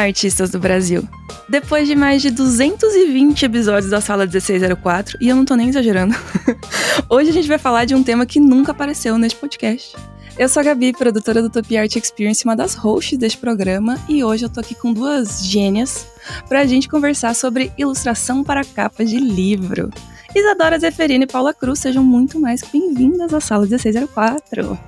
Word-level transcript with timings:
Artistas 0.00 0.50
do 0.50 0.58
Brasil! 0.58 1.06
Depois 1.48 1.88
de 1.88 1.94
mais 1.94 2.20
de 2.22 2.30
220 2.30 3.44
episódios 3.44 3.90
da 3.90 4.00
Sala 4.00 4.24
1604, 4.24 5.18
e 5.20 5.28
eu 5.28 5.36
não 5.36 5.44
tô 5.44 5.54
nem 5.54 5.68
exagerando, 5.68 6.14
hoje 7.08 7.30
a 7.30 7.32
gente 7.32 7.48
vai 7.48 7.58
falar 7.58 7.84
de 7.84 7.94
um 7.94 8.02
tema 8.02 8.26
que 8.26 8.38
nunca 8.38 8.72
apareceu 8.72 9.16
neste 9.16 9.38
podcast. 9.38 9.96
Eu 10.38 10.48
sou 10.48 10.60
a 10.60 10.64
Gabi, 10.64 10.92
produtora 10.92 11.42
do 11.42 11.50
Top 11.50 11.76
Art 11.76 11.96
Experience, 11.96 12.44
uma 12.44 12.54
das 12.54 12.74
hosts 12.74 13.18
deste 13.18 13.38
programa, 13.38 13.98
e 14.08 14.22
hoje 14.22 14.44
eu 14.44 14.48
tô 14.48 14.60
aqui 14.60 14.74
com 14.74 14.92
duas 14.92 15.44
gênias 15.44 16.06
pra 16.48 16.64
gente 16.64 16.88
conversar 16.88 17.34
sobre 17.34 17.72
ilustração 17.76 18.44
para 18.44 18.64
capas 18.64 19.10
de 19.10 19.18
livro. 19.18 19.90
Isadora 20.34 20.78
Zeferino 20.78 21.24
e 21.24 21.26
Paula 21.26 21.52
Cruz, 21.54 21.80
sejam 21.80 22.04
muito 22.04 22.38
mais 22.38 22.60
bem-vindas 22.62 23.32
à 23.34 23.40
Sala 23.40 23.62
1604. 23.62 24.78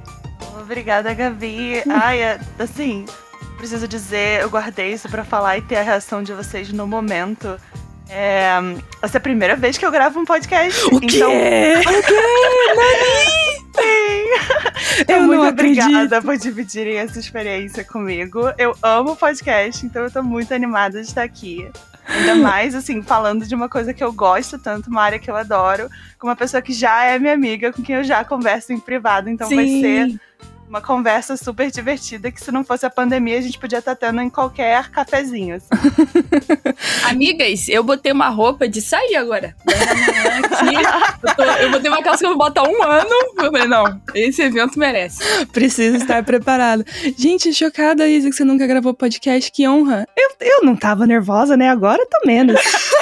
Obrigada, 0.63 1.13
Gabi. 1.15 1.83
Ai, 1.89 2.23
é, 2.23 2.41
assim, 2.59 3.07
preciso 3.61 3.87
dizer, 3.87 4.41
eu 4.41 4.49
guardei 4.49 4.93
isso 4.95 5.07
para 5.09 5.23
falar 5.23 5.59
e 5.59 5.63
ter 5.63 5.77
a 5.77 5.83
reação 5.83 6.23
de 6.23 6.33
vocês 6.33 6.73
no 6.73 6.87
momento. 6.87 7.61
É, 8.09 8.55
essa 9.03 9.19
é 9.19 9.19
a 9.19 9.21
primeira 9.21 9.55
vez 9.55 9.77
que 9.79 9.85
eu 9.85 9.91
gravo 9.91 10.19
um 10.19 10.25
podcast. 10.25 10.83
O 10.87 10.99
quê? 10.99 11.07
Então, 11.17 11.31
O 11.31 11.35
quê? 11.35 11.83
sim. 13.77 14.21
Eu 15.09 15.23
muito 15.23 15.47
obrigada 15.47 16.21
por 16.21 16.37
dividirem 16.37 16.97
essa 16.97 17.19
experiência 17.19 17.85
comigo. 17.85 18.53
Eu 18.59 18.75
amo 18.83 19.17
podcast, 19.17 19.87
então 19.87 20.03
eu 20.03 20.11
tô 20.11 20.23
muito 20.23 20.53
animada 20.53 21.01
de 21.01 21.07
estar 21.07 21.23
aqui. 21.23 21.71
Ainda 22.07 22.35
mais, 22.43 22.75
assim, 22.75 23.01
falando 23.01 23.47
de 23.47 23.55
uma 23.55 23.69
coisa 23.69 23.95
que 23.95 24.03
eu 24.05 24.13
gosto 24.13 24.59
tanto, 24.59 24.91
uma 24.91 25.03
área 25.03 25.19
que 25.19 25.31
eu 25.31 25.37
adoro, 25.37 25.89
com 26.19 26.27
uma 26.27 26.37
pessoa 26.37 26.61
que 26.61 26.73
já 26.73 27.05
é 27.05 27.19
minha 27.19 27.33
amiga, 27.33 27.73
com 27.73 27.83
quem 27.83 27.97
eu 27.97 28.05
já 28.05 28.25
converso 28.25 28.73
em 28.73 28.79
privado, 28.79 29.31
então 29.31 29.49
vai 29.49 29.67
ser 29.67 30.21
uma 30.71 30.81
conversa 30.81 31.37
super 31.37 31.69
divertida 31.69 32.31
que 32.31 32.41
se 32.41 32.53
não 32.53 32.63
fosse 32.65 32.87
a 32.87 32.91
pandemia 32.91 33.37
a 33.37 33.41
gente 33.41 33.59
podia 33.59 33.81
estar 33.81 33.97
tendo 33.97 34.21
em 34.23 34.31
qualquer 34.31 34.89
cafezinho. 34.91 35.57
assim. 35.57 35.67
Amigas, 37.11 37.69
eu 37.69 37.83
botei 37.83 38.13
uma 38.13 38.29
roupa 38.29 38.69
de 38.69 38.81
sair 38.81 39.17
agora. 39.17 39.57
Eu, 39.67 41.35
tô- 41.35 41.43
eu 41.43 41.71
botei 41.73 41.91
uma 41.91 42.03
calça 42.03 42.21
que 42.21 42.27
eu 42.27 42.31
vou 42.31 42.39
botar 42.39 42.63
um 42.69 42.83
ano. 42.85 43.11
Eu 43.39 43.51
falei, 43.51 43.67
não, 43.67 44.01
esse 44.15 44.43
evento 44.43 44.79
merece. 44.79 45.23
Precisa 45.47 45.97
estar 45.97 46.23
preparado. 46.23 46.85
Gente, 47.19 47.53
chocada, 47.53 48.09
Isa, 48.09 48.31
que 48.31 48.37
você 48.37 48.45
nunca 48.45 48.65
gravou 48.67 48.95
podcast. 48.95 49.51
Que 49.51 49.69
honra. 49.69 50.07
Eu, 50.17 50.31
eu 50.41 50.63
não 50.63 50.77
tava 50.77 51.05
nervosa, 51.05 51.57
né? 51.57 51.69
Agora 51.69 52.07
tô 52.09 52.27
menos. 52.27 52.61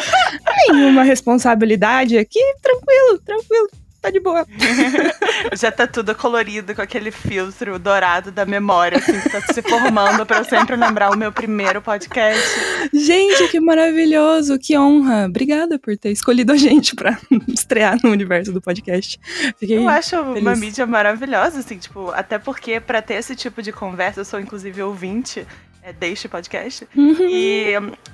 Nenhuma 0.73 1.03
responsabilidade 1.03 2.17
aqui. 2.17 2.41
Tranquilo, 2.63 3.19
tranquilo. 3.25 3.69
Tá 4.01 4.11
de 4.11 4.21
boa. 4.21 4.47
Já 5.59 5.73
tá 5.73 5.87
tudo 5.87 6.15
colorido 6.15 6.75
com 6.75 6.81
aquele 6.81 7.11
filtro 7.11 7.79
dourado 7.79 8.31
da 8.31 8.47
memória, 8.47 8.99
assim, 8.99 9.21
que 9.21 9.29
tá 9.29 9.41
se 9.41 9.61
formando 9.61 10.25
pra 10.25 10.39
eu 10.39 10.45
sempre 10.45 10.77
lembrar 10.77 11.11
o 11.11 11.17
meu 11.17 11.33
primeiro 11.33 11.83
podcast. 11.83 12.61
Gente, 12.93 13.49
que 13.49 13.59
maravilhoso. 13.59 14.59
Que 14.59 14.79
honra. 14.79 15.27
Obrigada 15.27 15.79
por 15.79 15.97
ter 15.97 16.11
escolhido 16.11 16.53
a 16.53 16.57
gente 16.57 16.95
pra 16.95 17.19
estrear 17.49 17.99
no 18.05 18.11
universo 18.11 18.53
do 18.53 18.61
podcast. 18.61 19.19
Fiquei. 19.59 19.79
Eu 19.79 19.89
acho 19.89 20.17
uma 20.21 20.35
feliz. 20.35 20.61
mídia 20.61 20.87
maravilhosa, 20.87 21.59
assim, 21.59 21.79
tipo, 21.79 22.11
até 22.13 22.39
porque 22.39 22.79
pra 22.79 23.03
ter 23.03 23.15
esse 23.15 23.35
tipo 23.35 23.61
de 23.61 23.73
conversa, 23.73 24.21
eu 24.21 24.25
sou 24.25 24.39
inclusive 24.39 24.81
ouvinte 24.81 25.45
é, 25.83 25.93
deste 25.93 26.29
podcast. 26.29 26.87
Uhum. 26.95 27.29
E 27.29 27.73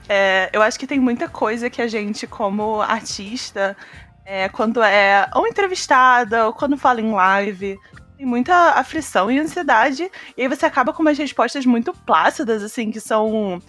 é, 0.09 0.49
eu 0.53 0.63
acho 0.63 0.79
que 0.79 0.87
tem 0.87 1.01
muita 1.01 1.29
coisa 1.29 1.69
que 1.69 1.83
a 1.83 1.89
gente, 1.89 2.27
como 2.27 2.81
artista, 2.81 3.77
é, 4.25 4.49
quando 4.49 4.83
é 4.83 5.29
ou 5.35 5.47
entrevistada, 5.47 6.47
ou 6.47 6.53
quando 6.53 6.77
fala 6.77 7.01
em 7.01 7.13
live, 7.13 7.79
tem 8.17 8.27
muita 8.27 8.55
aflição 8.73 9.31
e 9.31 9.39
ansiedade. 9.39 10.11
E 10.37 10.43
aí 10.43 10.49
você 10.49 10.65
acaba 10.67 10.93
com 10.93 11.03
umas 11.03 11.19
respostas 11.19 11.67
muito 11.67 11.93
plácidas, 11.93 12.63
assim, 12.63 12.91
que 12.91 13.01
são 13.01 13.61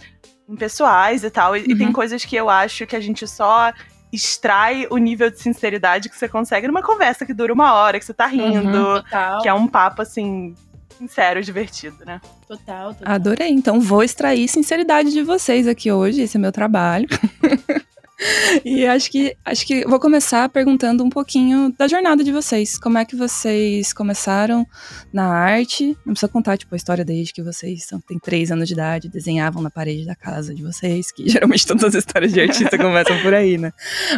impessoais 0.47 1.23
e 1.23 1.29
tal. 1.29 1.55
E, 1.57 1.61
e 1.61 1.75
tem 1.77 1.87
Uhum. 1.87 1.93
coisas 1.93 2.23
que 2.23 2.35
eu 2.35 2.49
acho 2.49 2.85
que 2.85 2.95
a 2.95 2.99
gente 2.99 3.27
só 3.27 3.73
extrai 4.13 4.87
o 4.89 4.97
nível 4.97 5.29
de 5.29 5.39
sinceridade 5.41 6.07
que 6.09 6.15
você 6.17 6.27
consegue 6.29 6.67
numa 6.67 6.81
conversa 6.81 7.25
que 7.25 7.33
dura 7.33 7.51
uma 7.51 7.73
hora, 7.73 7.99
que 7.99 8.05
você 8.05 8.13
tá 8.13 8.27
rindo, 8.27 9.01
Total. 9.03 9.41
que 9.41 9.47
é 9.49 9.53
um 9.53 9.67
papo, 9.67 10.01
assim, 10.03 10.55
sincero, 10.97 11.41
divertido, 11.43 11.97
né? 12.05 12.21
Total, 12.47 12.93
total. 12.93 13.13
Adorei. 13.13 13.49
Então 13.49 13.81
vou 13.81 14.03
extrair 14.03 14.47
sinceridade 14.47 15.11
de 15.11 15.21
vocês 15.21 15.67
aqui 15.67 15.91
hoje. 15.91 16.21
Esse 16.21 16.37
é 16.37 16.39
meu 16.39 16.51
trabalho. 16.51 17.07
e 18.63 18.85
acho 18.85 19.11
que 19.11 19.35
acho 19.43 19.65
que 19.65 19.85
vou 19.85 19.99
começar 19.99 20.47
perguntando 20.49 21.03
um 21.03 21.09
pouquinho 21.09 21.73
da 21.77 21.87
jornada 21.87 22.23
de 22.23 22.31
vocês. 22.31 22.77
Como 22.79 22.97
é 22.97 23.03
que 23.05 23.15
vocês 23.15 23.91
começaram 23.93 24.65
na 25.11 25.27
arte? 25.27 25.97
Não 26.05 26.13
precisa 26.13 26.31
contar 26.31 26.57
tipo 26.57 26.73
a 26.73 26.77
história 26.77 27.03
desde 27.03 27.33
que 27.33 27.41
vocês 27.43 27.85
são, 27.85 27.99
têm 27.99 28.17
três 28.17 28.51
anos 28.51 28.67
de 28.67 28.73
idade, 28.73 29.09
desenhavam 29.09 29.61
na 29.61 29.69
parede 29.69 30.05
da 30.05 30.15
casa 30.15 30.53
de 30.55 30.63
vocês, 30.63 31.11
que 31.11 31.27
geralmente 31.29 31.67
todas 31.67 31.83
as 31.83 31.95
histórias 31.95 32.31
de 32.31 32.39
artista 32.41 32.77
começam 32.77 33.19
por 33.21 33.33
aí, 33.33 33.57
né? 33.57 33.71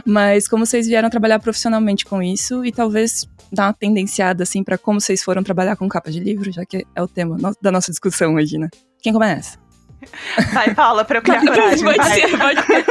Mas 0.06 0.48
como 0.48 0.66
vocês 0.66 0.88
vieram 0.88 1.10
trabalhar 1.10 1.40
profissionalmente 1.40 2.06
com 2.06 2.22
isso 2.22 2.64
e 2.64 2.72
talvez 2.72 3.26
dar 3.52 3.68
uma 3.68 3.74
tendenciada 3.74 4.44
assim 4.44 4.64
pra 4.64 4.78
como 4.78 5.00
vocês 5.02 5.24
foram 5.24 5.42
trabalhar 5.42 5.76
com 5.76 5.88
capa 5.90 6.12
de 6.12 6.20
livro, 6.20 6.52
já 6.52 6.66
que 6.66 6.86
é 6.96 7.02
o 7.02 7.08
tema 7.08 7.38
no- 7.38 7.56
da 7.62 7.72
nossa 7.72 7.92
discussão 7.92 8.36
hoje, 8.36 8.58
né? 8.58 8.68
Quem 9.02 9.14
começa? 9.14 9.58
Vai, 10.54 10.76
Paula, 10.76 11.04
pra 11.04 11.18
eu 11.18 11.22
criar 11.24 11.42
coragem. 11.42 11.84
Pode 11.84 12.06
ser, 12.14 12.38
pode 12.38 12.66
ser. 12.66 12.86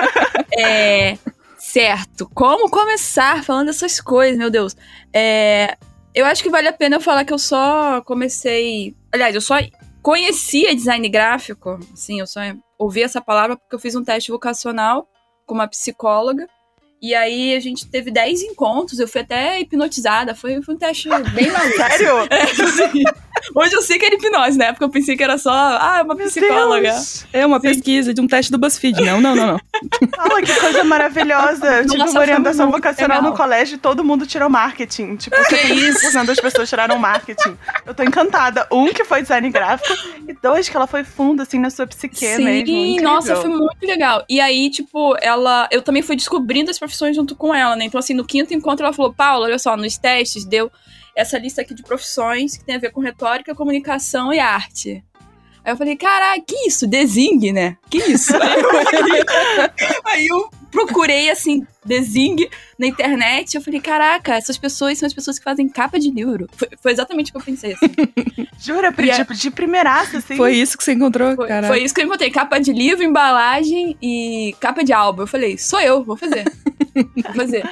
É, 0.53 1.19
certo. 1.59 2.29
Como 2.35 2.71
começar 2.71 3.43
falando 3.45 3.67
dessas 3.67 4.01
coisas, 4.01 4.37
meu 4.37 4.51
Deus? 4.51 4.77
É, 5.13 5.77
eu 6.15 6.25
acho 6.25 6.43
que 6.43 6.51
vale 6.51 6.69
a 6.69 6.73
pena 6.73 6.97
eu 6.97 7.01
falar 7.01 7.25
que 7.25 7.33
eu 7.33 7.39
só 7.39 8.01
comecei. 8.03 8.97
Aliás, 9.13 9.35
eu 9.35 9.41
só 9.41 9.57
conhecia 10.03 10.75
design 10.75 11.09
gráfico. 11.09 11.79
Assim, 11.93 12.21
eu 12.21 12.27
só 12.27 12.41
ouvi 12.79 13.03
essa 13.03 13.21
palavra 13.21 13.57
porque 13.57 13.75
eu 13.75 13.79
fiz 13.79 13.95
um 13.95 14.05
teste 14.05 14.31
vocacional 14.31 15.09
com 15.45 15.55
uma 15.55 15.69
psicóloga. 15.69 16.49
E 17.07 17.15
aí 17.15 17.55
a 17.55 17.61
gente 17.61 17.87
teve 17.87 18.11
10 18.11 18.43
encontros, 18.43 18.99
eu 18.99 19.07
fui 19.07 19.21
até 19.21 19.61
hipnotizada. 19.61 20.35
Foi, 20.35 20.61
foi 20.61 20.75
um 20.75 20.79
teste 20.79 21.09
bem 21.09 21.53
maluco. 21.53 21.77
Sério? 21.79 22.27
É. 22.31 23.27
Hoje 23.55 23.75
eu 23.75 23.83
sei 23.83 23.97
que 23.97 24.07
era 24.07 24.15
hipnose, 24.17 24.59
né? 24.59 24.73
Porque 24.73 24.83
eu 24.83 24.89
pensei 24.89 25.17
que 25.17 25.23
era 25.23 25.39
só, 25.39 25.53
ah, 25.53 26.03
uma 26.05 26.17
Meu 26.17 26.27
psicóloga. 26.27 26.91
Deus. 26.91 27.25
É 27.33 27.47
uma 27.47 27.61
Sim. 27.61 27.69
pesquisa 27.69 28.13
de 28.13 28.21
um 28.21 28.27
teste 28.27 28.51
do 28.51 28.59
BuzzFeed. 28.59 29.01
Não, 29.03 29.21
não, 29.21 29.37
não, 29.37 29.47
não. 29.47 29.61
Fala, 30.17 30.43
que 30.43 30.53
coisa 30.53 30.83
maravilhosa. 30.83 31.67
Eu 31.77 31.87
tive 31.87 31.99
Nossa, 31.99 32.13
uma 32.13 32.21
orientação 32.23 32.71
vocacional 32.73 33.19
legal. 33.19 33.31
no 33.31 33.37
colégio 33.37 33.77
e 33.77 33.79
todo 33.79 34.03
mundo 34.03 34.27
tirou 34.27 34.49
marketing. 34.51 35.17
Tipo, 35.17 35.37
Que 35.49 35.57
isso? 35.57 36.11
70% 36.11 36.25
das 36.25 36.41
pessoas 36.41 36.69
tiraram 36.69 36.99
marketing. 36.99 37.57
Eu 37.87 37.95
tô 37.95 38.03
encantada. 38.03 38.67
Um, 38.73 38.89
que 38.93 39.05
foi 39.05 39.23
design 39.23 39.49
gráfico. 39.51 39.95
E 40.27 40.35
dois, 40.43 40.69
que 40.69 40.77
ela 40.77 40.87
foi 40.87 41.05
fundo, 41.05 41.43
assim, 41.43 41.61
na 41.61 41.71
sua 41.71 41.87
psique 41.87 42.17
Sim, 42.17 42.45
mesmo. 42.45 43.03
Nossa, 43.03 43.37
foi 43.37 43.51
muito 43.51 43.87
legal. 43.87 44.25
E 44.29 44.41
aí, 44.41 44.71
tipo, 44.71 45.17
ela. 45.21 45.69
Eu 45.71 45.83
também 45.83 46.03
fui 46.03 46.17
descobrindo 46.17 46.71
as 46.71 46.79
profissões 46.79 46.96
junto 47.13 47.35
com 47.37 47.55
ela, 47.55 47.77
né? 47.77 47.85
Então, 47.85 47.99
assim, 47.99 48.15
no 48.15 48.25
quinto 48.25 48.55
encontro 48.55 48.85
ela 48.85 48.93
falou: 48.93 49.13
Paula, 49.13 49.47
olha 49.47 49.59
só, 49.59 49.77
nos 49.77 49.97
testes 49.99 50.45
deu 50.45 50.71
essa 51.15 51.39
lista 51.39 51.63
aqui 51.63 51.75
de 51.75 51.83
profissões 51.83 52.57
que 52.57 52.65
tem 52.65 52.77
a 52.77 52.79
ver 52.79 52.91
com 52.91 53.01
retórica, 53.01 53.55
comunicação 53.55 54.33
e 54.33 54.39
arte. 54.39 55.03
Aí 55.65 55.73
eu 55.73 55.77
falei, 55.77 55.97
caralho, 55.97 56.45
que 56.47 56.69
isso? 56.69 56.87
Design, 56.87 57.53
né? 57.53 57.77
Que 57.91 57.99
isso? 57.99 58.33
aí 60.05 60.27
eu 60.27 60.49
procurei, 60.77 61.31
assim, 61.31 61.67
design 61.85 62.49
na 62.79 62.87
internet. 62.87 63.55
Eu 63.55 63.63
falei, 63.63 63.81
caraca, 63.81 64.35
essas 64.35 64.59
pessoas 64.59 64.99
são 64.99 65.07
as 65.07 65.15
pessoas 65.15 65.39
que 65.39 65.45
fazem 65.45 65.69
capa 65.69 65.99
de 65.99 66.11
livro. 66.11 66.47
Foi, 66.53 66.69
foi 66.83 66.93
exatamente 66.93 67.31
o 67.31 67.33
que 67.33 67.39
eu 67.39 67.45
pensei, 67.45 67.73
assim. 67.73 67.87
Jura? 68.61 68.95
E 68.99 69.11
é- 69.11 69.17
Tipo, 69.17 69.35
de 69.35 69.51
primeiraça, 69.51 70.19
assim. 70.19 70.37
Foi 70.37 70.55
isso 70.55 70.77
que 70.77 70.85
você 70.85 70.93
encontrou, 70.93 71.35
Foi, 71.35 71.49
cara? 71.49 71.67
foi 71.67 71.83
isso 71.83 71.95
que 71.95 72.01
eu 72.01 72.05
encontrei. 72.07 72.31
Capa 72.31 72.59
de 72.59 72.73
livro, 72.73 73.03
embalagem 73.03 73.97
e 74.03 74.55
capa 74.61 74.85
de 74.85 74.93
álbum. 74.93 75.23
Eu 75.23 75.27
falei, 75.27 75.57
sou 75.57 75.81
eu, 75.81 76.05
vou 76.05 76.17
fazer. 76.17 76.45
vou 76.95 77.35
fazer. 77.35 77.69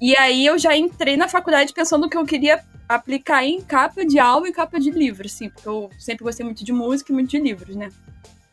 E 0.00 0.16
aí 0.16 0.46
eu 0.46 0.58
já 0.58 0.76
entrei 0.76 1.16
na 1.16 1.28
faculdade 1.28 1.72
pensando 1.72 2.08
que 2.08 2.16
eu 2.16 2.24
queria 2.24 2.60
aplicar 2.88 3.44
em 3.44 3.60
capa 3.60 4.06
de 4.06 4.18
álbum 4.18 4.46
e 4.46 4.52
capa 4.52 4.80
de 4.80 4.90
livro, 4.90 5.26
assim, 5.26 5.50
porque 5.50 5.68
eu 5.68 5.90
sempre 5.98 6.24
gostei 6.24 6.44
muito 6.46 6.64
de 6.64 6.72
música 6.72 7.12
e 7.12 7.14
muito 7.14 7.30
de 7.30 7.38
livros, 7.38 7.76
né? 7.76 7.90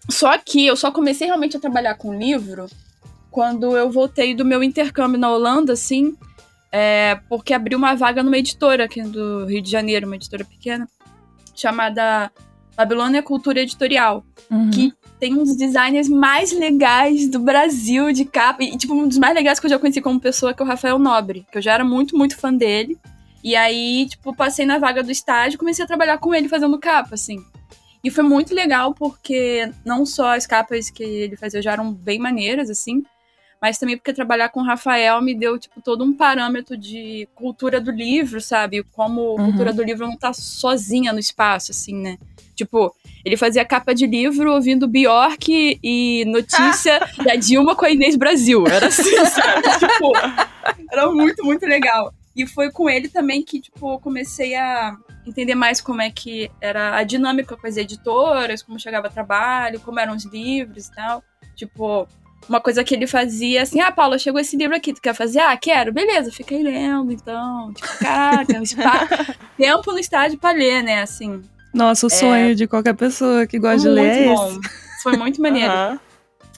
Só 0.09 0.37
que 0.37 0.65
eu 0.67 0.75
só 0.75 0.91
comecei 0.91 1.27
realmente 1.27 1.55
a 1.55 1.59
trabalhar 1.59 1.95
com 1.95 2.13
livro 2.13 2.65
quando 3.35 3.75
eu 3.75 3.91
voltei 3.91 4.33
do 4.33 4.45
meu 4.45 4.63
intercâmbio 4.63 5.19
na 5.19 5.29
Holanda, 5.29 5.73
assim, 5.73 6.15
é, 6.71 7.19
porque 7.27 7.53
abriu 7.53 7.77
uma 7.77 7.93
vaga 7.93 8.23
numa 8.23 8.37
editora 8.37 8.85
aqui 8.85 9.01
do 9.03 9.43
Rio 9.43 9.61
de 9.61 9.69
Janeiro, 9.69 10.05
uma 10.07 10.15
editora 10.15 10.45
pequena, 10.45 10.87
chamada 11.53 12.31
Babilônia 12.77 13.21
Cultura 13.21 13.59
Editorial 13.59 14.25
Uhum. 14.49 14.69
que 14.69 14.93
tem 15.19 15.33
um 15.33 15.43
dos 15.43 15.57
designers 15.57 16.07
mais 16.07 16.53
legais 16.53 17.27
do 17.27 17.39
Brasil 17.39 18.13
de 18.13 18.23
capa. 18.23 18.63
E, 18.63 18.77
tipo, 18.77 18.93
um 18.93 19.05
dos 19.05 19.17
mais 19.17 19.33
legais 19.35 19.59
que 19.59 19.65
eu 19.65 19.69
já 19.69 19.79
conheci 19.79 19.99
como 19.99 20.17
pessoa, 20.19 20.53
que 20.53 20.61
é 20.61 20.65
o 20.65 20.67
Rafael 20.67 20.97
Nobre. 20.97 21.45
Que 21.51 21.57
eu 21.57 21.61
já 21.61 21.73
era 21.73 21.83
muito, 21.83 22.15
muito 22.15 22.37
fã 22.37 22.53
dele. 22.53 22.97
E 23.43 23.55
aí, 23.55 24.05
tipo, 24.07 24.35
passei 24.35 24.65
na 24.65 24.77
vaga 24.77 25.03
do 25.03 25.11
estágio 25.11 25.55
e 25.55 25.57
comecei 25.57 25.83
a 25.83 25.87
trabalhar 25.87 26.19
com 26.19 26.33
ele 26.33 26.47
fazendo 26.47 26.79
capa, 26.79 27.15
assim. 27.15 27.43
E 28.03 28.11
foi 28.11 28.23
muito 28.23 28.53
legal 28.53 28.93
porque 28.93 29.67
não 29.83 30.05
só 30.05 30.35
as 30.35 30.45
capas 30.45 30.91
que 30.91 31.03
ele 31.03 31.35
fazia 31.35 31.61
já 31.61 31.71
eram 31.71 31.91
bem 31.91 32.19
maneiras, 32.19 32.69
assim, 32.69 33.03
mas 33.61 33.77
também 33.77 33.97
porque 33.97 34.13
trabalhar 34.13 34.49
com 34.49 34.59
o 34.61 34.63
Rafael 34.63 35.21
me 35.21 35.33
deu, 35.33 35.57
tipo, 35.57 35.81
todo 35.81 36.03
um 36.03 36.13
parâmetro 36.13 36.77
de 36.77 37.27
cultura 37.35 37.79
do 37.81 37.91
livro, 37.91 38.39
sabe? 38.41 38.83
Como 38.93 39.21
Uhum. 39.35 39.45
cultura 39.45 39.73
do 39.73 39.83
livro 39.83 40.05
não 40.07 40.17
tá 40.17 40.33
sozinha 40.33 41.11
no 41.13 41.19
espaço, 41.19 41.71
assim, 41.71 41.95
né? 41.95 42.17
Tipo, 42.55 42.95
ele 43.25 43.35
fazia 43.35 43.65
capa 43.65 43.93
de 43.93 44.05
livro 44.07 44.53
ouvindo 44.53 44.87
Bjork 44.87 45.79
e 45.83 46.23
notícia 46.25 46.99
da 47.25 47.35
Dilma 47.35 47.75
com 47.75 47.85
a 47.85 47.89
Inês 47.91 48.15
Brasil. 48.15 48.65
Era 48.67 48.87
assim, 48.87 49.03
sabe? 49.25 49.61
tipo, 49.79 50.11
era 50.91 51.11
muito, 51.11 51.43
muito 51.43 51.65
legal. 51.65 52.13
E 52.35 52.45
foi 52.45 52.69
com 52.71 52.89
ele 52.89 53.07
também 53.09 53.41
que, 53.43 53.59
tipo, 53.61 53.97
comecei 53.99 54.55
a 54.55 54.95
entender 55.25 55.55
mais 55.55 55.81
como 55.81 56.01
é 56.01 56.09
que 56.11 56.51
era 56.61 56.95
a 56.97 57.03
dinâmica 57.03 57.55
com 57.57 57.65
as 57.65 57.77
editoras, 57.77 58.61
como 58.61 58.79
chegava 58.79 59.09
trabalho, 59.09 59.79
como 59.79 59.99
eram 59.99 60.15
os 60.15 60.25
livros 60.25 60.87
e 60.87 60.91
tal. 60.93 61.23
Tipo, 61.55 62.07
uma 62.47 62.61
coisa 62.61 62.83
que 62.83 62.93
ele 62.95 63.07
fazia 63.07 63.61
assim, 63.63 63.79
ah, 63.81 63.91
Paula, 63.91 64.17
chegou 64.19 64.39
esse 64.39 64.55
livro 64.55 64.75
aqui, 64.75 64.93
tu 64.93 65.01
quer 65.01 65.13
fazer? 65.13 65.39
Ah, 65.39 65.55
quero, 65.57 65.91
beleza, 65.93 66.31
fiquei 66.31 66.61
lendo, 66.63 67.11
então. 67.11 67.73
Tipo, 67.73 67.97
caraca, 67.99 68.59
um 68.59 68.65
spa- 68.65 69.07
tempo 69.57 69.91
no 69.91 69.99
estádio 69.99 70.37
pra 70.37 70.51
ler, 70.51 70.83
né, 70.83 71.01
assim. 71.01 71.41
Nossa, 71.73 72.07
o 72.07 72.09
sonho 72.09 72.55
de 72.55 72.67
qualquer 72.67 72.93
pessoa 72.95 73.45
que 73.45 73.59
gosta 73.59 73.79
de 73.79 73.85
muito 73.87 73.95
ler 74.01 74.21
é 74.21 74.33
bom. 74.35 74.47
esse. 74.47 74.59
Foi 75.03 75.17
muito 75.17 75.41
maneiro. 75.41 75.71
Aham. 75.73 75.99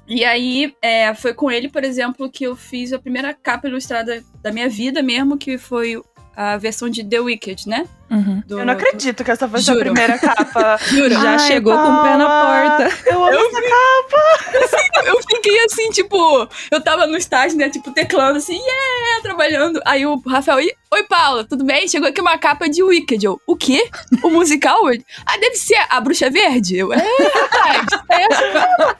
E 0.09 0.23
aí, 0.23 0.73
é, 0.81 1.13
foi 1.13 1.33
com 1.33 1.51
ele, 1.51 1.67
por 1.67 1.83
exemplo, 1.83 2.29
que 2.31 2.45
eu 2.45 2.55
fiz 2.55 2.93
a 2.93 2.99
primeira 2.99 3.33
capa 3.33 3.67
ilustrada 3.67 4.23
da 4.41 4.51
minha 4.53 4.69
vida 4.69 5.03
mesmo, 5.03 5.37
que 5.37 5.57
foi 5.57 6.01
a 6.39 6.55
versão 6.55 6.87
de 6.87 7.03
The 7.03 7.19
Wicked, 7.19 7.67
né? 7.67 7.87
Uhum. 8.11 8.41
Do- 8.45 8.59
Eu 8.59 8.65
não 8.65 8.73
acredito 8.73 9.23
que 9.23 9.31
essa 9.31 9.49
foi 9.49 9.59
a 9.59 9.75
primeira 9.79 10.19
capa. 10.19 10.77
Juro. 10.87 11.09
Já 11.15 11.31
Ai, 11.31 11.39
chegou 11.39 11.75
com 11.75 11.91
o 11.93 12.03
pé 12.03 12.15
na 12.15 12.27
porta. 12.27 13.09
Eu 13.09 13.23
amo 13.25 13.35
essa 13.35 13.61
capa. 13.61 15.03
Eu 15.07 15.19
fiquei 15.23 15.65
assim, 15.65 15.89
tipo, 15.89 16.47
eu 16.71 16.81
tava 16.81 17.07
no 17.07 17.17
estágio, 17.17 17.57
né, 17.57 17.69
tipo, 17.69 17.91
teclando 17.91 18.37
assim, 18.37 18.55
yeah, 18.57 19.21
trabalhando. 19.23 19.81
Aí 19.83 20.05
o 20.05 20.21
Rafael, 20.27 20.59
"Ih, 20.61 20.71
oi 20.93 21.03
Paula, 21.03 21.43
tudo 21.43 21.65
bem? 21.65 21.87
Chegou 21.87 22.07
aqui 22.07 22.21
uma 22.21 22.37
capa 22.37 22.69
de 22.69 22.83
Wicked. 22.83 23.25
Eu, 23.25 23.41
o 23.47 23.55
quê? 23.57 23.89
O 24.23 24.29
musical? 24.29 24.77
ah, 25.25 25.37
deve 25.39 25.55
ser 25.55 25.79
a 25.89 25.99
Bruxa 25.99 26.29
Verde. 26.29 26.77
Eu, 26.77 26.93
é, 26.93 26.97
rapaz, 26.97 27.87
é 28.11 28.21
essa. 28.31 28.95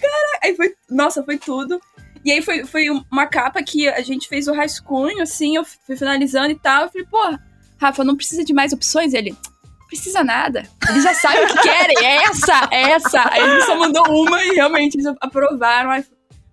Cara, 0.00 0.38
aí 0.42 0.56
foi, 0.56 0.72
nossa, 0.90 1.22
foi 1.22 1.36
tudo. 1.38 1.80
E 2.24 2.30
aí 2.32 2.42
foi, 2.42 2.64
foi 2.64 2.88
uma 3.10 3.26
capa 3.26 3.62
que 3.62 3.88
a 3.88 4.02
gente 4.02 4.28
fez 4.28 4.46
o 4.46 4.52
rascunho, 4.54 5.22
assim, 5.22 5.56
eu 5.56 5.64
fui 5.64 5.96
finalizando 5.96 6.50
e 6.50 6.58
tal. 6.58 6.84
Eu 6.84 6.90
falei, 6.90 7.06
pô, 7.06 7.38
Rafa, 7.78 8.04
não 8.04 8.16
precisa 8.16 8.44
de 8.44 8.52
mais 8.52 8.72
opções? 8.72 9.14
Ele, 9.14 9.30
não 9.30 9.86
precisa 9.86 10.22
nada. 10.22 10.64
Eles 10.88 11.02
já 11.02 11.14
sabem 11.14 11.44
o 11.44 11.48
que 11.48 11.62
querem. 11.62 11.96
É 12.04 12.16
essa, 12.24 12.68
é 12.70 12.82
essa. 12.90 13.32
Aí 13.32 13.42
ele 13.42 13.62
só 13.62 13.76
mandou 13.78 14.04
uma 14.10 14.44
e 14.44 14.50
realmente 14.54 14.96
eles 14.96 15.06
aprovaram. 15.20 15.90
Aí 15.90 16.04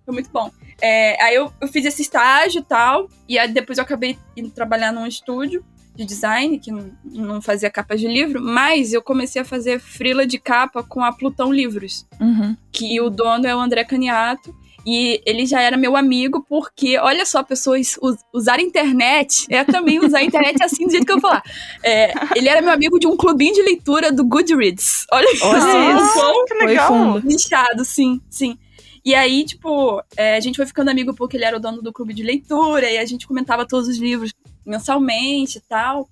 foi 0.04 0.14
muito 0.14 0.30
bom. 0.30 0.50
É, 0.80 1.22
aí 1.22 1.34
eu, 1.34 1.52
eu 1.60 1.68
fiz 1.68 1.84
esse 1.84 2.02
estágio 2.02 2.60
e 2.60 2.64
tal. 2.64 3.08
E 3.28 3.38
aí 3.38 3.52
depois 3.52 3.78
eu 3.78 3.84
acabei 3.84 4.18
indo 4.36 4.50
trabalhar 4.50 4.92
num 4.92 5.06
estúdio 5.06 5.64
de 5.94 6.04
design, 6.04 6.60
que 6.60 6.70
não, 6.70 6.92
não 7.04 7.42
fazia 7.42 7.68
capas 7.68 8.00
de 8.00 8.06
livro, 8.06 8.40
mas 8.40 8.92
eu 8.92 9.02
comecei 9.02 9.42
a 9.42 9.44
fazer 9.44 9.80
frila 9.80 10.24
de 10.24 10.38
capa 10.38 10.80
com 10.80 11.02
a 11.02 11.12
Plutão 11.12 11.52
Livros 11.52 12.06
Uhum. 12.20 12.56
que 12.70 13.00
o 13.00 13.10
dono 13.10 13.48
é 13.48 13.54
o 13.54 13.58
André 13.58 13.82
Caniato. 13.82 14.54
E 14.90 15.20
ele 15.26 15.44
já 15.44 15.60
era 15.60 15.76
meu 15.76 15.96
amigo, 15.96 16.42
porque, 16.48 16.96
olha 16.98 17.26
só, 17.26 17.42
pessoas 17.42 17.98
us- 18.00 18.16
usar 18.32 18.58
a 18.58 18.62
internet 18.62 19.44
é 19.50 19.62
também 19.62 19.98
usar 19.98 20.18
a 20.18 20.24
internet 20.24 20.62
assim 20.62 20.86
do 20.86 20.90
jeito 20.90 21.04
que 21.04 21.12
eu 21.12 21.20
vou 21.20 21.28
falar. 21.30 21.42
É, 21.82 22.12
ele 22.34 22.48
era 22.48 22.62
meu 22.62 22.72
amigo 22.72 22.98
de 22.98 23.06
um 23.06 23.14
clubinho 23.16 23.52
de 23.52 23.60
leitura 23.62 24.10
do 24.10 24.24
Goodreads. 24.24 25.04
Olha, 25.12 25.26
Olha 25.42 25.94
isso. 26.00 26.12
quão 26.14 26.44
Que 26.46 26.54
legal. 26.54 27.20
nichado, 27.22 27.84
sim, 27.84 28.18
sim. 28.30 28.56
E 29.04 29.14
aí, 29.14 29.44
tipo, 29.44 30.02
é, 30.16 30.36
a 30.36 30.40
gente 30.40 30.56
foi 30.56 30.64
ficando 30.66 30.90
amigo 30.90 31.14
porque 31.14 31.36
ele 31.36 31.44
era 31.44 31.56
o 31.56 31.60
dono 31.60 31.82
do 31.82 31.92
clube 31.92 32.14
de 32.14 32.22
leitura, 32.22 32.90
e 32.90 32.96
a 32.98 33.04
gente 33.04 33.26
comentava 33.26 33.66
todos 33.66 33.88
os 33.88 33.98
livros 33.98 34.32
mensalmente 34.64 35.58
e 35.58 35.60
tal. 35.62 36.08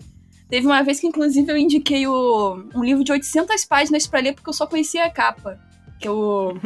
Teve 0.49 0.67
uma 0.67 0.82
vez 0.82 1.00
que, 1.00 1.06
inclusive, 1.06 1.50
eu 1.50 1.56
indiquei 1.56 2.06
o, 2.06 2.62
um 2.75 2.84
livro 2.84 3.02
de 3.02 3.11
800 3.12 3.64
páginas 3.64 4.06
pra 4.06 4.20
ler 4.20 4.34
porque 4.34 4.49
eu 4.49 4.55
só 4.55 4.67
conhecia 4.67 5.05
a 5.05 5.11
capa. 5.11 5.58
Que 5.99 6.08
é 6.08 6.11
o. 6.11 6.56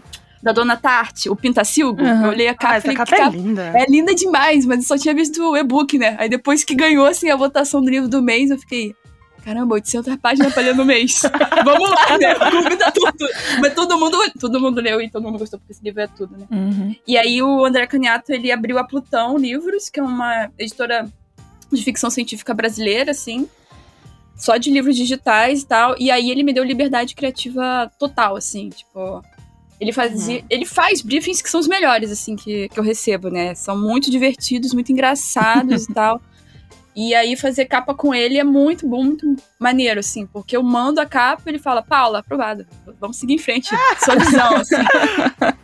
Da 0.43 0.53
Dona 0.53 0.77
Tarte, 0.77 1.29
o 1.29 1.37
Pintacilgo. 1.37 2.03
Uhum. 2.03 2.25
Eu 2.25 2.29
olhei 2.31 2.49
a 2.49 2.55
capa 2.55 2.73
Ah, 2.73 2.75
e 2.75 2.79
essa 2.79 2.83
falei, 2.83 2.97
capa 2.97 3.15
é 3.15 3.19
capa 3.19 3.37
linda. 3.37 3.73
é 3.75 3.87
linda 3.87 4.15
demais, 4.15 4.65
mas 4.65 4.79
eu 4.79 4.85
só 4.85 4.97
tinha 4.97 5.15
visto 5.15 5.43
o 5.43 5.57
e-book, 5.57 5.99
né? 5.99 6.17
Aí 6.19 6.29
depois 6.29 6.65
que 6.65 6.75
ganhou, 6.75 7.05
assim, 7.07 7.29
a 7.31 7.37
votação 7.37 7.83
do 7.83 7.91
livro 7.91 8.09
do 8.09 8.23
mês, 8.23 8.51
eu 8.51 8.59
fiquei... 8.59 8.95
Caramba, 9.45 9.75
800 9.75 10.17
páginas 10.17 10.53
pra 10.53 10.63
ler 10.63 10.75
no 10.75 10.85
mês. 10.85 11.23
Vamos 11.65 11.91
lá, 11.91 12.19
né? 12.19 12.35
Tá 12.35 12.91
tudo. 12.93 13.27
Mas 13.61 13.75
todo 13.75 13.99
mundo, 13.99 14.19
todo 14.39 14.61
mundo 14.61 14.81
leu 14.83 15.01
e 15.01 15.11
todo 15.11 15.23
mundo 15.23 15.39
gostou, 15.39 15.59
porque 15.59 15.73
esse 15.73 15.83
livro 15.83 16.03
é 16.03 16.07
tudo, 16.07 16.37
né? 16.37 16.47
Uhum. 16.51 16.95
E 17.07 17.17
aí 17.17 17.43
o 17.43 17.65
André 17.65 17.87
Caniato, 17.87 18.33
ele 18.33 18.53
abriu 18.53 18.79
a 18.79 18.85
Plutão 18.85 19.39
Livros, 19.39 19.89
que 19.89 19.99
é 19.99 20.03
uma 20.03 20.51
editora 20.59 21.07
de 21.73 21.83
ficção 21.83 22.11
científica 22.11 22.53
brasileira, 22.53 23.13
assim. 23.13 23.49
Só 24.37 24.57
de 24.59 24.71
livros 24.71 24.95
digitais 24.97 25.63
e 25.63 25.67
tal. 25.67 25.95
E 25.99 26.11
aí 26.11 26.31
ele 26.31 26.43
me 26.43 26.53
deu 26.53 26.63
liberdade 26.65 27.15
criativa 27.15 27.91
total, 27.99 28.37
assim, 28.37 28.69
tipo... 28.69 29.23
Ele 29.81 29.93
fazia. 29.93 30.45
Ele 30.51 30.67
faz 30.67 31.01
briefings 31.01 31.41
que 31.41 31.49
são 31.49 31.59
os 31.59 31.67
melhores, 31.67 32.11
assim, 32.11 32.37
que, 32.37 32.69
que 32.69 32.79
eu 32.79 32.85
recebo, 32.85 33.31
né? 33.31 33.55
São 33.55 33.81
muito 33.81 34.11
divertidos, 34.11 34.75
muito 34.75 34.93
engraçados 34.93 35.85
e 35.85 35.93
tal. 35.95 36.21
E 36.95 37.15
aí 37.15 37.37
fazer 37.37 37.67
capa 37.67 37.95
com 37.95 38.13
ele 38.15 38.37
é 38.37 38.45
muito 38.45 38.87
bom, 38.87 39.03
muito 39.03 39.37
maneiro, 39.59 40.01
assim, 40.01 40.27
porque 40.27 40.57
eu 40.57 40.63
mando 40.63 41.01
a 41.01 41.07
capa 41.07 41.43
e 41.47 41.51
ele 41.51 41.59
fala, 41.59 41.83
Paula, 41.83 42.19
aprovado. 42.19 42.67
Vamos 43.01 43.17
seguir 43.17 43.35
em 43.35 43.39
frente. 43.39 43.71
Sua 44.05 44.17
visão, 44.17 44.57
assim. 44.57 44.77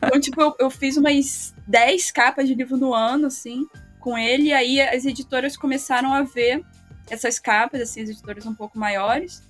Então, 0.02 0.20
tipo, 0.20 0.40
eu, 0.40 0.54
eu 0.60 0.70
fiz 0.70 0.96
umas 0.96 1.54
10 1.66 2.10
capas 2.12 2.48
de 2.48 2.54
livro 2.54 2.76
no 2.76 2.94
ano, 2.94 3.26
assim, 3.26 3.66
com 4.00 4.16
ele, 4.16 4.44
e 4.44 4.52
aí 4.52 4.80
as 4.80 5.04
editoras 5.04 5.56
começaram 5.56 6.14
a 6.14 6.22
ver 6.22 6.64
essas 7.10 7.38
capas, 7.38 7.80
assim, 7.80 8.02
as 8.02 8.08
editoras 8.08 8.46
um 8.46 8.54
pouco 8.54 8.78
maiores. 8.78 9.42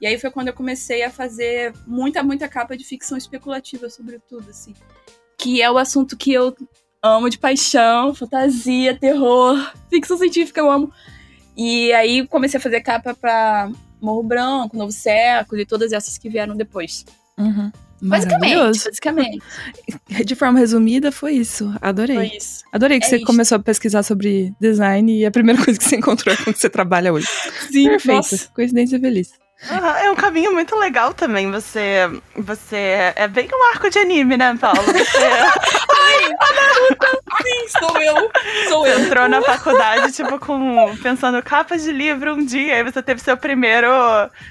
E 0.00 0.06
aí 0.06 0.18
foi 0.18 0.30
quando 0.30 0.48
eu 0.48 0.54
comecei 0.54 1.02
a 1.02 1.10
fazer 1.10 1.72
muita, 1.86 2.22
muita 2.22 2.48
capa 2.48 2.76
de 2.76 2.84
ficção 2.84 3.16
especulativa, 3.16 3.88
sobretudo, 3.88 4.50
assim. 4.50 4.74
Que 5.38 5.62
é 5.62 5.70
o 5.70 5.78
assunto 5.78 6.16
que 6.16 6.32
eu 6.32 6.54
amo 7.02 7.30
de 7.30 7.38
paixão, 7.38 8.14
fantasia, 8.14 8.96
terror, 8.98 9.56
ficção 9.88 10.16
científica 10.18 10.60
eu 10.60 10.70
amo. 10.70 10.92
E 11.56 11.92
aí 11.94 12.26
comecei 12.26 12.58
a 12.58 12.62
fazer 12.62 12.80
capa 12.82 13.14
pra 13.14 13.70
Morro 14.00 14.22
Branco, 14.22 14.76
Novo 14.76 14.92
Século 14.92 15.60
e 15.60 15.66
todas 15.66 15.92
essas 15.92 16.18
que 16.18 16.28
vieram 16.28 16.54
depois. 16.54 17.04
Uhum. 17.38 17.70
Basicamente, 18.02 18.84
basicamente. 18.84 19.42
De 20.26 20.34
forma 20.34 20.58
resumida, 20.58 21.10
foi 21.10 21.32
isso. 21.32 21.74
Adorei. 21.80 22.16
Foi 22.16 22.36
isso. 22.36 22.62
Adorei 22.70 22.98
que 23.00 23.06
É 23.06 23.08
você 23.08 23.16
isso. 23.16 23.24
começou 23.24 23.56
a 23.56 23.58
pesquisar 23.58 24.02
sobre 24.02 24.52
design 24.60 25.18
e 25.18 25.24
a 25.24 25.30
primeira 25.30 25.56
coisa 25.64 25.78
que 25.78 25.84
você 25.84 25.96
encontrou 25.96 26.34
é 26.34 26.36
com 26.36 26.52
que 26.52 26.58
você 26.58 26.68
trabalha 26.68 27.10
hoje. 27.12 27.26
Sim, 27.70 27.88
Perfeito. 27.88 28.16
nossa. 28.16 28.48
Coincidência 28.54 29.00
feliz. 29.00 29.30
É 30.02 30.10
um 30.10 30.14
caminho 30.14 30.52
muito 30.52 30.76
legal 30.76 31.12
também. 31.12 31.50
Você, 31.50 32.08
você 32.36 33.12
é 33.16 33.28
bem 33.28 33.48
um 33.52 33.72
arco 33.72 33.90
de 33.90 33.98
anime, 33.98 34.36
né, 34.36 34.56
Paulo? 34.60 34.82
Você 34.82 35.04
Sim, 37.42 37.68
sou 37.78 38.00
eu. 38.00 38.30
Sou 38.68 38.86
eu. 38.86 39.00
entrou 39.00 39.28
na 39.28 39.42
faculdade, 39.42 40.12
tipo, 40.12 40.38
com 40.38 40.96
pensando 41.02 41.42
capas 41.42 41.82
de 41.82 41.92
livro 41.92 42.34
um 42.34 42.44
dia, 42.44 42.76
aí 42.76 42.82
você 42.82 43.02
teve 43.02 43.20
seu 43.20 43.36
primeiro, 43.36 43.88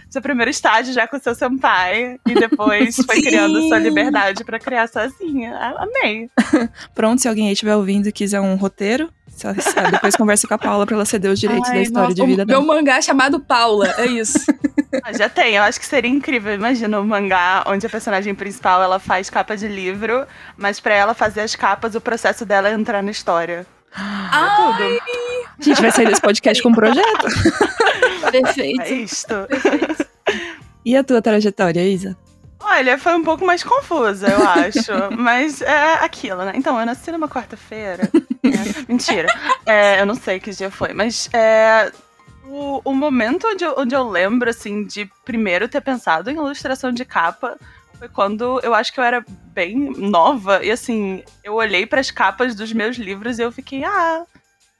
seu 0.09 0.21
primeiro 0.21 0.51
estágio 0.51 0.93
já 0.93 1.07
com 1.07 1.19
seu 1.19 1.35
senpai, 1.35 2.17
e 2.27 2.33
depois 2.33 2.95
foi 2.95 3.15
Sim. 3.17 3.21
criando 3.23 3.67
sua 3.67 3.79
liberdade 3.79 4.43
pra 4.43 4.59
criar 4.59 4.87
sozinha. 4.87 5.75
Amei. 5.77 6.29
Pronto, 6.93 7.21
se 7.21 7.27
alguém 7.27 7.47
aí 7.47 7.53
estiver 7.53 7.75
ouvindo 7.75 8.07
e 8.07 8.11
quiser 8.11 8.39
um 8.39 8.55
roteiro, 8.55 9.09
depois 9.91 10.15
conversa 10.15 10.47
com 10.47 10.53
a 10.53 10.57
Paula 10.57 10.85
pra 10.85 10.95
ela 10.95 11.05
ceder 11.05 11.31
os 11.31 11.39
direitos 11.39 11.69
Ai, 11.69 11.77
da 11.77 11.81
história 11.81 12.09
nossa, 12.09 12.21
de 12.21 12.25
vida 12.25 12.45
dela. 12.45 12.59
Meu 12.59 12.67
mangá 12.67 12.97
é 12.97 13.01
chamado 13.01 13.39
Paula, 13.39 13.93
é 13.97 14.05
isso. 14.05 14.39
Ah, 15.03 15.13
Já 15.13 15.27
tem, 15.29 15.55
eu 15.55 15.63
acho 15.63 15.79
que 15.79 15.85
seria 15.85 16.09
incrível. 16.09 16.53
Imagina 16.53 16.99
um 16.99 17.05
mangá 17.05 17.63
onde 17.67 17.85
a 17.85 17.89
personagem 17.89 18.33
principal 18.35 18.81
ela 18.81 18.99
faz 18.99 19.29
capa 19.29 19.55
de 19.57 19.67
livro, 19.67 20.25
mas 20.57 20.79
pra 20.79 20.93
ela 20.93 21.13
fazer 21.13 21.41
as 21.41 21.55
capas, 21.55 21.95
o 21.95 22.01
processo 22.01 22.45
dela 22.45 22.69
é 22.69 22.73
entrar 22.73 23.01
na 23.03 23.11
história. 23.11 23.65
ah, 23.95 24.55
Tudo. 24.77 25.01
A 25.59 25.63
gente 25.63 25.81
vai 25.81 25.91
sair 25.91 26.07
desse 26.07 26.21
podcast 26.21 26.61
com 26.61 26.69
um 26.69 26.73
projeto. 26.75 27.27
perfeito. 28.31 28.81
É 28.81 28.89
isto. 28.91 29.33
perfeito. 29.47 30.05
E 30.85 30.95
a 30.95 31.03
tua 31.03 31.21
trajetória, 31.21 31.81
Isa? 31.87 32.15
Olha, 32.59 32.97
foi 32.97 33.13
um 33.13 33.23
pouco 33.23 33.45
mais 33.45 33.63
confusa, 33.63 34.27
eu 34.27 34.47
acho. 34.47 35.15
mas 35.17 35.61
é 35.61 35.93
aquilo, 36.03 36.43
né? 36.43 36.53
Então, 36.55 36.79
eu 36.79 36.85
nasci 36.85 37.11
numa 37.11 37.27
quarta-feira. 37.29 38.09
É, 38.43 38.85
mentira. 38.91 39.27
É, 39.65 40.01
eu 40.01 40.05
não 40.05 40.15
sei 40.15 40.39
que 40.39 40.51
dia 40.51 40.71
foi, 40.71 40.91
mas 40.93 41.29
é, 41.31 41.91
o, 42.47 42.81
o 42.85 42.93
momento 42.93 43.47
onde 43.47 43.63
eu, 43.63 43.73
onde 43.77 43.95
eu 43.95 44.07
lembro, 44.07 44.49
assim, 44.49 44.83
de 44.85 45.09
primeiro 45.23 45.67
ter 45.67 45.81
pensado 45.81 46.29
em 46.29 46.35
ilustração 46.35 46.91
de 46.91 47.03
capa 47.05 47.57
foi 47.97 48.09
quando 48.09 48.59
eu 48.61 48.73
acho 48.75 48.91
que 48.93 48.99
eu 48.99 49.03
era 49.03 49.23
bem 49.53 49.75
nova. 49.97 50.63
E, 50.63 50.69
assim, 50.71 51.23
eu 51.43 51.53
olhei 51.55 51.85
para 51.85 52.01
as 52.01 52.11
capas 52.11 52.53
dos 52.53 52.73
meus 52.73 52.97
livros 52.97 53.39
e 53.39 53.41
eu 53.41 53.51
fiquei, 53.51 53.83
ah, 53.85 54.25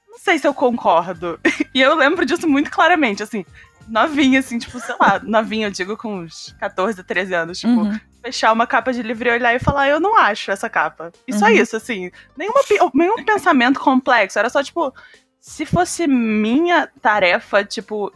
não 0.10 0.18
sei 0.20 0.38
se 0.38 0.46
eu 0.48 0.54
concordo. 0.54 1.40
e 1.74 1.82
eu 1.82 1.96
lembro 1.96 2.26
disso 2.26 2.48
muito 2.48 2.70
claramente, 2.70 3.24
assim. 3.24 3.46
Novinha, 3.88 4.40
assim, 4.40 4.58
tipo, 4.58 4.80
sei 4.80 4.96
lá, 5.00 5.20
novinha, 5.24 5.68
eu 5.68 5.72
digo 5.72 5.96
com 5.96 6.20
uns 6.22 6.56
14, 6.60 7.04
13 7.04 7.34
anos, 7.36 7.60
tipo, 7.60 7.72
Uhum. 7.74 8.00
fechar 8.22 8.52
uma 8.52 8.66
capa 8.68 8.92
de 8.92 9.02
livro 9.04 9.30
e 9.30 9.32
olhar 9.32 9.54
e 9.56 9.60
falar, 9.60 9.88
eu 9.88 10.00
não 10.00 10.18
acho 10.18 10.50
essa 10.52 10.68
capa. 10.70 11.12
E 11.28 11.32
só 11.34 11.46
Uhum. 11.46 11.52
isso, 11.52 11.78
assim. 11.78 12.12
Nenhuma, 12.36 12.62
nenhum 12.94 13.24
pensamento 13.24 13.80
complexo. 13.80 14.38
Era 14.40 14.50
só, 14.50 14.62
tipo, 14.64 14.92
se 15.46 15.64
fosse 15.64 16.08
minha 16.08 16.88
tarefa, 17.00 17.64
tipo, 17.64 18.12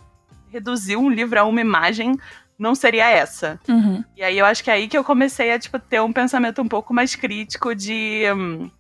reduzir 0.51 0.98
um 0.98 1.12
livro 1.12 1.39
a 1.39 1.43
uma 1.43 1.62
imagem, 1.62 2.17
não 2.57 2.74
seria 2.74 3.07
essa. 3.07 3.59
Uhum. 3.67 4.03
E 4.17 4.24
aí 4.24 4.39
eu 4.39 4.48
acho 4.48 4.63
que 4.63 4.71
é 4.71 4.74
aí 4.74 4.88
que 4.88 4.98
eu 4.98 5.03
comecei 5.03 5.51
a, 5.51 5.59
tipo, 5.59 5.77
ter 5.77 6.01
um 6.01 6.12
pensamento 6.12 6.59
um 6.59 6.67
pouco 6.67 6.91
mais 6.91 7.15
crítico 7.15 7.75
de. 7.75 8.24
hum, 8.36 8.71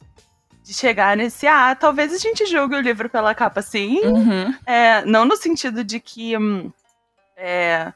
de 0.63 0.73
chegar 0.73 1.15
nesse, 1.15 1.45
ah, 1.47 1.75
talvez 1.75 2.11
a 2.11 2.17
gente 2.17 2.45
julgue 2.47 2.75
o 2.75 2.81
livro 2.81 3.07
pela 3.07 3.35
capa, 3.35 3.61
sim. 3.61 4.01
Uhum. 4.03 4.53
É, 4.65 5.05
não 5.05 5.25
no 5.25 5.35
sentido 5.35 5.83
de 5.83 5.99
que 5.99 6.35
hum, 6.35 6.71
é, 7.37 7.93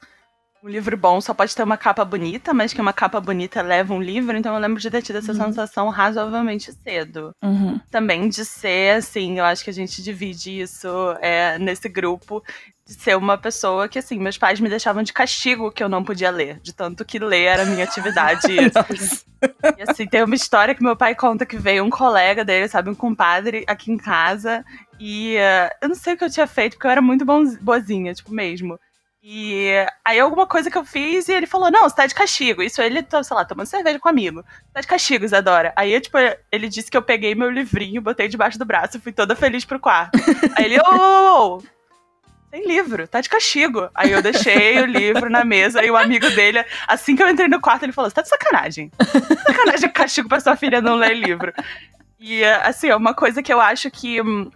um 0.64 0.70
livro 0.70 0.96
bom 0.96 1.20
só 1.20 1.34
pode 1.34 1.54
ter 1.54 1.62
uma 1.62 1.76
capa 1.78 2.06
bonita, 2.06 2.54
mas 2.54 2.72
que 2.74 2.80
uma 2.80 2.94
capa 2.94 3.20
bonita 3.20 3.62
leva 3.62 3.94
um 3.94 4.02
livro, 4.02 4.38
então 4.38 4.54
eu 4.56 4.62
lembro 4.62 4.80
de 4.80 4.90
ter 4.90 5.02
tido 5.02 5.18
essa 5.18 5.34
Uhum. 5.34 5.38
sensação 5.48 5.90
razoavelmente 5.90 6.72
cedo. 6.72 7.36
Uhum. 7.44 7.80
Também 7.92 8.30
de 8.30 8.46
ser, 8.46 8.96
assim, 8.98 9.38
eu 9.40 9.44
acho 9.46 9.64
que 9.64 9.70
a 9.70 9.74
gente 9.74 10.02
divide 10.02 10.62
isso 10.62 10.88
é, 11.20 11.60
nesse 11.60 11.90
grupo, 11.90 12.42
de 12.86 12.94
ser 12.94 13.18
uma 13.18 13.38
pessoa 13.38 13.88
que, 13.90 14.00
assim, 14.00 14.18
meus 14.18 14.38
pais 14.38 14.60
me 14.62 14.70
deixavam 14.70 15.04
de 15.04 15.12
castigo 15.12 15.70
que 15.72 15.84
eu 15.84 15.90
não 15.90 16.04
podia 16.04 16.32
ler, 16.32 16.60
de 16.62 16.74
tanto 16.74 17.04
que 17.04 17.20
ler 17.20 17.44
era 17.44 17.64
a 17.64 17.66
minha 17.66 17.84
atividade. 17.84 18.48
E 19.78 19.82
assim, 19.82 20.08
tem 20.08 20.24
uma 20.24 20.36
história 20.36 20.74
que 20.74 20.82
meu 20.82 20.96
pai 20.96 21.14
conta 21.16 21.46
que 21.46 21.58
veio 21.58 21.84
um 21.84 21.90
colega 21.90 22.46
dele, 22.46 22.68
sabe, 22.70 22.90
um 22.90 22.96
compadre 22.96 23.66
aqui 23.68 23.92
em 23.92 23.98
casa. 23.98 24.64
E 24.98 25.36
eh, 25.36 25.70
eu 25.82 25.90
não 25.90 25.96
sei 25.96 26.14
o 26.14 26.18
que 26.18 26.24
eu 26.24 26.30
tinha 26.30 26.48
feito, 26.48 26.74
porque 26.76 26.88
eu 26.88 26.92
era 26.92 27.02
muito 27.02 27.26
bonz- 27.26 27.58
boazinha, 27.58 28.14
tipo, 28.14 28.34
mesmo. 28.34 28.80
E 29.26 29.72
aí 30.04 30.20
alguma 30.20 30.46
coisa 30.46 30.70
que 30.70 30.78
eu 30.78 30.84
fiz 30.84 31.30
e 31.30 31.32
ele 31.32 31.48
falou, 31.48 31.72
não, 31.72 31.84
você 31.84 31.96
tá 31.96 32.06
de 32.06 32.14
castigo. 32.14 32.62
Isso 32.62 32.82
ele, 32.82 33.02
tá, 33.02 33.24
sei 33.24 33.38
lá, 33.38 33.46
tomando 33.46 33.68
cerveja 33.68 33.98
com 33.98 34.10
um 34.10 34.12
amigo. 34.12 34.44
Tá 34.74 34.82
de 34.82 34.88
castigo, 34.88 35.24
Isadora. 35.24 35.72
Aí, 35.78 35.98
tipo, 36.02 36.18
ele 36.52 36.68
disse 36.68 36.92
que 36.92 36.98
eu 36.98 37.02
peguei 37.02 37.34
meu 37.34 37.50
livrinho, 37.50 38.02
botei 38.02 38.28
debaixo 38.28 38.60
do 38.60 38.66
braço 38.66 39.00
fui 39.00 39.14
toda 39.14 39.34
feliz 39.34 39.64
pro 39.64 39.80
quarto. 39.80 40.20
Aí 40.58 40.66
ele, 40.66 40.78
ô, 40.78 40.84
ô, 40.84 41.56
ô, 41.56 41.64
tem 42.52 42.68
livro, 42.68 43.08
tá 43.08 43.22
de 43.22 43.30
castigo. 43.30 43.90
Aí 43.96 44.12
eu 44.12 44.22
deixei 44.22 44.80
o 44.82 44.86
livro 44.86 45.30
na 45.30 45.46
mesa 45.46 45.82
e 45.84 45.90
o 45.90 45.96
amigo 45.96 46.30
dele, 46.32 46.64
assim 46.86 47.16
que 47.16 47.24
eu 47.24 47.30
entrei 47.30 47.48
no 47.48 47.62
quarto, 47.62 47.84
ele 47.84 47.94
falou: 47.94 48.10
Você 48.10 48.16
tá 48.16 48.22
de 48.22 48.30
sacanagem. 48.30 48.92
Sacanagem 49.48 49.90
castigo 49.90 50.28
pra 50.28 50.42
sua 50.42 50.58
filha 50.58 50.82
não 50.82 50.96
ler 50.96 51.16
livro. 51.16 51.54
E, 52.20 52.44
assim, 52.44 52.90
é 52.90 52.96
uma 52.96 53.14
coisa 53.14 53.42
que 53.42 53.52
eu 53.52 53.60
acho 53.60 53.90
que 53.90 54.22
hum, 54.22 54.52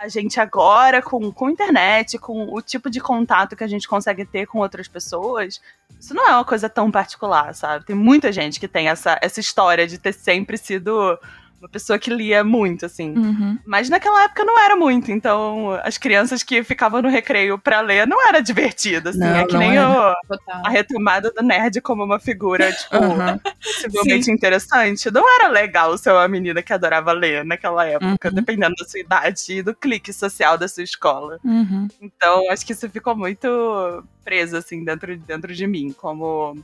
a 0.00 0.08
gente 0.08 0.40
agora, 0.40 1.02
com, 1.02 1.30
com 1.30 1.50
internet, 1.50 2.18
com 2.18 2.54
o 2.54 2.62
tipo 2.62 2.88
de 2.88 3.00
contato 3.00 3.54
que 3.54 3.62
a 3.62 3.66
gente 3.66 3.86
consegue 3.86 4.24
ter 4.24 4.46
com 4.46 4.58
outras 4.58 4.88
pessoas, 4.88 5.60
isso 6.00 6.14
não 6.14 6.26
é 6.26 6.32
uma 6.32 6.44
coisa 6.44 6.70
tão 6.70 6.90
particular, 6.90 7.54
sabe? 7.54 7.84
Tem 7.84 7.94
muita 7.94 8.32
gente 8.32 8.58
que 8.58 8.66
tem 8.66 8.88
essa, 8.88 9.18
essa 9.20 9.40
história 9.40 9.86
de 9.86 9.98
ter 9.98 10.14
sempre 10.14 10.56
sido 10.56 11.18
uma 11.60 11.68
pessoa 11.68 11.98
que 11.98 12.10
lia 12.10 12.42
muito, 12.42 12.86
assim. 12.86 13.10
Uhum. 13.16 13.58
Mas 13.66 13.88
naquela 13.90 14.24
época 14.24 14.44
não 14.44 14.58
era 14.58 14.74
muito, 14.76 15.12
então 15.12 15.72
as 15.84 15.98
crianças 15.98 16.42
que 16.42 16.64
ficavam 16.64 17.02
no 17.02 17.08
recreio 17.10 17.58
pra 17.58 17.80
ler 17.82 18.06
não 18.06 18.26
era 18.26 18.40
divertido, 18.40 19.10
assim. 19.10 19.18
Não, 19.18 19.36
é 19.36 19.46
que 19.46 19.56
nem 19.56 19.78
o- 19.78 20.14
a 20.64 20.68
retomada 20.70 21.30
do 21.30 21.42
nerd 21.42 21.80
como 21.82 22.02
uma 22.02 22.18
figura, 22.18 22.70
tipo, 22.72 22.96
Uhum. 22.96 23.38
possivelmente 23.62 24.30
interessante. 24.30 25.10
Não 25.10 25.22
era 25.36 25.48
legal 25.48 25.96
ser 25.98 26.12
uma 26.12 26.26
menina 26.26 26.62
que 26.62 26.72
adorava 26.72 27.12
ler 27.12 27.44
naquela 27.44 27.84
época, 27.86 28.28
Uhum. 28.28 28.34
dependendo 28.34 28.74
da 28.78 28.84
sua 28.88 29.00
idade 29.00 29.40
e 29.52 29.62
do 29.62 29.74
clique 29.74 30.12
social 30.12 30.56
da 30.56 30.66
sua 30.66 30.82
escola. 30.82 31.38
Uhum. 31.44 31.88
Então, 32.00 32.50
acho 32.50 32.64
que 32.64 32.72
isso 32.72 32.88
ficou 32.88 33.14
muito 33.14 34.02
preso, 34.24 34.56
assim, 34.56 34.82
dentro, 34.84 35.16
dentro 35.18 35.52
de 35.54 35.66
mim, 35.66 35.92
como 35.92 36.56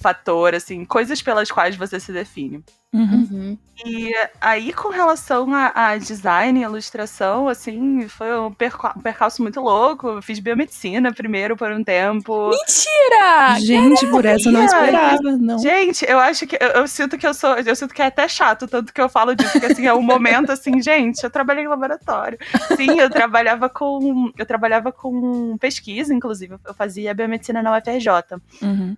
fator, 0.00 0.54
assim, 0.54 0.84
coisas 0.84 1.20
pelas 1.20 1.50
quais 1.50 1.76
você 1.76 1.98
se 1.98 2.12
define. 2.12 2.62
Uhum. 2.92 3.28
Uhum. 3.30 3.58
E 3.84 4.12
aí, 4.40 4.72
com 4.72 4.88
relação 4.88 5.54
a, 5.54 5.72
a 5.74 5.96
design 5.98 6.58
e 6.58 6.62
ilustração, 6.62 7.46
assim, 7.46 8.08
foi 8.08 8.38
um, 8.40 8.50
perca- 8.50 8.94
percalço 9.02 9.42
muito 9.42 9.60
louco. 9.60 10.08
Eu 10.08 10.22
fiz 10.22 10.38
biomedicina 10.38 11.12
primeiro 11.12 11.54
por 11.54 11.70
um 11.70 11.84
tempo. 11.84 12.48
Mentira! 12.48 13.60
Gente, 13.60 14.06
por 14.06 14.24
essa 14.24 14.48
eu 14.48 14.52
não 14.52 14.64
esperava, 14.64 15.36
não. 15.36 15.58
Gente, 15.58 16.06
eu 16.08 16.18
acho 16.18 16.46
que 16.46 16.56
eu, 16.58 16.68
eu 16.68 16.88
sinto 16.88 17.18
que 17.18 17.26
eu 17.26 17.34
sou. 17.34 17.56
Eu 17.56 17.76
sinto 17.76 17.92
que 17.92 18.00
é 18.00 18.06
até 18.06 18.26
chato, 18.26 18.66
tanto 18.66 18.92
que 18.92 19.00
eu 19.00 19.08
falo 19.08 19.34
disso, 19.34 19.52
porque 19.52 19.66
assim, 19.66 19.86
é 19.86 19.92
um 19.92 20.02
momento 20.02 20.50
assim, 20.50 20.80
gente, 20.82 21.22
eu 21.22 21.30
trabalhei 21.30 21.64
em 21.64 21.68
laboratório. 21.68 22.38
Sim, 22.74 22.98
eu 22.98 23.10
trabalhava 23.10 23.68
com. 23.68 24.32
Eu 24.36 24.46
trabalhava 24.46 24.90
com 24.90 25.58
pesquisa, 25.58 26.14
inclusive. 26.14 26.56
Eu 26.66 26.72
fazia 26.72 27.12
biomedicina 27.12 27.62
na 27.62 27.76
UFRJ. 27.76 28.40
Uhum. 28.62 28.96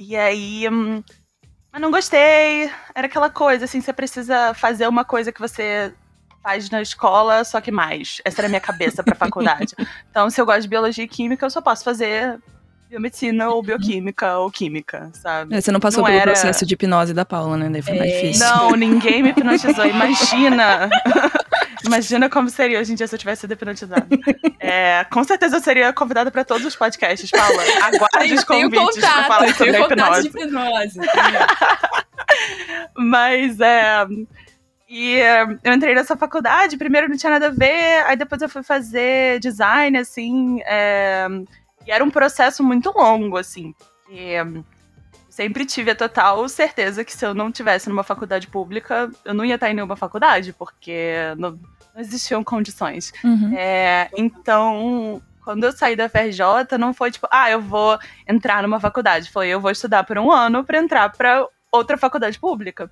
E 0.00 0.16
aí. 0.16 0.66
hum, 0.68 1.02
Mas 1.70 1.82
não 1.82 1.90
gostei. 1.90 2.70
Era 2.94 3.06
aquela 3.06 3.28
coisa, 3.28 3.66
assim, 3.66 3.80
você 3.82 3.92
precisa 3.92 4.54
fazer 4.54 4.88
uma 4.88 5.04
coisa 5.04 5.30
que 5.30 5.40
você 5.40 5.92
faz 6.42 6.70
na 6.70 6.80
escola, 6.80 7.44
só 7.44 7.60
que 7.60 7.70
mais. 7.70 8.20
Essa 8.24 8.40
era 8.40 8.46
a 8.46 8.48
minha 8.48 8.60
cabeça 8.62 9.04
pra 9.04 9.14
faculdade. 9.14 9.74
Então, 10.10 10.28
se 10.30 10.40
eu 10.40 10.46
gosto 10.46 10.62
de 10.62 10.68
biologia 10.68 11.04
e 11.04 11.08
química, 11.08 11.44
eu 11.46 11.50
só 11.50 11.60
posso 11.60 11.84
fazer 11.84 12.40
biomedicina 12.90 13.48
ou 13.50 13.62
bioquímica 13.62 14.36
ou 14.38 14.50
química, 14.50 15.10
sabe? 15.14 15.54
É, 15.54 15.60
Você 15.60 15.70
não 15.70 15.78
passou 15.80 16.00
Não 16.02 16.06
pelo 16.08 16.18
era- 16.20 16.32
processo 16.32 16.66
de 16.66 16.74
hipnose 16.74 17.14
da 17.14 17.24
Paula, 17.24 17.56
né? 17.56 17.68
Daí 17.70 17.80
foi 17.82 17.96
mais 17.96 18.10
É, 18.10 18.20
difícil. 18.20 18.44
Não, 18.46 18.70
ninguém 18.76 19.22
me 19.22 19.30
hipnotizou. 19.30 19.86
Imagina! 19.86 20.90
Imagina 21.86 22.28
como 22.28 22.50
seria 22.50 22.78
hoje 22.78 22.92
em 22.92 22.94
dia 22.94 23.06
se 23.06 23.14
eu 23.14 23.18
tivesse 23.18 23.42
sido 23.42 23.52
hipnotizada. 23.52 24.06
É, 24.58 25.04
com 25.10 25.24
certeza 25.24 25.56
eu 25.56 25.60
seria 25.60 25.92
convidada 25.92 26.30
pra 26.30 26.44
todos 26.44 26.66
os 26.66 26.76
podcasts, 26.76 27.30
Paula. 27.30 27.62
Aguarde 27.82 28.34
os 28.34 28.44
convites 28.44 28.70
pra 29.00 29.08
contato, 29.12 29.26
falar 29.28 29.54
sobre 29.54 29.72
tenho 29.72 29.88
contato 29.88 30.20
de 30.20 30.28
hipnose. 30.28 30.98
hipnose. 30.98 31.00
Mas 32.96 33.60
é. 33.60 34.06
E 34.88 35.14
é, 35.20 35.42
eu 35.62 35.72
entrei 35.72 35.94
nessa 35.94 36.16
faculdade, 36.16 36.76
primeiro 36.76 37.08
não 37.08 37.16
tinha 37.16 37.30
nada 37.30 37.46
a 37.46 37.50
ver, 37.50 38.04
aí 38.08 38.16
depois 38.16 38.42
eu 38.42 38.48
fui 38.48 38.62
fazer 38.64 39.38
design, 39.38 39.96
assim. 39.96 40.60
é, 40.66 41.28
e 41.86 41.90
era 41.90 42.04
um 42.04 42.10
processo 42.10 42.62
muito 42.62 42.92
longo, 42.96 43.36
assim. 43.36 43.74
E, 44.08 44.34
é, 44.34 44.44
sempre 45.28 45.64
tive 45.64 45.92
a 45.92 45.94
total 45.94 46.48
certeza 46.48 47.04
que 47.04 47.12
se 47.12 47.24
eu 47.24 47.32
não 47.32 47.50
tivesse 47.50 47.88
numa 47.88 48.02
faculdade 48.02 48.46
pública, 48.48 49.10
eu 49.24 49.32
não 49.32 49.44
ia 49.44 49.54
estar 49.54 49.70
em 49.70 49.74
nenhuma 49.74 49.96
faculdade, 49.96 50.52
porque 50.52 51.14
não, 51.38 51.52
não 51.94 52.00
existiam 52.00 52.44
condições. 52.44 53.12
Uhum. 53.24 53.54
É, 53.56 54.10
então, 54.16 55.22
quando 55.44 55.64
eu 55.64 55.72
saí 55.72 55.96
da 55.96 56.08
FRJ, 56.08 56.76
não 56.78 56.92
foi 56.92 57.10
tipo, 57.10 57.26
ah, 57.30 57.50
eu 57.50 57.60
vou 57.60 57.98
entrar 58.28 58.62
numa 58.62 58.80
faculdade. 58.80 59.30
Foi, 59.30 59.48
eu 59.48 59.60
vou 59.60 59.70
estudar 59.70 60.04
por 60.04 60.18
um 60.18 60.30
ano 60.30 60.64
para 60.64 60.78
entrar 60.78 61.10
para 61.10 61.46
outra 61.72 61.96
faculdade 61.96 62.38
pública. 62.38 62.90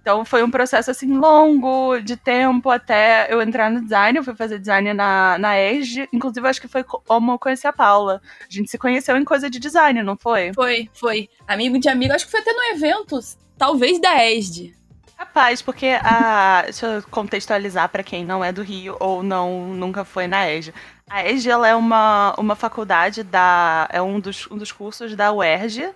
Então, 0.00 0.24
foi 0.24 0.42
um 0.42 0.50
processo, 0.50 0.90
assim, 0.90 1.12
longo, 1.16 2.00
de 2.00 2.16
tempo 2.16 2.70
até 2.70 3.32
eu 3.32 3.42
entrar 3.42 3.70
no 3.70 3.82
design. 3.82 4.16
Eu 4.16 4.24
fui 4.24 4.34
fazer 4.34 4.58
design 4.58 4.94
na, 4.94 5.36
na 5.38 5.60
ESG. 5.60 6.08
Inclusive, 6.12 6.48
acho 6.48 6.60
que 6.60 6.68
foi 6.68 6.82
como 6.82 7.32
eu 7.32 7.38
conheci 7.38 7.66
a 7.66 7.72
Paula. 7.72 8.22
A 8.40 8.52
gente 8.52 8.70
se 8.70 8.78
conheceu 8.78 9.16
em 9.16 9.24
coisa 9.24 9.50
de 9.50 9.58
design, 9.58 10.02
não 10.02 10.16
foi? 10.16 10.52
Foi, 10.54 10.88
foi. 10.94 11.28
Amigo 11.46 11.78
de 11.78 11.88
amigo, 11.88 12.14
acho 12.14 12.24
que 12.24 12.30
foi 12.30 12.40
até 12.40 12.52
no 12.52 12.62
evento, 12.74 13.18
talvez 13.58 14.00
da 14.00 14.24
ESD. 14.24 14.74
Capaz, 15.18 15.60
porque 15.60 15.98
a. 16.02 16.62
Deixa 16.62 16.86
eu 16.86 17.02
contextualizar 17.10 17.90
para 17.90 18.02
quem 18.02 18.24
não 18.24 18.42
é 18.42 18.50
do 18.50 18.62
Rio 18.62 18.96
ou 18.98 19.22
não 19.22 19.68
nunca 19.68 20.02
foi 20.02 20.26
na 20.26 20.50
ESG. 20.50 20.72
A 21.10 21.28
ESG 21.28 21.50
ela 21.50 21.68
é 21.68 21.74
uma, 21.74 22.34
uma 22.38 22.56
faculdade 22.56 23.22
da. 23.22 23.86
É 23.92 24.00
um 24.00 24.18
dos, 24.18 24.50
um 24.50 24.56
dos 24.56 24.72
cursos 24.72 25.14
da 25.14 25.30
UERJ, 25.30 25.92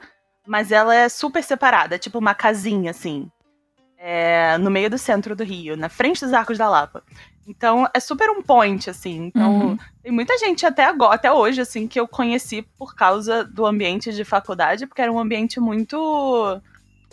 mas 0.47 0.71
ela 0.71 0.95
é 0.95 1.09
super 1.09 1.43
separada, 1.43 1.95
é 1.95 1.99
tipo 1.99 2.19
uma 2.19 2.35
casinha, 2.35 2.91
assim. 2.91 3.31
É, 4.07 4.59
no 4.59 4.71
meio 4.71 4.91
do 4.91 4.99
centro 4.99 5.35
do 5.35 5.43
Rio, 5.43 5.79
na 5.79 5.89
frente 5.89 6.21
dos 6.23 6.35
Arcos 6.35 6.59
da 6.59 6.69
Lapa. 6.69 7.03
Então 7.49 7.89
é 7.95 7.99
super 7.99 8.29
um 8.29 8.43
point, 8.43 8.91
assim. 8.91 9.27
Então, 9.27 9.51
Uhum. 9.69 9.79
tem 10.03 10.13
muita 10.13 10.37
gente 10.37 10.67
até 10.67 10.85
agora, 10.85 11.15
até 11.15 11.33
hoje, 11.33 11.63
assim, 11.63 11.89
que 11.89 11.99
eu 11.99 12.07
conheci 12.07 12.61
por 12.79 12.95
causa 12.95 13.43
do 13.45 13.65
ambiente 13.65 14.13
de 14.13 14.23
faculdade, 14.23 14.87
porque 14.87 15.01
era 15.01 15.11
um 15.11 15.19
ambiente 15.19 15.59
muito. 15.59 16.61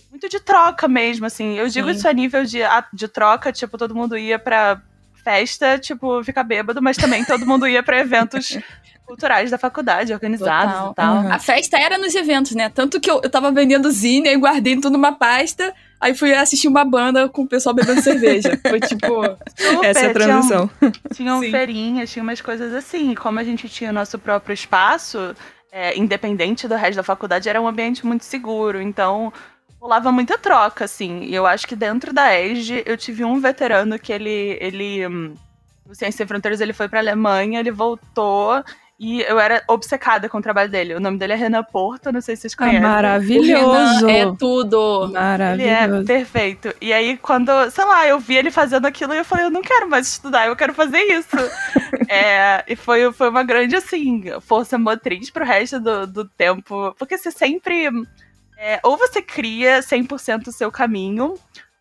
Muito 0.09 0.27
de 0.27 0.41
troca 0.41 0.85
mesmo, 0.89 1.25
assim. 1.25 1.53
Eu 1.57 1.69
digo 1.69 1.87
Sim. 1.87 1.95
isso 1.95 2.07
a 2.09 2.11
nível 2.11 2.43
de, 2.43 2.59
de 2.91 3.07
troca, 3.07 3.53
tipo, 3.53 3.77
todo 3.77 3.95
mundo 3.95 4.17
ia 4.17 4.37
pra 4.37 4.81
festa, 5.23 5.79
tipo, 5.79 6.21
ficar 6.25 6.43
bêbado, 6.43 6.81
mas 6.81 6.97
também 6.97 7.23
todo 7.23 7.45
mundo 7.45 7.65
ia 7.69 7.81
pra 7.81 7.99
eventos 7.99 8.57
culturais 9.11 9.51
da 9.51 9.57
faculdade, 9.57 10.13
organizados 10.13 10.73
Total. 10.73 10.91
e 10.91 10.95
tal. 10.95 11.15
Uhum. 11.17 11.33
A 11.33 11.37
festa 11.37 11.77
era 11.77 11.97
nos 11.97 12.15
eventos, 12.15 12.53
né? 12.55 12.69
Tanto 12.69 12.97
que 12.99 13.11
eu, 13.11 13.19
eu 13.21 13.29
tava 13.29 13.51
vendendo 13.51 13.91
zine, 13.91 14.29
aí 14.29 14.37
guardei 14.37 14.75
tudo 14.77 14.91
numa 14.91 15.11
pasta, 15.11 15.73
aí 15.99 16.15
fui 16.15 16.33
assistir 16.33 16.69
uma 16.69 16.85
banda 16.85 17.27
com 17.27 17.41
o 17.41 17.47
pessoal 17.47 17.75
bebendo 17.75 18.01
cerveja. 18.01 18.57
Foi 18.67 18.79
tipo. 18.79 19.21
Super, 19.57 19.85
Essa 19.85 19.99
é 19.99 20.09
a 20.09 20.09
tinha 20.09 20.09
um- 20.09 20.13
transição. 20.13 20.69
Tinham 21.13 21.41
feirinhas, 21.41 22.09
tinha 22.09 22.23
umas 22.23 22.39
coisas 22.39 22.73
assim. 22.73 23.11
E 23.11 23.15
como 23.17 23.37
a 23.37 23.43
gente 23.43 23.67
tinha 23.67 23.89
o 23.89 23.93
nosso 23.93 24.17
próprio 24.17 24.53
espaço, 24.53 25.35
é, 25.71 25.97
independente 25.97 26.65
do 26.67 26.75
resto 26.75 26.95
da 26.95 27.03
faculdade, 27.03 27.49
era 27.49 27.61
um 27.61 27.67
ambiente 27.67 28.05
muito 28.05 28.23
seguro. 28.23 28.81
Então, 28.81 29.33
rolava 29.77 30.09
muita 30.09 30.37
troca, 30.37 30.85
assim. 30.85 31.23
E 31.23 31.35
eu 31.35 31.45
acho 31.45 31.67
que 31.67 31.75
dentro 31.75 32.13
da 32.13 32.33
ESG, 32.39 32.83
eu 32.85 32.95
tive 32.95 33.25
um 33.25 33.41
veterano 33.41 33.99
que 33.99 34.13
ele. 34.13 34.57
ele 34.61 35.05
hum, 35.05 35.33
no 35.85 35.93
Ciência 35.95 36.19
Sem 36.19 36.27
Fronteiras, 36.27 36.61
ele 36.61 36.71
foi 36.71 36.87
pra 36.87 36.99
Alemanha, 36.99 37.59
ele 37.59 37.71
voltou. 37.71 38.63
E 39.03 39.21
eu 39.23 39.39
era 39.39 39.63
obcecada 39.67 40.29
com 40.29 40.37
o 40.37 40.41
trabalho 40.43 40.69
dele. 40.69 40.93
O 40.93 40.99
nome 40.99 41.17
dele 41.17 41.33
é 41.33 41.35
Renan 41.35 41.63
Porto, 41.63 42.11
não 42.11 42.21
sei 42.21 42.35
se 42.35 42.43
vocês 42.43 42.53
Ah, 42.53 42.57
conhecem. 42.57 42.81
maravilhoso. 42.81 44.07
É 44.07 44.31
tudo. 44.37 45.05
Ele 45.05 45.13
Maravilhoso. 45.13 46.03
é 46.03 46.05
perfeito. 46.05 46.75
E 46.79 46.93
aí, 46.93 47.17
quando, 47.17 47.49
sei 47.71 47.83
lá, 47.83 48.07
eu 48.07 48.19
vi 48.19 48.35
ele 48.35 48.51
fazendo 48.51 48.85
aquilo 48.85 49.15
e 49.15 49.17
eu 49.17 49.25
falei, 49.25 49.45
eu 49.45 49.49
não 49.49 49.63
quero 49.63 49.89
mais 49.89 50.07
estudar, 50.07 50.45
eu 50.45 50.55
quero 50.55 50.73
fazer 50.75 50.99
isso. 50.99 51.35
É, 52.13 52.63
e 52.67 52.75
foi, 52.75 53.11
foi 53.13 53.29
uma 53.29 53.41
grande, 53.43 53.73
assim, 53.75 54.25
força 54.41 54.77
motriz 54.77 55.29
pro 55.29 55.45
resto 55.45 55.79
do, 55.79 56.05
do 56.05 56.25
tempo. 56.25 56.93
Porque 56.99 57.17
você 57.17 57.31
sempre. 57.31 57.87
é, 58.57 58.79
ou 58.83 58.97
você 58.97 59.21
cria 59.21 59.79
100% 59.79 60.47
o 60.47 60.51
seu 60.51 60.69
caminho, 60.69 61.35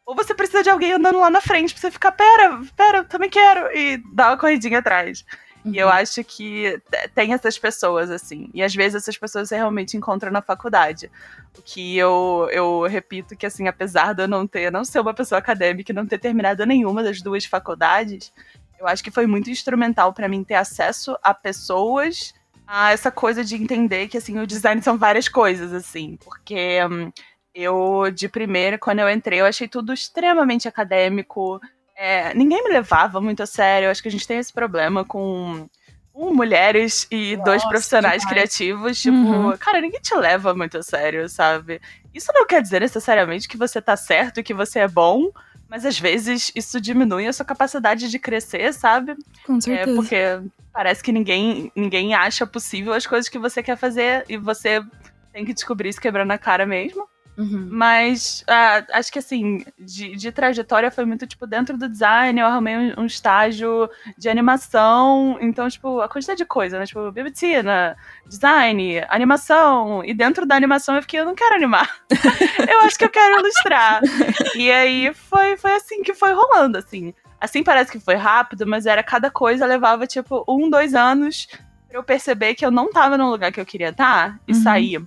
ou 0.06 0.14
você 0.14 0.32
precisa 0.32 0.62
de 0.62 0.70
alguém 0.70 0.92
andando 0.92 1.18
lá 1.18 1.30
na 1.30 1.40
frente 1.40 1.72
pra 1.74 1.80
você 1.80 1.90
ficar, 1.90 2.12
pera, 2.12 2.60
pera, 2.76 2.98
eu 2.98 3.04
também 3.06 3.28
quero. 3.28 3.76
E 3.76 4.00
dar 4.14 4.28
uma 4.30 4.36
corridinha 4.36 4.78
atrás. 4.78 5.24
E 5.64 5.76
eu 5.76 5.88
acho 5.88 6.24
que 6.24 6.80
tem 7.14 7.32
essas 7.32 7.58
pessoas, 7.58 8.10
assim. 8.10 8.50
E 8.54 8.62
às 8.62 8.74
vezes 8.74 9.02
essas 9.02 9.18
pessoas 9.18 9.48
você 9.48 9.56
realmente 9.56 9.96
encontra 9.96 10.30
na 10.30 10.40
faculdade. 10.40 11.10
O 11.58 11.62
que 11.62 11.96
eu, 11.96 12.48
eu 12.50 12.82
repito 12.82 13.36
que, 13.36 13.44
assim, 13.44 13.68
apesar 13.68 14.14
de 14.14 14.22
eu 14.22 14.28
não 14.28 14.46
ter, 14.46 14.72
não 14.72 14.84
ser 14.84 15.00
uma 15.00 15.12
pessoa 15.12 15.38
acadêmica 15.38 15.92
e 15.92 15.94
não 15.94 16.06
ter 16.06 16.18
terminado 16.18 16.64
nenhuma 16.64 17.02
das 17.02 17.20
duas 17.20 17.44
faculdades, 17.44 18.32
eu 18.78 18.86
acho 18.86 19.04
que 19.04 19.10
foi 19.10 19.26
muito 19.26 19.50
instrumental 19.50 20.12
para 20.14 20.28
mim 20.28 20.42
ter 20.42 20.54
acesso 20.54 21.16
a 21.22 21.34
pessoas, 21.34 22.32
a 22.66 22.92
essa 22.92 23.10
coisa 23.10 23.44
de 23.44 23.54
entender 23.56 24.08
que, 24.08 24.16
assim, 24.16 24.38
o 24.38 24.46
design 24.46 24.80
são 24.82 24.96
várias 24.96 25.28
coisas, 25.28 25.74
assim. 25.74 26.16
Porque 26.24 26.78
hum, 26.90 27.12
eu, 27.54 28.10
de 28.10 28.28
primeira, 28.28 28.78
quando 28.78 29.00
eu 29.00 29.10
entrei, 29.10 29.40
eu 29.40 29.46
achei 29.46 29.68
tudo 29.68 29.92
extremamente 29.92 30.66
acadêmico. 30.66 31.60
É, 32.02 32.32
ninguém 32.32 32.64
me 32.64 32.70
levava 32.70 33.20
muito 33.20 33.42
a 33.42 33.46
sério. 33.46 33.86
Eu 33.86 33.90
acho 33.90 34.00
que 34.02 34.08
a 34.08 34.10
gente 34.10 34.26
tem 34.26 34.38
esse 34.38 34.50
problema 34.50 35.04
com, 35.04 35.68
com 36.14 36.32
mulheres 36.32 37.06
e 37.10 37.36
dois 37.36 37.56
Nossa, 37.62 37.68
profissionais 37.68 38.22
demais. 38.22 38.24
criativos. 38.34 38.98
Tipo, 39.02 39.14
Uhum. 39.16 39.56
cara, 39.58 39.82
ninguém 39.82 40.00
te 40.00 40.14
leva 40.14 40.54
muito 40.54 40.78
a 40.78 40.82
sério, 40.82 41.28
sabe? 41.28 41.78
Isso 42.14 42.32
não 42.34 42.46
quer 42.46 42.62
dizer 42.62 42.80
necessariamente 42.80 43.46
que 43.46 43.58
você 43.58 43.82
tá 43.82 43.96
certo 43.98 44.40
e 44.40 44.42
que 44.42 44.54
você 44.54 44.78
é 44.78 44.88
bom, 44.88 45.30
mas 45.68 45.84
às 45.84 45.98
vezes 46.00 46.50
isso 46.56 46.80
diminui 46.80 47.26
a 47.26 47.32
sua 47.34 47.44
capacidade 47.44 48.08
de 48.08 48.18
crescer, 48.18 48.72
sabe? 48.72 49.14
Com 49.44 49.58
É 49.58 49.60
certeza. 49.60 49.94
porque 49.94 50.16
parece 50.72 51.02
que 51.02 51.12
ninguém, 51.12 51.70
ninguém 51.76 52.14
acha 52.14 52.46
possível 52.46 52.94
as 52.94 53.06
coisas 53.06 53.28
que 53.28 53.38
você 53.38 53.62
quer 53.62 53.76
fazer 53.76 54.24
e 54.26 54.38
você 54.38 54.82
tem 55.34 55.44
que 55.44 55.52
descobrir 55.52 55.90
isso 55.90 56.00
quebrando 56.00 56.30
a 56.30 56.38
cara 56.38 56.64
mesmo. 56.64 57.06
Uhum. 57.36 57.68
Mas 57.70 58.44
ah, 58.46 58.84
acho 58.92 59.10
que 59.10 59.18
assim, 59.18 59.64
de, 59.78 60.14
de 60.16 60.30
trajetória 60.32 60.90
foi 60.90 61.04
muito, 61.04 61.26
tipo, 61.26 61.46
dentro 61.46 61.76
do 61.78 61.88
design, 61.88 62.38
eu 62.38 62.46
arrumei 62.46 62.76
um, 62.76 63.00
um 63.02 63.06
estágio 63.06 63.88
de 64.18 64.28
animação. 64.28 65.38
Então, 65.40 65.68
tipo, 65.68 66.00
a 66.00 66.08
quantidade 66.08 66.38
de 66.38 66.44
coisa, 66.44 66.78
né? 66.78 66.86
Tipo, 66.86 67.10
bibliotecina, 67.10 67.96
design, 68.26 69.00
animação. 69.08 70.04
E 70.04 70.12
dentro 70.12 70.44
da 70.44 70.54
animação 70.56 70.96
eu 70.96 71.02
fiquei, 71.02 71.20
eu 71.20 71.24
não 71.24 71.34
quero 71.34 71.54
animar. 71.54 71.88
eu 72.68 72.80
acho 72.82 72.98
que 72.98 73.04
eu 73.04 73.10
quero 73.10 73.40
ilustrar. 73.40 74.00
e 74.54 74.70
aí 74.70 75.14
foi, 75.14 75.56
foi 75.56 75.72
assim 75.76 76.02
que 76.02 76.12
foi 76.14 76.32
rolando, 76.32 76.78
assim. 76.78 77.14
Assim 77.40 77.62
parece 77.62 77.90
que 77.90 77.98
foi 77.98 78.16
rápido, 78.16 78.66
mas 78.66 78.84
era 78.84 79.02
cada 79.02 79.30
coisa 79.30 79.64
levava, 79.64 80.06
tipo, 80.06 80.44
um, 80.46 80.68
dois 80.68 80.94
anos 80.94 81.48
pra 81.88 81.98
eu 81.98 82.02
perceber 82.02 82.54
que 82.54 82.64
eu 82.66 82.70
não 82.70 82.90
tava 82.90 83.16
no 83.16 83.30
lugar 83.30 83.50
que 83.50 83.60
eu 83.60 83.64
queria 83.66 83.88
estar 83.88 84.38
e 84.46 84.52
Uhum. 84.52 84.62
sair. 84.62 85.02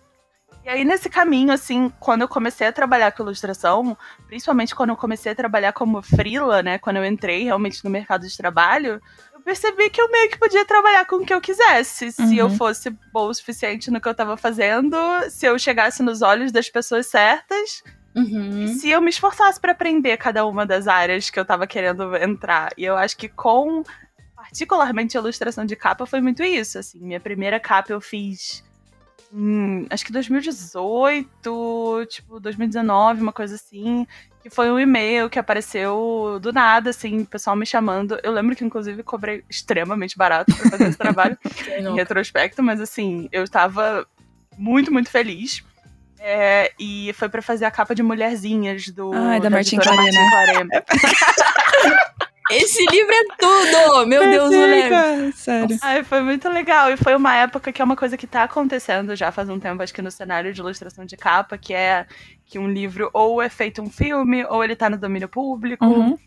E 0.66 0.70
aí, 0.70 0.86
nesse 0.86 1.10
caminho, 1.10 1.52
assim, 1.52 1.92
quando 2.00 2.22
eu 2.22 2.28
comecei 2.28 2.66
a 2.66 2.72
trabalhar 2.72 3.12
com 3.12 3.22
ilustração, 3.24 3.98
principalmente 4.28 4.74
quando 4.74 4.92
eu 4.92 4.96
comecei 4.96 5.34
a 5.34 5.36
trabalhar 5.36 5.74
como 5.74 6.02
frila, 6.02 6.64
né? 6.64 6.78
Quando 6.78 6.98
eu 6.98 7.06
entrei 7.06 7.44
realmente 7.44 7.84
no 7.84 7.90
mercado 7.90 8.26
de 8.26 8.38
trabalho, 8.38 9.02
eu 9.34 9.42
percebi 9.42 9.90
que 9.90 10.02
eu 10.02 10.10
meio 10.10 10.30
que 10.30 10.38
podia 10.40 10.64
trabalhar 10.66 11.06
com 11.06 11.18
o 11.18 11.26
que 11.26 11.34
eu 11.34 11.42
quisesse. 11.42 12.14
Se 12.14 12.38
eu 12.38 12.46
Uhum. 12.48 12.56
fosse 12.58 12.90
boa 13.12 13.30
o 13.30 13.34
suficiente 13.34 13.92
no 13.92 14.00
que 14.00 14.08
eu 14.08 14.16
tava 14.16 14.38
fazendo, 14.38 14.96
se 15.30 15.46
eu 15.46 15.60
chegasse 15.60 16.02
nos 16.02 16.22
olhos 16.22 16.50
das 16.50 16.70
pessoas 16.70 17.08
certas, 17.08 17.84
Uhum. 18.16 18.64
e 18.64 18.68
se 18.70 18.90
eu 18.90 19.02
me 19.02 19.10
esforçasse 19.10 19.60
pra 19.60 19.74
aprender 19.74 20.16
cada 20.16 20.46
uma 20.46 20.66
das 20.66 20.88
áreas 20.88 21.30
que 21.30 21.38
eu 21.38 21.44
tava 21.44 21.68
querendo 21.68 22.16
entrar. 22.16 22.72
E 22.78 22.86
eu 22.86 22.96
acho 22.96 23.18
que 23.18 23.28
com 23.28 23.84
particularmente 24.34 25.18
a 25.18 25.20
ilustração 25.22 25.66
de 25.66 25.76
capa 25.76 26.06
foi 26.06 26.22
muito 26.22 26.42
isso, 26.42 26.80
assim. 26.80 27.00
Minha 27.02 27.20
primeira 27.20 27.60
capa 27.60 27.92
eu 27.92 28.00
fiz 28.00 28.64
em, 29.34 29.88
acho 29.90 30.06
que 30.06 30.12
2018, 30.12 32.06
tipo 32.08 32.40
2019, 32.40 33.22
uma 33.22 33.34
coisa 33.34 33.56
assim, 33.56 34.06
que 34.42 34.50
foi 34.50 34.70
um 34.70 34.80
e-mail 34.80 35.30
que 35.30 35.40
apareceu 35.40 36.38
do 36.42 36.54
nada, 36.54 36.92
assim, 36.92 37.22
o 37.22 37.26
pessoal 37.26 37.56
me 37.56 37.66
chamando. 37.66 38.20
Eu 38.22 38.32
lembro 38.32 38.56
que 38.56 38.64
inclusive 38.64 39.02
cobrei 39.02 39.44
extremamente 39.50 40.18
barato 40.18 40.54
pra 40.56 40.70
fazer 40.70 40.90
esse 40.90 40.98
trabalho 40.98 41.38
em 41.80 41.96
retrospecto, 41.96 42.62
mas 42.62 42.80
assim, 42.80 43.28
eu 43.32 43.48
tava 43.50 44.06
muito, 44.58 44.92
muito 44.94 45.10
feliz. 45.10 45.64
É, 46.20 46.72
e 46.80 47.12
foi 47.14 47.28
pra 47.28 47.42
fazer 47.42 47.66
a 47.66 47.72
capa 47.72 47.94
de 47.94 48.02
Mulherzinhas 48.02 48.88
do 48.88 49.12
Ai, 49.14 49.42
da 49.42 49.50
Martin 49.50 49.78
Claret, 49.78 50.14
Martin 50.14 50.68
Claret. 50.70 50.86
Esse 52.52 52.86
livro 52.92 53.14
é 53.14 53.24
tudo! 53.40 54.08
Meu 54.08 54.30
Deus, 54.30 54.50
o 54.50 54.60
Leve. 54.60 54.90
Perfeita, 54.90 55.38
Sério. 55.38 55.78
Ai, 55.82 56.04
foi 56.04 56.22
muito 56.22 56.50
legal. 56.50 56.92
E 56.92 56.98
foi 56.98 57.16
uma 57.16 57.36
época 57.36 57.72
que 57.72 57.82
é 57.82 57.86
uma 57.86 57.96
coisa 57.96 58.18
que 58.18 58.28
tá 58.28 58.44
acontecendo 58.44 59.16
já 59.16 59.32
faz 59.32 59.50
um 59.50 59.60
tempo, 59.60 59.82
acho 59.82 59.94
que 59.94 60.02
no 60.02 60.12
cenário 60.12 60.54
de 60.54 60.60
ilustração 60.60 61.06
de 61.06 61.16
capa, 61.16 61.58
que 61.58 61.74
é 61.74 62.06
que 62.46 62.60
um 62.60 62.70
livro 62.70 63.10
ou 63.14 63.42
é 63.42 63.50
feito 63.50 63.82
um 63.82 63.90
filme, 63.90 64.46
ou 64.46 64.64
ele 64.64 64.76
tá 64.76 64.90
no 64.90 64.98
domínio 64.98 65.28
público. 65.30 65.86
Uhum. 65.86 66.18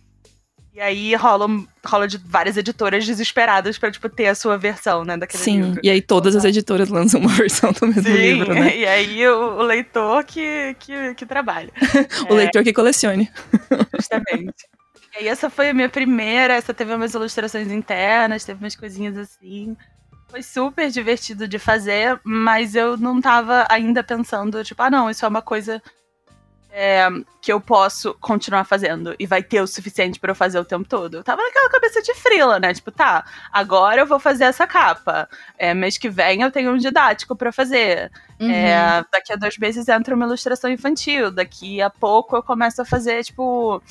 E 0.77 0.81
aí 0.81 1.15
rola, 1.15 1.47
rola 1.87 2.07
de 2.07 2.19
várias 2.19 2.55
editoras 2.59 3.07
desesperadas 3.07 3.79
pra, 3.79 3.91
tipo, 3.91 4.11
ter 4.11 4.27
a 4.27 4.35
sua 4.35 4.59
versão, 4.59 5.07
né, 5.07 5.17
daquele 5.17 5.43
Sim, 5.43 5.63
livro. 5.63 5.81
e 5.83 5.89
aí 5.89 6.03
todas 6.03 6.37
as 6.37 6.45
editoras 6.45 6.91
lançam 6.91 7.19
uma 7.19 7.31
versão 7.33 7.73
do 7.73 7.87
mesmo 7.87 8.03
Sim, 8.03 8.13
livro, 8.13 8.53
né? 8.53 8.77
e 8.77 8.87
aí 8.87 9.27
o, 9.27 9.57
o 9.57 9.63
leitor 9.63 10.23
que, 10.25 10.77
que, 10.79 11.15
que 11.15 11.25
trabalha. 11.25 11.73
O 12.29 12.35
leitor 12.35 12.63
que 12.63 12.75
colecione. 12.75 13.31
Justamente. 13.95 14.67
E 15.17 15.21
aí 15.21 15.29
essa 15.29 15.49
foi 15.49 15.71
a 15.71 15.75
minha 15.75 15.89
primeira, 15.89 16.55
essa 16.55 16.75
teve 16.75 16.95
umas 16.95 17.15
ilustrações 17.15 17.73
internas, 17.73 18.45
teve 18.45 18.63
umas 18.63 18.77
coisinhas 18.77 19.17
assim. 19.17 19.75
Foi 20.29 20.43
super 20.43 20.91
divertido 20.91 21.49
de 21.49 21.59
fazer, 21.59 22.21
mas 22.23 22.75
eu 22.75 22.99
não 22.99 23.19
tava 23.21 23.67
ainda 23.71 24.05
pensando, 24.05 24.63
tipo, 24.63 24.83
ah 24.83 24.91
não, 24.91 25.09
isso 25.09 25.25
é 25.25 25.29
uma 25.29 25.41
coisa 25.41 25.83
é, 26.71 27.09
que 27.41 27.51
eu 27.51 27.59
posso 27.59 28.13
continuar 28.21 28.65
fazendo 28.65 29.17
e 29.19 29.25
vai 29.25 29.43
ter 29.43 29.63
o 29.63 29.67
suficiente 29.67 30.21
pra 30.21 30.33
eu 30.33 30.35
fazer 30.35 30.59
o 30.59 30.65
tempo 30.65 30.87
todo. 30.87 31.15
Eu 31.15 31.25
tava 31.25 31.43
naquela 31.43 31.71
cabeça 31.71 32.03
de 32.03 32.13
frila, 32.15 32.61
né? 32.61 32.75
Tipo, 32.75 32.91
tá, 32.91 33.25
agora 33.51 34.03
eu 34.03 34.07
vou 34.07 34.19
fazer 34.19 34.45
essa 34.45 34.67
capa. 34.67 35.27
É, 35.57 35.73
mês 35.73 35.97
que 35.97 36.11
vem 36.11 36.43
eu 36.43 36.51
tenho 36.51 36.73
um 36.73 36.77
didático 36.77 37.35
pra 37.35 37.51
fazer. 37.51 38.13
Uhum. 38.39 38.51
É, 38.51 39.03
daqui 39.11 39.33
a 39.33 39.37
dois 39.37 39.57
meses 39.57 39.89
entra 39.89 40.15
uma 40.15 40.27
ilustração 40.27 40.71
infantil. 40.71 41.31
Daqui 41.31 41.81
a 41.81 41.89
pouco 41.89 42.37
eu 42.37 42.43
começo 42.43 42.83
a 42.83 42.85
fazer, 42.85 43.25
tipo, 43.25 43.83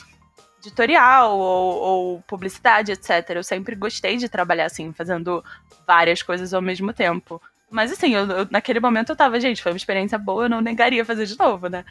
editorial 0.68 1.38
ou, 1.38 1.76
ou 1.76 2.22
publicidade, 2.28 2.92
etc. 2.92 3.30
Eu 3.30 3.44
sempre 3.44 3.76
gostei 3.76 4.18
de 4.18 4.28
trabalhar 4.30 4.66
assim, 4.66 4.92
fazendo 4.94 5.44
várias 5.86 6.22
coisas 6.22 6.54
ao 6.54 6.62
mesmo 6.62 6.92
tempo. 6.94 7.42
Mas 7.70 7.92
assim, 7.92 8.14
eu- 8.16 8.28
eu- 8.28 8.48
naquele 8.50 8.80
momento 8.80 9.10
eu 9.10 9.16
tava, 9.16 9.40
gente, 9.40 9.62
foi 9.62 9.72
uma 9.72 9.78
experiência 9.78 10.18
boa, 10.18 10.46
eu 10.46 10.50
não 10.50 10.62
negaria 10.62 11.04
fazer 11.04 11.26
de 11.26 11.38
novo, 11.38 11.68
né? 11.68 11.84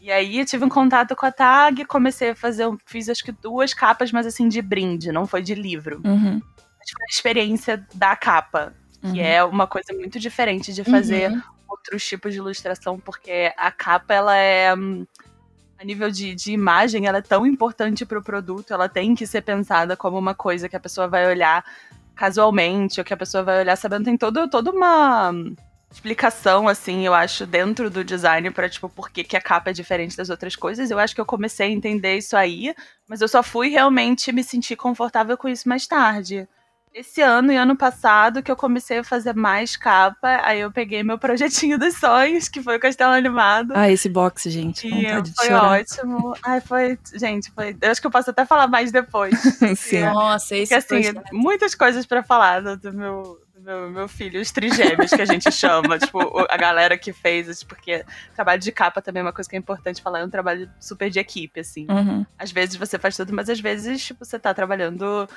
E 0.00 0.12
aí 0.12 0.38
eu 0.38 0.46
tive 0.46 0.64
um 0.64 0.68
contato 0.68 1.14
com 1.16 1.26
a 1.26 1.32
tag, 1.32 1.84
comecei 1.84 2.30
a 2.30 2.34
fazer, 2.36 2.64
fiz 2.86 3.08
acho 3.08 3.24
que 3.24 3.32
duas 3.32 3.74
capas, 3.74 4.12
mas 4.12 4.26
assim, 4.26 4.48
de 4.48 4.62
brinde, 4.62 5.10
não 5.10 5.26
foi 5.26 5.42
de 5.42 5.54
livro. 5.54 6.00
Uhum. 6.04 6.40
Mas 6.78 6.90
foi 6.90 7.02
a 7.04 7.10
experiência 7.10 7.84
da 7.94 8.14
capa, 8.14 8.72
uhum. 9.02 9.12
que 9.12 9.20
é 9.20 9.42
uma 9.42 9.66
coisa 9.66 9.92
muito 9.92 10.18
diferente 10.20 10.72
de 10.72 10.84
fazer 10.84 11.32
Uhum. 11.32 11.42
outros 11.68 12.06
tipos 12.06 12.32
de 12.32 12.38
ilustração, 12.38 12.98
porque 13.00 13.52
a 13.56 13.70
capa, 13.72 14.14
ela 14.14 14.36
é. 14.36 14.72
A 15.78 15.84
nível 15.84 16.10
de, 16.10 16.34
de 16.34 16.52
imagem, 16.52 17.06
ela 17.06 17.18
é 17.18 17.22
tão 17.22 17.46
importante 17.46 18.04
para 18.04 18.18
o 18.18 18.22
produto, 18.22 18.74
ela 18.74 18.88
tem 18.88 19.14
que 19.14 19.24
ser 19.26 19.42
pensada 19.42 19.96
como 19.96 20.18
uma 20.18 20.34
coisa 20.34 20.68
que 20.68 20.74
a 20.74 20.80
pessoa 20.80 21.06
vai 21.06 21.26
olhar 21.28 21.64
casualmente, 22.16 23.00
ou 23.00 23.04
que 23.04 23.14
a 23.14 23.16
pessoa 23.16 23.44
vai 23.44 23.60
olhar 23.60 23.76
sabendo. 23.76 24.06
Tem 24.06 24.16
todo, 24.16 24.48
toda 24.50 24.72
uma 24.72 25.32
explicação, 25.88 26.66
assim, 26.66 27.06
eu 27.06 27.14
acho, 27.14 27.46
dentro 27.46 27.88
do 27.88 28.02
design 28.02 28.50
para 28.50 28.68
tipo, 28.68 28.88
por 28.88 29.08
que, 29.08 29.22
que 29.22 29.36
a 29.36 29.40
capa 29.40 29.70
é 29.70 29.72
diferente 29.72 30.16
das 30.16 30.28
outras 30.28 30.56
coisas. 30.56 30.90
Eu 30.90 30.98
acho 30.98 31.14
que 31.14 31.20
eu 31.20 31.26
comecei 31.26 31.68
a 31.68 31.70
entender 31.70 32.18
isso 32.18 32.36
aí, 32.36 32.74
mas 33.08 33.20
eu 33.20 33.28
só 33.28 33.40
fui 33.40 33.68
realmente 33.68 34.32
me 34.32 34.42
sentir 34.42 34.74
confortável 34.74 35.36
com 35.36 35.48
isso 35.48 35.68
mais 35.68 35.86
tarde. 35.86 36.48
Esse 36.94 37.20
ano 37.20 37.52
e 37.52 37.56
ano 37.56 37.76
passado 37.76 38.42
que 38.42 38.50
eu 38.50 38.56
comecei 38.56 38.98
a 38.98 39.04
fazer 39.04 39.34
mais 39.34 39.76
capa, 39.76 40.40
aí 40.42 40.60
eu 40.60 40.70
peguei 40.72 41.02
meu 41.02 41.18
projetinho 41.18 41.78
dos 41.78 41.94
sonhos, 41.96 42.48
que 42.48 42.62
foi 42.62 42.76
o 42.76 42.80
Castelo 42.80 43.12
Animado. 43.12 43.72
Ah, 43.76 43.90
esse 43.90 44.08
box, 44.08 44.50
gente. 44.50 44.88
e 44.88 45.06
foi 45.36 45.46
chorar. 45.46 45.80
ótimo. 45.80 46.34
Ai, 46.44 46.60
foi. 46.60 46.98
Gente, 47.14 47.50
foi. 47.52 47.76
Eu 47.80 47.90
acho 47.90 48.00
que 48.00 48.06
eu 48.06 48.10
posso 48.10 48.30
até 48.30 48.44
falar 48.44 48.66
mais 48.66 48.90
depois. 48.90 49.34
Sim. 49.76 50.02
Nossa, 50.06 50.56
esse 50.56 50.74
Porque 50.74 50.94
assim, 50.94 51.12
projeto. 51.12 51.32
muitas 51.34 51.74
coisas 51.74 52.04
pra 52.06 52.22
falar 52.22 52.60
do, 52.60 52.76
do 52.76 52.92
meu. 52.92 53.22
do 53.54 53.60
Meu, 53.62 53.90
meu 53.90 54.08
filho, 54.08 54.40
os 54.40 54.50
trigêmeos 54.50 55.10
que 55.10 55.20
a 55.20 55.26
gente 55.26 55.50
chama, 55.52 55.98
tipo, 56.00 56.18
a 56.48 56.56
galera 56.56 56.96
que 56.96 57.12
fez, 57.12 57.48
isso, 57.48 57.66
porque 57.66 58.02
trabalho 58.34 58.60
de 58.60 58.72
capa 58.72 59.02
também 59.02 59.20
é 59.20 59.24
uma 59.24 59.32
coisa 59.32 59.50
que 59.50 59.56
é 59.56 59.58
importante 59.58 60.00
falar, 60.00 60.20
é 60.20 60.24
um 60.24 60.30
trabalho 60.30 60.70
super 60.80 61.10
de 61.10 61.18
equipe, 61.18 61.60
assim 61.60 61.86
Uhum. 61.90 62.24
às 62.38 62.50
vezes 62.50 62.76
você 62.76 62.98
faz 62.98 63.16
tudo, 63.16 63.34
mas 63.34 63.50
às 63.50 63.60
vezes, 63.60 64.02
tipo, 64.06 64.24
você 64.24 64.38
tá 64.38 64.54
trabalhando 64.54 65.28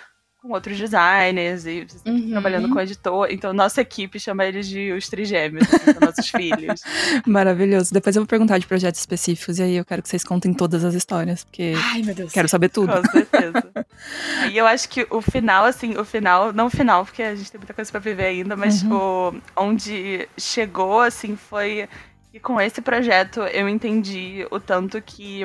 com 0.41 0.49
outros 0.53 0.77
designers 0.77 1.65
e 1.67 1.85
Uhum. 2.05 2.31
trabalhando 2.31 2.67
com 2.69 2.79
editor. 2.79 3.27
Então, 3.29 3.53
nossa 3.53 3.81
equipe 3.81 4.19
chama 4.19 4.43
eles 4.45 4.67
de 4.67 4.91
os 4.91 5.07
trigêmeos, 5.07 5.67
assim, 5.71 5.99
nossos 6.03 6.27
filhos. 6.31 6.81
Maravilhoso. 7.27 7.93
Depois 7.93 8.15
eu 8.15 8.23
vou 8.23 8.27
perguntar 8.27 8.57
de 8.57 8.65
projetos 8.65 8.99
específicos 8.99 9.59
e 9.59 9.63
aí 9.63 9.75
eu 9.77 9.85
quero 9.85 10.01
que 10.01 10.09
vocês 10.09 10.23
contem 10.23 10.53
todas 10.53 10.83
as 10.83 10.95
histórias, 10.95 11.43
porque 11.43 11.73
Ai, 11.77 12.01
meu 12.01 12.15
Deus. 12.15 12.31
quero 12.31 12.47
saber 12.49 12.69
tudo. 12.69 12.91
Com 12.93 13.11
certeza. 13.11 13.63
E 14.51 14.57
eu 14.57 14.65
acho 14.65 14.89
que 14.89 15.05
o 15.11 15.21
final, 15.21 15.63
assim, 15.63 15.95
o 15.95 16.03
final, 16.03 16.51
não 16.51 16.65
o 16.65 16.69
final, 16.71 17.05
porque 17.05 17.21
a 17.21 17.35
gente 17.35 17.51
tem 17.51 17.59
muita 17.59 17.73
coisa 17.73 17.91
pra 17.91 17.99
viver 17.99 18.23
ainda, 18.25 18.55
mas 18.55 18.81
o, 18.83 19.31
onde 19.55 20.27
chegou, 20.37 21.01
assim, 21.01 21.35
foi 21.35 21.87
que 22.31 22.39
com 22.39 22.59
esse 22.59 22.81
projeto 22.81 23.41
eu 23.41 23.69
entendi 23.69 24.45
o 24.49 24.59
tanto 24.59 24.99
que. 25.01 25.41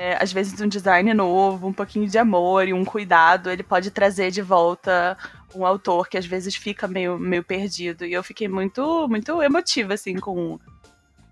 É, 0.00 0.16
às 0.18 0.32
vezes 0.32 0.58
um 0.62 0.66
design 0.66 1.12
novo, 1.12 1.68
um 1.68 1.74
pouquinho 1.74 2.08
de 2.08 2.16
amor 2.16 2.66
e 2.66 2.72
um 2.72 2.86
cuidado, 2.86 3.50
ele 3.50 3.62
pode 3.62 3.90
trazer 3.90 4.30
de 4.30 4.40
volta 4.40 5.14
um 5.54 5.66
autor 5.66 6.08
que 6.08 6.16
às 6.16 6.24
vezes 6.24 6.56
fica 6.56 6.88
meio, 6.88 7.18
meio 7.18 7.44
perdido. 7.44 8.06
E 8.06 8.12
eu 8.14 8.22
fiquei 8.22 8.48
muito, 8.48 9.06
muito 9.10 9.42
emotiva, 9.42 9.92
assim, 9.92 10.16
com 10.16 10.58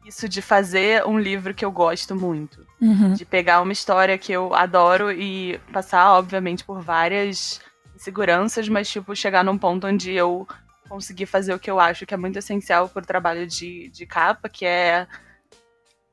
isso 0.04 0.28
de 0.28 0.42
fazer 0.42 1.06
um 1.06 1.18
livro 1.18 1.54
que 1.54 1.64
eu 1.64 1.72
gosto 1.72 2.14
muito 2.14 2.66
Uhum. 2.78 3.14
de 3.14 3.24
pegar 3.24 3.62
uma 3.62 3.72
história 3.72 4.18
que 4.18 4.32
eu 4.32 4.54
adoro 4.54 5.10
e 5.10 5.58
passar, 5.72 6.12
obviamente, 6.12 6.62
por 6.62 6.80
várias 6.82 7.60
inseguranças, 7.96 8.68
mas, 8.68 8.88
tipo, 8.88 9.16
chegar 9.16 9.42
num 9.42 9.56
ponto 9.56 9.86
onde 9.86 10.12
eu 10.12 10.46
consegui 10.90 11.24
fazer 11.24 11.54
o 11.54 11.58
que 11.58 11.70
eu 11.70 11.80
acho 11.80 12.04
que 12.04 12.12
é 12.12 12.18
muito 12.18 12.38
essencial 12.38 12.86
pro 12.88 13.00
trabalho 13.04 13.46
de, 13.46 13.88
de 13.88 14.04
capa, 14.04 14.46
que 14.48 14.66
é 14.66 15.06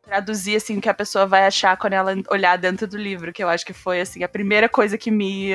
traduzir, 0.05 0.55
assim, 0.55 0.77
o 0.77 0.81
que 0.81 0.89
a 0.89 0.93
pessoa 0.93 1.25
vai 1.25 1.45
achar 1.45 1.75
quando 1.77 1.93
ela 1.93 2.15
olhar 2.29 2.57
dentro 2.57 2.87
do 2.87 2.97
livro, 2.97 3.33
que 3.33 3.43
eu 3.43 3.49
acho 3.49 3.65
que 3.65 3.73
foi, 3.73 4.01
assim, 4.01 4.23
a 4.23 4.29
primeira 4.29 4.69
coisa 4.69 4.97
que 4.97 5.09
me, 5.09 5.51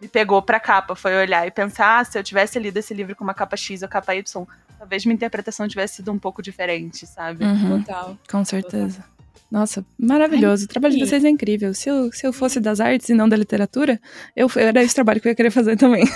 me 0.00 0.08
pegou 0.08 0.42
pra 0.42 0.58
capa, 0.58 0.94
foi 0.94 1.16
olhar 1.16 1.46
e 1.46 1.50
pensar, 1.50 2.00
ah, 2.00 2.04
se 2.04 2.18
eu 2.18 2.22
tivesse 2.22 2.58
lido 2.58 2.76
esse 2.76 2.92
livro 2.92 3.14
com 3.14 3.24
uma 3.24 3.34
capa 3.34 3.56
X 3.56 3.82
ou 3.82 3.88
capa 3.88 4.14
Y, 4.14 4.46
talvez 4.78 5.04
minha 5.04 5.14
interpretação 5.14 5.68
tivesse 5.68 5.96
sido 5.96 6.12
um 6.12 6.18
pouco 6.18 6.42
diferente, 6.42 7.06
sabe? 7.06 7.44
Uhum. 7.44 7.82
Total. 7.82 8.18
Com 8.28 8.44
certeza. 8.44 9.04
Nossa, 9.52 9.84
maravilhoso. 9.98 10.64
O 10.64 10.68
trabalho 10.68 10.94
de 10.94 11.06
vocês 11.06 11.22
é 11.24 11.28
incrível. 11.28 11.74
Se 11.74 11.88
eu, 11.90 12.10
se 12.10 12.26
eu 12.26 12.32
fosse 12.32 12.58
das 12.58 12.80
artes 12.80 13.10
e 13.10 13.14
não 13.14 13.28
da 13.28 13.36
literatura, 13.36 14.00
eu, 14.34 14.50
era 14.56 14.82
esse 14.82 14.94
trabalho 14.94 15.20
que 15.20 15.28
eu 15.28 15.30
ia 15.30 15.36
querer 15.36 15.50
fazer 15.50 15.76
também. 15.76 16.04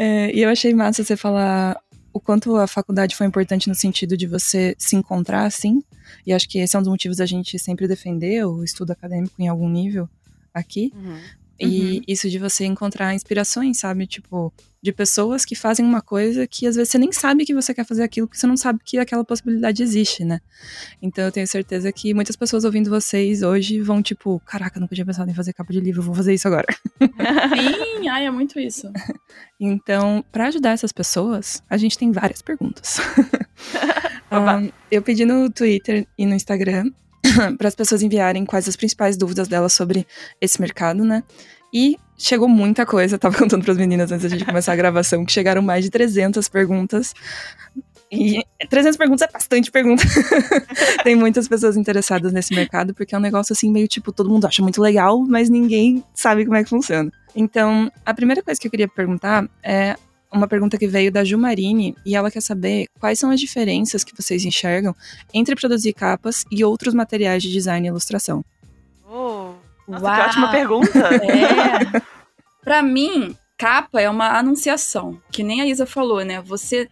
É, 0.00 0.30
e 0.32 0.42
eu 0.42 0.48
achei 0.48 0.72
massa 0.72 1.02
você 1.02 1.16
falar 1.16 1.76
o 2.18 2.20
quanto 2.20 2.56
a 2.56 2.66
faculdade 2.66 3.14
foi 3.14 3.28
importante 3.28 3.68
no 3.68 3.76
sentido 3.76 4.16
de 4.16 4.26
você 4.26 4.74
se 4.76 4.96
encontrar, 4.96 5.44
assim. 5.44 5.80
E 6.26 6.32
acho 6.32 6.48
que 6.48 6.58
esse 6.58 6.74
é 6.74 6.78
um 6.78 6.82
dos 6.82 6.90
motivos 6.90 7.18
da 7.18 7.26
gente 7.26 7.56
sempre 7.60 7.86
defender 7.86 8.44
o 8.44 8.64
estudo 8.64 8.90
acadêmico 8.90 9.40
em 9.40 9.46
algum 9.46 9.68
nível 9.68 10.08
aqui. 10.52 10.92
Uhum. 10.96 11.20
E 11.60 12.02
isso 12.06 12.30
de 12.30 12.38
você 12.38 12.64
encontrar 12.64 13.14
inspirações, 13.14 13.80
sabe? 13.80 14.06
Tipo, 14.06 14.52
de 14.80 14.92
pessoas 14.92 15.44
que 15.44 15.56
fazem 15.56 15.84
uma 15.84 16.00
coisa 16.00 16.46
que 16.46 16.66
às 16.66 16.76
vezes 16.76 16.90
você 16.90 16.98
nem 16.98 17.10
sabe 17.10 17.44
que 17.44 17.54
você 17.54 17.74
quer 17.74 17.84
fazer 17.84 18.02
aquilo, 18.02 18.28
porque 18.28 18.38
você 18.38 18.46
não 18.46 18.56
sabe 18.56 18.78
que 18.84 18.98
aquela 18.98 19.24
possibilidade 19.24 19.82
existe, 19.82 20.24
né? 20.24 20.40
Então 21.02 21.24
eu 21.24 21.32
tenho 21.32 21.46
certeza 21.46 21.90
que 21.90 22.14
muitas 22.14 22.36
pessoas 22.36 22.64
ouvindo 22.64 22.88
vocês 22.88 23.42
hoje 23.42 23.80
vão, 23.80 24.00
tipo, 24.00 24.40
caraca, 24.46 24.78
não 24.78 24.86
podia 24.86 25.04
pensar 25.04 25.28
em 25.28 25.34
fazer 25.34 25.52
capa 25.52 25.72
de 25.72 25.80
livro, 25.80 26.02
vou 26.02 26.14
fazer 26.14 26.34
isso 26.34 26.46
agora. 26.46 26.66
Sim, 27.98 28.08
ai, 28.08 28.26
é 28.26 28.30
muito 28.30 28.58
isso. 28.60 28.90
Então, 29.58 30.24
para 30.30 30.46
ajudar 30.46 30.70
essas 30.70 30.92
pessoas, 30.92 31.62
a 31.68 31.76
gente 31.76 31.98
tem 31.98 32.12
várias 32.12 32.40
perguntas. 32.40 32.98
Ahn, 34.30 34.68
eu 34.90 35.02
pedi 35.02 35.24
no 35.24 35.50
Twitter 35.50 36.06
e 36.16 36.26
no 36.26 36.34
Instagram 36.34 36.92
para 37.56 37.68
as 37.68 37.74
pessoas 37.74 38.02
enviarem 38.02 38.44
quais 38.44 38.68
as 38.68 38.76
principais 38.76 39.16
dúvidas 39.16 39.48
delas 39.48 39.72
sobre 39.72 40.06
esse 40.40 40.60
mercado, 40.60 41.04
né? 41.04 41.22
E 41.72 41.96
chegou 42.16 42.48
muita 42.48 42.84
coisa, 42.84 43.14
eu 43.14 43.18
tava 43.18 43.36
contando 43.38 43.62
para 43.62 43.72
as 43.72 43.78
meninas 43.78 44.10
antes 44.10 44.22
da 44.22 44.28
gente 44.28 44.44
começar 44.44 44.72
a 44.72 44.76
gravação, 44.76 45.24
que 45.24 45.32
chegaram 45.32 45.62
mais 45.62 45.84
de 45.84 45.90
300 45.90 46.48
perguntas. 46.48 47.14
E 48.10 48.42
300 48.70 48.96
perguntas 48.96 49.28
é 49.28 49.30
bastante 49.30 49.70
pergunta. 49.70 50.02
Tem 51.04 51.14
muitas 51.14 51.46
pessoas 51.46 51.76
interessadas 51.76 52.32
nesse 52.32 52.54
mercado, 52.54 52.94
porque 52.94 53.14
é 53.14 53.18
um 53.18 53.20
negócio 53.20 53.52
assim, 53.52 53.70
meio 53.70 53.86
tipo, 53.86 54.12
todo 54.12 54.30
mundo 54.30 54.46
acha 54.46 54.62
muito 54.62 54.80
legal, 54.80 55.20
mas 55.26 55.50
ninguém 55.50 56.02
sabe 56.14 56.44
como 56.46 56.56
é 56.56 56.64
que 56.64 56.70
funciona. 56.70 57.12
Então, 57.36 57.92
a 58.06 58.14
primeira 58.14 58.42
coisa 58.42 58.58
que 58.58 58.66
eu 58.66 58.70
queria 58.70 58.88
perguntar 58.88 59.46
é 59.62 59.94
uma 60.32 60.46
pergunta 60.46 60.78
que 60.78 60.86
veio 60.86 61.10
da 61.10 61.24
Ju 61.24 61.38
Marini, 61.38 61.96
e 62.04 62.14
ela 62.14 62.30
quer 62.30 62.42
saber 62.42 62.86
quais 63.00 63.18
são 63.18 63.30
as 63.30 63.40
diferenças 63.40 64.04
que 64.04 64.14
vocês 64.14 64.44
enxergam 64.44 64.94
entre 65.32 65.54
produzir 65.54 65.92
capas 65.92 66.44
e 66.50 66.64
outros 66.64 66.94
materiais 66.94 67.42
de 67.42 67.50
design 67.50 67.86
e 67.86 67.90
ilustração. 67.90 68.44
Oh, 69.08 69.54
nossa, 69.86 70.04
Uau. 70.04 70.14
que 70.14 70.20
ótima 70.20 70.50
pergunta! 70.50 71.08
É. 71.28 72.02
pra 72.62 72.82
mim, 72.82 73.34
capa 73.56 74.00
é 74.00 74.10
uma 74.10 74.38
anunciação, 74.38 75.20
que 75.32 75.42
nem 75.42 75.62
a 75.62 75.66
Isa 75.66 75.86
falou, 75.86 76.24
né? 76.24 76.42
Você 76.42 76.88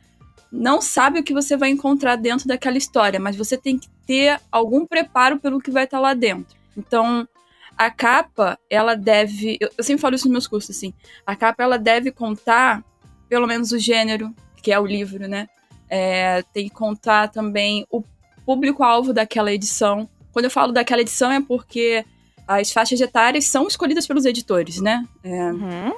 não 0.51 0.81
sabe 0.81 1.21
o 1.21 1.25
que 1.25 1.35
você 1.35 1.57
vai 1.57 1.69
encontrar 1.71 2.17
dentro 2.17 2.49
daquela 2.49 2.79
história, 2.79 3.21
mas 3.21 3.37
você 3.37 3.57
tem 3.57 3.79
que 3.79 3.89
ter 4.07 4.41
algum 4.51 4.87
preparo 4.87 5.39
pelo 5.39 5.61
que 5.61 5.71
vai 5.71 5.85
estar 5.85 6.01
lá 6.01 6.15
dentro. 6.15 6.57
Então, 6.77 7.29
a 7.77 7.91
capa, 7.91 8.59
ela 8.71 8.95
deve, 8.95 9.59
eu, 9.61 9.71
eu 9.77 9.85
sempre 9.85 10.01
falo 10.01 10.15
isso 10.15 10.27
nos 10.27 10.33
meus 10.33 10.47
cursos 10.47 10.75
assim, 10.75 10.95
a 11.27 11.37
capa 11.37 11.63
ela 11.63 11.79
deve 11.79 12.11
contar 12.11 12.83
pelo 13.29 13.47
menos 13.47 13.73
o 13.73 13.79
gênero, 13.79 14.35
que 14.63 14.73
é 14.73 14.79
o 14.79 14.87
livro, 14.87 15.27
né? 15.29 15.49
É, 15.89 16.43
tem 16.53 16.69
que 16.69 16.75
contar 16.75 17.29
também 17.29 17.87
o 17.91 18.03
público-alvo 18.45 19.13
daquela 19.13 19.53
edição. 19.53 20.09
Quando 20.33 20.45
eu 20.47 20.51
falo 20.51 20.73
daquela 20.73 21.01
edição 21.03 21.31
é 21.33 21.41
porque 21.41 22.05
as 22.47 22.71
faixas 22.73 23.01
etárias 23.01 23.45
são 23.47 23.67
escolhidas 23.67 24.07
pelos 24.07 24.25
editores, 24.25 24.81
né? 24.81 25.05
É, 25.23 25.53
Uhum. 25.53 25.95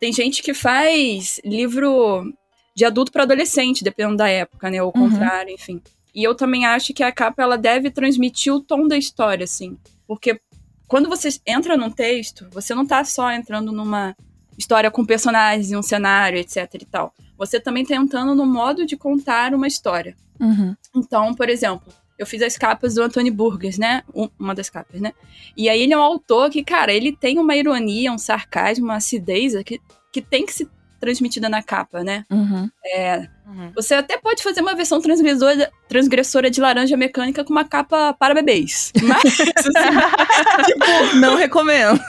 tem 0.00 0.12
gente 0.12 0.42
que 0.42 0.52
faz 0.54 1.40
livro 1.44 2.32
de 2.74 2.84
adulto 2.84 3.12
para 3.12 3.22
adolescente, 3.22 3.84
dependendo 3.84 4.16
da 4.16 4.28
época, 4.28 4.68
né? 4.70 4.82
Ou 4.82 4.92
o 4.94 4.98
Uhum. 4.98 5.10
contrário, 5.10 5.52
enfim. 5.52 5.80
E 6.14 6.22
eu 6.22 6.34
também 6.34 6.64
acho 6.66 6.92
que 6.92 7.02
a 7.02 7.12
capa 7.12 7.42
ela 7.42 7.56
deve 7.58 7.90
transmitir 7.90 8.52
o 8.52 8.60
tom 8.60 8.86
da 8.88 8.96
história, 8.96 9.44
assim. 9.44 9.76
Porque 10.06 10.40
quando 10.86 11.08
você 11.08 11.28
entra 11.46 11.76
num 11.76 11.90
texto, 11.90 12.46
você 12.52 12.74
não 12.74 12.86
tá 12.86 13.04
só 13.04 13.30
entrando 13.32 13.72
numa 13.72 14.16
história 14.58 14.90
com 14.90 15.04
personagens 15.04 15.70
e 15.70 15.76
um 15.76 15.82
cenário, 15.82 16.38
etc 16.38 16.68
e 16.80 16.84
tal. 16.84 17.12
Você 17.36 17.58
também 17.60 17.84
tá 17.84 17.94
entrando 17.96 18.34
no 18.34 18.46
modo 18.46 18.86
de 18.86 18.96
contar 18.96 19.52
uma 19.54 19.66
história. 19.66 20.16
Uhum. 20.40 20.74
Então, 20.94 21.34
por 21.34 21.48
exemplo, 21.48 21.92
eu 22.18 22.26
fiz 22.26 22.40
as 22.42 22.56
capas 22.56 22.94
do 22.94 23.02
Anthony 23.02 23.30
Burgess, 23.30 23.78
né? 23.78 24.02
Um- 24.14 24.28
Uma 24.38 24.54
das 24.54 24.70
capas, 24.70 25.00
né? 25.00 25.12
E 25.56 25.68
aí 25.68 25.82
ele 25.82 25.92
é 25.92 25.98
um 25.98 26.02
autor 26.02 26.50
que, 26.50 26.62
cara, 26.62 26.92
ele 26.92 27.10
tem 27.12 27.38
uma 27.38 27.56
ironia, 27.56 28.12
um 28.12 28.18
sarcasmo, 28.18 28.84
uma 28.84 28.96
acidez 28.96 29.52
que, 29.64 29.80
que 30.12 30.22
tem 30.22 30.46
que 30.46 30.52
ser 30.52 30.68
transmitida 31.04 31.48
na 31.48 31.62
capa, 31.62 32.02
né? 32.02 32.24
Uhum. 32.30 32.68
É, 32.84 33.28
Uhum. 33.46 33.70
você 33.74 33.94
até 33.94 34.16
pode 34.16 34.42
fazer 34.42 34.62
uma 34.62 34.74
versão 34.74 35.02
transgressora, 35.02 35.70
transgressora 35.86 36.50
de 36.50 36.62
laranja 36.62 36.96
mecânica 36.96 37.44
com 37.44 37.52
uma 37.52 37.64
capa 37.64 38.14
para 38.14 38.32
bebês. 38.32 38.90
Mas, 39.02 39.22
assim, 39.54 41.20
Não 41.20 41.36
recomendo. 41.36 42.00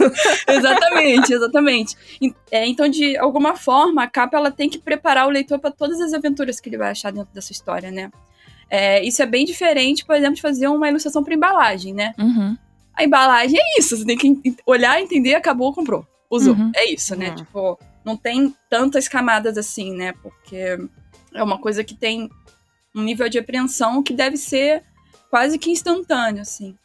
exatamente, 0.48 1.34
exatamente. 1.34 1.96
É, 2.50 2.66
então, 2.66 2.88
de 2.88 3.18
alguma 3.18 3.56
forma, 3.56 4.04
a 4.04 4.08
capa 4.08 4.38
ela 4.38 4.50
tem 4.50 4.70
que 4.70 4.80
preparar 4.80 5.28
o 5.28 5.30
leitor 5.30 5.60
para 5.60 5.72
todas 5.72 6.00
as 6.00 6.14
aventuras 6.14 6.60
que 6.62 6.70
ele 6.70 6.78
vai 6.78 6.92
achar 6.92 7.12
dentro 7.12 7.34
dessa 7.34 7.52
história, 7.52 7.92
né? 7.92 8.10
É, 8.70 9.04
isso 9.04 9.22
é 9.22 9.26
bem 9.26 9.46
diferente, 9.46 10.06
por 10.06 10.16
exemplo, 10.16 10.36
de 10.36 10.42
fazer 10.42 10.68
uma 10.68 10.88
ilustração 10.90 11.24
para 11.24 11.34
embalagem, 11.36 11.94
né? 11.94 12.14
Uhum. 12.18 12.58
A 12.96 13.04
embalagem 13.04 13.60
é 13.60 13.80
isso, 13.80 13.98
você 13.98 14.06
tem 14.06 14.18
que 14.18 14.56
olhar, 14.66 15.02
entender, 15.02 15.36
acabou, 15.36 15.74
comprou, 15.74 16.08
usou. 16.30 16.56
Uhum. 16.56 16.72
É 16.74 16.90
isso, 16.92 17.14
né? 17.16 17.30
Uhum. 17.30 17.36
Tipo, 17.36 17.80
não 18.06 18.16
tem 18.16 18.56
tantas 18.70 19.08
camadas 19.08 19.58
assim, 19.58 19.94
né? 19.96 20.14
Porque 20.22 20.78
é 21.34 21.44
uma 21.44 21.58
coisa 21.58 21.84
que 21.84 21.96
tem 21.96 22.30
um 22.96 23.02
nível 23.02 23.28
de 23.28 23.40
apreensão 23.40 24.04
que 24.04 24.14
deve 24.14 24.38
ser 24.38 24.84
quase 25.30 25.58
que 25.58 25.72
instantâneo, 25.72 26.42
assim. 26.42 26.78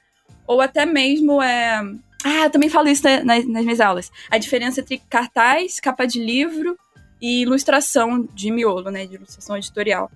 Ou 0.47 0.61
até 0.61 0.87
mesmo 0.87 1.41
é. 1.41 1.81
Ah, 2.25 2.45
eu 2.45 2.51
também 2.51 2.69
falo 2.69 2.89
isso 2.89 3.05
né, 3.05 3.23
nas, 3.23 3.47
nas 3.47 3.63
minhas 3.63 3.81
aulas. 3.81 4.11
A 4.31 4.39
diferença 4.39 4.81
entre 4.81 4.99
cartaz, 5.09 5.79
capa 5.79 6.07
de 6.07 6.23
livro 6.23 6.77
e 7.21 7.43
ilustração 7.43 8.27
de 8.35 8.51
miolo, 8.51 8.91
né? 8.91 9.07
De 9.07 9.15
ilustração 9.15 9.57
editorial. 9.57 10.11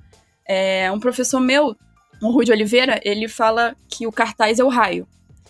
É, 0.47 0.91
um 0.91 0.99
professor 0.99 1.41
meu, 1.41 1.77
o 2.21 2.31
Rui 2.31 2.47
Oliveira, 2.51 3.01
ele 3.05 3.29
fala 3.29 3.77
que 3.89 4.07
o 4.07 4.13
cartaz 4.13 4.59
é 4.59 4.65
o 4.65 4.69
raio, 4.69 5.07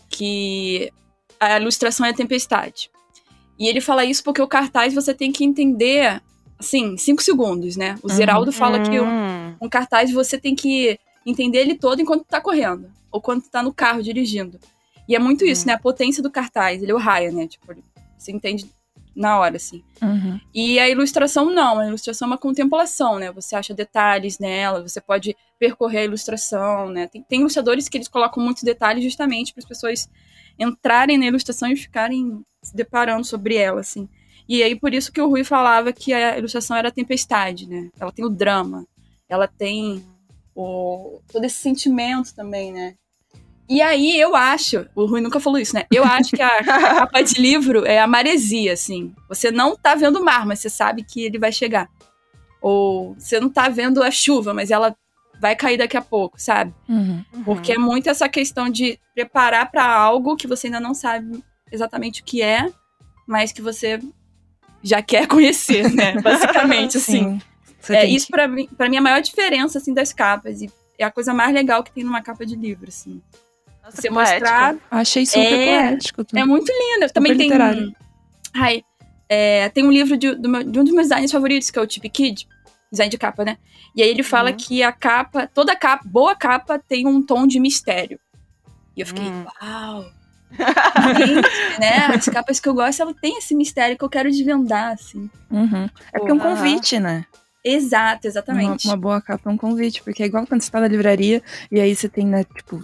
que 0.09 0.93
a 1.40 1.59
ilustração 1.59 2.07
é 2.07 2.11
a 2.11 2.14
tempestade. 2.14 2.90
E 3.59 3.69
ele 3.69 3.81
fala 3.81 4.05
isso 4.05 4.23
porque 4.25 4.43
o 4.43 4.49
cartaz 4.49 4.93
você 4.95 5.14
tem 5.14 5.31
que 5.33 5.45
entender, 5.45 6.21
assim, 6.59 6.97
cinco 6.97 7.23
segundos, 7.23 7.77
né? 7.77 7.95
O 8.03 8.09
Uhum. 8.09 8.14
Zeraldo 8.14 8.53
fala 8.53 8.81
que 8.81 9.01
um, 9.01 9.55
um 9.61 9.69
cartaz 9.69 10.11
você 10.12 10.38
tem 10.38 10.55
que 10.55 10.99
entender 11.25 11.59
ele 11.59 11.75
todo 11.75 12.01
enquanto 12.03 12.25
tá 12.25 12.40
correndo, 12.40 12.90
ou 13.11 13.21
quando 13.21 13.43
tá 13.49 13.62
no 13.62 13.73
carro 13.73 14.03
dirigindo. 14.03 14.59
E 15.09 15.14
é 15.14 15.19
muito 15.19 15.45
isso, 15.45 15.62
Hum. 15.64 15.67
né? 15.69 15.73
A 15.75 15.79
potência 15.79 16.23
do 16.23 16.31
cartaz, 16.31 16.83
ele 16.83 16.90
é 16.93 16.95
o 16.95 16.99
raio, 16.99 17.33
né? 17.33 17.47
Tipo, 17.47 17.75
você 18.19 18.33
entende 18.33 18.67
na 19.14 19.38
hora, 19.38 19.57
assim. 19.57 19.85
Uhum. 20.03 20.40
E 20.53 20.77
a 20.81 20.88
ilustração 20.88 21.49
não, 21.49 21.79
a 21.79 21.87
ilustração 21.87 22.27
é 22.27 22.31
uma 22.33 22.38
contemplação, 22.38 23.19
né? 23.21 23.31
Você 23.31 23.55
acha 23.55 23.73
detalhes 23.73 24.40
nela, 24.40 24.83
você 24.83 25.01
pode 25.01 25.37
percorrer 25.59 26.01
a 26.01 26.05
ilustração, 26.05 26.88
né? 26.88 27.07
Tem, 27.07 27.23
tem 27.23 27.40
ilustradores 27.40 27.88
que 27.88 27.97
eles 27.97 28.09
colocam 28.09 28.43
muitos 28.43 28.64
detalhes 28.64 29.05
justamente 29.05 29.53
para 29.55 29.61
as 29.61 29.69
pessoas 29.69 30.11
entrarem 30.59 31.19
na 31.19 31.27
ilustração 31.27 31.69
e 31.71 31.77
ficarem 31.77 32.43
se 32.62 32.75
deparando 32.75 33.25
sobre 33.25 33.57
ela, 33.57 33.81
assim. 33.81 34.09
E 34.49 34.62
aí, 34.62 34.79
por 34.79 34.93
isso 34.93 35.12
que 35.12 35.21
o 35.21 35.29
Rui 35.29 35.43
falava 35.43 35.93
que 35.93 36.12
a 36.12 36.38
ilustração 36.38 36.77
era 36.77 36.88
a 36.88 36.93
tempestade, 36.93 37.69
né? 37.69 37.90
Ela 37.99 38.12
tem 38.12 38.25
o 38.25 38.31
drama, 38.31 38.87
ela 39.29 39.49
tem 39.49 40.05
o, 40.55 41.21
todo 41.33 41.45
esse 41.45 41.57
sentimento 41.57 42.35
também, 42.35 42.73
né? 42.73 42.95
E 43.67 43.81
aí 43.81 44.21
eu 44.21 44.37
acho, 44.37 44.87
o 44.95 45.07
Rui 45.07 45.23
nunca 45.23 45.40
falou 45.40 45.59
isso, 45.59 45.75
né? 45.75 45.85
Eu 45.90 46.05
acho 46.05 46.31
que 46.31 46.43
a, 46.43 46.59
a 46.59 46.64
capa 47.01 47.23
de 47.23 47.40
livro 47.40 47.87
é 47.87 47.99
a 47.99 48.07
maresia, 48.07 48.75
assim. 48.75 49.14
Você 49.29 49.51
não 49.51 49.75
tá 49.75 49.95
vendo 49.95 50.21
o 50.21 50.25
mar, 50.25 50.45
mas 50.45 50.61
você 50.61 50.69
sabe 50.69 51.03
que 51.03 51.23
ele 51.23 51.38
vai 51.38 51.51
chegar. 51.51 51.88
Ou 52.61 53.14
você 53.14 53.40
não 53.40 53.49
tá 53.49 53.69
vendo 53.71 54.03
a 54.03 54.11
chuva, 54.11 54.53
mas 54.53 54.71
ela 54.71 54.95
vai 55.44 55.54
cair 55.54 55.76
daqui 55.76 55.94
a 55.94 56.00
pouco, 56.00 56.40
sabe? 56.40 56.72
Uhum. 56.88 57.22
Porque 57.44 57.72
é 57.72 57.78
muito 57.78 58.09
essa 58.09 58.26
questão 58.30 58.70
de 58.70 58.98
preparar 59.14 59.70
para 59.70 59.85
algo 59.87 60.37
que 60.37 60.46
você 60.46 60.68
ainda 60.68 60.80
não 60.80 60.94
sabe 60.94 61.44
exatamente 61.70 62.22
o 62.22 62.24
que 62.24 62.40
é, 62.40 62.66
mas 63.26 63.52
que 63.52 63.61
você 63.61 64.00
já 64.83 65.02
quer 65.02 65.26
conhecer, 65.28 65.92
né? 65.92 66.18
Basicamente, 66.22 66.96
assim. 66.96 67.38
Sim. 67.78 67.94
É, 67.94 68.07
isso 68.07 68.28
pra 68.28 68.48
mim, 68.48 68.66
pra 68.74 68.88
mim 68.88 68.96
é 68.96 68.98
a 68.98 69.02
maior 69.02 69.20
diferença, 69.20 69.76
assim, 69.76 69.92
das 69.92 70.14
capas. 70.14 70.62
E 70.62 70.70
é 70.98 71.04
a 71.04 71.11
coisa 71.11 71.35
mais 71.35 71.52
legal 71.52 71.85
que 71.85 71.92
tem 71.92 72.02
numa 72.04 72.22
capa 72.22 72.46
de 72.46 72.57
livro, 72.57 72.88
assim. 72.88 73.20
Nossa, 73.85 74.00
Você 74.00 74.09
mostrar... 74.09 74.74
Achei 74.90 75.26
super 75.26 75.44
É, 75.52 75.88
poético. 75.90 76.24
tudo. 76.24 76.38
É 76.38 76.44
muito 76.46 76.72
lindo. 76.72 77.12
Também 77.12 77.37
tem... 77.37 77.48
literário. 77.48 77.94
Ai, 78.54 78.83
é, 79.28 79.68
tem 79.68 79.85
um 79.85 79.92
livro 79.92 80.16
de, 80.16 80.35
do 80.37 80.48
meu- 80.48 80.62
de 80.62 80.78
um 80.78 80.85
dos 80.85 80.94
meus 80.94 81.09
designers 81.09 81.30
favoritos, 81.33 81.70
que 81.70 81.78
é 81.78 81.83
o 81.83 81.87
Tip 81.87 82.09
Kid. 82.09 82.48
Design 82.90 83.11
de 83.11 83.18
capa, 83.18 83.44
né? 83.44 83.59
E 83.94 84.03
aí 84.03 84.09
ele 84.09 84.23
fala 84.23 84.51
Uhum. 84.51 84.57
que 84.57 84.83
a 84.83 84.92
capa... 84.92 85.47
Toda 85.47 85.75
capa, 85.77 86.05
boa 86.07 86.35
capa, 86.35 86.79
tem 86.79 87.07
um 87.07 87.20
tom 87.23 87.47
de 87.47 87.59
mistério. 87.59 88.18
E 88.97 89.01
eu 89.01 89.07
fiquei, 89.07 89.25
Hum. 89.25 89.44
uau... 89.62 90.05
Gente, 91.16 91.81
né? 91.81 92.07
As 92.14 92.27
capas 92.27 92.61
que 92.61 92.68
eu 92.68 92.75
gosto, 92.75 93.03
ela 93.03 93.14
tem 93.14 93.38
esse 93.38 93.55
mistério 93.55 93.99
que 93.99 94.05
eu 94.05 94.09
quero 94.09 94.31
desvendar, 94.31 94.92
assim. 94.92 95.29
Uhum. 95.51 95.88
É 96.12 96.18
porque 96.18 96.31
é 96.31 96.35
um 96.35 96.38
convite, 96.38 96.99
né? 97.01 97.25
Exato, 97.64 98.27
Uma, 98.27 98.31
exatamente. 98.31 98.87
uma 98.87 98.97
boa 98.97 99.20
capa 99.20 99.49
é 99.51 99.53
um 99.53 99.57
convite, 99.57 100.03
porque 100.03 100.23
é 100.23 100.27
igual 100.27 100.47
quando 100.47 100.62
você 100.62 100.70
tá 100.70 100.81
na 100.81 100.87
livraria 100.87 101.42
e 101.73 101.81
aí 101.81 101.97
você 101.97 102.09
tem, 102.09 102.27
né, 102.27 102.44
tipo, 102.44 102.81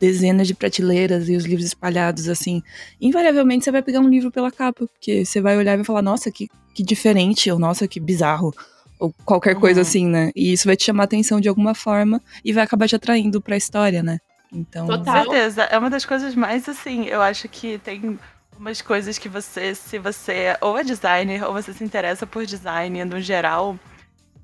dezenas 0.00 0.46
de 0.48 0.54
prateleiras 0.54 1.28
e 1.28 1.36
os 1.36 1.44
livros 1.44 1.66
espalhados, 1.66 2.28
assim. 2.28 2.62
Invariavelmente 3.00 3.64
você 3.64 3.70
vai 3.70 3.82
pegar 3.82 4.00
um 4.00 4.08
livro 4.08 4.30
pela 4.30 4.50
capa, 4.50 4.86
porque 4.86 5.24
você 5.24 5.40
vai 5.40 5.56
olhar 5.56 5.74
e 5.74 5.76
vai 5.76 5.84
falar, 5.84 6.02
nossa, 6.02 6.30
que, 6.30 6.48
que 6.74 6.82
diferente, 6.82 7.50
ou 7.50 7.58
nossa, 7.58 7.86
que 7.86 8.00
bizarro, 8.00 8.54
ou 8.98 9.12
qualquer 9.24 9.54
coisa 9.56 9.80
Uhum. 9.80 9.86
assim, 9.86 10.06
né? 10.06 10.30
E 10.34 10.52
isso 10.52 10.66
vai 10.66 10.76
te 10.76 10.84
chamar 10.84 11.02
a 11.02 11.06
atenção 11.06 11.40
de 11.40 11.48
alguma 11.48 11.74
forma 11.74 12.20
e 12.44 12.52
vai 12.52 12.64
acabar 12.64 12.88
te 12.88 12.96
atraindo 12.96 13.40
pra 13.40 13.56
história, 13.56 14.02
né? 14.02 14.18
Então. 14.52 14.86
Total. 14.86 15.24
Com 15.24 15.30
certeza. 15.30 15.62
É 15.64 15.78
uma 15.78 15.90
das 15.90 16.04
coisas 16.04 16.34
mais 16.34 16.68
assim, 16.68 17.06
eu 17.06 17.20
acho 17.20 17.48
que 17.48 17.78
tem 17.78 18.18
umas 18.58 18.80
coisas 18.80 19.18
que 19.18 19.28
você, 19.28 19.74
se 19.74 19.98
você 19.98 20.56
ou 20.60 20.78
é 20.78 20.84
designer 20.84 21.44
ou 21.44 21.52
você 21.52 21.72
se 21.72 21.84
interessa 21.84 22.26
por 22.26 22.46
design 22.46 23.04
no 23.04 23.20
geral, 23.20 23.78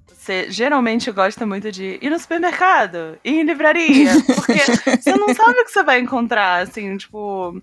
você 0.06 0.50
geralmente 0.50 1.10
gosta 1.10 1.46
muito 1.46 1.72
de 1.72 1.98
ir 2.00 2.10
no 2.10 2.18
supermercado, 2.18 3.18
ir 3.24 3.40
em 3.40 3.42
livraria, 3.42 4.12
porque 4.34 4.52
você 5.00 5.16
não 5.16 5.34
sabe 5.34 5.60
o 5.60 5.64
que 5.64 5.70
você 5.72 5.82
vai 5.82 5.98
encontrar, 6.00 6.62
assim, 6.62 6.96
tipo. 6.96 7.60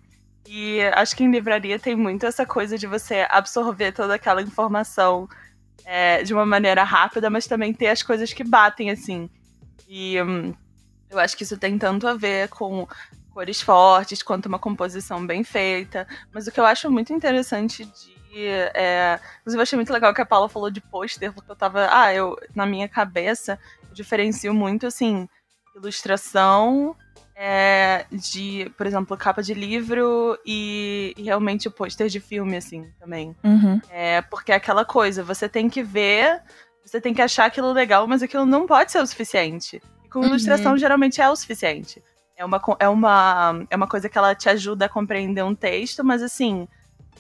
E 0.48 0.82
acho 0.94 1.16
que 1.16 1.24
em 1.24 1.30
livraria 1.30 1.78
tem 1.78 1.96
muito 1.96 2.26
essa 2.26 2.44
coisa 2.46 2.76
de 2.78 2.88
você 2.88 3.28
absorver 3.30 3.92
toda 3.92 4.16
aquela 4.16 4.42
informação 4.42 5.30
é, 5.86 6.24
de 6.24 6.34
uma 6.34 6.46
maneira 6.46 6.84
rápida, 6.84 7.30
mas 7.30 7.48
também 7.48 7.74
ter 7.74 7.88
as 7.88 8.04
coisas 8.04 8.34
que 8.34 8.44
batem, 8.44 8.90
assim. 8.92 9.30
E 9.88 10.22
hum, 10.22 10.54
eu 11.10 11.20
acho 11.20 11.36
que 11.36 11.44
isso 11.44 11.58
tem 11.58 11.78
tanto 11.78 12.08
a 12.08 12.14
ver 12.14 12.50
com 12.50 12.88
cores 13.34 13.62
fortes 13.62 14.22
quanto 14.22 14.48
uma 14.48 14.60
composição 14.60 15.26
bem 15.26 15.44
feita. 15.44 16.08
Mas 16.34 16.48
o 16.48 16.52
que 16.52 16.60
eu 16.60 16.66
acho 16.66 16.92
muito 16.92 17.14
interessante 17.14 17.86
de. 17.86 18.46
É, 18.76 19.20
inclusive, 19.40 19.60
eu 19.60 19.64
achei 19.64 19.76
muito 19.76 19.92
legal 19.92 20.14
que 20.14 20.22
a 20.22 20.26
Paula 20.26 20.48
falou 20.48 20.70
de 20.70 20.82
pôster, 20.82 21.34
porque 21.34 21.52
eu 21.52 21.56
tava. 21.56 21.88
Ah, 21.92 22.14
eu, 22.14 22.38
na 22.54 22.66
minha 22.66 22.88
cabeça, 22.88 23.60
eu 23.88 23.94
diferencio 23.94 24.54
muito, 24.54 24.86
assim, 24.86 25.28
ilustração 25.76 26.96
é, 27.42 28.06
de, 28.12 28.70
por 28.78 28.86
exemplo, 28.86 29.16
capa 29.16 29.42
de 29.42 29.54
livro 29.54 30.38
e, 30.46 31.14
e 31.18 31.24
realmente 31.24 31.70
o 31.70 31.72
pôster 31.72 32.10
de 32.10 32.20
filme, 32.20 32.58
assim, 32.58 32.92
também. 33.00 33.34
Uhum. 33.42 33.80
É, 33.90 34.22
porque 34.24 34.52
é 34.52 34.56
aquela 34.56 34.84
coisa, 34.84 35.24
você 35.24 35.48
tem 35.48 35.70
que 35.70 35.82
ver, 35.82 36.42
você 36.84 37.00
tem 37.00 37.14
que 37.14 37.22
achar 37.22 37.46
aquilo 37.46 37.72
legal, 37.72 38.06
mas 38.06 38.22
aquilo 38.22 38.46
não 38.46 38.68
pode 38.68 38.92
ser 38.92 39.02
o 39.02 39.08
suficiente. 39.08 39.82
E 40.04 40.10
com 40.10 40.20
Uhum. 40.20 40.26
ilustração, 40.28 40.78
geralmente 40.78 41.22
é 41.22 41.30
o 41.30 41.36
suficiente. 41.36 42.04
É 42.36 42.44
uma, 42.44 42.62
é, 42.78 42.90
uma, 42.90 43.66
é 43.70 43.76
uma 43.78 43.88
coisa 43.88 44.10
que 44.10 44.18
ela 44.18 44.36
te 44.36 44.50
ajuda 44.50 44.86
a 44.86 44.90
compreender 44.90 45.42
um 45.44 45.56
texto, 45.56 46.04
mas 46.04 46.22
assim, 46.22 46.68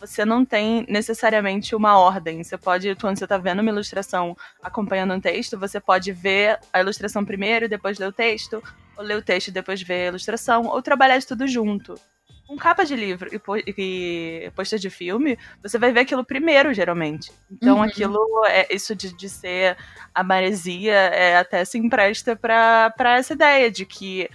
você 0.01 0.25
não 0.25 0.43
tem 0.43 0.85
necessariamente 0.89 1.73
uma 1.73 1.97
ordem. 1.97 2.43
Você 2.43 2.57
pode, 2.57 2.93
quando 2.95 3.17
você 3.17 3.25
tá 3.27 3.37
vendo 3.37 3.61
uma 3.61 3.69
ilustração 3.71 4.35
acompanhando 4.61 5.13
um 5.13 5.21
texto, 5.21 5.57
você 5.57 5.79
pode 5.79 6.11
ver 6.11 6.59
a 6.73 6.81
ilustração 6.81 7.23
primeiro 7.23 7.65
e 7.65 7.69
depois 7.69 7.97
ler 7.97 8.07
o 8.07 8.11
texto, 8.11 8.61
ou 8.99 9.05
ler 9.05 9.17
o 9.17 9.21
texto 9.21 9.47
e 9.47 9.51
depois 9.51 9.81
ver 9.81 10.03
a 10.03 10.07
ilustração, 10.09 10.65
ou 10.67 10.81
trabalhar 10.81 11.17
isso 11.17 11.29
tudo 11.29 11.47
junto. 11.47 11.95
Com 12.45 12.57
capa 12.57 12.83
de 12.83 12.95
livro 12.95 13.29
e, 13.33 13.37
po- 13.39 13.57
e 13.57 14.51
pôster 14.55 14.79
de 14.79 14.89
filme, 14.89 15.37
você 15.61 15.77
vai 15.77 15.91
ver 15.93 16.01
aquilo 16.01 16.25
primeiro, 16.25 16.73
geralmente. 16.73 17.31
Então, 17.49 17.77
Uhum. 17.77 17.83
aquilo, 17.83 18.19
é 18.47 18.67
isso 18.73 18.95
de, 18.95 19.15
de 19.15 19.29
ser 19.29 19.77
a 20.13 20.23
maresia, 20.23 20.93
é, 20.93 21.37
até 21.37 21.63
se 21.63 21.77
empresta 21.77 22.35
pra 22.35 22.89
pra 22.97 23.17
essa 23.17 23.33
ideia 23.33 23.69
de 23.71 23.85
que 23.85 24.27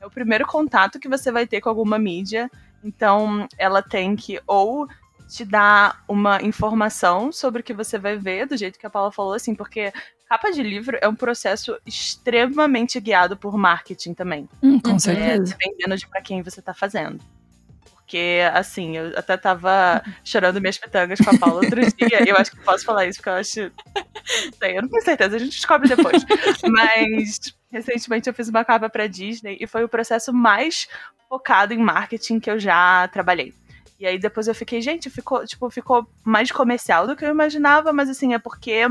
é 0.00 0.06
o 0.06 0.10
primeiro 0.10 0.46
contato 0.46 1.00
que 1.00 1.08
você 1.08 1.32
vai 1.32 1.46
ter 1.46 1.60
com 1.62 1.70
alguma 1.70 1.98
mídia. 1.98 2.50
Então, 2.84 3.48
ela 3.58 3.80
tem 3.82 4.14
que 4.16 4.38
ou 4.46 4.86
te 5.28 5.44
dar 5.46 6.04
uma 6.06 6.42
informação 6.42 7.32
sobre 7.32 7.62
o 7.62 7.64
que 7.64 7.72
você 7.72 7.96
vai 7.98 8.18
ver, 8.18 8.46
do 8.46 8.56
jeito 8.56 8.78
que 8.78 8.86
a 8.86 8.90
Paula 8.90 9.10
falou, 9.10 9.32
assim, 9.32 9.54
porque 9.54 9.90
capa 10.32 10.50
de 10.50 10.62
livro 10.62 10.96
é 11.02 11.06
um 11.06 11.14
processo 11.14 11.78
extremamente 11.84 12.98
guiado 12.98 13.36
por 13.36 13.54
marketing 13.58 14.14
também. 14.14 14.48
Hum, 14.62 14.80
com. 14.80 14.96
É, 14.96 14.98
certeza. 14.98 15.56
dependendo 15.58 15.94
de 15.94 16.08
pra 16.08 16.22
quem 16.22 16.40
você 16.40 16.62
tá 16.62 16.72
fazendo. 16.72 17.22
Porque, 17.90 18.40
assim, 18.54 18.96
eu 18.96 19.12
até 19.14 19.36
tava 19.36 20.02
chorando 20.24 20.58
minhas 20.58 20.78
pitangas 20.78 21.18
com 21.18 21.36
a 21.36 21.38
Paula 21.38 21.56
outro 21.56 21.80
dia. 21.82 22.26
Eu 22.26 22.36
acho 22.36 22.50
que 22.50 22.64
posso 22.64 22.82
falar 22.82 23.04
isso, 23.04 23.18
porque 23.18 23.28
eu 23.28 23.34
acho. 23.34 23.72
Sei, 24.58 24.78
eu 24.78 24.80
não 24.80 24.88
tenho 24.88 25.04
certeza, 25.04 25.36
a 25.36 25.38
gente 25.38 25.52
descobre 25.52 25.86
depois. 25.86 26.24
Mas, 26.66 27.54
recentemente 27.70 28.26
eu 28.26 28.34
fiz 28.34 28.48
uma 28.48 28.64
capa 28.64 28.88
pra 28.88 29.06
Disney 29.06 29.58
e 29.60 29.66
foi 29.66 29.84
o 29.84 29.88
processo 29.88 30.32
mais 30.32 30.88
focado 31.28 31.74
em 31.74 31.78
marketing 31.78 32.40
que 32.40 32.50
eu 32.50 32.58
já 32.58 33.06
trabalhei. 33.08 33.52
E 34.00 34.06
aí 34.06 34.18
depois 34.18 34.48
eu 34.48 34.54
fiquei, 34.54 34.80
gente, 34.80 35.10
ficou, 35.10 35.44
tipo, 35.46 35.68
ficou 35.68 36.08
mais 36.24 36.50
comercial 36.50 37.06
do 37.06 37.14
que 37.14 37.24
eu 37.24 37.30
imaginava, 37.30 37.92
mas 37.92 38.08
assim, 38.08 38.32
é 38.32 38.38
porque 38.38 38.86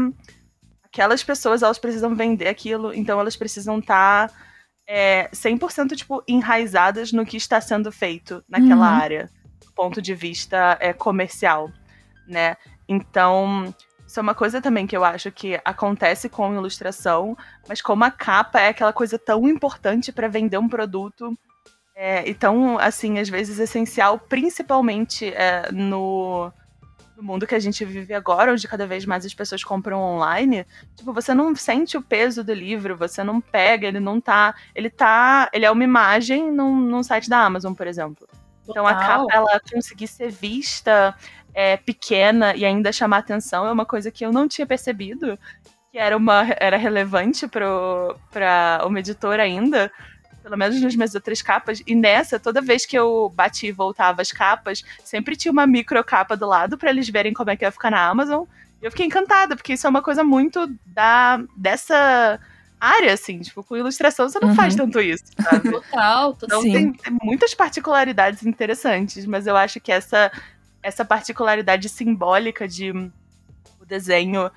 aquelas 0.91 1.23
pessoas, 1.23 1.63
elas 1.63 1.79
precisam 1.79 2.13
vender 2.13 2.47
aquilo, 2.47 2.93
então 2.93 3.19
elas 3.19 3.37
precisam 3.37 3.79
estar 3.79 4.31
é, 4.87 5.29
100% 5.29 5.95
tipo, 5.95 6.21
enraizadas 6.27 7.13
no 7.13 7.25
que 7.25 7.37
está 7.37 7.61
sendo 7.61 7.91
feito 7.91 8.43
naquela 8.47 8.89
Uhum. 8.89 9.01
área, 9.01 9.29
do 9.65 9.71
ponto 9.71 10.01
de 10.01 10.13
vista 10.13 10.77
é, 10.81 10.91
comercial, 10.91 11.71
né? 12.27 12.57
Então, 12.89 13.73
isso 14.05 14.19
é 14.19 14.23
uma 14.23 14.35
coisa 14.35 14.61
também 14.61 14.85
que 14.85 14.97
eu 14.97 15.05
acho 15.05 15.31
que 15.31 15.57
acontece 15.63 16.27
com 16.27 16.53
ilustração, 16.53 17.37
mas 17.69 17.81
como 17.81 18.03
a 18.03 18.11
capa 18.11 18.59
é 18.59 18.67
aquela 18.67 18.91
coisa 18.91 19.17
tão 19.17 19.47
importante 19.47 20.11
para 20.11 20.27
vender 20.27 20.57
um 20.57 20.67
produto 20.67 21.33
é, 21.95 22.27
e 22.27 22.33
tão, 22.33 22.77
assim, 22.77 23.17
às 23.17 23.29
vezes 23.29 23.59
essencial, 23.59 24.19
principalmente 24.19 25.27
é, 25.33 25.71
no, 25.71 26.51
no 27.21 27.27
mundo 27.27 27.45
que 27.45 27.55
a 27.55 27.59
gente 27.59 27.85
vive 27.85 28.13
agora, 28.13 28.51
onde 28.51 28.67
cada 28.67 28.87
vez 28.87 29.05
mais 29.05 29.25
as 29.25 29.33
pessoas 29.33 29.63
compram 29.63 30.01
online, 30.01 30.65
tipo, 30.95 31.13
você 31.13 31.33
não 31.33 31.55
sente 31.55 31.95
o 31.95 32.01
peso 32.01 32.43
do 32.43 32.53
livro, 32.53 32.97
você 32.97 33.23
não 33.23 33.39
pega, 33.39 33.87
ele 33.87 33.99
não 33.99 34.19
tá. 34.19 34.55
Ele 34.73 34.89
tá. 34.89 35.49
Ele 35.53 35.65
é 35.65 35.71
uma 35.71 35.83
imagem 35.83 36.51
num, 36.51 36.75
num 36.75 37.03
site 37.03 37.29
da 37.29 37.45
Amazon, 37.45 37.73
por 37.73 37.87
exemplo. 37.87 38.27
Então 38.67 38.85
a 38.87 38.93
Total. 38.93 39.27
capa, 39.27 39.35
ela 39.35 39.61
conseguir 39.71 40.07
ser 40.07 40.31
vista 40.31 41.15
é, 41.53 41.77
pequena 41.77 42.55
e 42.55 42.65
ainda 42.65 42.91
chamar 42.91 43.19
atenção 43.19 43.65
é 43.65 43.71
uma 43.71 43.85
coisa 43.85 44.11
que 44.11 44.25
eu 44.25 44.31
não 44.31 44.47
tinha 44.47 44.65
percebido 44.65 45.37
que 45.91 45.97
era, 45.97 46.15
uma, 46.15 46.47
era 46.57 46.77
relevante 46.77 47.47
para 47.47 48.81
uma 48.85 48.99
editora 48.99 49.43
ainda. 49.43 49.91
Pelo 50.41 50.57
menos 50.57 50.81
nas 50.81 50.95
minhas 50.95 51.13
outras 51.15 51.41
capas. 51.41 51.81
E 51.85 51.93
nessa, 51.95 52.39
toda 52.39 52.61
vez 52.61 52.85
que 52.85 52.97
eu 52.97 53.31
bati 53.35 53.67
e 53.67 53.71
voltava 53.71 54.21
as 54.21 54.31
capas, 54.31 54.83
sempre 55.03 55.35
tinha 55.35 55.51
uma 55.51 55.67
micro 55.67 56.03
capa 56.03 56.35
do 56.35 56.47
lado 56.47 56.77
para 56.77 56.89
eles 56.89 57.07
verem 57.09 57.33
como 57.33 57.49
é 57.51 57.55
que 57.55 57.63
ia 57.63 57.71
ficar 57.71 57.91
na 57.91 58.07
Amazon. 58.07 58.45
E 58.81 58.85
eu 58.85 58.91
fiquei 58.91 59.05
encantada, 59.05 59.55
porque 59.55 59.73
isso 59.73 59.85
é 59.85 59.89
uma 59.89 60.01
coisa 60.01 60.23
muito 60.23 60.67
da 60.85 61.39
dessa 61.55 62.39
área, 62.79 63.13
assim. 63.13 63.39
Tipo, 63.41 63.63
com 63.63 63.77
ilustração 63.77 64.27
você 64.27 64.39
não 64.39 64.49
Uhum. 64.49 64.55
faz 64.55 64.75
tanto 64.75 64.99
isso, 64.99 65.23
sabe? 65.39 65.69
Total, 65.69 66.33
total. 66.33 66.33
Então 66.33 66.61
Sim. 66.63 66.71
tem, 66.71 66.93
tem 66.93 67.17
muitas 67.21 67.53
particularidades 67.53 68.43
interessantes, 68.43 69.23
mas 69.27 69.45
eu 69.45 69.55
acho 69.55 69.79
que 69.79 69.91
essa, 69.91 70.31
essa 70.81 71.05
particularidade 71.05 71.87
simbólica 71.87 72.67
de 72.67 72.89
o 72.91 73.85
desenho, 73.85 74.49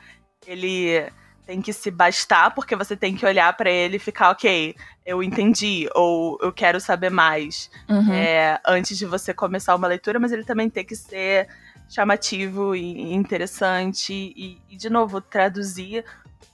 ele 0.47 1.07
tem 1.47 1.61
que 1.61 1.73
se 1.73 1.91
bastar, 1.91 2.55
porque 2.55 2.75
você 2.75 2.97
tem 2.97 3.15
que 3.15 3.27
olhar 3.27 3.55
pra 3.57 3.71
ele 3.71 3.97
e 3.97 4.01
ficar, 4.01 4.31
ok, 4.31 4.75
eu 5.05 5.23
entendi, 5.23 5.89
ou 5.95 6.39
eu 6.41 6.53
quero 6.53 6.81
saber 6.81 7.11
mais, 7.11 7.71
Uhum. 7.89 8.13
é, 8.13 8.59
antes 8.67 8.97
de 8.97 9.05
você 9.05 9.35
começar 9.35 9.75
uma 9.75 9.87
leitura, 9.87 10.19
mas 10.19 10.33
ele 10.33 10.45
também 10.45 10.71
tem 10.71 10.85
que 10.85 10.97
ser 10.97 11.49
chamativo 11.89 12.75
e 12.75 13.13
interessante 13.13 14.13
e, 14.13 14.61
e, 14.71 14.77
de 14.77 14.89
novo 14.89 15.21
traduzir 15.21 16.05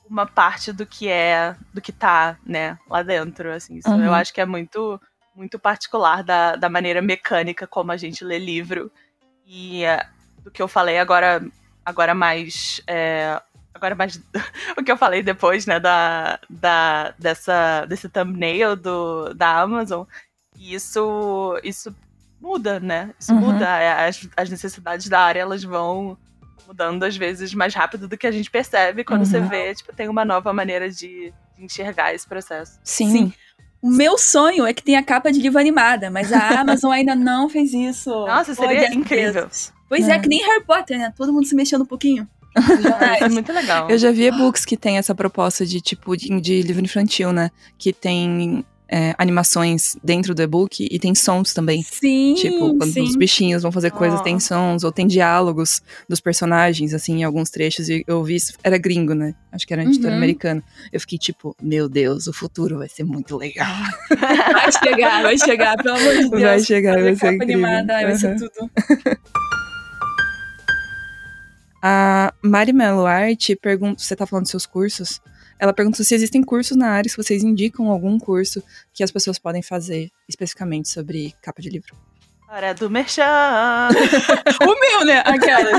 uma 0.09 0.27
parte 0.27 0.73
do 0.73 0.85
que 0.85 1.09
é 1.09 1.55
do 1.73 1.81
que 1.81 1.93
tá 1.93 2.37
né 2.45 2.77
lá 2.89 3.03
dentro 3.03 3.53
assim 3.53 3.77
isso 3.77 3.89
uhum. 3.89 4.05
eu 4.05 4.13
acho 4.13 4.35
que 4.35 4.41
é 4.41 4.45
muito 4.45 5.01
muito 5.35 5.59
particular 5.59 6.25
da, 6.25 6.57
da 6.57 6.69
maneira 6.69 7.01
mecânica 7.01 7.65
como 7.67 7.93
a 7.93 7.97
gente 7.97 8.25
lê 8.25 8.39
livro 8.39 8.91
e 9.47 9.85
uh, 9.85 10.43
do 10.43 10.51
que 10.51 10.61
eu 10.61 10.67
falei 10.67 10.99
agora 10.99 11.41
agora 11.85 12.13
mais 12.13 12.83
é, 12.87 13.41
agora 13.75 13.95
mais 13.95 14.21
o 14.77 14.83
que 14.83 14.91
eu 14.91 14.97
falei 14.97 15.23
depois 15.23 15.67
né 15.67 15.79
da, 15.81 16.39
da 16.49 17.15
dessa 17.19 17.87
desse 17.87 18.09
thumbnail 18.09 18.77
do 18.77 19.33
da 19.35 19.61
Amazon 19.61 20.05
isso 20.59 21.59
isso 21.63 21.95
muda, 22.41 22.81
né? 22.81 23.11
Isso 23.19 23.33
uhum. 23.33 23.53
muda. 23.53 23.67
É, 23.67 24.09
as, 24.09 24.29
as 24.37 24.51
necessidades 24.51 25.09
da 25.09 25.21
área, 25.21 25.41
elas 25.41 25.63
vão 25.63 26.17
mudando 26.67 27.03
às 27.03 27.17
vezes 27.17 27.53
mais 27.53 27.75
rápido 27.75 28.09
do 28.09 28.17
que 28.17 28.27
a 28.27 28.31
gente 28.31 28.51
percebe 28.51 29.05
quando 29.05 29.21
uhum. 29.21 29.27
você 29.27 29.41
vê, 29.41 29.75
tipo, 29.75 29.93
tem 29.95 30.09
uma 30.09 30.25
nova 30.25 30.53
maneira 30.53 30.89
de, 30.89 31.33
enxergar 31.59 32.15
esse 32.15 32.27
processo. 32.27 32.79
Sim. 32.83 33.11
Sim. 33.11 33.33
O 33.83 33.91
meu 33.91 34.17
sonho 34.17 34.67
é 34.67 34.73
que 34.73 34.83
tenha 34.83 35.03
capa 35.03 35.31
de 35.31 35.41
livro 35.41 35.59
animada, 35.59 36.11
mas 36.11 36.33
a 36.33 36.61
Amazon 36.61 36.91
ainda 36.91 37.15
não 37.15 37.49
fez 37.49 37.75
isso. 37.75 38.11
Nossa, 38.11 38.55
seria 38.55 38.95
incrível. 38.95 39.49
Pois 39.89 40.09
é. 40.09 40.13
é. 40.13 40.19
que 40.19 40.29
nem 40.29 40.43
Harry 40.43 40.65
Potter, 40.65 40.99
né? 40.99 41.13
Todo 41.17 41.33
mundo 41.33 41.47
se 41.47 41.55
mexendo 41.55 41.83
um 41.83 41.87
pouquinho. 41.87 42.29
é 43.21 43.29
muito 43.29 43.53
legal. 43.53 43.89
Eu 43.89 43.99
já 43.99 44.11
vi 44.11 44.25
e-books 44.25 44.65
que 44.65 44.77
tem 44.77 44.99
essa 44.99 45.15
proposta 45.15 45.65
de 45.65 45.81
tipo 45.81 46.17
de, 46.17 46.41
de 46.41 46.63
livro 46.63 46.85
infantil, 46.85 47.33
né? 47.33 47.51
Que 47.79 47.93
tem 47.93 48.65
é, 48.91 49.15
animações 49.17 49.97
dentro 50.03 50.35
do 50.35 50.43
e-book 50.43 50.87
e 50.91 50.99
tem 50.99 51.15
sons 51.15 51.55
também. 51.55 51.83
Sim. 51.83 52.35
Tipo, 52.35 52.77
quando 52.77 52.93
sim. 52.93 53.03
os 53.03 53.15
bichinhos 53.15 53.63
vão 53.63 53.71
fazer 53.71 53.93
coisas, 53.93 54.19
oh. 54.19 54.23
tem 54.23 54.41
sons, 54.41 54.83
ou 54.83 54.91
tem 54.91 55.07
diálogos 55.07 55.81
dos 56.09 56.21
personagens, 56.21 56.93
assim, 56.93 57.21
em 57.21 57.25
alguns 57.25 57.51
trechos. 57.51 57.89
E 57.89 58.05
eu 58.07 58.23
vi 58.25 58.35
isso. 58.35 58.55
Era 58.65 58.77
gringo, 58.77 59.15
né? 59.15 59.35
Acho 59.53 59.67
que 59.67 59.73
era 59.73 59.85
editor 59.85 60.11
uhum. 60.11 60.17
americano. 60.17 60.63
Eu 60.93 60.99
fiquei 61.01 61.19
tipo, 61.19 61.55
meu 61.63 61.89
Deus, 61.89 62.27
o 62.27 62.33
futuro 62.33 62.79
vai 62.79 62.89
ser 62.89 63.05
muito 63.05 63.37
legal. 63.37 63.71
Vai 64.11 64.73
chegar, 64.73 65.23
vai 65.23 65.39
chegar, 65.39 65.77
pelo 65.77 65.97
amor 65.97 66.13
de 66.17 66.31
Deus. 66.31 66.43
Vai 66.43 66.61
chegar, 66.61 67.01
vai 67.01 67.15
ser 67.15 67.35
incrível. 67.35 67.55
animada, 67.67 67.95
uhum. 67.95 68.03
vai 68.03 68.17
ser 68.17 68.37
tudo. 68.37 68.71
A 71.83 72.35
Mari 72.43 72.73
Melo 72.73 73.07
Art 73.07 73.51
pergunta, 73.61 74.03
você 74.03 74.15
tá 74.15 74.27
falando 74.27 74.45
dos 74.45 74.51
seus 74.51 74.67
cursos? 74.67 75.21
Ela 75.59 75.73
perguntou 75.73 76.05
se 76.05 76.15
existem 76.15 76.43
cursos 76.43 76.77
na 76.77 76.89
área, 76.89 77.09
se 77.09 77.17
vocês 77.17 77.43
indicam 77.43 77.91
algum 77.91 78.19
curso 78.19 78.63
que 78.93 79.03
as 79.03 79.11
pessoas 79.11 79.39
podem 79.39 79.63
fazer 79.63 80.11
especificamente 80.29 80.89
sobre 80.89 81.35
capa 81.43 81.61
de 81.61 81.71
livro. 81.71 81.97
Hora 82.49 82.75
do 82.75 82.91
merchan! 82.91 83.23
o 84.61 84.81
meu, 84.81 85.05
né? 85.05 85.23
Aquela. 85.25 85.71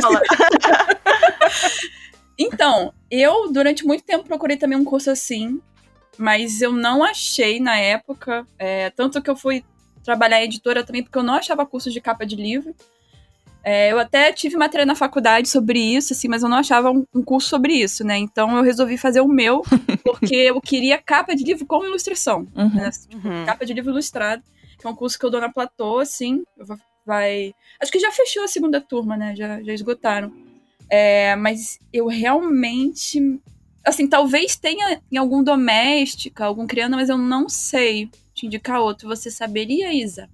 então, 2.37 2.93
eu 3.09 3.51
durante 3.51 3.85
muito 3.85 4.03
tempo 4.03 4.25
procurei 4.25 4.55
também 4.55 4.77
um 4.77 4.85
curso 4.85 5.11
assim, 5.11 5.59
mas 6.17 6.61
eu 6.61 6.71
não 6.71 7.03
achei 7.03 7.59
na 7.59 7.77
época. 7.77 8.47
É, 8.57 8.89
tanto 8.91 9.21
que 9.21 9.29
eu 9.29 9.35
fui 9.35 9.65
trabalhar 10.03 10.41
em 10.41 10.45
editora 10.45 10.83
também, 10.83 11.03
porque 11.03 11.17
eu 11.17 11.23
não 11.23 11.33
achava 11.33 11.65
cursos 11.65 11.91
de 11.91 11.99
capa 11.99 12.25
de 12.25 12.35
livro. 12.35 12.73
É, 13.63 13.91
eu 13.91 13.99
até 13.99 14.33
tive 14.33 14.57
matéria 14.57 14.85
na 14.85 14.95
faculdade 14.95 15.47
sobre 15.47 15.79
isso, 15.79 16.13
assim, 16.13 16.27
mas 16.27 16.41
eu 16.41 16.49
não 16.49 16.57
achava 16.57 16.89
um, 16.89 17.05
um, 17.13 17.23
curso 17.23 17.47
sobre 17.47 17.73
isso, 17.73 18.03
né? 18.03 18.17
Então 18.17 18.57
eu 18.57 18.63
resolvi 18.63 18.97
fazer 18.97 19.21
o 19.21 19.27
meu, 19.27 19.61
porque 20.03 20.35
eu 20.35 20.59
queria 20.59 20.97
capa 20.97 21.35
de 21.35 21.43
livro 21.43 21.65
com 21.65 21.85
ilustração. 21.85 22.47
Uhum. 22.55 22.69
Né? 22.73 22.89
Tipo, 22.89 23.27
uhum. 23.27 23.45
Capa 23.45 23.65
de 23.65 23.73
livro 23.73 23.91
ilustrado, 23.91 24.41
que 24.79 24.87
é 24.87 24.89
um 24.89 24.95
curso 24.95 25.17
que 25.17 25.25
eu 25.25 25.29
dou 25.29 25.39
na 25.39 25.51
Platô, 25.51 25.99
assim. 25.99 26.43
Vai. 27.05 27.53
Acho 27.79 27.91
que 27.91 27.99
já 27.99 28.11
fechou 28.11 28.43
a 28.43 28.47
segunda 28.47 28.81
turma, 28.81 29.15
né? 29.15 29.35
Já, 29.35 29.61
já 29.61 29.73
esgotaram. 29.73 30.31
É, 30.89 31.35
mas 31.35 31.79
eu 31.93 32.07
realmente. 32.07 33.39
Assim, 33.85 34.07
talvez 34.07 34.55
tenha 34.55 35.01
em 35.11 35.17
algum 35.17 35.43
doméstica, 35.43 36.45
algum 36.45 36.67
criando, 36.67 36.95
mas 36.95 37.09
eu 37.09 37.17
não 37.17 37.49
sei 37.49 38.09
te 38.33 38.45
indicar 38.45 38.79
outro. 38.79 39.07
Você 39.07 39.31
saberia, 39.31 39.93
Isa? 39.93 40.29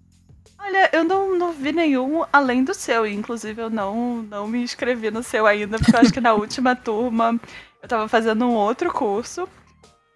Olha, 0.68 0.90
eu 0.92 1.04
não, 1.06 1.34
não 1.38 1.54
vi 1.54 1.72
nenhum 1.72 2.26
além 2.32 2.62
do 2.62 2.74
seu. 2.74 3.08
Inclusive, 3.08 3.62
eu 3.62 3.70
não, 3.70 4.22
não 4.24 4.48
me 4.48 4.62
inscrevi 4.62 5.10
no 5.10 5.24
seu 5.24 5.46
ainda, 5.48 5.78
porque 5.80 5.96
eu 5.96 6.00
acho 6.00 6.12
que 6.12 6.20
na 6.20 6.34
última 6.36 6.76
turma 6.76 7.40
eu 7.82 7.88
tava 7.88 8.10
fazendo 8.10 8.46
um 8.46 8.54
outro 8.54 8.92
curso. 8.92 9.48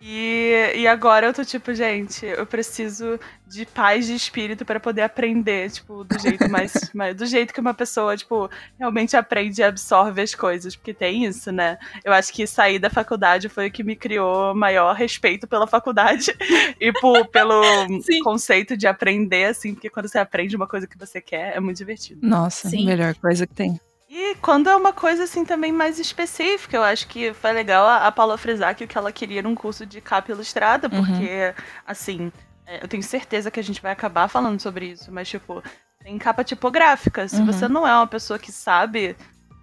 E, 0.04 0.74
e 0.78 0.88
agora 0.88 1.28
eu 1.28 1.34
tô 1.34 1.46
tipo, 1.46 1.72
gente, 1.76 2.26
eu 2.26 2.44
preciso 2.44 3.20
de 3.46 3.68
paz 3.68 4.08
de 4.08 4.16
espírito 4.16 4.66
para 4.66 4.80
poder 4.80 5.04
aprender, 5.04 5.70
tipo, 5.70 6.04
do 6.04 6.18
jeito 6.18 6.50
mais, 6.50 6.74
mais, 6.92 7.16
do 7.16 7.26
jeito 7.28 7.54
que 7.54 7.60
uma 7.60 7.74
pessoa, 7.74 8.18
tipo, 8.18 8.50
realmente 8.80 9.16
aprende 9.16 9.62
e 9.62 9.64
absorve 9.64 10.20
as 10.20 10.34
coisas, 10.34 10.76
porque 10.76 10.92
tem 10.92 11.26
isso, 11.26 11.52
né? 11.52 11.78
Eu 12.04 12.14
acho 12.14 12.34
que 12.34 12.48
sair 12.48 12.80
da 12.80 12.90
faculdade 12.90 13.48
foi 13.48 13.68
o 13.68 13.72
que 13.72 13.84
me 13.84 13.96
criou 13.96 14.56
maior 14.56 14.96
respeito 14.96 15.48
pela 15.48 15.68
faculdade 15.68 16.36
e 16.82 16.92
por, 16.94 17.28
pelo 17.28 17.62
Sim. 18.02 18.24
conceito 18.24 18.76
de 18.76 18.88
aprender, 18.88 19.46
assim, 19.46 19.76
porque 19.76 19.90
quando 19.90 20.08
você 20.08 20.18
aprende 20.18 20.56
uma 20.56 20.68
coisa 20.68 20.88
que 20.88 20.98
você 20.98 21.22
quer, 21.22 21.56
é 21.56 21.60
muito 21.60 21.78
divertido. 21.78 22.26
Nossa, 22.26 22.70
Sim. 22.70 22.88
melhor 22.88 23.14
coisa 23.16 23.46
que 23.46 23.54
tem. 23.54 23.80
E 24.14 24.36
quando 24.42 24.70
é 24.70 24.76
uma 24.76 24.92
coisa 24.92 25.24
assim 25.24 25.46
também 25.46 25.72
mais 25.72 25.98
específica, 25.98 26.76
eu 26.76 26.84
acho 26.84 27.08
que 27.08 27.34
foi 27.34 27.54
legal 27.54 27.88
a, 27.88 28.08
a 28.08 28.12
Paula 28.12 28.38
frisar 28.38 28.76
que 28.76 28.84
o 28.84 28.88
que 28.88 28.98
ela 28.98 29.10
queria 29.10 29.40
era 29.40 29.48
um 29.48 29.56
curso 29.56 29.86
de 29.86 30.02
capa 30.02 30.34
ilustrada, 30.34 30.90
uhum. 30.90 30.98
porque, 30.98 31.24
uhum. 31.24 31.64
assim, 31.88 32.32
é, 32.68 32.84
eu 32.84 32.90
tenho 32.90 33.02
certeza 33.02 33.50
que 33.50 33.58
a 33.58 33.64
gente 33.64 33.82
vai 33.82 33.94
acabar 33.94 34.28
falando 34.28 34.60
sobre 34.60 34.88
isso, 34.88 35.10
mas, 35.14 35.30
tipo, 35.30 35.64
tem 36.04 36.18
capa 36.18 36.44
tipográfica. 36.44 37.26
Se 37.26 37.38
uhum. 37.38 37.46
você 37.46 37.70
não 37.70 37.88
é 37.88 37.96
uma 37.96 38.06
pessoa 38.06 38.38
que 38.38 38.52
sabe 38.52 39.16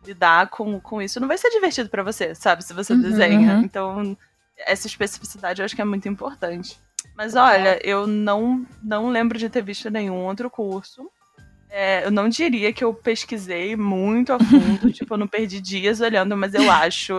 lidar 0.02 0.48
com, 0.48 0.80
com 0.80 1.02
isso, 1.02 1.20
não 1.20 1.28
vai 1.28 1.37
ser 1.37 1.50
divertido 1.50 1.90
para 1.90 2.02
você, 2.02 2.34
sabe? 2.34 2.64
Se 2.64 2.72
você 2.72 2.94
uhum, 2.94 3.02
desenha. 3.02 3.56
Uhum. 3.56 3.61
Então, 3.61 4.16
essa 4.56 4.87
especificidade 4.87 5.61
eu 5.61 5.66
acho 5.66 5.76
que 5.76 5.82
é 5.82 5.84
muito 5.84 6.08
importante. 6.08 6.80
Mas 7.14 7.34
olha, 7.34 7.78
eu 7.87 8.06
não, 8.06 8.64
não 8.82 9.11
lembro 9.11 9.37
de 9.37 9.50
ter 9.50 9.62
visto 9.62 9.90
nenhum 9.90 10.24
outro 10.24 10.48
curso. 10.48 11.11
É, 11.70 12.07
eu 12.07 12.11
não 12.11 12.28
diria 12.28 12.72
que 12.72 12.83
eu 12.83 12.94
pesquisei 12.94 13.76
muito 13.76 14.33
a 14.33 14.38
fundo, 14.38 14.90
tipo, 14.92 15.14
eu 15.14 15.18
não 15.18 15.28
perdi 15.28 15.61
dias 15.61 16.00
olhando, 16.00 16.37
mas 16.37 16.54
eu 16.54 16.70
acho 16.70 17.16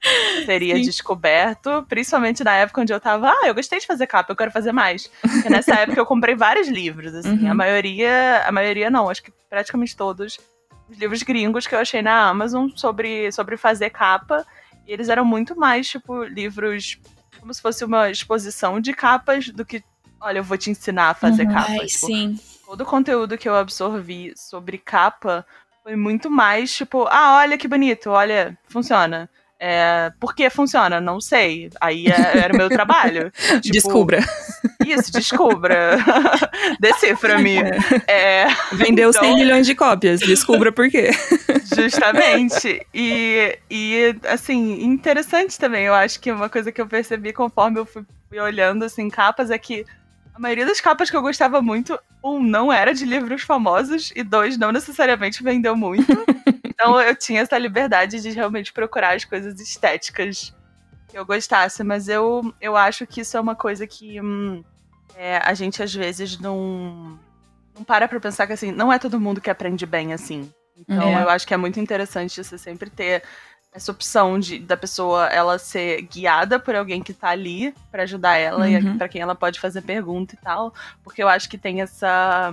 que 0.00 0.44
seria 0.44 0.76
Sim. 0.76 0.82
descoberto, 0.82 1.84
principalmente 1.88 2.42
na 2.42 2.54
época 2.56 2.80
onde 2.80 2.92
eu 2.92 2.98
tava, 2.98 3.30
ah, 3.30 3.46
eu 3.46 3.54
gostei 3.54 3.78
de 3.78 3.86
fazer 3.86 4.06
capa, 4.08 4.32
eu 4.32 4.36
quero 4.36 4.50
fazer 4.50 4.72
mais. 4.72 5.08
Porque 5.20 5.48
nessa 5.48 5.74
época 5.74 6.00
eu 6.00 6.06
comprei 6.06 6.34
vários 6.34 6.66
livros, 6.66 7.14
assim, 7.14 7.44
uhum. 7.44 7.50
a 7.50 7.54
maioria, 7.54 8.42
a 8.44 8.50
maioria 8.50 8.90
não, 8.90 9.08
acho 9.08 9.22
que 9.22 9.32
praticamente 9.48 9.96
todos 9.96 10.38
os 10.88 10.98
livros 10.98 11.22
gringos 11.22 11.66
que 11.66 11.74
eu 11.74 11.78
achei 11.78 12.02
na 12.02 12.28
Amazon 12.28 12.68
sobre, 12.74 13.30
sobre 13.30 13.56
fazer 13.56 13.90
capa, 13.90 14.44
e 14.86 14.92
eles 14.92 15.08
eram 15.08 15.24
muito 15.24 15.56
mais, 15.56 15.88
tipo, 15.88 16.24
livros 16.24 16.98
como 17.38 17.54
se 17.54 17.62
fosse 17.62 17.84
uma 17.84 18.10
exposição 18.10 18.80
de 18.80 18.92
capas 18.92 19.48
do 19.48 19.64
que, 19.64 19.82
olha, 20.20 20.38
eu 20.38 20.44
vou 20.44 20.56
te 20.56 20.70
ensinar 20.70 21.10
a 21.10 21.14
fazer 21.14 21.46
uhum. 21.46 21.52
capas. 21.52 21.70
Ai, 21.70 21.86
tipo, 21.86 22.06
sim 22.06 22.38
todo 22.72 22.80
o 22.80 22.86
conteúdo 22.86 23.36
que 23.36 23.46
eu 23.46 23.54
absorvi 23.54 24.32
sobre 24.34 24.78
capa 24.78 25.44
foi 25.82 25.94
muito 25.94 26.30
mais 26.30 26.74
tipo, 26.74 27.06
ah, 27.10 27.36
olha 27.42 27.58
que 27.58 27.68
bonito, 27.68 28.08
olha, 28.08 28.56
funciona. 28.66 29.28
É, 29.60 30.10
por 30.18 30.34
que 30.34 30.48
funciona? 30.48 30.98
Não 30.98 31.20
sei. 31.20 31.68
Aí 31.78 32.06
é, 32.06 32.38
era 32.38 32.54
o 32.54 32.56
meu 32.56 32.70
trabalho. 32.70 33.30
tipo, 33.60 33.72
descubra. 33.72 34.20
Isso, 34.86 35.12
descubra. 35.12 35.98
Decifra-me. 36.80 37.58
É. 38.08 38.46
Vendeu 38.72 39.10
então, 39.10 39.22
100 39.22 39.34
milhões 39.36 39.66
de 39.66 39.74
cópias. 39.74 40.20
Descubra 40.20 40.72
por 40.72 40.88
quê. 40.88 41.10
Justamente. 41.76 42.86
E, 42.94 43.58
e, 43.70 44.16
assim, 44.28 44.82
interessante 44.82 45.58
também. 45.58 45.84
Eu 45.84 45.94
acho 45.94 46.18
que 46.18 46.32
uma 46.32 46.48
coisa 46.48 46.72
que 46.72 46.80
eu 46.80 46.86
percebi 46.86 47.34
conforme 47.34 47.78
eu 47.78 47.84
fui, 47.84 48.02
fui 48.30 48.40
olhando, 48.40 48.84
assim, 48.84 49.10
capas 49.10 49.50
é 49.50 49.58
que 49.58 49.84
a 50.34 50.38
maioria 50.38 50.64
das 50.64 50.80
capas 50.80 51.10
que 51.10 51.16
eu 51.16 51.22
gostava 51.22 51.60
muito, 51.60 51.98
um, 52.24 52.42
não 52.42 52.72
era 52.72 52.94
de 52.94 53.04
livros 53.04 53.42
famosos, 53.42 54.12
e 54.16 54.22
dois, 54.22 54.56
não 54.56 54.72
necessariamente 54.72 55.42
vendeu 55.42 55.76
muito. 55.76 56.06
então 56.64 57.00
eu 57.00 57.14
tinha 57.14 57.42
essa 57.42 57.58
liberdade 57.58 58.20
de 58.20 58.30
realmente 58.30 58.72
procurar 58.72 59.14
as 59.14 59.24
coisas 59.24 59.60
estéticas 59.60 60.54
que 61.08 61.18
eu 61.18 61.26
gostasse. 61.26 61.84
Mas 61.84 62.08
eu, 62.08 62.54
eu 62.60 62.76
acho 62.76 63.06
que 63.06 63.20
isso 63.20 63.36
é 63.36 63.40
uma 63.40 63.54
coisa 63.54 63.86
que 63.86 64.20
hum, 64.20 64.64
é, 65.16 65.36
a 65.36 65.52
gente 65.52 65.82
às 65.82 65.94
vezes 65.94 66.38
não, 66.38 67.18
não 67.74 67.84
para 67.84 68.08
pra 68.08 68.18
pensar 68.18 68.46
que 68.46 68.54
assim, 68.54 68.72
não 68.72 68.92
é 68.92 68.98
todo 68.98 69.20
mundo 69.20 69.40
que 69.40 69.50
aprende 69.50 69.84
bem 69.84 70.12
assim. 70.12 70.50
Então 70.76 71.08
é. 71.08 71.22
eu 71.22 71.28
acho 71.28 71.46
que 71.46 71.54
é 71.54 71.56
muito 71.58 71.78
interessante 71.78 72.42
você 72.42 72.56
sempre 72.56 72.88
ter 72.88 73.22
essa 73.72 73.90
opção 73.90 74.38
de 74.38 74.58
da 74.58 74.76
pessoa 74.76 75.26
ela 75.26 75.58
ser 75.58 76.02
guiada 76.02 76.58
por 76.58 76.74
alguém 76.74 77.02
que 77.02 77.14
tá 77.14 77.28
ali 77.28 77.74
para 77.90 78.02
ajudar 78.02 78.36
ela 78.36 78.66
uhum. 78.66 78.94
e 78.94 78.98
para 78.98 79.08
quem 79.08 79.22
ela 79.22 79.34
pode 79.34 79.58
fazer 79.58 79.82
pergunta 79.82 80.34
e 80.34 80.38
tal, 80.38 80.74
porque 81.02 81.22
eu 81.22 81.28
acho 81.28 81.48
que 81.48 81.56
tem 81.56 81.80
essa 81.80 82.52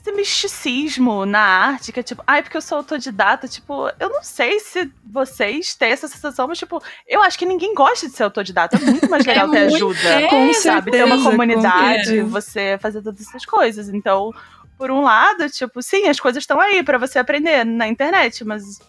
esse 0.00 0.12
misticismo 0.12 1.26
na 1.26 1.40
arte, 1.40 1.92
que 1.92 2.00
é 2.00 2.02
tipo, 2.02 2.24
ai, 2.26 2.42
porque 2.42 2.56
eu 2.56 2.62
sou 2.62 2.78
autodidata, 2.78 3.46
tipo, 3.46 3.90
eu 4.00 4.08
não 4.08 4.22
sei 4.22 4.58
se 4.58 4.90
vocês 5.04 5.74
têm 5.74 5.92
essa 5.92 6.08
sensação, 6.08 6.48
mas 6.48 6.58
tipo, 6.58 6.82
eu 7.06 7.22
acho 7.22 7.38
que 7.38 7.44
ninguém 7.44 7.74
gosta 7.74 8.08
de 8.08 8.16
ser 8.16 8.22
autodidata, 8.22 8.76
é 8.76 8.80
muito 8.80 9.10
mais 9.10 9.24
legal 9.26 9.48
é 9.48 9.50
ter 9.50 9.74
ajuda, 9.74 10.08
é, 10.08 10.26
com 10.26 10.52
sabe? 10.54 10.90
Certeza, 10.90 10.90
ter 10.90 11.04
uma 11.04 11.22
comunidade, 11.22 12.22
você 12.22 12.78
fazer 12.80 13.02
todas 13.02 13.20
essas 13.20 13.44
coisas. 13.44 13.90
Então, 13.90 14.32
por 14.78 14.90
um 14.90 15.02
lado, 15.02 15.50
tipo, 15.50 15.82
sim, 15.82 16.08
as 16.08 16.18
coisas 16.18 16.42
estão 16.42 16.58
aí 16.58 16.82
para 16.82 16.96
você 16.96 17.18
aprender 17.18 17.64
na 17.66 17.86
internet, 17.86 18.42
mas 18.42 18.80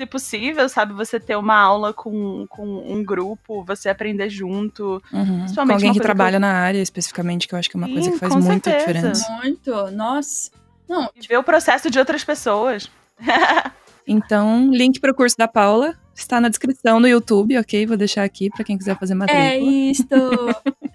se 0.00 0.06
possível, 0.06 0.66
sabe, 0.68 0.94
você 0.94 1.20
ter 1.20 1.36
uma 1.36 1.54
aula 1.54 1.92
com, 1.92 2.46
com 2.48 2.64
um 2.64 3.04
grupo, 3.04 3.62
você 3.64 3.88
aprender 3.90 4.30
junto. 4.30 5.02
Uhum. 5.12 5.44
Com 5.54 5.72
alguém 5.72 5.92
que 5.92 6.00
trabalha 6.00 6.36
eu... 6.36 6.40
na 6.40 6.52
área 6.52 6.80
especificamente, 6.80 7.46
que 7.46 7.54
eu 7.54 7.58
acho 7.58 7.68
que 7.68 7.76
é 7.76 7.78
uma 7.78 7.86
sim, 7.86 7.92
coisa 7.92 8.10
que 8.12 8.18
faz 8.18 8.34
muita 8.34 8.70
certeza. 8.70 8.92
diferença. 8.92 9.32
Muito, 9.32 9.90
nossa. 9.90 10.50
Não, 10.88 11.06
tipo... 11.08 11.28
ver 11.28 11.36
o 11.38 11.42
processo 11.42 11.90
de 11.90 11.98
outras 11.98 12.24
pessoas. 12.24 12.90
então, 14.06 14.70
link 14.72 15.00
para 15.00 15.12
o 15.12 15.14
curso 15.14 15.36
da 15.36 15.46
Paula 15.46 15.94
está 16.14 16.40
na 16.40 16.48
descrição 16.48 16.98
no 16.98 17.06
YouTube, 17.06 17.58
ok? 17.58 17.86
Vou 17.86 17.96
deixar 17.96 18.24
aqui 18.24 18.48
para 18.48 18.64
quem 18.64 18.78
quiser 18.78 18.98
fazer 18.98 19.14
matrícula. 19.14 19.44
É 19.44 19.58
isto! 19.90 20.14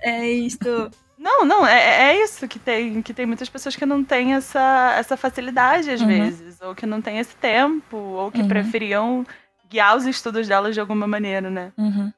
é 0.01 0.31
isto! 0.31 0.89
Não, 1.25 1.43
não, 1.43 1.65
é, 1.65 2.11
é 2.13 2.23
isso 2.23 2.47
que 2.47 2.59
tem, 2.59 3.01
que 3.01 3.11
tem 3.11 3.25
muitas 3.25 3.49
pessoas 3.49 3.75
que 3.75 3.83
não 3.83 4.03
têm 4.03 4.35
essa, 4.35 4.93
essa 4.95 5.17
facilidade 5.17 5.89
às 5.89 5.99
uhum. 5.99 6.07
vezes, 6.07 6.61
ou 6.61 6.75
que 6.75 6.85
não 6.85 7.01
têm 7.01 7.17
esse 7.17 7.35
tempo, 7.37 7.97
ou 7.97 8.31
que 8.31 8.41
uhum. 8.41 8.47
preferiam 8.47 9.25
guiar 9.67 9.97
os 9.97 10.05
estudos 10.05 10.47
delas 10.47 10.75
de 10.75 10.79
alguma 10.79 11.07
maneira, 11.07 11.49
né? 11.49 11.71
Uhum. 11.75 12.13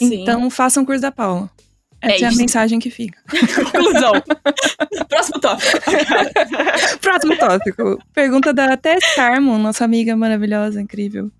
Então 0.00 0.50
façam 0.50 0.82
um 0.82 0.86
curso 0.86 1.00
da 1.00 1.12
Paula. 1.12 1.48
Essa 2.02 2.24
é, 2.24 2.26
é 2.26 2.26
a 2.26 2.32
mensagem 2.32 2.80
que 2.80 2.90
fica. 2.90 3.20
Conclusão. 3.70 4.12
Próximo 5.08 5.40
tópico. 5.40 5.78
Próximo 7.00 7.36
tópico. 7.36 7.98
Pergunta 8.12 8.52
da 8.52 8.76
Tess 8.76 9.14
Carmon, 9.14 9.58
nossa 9.58 9.84
amiga 9.84 10.16
maravilhosa, 10.16 10.80
incrível. 10.80 11.30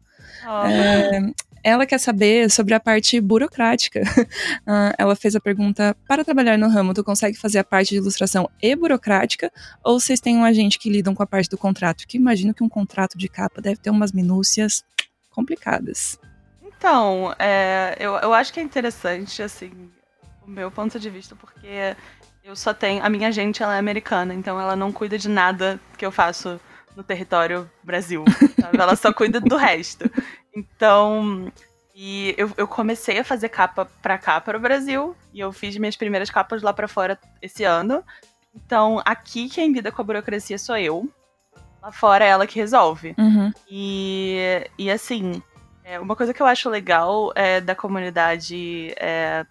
Oh. 0.47 0.67
É, 0.67 1.21
ela 1.69 1.87
quer 1.87 1.99
saber 1.99 2.51
sobre 2.51 2.75
a 2.75 2.81
parte 2.81 3.21
burocrática. 3.21 4.03
Uh, 4.03 4.95
ela 4.99 5.15
fez 5.15 5.37
a 5.37 5.41
pergunta: 5.41 5.97
para 6.07 6.25
trabalhar 6.25 6.57
no 6.57 6.69
ramo, 6.69 6.95
tu 6.95 7.05
consegue 7.05 7.37
fazer 7.37 7.59
a 7.59 7.65
parte 7.65 7.91
de 7.91 7.97
ilustração 7.97 8.49
e 8.63 8.75
burocrática? 8.75 9.53
Ou 9.85 10.01
vocês 10.01 10.21
têm 10.21 10.37
um 10.37 10.45
agente 10.45 10.79
que 10.79 10.91
lidam 10.91 11.15
com 11.15 11.23
a 11.23 11.27
parte 11.27 11.49
do 11.51 11.59
contrato? 11.59 12.07
Que 12.07 12.17
imagino 12.17 12.55
que 12.55 12.65
um 12.65 12.69
contrato 12.69 13.17
de 13.19 13.29
capa 13.29 13.61
deve 13.61 13.77
ter 13.77 13.91
umas 13.91 14.13
minúcias 14.13 14.85
complicadas. 15.31 16.19
Então, 16.63 17.35
é, 17.39 17.97
eu, 17.99 18.15
eu 18.15 18.33
acho 18.33 18.53
que 18.53 18.61
é 18.61 18.63
interessante, 18.63 19.43
assim, 19.43 19.71
o 20.47 20.51
meu 20.51 20.71
ponto 20.71 20.99
de 20.99 21.11
vista, 21.11 21.37
porque 21.37 21.95
eu 22.43 22.57
só 22.57 22.73
tenho. 22.73 23.05
A 23.05 23.09
minha 23.09 23.29
agente 23.29 23.63
ela 23.63 23.77
é 23.77 23.79
americana, 23.79 24.33
então 24.33 24.61
ela 24.61 24.75
não 24.75 24.91
cuida 24.91 25.19
de 25.19 25.29
nada 25.29 25.79
que 25.97 26.07
eu 26.07 26.11
faço 26.11 26.61
no 26.97 27.03
território 27.03 27.71
Brasil. 27.83 28.25
Sabe? 28.61 28.79
Ela 28.79 28.97
só 28.97 29.13
cuida 29.13 29.41
do 29.41 29.57
resto. 29.57 30.11
Então, 30.59 31.53
e 31.95 32.35
eu, 32.37 32.51
eu 32.57 32.67
comecei 32.67 33.19
a 33.19 33.25
fazer 33.25 33.49
capa 33.49 33.85
pra 34.03 34.19
cá, 34.19 34.41
para 34.41 34.57
o 34.57 34.61
Brasil, 34.61 35.17
e 35.33 35.41
eu 35.41 35.53
fiz 35.53 35.77
minhas 35.77 35.97
primeiras 35.97 36.31
capas 36.31 36.63
lá 36.63 36.73
para 36.73 36.89
fora 36.89 37.19
esse 37.41 37.65
ano. 37.65 38.05
Então, 38.55 39.01
aqui 39.05 39.49
quem 39.49 39.73
lida 39.73 39.93
com 39.93 40.03
a 40.03 40.05
burocracia 40.05 40.59
sou 40.59 40.77
eu. 40.77 41.09
Lá 41.81 41.93
fora 41.93 42.25
é 42.25 42.29
ela 42.29 42.47
que 42.47 42.59
resolve. 42.59 43.15
Uhum. 43.17 43.53
E, 43.71 44.69
e 44.77 44.91
assim, 44.91 45.43
é, 45.85 45.99
uma 46.01 46.17
coisa 46.17 46.35
que 46.35 46.43
eu 46.43 46.47
acho 46.47 46.69
legal 46.69 47.33
é 47.35 47.61
da 47.61 47.75
comunidade 47.75 48.93
é, 48.97 49.47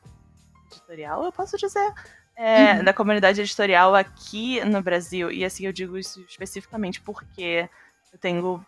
editorial, 0.72 1.24
eu 1.24 1.32
posso 1.32 1.58
dizer. 1.58 1.94
É, 2.36 2.74
uhum. 2.74 2.84
Da 2.84 2.94
comunidade 2.94 3.42
editorial 3.42 3.96
aqui 3.96 4.64
no 4.64 4.82
Brasil. 4.82 5.32
E 5.32 5.44
assim, 5.44 5.66
eu 5.66 5.74
digo 5.74 5.98
isso 5.98 6.22
especificamente 6.22 7.02
porque 7.02 7.68
eu 8.14 8.20
tenho 8.20 8.66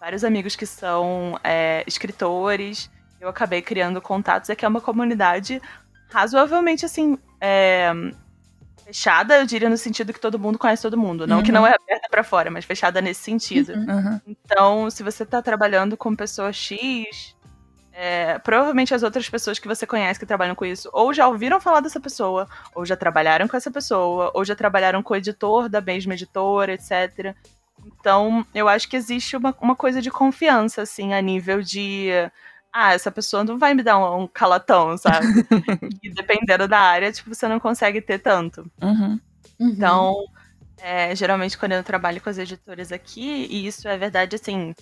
vários 0.00 0.24
amigos 0.24 0.56
que 0.56 0.64
são 0.64 1.38
é, 1.44 1.84
escritores. 1.86 2.90
Eu 3.20 3.28
acabei 3.28 3.60
criando 3.60 4.00
contatos. 4.00 4.48
É 4.48 4.56
que 4.56 4.64
é 4.64 4.68
uma 4.68 4.80
comunidade 4.80 5.60
razoavelmente 6.08 6.86
assim. 6.86 7.18
É, 7.38 7.92
fechada, 8.86 9.36
eu 9.38 9.46
diria 9.46 9.68
no 9.68 9.76
sentido 9.76 10.12
que 10.12 10.18
todo 10.18 10.38
mundo 10.38 10.58
conhece 10.58 10.82
todo 10.82 10.96
mundo. 10.96 11.26
Não 11.26 11.38
uhum. 11.38 11.42
que 11.42 11.52
não 11.52 11.66
é 11.66 11.74
aberta 11.74 12.08
para 12.10 12.24
fora, 12.24 12.50
mas 12.50 12.64
fechada 12.64 13.02
nesse 13.02 13.22
sentido. 13.22 13.74
Uhum. 13.74 14.20
Então, 14.26 14.90
se 14.90 15.02
você 15.02 15.24
tá 15.24 15.42
trabalhando 15.42 15.96
com 15.96 16.16
pessoa 16.16 16.52
X, 16.52 17.36
é, 17.92 18.38
provavelmente 18.38 18.94
as 18.94 19.02
outras 19.02 19.28
pessoas 19.28 19.58
que 19.58 19.68
você 19.68 19.86
conhece 19.86 20.18
que 20.18 20.26
trabalham 20.26 20.54
com 20.54 20.64
isso, 20.64 20.88
ou 20.92 21.12
já 21.12 21.28
ouviram 21.28 21.60
falar 21.60 21.80
dessa 21.80 22.00
pessoa, 22.00 22.48
ou 22.74 22.84
já 22.86 22.96
trabalharam 22.96 23.46
com 23.46 23.56
essa 23.56 23.70
pessoa, 23.70 24.32
ou 24.34 24.44
já 24.44 24.56
trabalharam 24.56 25.02
com 25.02 25.12
o 25.12 25.16
editor 25.16 25.68
da 25.68 25.80
mesma 25.80 26.14
editora, 26.14 26.72
etc. 26.72 27.36
Então, 27.84 28.44
eu 28.54 28.68
acho 28.68 28.88
que 28.88 28.96
existe 28.96 29.36
uma, 29.36 29.54
uma 29.60 29.76
coisa 29.76 30.00
de 30.00 30.10
confiança, 30.10 30.82
assim, 30.82 31.12
a 31.12 31.20
nível 31.20 31.62
de. 31.62 32.08
Ah, 32.72 32.92
essa 32.92 33.10
pessoa 33.10 33.42
não 33.42 33.58
vai 33.58 33.74
me 33.74 33.82
dar 33.82 33.98
um, 33.98 34.22
um 34.22 34.26
calatão, 34.26 34.96
sabe? 34.96 35.26
e 36.02 36.10
dependendo 36.10 36.68
da 36.68 36.78
área, 36.78 37.12
tipo, 37.12 37.34
você 37.34 37.48
não 37.48 37.58
consegue 37.58 38.00
ter 38.00 38.18
tanto. 38.18 38.70
Uhum. 38.80 39.18
Uhum. 39.58 39.68
Então, 39.68 40.24
é, 40.78 41.14
geralmente 41.14 41.58
quando 41.58 41.72
eu 41.72 41.82
trabalho 41.82 42.20
com 42.20 42.30
as 42.30 42.38
editoras 42.38 42.92
aqui, 42.92 43.46
e 43.50 43.66
isso 43.66 43.86
é 43.88 43.98
verdade, 43.98 44.36
assim, 44.36 44.74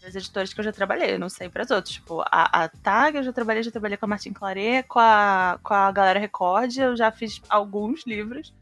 das 0.00 0.14
editoras 0.14 0.52
que 0.52 0.60
eu 0.60 0.64
já 0.64 0.72
trabalhei, 0.72 1.14
eu 1.14 1.18
não 1.18 1.28
sei 1.28 1.48
para 1.48 1.62
as 1.62 1.70
outras. 1.70 1.94
Tipo, 1.94 2.22
a, 2.22 2.64
a 2.64 2.68
TAG 2.68 3.16
eu 3.16 3.22
já 3.22 3.32
trabalhei, 3.32 3.62
já 3.62 3.70
trabalhei 3.70 3.96
com 3.96 4.04
a 4.04 4.08
Martin 4.08 4.32
Claret, 4.32 4.84
com 4.86 4.98
a, 4.98 5.58
com 5.62 5.74
a 5.74 5.90
Galera 5.90 6.20
Record, 6.20 6.76
eu 6.76 6.96
já 6.96 7.10
fiz 7.10 7.40
alguns 7.48 8.06
livros, 8.06 8.52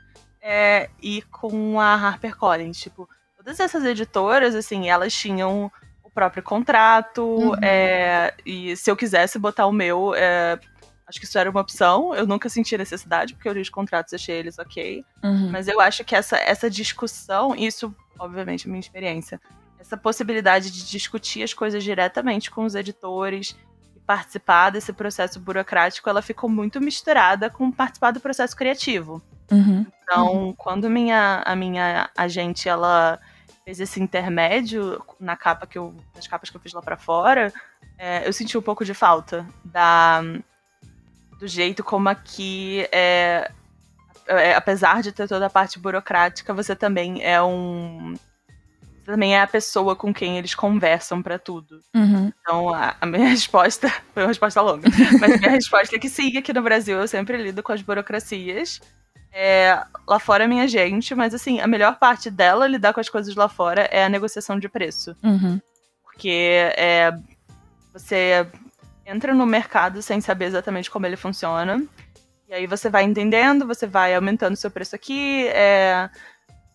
é, 0.41 0.89
e 1.03 1.22
com 1.22 1.81
a 1.81 1.95
HarperCollins, 1.95 2.78
tipo, 2.78 3.09
todas 3.51 3.61
essas 3.61 3.84
editoras, 3.84 4.55
assim, 4.55 4.88
elas 4.88 5.12
tinham 5.12 5.70
o 6.05 6.11
próprio 6.11 6.42
contrato, 6.42 7.22
uhum. 7.22 7.55
é, 7.62 8.32
e 8.46 8.76
se 8.76 8.90
eu 8.90 8.96
quisesse 8.96 9.38
botar 9.38 9.66
o 9.66 9.72
meu, 9.72 10.14
é, 10.14 10.59
acho 11.07 11.18
que 11.18 11.24
isso 11.24 11.38
era 11.38 11.51
uma 11.51 11.61
opção. 11.61 12.14
Eu 12.14 12.26
nunca 12.26 12.48
senti 12.48 12.78
necessidade, 12.78 13.34
porque 13.34 13.48
eu 13.48 13.53
li 13.53 13.61
os 13.61 13.68
contratos 13.68 14.12
e 14.12 14.16
achei 14.16 14.36
eles 14.36 14.59
ok. 14.59 15.05
Uhum. 15.24 15.51
Mas 15.51 15.66
eu 15.66 15.80
acho 15.80 16.05
que 16.05 16.14
essa, 16.14 16.36
essa 16.36 16.70
discussão, 16.70 17.55
isso, 17.57 17.94
obviamente, 18.18 18.66
é 18.66 18.70
minha 18.70 18.80
experiência, 18.80 19.40
essa 19.78 19.96
possibilidade 19.96 20.70
de 20.70 20.88
discutir 20.88 21.42
as 21.42 21.53
coisas 21.53 21.82
diretamente 21.82 22.51
com 22.51 22.64
os 22.64 22.76
editores 22.76 23.57
e 23.96 24.01
participar 24.01 24.70
desse 24.70 24.92
processo 24.92 25.40
burocrático, 25.40 26.09
ela 26.09 26.22
ficou 26.22 26.48
muito 26.48 26.80
misturada 26.80 27.51
com 27.51 27.72
participar 27.72 28.12
do 28.12 28.20
processo 28.20 28.55
criativo. 28.55 29.20
Uhum. 29.51 29.84
Então, 30.03 30.32
uhum. 30.32 30.55
quando 30.57 30.88
minha, 30.88 31.42
a 31.44 31.57
minha 31.57 32.09
agente, 32.16 32.68
ela 32.68 33.18
fez 33.70 33.78
esse 33.78 34.00
intermédio 34.00 35.00
na 35.20 35.36
capa 35.36 35.64
que 35.64 35.78
eu, 35.78 35.94
nas 36.14 36.26
capas 36.26 36.50
que 36.50 36.56
eu 36.56 36.60
fiz 36.60 36.72
lá 36.72 36.82
para 36.82 36.96
fora, 36.96 37.52
é, 37.96 38.26
eu 38.26 38.32
senti 38.32 38.58
um 38.58 38.62
pouco 38.62 38.84
de 38.84 38.92
falta 38.92 39.46
da 39.64 40.22
do 41.38 41.46
jeito 41.46 41.82
como 41.84 42.08
aqui 42.08 42.86
é, 42.90 43.50
é, 44.26 44.54
apesar 44.54 45.02
de 45.02 45.12
ter 45.12 45.28
toda 45.28 45.46
a 45.46 45.50
parte 45.50 45.78
burocrática, 45.78 46.52
você 46.52 46.74
também 46.74 47.22
é 47.22 47.40
um 47.40 48.14
você 49.04 49.12
também 49.12 49.36
é 49.36 49.40
a 49.40 49.46
pessoa 49.46 49.94
com 49.94 50.12
quem 50.12 50.36
eles 50.36 50.54
conversam 50.54 51.22
para 51.22 51.38
tudo. 51.38 51.80
Uhum. 51.94 52.30
Então, 52.40 52.74
a, 52.74 52.96
a, 53.00 53.06
minha 53.06 53.28
resposta 53.30 53.88
foi 54.12 54.24
uma 54.24 54.28
resposta 54.28 54.60
longa, 54.60 54.88
mas 55.20 55.32
a 55.32 55.36
minha 55.38 55.50
resposta 55.52 55.96
é 55.96 55.98
que 55.98 56.08
sim, 56.08 56.36
aqui 56.36 56.52
no 56.52 56.60
Brasil 56.60 56.98
eu 56.98 57.08
sempre 57.08 57.40
lido 57.40 57.62
com 57.62 57.72
as 57.72 57.80
burocracias. 57.80 58.80
É, 59.33 59.81
lá 60.07 60.18
fora 60.18 60.45
é 60.45 60.47
minha 60.47 60.66
gente, 60.66 61.14
mas 61.14 61.33
assim, 61.35 61.61
a 61.61 61.66
melhor 61.66 61.99
parte 61.99 62.31
dela 62.31 62.66
lidar 62.66 62.93
com 62.93 63.01
as 63.01 63.09
coisas 63.09 63.35
lá 63.35 63.49
fora 63.49 63.83
é 63.83 64.05
a 64.05 64.09
negociação 64.09 64.59
de 64.59 64.68
preço. 64.68 65.16
Uhum. 65.22 65.61
Porque 66.03 66.72
é, 66.76 67.12
você 67.93 68.47
entra 69.07 69.35
no 69.35 69.47
mercado 69.47 70.03
sem 70.03 70.20
saber 70.20 70.47
exatamente 70.47 70.91
como 70.91 71.07
ele 71.07 71.16
funciona. 71.16 71.83
E 72.49 72.55
aí 72.55 72.66
você 72.66 72.91
vai 72.91 73.05
entendendo, 73.05 73.66
você 73.66 73.87
vai 73.87 74.14
aumentando 74.14 74.57
seu 74.57 74.70
preço 74.70 74.97
aqui, 74.97 75.47
é, 75.49 76.11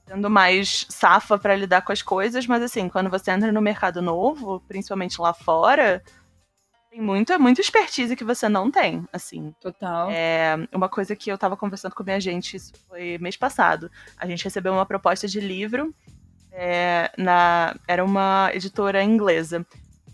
tendo 0.06 0.30
mais 0.30 0.86
safa 0.90 1.38
para 1.38 1.56
lidar 1.56 1.82
com 1.82 1.92
as 1.92 2.02
coisas, 2.02 2.48
mas 2.48 2.64
assim, 2.64 2.88
quando 2.88 3.10
você 3.10 3.32
entra 3.32 3.52
no 3.52 3.62
mercado 3.62 4.02
novo, 4.02 4.62
principalmente 4.68 5.20
lá 5.20 5.34
fora, 5.34 6.02
tem 6.96 7.02
muita, 7.02 7.38
muita 7.38 7.60
expertise 7.60 8.16
que 8.16 8.24
você 8.24 8.48
não 8.48 8.72
tem, 8.72 9.06
assim. 9.12 9.54
Total. 9.60 10.10
É, 10.10 10.56
uma 10.74 10.88
coisa 10.88 11.14
que 11.14 11.30
eu 11.30 11.38
tava 11.38 11.58
conversando 11.58 11.94
com 11.94 12.04
minha 12.06 12.22
gente, 12.22 12.56
isso 12.56 12.72
foi 12.88 13.18
mês 13.18 13.36
passado. 13.36 13.92
A 14.18 14.26
gente 14.26 14.46
recebeu 14.46 14.72
uma 14.72 14.86
proposta 14.86 15.28
de 15.28 15.42
livro, 15.42 15.94
é, 16.54 17.12
na, 17.18 17.76
era 17.86 18.04
uma 18.04 18.50
editora 18.54 19.04
inglesa. 19.04 19.66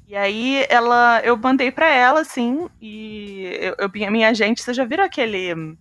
E 0.07 0.15
aí 0.15 0.65
ela, 0.69 1.21
eu 1.23 1.37
mandei 1.37 1.71
para 1.71 1.87
ela, 1.87 2.21
assim, 2.21 2.67
e 2.81 3.47
eu, 3.61 3.75
eu, 3.77 4.11
minha 4.11 4.33
gente, 4.33 4.63
vocês 4.63 4.75
já 4.75 4.83
viram 4.83 5.03
aquele 5.03 5.77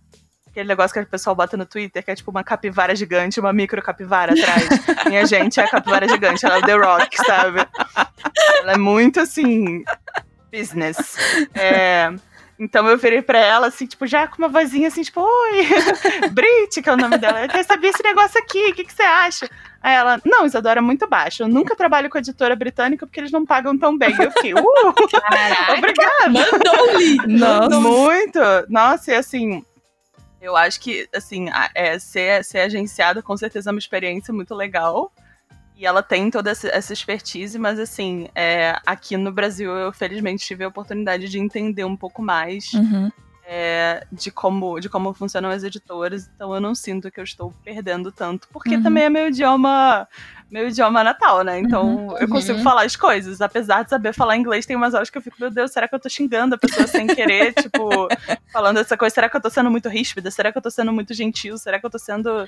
aquele 0.47 0.67
negócio 0.67 0.93
que 0.93 0.99
o 0.99 1.07
pessoal 1.07 1.33
bota 1.33 1.55
no 1.55 1.65
Twitter, 1.65 2.03
que 2.03 2.11
é 2.11 2.15
tipo 2.15 2.29
uma 2.29 2.43
capivara 2.43 2.93
gigante, 2.93 3.39
uma 3.39 3.53
micro 3.53 3.81
capivara 3.81 4.33
atrás. 4.33 4.67
Minha 5.07 5.25
gente 5.25 5.61
é 5.61 5.63
a 5.63 5.69
capivara 5.69 6.07
gigante, 6.09 6.45
ela 6.45 6.57
é 6.57 6.61
The 6.61 6.73
Rock, 6.73 7.17
sabe? 7.25 7.59
Ela 8.59 8.73
é 8.73 8.77
muito 8.77 9.21
assim 9.21 9.81
business. 10.51 11.17
É, 11.55 12.13
então 12.59 12.87
eu 12.87 12.97
virei 12.97 13.21
pra 13.23 13.39
ela, 13.39 13.67
assim, 13.67 13.87
tipo, 13.87 14.05
já 14.05 14.27
com 14.27 14.37
uma 14.37 14.47
vozinha 14.47 14.87
assim, 14.87 15.01
tipo, 15.01 15.19
oi, 15.21 15.65
Brit, 16.31 16.81
que 16.81 16.87
é 16.87 16.93
o 16.93 16.97
nome 16.97 17.17
dela. 17.17 17.41
Eu 17.41 17.49
quero 17.49 17.67
saber 17.67 17.87
esse 17.87 18.03
negócio 18.03 18.39
aqui, 18.39 18.69
o 18.69 18.75
que, 18.75 18.83
que 18.83 18.93
você 18.93 19.01
acha? 19.01 19.49
Aí 19.81 19.95
ela, 19.95 20.21
não, 20.23 20.45
Isadora, 20.45 20.79
é 20.79 20.81
muito 20.81 21.07
baixo. 21.07 21.41
Eu 21.41 21.47
nunca 21.47 21.75
trabalho 21.75 22.07
com 22.07 22.19
editora 22.19 22.55
britânica 22.55 23.07
porque 23.07 23.19
eles 23.19 23.31
não 23.31 23.45
pagam 23.45 23.75
tão 23.75 23.97
bem. 23.97 24.15
Eu 24.19 24.31
fiquei, 24.31 24.53
uh, 24.53 24.93
Caraca, 25.27 25.73
obrigada. 25.73 26.29
Mandou-lhe. 26.29 27.39
Nossa. 27.39 27.79
Muito. 27.79 28.39
Nossa, 28.69 29.11
e 29.11 29.15
assim, 29.15 29.65
Eu 30.39 30.55
acho 30.55 30.79
que, 30.79 31.07
assim, 31.15 31.47
é, 31.73 31.97
ser, 31.97 32.43
ser 32.43 32.59
agenciada 32.59 33.23
com 33.23 33.35
certeza 33.35 33.69
é 33.69 33.73
uma 33.73 33.79
experiência 33.79 34.31
muito 34.31 34.53
legal. 34.53 35.11
E 35.81 35.85
ela 35.87 36.03
tem 36.03 36.29
toda 36.29 36.51
essa 36.51 36.93
expertise, 36.93 37.57
mas 37.57 37.79
assim, 37.79 38.27
é, 38.35 38.79
aqui 38.85 39.17
no 39.17 39.31
Brasil 39.31 39.71
eu 39.71 39.91
felizmente 39.91 40.45
tive 40.45 40.63
a 40.63 40.67
oportunidade 40.67 41.27
de 41.27 41.39
entender 41.39 41.83
um 41.83 41.97
pouco 41.97 42.21
mais 42.21 42.71
uhum. 42.73 43.09
é, 43.43 44.05
de, 44.11 44.29
como, 44.29 44.79
de 44.79 44.87
como 44.87 45.11
funcionam 45.11 45.49
as 45.49 45.63
editoras, 45.63 46.29
então 46.35 46.53
eu 46.53 46.61
não 46.61 46.75
sinto 46.75 47.09
que 47.09 47.19
eu 47.19 47.23
estou 47.23 47.51
perdendo 47.65 48.11
tanto, 48.11 48.47
porque 48.53 48.75
uhum. 48.75 48.83
também 48.83 49.05
é 49.05 49.09
meu 49.09 49.29
idioma, 49.29 50.07
meu 50.51 50.67
idioma 50.67 51.03
natal, 51.03 51.43
né? 51.43 51.57
Então 51.57 52.09
uhum. 52.09 52.17
eu 52.19 52.29
consigo 52.29 52.59
uhum. 52.59 52.63
falar 52.63 52.83
as 52.83 52.95
coisas. 52.95 53.41
Apesar 53.41 53.81
de 53.81 53.89
saber 53.89 54.13
falar 54.13 54.37
inglês, 54.37 54.67
tem 54.67 54.75
umas 54.75 54.93
horas 54.93 55.09
que 55.09 55.17
eu 55.17 55.21
fico, 55.23 55.37
meu 55.39 55.49
Deus, 55.49 55.71
será 55.71 55.87
que 55.87 55.95
eu 55.95 55.99
tô 55.99 56.09
xingando 56.09 56.53
a 56.53 56.59
pessoa 56.59 56.85
sem 56.85 57.07
querer? 57.07 57.55
tipo, 57.59 58.07
falando 58.53 58.77
essa 58.77 58.95
coisa, 58.95 59.15
será 59.15 59.27
que 59.27 59.35
eu 59.35 59.41
tô 59.41 59.49
sendo 59.49 59.71
muito 59.71 59.89
ríspida? 59.89 60.29
Será 60.29 60.51
que 60.51 60.59
eu 60.59 60.61
tô 60.61 60.69
sendo 60.69 60.93
muito 60.93 61.11
gentil? 61.15 61.57
Será 61.57 61.79
que 61.79 61.85
eu 61.87 61.89
tô 61.89 61.97
sendo 61.97 62.47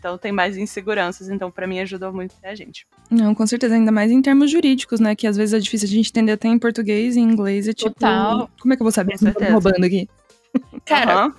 então 0.00 0.16
tem 0.16 0.32
mais 0.32 0.56
inseguranças, 0.56 1.28
então 1.28 1.50
para 1.50 1.66
mim 1.66 1.78
ajudou 1.78 2.10
muito 2.10 2.34
a 2.42 2.54
gente. 2.54 2.86
Não, 3.10 3.34
com 3.34 3.46
certeza, 3.46 3.74
ainda 3.74 3.92
mais 3.92 4.10
em 4.10 4.22
termos 4.22 4.50
jurídicos, 4.50 4.98
né? 4.98 5.14
Que 5.14 5.26
às 5.26 5.36
vezes 5.36 5.52
é 5.52 5.58
difícil 5.58 5.86
a 5.86 5.90
gente 5.90 6.08
entender 6.08 6.32
até 6.32 6.48
em 6.48 6.58
português 6.58 7.16
e 7.16 7.20
em 7.20 7.24
inglês. 7.24 7.68
É 7.68 7.74
tipo. 7.74 7.92
Total. 7.92 8.50
Como 8.58 8.72
é 8.72 8.76
que 8.76 8.82
eu 8.82 8.84
vou 8.84 8.92
saber 8.92 9.18
se 9.18 9.26
eu 9.26 9.52
roubando 9.52 9.84
aqui? 9.84 10.08
Cara, 10.86 11.26
uhum. 11.26 11.32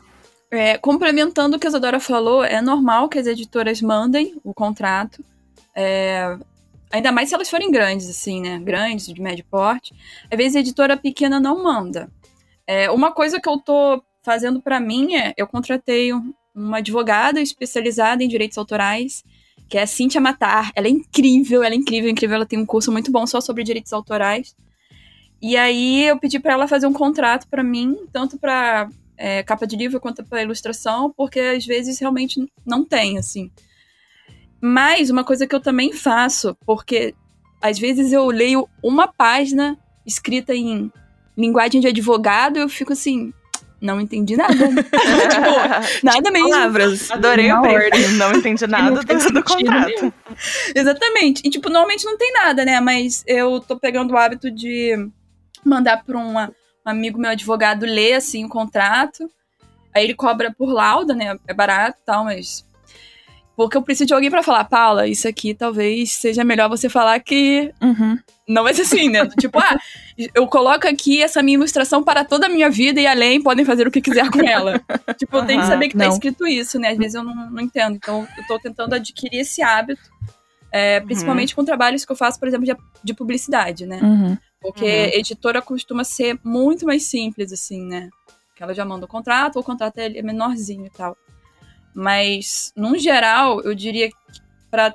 é, 0.52 0.78
complementando 0.78 1.58
o 1.58 1.60
que 1.60 1.66
a 1.66 1.70
Isadora 1.70 2.00
falou, 2.00 2.44
é 2.46 2.62
normal 2.62 3.10
que 3.10 3.18
as 3.18 3.26
editoras 3.26 3.82
mandem 3.82 4.40
o 4.44 4.54
contrato. 4.54 5.26
É, 5.76 6.38
ainda 6.92 7.12
mais 7.12 7.30
se 7.30 7.36
elas 7.36 7.50
forem 7.50 7.72
grandes, 7.72 8.08
assim, 8.08 8.42
né? 8.42 8.60
Grandes, 8.60 9.08
de 9.08 9.20
médio 9.20 9.44
porte. 9.50 9.92
Às 10.30 10.38
vezes 10.38 10.56
a 10.56 10.60
editora 10.60 10.96
pequena 10.96 11.40
não 11.40 11.64
manda. 11.64 12.12
É, 12.68 12.92
uma 12.92 13.12
coisa 13.12 13.42
que 13.42 13.50
eu 13.50 13.58
tô 13.58 14.04
fazendo 14.22 14.62
para 14.62 14.80
mim 14.80 15.16
é, 15.16 15.34
eu 15.36 15.48
contratei 15.48 16.14
um, 16.14 16.32
uma 16.54 16.78
advogada 16.78 17.42
especializada 17.42 18.24
em 18.24 18.28
direitos 18.28 18.58
autorais, 18.58 19.24
que 19.70 19.78
é 19.78 19.84
a 19.84 19.88
Cíntia 19.88 20.20
Matar. 20.20 20.72
Ela 20.76 20.88
é 20.88 20.90
incrível, 20.90 21.64
ela 21.64 21.74
é 21.74 21.78
incrível, 21.78 22.10
incrível. 22.10 22.36
Ela 22.36 22.46
tem 22.46 22.60
um 22.60 22.66
curso 22.66 22.92
muito 22.92 23.12
bom 23.12 23.26
só 23.26 23.40
sobre 23.40 23.64
direitos 23.64 23.94
autorais. 23.94 24.56
E 25.42 25.58
aí 25.58 26.06
eu 26.06 26.20
pedi 26.20 26.40
para 26.40 26.54
ela 26.54 26.68
fazer 26.68 26.86
um 26.86 26.94
contrato 26.94 27.48
para 27.48 27.64
mim, 27.64 27.98
tanto 28.12 28.38
para 28.38 28.90
é, 29.18 29.42
capa 29.44 29.66
de 29.66 29.76
livro 29.76 30.00
quanto 30.00 30.24
para 30.24 30.44
ilustração, 30.44 31.12
porque 31.16 31.40
às 31.40 31.66
vezes 31.66 32.00
realmente 32.00 32.46
não 32.66 32.84
tem, 32.84 33.18
assim. 33.18 33.50
Mas 34.60 35.10
uma 35.10 35.24
coisa 35.24 35.48
que 35.48 35.56
eu 35.56 35.60
também 35.60 35.92
faço, 35.94 36.56
porque 36.66 37.16
às 37.62 37.80
vezes 37.80 38.12
eu 38.12 38.28
leio 38.28 38.68
uma 38.84 39.08
página 39.08 39.78
escrita 40.06 40.54
em 40.54 40.92
linguagem 41.36 41.82
de 41.82 41.88
advogado, 41.88 42.58
eu 42.58 42.70
fico 42.70 42.94
assim, 42.94 43.34
não 43.82 44.00
entendi 44.00 44.38
nada. 44.38 44.54
tipo, 44.54 46.06
nada 46.06 46.32
mesmo. 46.32 46.50
Palavras. 46.50 47.10
Adorei 47.10 47.52
o 47.52 47.62
briefing. 47.62 48.18
Não 48.18 48.32
entendi 48.34 48.66
nada 48.68 48.92
não 48.92 49.02
do, 49.02 49.34
do 49.34 49.44
contrato. 49.44 50.14
Exatamente. 50.76 51.42
E, 51.44 51.50
tipo, 51.50 51.68
normalmente 51.68 52.06
não 52.06 52.18
tem 52.18 52.32
nada, 52.32 52.64
né? 52.64 52.80
Mas 52.80 53.24
eu 53.26 53.60
tô 53.60 53.78
pegando 53.78 54.14
o 54.14 54.18
hábito 54.18 54.52
de 54.52 55.10
mandar 55.66 56.04
pra 56.04 56.18
uma, 56.18 56.52
um 56.86 56.90
amigo 56.90 57.20
meu 57.20 57.32
advogado 57.32 57.86
ler, 57.86 58.14
assim, 58.14 58.46
o 58.46 58.50
contrato. 58.50 59.30
Aí 59.94 60.04
ele 60.04 60.14
cobra 60.14 60.54
por 60.56 60.72
lauda, 60.72 61.16
né? 61.16 61.36
É 61.48 61.54
barato 61.54 61.98
e 62.02 62.06
tal, 62.06 62.24
mas 62.24 62.64
porque 63.62 63.78
eu 63.78 63.84
preciso 63.84 64.08
de 64.08 64.14
alguém 64.16 64.32
para 64.32 64.42
falar, 64.42 64.66
Paula, 64.66 65.08
isso 65.08 65.28
aqui 65.28 65.54
talvez 65.54 66.14
seja 66.14 66.44
melhor 66.44 66.68
você 66.68 66.90
falar 66.90 67.20
que 67.20 67.72
uhum. 67.80 68.18
não 68.48 68.64
vai 68.64 68.74
ser 68.74 68.82
assim, 68.82 69.08
né? 69.08 69.24
tipo, 69.40 69.60
ah, 69.60 69.78
eu 70.34 70.48
coloco 70.48 70.88
aqui 70.88 71.22
essa 71.22 71.44
minha 71.44 71.58
ilustração 71.58 72.04
para 72.04 72.26
toda 72.26 72.48
a 72.48 72.50
minha 72.50 72.72
vida 72.72 73.00
e 73.00 73.06
além 73.06 73.40
podem 73.40 73.64
fazer 73.64 73.88
o 73.88 73.92
que 73.92 74.02
quiser 74.02 74.32
com 74.32 74.42
ela. 74.42 74.82
tipo, 75.16 75.38
eu 75.38 75.46
tenho 75.46 75.62
que 75.62 75.68
saber 75.68 75.90
que 75.90 75.94
tá 75.96 76.06
não. 76.06 76.10
tá 76.10 76.14
escrito 76.16 76.48
isso, 76.48 76.80
né? 76.80 76.90
Às 76.90 76.98
vezes 76.98 77.14
eu 77.14 77.24
não, 77.24 77.52
não 77.52 77.62
entendo. 77.62 77.98
Então, 77.98 78.28
eu 78.36 78.48
tô 78.48 78.58
tentando 78.58 78.96
adquirir 78.96 79.42
esse 79.42 79.62
hábito, 79.62 80.10
é, 80.72 80.98
uhum. 80.98 81.06
principalmente 81.06 81.56
com 81.56 81.64
trabalhos 81.64 82.04
que 82.04 82.12
eu 82.12 82.16
faço, 82.16 82.40
por 82.40 82.48
exemplo, 82.48 82.66
de, 82.66 82.76
de 83.04 83.14
publicidade, 83.14 83.86
né? 83.86 84.00
Uhum. 84.02 84.38
Porque 84.60 84.86
uhum. 84.86 85.20
editora 85.20 85.62
costuma 85.62 86.04
ser 86.04 86.40
muito 86.44 86.84
mais 86.84 87.04
simples, 87.04 87.54
assim, 87.54 87.86
né? 87.86 88.10
Que 88.56 88.64
ela 88.64 88.74
já 88.74 88.84
manda 88.84 89.06
o 89.06 89.08
contrato, 89.08 89.58
ou 89.58 89.62
o 89.62 89.66
contrato 89.66 90.00
é 90.00 90.20
menorzinho 90.24 90.88
e 90.88 90.90
tal. 90.90 91.16
Mas, 91.94 92.72
no 92.76 92.98
geral, 92.98 93.62
eu 93.62 93.76
diria 93.76 94.10
que 94.10 94.16
para 94.70 94.94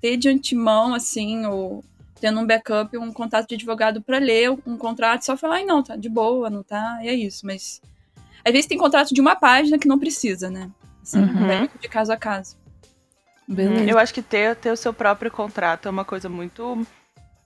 ter 0.00 0.16
de 0.16 0.28
antemão, 0.28 0.94
assim, 0.94 1.46
ou 1.46 1.84
tendo 2.20 2.40
um 2.40 2.46
backup, 2.46 2.96
um 2.96 3.12
contato 3.12 3.48
de 3.48 3.56
advogado 3.56 4.00
para 4.00 4.18
ler 4.18 4.50
um 4.66 4.76
contrato, 4.76 5.24
só 5.24 5.36
falar, 5.36 5.56
ai, 5.56 5.64
não, 5.64 5.82
tá 5.82 5.96
de 5.96 6.08
boa, 6.08 6.48
não 6.48 6.62
tá, 6.62 6.98
e 7.02 7.08
é 7.08 7.14
isso. 7.14 7.44
Mas, 7.44 7.80
às 8.44 8.52
vezes 8.52 8.66
tem 8.66 8.78
contrato 8.78 9.12
de 9.12 9.20
uma 9.20 9.34
página 9.34 9.78
que 9.78 9.88
não 9.88 9.98
precisa, 9.98 10.48
né? 10.48 10.70
Assim, 11.02 11.20
uhum. 11.20 11.68
de 11.80 11.88
caso 11.88 12.12
a 12.12 12.16
caso. 12.16 12.56
Beleza. 13.46 13.90
Eu 13.90 13.98
acho 13.98 14.12
que 14.12 14.22
ter, 14.22 14.56
ter 14.56 14.70
o 14.70 14.76
seu 14.76 14.92
próprio 14.92 15.30
contrato 15.30 15.86
é 15.86 15.90
uma 15.90 16.04
coisa 16.04 16.28
muito 16.28 16.84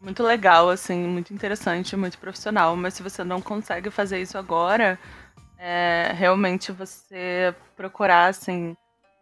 muito 0.00 0.22
legal, 0.22 0.70
assim, 0.70 0.98
muito 1.06 1.34
interessante, 1.34 1.94
muito 1.94 2.18
profissional. 2.18 2.74
Mas 2.74 2.94
se 2.94 3.02
você 3.02 3.22
não 3.22 3.40
consegue 3.42 3.90
fazer 3.90 4.20
isso 4.20 4.38
agora, 4.38 4.98
é, 5.58 6.12
realmente 6.14 6.72
você 6.72 7.54
procurar, 7.76 8.28
assim, 8.28 8.74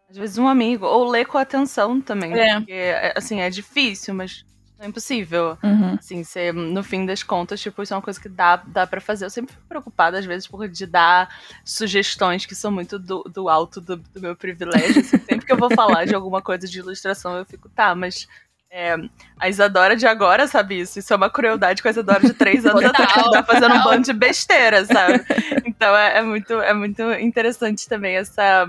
às 0.09 0.17
vezes 0.17 0.37
um 0.37 0.47
amigo, 0.47 0.85
ou 0.85 1.07
ler 1.07 1.25
com 1.25 1.37
atenção 1.37 2.01
também. 2.01 2.33
É. 2.33 2.55
Porque, 2.55 2.71
é, 2.71 3.13
assim, 3.15 3.41
é 3.41 3.49
difícil, 3.49 4.13
mas 4.13 4.43
não 4.77 4.85
é 4.85 4.89
impossível. 4.89 5.57
Uhum. 5.63 5.93
Assim, 5.99 6.23
ser, 6.23 6.51
no 6.51 6.83
fim 6.83 7.05
das 7.05 7.21
contas, 7.21 7.61
tipo, 7.61 7.83
isso 7.83 7.93
é 7.93 7.97
uma 7.97 8.01
coisa 8.01 8.19
que 8.19 8.27
dá, 8.27 8.55
dá 8.55 8.87
para 8.87 8.99
fazer. 8.99 9.25
Eu 9.25 9.29
sempre 9.29 9.53
fico 9.53 9.67
preocupada, 9.67 10.17
às 10.17 10.25
vezes, 10.25 10.47
por 10.47 10.67
de 10.67 10.87
dar 10.87 11.29
sugestões 11.63 12.45
que 12.45 12.55
são 12.55 12.71
muito 12.71 12.97
do, 12.97 13.21
do 13.23 13.49
alto 13.49 13.79
do, 13.79 13.97
do 13.97 14.19
meu 14.19 14.35
privilégio. 14.35 15.01
Assim, 15.01 15.19
sempre 15.19 15.45
que 15.45 15.53
eu 15.53 15.57
vou 15.57 15.69
falar 15.69 16.05
de 16.05 16.15
alguma 16.15 16.41
coisa 16.41 16.67
de 16.67 16.79
ilustração, 16.79 17.37
eu 17.37 17.45
fico, 17.45 17.69
tá, 17.69 17.93
mas. 17.93 18.27
É, 18.71 18.95
a 19.39 19.49
Isadora 19.49 19.95
de 19.95 20.05
agora 20.05 20.45
sabe 20.45 20.79
isso. 20.79 20.99
Isso 20.99 21.11
é 21.11 21.15
uma 21.15 21.27
crueldade 21.27 21.81
com 21.81 21.87
a 21.87 21.91
Isadora 21.91 22.19
de 22.19 22.33
três 22.35 22.67
anos 22.67 22.83
atrás, 22.85 23.13
que 23.13 23.31
tá 23.31 23.43
fazendo 23.43 23.73
um 23.73 23.83
bando 23.83 24.03
de 24.03 24.13
besteira, 24.13 24.85
sabe? 24.85 25.25
Então 25.65 25.97
é, 25.97 26.19
é, 26.19 26.21
muito, 26.21 26.53
é 26.53 26.71
muito 26.71 27.01
interessante 27.13 27.89
também 27.89 28.15
essa 28.15 28.67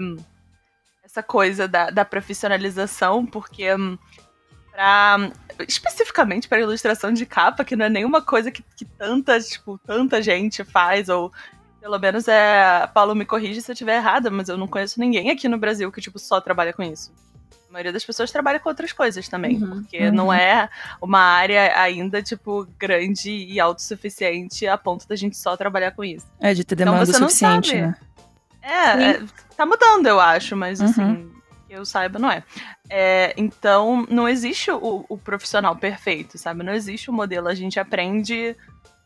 essa 1.11 1.23
coisa 1.23 1.67
da, 1.67 1.91
da 1.91 2.05
profissionalização, 2.05 3.27
porque 3.27 3.75
um, 3.75 3.99
pra, 4.71 5.31
especificamente 5.67 6.49
para 6.49 6.61
ilustração 6.61 7.13
de 7.13 7.27
capa, 7.27 7.65
que 7.65 7.75
não 7.75 7.87
é 7.87 7.89
nenhuma 7.89 8.23
coisa 8.23 8.51
que, 8.51 8.63
que 8.77 8.85
tanta, 8.85 9.39
tipo, 9.41 9.79
tanta 9.85 10.23
gente 10.23 10.63
faz, 10.63 11.09
ou 11.09 11.33
pelo 11.81 11.99
menos 11.99 12.29
é. 12.29 12.87
Paulo 12.95 13.15
me 13.15 13.25
corrige 13.25 13.61
se 13.61 13.71
eu 13.71 13.73
estiver 13.73 13.97
errada, 13.97 14.31
mas 14.31 14.49
eu 14.49 14.57
não 14.57 14.69
conheço 14.69 15.01
ninguém 15.01 15.31
aqui 15.31 15.49
no 15.49 15.59
Brasil 15.59 15.91
que, 15.91 16.01
tipo, 16.01 16.19
só 16.19 16.41
trabalha 16.41 16.73
com 16.73 16.83
isso. 16.83 17.13
A 17.69 17.73
maioria 17.73 17.93
das 17.93 18.05
pessoas 18.05 18.33
trabalha 18.33 18.59
com 18.59 18.69
outras 18.69 18.93
coisas 18.93 19.29
também, 19.29 19.63
uhum, 19.63 19.71
porque 19.71 20.09
uhum. 20.09 20.13
não 20.13 20.33
é 20.33 20.69
uma 21.01 21.21
área 21.21 21.81
ainda, 21.81 22.21
tipo, 22.21 22.67
grande 22.77 23.31
e 23.31 23.61
autossuficiente 23.61 24.67
a 24.67 24.77
ponto 24.77 25.07
da 25.07 25.15
gente 25.15 25.37
só 25.37 25.57
trabalhar 25.57 25.93
com 25.93 26.03
isso. 26.03 26.27
É, 26.41 26.53
de 26.53 26.65
ter 26.65 26.75
então 26.75 26.93
demanda 26.93 27.09
então, 27.09 27.29
suficiente, 27.29 27.77
né? 27.77 27.95
É, 28.63 29.11
é, 29.11 29.23
tá 29.57 29.65
mudando, 29.65 30.07
eu 30.07 30.21
acho, 30.21 30.57
mas 30.57 30.81
uhum. 30.81 30.87
assim, 30.87 31.33
que 31.67 31.75
eu 31.75 31.85
saiba, 31.85 32.19
não 32.19 32.31
é. 32.31 32.43
é 32.89 33.35
então, 33.37 34.07
não 34.11 34.29
existe 34.29 34.71
o, 34.71 35.05
o, 35.09 35.19
profissional 35.19 35.77
perfeito, 35.77 36.37
sabe? 36.37 36.63
Não 36.63 36.73
existe 36.73 37.11
o 37.11 37.13
modelo. 37.13 37.49
A 37.49 37.55
gente 37.55 37.81
aprende 37.81 38.57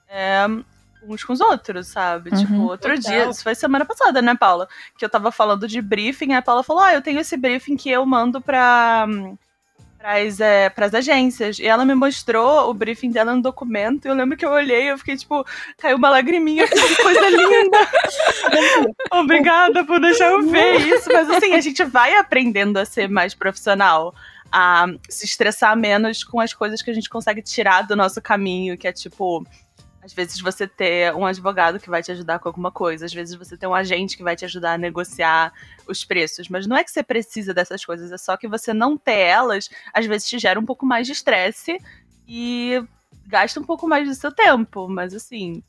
é, 0.09 0.47
uns 1.07 1.23
com 1.23 1.33
os 1.33 1.41
outros, 1.41 1.89
sabe? 1.89 2.31
Uhum. 2.31 2.37
Tipo, 2.37 2.55
outro 2.63 2.95
Total. 2.95 3.13
dia, 3.13 3.31
isso 3.31 3.43
foi 3.43 3.55
semana 3.55 3.85
passada, 3.85 4.21
né, 4.21 4.35
Paula? 4.35 4.69
Que 4.99 5.05
eu 5.05 5.09
tava 5.09 5.31
falando 5.31 5.69
de 5.69 5.81
briefing, 5.81 6.33
a 6.35 6.43
Paula 6.43 6.63
falou: 6.63 6.83
Ah, 6.83 6.95
eu 6.95 7.03
tenho 7.03 7.21
esse 7.21 7.37
briefing 7.37 7.77
que 7.77 7.91
eu 7.91 8.05
mando 8.05 8.41
pra 8.41 9.07
pras, 10.05 10.39
é, 10.39 10.69
pras 10.69 10.93
agências. 10.93 11.59
E 11.59 11.67
ela 11.67 11.85
me 11.85 11.95
mostrou 11.95 12.69
o 12.69 12.75
briefing 12.75 13.11
dela 13.11 13.35
no 13.35 13.41
documento. 13.41 14.05
E 14.05 14.09
eu 14.09 14.15
lembro 14.15 14.37
que 14.37 14.45
eu 14.45 14.51
olhei 14.51 14.91
eu 14.91 14.99
fiquei, 14.99 15.17
tipo, 15.17 15.47
caiu 15.79 15.97
uma 15.97 16.11
lagriminha. 16.11 16.69
Que 16.69 17.03
coisa 17.03 17.29
linda! 17.31 17.79
Obrigada 19.13 19.83
por 19.85 19.99
deixar 19.99 20.31
eu 20.31 20.43
ver 20.43 20.77
isso. 20.83 21.09
Mas 21.11 21.31
assim, 21.31 21.55
a 21.55 21.61
gente 21.61 21.83
vai 21.85 22.15
aprendendo 22.17 22.77
a 22.77 22.85
ser 22.85 23.09
mais 23.09 23.35
profissional. 23.35 24.15
A 24.53 24.87
se 25.09 25.25
estressar 25.25 25.77
menos 25.77 26.23
com 26.23 26.39
as 26.39 26.53
coisas 26.53 26.83
que 26.83 26.91
a 26.91 26.95
gente 26.95 27.09
consegue 27.09 27.41
tirar 27.41 27.83
do 27.83 27.97
nosso 27.97 28.21
caminho, 28.21 28.77
que 28.77 28.87
é 28.87 28.93
tipo 28.93 29.45
às 30.05 30.13
vezes 30.13 30.39
você 30.39 30.67
ter 30.69 31.15
um 31.15 31.25
advogado 31.25 31.81
que 31.81 31.89
vai 31.89 32.03
te 32.03 32.13
ajudar 32.13 32.39
com 32.39 32.49
alguma 32.49 32.71
coisa, 32.71 33.07
às 33.07 33.13
vezes 33.13 33.35
você 33.35 33.57
ter 33.57 33.67
um 33.67 33.75
agente 33.75 34.19
que 34.19 34.23
vai 34.23 34.37
te 34.37 34.45
ajudar 34.45 34.75
a 34.75 34.79
negociar 34.79 35.51
os 35.89 36.05
preços, 36.05 36.49
mas 36.51 36.67
não 36.67 36.77
é 36.77 36.85
que 36.85 36.91
você 36.91 37.03
precisa 37.03 37.55
dessas 37.55 37.83
coisas, 37.83 38.13
é 38.13 38.19
só 38.19 38.37
que 38.37 38.47
você 38.47 38.75
não 38.75 38.99
ter 38.99 39.19
elas, 39.19 39.71
às 39.95 40.05
vezes 40.05 40.29
te 40.29 40.39
gera 40.39 40.61
um 40.61 40.65
pouco 40.67 40.85
mais 40.85 41.07
de 41.07 41.15
estresse 41.15 41.79
e 42.29 42.85
gasta 43.27 43.59
um 43.59 43.65
pouco 43.65 43.89
mais 43.89 44.07
do 44.07 44.15
seu 44.15 44.31
tempo, 44.31 44.87
mas 44.89 45.15
assim, 45.15 45.63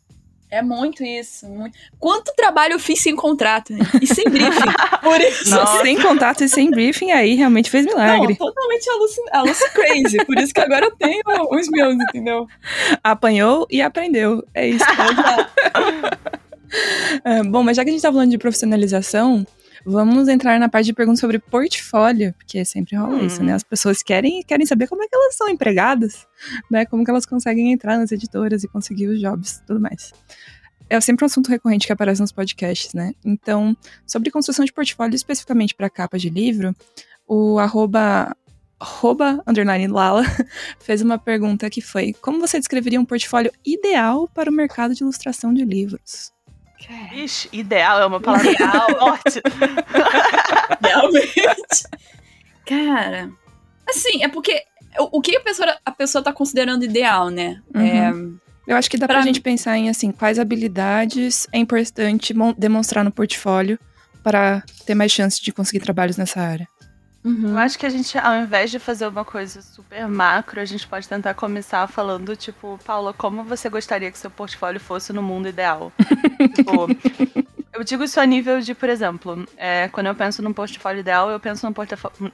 é 0.50 0.62
muito 0.62 1.04
isso. 1.04 1.48
Muito. 1.48 1.78
Quanto 2.00 2.34
trabalho 2.36 2.74
eu 2.74 2.80
fiz 2.80 3.02
sem 3.02 3.16
contrato 3.16 3.74
né? 3.74 3.80
e 4.02 4.08
sem 4.08 4.26
briefing. 4.26 4.72
Por 5.02 5.20
isso. 5.20 5.50
Nossa. 5.50 5.82
Sem 5.82 6.02
contato 6.02 6.44
e 6.44 6.50
sem 6.50 6.70
briefing, 6.70 7.12
aí 7.12 7.36
realmente 7.36 7.70
fez 7.70 7.86
milagre. 7.86 8.38
Não, 8.40 8.48
totalmente 8.48 8.90
alucin 9.34 9.66
crazy. 9.74 10.26
Por 10.26 10.38
isso 10.38 10.54
que 10.54 10.62
agora 10.62 10.86
eu 10.86 10.96
tenho 10.96 11.22
os 11.52 11.70
meus, 11.70 11.96
entendeu? 11.96 12.48
Apanhou 13.04 13.68
e 13.70 13.82
aprendeu. 13.82 14.46
É 14.54 14.68
isso. 14.68 14.86
é, 17.24 17.44
bom, 17.44 17.64
mas 17.64 17.78
já 17.78 17.84
que 17.84 17.90
a 17.90 17.94
gente 17.94 18.02
tá 18.02 18.12
falando 18.12 18.32
de 18.32 18.38
profissionalização, 18.38 19.46
Vamos 19.86 20.28
entrar 20.28 20.60
na 20.60 20.68
parte 20.68 20.88
de 20.88 20.94
perguntas 20.94 21.20
sobre 21.20 21.38
portfólio, 21.38 22.34
porque 22.34 22.66
sempre 22.66 22.96
rola 22.96 23.18
Hum. 23.18 23.26
isso, 23.28 23.44
né? 23.44 23.54
As 23.54 23.64
pessoas 23.64 24.02
querem 24.02 24.42
querem 24.44 24.66
saber 24.66 24.88
como 24.88 25.04
é 25.04 25.08
que 25.08 25.16
elas 25.16 25.36
são 25.36 25.48
empregadas, 25.48 26.26
né? 26.72 26.86
Como 26.86 27.04
que 27.06 27.12
elas 27.12 27.26
conseguem 27.26 27.72
entrar 27.72 27.98
nas 27.98 28.12
editoras 28.12 28.64
e 28.64 28.68
conseguir 28.68 29.08
os 29.08 29.20
jobs, 29.20 29.62
tudo 29.68 29.80
mais. 29.80 30.12
É 30.90 31.00
sempre 31.02 31.24
um 31.24 31.28
assunto 31.28 31.50
recorrente 31.50 31.86
que 31.88 31.94
aparece 31.94 32.22
nos 32.22 32.32
podcasts, 32.32 32.94
né? 32.94 33.14
Então, 33.24 33.76
sobre 34.06 34.32
construção 34.32 34.66
de 34.66 34.74
portfólio 34.74 35.16
especificamente 35.16 35.74
para 35.76 35.90
capa 35.90 36.18
de 36.18 36.30
livro, 36.30 36.76
o 37.28 37.58
arroba, 37.60 38.36
arroba 38.80 39.42
underline 39.48 39.88
Lala 39.88 40.24
fez 40.80 41.02
uma 41.02 41.18
pergunta 41.18 41.70
que 41.70 41.82
foi: 41.82 42.14
como 42.22 42.40
você 42.40 42.60
descreveria 42.60 43.00
um 43.00 43.06
portfólio 43.06 43.52
ideal 43.66 44.28
para 44.28 44.50
o 44.50 44.54
mercado 44.54 44.94
de 44.94 45.04
ilustração 45.04 45.54
de 45.54 45.64
livros? 45.66 46.35
Ixi, 47.14 47.50
ideal 47.52 48.02
é 48.02 48.06
uma 48.06 48.20
palavra 48.20 48.52
forte. 49.00 49.42
Realmente. 50.82 51.88
Cara, 52.66 53.30
assim, 53.88 54.24
é 54.24 54.28
porque 54.28 54.64
o, 55.00 55.18
o 55.18 55.22
que 55.22 55.36
a 55.36 55.42
pessoa, 55.42 55.78
a 55.86 55.92
pessoa 55.92 56.24
tá 56.24 56.34
considerando 56.34 56.84
ideal, 56.84 57.30
né? 57.30 57.62
Uhum. 57.74 58.38
Eu 58.68 58.76
acho 58.76 58.90
que 58.90 58.98
dá 58.98 59.06
pra, 59.08 59.18
Pra 59.18 59.26
gente 59.26 59.42
pensar 59.42 59.78
em 59.78 59.90
assim, 59.90 60.12
quais 60.12 60.40
habilidades 60.40 61.48
é 61.52 61.58
importante 61.60 62.34
mon- 62.34 62.54
demonstrar 62.58 63.04
no 63.04 63.12
portfólio 63.12 63.78
para 64.24 64.64
ter 64.86 64.96
mais 64.96 65.12
chance 65.12 65.40
de 65.42 65.52
conseguir 65.52 65.84
trabalhos 65.84 66.18
nessa 66.18 66.42
área. 66.42 66.68
Uhum. 67.26 67.50
Eu 67.50 67.58
acho 67.58 67.80
que 67.80 67.88
a 67.88 67.90
gente, 67.90 68.16
ao 68.20 68.36
invés 68.36 68.70
de 68.70 68.78
fazer 68.78 69.08
uma 69.08 69.26
coisa 69.26 69.60
super 69.60 70.08
macro, 70.08 70.62
a 70.62 70.66
gente 70.66 70.88
pode 70.88 71.10
tentar 71.10 71.34
começar 71.34 71.88
falando, 71.88 72.36
tipo, 72.36 72.80
Paula, 72.86 73.14
como 73.14 73.44
você 73.44 73.68
gostaria 73.68 74.12
que 74.12 74.18
seu 74.18 74.30
portfólio 74.30 74.80
fosse 74.80 75.12
no 75.12 75.24
mundo 75.24 75.50
ideal? 75.50 75.92
tipo, 76.54 76.88
eu 77.74 77.84
digo 77.84 78.04
isso 78.04 78.20
a 78.20 78.26
nível 78.28 78.62
de, 78.62 78.76
por 78.76 78.90
exemplo, 78.90 79.44
é, 79.58 79.88
quando 79.88 80.06
eu 80.06 80.14
penso 80.14 80.44
num 80.44 80.54
portfólio 80.54 81.00
ideal, 81.00 81.32
eu 81.32 81.40
penso 81.40 81.66
num, 81.68 81.74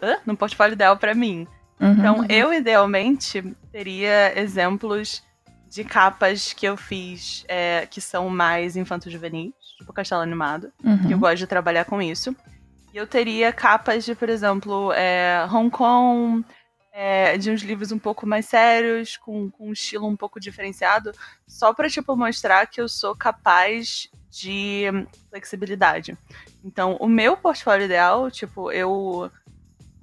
Hã? 0.02 0.18
num 0.26 0.36
portfólio 0.36 0.74
ideal 0.74 0.98
pra 0.98 1.16
mim. 1.16 1.48
Uhum. 1.80 1.92
Então, 1.94 2.26
eu 2.28 2.54
idealmente 2.54 3.42
teria 3.72 4.38
exemplos 4.38 5.24
de 5.70 5.86
capas 5.86 6.52
que 6.52 6.66
eu 6.66 6.76
fiz 6.76 7.46
é, 7.48 7.88
que 7.90 8.02
são 8.02 8.30
mais 8.30 8.76
infanto-juvenis, 8.76 9.54
tipo 9.78 9.94
Castelo 9.94 10.22
Animado 10.22 10.70
Uhum. 10.84 11.08
que 11.08 11.14
eu 11.14 11.18
gosto 11.18 11.38
de 11.38 11.48
trabalhar 11.48 11.86
com 11.86 12.02
isso. 12.02 12.36
E 12.94 12.98
eu 12.98 13.08
teria 13.08 13.54
capas 13.54 14.04
de, 14.04 14.14
por 14.14 14.30
exemplo, 14.30 14.92
é, 14.94 15.48
Hong 15.52 15.70
Kong, 15.70 16.46
é, 16.92 17.38
de 17.38 17.50
uns 17.50 17.62
livros 17.62 17.92
um 17.92 18.00
pouco 18.00 18.28
mais 18.28 18.46
sérios, 18.46 19.16
com, 19.16 19.50
com 19.50 19.70
um 19.70 19.72
estilo 19.72 20.08
um 20.08 20.16
pouco 20.16 20.40
diferenciado, 20.40 21.14
só 21.48 21.74
pra, 21.74 21.90
tipo, 21.90 22.16
mostrar 22.16 22.68
que 22.68 22.82
eu 22.82 22.90
sou 22.90 23.16
capaz 23.16 24.10
de 24.30 24.86
flexibilidade. 25.30 26.18
Então, 26.64 26.98
o 27.00 27.08
meu 27.08 27.38
portfólio 27.38 27.86
ideal, 27.86 28.30
tipo, 28.30 28.72
eu, 28.72 29.32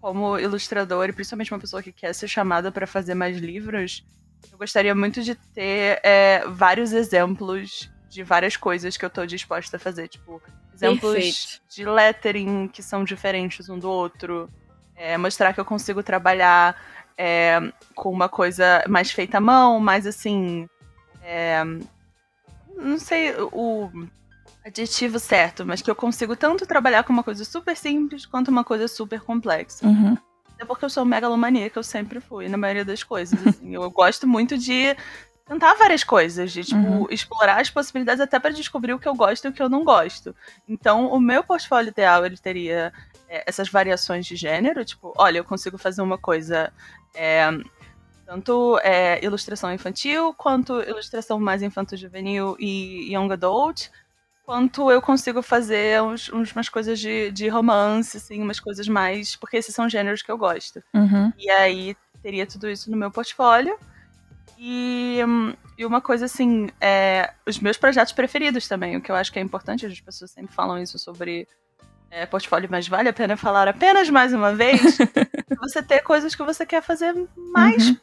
como 0.01 0.39
ilustrador, 0.39 1.09
e 1.09 1.13
principalmente 1.13 1.53
uma 1.53 1.61
pessoa 1.61 1.83
que 1.83 1.93
quer 1.93 2.15
ser 2.15 2.29
chamada 2.29 2.73
para 2.73 2.87
fazer 2.87 3.15
mais 3.15 3.37
livros, 3.37 4.05
eu 4.51 4.57
gostaria 4.57 4.95
muito 4.95 5.23
de 5.23 5.35
ter 5.35 6.01
é, 6.03 6.43
vários 6.49 6.93
exemplos 6.93 7.91
de 8.09 8.23
várias 8.23 8.57
coisas 8.57 8.97
que 8.97 9.05
eu 9.05 9.11
tô 9.11 9.27
disposta 9.27 9.77
a 9.77 9.81
fazer. 9.81 10.09
Tipo, 10.09 10.43
exemplos 10.79 11.13
Perfeito. 11.13 11.63
de 11.69 11.85
lettering 11.85 12.69
que 12.69 12.83
são 12.83 13.05
diferentes 13.05 13.69
um 13.69 13.79
do 13.79 13.91
outro. 13.91 14.49
é, 14.97 15.17
mostrar 15.17 15.53
que 15.53 15.61
eu 15.61 15.65
consigo 15.65 16.03
trabalhar 16.03 16.77
é, 17.17 17.61
com 17.95 18.11
uma 18.11 18.29
coisa 18.29 18.85
mais 18.89 19.11
feita 19.11 19.39
à 19.39 19.41
mão, 19.41 19.81
mais 19.81 20.07
assim. 20.07 20.69
é, 21.23 21.63
não 22.77 22.99
sei 22.99 23.35
o 23.53 23.91
adjetivo 24.65 25.19
certo, 25.19 25.65
mas 25.67 25.83
que 25.83 25.91
eu 25.91 25.97
consigo 25.97 26.37
tanto 26.37 26.67
trabalhar 26.67 27.03
com 27.03 27.13
uma 27.13 27.23
coisa 27.23 27.45
super 27.45 27.77
simples 27.77 28.27
quanto 28.27 28.49
uma 28.49 28.63
coisa 28.65 28.87
super 28.87 29.21
complexa. 29.21 29.87
Uhum. 29.87 30.17
É 30.59 30.65
porque 30.65 30.85
eu 30.85 30.91
sou 30.91 31.05
megalomaníaca, 31.05 31.79
eu 31.79 31.85
sempre 31.85 32.21
fui, 32.21 32.49
na 32.49 32.57
maioria 32.57 32.85
das 32.85 33.03
coisas. 33.03 33.39
assim. 33.47 33.75
eu 33.75 33.91
gosto 33.91 34.27
muito 34.27 34.59
de 34.59 34.97
tentar 35.49 35.75
várias 35.75 36.05
coisas, 36.05 36.53
de 36.53 36.63
tipo, 36.65 36.79
Uhum. 36.81 37.07
explorar 37.11 37.61
as 37.61 37.71
possibilidades 37.71 38.21
até 38.21 38.39
pra 38.39 38.51
descobrir 38.51 38.93
o 38.93 38.99
que 38.99 39.09
eu 39.09 39.15
gosto 39.15 39.47
e 39.47 39.49
o 39.49 39.53
que 39.53 39.63
eu 39.63 39.69
não 39.69 39.83
gosto. 39.85 40.35
Então, 40.69 41.07
o 41.11 41.19
meu 41.19 41.43
portfólio 41.43 41.89
ideal, 41.91 42.25
ele 42.27 42.37
teria 42.37 42.93
é, 43.29 43.45
essas 43.47 43.69
variações 43.69 44.27
de 44.27 44.37
gênero, 44.37 44.85
tipo, 44.85 45.13
olha, 45.17 45.39
eu 45.39 45.45
consigo 45.45 45.77
fazer 45.79 46.03
uma 46.03 46.19
coisa. 46.19 46.73
é, 47.15 47.49
tanto 48.27 48.79
é, 48.83 49.25
ilustração 49.25 49.73
infantil, 49.73 50.35
quanto 50.35 50.83
ilustração 50.83 51.41
mais 51.41 51.63
infanto-juvenil 51.63 52.57
e 52.61 53.15
young 53.15 53.33
adult, 53.33 53.89
quanto 54.45 54.91
eu 54.91 55.01
consigo 55.01 55.41
fazer 55.43 56.03
uns, 56.03 56.31
uns- 56.31 56.53
umas 56.53 56.69
coisas 56.69 57.01
de, 57.01 57.31
de 57.33 57.49
romance, 57.49 58.19
assim, 58.19 58.43
umas 58.43 58.61
coisas 58.61 58.87
mais. 58.87 59.35
Porque 59.35 59.57
esses 59.57 59.75
são 59.75 59.89
gêneros 59.89 60.21
que 60.23 60.31
eu 60.31 60.37
gosto. 60.37 60.83
Uhum. 60.95 61.33
E 61.39 61.51
aí 61.51 61.97
teria 62.23 62.47
tudo 62.47 62.69
isso 62.69 62.91
no 62.91 62.97
meu 62.99 63.11
portfólio. 63.11 63.79
E, 64.59 65.23
hum, 65.25 65.55
e 65.77 65.87
uma 65.87 66.01
coisa 66.01 66.25
assim, 66.25 66.69
é, 66.81 67.33
os 67.47 67.61
meus 67.61 67.77
projetos 67.77 68.13
preferidos 68.13 68.67
também, 68.67 68.97
o 68.97 69.01
que 69.01 69.11
eu 69.11 69.15
acho 69.15 69.33
que 69.33 69.39
é 69.39 69.43
importante, 69.43 69.87
as 69.87 70.01
pessoas 70.01 70.33
sempre 70.33 70.53
falam 70.53 70.83
isso 70.83 70.99
sobre 70.99 71.47
é, 72.11 72.27
portfólio, 72.27 72.69
mas 72.69 72.89
vale 72.89 73.09
a 73.09 73.13
pena 73.13 73.37
falar 73.37 73.69
apenas 73.69 74.11
mais 74.11 74.33
uma 74.33 74.53
vez, 74.53 74.81
você 75.61 75.81
ter 75.81 76.01
coisas 76.01 76.35
que 76.35 76.43
você 76.43 76.67
quer 76.67 76.83
fazer 76.83 77.15
mais, 77.53 77.89
Uhum. 77.89 77.97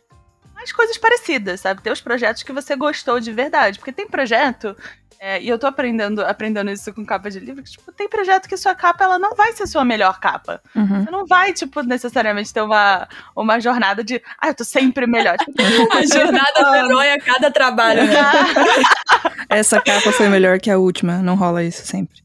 Mais 0.56 0.72
coisas 0.72 0.98
parecidas, 0.98 1.60
sabe? 1.60 1.82
Ter 1.82 1.92
os 1.92 2.02
projetos 2.02 2.42
que 2.42 2.54
você 2.54 2.76
gostou 2.76 3.20
de 3.20 3.32
verdade. 3.32 3.78
Porque 3.78 3.92
tem 3.92 4.08
projeto, 4.08 4.76
é, 5.20 5.42
e 5.42 5.48
eu 5.50 5.60
tô 5.60 5.68
aprendendo, 5.68 6.22
aprendendo 6.22 6.72
isso 6.72 6.94
com 6.94 7.06
capa 7.06 7.30
de 7.30 7.40
livro, 7.40 7.64
que 7.64 7.72
tipo, 7.72 7.92
tem 7.92 8.08
projeto 8.08 8.48
que 8.48 8.58
sua 8.58 8.74
capa 8.74 9.04
ela 9.04 9.20
não 9.20 9.36
vai 9.36 9.54
ser 9.54 9.68
sua 9.68 9.86
melhor 9.86 10.20
capa. 10.20 10.62
Uhum. 10.76 11.04
Você 11.04 11.12
não 11.12 11.26
vai, 11.26 11.54
tipo, 11.54 11.82
necessariamente 11.82 12.54
ter 12.54 12.62
uma, 12.62 13.08
uma 13.36 13.60
jornada 13.60 14.04
de, 14.04 14.22
ah, 14.40 14.48
eu 14.48 14.56
tô 14.56 14.64
sempre 14.64 15.06
melhor. 15.06 15.38
Tipo, 15.38 15.54
A 15.96 16.06
jornada 16.06 16.64
do 16.64 16.76
herói 16.76 17.12
a 17.12 17.20
cada 17.20 17.52
trabalho, 17.52 18.04
né? 18.06 18.14
Essa 19.50 19.82
capa 19.82 20.12
foi 20.12 20.28
melhor 20.28 20.60
que 20.60 20.72
a 20.72 20.78
última, 20.78 21.20
não 21.20 21.36
rola 21.36 21.64
isso 21.64 21.86
sempre. 21.86 22.25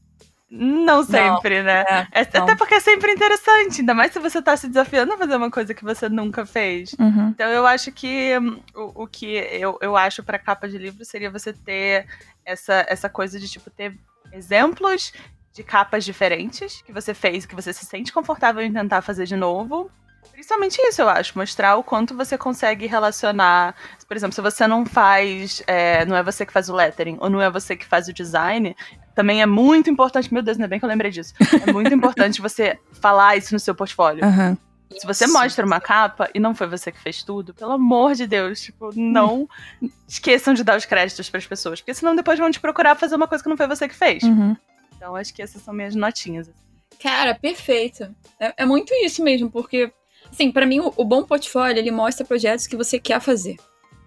Não 0.53 1.01
sempre, 1.01 1.63
né? 1.63 1.85
É, 2.11 2.21
É- 2.21 2.29
não. 2.33 2.43
até 2.43 2.55
porque 2.55 2.75
é 2.75 2.79
sempre 2.81 3.11
interessante, 3.13 3.79
ainda 3.79 3.93
mais 3.93 4.11
se 4.11 4.19
você 4.19 4.41
tá 4.41 4.55
se 4.57 4.67
desafiando 4.67 5.13
a 5.13 5.17
fazer 5.17 5.35
uma 5.37 5.49
coisa 5.49 5.73
que 5.73 5.83
você 5.83 6.09
nunca 6.09 6.45
fez. 6.45 6.93
Uhum. 6.99 7.29
Então 7.29 7.49
eu 7.49 7.65
acho 7.65 7.91
que 7.91 8.37
hum, 8.37 8.59
o, 8.75 9.03
o 9.03 9.07
que 9.07 9.27
eu, 9.35 9.77
eu 9.81 9.95
acho 9.95 10.21
pra 10.23 10.37
capa 10.37 10.67
de 10.67 10.77
livro 10.77 11.05
seria 11.05 11.31
você 11.31 11.53
ter 11.53 12.05
essa, 12.45 12.85
essa 12.89 13.07
coisa 13.07 13.39
de, 13.39 13.47
tipo, 13.49 13.69
ter 13.69 13.97
exemplos 14.33 15.13
de 15.53 15.63
capas 15.63 16.03
diferentes 16.05 16.81
que 16.81 16.91
você 16.91 17.13
fez, 17.13 17.45
que 17.45 17.55
você 17.55 17.71
se 17.73 17.85
sente 17.85 18.11
confortável 18.11 18.61
em 18.61 18.71
tentar 18.73 19.01
fazer 19.01 19.25
de 19.25 19.35
novo. 19.35 19.89
Principalmente 20.31 20.79
isso, 20.81 21.01
eu 21.01 21.09
acho. 21.09 21.37
Mostrar 21.37 21.75
o 21.77 21.83
quanto 21.83 22.15
você 22.15 22.37
consegue 22.37 22.85
relacionar. 22.87 23.75
Por 24.07 24.15
exemplo, 24.15 24.33
se 24.33 24.41
você 24.41 24.65
não 24.67 24.85
faz. 24.85 25.61
é, 25.67 26.05
não 26.05 26.15
é 26.15 26.23
você 26.23 26.45
que 26.45 26.53
faz 26.53 26.69
o 26.69 26.73
lettering, 26.75 27.17
ou 27.19 27.29
não 27.29 27.41
é 27.41 27.49
você 27.49 27.75
que 27.75 27.85
faz 27.85 28.07
o 28.07 28.13
design, 28.13 28.75
também 29.21 29.41
é 29.41 29.45
muito 29.45 29.89
importante. 29.89 30.33
Meu 30.33 30.41
Deus, 30.41 30.57
ainda 30.57 30.67
bem 30.67 30.79
que 30.79 30.85
eu 30.85 30.89
lembrei 30.89 31.11
disso. 31.11 31.33
É 31.67 31.71
muito 31.71 31.93
importante 31.93 32.41
você 32.41 32.77
falar 32.91 33.37
isso 33.37 33.53
no 33.53 33.59
seu 33.59 33.75
portfólio. 33.75 34.23
Aham. 34.25 34.57
Se 34.99 35.07
você 35.07 35.23
Isso. 35.23 35.33
mostra 35.33 35.65
uma 35.65 35.79
capa 35.79 36.29
e 36.35 36.39
não 36.39 36.53
foi 36.53 36.67
você 36.67 36.91
que 36.91 36.99
fez 36.99 37.23
tudo, 37.23 37.53
pelo 37.53 37.71
amor 37.71 38.13
de 38.13 38.27
Deus, 38.27 38.59
tipo, 38.59 38.89
não 38.93 39.47
esqueçam 40.05 40.53
de 40.53 40.65
dar 40.65 40.75
os 40.77 40.83
créditos 40.83 41.29
pras 41.29 41.47
pessoas, 41.47 41.79
porque 41.79 41.93
senão 41.93 42.13
depois 42.13 42.37
vão 42.37 42.51
te 42.51 42.59
procurar 42.59 42.95
fazer 42.95 43.15
uma 43.15 43.25
coisa 43.25 43.41
que 43.41 43.49
não 43.49 43.55
foi 43.55 43.67
você 43.67 43.87
que 43.87 43.95
fez. 43.95 44.21
Uhum. 44.23 44.53
Então 44.97 45.15
acho 45.15 45.33
que 45.33 45.41
essas 45.41 45.61
são 45.61 45.73
minhas 45.73 45.95
notinhas. 45.95 46.49
assim. 46.49 46.57
Cara, 47.01 47.33
perfeito. 47.35 48.13
É, 48.37 48.53
é 48.57 48.65
muito 48.65 48.93
isso 48.95 49.23
mesmo, 49.23 49.49
porque, 49.49 49.93
assim, 50.29 50.51
pra 50.51 50.65
mim, 50.65 50.81
o, 50.81 50.91
o 50.97 51.05
bom 51.05 51.23
portfólio, 51.23 51.79
ele 51.79 51.89
mostra 51.89 52.25
projetos 52.25 52.67
que 52.67 52.75
você 52.75 52.99
quer 52.99 53.21
fazer, 53.21 53.55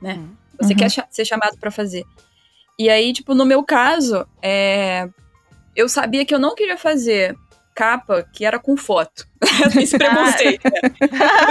né? 0.03 0.15
Uhum. 0.17 0.29
Você 0.61 0.73
Uhum. 0.75 0.79
quer 0.79 0.91
cha- 0.91 1.07
ser 1.11 1.25
chamado 1.25 1.57
pra 1.59 1.71
fazer. 1.71 2.05
E 2.79 2.89
aí, 2.91 3.13
tipo, 3.13 3.35
no 3.35 3.45
meu 3.45 3.63
caso, 3.63 4.27
é, 4.43 5.09
eu 5.77 5.89
sabia 5.89 6.25
que 6.25 6.35
eu 6.35 6.39
não 6.39 6.55
queria 6.55 6.77
fazer 6.77 7.37
capa 7.75 8.25
que 8.33 8.45
era 8.45 8.59
com 8.59 8.77
foto. 8.77 9.27
Esse 9.81 9.99
preconceito. 9.99 10.65
né? 10.65 10.91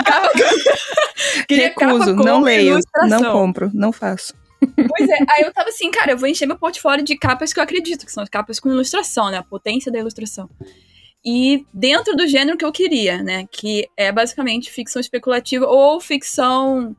Capa 0.06 0.32
Queria 1.48 1.70
capa 1.72 1.92
Recuso, 1.94 2.16
com 2.16 2.24
não 2.24 2.42
leio, 2.42 2.74
ilustração. 2.74 3.22
não 3.22 3.32
compro, 3.32 3.72
não 3.74 3.92
faço. 3.92 4.34
Pois 4.76 5.10
é, 5.10 5.18
aí 5.30 5.42
eu 5.44 5.52
tava 5.52 5.70
assim, 5.70 5.92
cara, 5.92 6.12
eu 6.12 6.18
vou 6.18 6.28
encher 6.28 6.46
meu 6.46 6.58
portfólio 6.58 7.04
de 7.04 7.18
capas 7.18 7.52
que 7.52 7.60
eu 7.60 7.64
acredito, 7.64 8.06
que 8.06 8.12
são 8.12 8.24
as 8.24 8.30
capas 8.30 8.60
com 8.60 8.70
ilustração, 8.70 9.30
né? 9.30 9.38
A 9.38 9.44
potência 9.44 9.92
da 9.92 10.00
ilustração. 10.00 10.50
E 11.26 11.66
dentro 11.74 12.16
do 12.16 12.28
gênero 12.28 12.58
que 12.58 12.64
eu 12.66 12.72
queria, 12.72 13.22
né? 13.22 13.46
Que 13.52 13.90
é 13.98 14.12
basicamente 14.12 14.72
ficção 14.72 15.00
especulativa 15.02 15.66
ou 15.66 16.00
ficção, 16.00 16.96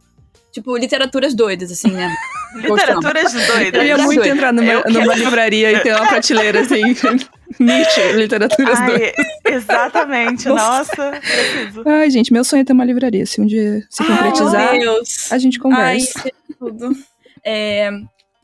tipo, 0.52 0.76
literaturas 0.76 1.34
doidas, 1.34 1.72
assim, 1.72 1.90
né? 1.90 2.14
Literaturas 2.54 3.32
doidas. 3.32 3.80
Eu 3.80 3.84
ia 3.84 3.98
muito 3.98 4.24
entrar 4.24 4.52
numa, 4.52 4.82
numa 4.82 5.14
livraria 5.14 5.72
e 5.72 5.80
ter 5.80 5.94
uma 5.94 6.06
prateleira 6.06 6.60
assim, 6.60 6.82
Nietzsche, 7.60 8.12
literaturas 8.12 8.78
doidas. 8.80 9.12
Ai, 9.16 9.54
exatamente, 9.54 10.48
nossa, 10.48 11.12
preciso. 11.20 11.82
Ai, 11.86 12.10
gente, 12.10 12.32
meu 12.32 12.44
sonho 12.44 12.62
é 12.62 12.64
ter 12.64 12.72
uma 12.72 12.84
livraria. 12.84 13.26
Se 13.26 13.40
um 13.40 13.46
dia 13.46 13.86
se 13.90 14.02
Ai, 14.02 14.08
concretizar, 14.08 14.72
meu 14.72 14.94
Deus. 14.94 15.32
a 15.32 15.38
gente 15.38 15.56
Ai, 15.56 15.62
conversa. 15.62 16.18
isso 16.18 16.28
é 16.28 16.32
tudo. 16.58 16.96
É, 17.44 17.90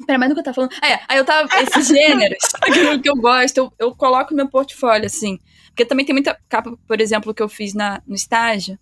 Pera, 0.06 0.18
mas 0.18 0.28
do 0.28 0.34
que 0.34 0.40
eu 0.40 0.44
tava 0.44 0.54
falando? 0.54 0.72
Ah, 0.80 0.88
é, 0.88 1.00
aí 1.08 1.18
eu 1.18 1.24
tava. 1.24 1.48
Esses 1.62 1.88
gêneros 1.88 2.38
que 3.02 3.10
eu 3.10 3.16
gosto, 3.16 3.58
eu, 3.58 3.72
eu 3.78 3.94
coloco 3.94 4.30
no 4.30 4.36
meu 4.36 4.48
portfólio, 4.48 5.06
assim. 5.06 5.38
Porque 5.68 5.84
também 5.84 6.04
tem 6.04 6.14
muita 6.14 6.36
capa, 6.48 6.76
por 6.86 7.00
exemplo, 7.00 7.34
que 7.34 7.42
eu 7.42 7.48
fiz 7.48 7.74
na, 7.74 8.02
no 8.06 8.14
estágio. 8.14 8.78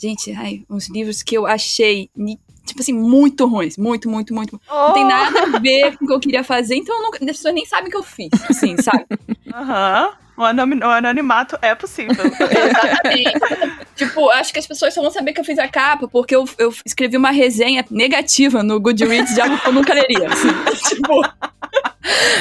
Gente, 0.00 0.32
ai, 0.32 0.64
uns 0.68 0.88
livros 0.88 1.22
que 1.22 1.36
eu 1.36 1.46
achei, 1.46 2.10
tipo 2.68 2.80
assim, 2.80 2.92
muito 2.92 3.46
ruins. 3.46 3.76
Muito, 3.76 4.08
muito, 4.08 4.34
muito. 4.34 4.60
Oh. 4.70 4.88
Não 4.88 4.92
tem 4.92 5.04
oh! 5.04 5.08
nada 5.08 5.42
a 5.42 5.58
ver 5.58 5.96
com 5.96 6.04
o 6.04 6.08
que 6.08 6.14
eu 6.14 6.20
queria 6.20 6.44
fazer, 6.44 6.76
então 6.76 6.96
eu 6.96 7.02
nunca, 7.02 7.18
as 7.18 7.26
pessoas 7.26 7.54
nem 7.54 7.66
sabem 7.66 7.88
o 7.88 7.90
que 7.90 7.96
eu 7.96 8.02
fiz, 8.02 8.30
assim, 8.48 8.76
sabe? 8.80 9.06
Aham. 9.52 10.06
Uhum. 10.06 10.28
O, 10.38 10.44
anonimato 10.44 11.58
é 11.60 11.74
possível. 11.74 12.14
Exatamente. 12.14 13.32
tipo, 13.96 14.30
acho 14.30 14.52
que 14.52 14.60
as 14.60 14.66
pessoas 14.68 14.94
só 14.94 15.02
vão 15.02 15.10
saber 15.10 15.32
que 15.32 15.40
eu 15.40 15.44
fiz 15.44 15.58
a 15.58 15.66
capa 15.66 16.06
porque 16.06 16.34
eu, 16.34 16.48
eu 16.58 16.72
escrevi 16.86 17.16
uma 17.16 17.32
resenha 17.32 17.84
negativa 17.90 18.62
no 18.62 18.78
Goodreads 18.78 19.34
de 19.34 19.40
algo 19.40 19.58
que 19.58 19.66
eu 19.66 19.72
nunca 19.72 19.92
leria. 19.92 20.28
Assim. 20.28 20.48
tipo. 20.94 21.22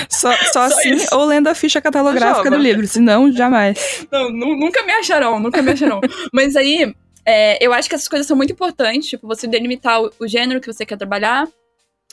Só, 0.08 0.32
só, 0.32 0.52
só 0.54 0.62
assim, 0.62 0.94
isso. 0.94 1.08
ou 1.16 1.26
lendo 1.26 1.48
a 1.48 1.56
ficha 1.56 1.82
catalográfica 1.82 2.52
do 2.52 2.58
livro, 2.58 2.88
senão 2.88 3.32
jamais. 3.32 4.06
Não, 4.12 4.30
nunca 4.30 4.84
me 4.84 4.94
acharão, 4.94 5.40
nunca 5.40 5.62
me 5.64 5.72
acharão. 5.72 6.00
Mas 6.32 6.56
aí, 6.56 6.94
é, 7.30 7.58
eu 7.64 7.74
acho 7.74 7.90
que 7.90 7.96
essas 7.96 8.08
coisas 8.08 8.26
são 8.26 8.38
muito 8.38 8.54
importantes, 8.54 9.10
tipo, 9.10 9.28
você 9.28 9.46
delimitar 9.48 10.02
o, 10.02 10.10
o 10.18 10.28
gênero 10.28 10.62
que 10.62 10.72
você 10.72 10.86
quer 10.86 10.98
trabalhar, 10.98 11.46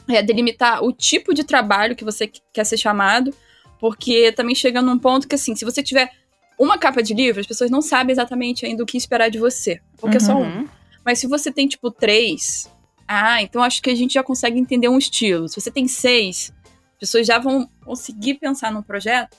é, 0.08 0.20
delimitar 0.20 0.82
o 0.82 0.92
tipo 0.92 1.32
de 1.32 1.44
trabalho 1.44 1.94
que 1.94 2.04
você 2.04 2.28
quer 2.52 2.64
ser 2.64 2.76
chamado, 2.76 3.32
porque 3.78 4.32
também 4.32 4.56
chega 4.56 4.82
num 4.82 4.98
ponto 4.98 5.28
que, 5.28 5.36
assim, 5.36 5.54
se 5.54 5.64
você 5.64 5.84
tiver 5.84 6.10
uma 6.58 6.76
capa 6.76 7.00
de 7.00 7.14
livro, 7.14 7.40
as 7.40 7.46
pessoas 7.46 7.70
não 7.70 7.80
sabem 7.80 8.10
exatamente 8.10 8.66
ainda 8.66 8.82
o 8.82 8.86
que 8.86 8.96
esperar 8.96 9.30
de 9.30 9.38
você. 9.38 9.80
Porque 9.98 10.16
uhum. 10.16 10.22
é 10.22 10.26
só 10.26 10.36
um. 10.36 10.42
Uhum. 10.42 10.68
Mas 11.04 11.20
se 11.20 11.28
você 11.28 11.52
tem, 11.52 11.68
tipo, 11.68 11.92
três, 11.92 12.68
ah, 13.06 13.40
então 13.40 13.62
acho 13.62 13.80
que 13.80 13.90
a 13.90 13.94
gente 13.94 14.14
já 14.14 14.22
consegue 14.24 14.58
entender 14.58 14.88
um 14.88 14.98
estilo. 14.98 15.48
Se 15.48 15.60
você 15.60 15.70
tem 15.70 15.86
seis, 15.86 16.52
as 16.94 16.98
pessoas 16.98 17.24
já 17.24 17.38
vão 17.38 17.68
conseguir 17.84 18.34
pensar 18.34 18.72
num 18.72 18.82
projeto 18.82 19.36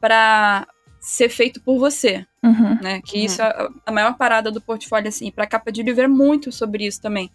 para 0.00 0.68
ser 1.02 1.28
feito 1.28 1.60
por 1.60 1.78
você. 1.78 2.24
Uhum. 2.42 2.78
Né? 2.80 3.02
Que 3.04 3.18
uhum. 3.18 3.24
isso 3.24 3.42
é 3.42 3.68
a 3.84 3.90
maior 3.90 4.16
parada 4.16 4.50
do 4.50 4.60
portfólio, 4.60 5.08
assim. 5.08 5.30
Pra 5.32 5.46
capa 5.46 5.72
de 5.72 5.82
livro 5.82 6.02
é 6.02 6.08
muito 6.08 6.52
sobre 6.52 6.86
isso 6.86 7.02
também. 7.02 7.30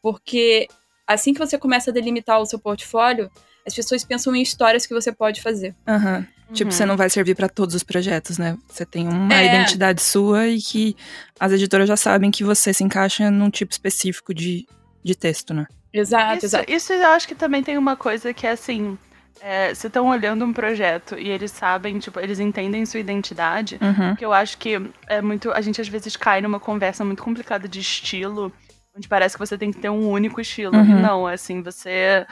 Porque 0.00 0.68
assim 1.06 1.34
que 1.34 1.40
você 1.40 1.58
começa 1.58 1.90
a 1.90 1.92
delimitar 1.92 2.40
o 2.40 2.46
seu 2.46 2.58
portfólio, 2.58 3.28
as 3.66 3.74
pessoas 3.74 4.04
pensam 4.04 4.34
em 4.36 4.40
histórias 4.40 4.86
que 4.86 4.94
você 4.94 5.10
pode 5.10 5.42
fazer. 5.42 5.74
Uhum. 5.86 6.24
Tipo, 6.52 6.70
você 6.72 6.86
não 6.86 6.96
vai 6.96 7.10
servir 7.10 7.34
para 7.34 7.48
todos 7.48 7.74
os 7.74 7.82
projetos, 7.82 8.38
né? 8.38 8.56
Você 8.68 8.86
tem 8.86 9.06
uma 9.06 9.34
é. 9.34 9.46
identidade 9.46 10.00
sua 10.00 10.46
e 10.46 10.58
que 10.62 10.96
as 11.38 11.52
editoras 11.52 11.88
já 11.88 11.96
sabem 11.96 12.30
que 12.30 12.42
você 12.42 12.72
se 12.72 12.82
encaixa 12.82 13.30
num 13.30 13.50
tipo 13.50 13.70
específico 13.72 14.32
de, 14.32 14.66
de 15.04 15.14
texto, 15.14 15.52
né? 15.52 15.66
Exato, 15.92 16.36
isso, 16.36 16.46
exato. 16.46 16.72
Isso 16.72 16.92
eu 16.92 17.08
acho 17.08 17.28
que 17.28 17.34
também 17.34 17.62
tem 17.62 17.76
uma 17.76 17.96
coisa 17.96 18.32
que 18.32 18.46
é 18.46 18.52
assim. 18.52 18.96
É, 19.40 19.74
você 19.74 19.86
estão 19.86 20.08
olhando 20.08 20.44
um 20.44 20.52
projeto 20.52 21.18
e 21.18 21.28
eles 21.28 21.50
sabem, 21.50 21.98
tipo, 21.98 22.18
eles 22.20 22.40
entendem 22.40 22.84
sua 22.84 23.00
identidade, 23.00 23.78
uhum. 23.80 24.16
que 24.16 24.24
eu 24.24 24.32
acho 24.32 24.58
que 24.58 24.80
é 25.06 25.20
muito. 25.22 25.52
A 25.52 25.60
gente 25.60 25.80
às 25.80 25.88
vezes 25.88 26.16
cai 26.16 26.40
numa 26.40 26.58
conversa 26.58 27.04
muito 27.04 27.22
complicada 27.22 27.68
de 27.68 27.80
estilo, 27.80 28.52
onde 28.96 29.08
parece 29.08 29.36
que 29.36 29.40
você 29.40 29.56
tem 29.56 29.70
que 29.70 29.78
ter 29.78 29.90
um 29.90 30.08
único 30.08 30.40
estilo. 30.40 30.76
Uhum. 30.76 31.00
Não, 31.00 31.26
assim, 31.26 31.62
você 31.62 32.26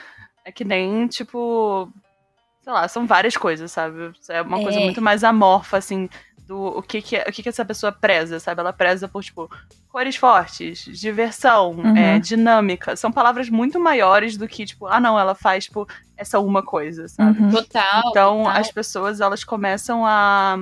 é 0.45 0.53
que 0.53 0.65
nem, 0.65 1.07
tipo. 1.07 1.93
Sei 2.63 2.73
lá, 2.73 2.89
são 2.89 3.07
várias 3.07 3.37
coisas, 3.37 3.71
sabe? 3.71 4.13
É 4.29 4.43
uma 4.43 4.59
é. 4.59 4.63
coisa 4.63 4.81
muito 4.81 5.01
mais 5.01 5.23
amorfa, 5.23 5.77
assim, 5.77 6.09
do 6.47 6.78
o 6.78 6.82
que 6.82 7.03
que, 7.03 7.16
o 7.18 7.32
que 7.32 7.42
que 7.42 7.49
essa 7.49 7.64
pessoa 7.64 7.90
preza, 7.90 8.38
sabe? 8.38 8.61
Ela 8.61 8.72
preza 8.72 9.09
por, 9.09 9.22
tipo, 9.22 9.51
cores 9.88 10.16
fortes, 10.16 10.84
diversão, 10.84 11.72
uhum. 11.72 11.97
é, 11.97 12.18
dinâmica. 12.18 12.94
São 12.94 13.11
palavras 13.11 13.51
muito 13.51 13.80
maiores 13.80 14.36
do 14.36 14.47
que, 14.47 14.64
tipo, 14.64 14.86
ah, 14.86 15.01
não, 15.01 15.18
ela 15.18 15.34
faz, 15.34 15.64
tipo, 15.64 15.88
essa 16.16 16.38
uma 16.38 16.62
coisa, 16.62 17.09
sabe? 17.09 17.42
Uhum. 17.42 17.51
Total. 17.51 18.03
Então, 18.11 18.44
total. 18.44 18.61
as 18.61 18.70
pessoas, 18.70 19.20
elas 19.20 19.42
começam 19.42 20.07
a 20.07 20.57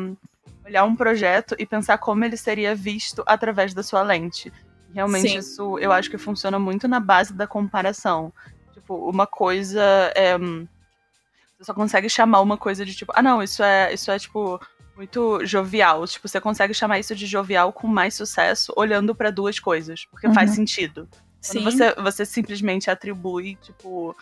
olhar 0.65 0.85
um 0.85 0.97
projeto 0.97 1.55
e 1.59 1.67
pensar 1.67 1.99
como 1.99 2.25
ele 2.25 2.37
seria 2.37 2.75
visto 2.75 3.23
através 3.27 3.75
da 3.75 3.83
sua 3.83 4.03
lente. 4.03 4.53
Realmente, 4.95 5.29
Sim. 5.29 5.39
isso 5.39 5.79
eu 5.79 5.93
acho 5.93 6.09
que 6.09 6.17
funciona 6.17 6.59
muito 6.59 6.89
na 6.89 7.01
base 7.01 7.35
da 7.35 7.47
comparação. 7.47 8.33
Tipo, 8.73 9.11
uma 9.11 9.27
coisa. 9.27 9.83
É, 10.15 10.39
você 10.39 11.65
só 11.65 11.75
consegue 11.75 12.09
chamar 12.09 12.41
uma 12.41 12.57
coisa 12.57 12.85
de 12.85 12.95
tipo, 12.95 13.13
ah, 13.15 13.23
não, 13.23 13.43
isso 13.43 13.63
é, 13.63 13.93
isso 13.93 14.11
é 14.11 14.19
tipo 14.19 14.61
muito 14.97 15.45
jovial. 15.45 16.07
Tipo, 16.07 16.29
você 16.29 16.41
consegue 16.41 16.75
chamar 16.75 16.99
isso 16.99 17.15
de 17.15 17.27
jovial 17.27 17.73
com 17.73 17.87
mais 17.87 18.15
sucesso 18.15 18.73
olhando 18.77 19.15
para 19.15 19.31
duas 19.31 19.59
coisas, 19.59 20.07
porque 20.07 20.27
uhum. 20.27 20.35
faz 20.35 20.51
sentido. 20.51 21.09
Sim. 21.41 21.63
Quando 21.63 21.73
você, 21.73 21.95
você 21.95 22.27
simplesmente 22.27 22.91
atribui, 22.91 23.57
tipo, 23.57 24.17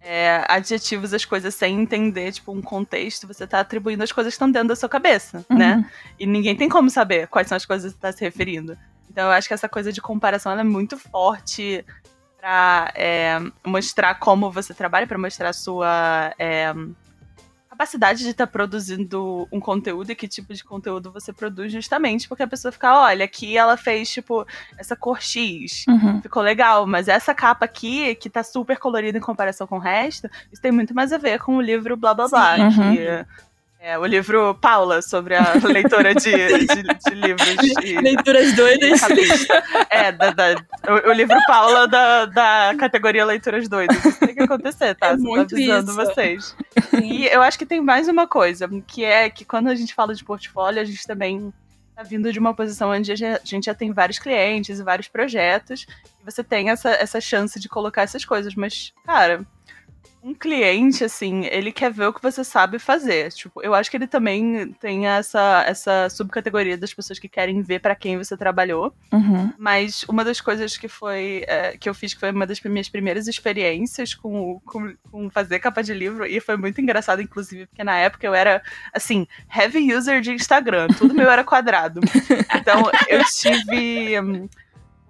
é, 0.00 0.44
adjetivos 0.48 1.12
às 1.12 1.24
coisas 1.24 1.54
sem 1.54 1.80
entender, 1.80 2.32
tipo, 2.32 2.52
um 2.52 2.62
contexto, 2.62 3.26
você 3.26 3.46
tá 3.46 3.60
atribuindo 3.60 4.04
as 4.04 4.12
coisas 4.12 4.32
que 4.32 4.36
estão 4.36 4.50
dentro 4.50 4.68
da 4.68 4.76
sua 4.76 4.88
cabeça, 4.88 5.44
uhum. 5.50 5.58
né? 5.58 5.90
E 6.18 6.26
ninguém 6.26 6.56
tem 6.56 6.68
como 6.68 6.90
saber 6.90 7.26
quais 7.28 7.48
são 7.48 7.56
as 7.56 7.64
coisas 7.64 7.92
que 7.92 7.98
você 7.98 8.02
tá 8.02 8.12
se 8.12 8.20
referindo. 8.22 8.76
Então 9.10 9.24
eu 9.24 9.30
acho 9.32 9.48
que 9.48 9.54
essa 9.54 9.68
coisa 9.68 9.92
de 9.92 10.00
comparação 10.00 10.52
é 10.52 10.62
muito 10.62 10.98
forte 10.98 11.84
para 12.38 12.92
é, 12.94 13.38
mostrar 13.64 14.14
como 14.16 14.50
você 14.50 14.74
trabalha, 14.74 15.06
para 15.06 15.18
mostrar 15.18 15.48
a 15.48 15.52
sua 15.54 16.34
é, 16.38 16.72
capacidade 17.76 18.20
de 18.20 18.30
estar 18.30 18.46
tá 18.46 18.52
produzindo 18.52 19.46
um 19.52 19.60
conteúdo 19.60 20.10
e 20.10 20.14
que 20.14 20.26
tipo 20.26 20.54
de 20.54 20.64
conteúdo 20.64 21.12
você 21.12 21.30
produz, 21.32 21.70
justamente 21.70 22.26
porque 22.26 22.42
a 22.42 22.46
pessoa 22.48 22.72
fica, 22.72 22.98
olha, 22.98 23.26
aqui 23.26 23.56
ela 23.56 23.76
fez, 23.76 24.08
tipo, 24.08 24.46
essa 24.78 24.96
cor 24.96 25.20
X, 25.20 25.84
uhum. 25.86 26.22
ficou 26.22 26.42
legal, 26.42 26.86
mas 26.86 27.06
essa 27.06 27.34
capa 27.34 27.66
aqui, 27.66 28.14
que 28.14 28.30
tá 28.30 28.42
super 28.42 28.78
colorida 28.78 29.18
em 29.18 29.20
comparação 29.20 29.66
com 29.66 29.76
o 29.76 29.80
resto, 29.80 30.28
isso 30.50 30.62
tem 30.62 30.72
muito 30.72 30.94
mais 30.94 31.12
a 31.12 31.18
ver 31.18 31.38
com 31.38 31.56
o 31.56 31.60
livro 31.60 31.96
blá 31.96 32.14
blá 32.14 32.28
blá, 32.28 32.56
uhum. 32.56 32.70
que 32.70 33.26
é, 33.86 33.96
o 33.96 34.04
livro 34.04 34.52
Paula, 34.56 35.00
sobre 35.00 35.36
a 35.36 35.54
leitora 35.62 36.12
de, 36.12 36.32
de, 36.32 36.66
de 36.66 37.14
livros. 37.14 37.56
De, 37.80 38.00
Leituras 38.00 38.52
doidas. 38.54 39.00
É, 39.88 40.10
da, 40.10 40.32
da, 40.32 40.56
o, 40.88 41.10
o, 41.10 41.12
livro 41.12 41.38
Paula 41.46 41.86
da, 41.86 42.26
da 42.26 42.74
categoria 42.76 43.24
Leituras 43.24 43.68
doidas. 43.68 44.04
Isso 44.04 44.18
tem 44.18 44.34
que 44.34 44.42
acontecer, 44.42 44.96
tá? 44.96 45.10
É 45.10 45.16
muito 45.16 45.54
avisando 45.54 45.92
isso. 45.92 45.94
vocês. 45.94 46.56
Sim. 46.90 47.04
E 47.04 47.28
eu 47.28 47.40
acho 47.40 47.56
que 47.56 47.64
tem 47.64 47.80
mais 47.80 48.08
uma 48.08 48.26
coisa, 48.26 48.68
que 48.88 49.04
é 49.04 49.30
que 49.30 49.44
quando 49.44 49.68
a 49.68 49.74
gente 49.76 49.94
fala 49.94 50.12
de 50.16 50.24
portfólio, 50.24 50.82
a 50.82 50.84
gente 50.84 51.06
também 51.06 51.54
tá 51.94 52.02
vindo 52.02 52.32
de 52.32 52.40
uma 52.40 52.52
posição 52.52 52.90
onde 52.90 53.12
a 53.12 53.40
gente 53.44 53.66
já 53.66 53.74
tem 53.74 53.92
vários 53.92 54.18
clientes 54.18 54.80
e 54.80 54.82
vários 54.82 55.06
projetos, 55.06 55.86
e 56.20 56.24
você 56.24 56.42
tem 56.42 56.70
essa, 56.70 56.90
essa 56.90 57.20
chance 57.20 57.60
de 57.60 57.68
colocar 57.68 58.02
essas 58.02 58.24
coisas, 58.24 58.56
mas, 58.56 58.92
cara 59.04 59.46
um 60.26 60.34
cliente, 60.34 61.04
assim, 61.04 61.46
ele 61.52 61.70
quer 61.70 61.92
ver 61.92 62.08
o 62.08 62.12
que 62.12 62.20
você 62.20 62.42
sabe 62.42 62.80
fazer. 62.80 63.30
Tipo, 63.30 63.62
eu 63.62 63.72
acho 63.72 63.88
que 63.88 63.96
ele 63.96 64.08
também 64.08 64.72
tem 64.80 65.06
essa, 65.06 65.62
essa 65.64 66.08
subcategoria 66.10 66.76
das 66.76 66.92
pessoas 66.92 67.16
que 67.20 67.28
querem 67.28 67.62
ver 67.62 67.78
para 67.78 67.94
quem 67.94 68.18
você 68.18 68.36
trabalhou. 68.36 68.92
Uhum. 69.12 69.52
Mas 69.56 70.02
uma 70.08 70.24
das 70.24 70.40
coisas 70.40 70.76
que 70.76 70.88
foi 70.88 71.44
é, 71.46 71.76
que 71.76 71.88
eu 71.88 71.94
fiz, 71.94 72.12
que 72.12 72.18
foi 72.18 72.32
uma 72.32 72.44
das 72.44 72.60
minhas 72.60 72.88
primeiras 72.88 73.28
experiências 73.28 74.14
com, 74.14 74.60
com, 74.64 74.96
com, 75.12 75.30
fazer 75.30 75.60
capa 75.60 75.80
de 75.80 75.94
livro, 75.94 76.26
e 76.26 76.40
foi 76.40 76.56
muito 76.56 76.80
engraçado, 76.80 77.22
inclusive, 77.22 77.66
porque 77.66 77.84
na 77.84 77.96
época 77.96 78.26
eu 78.26 78.34
era, 78.34 78.60
assim, 78.92 79.28
heavy 79.56 79.94
user 79.94 80.20
de 80.20 80.32
Instagram. 80.32 80.88
Tudo 80.98 81.14
meu 81.14 81.30
era 81.30 81.44
quadrado. 81.44 82.00
Então, 82.56 82.90
eu 83.08 83.22
tive. 83.24 84.48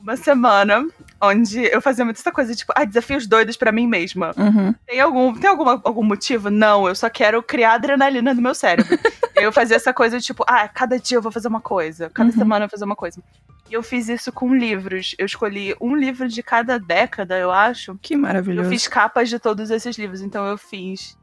Uma 0.07 0.17
semana 0.17 0.87
onde 1.21 1.65
eu 1.65 1.83
fazia 1.83 2.05
muita 2.05 2.21
essa 2.21 2.31
coisa, 2.31 2.55
tipo, 2.55 2.73
ah, 2.77 2.85
desafios 2.85 3.27
doidos 3.27 3.57
para 3.57 3.73
mim 3.73 3.89
mesma. 3.89 4.33
Uhum. 4.37 4.73
Tem, 4.87 5.01
algum, 5.01 5.35
tem 5.35 5.51
alguma, 5.51 5.81
algum 5.83 6.05
motivo? 6.05 6.49
Não, 6.49 6.87
eu 6.87 6.95
só 6.95 7.11
quero 7.11 7.43
criar 7.43 7.73
adrenalina 7.73 8.33
no 8.33 8.41
meu 8.41 8.55
cérebro. 8.55 8.97
eu 9.35 9.53
fazia 9.53 9.75
essa 9.75 9.93
coisa, 9.93 10.21
tipo, 10.21 10.45
ah, 10.47 10.69
cada 10.69 10.97
dia 10.97 11.19
eu 11.19 11.23
vou 11.23 11.33
fazer 11.33 11.49
uma 11.49 11.61
coisa, 11.61 12.09
cada 12.09 12.31
uhum. 12.31 12.37
semana 12.37 12.67
eu 12.67 12.69
vou 12.69 12.71
fazer 12.71 12.85
uma 12.85 12.95
coisa. 12.95 13.21
E 13.69 13.75
eu 13.75 13.83
fiz 13.83 14.09
isso 14.09 14.31
com 14.31 14.55
livros. 14.55 15.17
Eu 15.19 15.27
escolhi 15.27 15.75
um 15.81 15.97
livro 15.97 16.29
de 16.29 16.41
cada 16.41 16.79
década, 16.79 17.37
eu 17.37 17.51
acho. 17.51 17.99
Que 18.01 18.17
maravilhoso. 18.17 18.69
Eu 18.69 18.71
fiz 18.71 18.87
capas 18.87 19.29
de 19.29 19.41
todos 19.41 19.73
esses 19.73 19.99
livros. 19.99 20.21
Então 20.21 20.47
eu 20.47 20.57
fiz 20.57 21.19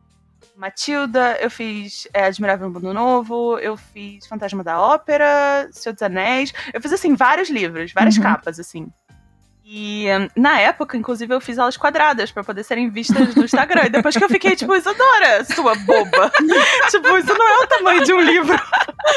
Matilda, 0.56 1.38
eu 1.42 1.50
fiz 1.50 2.08
é, 2.14 2.26
Admirável 2.26 2.70
Mundo 2.70 2.94
Novo, 2.94 3.58
eu 3.60 3.76
fiz 3.76 4.26
Fantasma 4.28 4.64
da 4.64 4.80
Ópera, 4.80 5.68
Senhor 5.72 5.94
dos 5.94 6.02
Anéis. 6.02 6.54
Eu 6.74 6.82
fiz, 6.82 6.94
assim, 6.94 7.16
vários 7.16 7.50
livros, 7.50 7.92
várias 7.92 8.18
uhum. 8.18 8.24
capas, 8.24 8.60
assim. 8.60 8.92
E 9.66 10.08
na 10.36 10.60
época, 10.60 10.98
inclusive, 10.98 11.34
eu 11.34 11.40
fiz 11.40 11.58
elas 11.58 11.78
quadradas 11.78 12.32
para 12.32 12.44
poder 12.44 12.64
serem 12.64 12.90
vistas 12.90 13.34
no 13.34 13.46
Instagram. 13.46 13.86
E 13.86 13.90
depois 13.90 14.16
que 14.16 14.24
eu 14.24 14.30
fiquei, 14.30 14.56
tipo, 14.56 14.76
Isadora, 14.76 15.46
sua 15.46 15.74
boba. 15.76 16.32
tipo, 16.92 17.18
isso 17.18 17.34
não 17.34 17.48
é 17.48 17.64
o 17.64 17.68
tamanho 17.68 18.04
de 18.04 18.14
um 18.14 18.20
livro. 18.20 18.60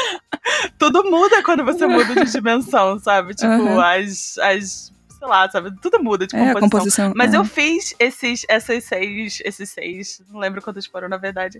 Tudo 0.79 1.03
muda 1.03 1.43
quando 1.43 1.65
você 1.65 1.85
muda 1.85 2.15
de 2.15 2.31
dimensão, 2.31 2.97
sabe? 2.97 3.35
Tipo, 3.35 3.51
uhum. 3.51 3.79
as, 3.81 4.37
as 4.37 4.93
sei 5.17 5.27
lá, 5.27 5.49
sabe? 5.49 5.71
Tudo 5.81 6.01
muda 6.03 6.27
de 6.27 6.35
é, 6.35 6.39
composição. 6.39 6.69
composição 6.69 7.13
Mas 7.15 7.33
é. 7.33 7.37
eu 7.37 7.43
fiz 7.45 7.95
esses, 7.99 8.45
essas 8.47 8.83
seis, 8.83 9.41
esses 9.43 9.69
seis, 9.69 10.21
não 10.29 10.39
lembro 10.39 10.61
quantos 10.61 10.85
foram, 10.85 11.09
na 11.09 11.17
verdade. 11.17 11.59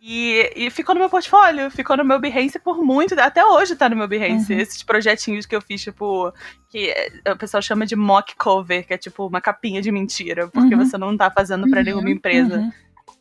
E, 0.00 0.52
e 0.54 0.70
ficou 0.70 0.94
no 0.94 1.00
meu 1.00 1.10
portfólio, 1.10 1.70
ficou 1.72 1.96
no 1.96 2.04
meu 2.04 2.20
Behance 2.20 2.56
por 2.60 2.84
muito, 2.84 3.18
até 3.18 3.44
hoje 3.44 3.74
tá 3.74 3.88
no 3.88 3.96
meu 3.96 4.06
Behance, 4.06 4.52
Uhum. 4.52 4.60
esses 4.60 4.80
projetinhos 4.82 5.44
que 5.44 5.56
eu 5.56 5.60
fiz, 5.60 5.82
tipo, 5.82 6.32
que 6.70 6.88
é, 7.24 7.32
o 7.32 7.36
pessoal 7.36 7.60
chama 7.60 7.84
de 7.84 7.96
mock 7.96 8.36
cover, 8.36 8.86
que 8.86 8.94
é 8.94 8.98
tipo 8.98 9.26
uma 9.26 9.40
capinha 9.40 9.82
de 9.82 9.90
mentira, 9.90 10.46
porque 10.48 10.74
Uhum. 10.76 10.84
você 10.86 10.96
não 10.96 11.16
tá 11.16 11.28
fazendo 11.32 11.68
pra 11.68 11.80
Uhum, 11.80 11.84
nenhuma 11.84 12.10
empresa. 12.10 12.58
Uhum. 12.58 12.72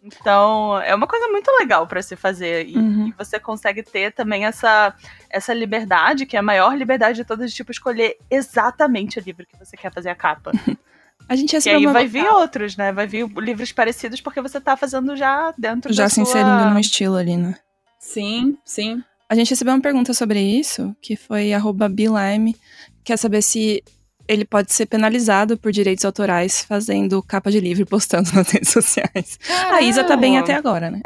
Então, 0.08 0.80
é 0.82 0.96
uma 0.96 1.08
coisa 1.08 1.28
muito 1.28 1.50
legal 1.60 1.86
pra 1.88 2.02
se 2.02 2.16
fazer. 2.16 2.68
E, 2.68 2.78
Uhum. 2.78 3.08
e 3.08 3.12
você 3.18 3.40
consegue 3.40 3.84
ter 3.84 4.12
também 4.14 4.46
essa, 4.46 4.94
essa 5.30 5.54
liberdade, 5.54 6.26
que 6.26 6.36
é 6.36 6.40
a 6.40 6.44
maior 6.44 6.76
liberdade 6.78 7.18
de 7.18 7.26
todas, 7.26 7.54
tipo, 7.54 7.72
escolher 7.72 8.18
exatamente 8.30 9.20
o 9.20 9.22
livro 9.22 9.46
que 9.46 9.58
você 9.58 9.76
quer 9.78 9.92
fazer 9.94 10.10
a 10.10 10.16
capa. 10.16 10.52
A 11.30 11.36
gente 11.36 11.54
E 11.58 11.70
aí 11.70 11.86
vai 11.88 12.08
vir 12.08 12.26
outros, 12.26 12.78
né? 12.78 12.94
Vai 12.94 13.06
vir 13.06 13.28
livros 13.38 13.74
parecidos 13.74 14.22
porque 14.22 14.40
você 14.40 14.62
tá 14.62 14.78
fazendo 14.78 15.14
já 15.14 15.54
dentro 15.58 15.92
já 15.92 16.04
da 16.04 16.10
se 16.10 16.16
sua... 16.16 16.24
inserindo 16.24 16.70
no 16.70 16.80
estilo 16.80 17.16
ali, 17.18 17.36
né? 17.36 17.56
Sim, 18.00 18.58
sim. 18.64 19.04
A 19.28 19.36
gente 19.36 19.50
recebeu 19.50 19.74
uma 19.74 19.82
pergunta 19.82 20.14
sobre 20.14 20.40
isso, 20.40 20.96
que 21.02 21.18
foi 21.18 21.52
arroba 21.54 21.90
Bilime, 21.90 22.56
quer 23.04 23.18
saber 23.18 23.42
se 23.42 23.84
ele 24.28 24.46
pode 24.46 24.74
ser 24.74 24.86
penalizado 24.86 25.58
por 25.58 25.72
direitos 25.72 26.06
autorais 26.06 26.64
fazendo 26.64 27.22
capa 27.24 27.52
de 27.52 27.60
livro 27.60 27.84
e 27.84 27.86
postando 27.86 28.30
nas 28.36 28.50
redes 28.50 28.70
sociais. 28.70 29.40
A 29.72 29.82
Isa 29.82 30.04
tá 30.04 30.16
bem 30.16 30.38
até 30.38 30.54
agora, 30.56 30.92
né? 30.92 31.02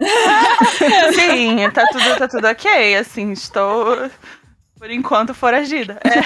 Sim, 1.14 1.70
tá 1.70 1.84
tudo, 1.92 2.18
tá 2.18 2.28
tudo 2.28 2.46
ok, 2.46 2.96
assim, 2.96 3.32
estou, 3.32 4.10
por 4.78 4.90
enquanto, 4.90 5.34
foragida. 5.34 5.98
É, 6.04 6.22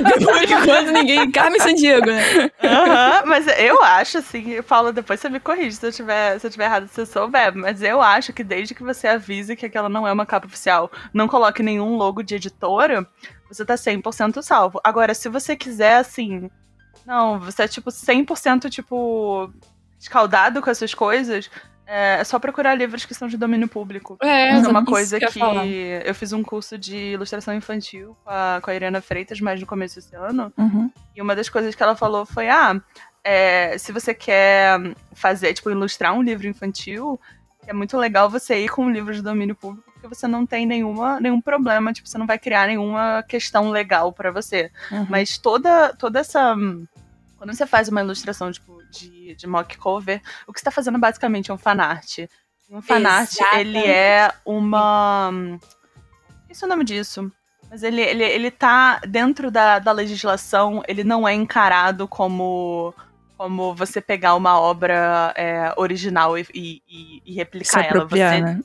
Por 0.00 0.42
enquanto 0.42 0.90
ninguém. 0.90 1.30
Carmen 1.30 1.60
Sandiego, 1.60 2.06
né? 2.06 2.50
aham, 2.62 3.22
mas 3.26 3.46
eu 3.58 3.80
acho, 3.82 4.18
assim, 4.18 4.60
Paulo, 4.62 4.92
depois 4.92 5.20
você 5.20 5.28
me 5.28 5.38
corrige 5.38 5.76
se 5.76 5.86
eu 5.86 5.92
tiver, 5.92 6.40
se 6.40 6.46
eu 6.46 6.50
tiver 6.50 6.64
errado, 6.64 6.88
se 6.88 7.00
eu 7.00 7.06
souber, 7.06 7.54
mas 7.54 7.80
eu 7.82 8.02
acho 8.02 8.32
que 8.32 8.42
desde 8.42 8.74
que 8.74 8.82
você 8.82 9.06
avise 9.06 9.54
que 9.54 9.66
aquela 9.66 9.88
não 9.88 10.06
é 10.08 10.12
uma 10.12 10.26
capa 10.26 10.46
oficial, 10.46 10.90
não 11.14 11.28
coloque 11.28 11.62
nenhum 11.62 11.96
logo 11.96 12.22
de 12.22 12.34
editora, 12.34 13.06
você 13.52 13.64
tá 13.64 13.74
100% 13.74 14.42
salvo. 14.42 14.80
Agora, 14.82 15.14
se 15.14 15.28
você 15.28 15.56
quiser, 15.56 15.96
assim, 15.96 16.50
não, 17.06 17.38
você 17.38 17.64
é, 17.64 17.68
tipo, 17.68 17.90
100%, 17.90 18.70
tipo, 18.70 19.52
escaldado 19.98 20.62
com 20.62 20.70
essas 20.70 20.94
coisas, 20.94 21.50
é, 21.86 22.20
é 22.20 22.24
só 22.24 22.38
procurar 22.38 22.74
livros 22.74 23.04
que 23.04 23.14
são 23.14 23.28
de 23.28 23.36
domínio 23.36 23.68
público. 23.68 24.16
É, 24.22 24.50
é 24.50 24.58
uma 24.58 24.84
coisa 24.84 25.18
que 25.18 25.40
eu 25.40 26.02
eu 26.04 26.14
fiz 26.14 26.32
um 26.32 26.42
curso 26.42 26.78
de 26.78 26.96
ilustração 26.96 27.54
infantil 27.54 28.16
com 28.24 28.30
a, 28.30 28.60
com 28.62 28.70
a 28.70 28.74
Irena 28.74 29.00
Freitas, 29.00 29.40
mais 29.40 29.60
no 29.60 29.66
começo 29.66 29.96
desse 29.96 30.14
ano. 30.14 30.52
Uhum. 30.56 30.90
E 31.14 31.20
uma 31.20 31.36
das 31.36 31.48
coisas 31.48 31.74
que 31.74 31.82
ela 31.82 31.96
falou 31.96 32.24
foi: 32.24 32.48
ah, 32.48 32.80
é, 33.24 33.76
se 33.78 33.92
você 33.92 34.14
quer 34.14 34.78
fazer, 35.12 35.52
tipo, 35.54 35.70
ilustrar 35.70 36.14
um 36.14 36.22
livro 36.22 36.46
infantil, 36.46 37.20
é 37.66 37.72
muito 37.72 37.96
legal 37.96 38.30
você 38.30 38.64
ir 38.64 38.68
com 38.68 38.86
um 38.86 38.90
livro 38.90 39.12
de 39.12 39.22
domínio 39.22 39.54
público, 39.54 39.91
porque 40.02 40.12
você 40.12 40.26
não 40.26 40.44
tem 40.44 40.66
nenhuma, 40.66 41.20
nenhum 41.20 41.40
problema, 41.40 41.92
tipo, 41.92 42.08
você 42.08 42.18
não 42.18 42.26
vai 42.26 42.36
criar 42.36 42.66
nenhuma 42.66 43.22
questão 43.22 43.70
legal 43.70 44.12
pra 44.12 44.32
você. 44.32 44.70
Uhum. 44.90 45.06
Mas 45.08 45.38
toda, 45.38 45.94
toda 45.94 46.18
essa. 46.18 46.56
Quando 47.36 47.54
você 47.54 47.66
faz 47.66 47.88
uma 47.88 48.00
ilustração 48.00 48.50
tipo, 48.50 48.82
de, 48.90 49.36
de 49.36 49.46
mock 49.46 49.78
cover, 49.78 50.20
o 50.46 50.52
que 50.52 50.58
você 50.58 50.64
tá 50.64 50.70
fazendo 50.72 50.98
basicamente 50.98 51.52
é 51.52 51.54
um 51.54 51.58
fanart. 51.58 52.18
Um 52.68 52.82
fanart, 52.82 53.32
ele 53.54 53.78
é 53.78 54.32
uma. 54.44 55.30
Esqueci 56.42 56.64
o 56.64 56.68
nome 56.68 56.84
disso. 56.84 57.30
Mas 57.70 57.84
ele, 57.84 58.02
ele, 58.02 58.24
ele 58.24 58.50
tá 58.50 59.00
dentro 59.08 59.50
da, 59.50 59.78
da 59.78 59.92
legislação, 59.92 60.82
ele 60.88 61.04
não 61.04 61.28
é 61.28 61.32
encarado 61.32 62.08
como. 62.08 62.92
Como 63.36 63.74
você 63.74 64.00
pegar 64.00 64.36
uma 64.36 64.60
obra 64.60 65.32
é, 65.36 65.74
original 65.76 66.38
e, 66.38 66.46
e, 66.54 67.22
e- 67.26 67.34
replicar 67.34 67.84
ela. 67.84 68.04
Você, 68.04 68.40
né? 68.40 68.60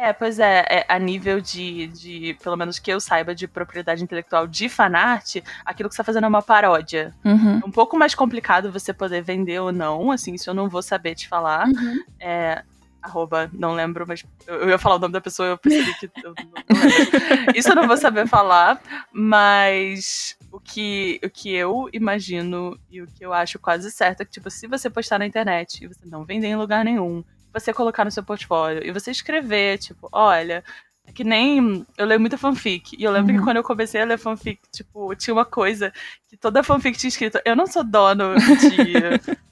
É, 0.00 0.14
pois 0.14 0.38
é, 0.38 0.64
é, 0.68 0.86
a 0.88 0.98
nível 0.98 1.42
de, 1.42 1.88
de, 1.88 2.36
pelo 2.42 2.56
menos 2.56 2.78
que 2.78 2.90
eu 2.90 2.98
saiba, 2.98 3.34
de 3.34 3.46
propriedade 3.46 4.02
intelectual 4.02 4.46
de 4.46 4.66
fanart, 4.66 5.36
aquilo 5.62 5.90
que 5.90 5.94
você 5.94 6.00
tá 6.00 6.04
fazendo 6.04 6.24
é 6.24 6.28
uma 6.28 6.40
paródia. 6.40 7.14
Uhum. 7.22 7.60
É 7.62 7.66
um 7.66 7.70
pouco 7.70 7.98
mais 7.98 8.14
complicado 8.14 8.72
você 8.72 8.94
poder 8.94 9.22
vender 9.22 9.60
ou 9.60 9.70
não, 9.70 10.10
assim, 10.10 10.32
isso 10.32 10.48
eu 10.48 10.54
não 10.54 10.70
vou 10.70 10.80
saber 10.80 11.14
te 11.14 11.28
falar. 11.28 11.68
Uhum. 11.68 12.02
É, 12.18 12.62
arroba, 13.02 13.50
não 13.52 13.74
lembro, 13.74 14.06
mas 14.06 14.24
eu, 14.46 14.70
ia 14.70 14.78
falar 14.78 14.96
o 14.96 14.98
nome 15.00 15.12
da 15.12 15.20
pessoa, 15.20 15.50
eu 15.50 15.58
percebi 15.58 15.92
que 15.98 16.10
eu 16.24 16.34
não. 16.34 16.52
Isso 17.54 17.68
eu 17.68 17.76
não 17.76 17.86
vou 17.86 17.96
saber 17.96 18.26
falar, 18.26 18.80
mas 19.12 20.36
o 20.50 20.58
que, 20.58 21.20
o 21.22 21.28
que 21.28 21.52
eu 21.52 21.88
imagino 21.92 22.78
e 22.90 23.02
o 23.02 23.06
que 23.06 23.24
eu 23.24 23.32
acho 23.32 23.58
quase 23.58 23.90
certo 23.90 24.22
é 24.22 24.24
que, 24.24 24.32
tipo, 24.32 24.50
se 24.50 24.66
você 24.66 24.88
postar 24.88 25.18
na 25.18 25.26
internet 25.26 25.84
e 25.84 25.88
você 25.88 26.06
não 26.06 26.24
vender 26.24 26.48
em 26.48 26.56
lugar 26.56 26.84
nenhum, 26.84 27.24
você 27.52 27.72
colocar 27.72 28.04
no 28.04 28.10
seu 28.10 28.22
portfólio 28.22 28.82
e 28.86 28.90
você 28.92 29.10
escrever, 29.10 29.78
tipo, 29.78 30.08
olha. 30.12 30.62
É 31.06 31.12
que 31.12 31.24
nem. 31.24 31.84
Eu 31.98 32.06
leio 32.06 32.20
muita 32.20 32.38
fanfic. 32.38 32.94
E 32.96 33.02
eu 33.02 33.10
lembro 33.10 33.32
Uhum. 33.32 33.38
que 33.38 33.44
quando 33.44 33.56
eu 33.56 33.64
comecei 33.64 34.00
a 34.00 34.04
ler 34.04 34.18
fanfic, 34.18 34.60
tipo, 34.72 35.12
tinha 35.16 35.34
uma 35.34 35.44
coisa 35.46 35.92
que 36.28 36.36
toda 36.36 36.62
fanfic 36.62 36.96
tinha 36.96 37.08
escrito: 37.08 37.40
Eu 37.44 37.56
não 37.56 37.66
sou 37.66 37.82
dono 37.82 38.34
de. 38.36 38.92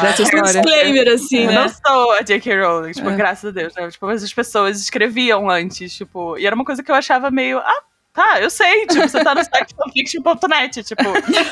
Dessa 0.00 0.22
Ah, 0.22 0.24
história. 0.24 0.60
Disclaimer, 0.60 1.08
assim, 1.14 1.38
eu 1.44 1.46
né? 1.46 1.54
não 1.54 1.68
sou 1.68 2.12
a 2.12 2.20
J.K. 2.22 2.60
Rowling, 2.60 2.92
tipo, 2.92 3.08
É. 3.08 3.16
graças 3.16 3.44
a 3.48 3.52
Deus, 3.52 3.74
né? 3.74 3.88
Tipo, 3.90 4.06
mas 4.06 4.22
as 4.22 4.32
pessoas 4.34 4.80
escreviam 4.80 5.48
antes, 5.48 5.94
tipo, 5.96 6.36
e 6.36 6.44
era 6.46 6.54
uma 6.54 6.64
coisa 6.64 6.82
que 6.82 6.90
eu 6.90 6.94
achava 6.96 7.30
meio, 7.30 7.58
ah, 7.58 7.82
tá, 8.12 8.40
eu 8.40 8.50
sei, 8.50 8.86
tipo, 8.86 9.08
você 9.08 9.22
tá 9.24 9.34
no 9.34 9.42
site 9.44 9.74
fanfiction.net, 9.76 10.82
tipo, 10.84 11.02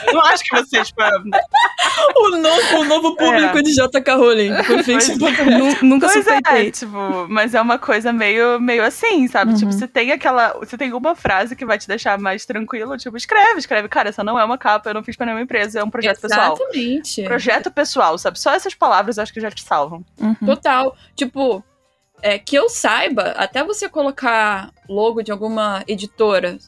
eu 0.07 0.13
não 0.15 0.23
acho 0.23 0.43
que 0.45 0.57
você, 0.57 0.83
tipo, 0.85 1.01
é- 1.03 1.11
O 2.17 2.31
novo, 2.37 2.77
o 2.81 2.85
novo 2.85 3.17
público 3.17 3.59
É. 3.59 3.63
de 3.63 3.73
J.K. 3.75 4.15
Rowling. 4.15 4.63
fanfiction.net. 4.65 5.45
Nu- 5.59 5.77
Nunca 5.89 6.09
Pois 6.13 6.27
é, 6.27 6.71
tipo, 6.71 7.27
mas 7.29 7.55
é 7.55 7.61
uma 7.61 7.79
coisa 7.79 8.13
meio, 8.13 8.61
meio 8.61 8.85
assim, 8.85 9.27
sabe? 9.29 9.53
Uhum. 9.53 9.57
Tipo, 9.59 9.73
você 9.73 9.87
tem 9.89 10.13
aquela. 10.13 10.55
Você 10.59 10.77
tem 10.77 10.93
uma 10.93 11.15
frase 11.15 11.55
que 11.57 11.65
vai 11.65 11.79
te 11.79 11.89
deixar 11.89 12.19
mais 12.19 12.45
tranquilo, 12.47 12.97
tipo, 12.97 13.17
escreve, 13.17 13.59
escreve. 13.59 13.89
Cara, 13.89 14.09
essa 14.11 14.23
não 14.25 14.39
é 14.39 14.45
uma 14.45 14.59
capa, 14.59 14.91
eu 14.91 14.95
não 14.95 15.03
fiz 15.03 15.17
pra 15.17 15.27
nenhuma 15.27 15.43
empresa, 15.43 15.81
é 15.81 15.85
um 15.85 15.91
projeto 15.91 16.21
pessoal. 16.21 16.55
Exatamente. 16.55 17.23
Projeto 17.25 17.71
pessoal, 17.71 18.19
sabe? 18.19 18.39
Só 18.41 18.53
essas 18.53 18.75
palavras 18.75 19.17
eu 19.17 19.23
acho 19.23 19.33
que 19.33 19.41
já 19.41 19.51
te 19.51 19.63
salvam. 19.63 20.05
Uhum. 20.21 20.35
Total. 20.47 20.95
Tipo, 21.17 21.65
é, 22.23 22.39
que 22.39 22.57
eu 22.57 22.69
saiba, 22.69 23.31
até 23.33 23.65
você 23.65 23.89
colocar 23.89 24.73
logo 24.89 25.23
de 25.23 25.33
alguma 25.33 25.83
editora 25.87 26.59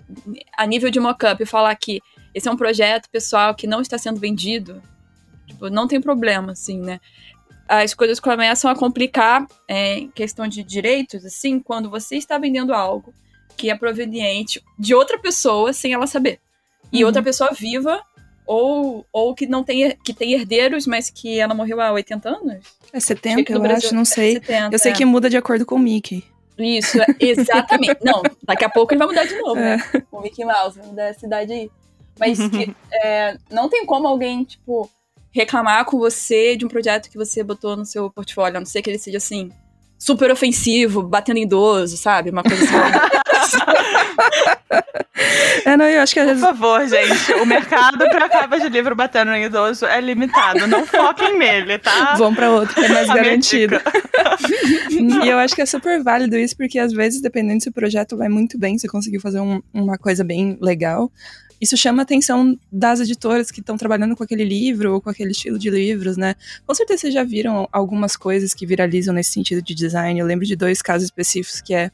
a 0.57 0.67
nível 0.67 0.91
de 0.91 1.01
mockup 1.01 1.43
e 1.43 1.47
falar 1.47 1.75
que 1.77 2.01
esse 2.35 2.49
é 2.49 2.51
um 2.51 2.57
projeto 2.57 3.09
pessoal 3.11 3.55
que 3.55 3.67
não 3.67 3.81
está 3.81 3.99
sendo 3.99 4.19
vendido, 4.19 4.83
tipo, 5.47 5.69
não 5.69 5.87
tem 5.87 6.01
problema, 6.01 6.53
assim, 6.53 6.81
né? 6.81 7.01
As 7.69 7.95
coisas 7.95 8.19
começam 8.19 8.71
a 8.71 8.75
complicar 8.77 9.47
é, 9.69 9.99
em 9.99 10.11
questão 10.11 10.47
de 10.47 10.63
direitos, 10.63 11.25
assim, 11.25 11.61
quando 11.61 11.91
você 11.91 12.17
está 12.17 12.39
vendendo 12.39 12.75
algo 12.75 13.15
que 13.57 13.71
é 13.71 13.75
proveniente 13.77 14.63
de 14.79 14.95
outra 14.95 15.19
pessoa 15.19 15.73
sem 15.73 15.93
ela 15.93 16.07
saber. 16.07 16.41
E 16.93 17.01
Uhum. 17.01 17.07
outra 17.07 17.23
pessoa 17.23 17.51
viva 17.53 18.03
ou, 18.53 19.07
ou 19.11 19.35
que 19.35 19.47
não 19.47 19.65
tem, 19.65 19.97
que 20.05 20.13
tem 20.13 20.35
herdeiros, 20.35 20.87
mas 20.87 21.09
que 21.09 21.39
ela 21.41 21.55
morreu 21.55 21.81
há 21.81 21.91
80 21.91 22.29
anos? 22.29 22.53
É 22.93 22.99
Acho 22.99 23.07
70, 23.07 23.45
que 23.45 23.53
no 23.53 23.59
eu 23.59 23.63
Brasil 23.63 23.87
acho, 23.87 23.95
não 23.95 24.03
é 24.03 24.05
sei. 24.05 24.33
70, 24.35 24.75
Eu 24.75 24.79
sei 24.79 24.93
é. 24.93 24.95
que 24.95 25.05
muda 25.07 25.31
de 25.31 25.39
acordo 25.39 25.65
com 25.65 25.77
o 25.77 25.79
Mickey. 25.79 26.23
Isso, 26.59 27.01
é, 27.01 27.07
exatamente. 27.19 27.97
não, 28.05 28.23
daqui 28.43 28.63
a 28.63 28.69
pouco 28.69 28.93
ele 28.93 28.99
vai 28.99 29.09
mudar 29.09 29.25
de 29.25 29.35
novo, 29.41 29.59
É. 29.59 29.79
né? 29.79 29.83
O 30.13 30.21
Mickey 30.21 30.45
Mouse 30.45 30.79
vai 30.79 30.87
mudar 30.87 31.05
essa 31.05 31.25
idade 31.25 31.51
aí. 31.51 31.71
Mas 32.21 32.39
que, 32.51 32.77
é, 32.93 33.39
não 33.51 33.71
tem 33.71 33.87
como 33.87 34.07
alguém, 34.07 34.45
tipo, 34.45 34.91
reclamar 35.31 35.87
com 35.87 35.99
você 35.99 36.55
de 36.55 36.67
um 36.67 36.69
projeto 36.69 37.09
que 37.09 37.17
você 37.17 37.43
botou 37.43 37.75
no 37.75 37.87
seu 37.87 38.11
portfólio, 38.11 38.59
a 38.59 38.61
não 38.61 38.67
ser 38.67 38.83
que 38.83 38.91
ele 38.91 38.99
seja 38.99 39.17
assim. 39.17 39.51
Super 39.99 40.31
ofensivo, 40.31 41.03
batendo 41.03 41.39
em 41.39 41.45
idoso, 41.45 41.97
sabe? 41.97 42.29
Uma 42.29 42.43
coisa 42.43 42.63
assim. 42.65 42.75
É, 45.65 45.77
não, 45.77 45.85
eu 45.85 46.01
acho 46.01 46.13
que 46.15 46.21
às 46.21 46.27
Por 46.27 46.35
vezes. 46.35 46.49
favor, 46.49 46.89
gente, 46.89 47.33
o 47.35 47.47
mercado 47.47 47.99
pra 47.99 48.29
capa 48.29 48.59
de 48.59 48.69
livro 48.69 48.97
batendo 48.97 49.31
em 49.33 49.45
idoso 49.45 49.85
é 49.87 50.01
limitado. 50.01 50.67
Não 50.67 50.85
foquem 50.87 51.39
nele, 51.39 51.79
tá? 51.79 52.15
Vão 52.17 52.35
pra 52.35 52.51
outro, 52.51 52.75
que 52.75 52.85
é 52.85 52.89
mais 52.89 53.09
A 53.09 53.15
garantido. 53.15 53.77
e 55.25 55.29
eu 55.29 55.39
acho 55.39 55.55
que 55.55 55.63
é 55.63 55.67
super 55.67 56.03
válido 56.03 56.37
isso, 56.37 56.57
porque 56.57 56.79
às 56.79 56.93
vezes, 56.93 57.21
dependendo 57.21 57.63
se 57.63 57.69
o 57.69 57.73
projeto 57.73 58.17
vai 58.17 58.29
muito 58.29 58.59
bem, 58.59 58.77
você 58.79 58.89
conseguiu 58.89 59.21
fazer 59.21 59.41
um- 59.41 59.63
uma 59.73 59.97
coisa 59.97 60.25
bem 60.25 60.59
legal, 60.61 61.11
isso 61.61 61.77
chama 61.77 62.03
a 62.03 62.05
atenção 62.05 62.59
das 62.73 62.99
editoras 62.99 63.51
que 63.51 63.61
estão 63.61 63.77
trabalhando 63.77 64.17
com 64.17 64.25
aquele 64.25 64.45
livro 64.45 64.95
ou 64.95 65.01
com 65.01 65.11
aquele 65.11 65.31
estilo 65.31 65.59
de 65.59 65.71
livros, 65.71 66.17
né? 66.17 66.35
Com 66.67 66.75
certeza 66.75 67.03
vocês 67.03 67.15
já 67.15 67.23
viram 67.23 67.69
algumas 67.71 68.17
coisas 68.17 68.53
que 68.55 68.67
viralizam 68.67 69.15
nesse 69.15 69.31
sentido 69.33 69.63
de 69.63 69.75
design. 69.75 70.19
Eu 70.19 70.27
lembro 70.27 70.45
de 70.47 70.57
dois 70.57 70.83
casos 70.83 71.05
específicos, 71.05 71.61
que 71.61 71.73
é 71.75 71.91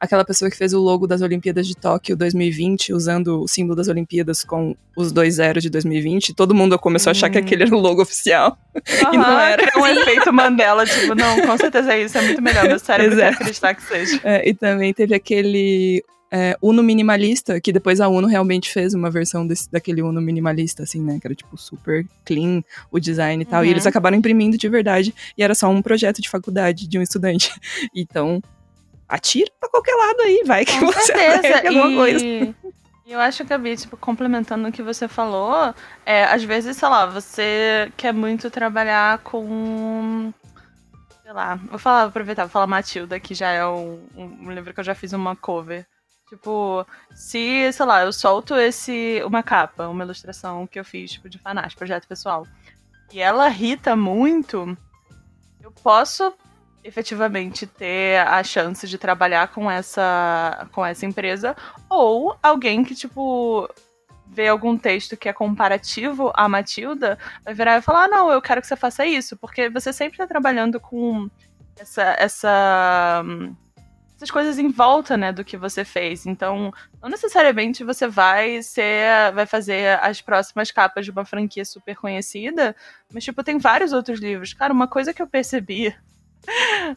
aquela 0.00 0.24
pessoa 0.24 0.50
que 0.50 0.56
fez 0.56 0.72
o 0.72 0.80
logo 0.80 1.06
das 1.06 1.22
Olimpíadas 1.22 1.66
de 1.66 1.76
Tóquio 1.76 2.16
2020, 2.16 2.92
usando 2.92 3.42
o 3.42 3.48
símbolo 3.48 3.74
das 3.76 3.88
Olimpíadas 3.88 4.44
com 4.44 4.76
os 4.96 5.12
dois 5.12 5.34
zeros 5.34 5.62
de 5.62 5.70
2020. 5.70 6.34
Todo 6.34 6.54
mundo 6.54 6.78
começou 6.78 7.10
a 7.10 7.12
achar 7.12 7.30
que 7.30 7.38
Hum. 7.38 7.42
aquele 7.42 7.64
era 7.64 7.76
o 7.76 7.78
logo 7.78 8.02
oficial. 8.02 8.56
E 9.12 9.16
não 9.16 9.38
era. 9.40 9.66
cria 9.66 9.82
um 9.82 9.86
efeito 9.86 10.32
Mandela, 10.32 10.86
tipo, 10.86 11.14
não, 11.14 11.40
com 11.40 11.56
certeza 11.58 11.92
é 11.94 12.02
isso, 12.02 12.16
é 12.16 12.22
muito 12.22 12.40
melhor. 12.40 12.64
Meu 12.64 12.78
cérebro 12.78 13.18
é. 13.20 13.22
quer 13.22 13.34
acreditar 13.34 13.74
que 13.74 13.82
seja. 13.82 14.20
É, 14.22 14.48
e 14.48 14.54
também 14.54 14.94
teve 14.94 15.14
aquele 15.14 16.04
é, 16.30 16.56
Uno 16.62 16.82
minimalista, 16.82 17.60
que 17.60 17.72
depois 17.72 18.00
a 18.00 18.08
Uno 18.08 18.26
realmente 18.26 18.70
fez 18.70 18.94
uma 18.94 19.10
versão 19.10 19.46
desse, 19.46 19.70
daquele 19.70 20.02
Uno 20.02 20.20
minimalista, 20.20 20.82
assim, 20.82 21.02
né? 21.02 21.18
Que 21.20 21.26
era, 21.26 21.34
tipo, 21.34 21.56
super 21.56 22.06
clean, 22.24 22.62
o 22.90 23.00
design 23.00 23.42
e 23.42 23.46
tal. 23.46 23.62
Uhum. 23.62 23.66
E 23.66 23.70
eles 23.70 23.86
acabaram 23.86 24.16
imprimindo 24.16 24.56
de 24.56 24.68
verdade. 24.68 25.14
E 25.36 25.42
era 25.42 25.54
só 25.54 25.68
um 25.68 25.82
projeto 25.82 26.20
de 26.20 26.28
faculdade 26.28 26.86
de 26.86 26.98
um 26.98 27.02
estudante. 27.02 27.50
Então, 27.94 28.40
atira 29.08 29.50
pra 29.58 29.68
qualquer 29.68 29.94
lado 29.94 30.20
aí, 30.22 30.42
vai 30.44 30.64
que 30.64 30.78
Com 30.78 30.86
você 30.92 31.00
certeza. 31.00 31.56
aprende 31.56 31.78
alguma 31.78 31.96
coisa. 31.96 32.24
E 32.24 32.54
e 33.08 33.12
eu 33.12 33.20
acho, 33.20 33.42
Gabi, 33.42 33.74
tipo, 33.74 33.96
complementando 33.96 34.68
o 34.68 34.72
que 34.72 34.82
você 34.82 35.08
falou, 35.08 35.74
é, 36.04 36.24
às 36.24 36.44
vezes, 36.44 36.76
sei 36.76 36.88
lá, 36.90 37.06
você 37.06 37.90
quer 37.96 38.12
muito 38.12 38.50
trabalhar 38.50 39.20
com. 39.20 40.30
Sei 41.22 41.32
lá, 41.32 41.54
vou 41.54 41.78
falar, 41.78 42.02
aproveitar, 42.04 42.42
vou 42.42 42.50
falar 42.50 42.66
Matilda, 42.66 43.18
que 43.18 43.34
já 43.34 43.48
é 43.48 43.66
um, 43.66 44.06
um, 44.14 44.24
um 44.42 44.52
livro 44.52 44.74
que 44.74 44.80
eu 44.80 44.84
já 44.84 44.94
fiz 44.94 45.14
uma 45.14 45.34
cover. 45.34 45.86
Tipo, 46.28 46.86
se, 47.14 47.72
sei 47.72 47.86
lá, 47.86 48.02
eu 48.02 48.12
solto 48.12 48.54
esse. 48.56 49.22
uma 49.24 49.42
capa, 49.42 49.88
uma 49.88 50.04
ilustração 50.04 50.66
que 50.66 50.78
eu 50.78 50.84
fiz, 50.84 51.12
tipo, 51.12 51.30
de 51.30 51.38
fanart, 51.38 51.74
projeto 51.76 52.06
pessoal, 52.06 52.46
e 53.10 53.20
ela 53.20 53.48
irrita 53.48 53.96
muito, 53.96 54.76
eu 55.62 55.72
posso 55.72 56.30
efetivamente 56.82 57.66
ter 57.66 58.20
a 58.20 58.42
chance 58.42 58.86
de 58.86 58.98
trabalhar 58.98 59.48
com 59.48 59.70
essa 59.70 60.68
com 60.72 60.84
essa 60.84 61.04
empresa 61.04 61.56
ou 61.88 62.36
alguém 62.42 62.84
que 62.84 62.94
tipo 62.94 63.68
vê 64.26 64.48
algum 64.48 64.76
texto 64.76 65.16
que 65.16 65.28
é 65.28 65.32
comparativo 65.32 66.32
à 66.34 66.48
Matilda 66.48 67.18
vai 67.44 67.54
virar 67.54 67.78
e 67.78 67.82
falar 67.82 68.04
ah, 68.04 68.08
não 68.08 68.30
eu 68.30 68.40
quero 68.40 68.60
que 68.60 68.66
você 68.66 68.76
faça 68.76 69.04
isso 69.04 69.36
porque 69.36 69.68
você 69.68 69.92
sempre 69.92 70.14
está 70.14 70.26
trabalhando 70.26 70.78
com 70.78 71.28
essa 71.78 72.14
essa 72.18 73.24
essas 74.16 74.30
coisas 74.30 74.58
em 74.58 74.68
volta 74.68 75.16
né 75.16 75.32
do 75.32 75.44
que 75.44 75.56
você 75.56 75.84
fez. 75.84 76.26
Então 76.26 76.72
não 77.00 77.08
necessariamente 77.08 77.84
você 77.84 78.08
vai 78.08 78.62
ser 78.62 79.32
vai 79.32 79.46
fazer 79.46 79.98
as 80.00 80.20
próximas 80.20 80.70
capas 80.70 81.04
de 81.04 81.10
uma 81.10 81.24
franquia 81.24 81.64
super 81.64 81.96
conhecida 81.96 82.74
mas 83.12 83.24
tipo 83.24 83.42
tem 83.42 83.58
vários 83.58 83.92
outros 83.92 84.20
livros. 84.20 84.52
Cara 84.54 84.72
uma 84.72 84.88
coisa 84.88 85.14
que 85.14 85.22
eu 85.22 85.26
percebi 85.26 85.94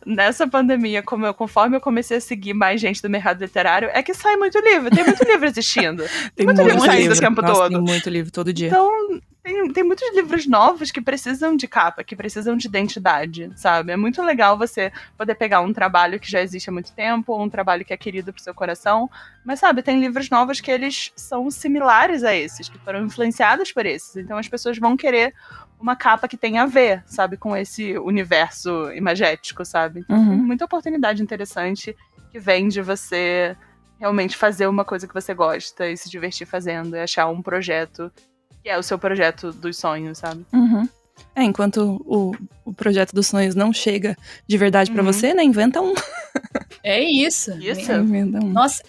nessa 0.05 0.47
pandemia, 0.47 1.01
como 1.03 1.25
eu, 1.25 1.33
conforme 1.33 1.75
eu 1.77 1.81
comecei 1.81 2.17
a 2.17 2.21
seguir 2.21 2.53
mais 2.53 2.79
gente 2.79 3.01
do 3.01 3.09
mercado 3.09 3.41
literário, 3.41 3.89
é 3.93 4.01
que 4.01 4.13
sai 4.13 4.35
muito 4.37 4.57
livro. 4.59 4.89
Tem 4.89 5.03
muito 5.03 5.23
livro 5.23 5.45
existindo. 5.45 6.03
Tem 6.35 6.45
muito 6.45 6.61
livro 6.61 6.79
saindo 6.79 7.01
livro. 7.01 7.17
o 7.17 7.19
tempo 7.19 7.41
Nossa, 7.41 7.53
todo. 7.53 7.71
Tem 7.71 7.81
muito 7.81 8.09
livro 8.09 8.31
todo 8.31 8.53
dia. 8.53 8.67
Então, 8.67 9.21
tem, 9.43 9.71
tem 9.73 9.83
muitos 9.83 10.13
livros 10.15 10.47
novos 10.47 10.91
que 10.91 11.01
precisam 11.01 11.55
de 11.55 11.67
capa, 11.67 12.03
que 12.03 12.15
precisam 12.15 12.55
de 12.55 12.67
identidade, 12.67 13.51
sabe? 13.55 13.91
É 13.91 13.97
muito 13.97 14.21
legal 14.21 14.57
você 14.57 14.91
poder 15.17 15.35
pegar 15.35 15.61
um 15.61 15.73
trabalho 15.73 16.19
que 16.19 16.29
já 16.29 16.41
existe 16.41 16.69
há 16.69 16.73
muito 16.73 16.91
tempo, 16.93 17.33
ou 17.33 17.41
um 17.41 17.49
trabalho 17.49 17.83
que 17.83 17.93
é 17.93 17.97
querido 17.97 18.31
pro 18.31 18.41
seu 18.41 18.53
coração, 18.53 19.09
mas 19.43 19.59
sabe, 19.59 19.81
tem 19.81 19.99
livros 19.99 20.29
novos 20.29 20.61
que 20.61 20.69
eles 20.71 21.11
são 21.15 21.49
similares 21.49 22.23
a 22.23 22.35
esses, 22.35 22.69
que 22.69 22.77
foram 22.79 23.03
influenciados 23.05 23.71
por 23.71 23.85
esses. 23.85 24.15
Então 24.17 24.37
as 24.37 24.47
pessoas 24.47 24.77
vão 24.77 24.95
querer 24.95 25.33
uma 25.79 25.95
capa 25.95 26.27
que 26.27 26.37
tenha 26.37 26.61
a 26.63 26.67
ver, 26.67 27.03
sabe, 27.07 27.37
com 27.37 27.57
esse 27.57 27.97
universo 27.97 28.91
imagético, 28.93 29.65
sabe? 29.65 30.01
Então, 30.01 30.17
Uhum. 30.17 30.29
tem 30.29 30.37
muita 30.37 30.65
oportunidade 30.65 31.23
interessante 31.23 31.95
que 32.29 32.39
vem 32.39 32.67
de 32.67 32.81
você 32.81 33.57
realmente 33.99 34.37
fazer 34.37 34.67
uma 34.67 34.85
coisa 34.85 35.07
que 35.07 35.13
você 35.13 35.33
gosta 35.33 35.87
e 35.89 35.97
se 35.97 36.09
divertir 36.09 36.45
fazendo, 36.45 36.95
e 36.95 36.99
achar 36.99 37.27
um 37.27 37.41
projeto 37.41 38.11
que 38.64 38.70
é 38.70 38.78
o 38.78 38.84
seu 38.84 38.97
projeto 38.99 39.51
dos 39.51 39.78
sonhos, 39.78 40.18
sabe? 40.20 40.45
Uhum. 40.53 40.88
É, 41.36 41.43
enquanto 41.43 42.01
o, 42.05 42.36
o 42.66 42.74
projeto 42.74 43.14
dos 43.14 43.28
sonhos 43.28 43.55
não 43.55 43.72
chega 43.72 44.18
de 44.47 44.57
verdade 44.57 44.91
pra 44.91 45.01
Uhum. 45.03 45.12
você, 45.12 45.34
né? 45.34 45.43
Inventa 45.43 45.82
um. 45.82 45.93
É 46.84 46.99
isso. 47.03 47.51
Isso. 47.59 47.91
Inventa 47.91 48.43
um. 48.43 48.49
Nossa, 48.49 48.82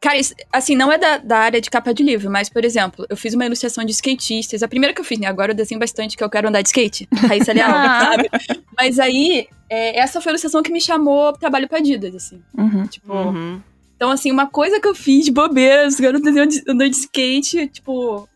cara, 0.00 0.18
isso- 0.18 0.34
assim, 0.52 0.76
não 0.76 0.92
é 0.92 0.98
da, 0.98 1.16
da 1.16 1.38
área 1.38 1.60
de 1.60 1.70
capa 1.70 1.94
de 1.94 2.02
livro, 2.02 2.30
mas, 2.30 2.48
por 2.50 2.62
exemplo, 2.64 3.06
eu 3.08 3.16
fiz 3.16 3.32
uma 3.32 3.46
ilustração 3.46 3.84
de 3.84 3.92
skatistas. 3.92 4.62
A 4.62 4.68
primeira 4.68 4.92
que 4.94 5.00
eu 5.00 5.04
fiz, 5.04 5.18
né? 5.18 5.26
Agora 5.26 5.52
eu 5.52 5.56
desenho 5.56 5.78
bastante 5.80 6.14
que 6.16 6.22
eu 6.22 6.28
quero 6.28 6.48
andar 6.48 6.60
de 6.60 6.68
skate. 6.68 7.08
Raíssa 7.26 7.52
Leal, 7.54 7.70
Ah. 7.72 8.00
sabe? 8.12 8.28
Mas 8.76 8.98
aí, 8.98 9.48
é, 9.70 9.98
essa 9.98 10.20
foi 10.20 10.30
a 10.30 10.32
ilustração 10.32 10.62
que 10.62 10.70
me 10.72 10.80
chamou 10.80 11.32
trabalho 11.32 11.66
pra 11.68 11.78
Adidas, 11.78 12.14
assim. 12.14 12.42
Uhum. 12.56 12.86
Tipo, 12.86 13.12
Uhum. 13.14 13.62
Então, 13.96 14.10
assim, 14.10 14.30
uma 14.30 14.46
coisa 14.46 14.78
que 14.78 14.86
eu 14.86 14.94
fiz 14.94 15.24
de 15.24 15.32
bobeira, 15.32 15.88
os 15.88 15.98
garotos 15.98 16.22
desenhando 16.22 16.50
de- 16.50 16.62
andando 16.68 16.90
de 16.90 16.96
skate, 16.96 17.66
tipo, 17.68 18.28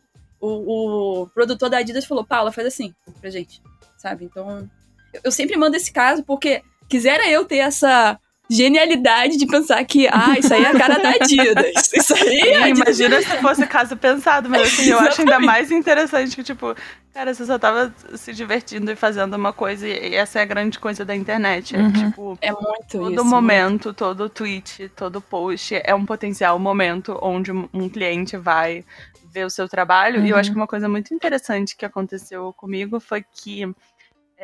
o, 0.47 1.23
o 1.23 1.27
produtor 1.29 1.71
da 1.71 1.79
Adidas 1.79 2.05
falou, 2.05 2.25
Paula, 2.25 2.51
faz 2.53 2.67
assim 2.67 2.93
pra 3.21 3.31
gente, 3.31 3.63
sabe? 3.97 4.25
Então, 4.25 4.69
eu, 5.15 5.21
eu 5.25 5.31
sempre 5.33 5.57
mando 5.57 5.77
esse 5.77 5.93
caso 5.93 6.23
porque 6.25 6.63
quisera 6.89 7.27
eu 7.31 7.45
ter 7.45 7.59
essa 7.59 8.19
genialidade 8.51 9.39
de 9.39 9.47
pensar 9.47 9.83
que, 9.85 10.07
ah, 10.09 10.39
isso 10.39 10.53
aí 10.53 10.63
é 10.63 10.69
a 10.69 10.79
cara 10.79 10.99
da 10.99 11.11
Adidas. 11.11 11.91
Isso 11.95 12.15
aí 12.15 12.39
é 12.41 12.63
Adidas. 12.65 12.99
imagina 13.01 13.23
se 13.23 13.37
fosse 13.41 13.67
caso 13.67 13.97
pensado, 13.97 14.51
mas 14.51 14.63
assim, 14.73 14.91
eu 14.91 14.99
acho 14.99 15.23
ainda 15.23 15.39
mais 15.41 15.71
interessante 15.71 16.37
que, 16.37 16.43
tipo, 16.43 16.75
cara, 17.15 17.33
você 17.33 17.47
só 17.47 17.59
tava 17.59 17.95
se 18.15 18.33
divertindo 18.35 18.91
e 18.91 18.97
fazendo 18.97 19.35
uma 19.35 19.55
coisa, 19.55 19.89
e 19.89 20.15
essa 20.15 20.39
é 20.39 20.43
a 20.43 20.45
grande 20.47 20.79
coisa 20.79 21.03
da 21.05 21.15
internet. 21.17 21.75
É, 21.75 21.79
Uhum. 21.79 21.93
tipo, 21.93 22.39
É 22.43 22.53
muito 22.53 22.67
todo 22.91 23.15
isso. 23.15 23.25
momento, 23.25 23.95
todo 23.95 24.29
tweet, 24.29 24.89
todo 24.95 25.21
post 25.21 25.81
é 25.83 25.95
um 25.95 26.05
potencial 26.05 26.59
momento 26.59 27.19
onde 27.23 27.51
um 27.53 27.89
cliente 27.89 28.37
vai 28.37 28.85
ver 29.33 29.47
o 29.47 29.51
seu 29.51 29.69
trabalho. 29.69 30.25
E 30.25 30.31
eu 30.31 30.35
Uhum. 30.35 30.41
acho 30.41 30.51
que 30.51 30.57
uma 30.57 30.67
coisa 30.67 30.89
muito 30.89 31.15
interessante 31.15 31.77
que 31.77 31.85
aconteceu 31.87 32.53
comigo 32.55 33.01
foi 33.01 33.23
que 33.23 33.65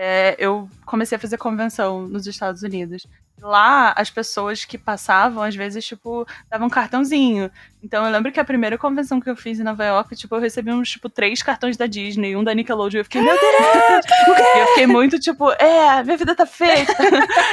é, 0.01 0.37
eu 0.39 0.71
comecei 0.87 1.17
a 1.17 1.19
fazer 1.19 1.37
convenção 1.39 2.07
nos 2.07 2.25
Estados 2.29 2.63
Unidos. 2.63 3.05
Lá, 3.41 3.93
as 3.97 4.09
pessoas 4.09 4.65
que 4.65 4.79
passavam, 4.79 5.43
às 5.43 5.57
vezes, 5.57 5.85
tipo, 5.85 6.25
davam 6.49 6.69
um 6.69 6.71
cartãozinho. 6.71 7.51
Então, 7.83 8.07
eu 8.07 8.13
lembro 8.13 8.31
que 8.31 8.39
a 8.39 8.45
primeira 8.45 8.79
convenção 8.79 9.21
que 9.21 9.29
eu 9.29 9.35
fiz 9.35 9.59
em 9.59 9.65
Nova 9.65 9.85
York, 9.85 10.15
tipo, 10.15 10.37
eu 10.37 10.41
recebi 10.41 10.71
uns, 10.71 10.89
tipo, 10.89 11.09
três 11.09 11.43
cartões 11.43 11.77
da 11.77 11.87
Disney, 11.87 12.37
um 12.37 12.45
da 12.45 12.55
Nickelodeon. 12.55 13.01
Eu 13.01 13.05
fiquei, 13.05 13.21
meu 13.21 13.37
Deus! 13.37 14.05
e 14.57 14.61
eu 14.61 14.67
fiquei 14.69 14.87
muito, 14.87 15.19
tipo, 15.19 15.51
é, 15.51 16.05
minha 16.05 16.17
vida 16.17 16.33
tá 16.33 16.47
feita. 16.47 16.95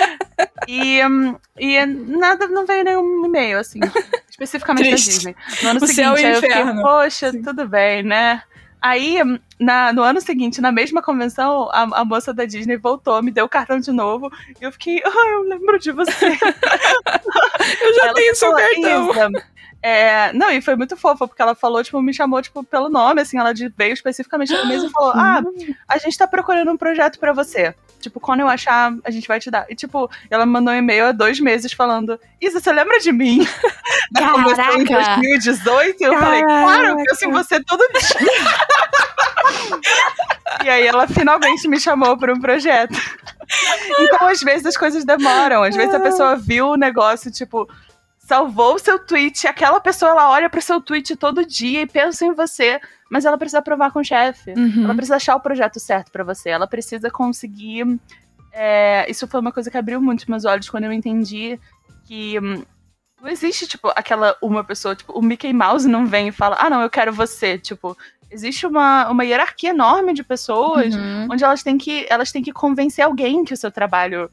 e, 0.68 1.04
hum, 1.04 1.36
e 1.58 1.84
nada, 1.84 2.48
não 2.48 2.64
veio 2.68 2.84
nenhum 2.84 3.26
e-mail, 3.26 3.58
assim, 3.58 3.80
especificamente 4.30 4.88
Triste. 4.88 5.08
da 5.08 5.14
Disney. 5.14 5.36
No 5.64 5.70
ano 5.70 5.80
O 5.84 5.88
seguinte, 5.88 6.22
e 6.22 6.24
o 6.24 6.28
aí 6.28 6.34
eu 6.34 6.42
fiquei, 6.42 6.64
poxa, 6.76 7.32
tudo 7.44 7.68
bem, 7.68 8.04
né? 8.04 8.44
Aí, 8.88 9.18
na- 9.60 9.92
no 9.92 10.04
ano 10.04 10.22
seguinte, 10.22 10.62
na 10.62 10.72
mesma 10.72 11.02
convenção, 11.02 11.70
a, 11.72 12.02
a 12.02 12.06
moça 12.06 12.32
da 12.32 12.46
Disney 12.46 12.78
voltou, 12.78 13.20
me 13.24 13.32
deu 13.32 13.46
o 13.46 13.50
cartão 13.50 13.80
de 13.80 13.92
novo, 13.92 14.32
e 14.62 14.64
eu 14.64 14.72
fiquei, 14.72 15.02
ah, 15.04 15.30
eu 15.32 15.42
lembro 15.42 15.80
de 15.80 15.92
você. 15.92 16.28
Eu 17.82 17.94
já 17.96 18.04
Ela 18.06 18.14
tenho 18.14 18.36
seu 18.36 18.52
cartão. 18.54 19.10
"Isa, 19.12 19.30
é, 19.82 20.34
não, 20.34 20.52
e 20.52 20.62
foi 20.62 20.76
muito 20.76 20.96
fofa, 20.96 21.28
porque 21.28 21.42
ela 21.42 21.56
falou, 21.56 21.84
tipo, 21.84 22.00
me 22.02 22.14
chamou, 22.14 22.40
tipo, 22.42 22.64
pelo 22.64 22.90
nome, 22.90 23.22
assim, 23.22 23.40
ela 23.40 23.54
veio 23.76 23.94
especificamente 23.94 24.54
na 24.54 24.66
mesa 24.66 24.86
e 24.86 24.90
falou, 24.92 25.12
ah, 25.16 25.42
a 25.88 25.98
gente 25.98 26.16
tá 26.18 26.28
procurando 26.28 26.72
um 26.72 26.78
projeto 26.78 27.18
pra 27.20 27.34
você. 27.34 27.74
Tipo, 28.06 28.20
quando 28.20 28.42
eu 28.42 28.48
achar, 28.48 28.94
a 29.04 29.10
gente 29.10 29.28
vai 29.28 29.40
te 29.40 29.50
dar. 29.50 29.66
E, 29.68 29.74
tipo, 29.74 30.08
ela 30.30 30.46
me 30.46 30.52
mandou 30.52 30.72
um 30.72 30.78
e-mail 30.78 31.08
há 31.08 31.12
dois 31.12 31.40
meses 31.40 31.74
falando, 31.74 32.20
Isa, 32.40 32.60
você 32.60 32.72
lembra 32.72 33.00
de 33.00 33.12
mim? 33.12 33.40
Na 34.14 34.32
convenção 34.32 34.80
em 34.80 34.86
Caraca! 34.86 35.16
2018? 35.16 36.02
E 36.02 36.04
eu 36.04 36.20
falei, 36.20 36.44
claro, 36.44 36.86
eu 36.86 36.96
penso 36.98 37.26
em 37.26 37.32
você 37.32 37.64
todo 37.64 37.82
dia. 37.94 38.30
e 40.66 40.70
aí 40.70 40.86
ela 40.86 41.08
finalmente 41.08 41.68
me 41.68 41.80
chamou 41.80 42.16
pra 42.16 42.32
um 42.32 42.40
projeto. 42.40 42.96
Então, 43.98 44.28
às 44.28 44.40
vezes, 44.40 44.68
as 44.68 44.78
coisas 44.78 45.04
demoram. 45.04 45.64
Às 45.64 45.76
vezes 45.76 45.96
a 45.96 46.00
pessoa 46.00 46.36
viu 46.36 46.68
o 46.68 46.78
negócio, 46.78 47.32
tipo, 47.32 47.68
salvou 48.20 48.76
o 48.76 48.80
seu 48.80 49.00
tweet, 49.00 49.48
aquela 49.48 49.80
pessoa 49.80 50.12
ela 50.12 50.30
olha 50.30 50.48
pro 50.48 50.62
seu 50.62 50.80
tweet 50.80 51.16
todo 51.16 51.44
dia 51.44 51.82
e 51.82 51.88
pensa 51.88 52.24
em 52.24 52.36
você, 52.36 52.80
mas 53.10 53.26
ela 53.26 53.38
precisa 53.38 53.60
aprovar 53.60 53.92
com 53.92 54.00
o 54.00 54.04
chefe. 54.04 54.52
Uhum. 54.52 54.84
Ela 54.86 54.96
precisa 54.96 55.16
achar 55.18 55.36
o 55.36 55.40
projeto 55.40 55.80
certo 55.80 56.12
pra 56.12 56.24
você. 56.24 56.50
Ela 56.50 56.68
precisa 56.68 57.10
conseguir. 57.12 57.86
é, 58.52 59.06
isso 59.10 59.28
foi 59.28 59.40
uma 59.40 59.52
coisa 59.52 59.70
que 59.70 59.78
abriu 59.78 60.02
muito 60.02 60.30
meus 60.30 60.46
olhos 60.46 60.70
quando 60.70 60.86
eu 60.86 60.92
entendi 60.92 61.60
que 62.06 62.40
hum, 62.40 62.64
não 63.22 63.30
existe, 63.30 63.68
tipo, 63.68 63.90
aquela 63.96 64.36
uma 64.42 64.64
pessoa, 64.64 64.96
tipo, 64.96 65.12
o 65.14 65.22
Mickey 65.22 65.52
Mouse 65.54 65.88
não 65.88 66.06
vem 66.06 66.28
e 66.28 66.32
fala, 66.32 66.58
ah, 66.60 66.70
não, 66.70 66.82
eu 66.82 66.90
quero 66.90 67.12
você. 67.12 67.58
Tipo, 67.58 67.98
existe 68.32 68.66
uma, 68.68 69.10
uma 69.10 69.24
hierarquia 69.26 69.70
enorme 69.72 70.14
de 70.14 70.24
pessoas 70.24 70.94
Uhum. 70.96 71.28
onde 71.32 71.44
elas 71.44 71.64
têm 71.64 71.78
que 71.78 72.06
elas 72.10 72.32
têm 72.32 72.42
que 72.44 72.52
convencer 72.52 73.04
alguém 73.06 73.44
que 73.46 73.54
o 73.54 73.58
seu 73.58 73.72
trabalho 73.72 74.30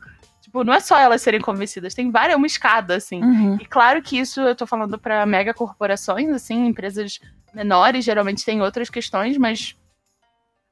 tipo 0.53 0.65
não 0.65 0.75
é 0.75 0.81
só 0.81 0.99
elas 0.99 1.23
serem 1.23 1.41
convencidas 1.41 1.95
tem 1.95 2.11
várias 2.11 2.35
é 2.35 2.37
uma 2.37 2.47
escada 2.47 2.95
assim 2.97 3.23
Uhum. 3.25 3.57
e 3.61 3.65
claro 3.65 4.03
que 4.03 4.19
isso 4.19 4.41
eu 4.43 4.55
tô 4.55 4.67
falando 4.67 4.99
para 4.99 5.25
mega 5.25 5.55
corporações 5.55 6.29
assim 6.29 6.67
empresas 6.67 7.19
menores 7.55 8.05
geralmente 8.05 8.45
tem 8.45 8.61
outras 8.61 8.91
questões 8.91 9.39
mas 9.39 9.75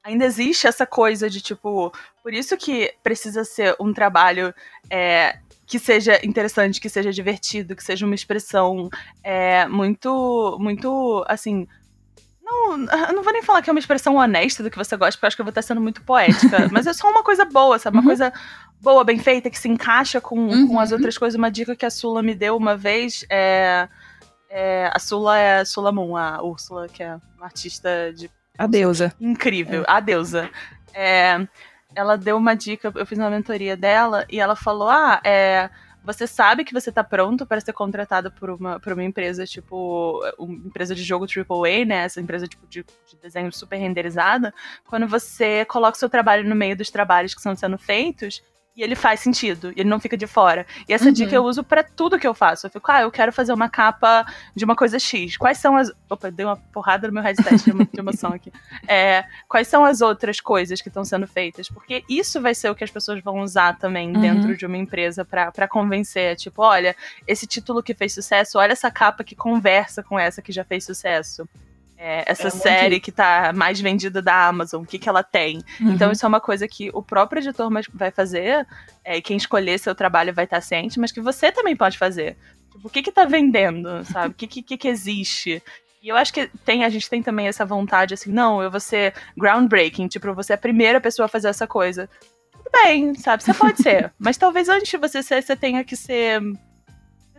ainda 0.05 0.25
existe 0.27 0.67
essa 0.67 0.87
coisa 0.87 1.29
de 1.31 1.41
tipo 1.41 1.93
por 2.23 2.33
isso 2.35 2.57
que 2.57 2.93
precisa 3.03 3.43
ser 3.45 3.75
um 3.81 3.93
trabalho 3.93 4.55
é, 4.91 5.39
que 5.67 5.79
seja 5.79 6.21
interessante 6.25 6.81
que 6.81 6.89
seja 6.89 7.11
divertido 7.11 7.75
que 7.75 7.83
seja 7.85 8.05
uma 8.05 8.15
expressão 8.15 8.91
é, 9.25 9.67
muito 9.67 10.57
muito 10.61 11.25
assim 11.27 11.67
não, 12.43 12.77
não 12.77 13.23
vou 13.23 13.33
nem 13.33 13.43
falar 13.43 13.63
que 13.63 13.71
é 13.71 13.73
uma 13.73 13.79
expressão 13.79 14.17
honesta 14.17 14.61
do 14.63 14.71
que 14.73 14.77
você 14.77 14.97
gosta, 14.97 15.13
porque 15.17 15.25
eu 15.25 15.29
acho 15.29 15.37
que 15.37 15.41
eu 15.41 15.45
vou 15.45 15.51
estar 15.51 15.63
sendo 15.63 15.81
muito 15.81 16.03
poética. 16.03 16.67
mas 16.73 16.85
é 16.85 16.93
só 16.93 17.09
uma 17.09 17.23
coisa 17.23 17.45
boa, 17.45 17.79
sabe? 17.79 17.97
Uma 17.97 18.01
Uhum. 18.03 18.07
coisa 18.09 18.33
boa, 18.81 19.05
bem 19.05 19.19
feita, 19.19 19.51
que 19.51 19.59
se 19.59 19.69
encaixa 19.69 20.21
com, 20.21 20.39
Uhum. 20.49 20.69
com 20.69 20.81
as 20.81 20.93
outras 20.93 21.17
coisas. 21.19 21.37
Uma 21.37 21.51
dica 21.51 21.77
que 21.77 21.87
a 21.87 21.91
Sula 21.91 22.23
me 22.23 22.35
deu 22.35 22.57
uma 22.57 22.77
vez 22.77 23.25
é. 23.31 23.89
É, 24.53 24.91
a 24.93 24.99
Sula 24.99 25.39
é 25.39 25.61
a 25.61 25.65
Sula 25.65 25.93
Moon, 25.93 26.17
a 26.17 26.43
Úrsula, 26.43 26.89
que 26.89 27.03
é 27.03 27.15
uma 27.37 27.47
artista 27.47 28.13
de. 28.13 28.29
A 28.59 28.67
deusa. 28.67 29.15
Incrível, 29.21 29.85
a 29.87 30.01
deusa. 30.01 30.51
É, 30.93 31.47
ela 31.95 32.17
deu 32.17 32.37
uma 32.37 32.55
dica, 32.55 32.93
eu 32.95 33.07
fiz 33.07 33.17
uma 33.17 33.31
mentoria 33.31 33.77
dela 33.77 34.27
e 34.29 34.41
ela 34.41 34.57
falou: 34.57 34.89
Ah, 34.89 35.21
é 35.25 35.71
você 36.03 36.27
sabe 36.27 36.65
que 36.65 36.73
você 36.73 36.91
tá 36.91 37.05
pronto 37.05 37.45
para 37.45 37.61
ser 37.61 37.75
contratado 37.75 38.33
por 38.33 38.51
uma, 38.51 38.81
por 38.81 38.95
uma 38.95 39.05
empresa, 39.05 39.45
tipo, 39.45 40.21
uma 40.39 40.55
empresa 40.67 40.95
de 40.95 41.03
jogo 41.03 41.27
AAA, 41.27 41.85
né? 41.85 42.05
Essa 42.05 42.21
empresa 42.21 42.47
tipo, 42.49 42.67
de, 42.67 42.83
de 42.83 43.17
desenho 43.23 43.53
super 43.53 43.77
renderizada, 43.77 44.53
quando 44.89 45.07
você 45.07 45.65
coloca 45.67 45.97
o 45.97 45.99
seu 45.99 46.09
trabalho 46.09 46.49
no 46.49 46.57
meio 46.57 46.75
dos 46.77 46.91
trabalhos 46.91 47.35
que 47.35 47.41
estão 47.41 47.55
sendo 47.55 47.77
feitos 47.77 48.43
e 48.81 48.83
ele 48.83 48.95
faz 48.95 49.21
sentido, 49.21 49.73
e 49.77 49.81
ele 49.81 49.91
não 49.91 50.01
fica 50.01 50.17
de 50.17 50.27
fora. 50.27 50.67
E 50.89 50.95
essa 50.95 51.05
uhum. 51.05 51.13
dica 51.13 51.35
eu 51.35 51.45
uso 51.45 51.63
para 51.63 51.85
tudo 51.85 52.19
que 52.19 52.27
eu 52.27 52.33
faço. 52.33 52.67
Eu 52.67 52.71
fico, 52.71 52.91
ah, 52.91 53.03
eu 53.03 53.11
quero 53.11 53.31
fazer 53.31 53.53
uma 53.53 53.69
capa 53.69 54.25
de 54.57 54.65
uma 54.65 54.75
coisa 54.75 54.99
X. 54.99 55.37
Quais 55.37 55.59
são 55.59 55.77
as. 55.77 55.93
Opa, 56.09 56.31
dei 56.31 56.47
uma 56.47 56.57
porrada 56.57 57.07
no 57.07 57.13
meu 57.13 57.23
headset 57.23 57.63
de 57.63 58.01
emoção 58.01 58.33
aqui. 58.33 58.51
É, 58.89 59.23
quais 59.47 59.69
são 59.69 59.85
as 59.85 60.01
outras 60.01 60.41
coisas 60.41 60.81
que 60.81 60.89
estão 60.89 61.05
sendo 61.05 61.27
feitas? 61.27 61.69
Porque 61.69 62.03
isso 62.09 62.41
vai 62.41 62.55
ser 62.55 62.71
o 62.71 62.75
que 62.75 62.83
as 62.83 62.91
pessoas 62.91 63.23
vão 63.23 63.41
usar 63.41 63.77
também 63.79 64.15
uhum. 64.15 64.21
dentro 64.21 64.57
de 64.57 64.65
uma 64.65 64.79
empresa 64.79 65.27
para 65.27 65.69
convencer. 65.69 66.37
Tipo, 66.37 66.63
olha, 66.63 66.97
esse 67.27 67.47
título 67.47 67.83
que 67.83 67.93
fez 67.93 68.15
sucesso, 68.15 68.59
olha 68.59 68.73
essa 68.73 68.91
capa 68.91 69.23
que 69.23 69.37
conversa 69.37 70.03
com 70.03 70.19
essa 70.19 70.41
que 70.41 70.53
já 70.53 70.65
fez 70.65 70.87
sucesso 70.87 71.47
é, 72.03 72.25
essa 72.27 72.49
é 72.49 72.51
série 72.51 72.99
que 72.99 73.13
tá 73.13 73.53
mais 73.55 73.79
vendida 73.79 74.23
da 74.23 74.49
Amazon, 74.49 74.83
o 74.83 74.87
que, 74.87 74.99
que 74.99 75.07
ela 75.07 75.23
tem. 75.23 75.59
Uhum. 75.79 75.93
Então, 75.93 76.11
isso 76.11 76.25
é 76.25 76.29
uma 76.29 76.41
coisa 76.41 76.67
que 76.67 76.89
o 76.95 77.03
próprio 77.03 77.41
editor 77.41 77.71
vai 77.93 78.11
fazer, 78.11 78.67
é, 79.05 79.21
quem 79.21 79.37
escolher 79.37 79.79
seu 79.79 79.95
trabalho 79.95 80.33
vai 80.33 80.45
estar 80.45 80.63
ciente, 80.63 80.99
mas 80.99 81.13
que 81.13 81.21
você 81.21 81.53
também 81.53 81.77
pode 81.77 81.99
fazer. 81.99 82.39
Tipo, 82.73 82.89
o 82.89 82.91
que 82.91 83.03
que 83.03 83.13
tá 83.13 83.27
vendendo, 83.27 84.03
sabe? 84.07 84.29
O 84.29 84.35
que, 84.35 84.63
que, 84.63 84.79
que 84.79 84.89
existe? 84.89 85.63
E 86.03 86.09
eu 86.09 86.17
acho 86.17 86.33
que 86.33 86.47
tem, 86.65 86.85
a 86.85 86.89
gente 86.89 87.11
tem 87.11 87.23
também 87.23 87.47
essa 87.47 87.67
vontade, 87.67 88.15
assim, 88.15 88.33
não, 88.33 88.63
eu 88.63 88.71
vou 88.71 88.81
ser 88.81 89.13
groundbreaking, 89.37 90.09
tipo, 90.09 90.33
você 90.33 90.55
é 90.55 90.57
a 90.57 90.59
primeira 90.59 91.03
pessoa 91.03 91.27
a 91.27 91.29
fazer 91.29 91.49
essa 91.49 91.67
coisa. 91.67 92.09
Tudo 92.51 92.71
bem, 92.83 93.15
sabe? 93.15 93.43
Você 93.43 93.53
pode 93.53 93.83
ser. 93.83 94.11
mas 94.19 94.39
talvez 94.39 94.71
antes 94.71 94.91
de 94.91 94.97
você 94.97 95.23
ser, 95.23 95.43
você 95.43 95.55
tenha 95.55 95.85
que 95.85 95.95
ser 95.95 96.41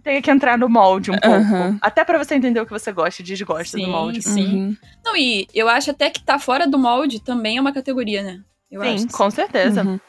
tenha 0.03 0.21
que 0.21 0.31
entrar 0.31 0.57
no 0.57 0.69
molde 0.69 1.11
um 1.11 1.17
pouco. 1.17 1.37
Uhum. 1.37 1.77
Até 1.81 2.03
para 2.03 2.17
você 2.17 2.35
entender 2.35 2.59
o 2.59 2.65
que 2.65 2.71
você 2.71 2.91
gosta 2.91 3.21
e 3.21 3.25
desgosta 3.25 3.77
sim, 3.77 3.85
do 3.85 3.91
molde. 3.91 4.21
Sim. 4.21 4.45
Uhum. 4.45 4.77
Não, 5.03 5.15
e 5.15 5.47
eu 5.53 5.69
acho 5.69 5.91
até 5.91 6.09
que 6.09 6.23
tá 6.23 6.39
fora 6.39 6.67
do 6.67 6.77
molde 6.77 7.19
também 7.19 7.57
é 7.57 7.61
uma 7.61 7.73
categoria, 7.73 8.23
né? 8.23 8.39
Eu 8.69 8.81
sim, 8.97 9.07
com 9.07 9.29
certeza. 9.29 9.83
Uhum. 9.83 9.99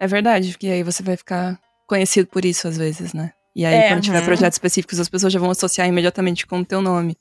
É 0.00 0.06
verdade, 0.06 0.50
porque 0.50 0.66
aí 0.66 0.82
você 0.82 1.02
vai 1.02 1.16
ficar 1.16 1.58
conhecido 1.86 2.28
por 2.28 2.44
isso 2.44 2.68
às 2.68 2.76
vezes, 2.76 3.12
né? 3.12 3.32
E 3.56 3.64
aí, 3.64 3.74
é, 3.74 3.88
quando 3.88 4.02
tiver 4.02 4.20
uhum. 4.20 4.24
projetos 4.24 4.54
específicos, 4.54 5.00
as 5.00 5.08
pessoas 5.08 5.32
já 5.32 5.40
vão 5.40 5.50
associar 5.50 5.88
imediatamente 5.88 6.46
com 6.46 6.60
o 6.60 6.64
teu 6.64 6.80
nome. 6.80 7.16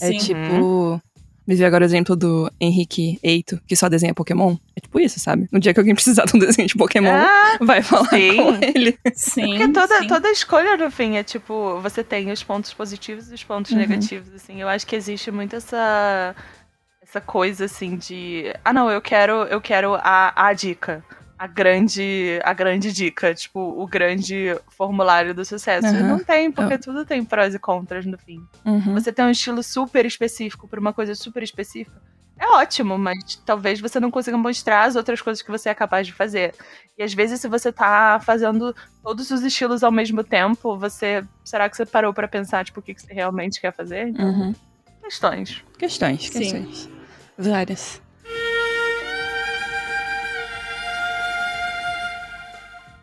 É 0.00 0.08
sim. 0.08 0.16
É 0.16 0.18
tipo. 0.18 1.00
Me 1.48 1.54
vi 1.54 1.64
agora 1.64 1.82
o 1.82 1.86
exemplo 1.86 2.14
do 2.14 2.52
Henrique 2.60 3.18
Eito, 3.22 3.58
que 3.66 3.74
só 3.74 3.88
desenha 3.88 4.12
Pokémon. 4.12 4.54
É 4.76 4.80
tipo 4.80 5.00
isso, 5.00 5.18
sabe? 5.18 5.48
No 5.50 5.58
dia 5.58 5.72
que 5.72 5.80
alguém 5.80 5.94
precisar 5.96 6.26
de 6.26 6.36
um 6.36 6.38
desenho 6.38 6.68
de 6.68 6.74
Pokémon, 6.74 7.08
ah, 7.10 7.56
vai 7.58 7.82
falar 7.82 8.10
sim. 8.10 8.36
com 8.36 8.54
ele. 8.62 8.98
Sim. 9.14 9.56
Porque 9.56 9.68
toda, 9.68 9.98
sim. 10.00 10.06
toda 10.06 10.30
escolha, 10.30 10.76
no 10.76 10.90
fim, 10.90 11.16
é 11.16 11.22
tipo, 11.22 11.80
você 11.80 12.04
tem 12.04 12.30
os 12.30 12.42
pontos 12.42 12.74
positivos 12.74 13.30
e 13.30 13.34
os 13.34 13.42
pontos 13.42 13.72
uhum. 13.72 13.78
negativos, 13.78 14.28
assim. 14.34 14.60
Eu 14.60 14.68
acho 14.68 14.86
que 14.86 14.94
existe 14.94 15.30
muito 15.30 15.56
essa 15.56 16.36
essa 17.02 17.22
coisa 17.22 17.64
assim 17.64 17.96
de 17.96 18.52
ah 18.62 18.70
não 18.70 18.90
eu 18.90 19.00
quero 19.00 19.44
eu 19.44 19.62
quero 19.62 19.94
a, 19.94 20.48
a 20.48 20.52
dica 20.52 21.02
a 21.38 21.46
grande 21.46 22.40
a 22.42 22.52
grande 22.52 22.92
dica, 22.92 23.34
tipo, 23.34 23.60
o 23.60 23.86
grande 23.86 24.56
formulário 24.76 25.32
do 25.32 25.44
sucesso. 25.44 25.86
Uhum. 25.86 26.08
Não 26.08 26.18
tem, 26.18 26.50
porque 26.50 26.74
uhum. 26.74 26.80
tudo 26.80 27.04
tem 27.04 27.24
prós 27.24 27.54
e 27.54 27.58
contras 27.58 28.04
no 28.04 28.18
fim. 28.18 28.44
Uhum. 28.64 28.94
Você 28.94 29.12
tem 29.12 29.24
um 29.24 29.30
estilo 29.30 29.62
super 29.62 30.04
específico 30.04 30.66
para 30.66 30.80
uma 30.80 30.92
coisa 30.92 31.14
super 31.14 31.42
específica. 31.42 32.00
É 32.40 32.46
ótimo, 32.46 32.96
mas 32.96 33.34
talvez 33.44 33.80
você 33.80 33.98
não 33.98 34.12
consiga 34.12 34.38
mostrar 34.38 34.84
as 34.84 34.94
outras 34.94 35.20
coisas 35.20 35.42
que 35.42 35.50
você 35.50 35.68
é 35.68 35.74
capaz 35.74 36.06
de 36.06 36.12
fazer. 36.12 36.54
E 36.96 37.02
às 37.02 37.12
vezes, 37.12 37.40
se 37.40 37.48
você 37.48 37.72
tá 37.72 38.20
fazendo 38.24 38.74
todos 39.02 39.30
os 39.30 39.42
estilos 39.42 39.82
ao 39.82 39.90
mesmo 39.90 40.22
tempo, 40.22 40.78
você. 40.78 41.24
Será 41.44 41.68
que 41.68 41.76
você 41.76 41.84
parou 41.84 42.14
para 42.14 42.28
pensar, 42.28 42.64
tipo, 42.64 42.78
o 42.78 42.82
que, 42.82 42.94
que 42.94 43.02
você 43.02 43.12
realmente 43.12 43.60
quer 43.60 43.72
fazer? 43.72 44.08
Então, 44.08 44.24
uhum. 44.24 44.54
Questões. 45.02 45.64
Questões, 45.78 46.28
questões. 46.28 46.76
Sim. 46.76 46.92
Várias. 47.36 48.00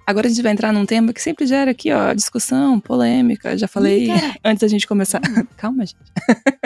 Agora 0.07 0.27
a 0.27 0.29
gente 0.29 0.41
vai 0.41 0.51
entrar 0.51 0.71
num 0.71 0.85
tema 0.85 1.11
que 1.11 1.21
sempre 1.21 1.47
gera 1.47 1.71
aqui, 1.71 1.91
ó, 1.91 2.13
discussão, 2.13 2.79
polêmica. 2.79 3.57
Já 3.57 3.67
falei 3.67 4.07
antes 4.43 4.61
da 4.61 4.67
gente 4.67 4.85
começar. 4.87 5.19
Calma, 5.57 5.85
gente. 5.85 5.97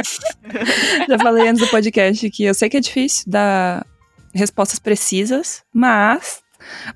Já 1.07 1.17
falei 1.17 1.47
antes 1.47 1.61
do 1.61 1.67
podcast 1.69 2.29
que 2.29 2.43
eu 2.43 2.53
sei 2.53 2.69
que 2.69 2.77
é 2.77 2.81
difícil 2.81 3.23
dar 3.27 3.85
respostas 4.33 4.77
precisas, 4.77 5.63
mas 5.73 6.41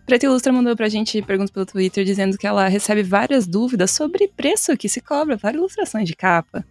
Preta 0.06 0.26
Ilustra 0.26 0.52
mandou 0.52 0.76
pra 0.76 0.90
gente 0.90 1.22
perguntas 1.22 1.52
pelo 1.52 1.66
Twitter 1.66 2.04
dizendo 2.04 2.38
que 2.38 2.48
ela 2.48 2.68
recebe 2.68 3.04
várias 3.04 3.48
dúvidas 3.48 3.92
sobre 3.92 4.28
preço 4.28 4.76
que 4.78 4.90
se 4.90 5.02
cobra 5.02 5.38
para 5.38 5.56
ilustrações 5.56 6.08
de 6.08 6.16
capa. 6.16 6.66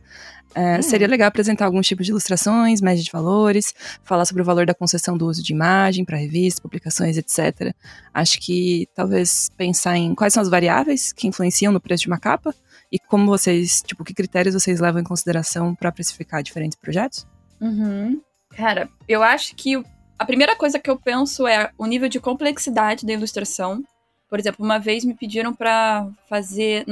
É, 0.55 0.78
hum. 0.78 0.82
Seria 0.82 1.09
legal 1.09 1.28
apresentar 1.28 1.64
alguns 1.64 1.86
tipos 1.86 2.05
de 2.05 2.12
ilustrações, 2.12 2.80
média 2.80 3.03
de 3.03 3.11
valores, 3.11 3.74
falar 4.05 4.24
sobre 4.24 4.43
o 4.43 4.45
valor 4.45 4.66
da 4.66 4.74
concessão 4.74 5.16
do 5.16 5.26
uso 5.26 5.43
de 5.43 5.53
imagem 5.53 6.05
para 6.05 6.16
revistas, 6.16 6.61
publicações, 6.61 7.16
etc. 7.16 7.74
Acho 8.12 8.38
que 8.40 8.86
talvez 8.95 9.51
pensar 9.57 9.97
em 9.97 10.14
quais 10.14 10.34
são 10.34 10.43
as 10.43 10.49
variáveis 10.49 11.12
que 11.12 11.26
influenciam 11.26 11.72
no 11.72 11.80
preço 11.80 12.03
de 12.03 12.09
uma 12.09 12.18
capa 12.18 12.55
e 12.90 12.99
como 12.99 13.26
vocês, 13.26 13.82
tipo, 13.86 14.05
que 14.05 14.12
critérios 14.12 14.55
vocês 14.55 14.78
levam 14.78 15.01
em 15.01 15.05
consideração 15.05 15.74
para 15.74 15.90
precificar 15.90 16.43
diferentes 16.43 16.76
projetos? 16.78 17.26
Uhum. 17.59 18.20
Cara, 18.55 18.88
eu 19.09 19.22
acho 19.22 19.57
que 19.57 19.82
a 20.22 20.24
primeira 20.24 20.54
coisa 20.54 20.78
que 20.78 20.88
eu 20.88 20.96
penso 20.96 21.46
é 21.46 21.72
o 21.76 21.84
nível 21.84 22.08
de 22.08 22.20
complexidade 22.20 23.04
da 23.04 23.12
ilustração. 23.12 23.82
Por 24.30 24.38
exemplo, 24.38 24.64
uma 24.64 24.78
vez 24.78 25.04
me 25.04 25.14
pediram 25.14 25.52
para 25.52 26.08
fazer. 26.28 26.86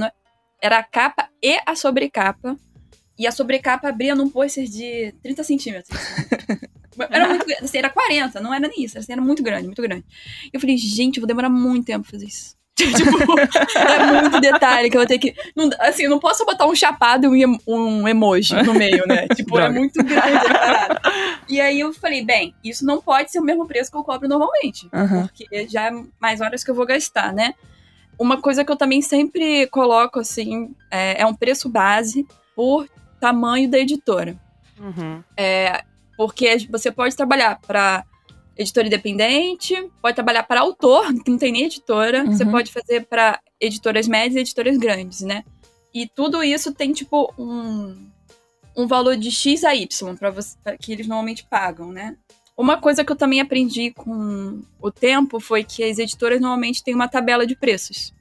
Era 0.61 0.79
a 0.79 0.83
capa 0.83 1.29
e 1.41 1.59
a 1.65 1.75
sobrecapa 1.77 2.57
e 3.17 3.27
a 3.27 3.33
sobrecapa 3.33 3.89
abria 3.89 4.15
num 4.15 4.29
pôster 4.29 4.65
de 4.65 5.15
30 5.23 5.45
centímetros. 5.45 5.97
era 7.09 7.29
muito 7.29 7.47
assim, 7.63 7.79
era 7.79 7.89
40, 7.89 8.41
não 8.41 8.53
era 8.53 8.67
nem 8.67 8.83
isso, 8.83 8.99
assim, 8.99 9.13
era 9.13 9.21
muito 9.21 9.43
grande, 9.43 9.67
muito 9.67 9.81
grande. 9.81 10.05
Eu 10.53 10.59
falei, 10.59 10.77
gente, 10.77 11.19
eu 11.19 11.21
vou 11.21 11.29
demorar 11.29 11.49
muito 11.49 11.87
tempo 11.87 12.03
pra 12.03 12.11
fazer 12.11 12.27
isso. 12.27 12.57
tipo, 12.95 13.39
é 13.79 14.21
muito 14.21 14.41
detalhe 14.41 14.91
que 14.91 14.97
eu 14.97 15.01
vou 15.01 15.09
ter 15.09 15.19
que. 15.19 15.35
Não, 15.55 15.71
assim, 15.79 16.05
eu 16.05 16.11
não 16.11 16.19
posso 16.19 16.45
botar 16.45 16.67
um 16.67 16.75
chapado 16.75 17.35
e 17.37 17.45
um, 17.47 17.59
um 17.67 18.09
emoji 18.09 18.55
no 18.63 18.75
meio, 18.75 19.07
né? 19.07 19.27
Tipo, 19.35 19.59
é 19.59 19.69
muito 19.69 20.03
grande 20.03 20.47
a 20.47 20.55
parada. 20.55 21.01
E 21.49 21.61
aí 21.61 21.81
eu 21.81 21.93
falei, 21.93 22.25
bem, 22.25 22.55
isso 22.63 22.85
não 22.85 23.01
pode 23.01 23.31
ser 23.31 23.39
o 23.39 23.45
mesmo 23.45 23.67
preço 23.67 23.91
que 23.91 23.97
eu 23.97 24.05
cobro 24.05 24.29
normalmente. 24.29 24.89
Uhum. 24.93 25.27
Porque 25.27 25.69
já 25.69 25.89
é 25.89 26.05
mais 26.21 26.41
horas 26.41 26.63
que 26.63 26.71
eu 26.71 26.75
vou 26.75 26.87
gastar, 26.87 27.33
né? 27.33 27.55
Uma 28.19 28.41
coisa 28.41 28.65
que 28.65 28.71
eu 28.71 28.77
também 28.77 29.01
sempre 29.01 29.67
coloco, 29.69 30.21
assim, 30.21 30.75
é, 30.91 31.23
é 31.23 31.27
um 31.27 31.35
preço 31.35 31.69
base 31.69 32.27
por 32.55 32.87
tamanho 33.19 33.71
da 33.71 33.79
editora. 33.79 34.37
Uhum. 34.79 35.23
É, 35.37 35.85
porque 36.17 36.67
você 36.71 36.91
pode 36.91 37.17
trabalhar 37.17 37.59
para 37.67 38.05
editora 38.57 38.87
independente, 38.87 39.75
pode 40.03 40.15
trabalhar 40.15 40.43
para 40.43 40.61
autor, 40.61 41.13
que 41.25 41.31
não 41.31 41.39
tem 41.39 41.53
nem 41.53 41.65
editora, 41.65 42.25
uhum. 42.25 42.33
você 42.33 42.45
pode 42.45 42.73
fazer 42.73 43.07
para 43.07 43.41
editoras 43.61 44.07
médias 44.07 44.37
e 44.37 44.41
editoras 44.41 44.77
grandes, 44.77 45.21
né? 45.21 45.45
E 45.93 46.07
tudo 46.07 46.43
isso 46.43 46.73
tem, 46.73 46.93
tipo, 46.93 47.33
um, 47.39 48.09
um 48.77 48.87
valor 48.87 49.17
de 49.17 49.31
X 49.31 49.65
a 49.65 49.75
Y 49.75 50.17
para 50.17 50.31
você 50.31 50.57
que 50.79 50.93
eles 50.93 51.07
normalmente 51.07 51.47
pagam, 51.49 51.91
né? 51.91 52.17
Uma 52.57 52.77
coisa 52.77 53.05
que 53.05 53.11
eu 53.11 53.17
também 53.17 53.41
aprendi 53.41 53.91
com 53.91 54.61
o 54.81 54.91
tempo 54.91 55.41
foi 55.41 55.65
que 55.65 55.83
as 55.83 55.99
editoras 55.99 56.41
normalmente 56.41 56.85
têm 56.85 56.95
uma 56.95 57.09
tabela 57.09 57.47
de 57.47 57.57
preços. 57.57 58.13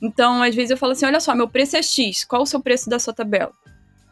Então, 0.00 0.42
às 0.42 0.54
vezes 0.54 0.70
eu 0.70 0.76
falo 0.76 0.92
assim: 0.92 1.06
olha 1.06 1.20
só, 1.20 1.34
meu 1.34 1.48
preço 1.48 1.76
é 1.76 1.82
X, 1.82 2.24
qual 2.24 2.42
o 2.42 2.46
seu 2.46 2.60
preço 2.60 2.90
da 2.90 2.98
sua 2.98 3.14
tabela? 3.14 3.52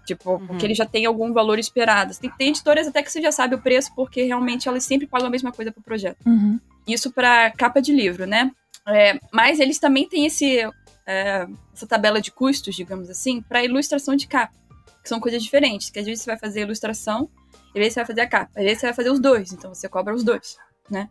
Tipo, 0.05 0.33
uhum. 0.33 0.47
porque 0.47 0.67
ele 0.67 0.75
já 0.75 0.85
tem 0.85 1.07
algum 1.07 1.33
valor 1.33 1.59
esperado. 1.59 2.15
Tem, 2.19 2.31
tem 2.31 2.49
editoras 2.49 2.87
até 2.87 3.03
que 3.03 3.11
você 3.11 3.21
já 3.23 3.33
sabe 3.33 3.55
o 3.55 3.61
preço, 3.61 3.95
porque 3.95 4.23
realmente 4.23 4.69
elas 4.69 4.85
sempre 4.85 5.07
pagam 5.07 5.29
a 5.29 5.31
mesma 5.31 5.53
coisa 5.53 5.73
pro 5.73 5.83
projeto. 5.83 6.19
Uhum. 6.27 6.61
Isso 6.87 7.11
para 7.11 7.51
capa 7.53 7.81
de 7.81 7.93
livro, 7.93 8.27
né? 8.27 8.51
É, 8.87 9.19
mas 9.33 9.61
eles 9.61 9.79
também 9.79 10.07
têm 10.07 10.27
esse, 10.27 10.59
é, 11.07 11.47
essa 11.73 11.87
tabela 11.87 12.21
de 12.21 12.31
custos, 12.31 12.75
digamos 12.75 13.09
assim, 13.09 13.41
para 13.41 13.65
ilustração 13.65 14.15
de 14.15 14.27
capa. 14.27 14.55
Que 15.03 15.09
são 15.09 15.21
coisas 15.21 15.43
diferentes. 15.43 15.91
Que 15.91 15.99
às 15.99 16.05
vezes 16.07 16.23
você 16.23 16.31
vai 16.31 16.39
fazer 16.39 16.61
a 16.61 16.63
ilustração, 16.65 17.29
às 17.69 17.73
vezes 17.75 17.95
você 17.95 18.01
vai 18.01 18.07
fazer 18.07 18.21
a 18.21 18.27
capa, 18.27 18.51
às 18.57 18.63
vezes 18.63 18.81
você 18.81 18.87
vai 18.87 18.95
fazer 18.95 19.11
os 19.11 19.21
dois. 19.21 19.53
Então 19.53 19.75
você 19.75 19.89
cobra 19.89 20.15
os 20.15 20.23
dois, 20.23 20.57
né? 20.91 21.09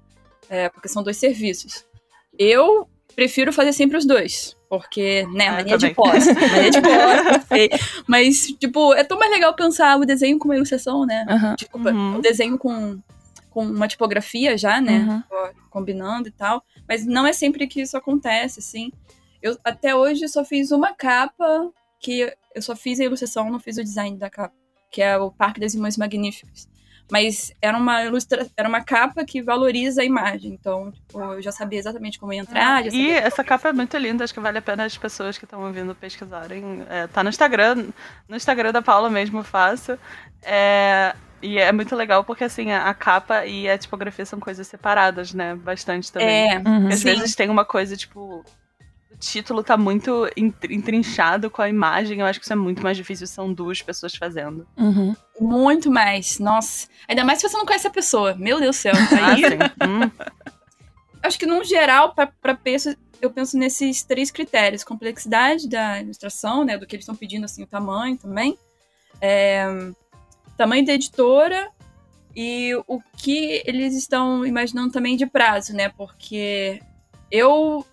É, 0.49 0.69
porque 0.69 0.87
são 0.87 1.01
dois 1.01 1.17
serviços. 1.17 1.85
Eu 2.37 2.87
prefiro 3.15 3.53
fazer 3.53 3.73
sempre 3.73 3.97
os 3.97 4.05
dois. 4.05 4.55
Porque, 4.79 5.23
né, 5.27 5.49
ah, 5.49 5.51
mania 5.53 5.77
de 5.77 5.93
posse. 5.93 6.33
mania 6.33 6.71
de 6.71 6.81
posse. 6.81 7.69
Mas, 8.09 8.47
tipo, 8.59 8.91
é 8.95 9.03
tão 9.03 9.19
mais 9.19 9.31
legal 9.31 9.55
pensar 9.55 9.99
o 9.99 10.05
desenho 10.05 10.39
como 10.39 10.51
ilustração, 10.51 11.05
né? 11.05 11.25
Uhum. 11.29 11.55
Tipo, 11.55 11.77
uhum. 11.77 12.17
o 12.17 12.21
desenho 12.21 12.57
com, 12.57 12.99
com 13.51 13.63
uma 13.63 13.87
tipografia 13.87 14.57
já, 14.57 14.81
né? 14.81 15.23
Uhum. 15.31 15.51
Combinando 15.69 16.27
e 16.27 16.31
tal. 16.31 16.63
Mas 16.89 17.05
não 17.05 17.27
é 17.27 17.33
sempre 17.33 17.67
que 17.67 17.81
isso 17.81 17.95
acontece, 17.95 18.61
assim. 18.61 18.91
Eu 19.43 19.55
até 19.63 19.95
hoje 19.95 20.27
só 20.27 20.43
fiz 20.43 20.71
uma 20.71 20.91
capa 20.91 21.69
que 21.99 22.33
eu 22.55 22.61
só 22.61 22.75
fiz 22.75 22.99
a 22.99 23.03
ilustração, 23.03 23.51
não 23.51 23.59
fiz 23.59 23.77
o 23.77 23.83
design 23.83 24.17
da 24.17 24.29
capa. 24.29 24.55
que 24.89 25.03
é 25.03 25.15
o 25.19 25.29
Parque 25.29 25.59
das 25.59 25.75
Irmãs 25.75 25.97
Magníficas. 25.97 26.67
Mas 27.11 27.53
era 27.61 27.77
uma 27.77 28.03
ilustra... 28.03 28.47
era 28.55 28.67
uma 28.67 28.81
capa 28.81 29.23
que 29.23 29.41
valoriza 29.41 30.01
a 30.01 30.05
imagem. 30.05 30.53
Então, 30.53 30.91
tipo, 30.91 31.19
eu 31.19 31.41
já 31.41 31.51
sabia 31.51 31.79
exatamente 31.79 32.19
como 32.19 32.33
entrar. 32.33 32.77
Ah, 32.77 32.81
e 32.81 33.11
essa 33.11 33.43
capa 33.43 33.69
é 33.69 33.73
muito 33.73 33.95
linda, 33.97 34.23
acho 34.23 34.33
que 34.33 34.39
vale 34.39 34.57
a 34.57 34.61
pena 34.61 34.85
as 34.85 34.97
pessoas 34.97 35.37
que 35.37 35.45
estão 35.45 35.61
ouvindo 35.63 35.93
pesquisarem. 35.93 36.85
É, 36.89 37.07
tá 37.07 37.23
no 37.23 37.29
Instagram, 37.29 37.87
no 38.27 38.35
Instagram 38.35 38.71
da 38.71 38.81
Paula 38.81 39.09
mesmo 39.09 39.39
eu 39.39 39.43
faço. 39.43 39.97
É, 40.41 41.15
e 41.43 41.59
é 41.59 41.71
muito 41.73 41.93
legal 41.93 42.23
porque, 42.23 42.45
assim, 42.45 42.71
a, 42.71 42.93
capa 42.93 43.45
e 43.45 43.69
a 43.69 43.77
tipografia 43.77 44.25
são 44.25 44.39
coisas 44.39 44.65
separadas, 44.65 45.33
né? 45.33 45.53
Bastante 45.55 46.11
também. 46.11 46.53
É, 46.53 46.57
uhum, 46.57 46.87
Às 46.87 46.99
sim. 46.99 47.03
vezes 47.03 47.35
tem 47.35 47.49
uma 47.49 47.65
coisa, 47.65 47.97
tipo, 47.97 48.45
título 49.23 49.63
tá 49.63 49.77
muito 49.77 50.29
entrinchado 50.69 51.49
com 51.49 51.61
a 51.61 51.69
imagem. 51.69 52.19
Eu 52.19 52.25
acho 52.25 52.39
que 52.39 52.45
isso 52.45 52.53
é 52.53 52.55
muito 52.55 52.83
mais 52.83 52.97
difícil, 52.97 53.25
são 53.25 53.53
duas 53.53 53.81
pessoas 53.81 54.13
fazendo. 54.15 54.67
Uhum. 54.77 55.15
Muito 55.39 55.89
mais. 55.89 56.39
Nossa. 56.39 56.87
Ainda 57.07 57.23
mais 57.23 57.39
se 57.39 57.47
você 57.47 57.57
não 57.57 57.65
conhece 57.65 57.87
a 57.87 57.91
pessoa. 57.91 58.35
Meu 58.35 58.59
Deus 58.59 58.75
do 58.75 58.79
céu. 58.79 58.93
Aí... 58.95 59.43
ah, 59.79 59.87
hum. 59.87 60.11
Acho 61.21 61.39
que, 61.39 61.45
num 61.45 61.63
geral, 61.63 62.13
para 62.13 62.53
peças, 62.53 62.97
eu 63.21 63.31
penso 63.31 63.57
nesses 63.57 64.03
três 64.03 64.29
critérios: 64.29 64.83
complexidade 64.83 65.69
da 65.69 66.01
ilustração, 66.01 66.65
né? 66.65 66.77
Do 66.77 66.85
que 66.85 66.95
eles 66.95 67.03
estão 67.03 67.15
pedindo, 67.15 67.45
assim, 67.45 67.63
o 67.63 67.67
tamanho 67.67 68.17
também. 68.17 68.57
É, 69.21 69.65
tamanho 70.57 70.85
da 70.85 70.93
editora 70.93 71.69
e 72.35 72.75
o 72.87 72.99
que 73.17 73.63
eles 73.65 73.95
estão 73.95 74.45
imaginando 74.45 74.91
também 74.91 75.15
de 75.15 75.25
prazo, 75.25 75.73
né? 75.73 75.89
Porque 75.89 76.81
eu 77.31 77.85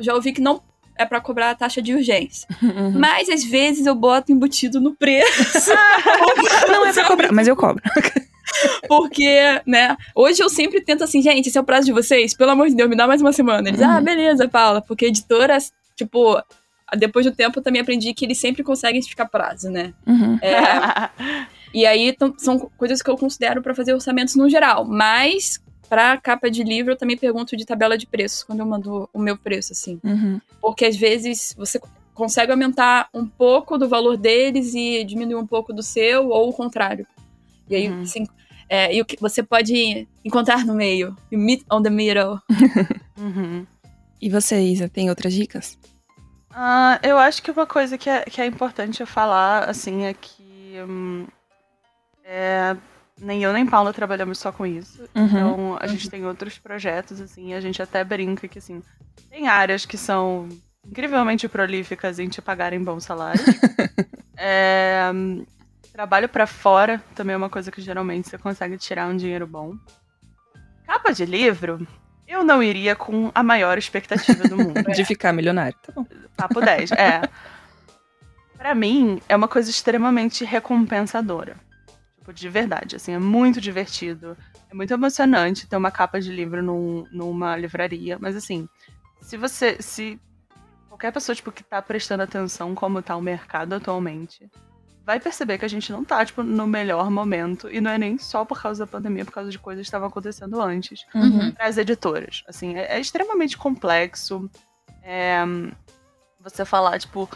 já 0.00 0.14
ouvi 0.14 0.32
que 0.32 0.40
não 0.40 0.62
é 0.96 1.06
para 1.06 1.20
cobrar 1.20 1.50
a 1.50 1.54
taxa 1.54 1.80
de 1.80 1.94
urgência. 1.94 2.46
Uhum. 2.62 2.92
Mas 2.92 3.28
às 3.28 3.42
vezes 3.42 3.86
eu 3.86 3.94
boto 3.94 4.32
embutido 4.32 4.80
no 4.80 4.94
preço. 4.94 5.70
não 6.68 6.86
é 6.86 6.92
pra 6.92 7.04
cobrar, 7.06 7.32
mas 7.32 7.48
eu 7.48 7.56
cobro. 7.56 7.82
Porque, 8.86 9.62
né, 9.66 9.96
hoje 10.14 10.42
eu 10.42 10.50
sempre 10.50 10.82
tento 10.82 11.04
assim, 11.04 11.22
gente, 11.22 11.48
esse 11.48 11.56
é 11.56 11.60
o 11.60 11.64
prazo 11.64 11.86
de 11.86 11.92
vocês, 11.92 12.34
pelo 12.34 12.50
amor 12.50 12.68
de 12.68 12.74
Deus, 12.74 12.88
me 12.88 12.96
dá 12.96 13.06
mais 13.06 13.22
uma 13.22 13.32
semana. 13.32 13.68
Eles, 13.68 13.80
ah, 13.80 13.88
uhum. 13.88 13.96
ah, 13.96 14.00
beleza, 14.00 14.48
Paula, 14.48 14.82
porque 14.82 15.06
editoras, 15.06 15.72
tipo, 15.96 16.38
depois 16.98 17.24
do 17.24 17.32
tempo 17.32 17.58
eu 17.58 17.62
também 17.62 17.80
aprendi 17.80 18.12
que 18.12 18.24
eles 18.24 18.38
sempre 18.38 18.62
conseguem 18.62 19.00
esticar 19.00 19.30
prazo, 19.30 19.70
né? 19.70 19.94
Uhum. 20.06 20.38
É, 20.42 21.08
e 21.72 21.86
aí 21.86 22.14
são 22.38 22.58
coisas 22.76 23.00
que 23.00 23.10
eu 23.10 23.16
considero 23.16 23.62
para 23.62 23.74
fazer 23.74 23.94
orçamentos 23.94 24.34
no 24.34 24.50
geral. 24.50 24.84
Mas 24.84 25.60
para 25.90 26.16
capa 26.16 26.48
de 26.48 26.62
livro 26.62 26.92
eu 26.92 26.96
também 26.96 27.16
pergunto 27.16 27.56
de 27.56 27.66
tabela 27.66 27.98
de 27.98 28.06
preços 28.06 28.44
quando 28.44 28.60
eu 28.60 28.66
mando 28.66 29.10
o 29.12 29.18
meu 29.18 29.36
preço, 29.36 29.72
assim. 29.72 29.98
Uhum. 30.04 30.40
Porque 30.60 30.84
às 30.84 30.96
vezes 30.96 31.52
você 31.58 31.80
consegue 32.14 32.52
aumentar 32.52 33.08
um 33.12 33.26
pouco 33.26 33.76
do 33.76 33.88
valor 33.88 34.16
deles 34.16 34.72
e 34.72 35.02
diminuir 35.02 35.34
um 35.34 35.46
pouco 35.46 35.72
do 35.72 35.82
seu, 35.82 36.28
ou 36.28 36.50
o 36.50 36.52
contrário. 36.52 37.04
E 37.68 37.74
aí, 37.74 37.88
uhum. 37.88 38.02
assim, 38.02 38.24
é, 38.68 38.94
e 38.94 39.00
o 39.00 39.04
que 39.04 39.16
você 39.20 39.42
pode 39.42 40.06
encontrar 40.24 40.64
no 40.64 40.74
meio. 40.74 41.16
You 41.28 41.40
meet 41.40 41.64
on 41.68 41.82
the 41.82 41.90
middle. 41.90 42.38
uhum. 43.18 43.66
E 44.22 44.30
você, 44.30 44.60
Isa, 44.60 44.88
tem 44.88 45.08
outras 45.08 45.34
dicas? 45.34 45.76
Uh, 46.52 46.98
eu 47.02 47.18
acho 47.18 47.42
que 47.42 47.50
uma 47.50 47.66
coisa 47.66 47.98
que 47.98 48.08
é, 48.08 48.22
que 48.22 48.40
é 48.40 48.46
importante 48.46 49.00
eu 49.00 49.06
falar, 49.08 49.68
assim, 49.68 50.04
é 50.04 50.14
que 50.14 50.74
hum, 50.88 51.26
é, 52.24 52.76
nem 53.20 53.42
eu 53.42 53.52
nem 53.52 53.66
Paula 53.66 53.92
trabalhamos 53.92 54.38
só 54.38 54.50
com 54.50 54.66
isso. 54.66 55.02
Uhum. 55.14 55.26
Então, 55.26 55.78
a 55.80 55.86
gente 55.86 56.08
tem 56.08 56.24
outros 56.26 56.58
projetos, 56.58 57.20
assim, 57.20 57.54
a 57.54 57.60
gente 57.60 57.82
até 57.82 58.02
brinca 58.02 58.48
que, 58.48 58.58
assim, 58.58 58.82
tem 59.28 59.48
áreas 59.48 59.84
que 59.84 59.96
são 59.96 60.48
incrivelmente 60.86 61.48
prolíficas 61.48 62.18
em 62.18 62.28
te 62.28 62.40
pagarem 62.40 62.82
bons 62.82 63.04
salários. 63.04 63.44
é, 64.36 65.10
trabalho 65.92 66.28
para 66.28 66.46
fora 66.46 67.02
também 67.14 67.34
é 67.34 67.36
uma 67.36 67.50
coisa 67.50 67.70
que 67.70 67.80
geralmente 67.80 68.28
você 68.28 68.38
consegue 68.38 68.78
tirar 68.78 69.08
um 69.08 69.16
dinheiro 69.16 69.46
bom. 69.46 69.74
Capa 70.86 71.12
de 71.12 71.24
livro, 71.24 71.86
eu 72.26 72.42
não 72.42 72.62
iria 72.62 72.96
com 72.96 73.30
a 73.34 73.42
maior 73.42 73.76
expectativa 73.76 74.48
do 74.48 74.56
mundo. 74.56 74.82
De 74.94 75.04
ficar 75.04 75.32
milionário, 75.32 75.76
tá 75.82 75.92
bom. 75.92 76.06
Papo 76.36 76.60
10, 76.60 76.92
é. 76.92 77.22
Pra 78.56 78.74
mim, 78.74 79.20
é 79.28 79.34
uma 79.34 79.48
coisa 79.48 79.70
extremamente 79.70 80.44
recompensadora. 80.44 81.56
Tipo, 82.30 82.34
de 82.34 82.48
verdade, 82.48 82.96
assim, 82.96 83.12
é 83.12 83.18
muito 83.18 83.60
divertido. 83.60 84.36
É 84.70 84.74
muito 84.74 84.92
emocionante 84.92 85.66
ter 85.66 85.76
uma 85.76 85.90
capa 85.90 86.20
de 86.20 86.30
livro 86.30 86.62
num, 86.62 87.04
numa 87.10 87.56
livraria. 87.56 88.18
Mas 88.20 88.36
assim, 88.36 88.68
se 89.20 89.36
você. 89.36 89.76
Se 89.80 90.18
qualquer 90.88 91.12
pessoa, 91.12 91.34
tipo, 91.34 91.50
que 91.50 91.64
tá 91.64 91.82
prestando 91.82 92.22
atenção 92.22 92.74
como 92.74 93.02
tá 93.02 93.16
o 93.16 93.22
mercado 93.22 93.74
atualmente, 93.74 94.48
vai 95.04 95.18
perceber 95.18 95.58
que 95.58 95.64
a 95.64 95.68
gente 95.68 95.90
não 95.90 96.04
tá, 96.04 96.24
tipo, 96.24 96.42
no 96.42 96.66
melhor 96.66 97.10
momento. 97.10 97.68
E 97.68 97.80
não 97.80 97.90
é 97.90 97.98
nem 97.98 98.16
só 98.16 98.44
por 98.44 98.60
causa 98.60 98.84
da 98.84 98.90
pandemia, 98.90 99.24
por 99.24 99.32
causa 99.32 99.50
de 99.50 99.58
coisas 99.58 99.82
que 99.82 99.88
estavam 99.88 100.08
acontecendo 100.08 100.60
antes. 100.60 101.04
Uhum. 101.14 101.52
Para 101.52 101.66
as 101.66 101.78
editoras. 101.78 102.44
Assim, 102.46 102.76
é, 102.76 102.96
é 102.96 103.00
extremamente 103.00 103.56
complexo. 103.58 104.48
É, 105.02 105.40
você 106.38 106.64
falar, 106.64 106.98
tipo, 106.98 107.28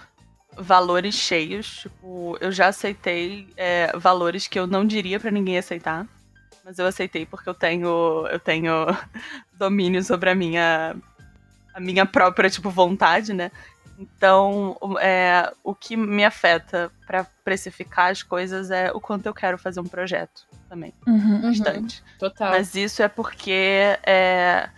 valores 0.57 1.15
cheios. 1.15 1.81
Tipo, 1.83 2.37
eu 2.41 2.53
já 2.53 2.69
aceitei 2.69 3.49
é, 3.57 3.97
valores 3.97 4.47
que 4.47 4.59
eu 4.59 4.67
não 4.67 4.87
diria 4.87 5.19
para 5.19 5.31
ninguém 5.31 5.59
aceitar. 5.59 6.07
Mas 6.65 6.79
eu 6.79 6.87
aceitei 6.87 7.27
porque 7.27 7.49
eu 7.49 7.55
tenho, 7.55 8.27
eu 8.29 8.39
tenho 8.39 8.87
domínio 9.53 10.03
sobre 10.03 10.31
a 10.31 10.35
minha, 10.35 10.97
a 11.75 11.81
minha 11.81 12.07
própria, 12.07 12.49
tipo, 12.49 12.71
vontade, 12.71 13.33
né? 13.35 13.51
Então, 13.99 14.77
é, 15.01 15.53
o 15.63 15.75
que 15.75 15.97
me 15.97 16.25
afeta 16.25 16.91
para 17.07 17.25
precificar 17.45 18.11
as 18.11 18.23
coisas 18.23 18.71
é 18.71 18.91
o 18.93 19.01
quanto 19.01 19.27
eu 19.27 19.35
quero 19.35 19.57
fazer 19.57 19.81
um 19.81 19.85
projeto 19.85 20.47
também. 20.69 20.93
Uhum, 21.07 21.43
bastante. 21.43 22.01
Uhum, 22.01 22.19
total. 22.19 22.51
Mas 22.51 22.75
isso 22.75 23.03
é 23.03 23.09
porque 23.09 23.97
é, 24.05 24.69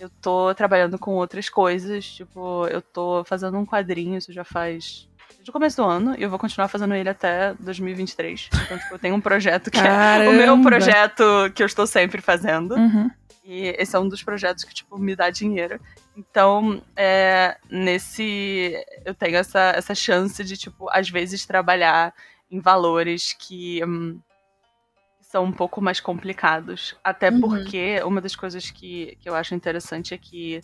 eu 0.00 0.08
tô 0.08 0.54
trabalhando 0.54 0.98
com 0.98 1.12
outras 1.12 1.48
coisas. 1.48 2.04
Tipo, 2.04 2.66
eu 2.68 2.80
tô 2.80 3.24
fazendo 3.24 3.58
um 3.58 3.66
quadrinho, 3.66 4.16
isso 4.16 4.32
já 4.32 4.44
faz 4.44 5.08
desde 5.42 5.50
o 5.50 5.52
começo 5.52 5.76
do 5.76 5.84
ano 5.84 6.14
e 6.16 6.22
eu 6.22 6.30
vou 6.30 6.38
continuar 6.38 6.68
fazendo 6.68 6.94
ele 6.94 7.08
até 7.08 7.52
2023. 7.54 8.48
Então, 8.64 8.78
tipo, 8.78 8.94
eu 8.94 8.98
tenho 8.98 9.14
um 9.16 9.20
projeto 9.20 9.70
que 9.70 9.80
Caramba. 9.80 10.24
é 10.24 10.28
o 10.28 10.32
meu 10.32 10.62
projeto 10.62 11.50
que 11.52 11.62
eu 11.62 11.66
estou 11.66 11.86
sempre 11.86 12.22
fazendo. 12.22 12.76
Uhum. 12.76 13.10
E 13.44 13.74
esse 13.76 13.96
é 13.96 13.98
um 13.98 14.08
dos 14.08 14.22
projetos 14.22 14.62
que, 14.62 14.72
tipo, 14.72 14.96
me 14.96 15.16
dá 15.16 15.30
dinheiro. 15.30 15.80
Então, 16.16 16.80
é, 16.94 17.56
nesse. 17.68 18.72
Eu 19.04 19.14
tenho 19.14 19.36
essa, 19.36 19.72
essa 19.74 19.96
chance 19.96 20.44
de, 20.44 20.56
tipo, 20.56 20.88
às 20.90 21.10
vezes 21.10 21.44
trabalhar 21.44 22.14
em 22.48 22.60
valores 22.60 23.34
que 23.36 23.84
hum, 23.84 24.20
são 25.20 25.42
um 25.44 25.52
pouco 25.52 25.80
mais 25.80 25.98
complicados. 25.98 26.94
Até 27.02 27.30
uhum. 27.30 27.40
porque 27.40 28.00
uma 28.04 28.20
das 28.20 28.36
coisas 28.36 28.70
que, 28.70 29.18
que 29.20 29.28
eu 29.28 29.34
acho 29.34 29.56
interessante 29.56 30.14
é 30.14 30.18
que 30.18 30.60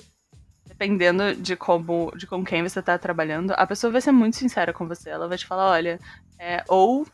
dependendo 0.69 1.35
de 1.35 1.57
como 1.57 2.13
de 2.17 2.27
com 2.27 2.45
quem 2.45 2.63
você 2.63 2.81
tá 2.83 2.97
trabalhando, 2.99 3.53
a 3.57 3.67
pessoa 3.67 3.91
vai 3.91 4.01
ser 4.01 4.13
muito 4.13 4.37
sincera 4.37 4.73
com 4.73 4.87
você. 4.87 5.11
Ela 5.11 5.27
vai 5.27 5.39
te 5.39 5.47
falar, 5.47 5.71
olha, 5.71 5.99
é, 6.39 6.63
ou 6.69 7.07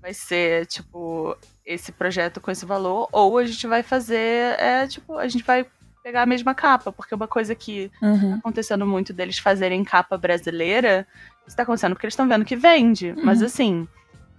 vai 0.00 0.14
ser, 0.14 0.64
tipo, 0.66 1.36
esse 1.66 1.90
projeto 1.92 2.40
com 2.40 2.50
esse 2.50 2.64
valor, 2.64 3.08
ou 3.12 3.36
a 3.36 3.44
gente 3.44 3.66
vai 3.66 3.82
fazer, 3.82 4.58
é, 4.58 4.86
tipo, 4.86 5.18
a 5.18 5.26
gente 5.28 5.44
vai 5.44 5.66
pegar 6.02 6.22
a 6.22 6.26
mesma 6.26 6.54
capa, 6.54 6.92
porque 6.92 7.14
uma 7.14 7.28
coisa 7.28 7.54
que 7.54 7.90
uhum. 8.00 8.30
tá 8.30 8.36
acontecendo 8.36 8.86
muito 8.86 9.12
deles 9.12 9.38
fazerem 9.38 9.84
capa 9.84 10.16
brasileira, 10.16 11.06
isso 11.46 11.56
tá 11.56 11.64
acontecendo 11.64 11.94
porque 11.94 12.06
eles 12.06 12.14
estão 12.14 12.28
vendo 12.28 12.44
que 12.44 12.56
vende. 12.56 13.10
Uhum. 13.10 13.24
Mas 13.24 13.42
assim, 13.42 13.86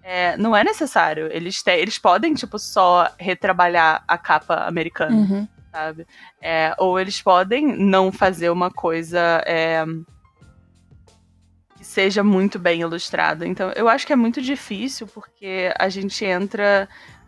é, 0.02 0.38
não 0.38 0.56
é 0.56 0.64
necessário. 0.64 1.28
Eles, 1.32 1.62
te, 1.62 1.72
eles 1.72 2.00
podem, 2.00 2.34
tipo, 2.34 2.58
só 2.58 3.12
retrabalhar 3.20 4.04
a 4.08 4.18
capa 4.18 4.66
americana. 4.66 5.16
Uhum 5.16 5.48
sabe? 5.72 6.08
É, 6.42 6.74
ou 6.78 7.00
eles 7.00 7.22
podem 7.22 7.66
não 7.78 8.12
fazer 8.12 8.50
uma 8.50 8.72
coisa 8.72 9.42
é, 9.46 9.86
que 11.78 11.86
seja 11.86 12.24
muito 12.24 12.60
bem 12.60 12.82
ilustrada. 12.82 13.48
Então, 13.48 13.72
eu 13.76 13.88
acho 13.88 14.06
que 14.06 14.14
é 14.14 14.16
muito 14.16 14.42
difícil 14.42 15.08
porque 15.08 15.74
a 15.78 15.90
gente 15.90 16.26
entra 16.26 16.88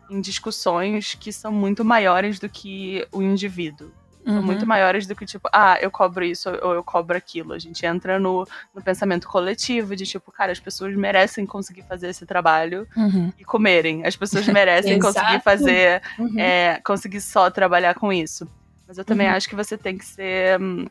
em 0.10 0.20
discussões 0.20 1.16
que 1.16 1.32
são 1.32 1.52
muito 1.52 1.86
maiores 1.86 2.40
do 2.40 2.50
que 2.50 3.08
o 3.12 3.22
indivíduo. 3.22 3.92
Uhum. 4.26 4.34
São 4.36 4.44
muito 4.44 4.68
maiores 4.68 5.08
do 5.08 5.16
que, 5.16 5.26
tipo, 5.26 5.50
ah, 5.52 5.78
eu 5.82 5.90
cobro 5.90 6.24
isso 6.24 6.50
ou 6.62 6.74
eu 6.74 6.84
cobro 6.84 7.18
aquilo. 7.18 7.54
A 7.54 7.60
gente 7.60 7.86
entra 7.86 8.20
no, 8.20 8.48
no 8.74 8.82
pensamento 8.82 9.28
coletivo 9.28 9.96
de, 9.96 10.06
tipo, 10.06 10.32
cara, 10.32 10.52
as 10.52 10.60
pessoas 10.60 10.96
merecem 10.96 11.46
conseguir 11.46 11.84
fazer 11.84 12.10
esse 12.10 12.26
trabalho 12.26 12.88
uhum. 12.96 13.34
e 13.38 13.44
comerem. 13.44 14.06
As 14.06 14.16
pessoas 14.16 14.48
merecem 14.48 14.98
conseguir 15.00 15.42
fazer, 15.42 16.02
uhum. 16.20 16.40
é, 16.40 16.80
conseguir 16.84 17.22
só 17.22 17.50
trabalhar 17.50 17.96
com 17.96 18.14
isso. 18.14 18.48
Mas 18.88 18.98
eu 18.98 19.06
também 19.06 19.28
uhum. 19.28 19.36
acho 19.36 19.50
que 19.50 19.56
você 19.56 19.78
tem 19.78 19.98
que 19.98 20.06
ser 20.06 20.60
hum, 20.60 20.86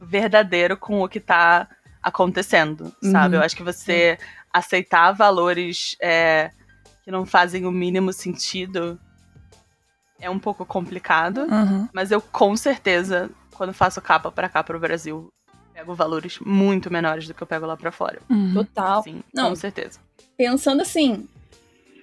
verdadeiro 0.00 0.76
com 0.76 1.00
o 1.02 1.08
que 1.08 1.20
tá 1.20 1.68
acontecendo, 2.02 2.92
sabe? 3.02 3.36
Eu 3.36 3.40
uhum. 3.40 3.46
acho 3.46 3.56
que 3.56 3.62
você 3.62 4.18
aceitar 4.52 5.12
valores 5.12 5.96
é, 6.00 6.50
que 7.04 7.10
não 7.10 7.24
fazem 7.24 7.66
o 7.66 7.70
mínimo 7.70 8.12
sentido 8.12 8.98
é 10.20 10.28
um 10.28 10.38
pouco 10.38 10.64
complicado, 10.64 11.46
uhum. 11.50 11.88
mas 11.92 12.10
eu 12.10 12.20
com 12.20 12.56
certeza, 12.56 13.30
quando 13.54 13.72
faço 13.72 14.00
capa 14.00 14.30
para 14.30 14.48
cá 14.48 14.62
pro 14.62 14.78
Brasil, 14.78 15.28
pego 15.72 15.94
valores 15.94 16.38
muito 16.40 16.92
menores 16.92 17.26
do 17.26 17.34
que 17.34 17.42
eu 17.42 17.46
pego 17.46 17.66
lá 17.66 17.76
para 17.76 17.90
fora. 17.90 18.20
Uhum. 18.28 18.54
Total. 18.54 19.02
Sim, 19.02 19.22
Não, 19.32 19.50
com 19.50 19.56
certeza. 19.56 19.98
Pensando 20.36 20.82
assim, 20.82 21.26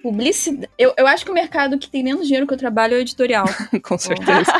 Publicidade. 0.02 0.70
Eu, 0.78 0.94
eu 0.96 1.06
acho 1.06 1.24
que 1.24 1.30
o 1.30 1.34
mercado 1.34 1.78
que 1.78 1.88
tem 1.88 2.02
menos 2.02 2.26
dinheiro 2.26 2.46
que 2.46 2.54
eu 2.54 2.58
trabalho 2.58 2.94
é 2.94 2.98
o 2.98 3.00
editorial. 3.00 3.46
Com 3.82 3.98
certeza. 3.98 4.52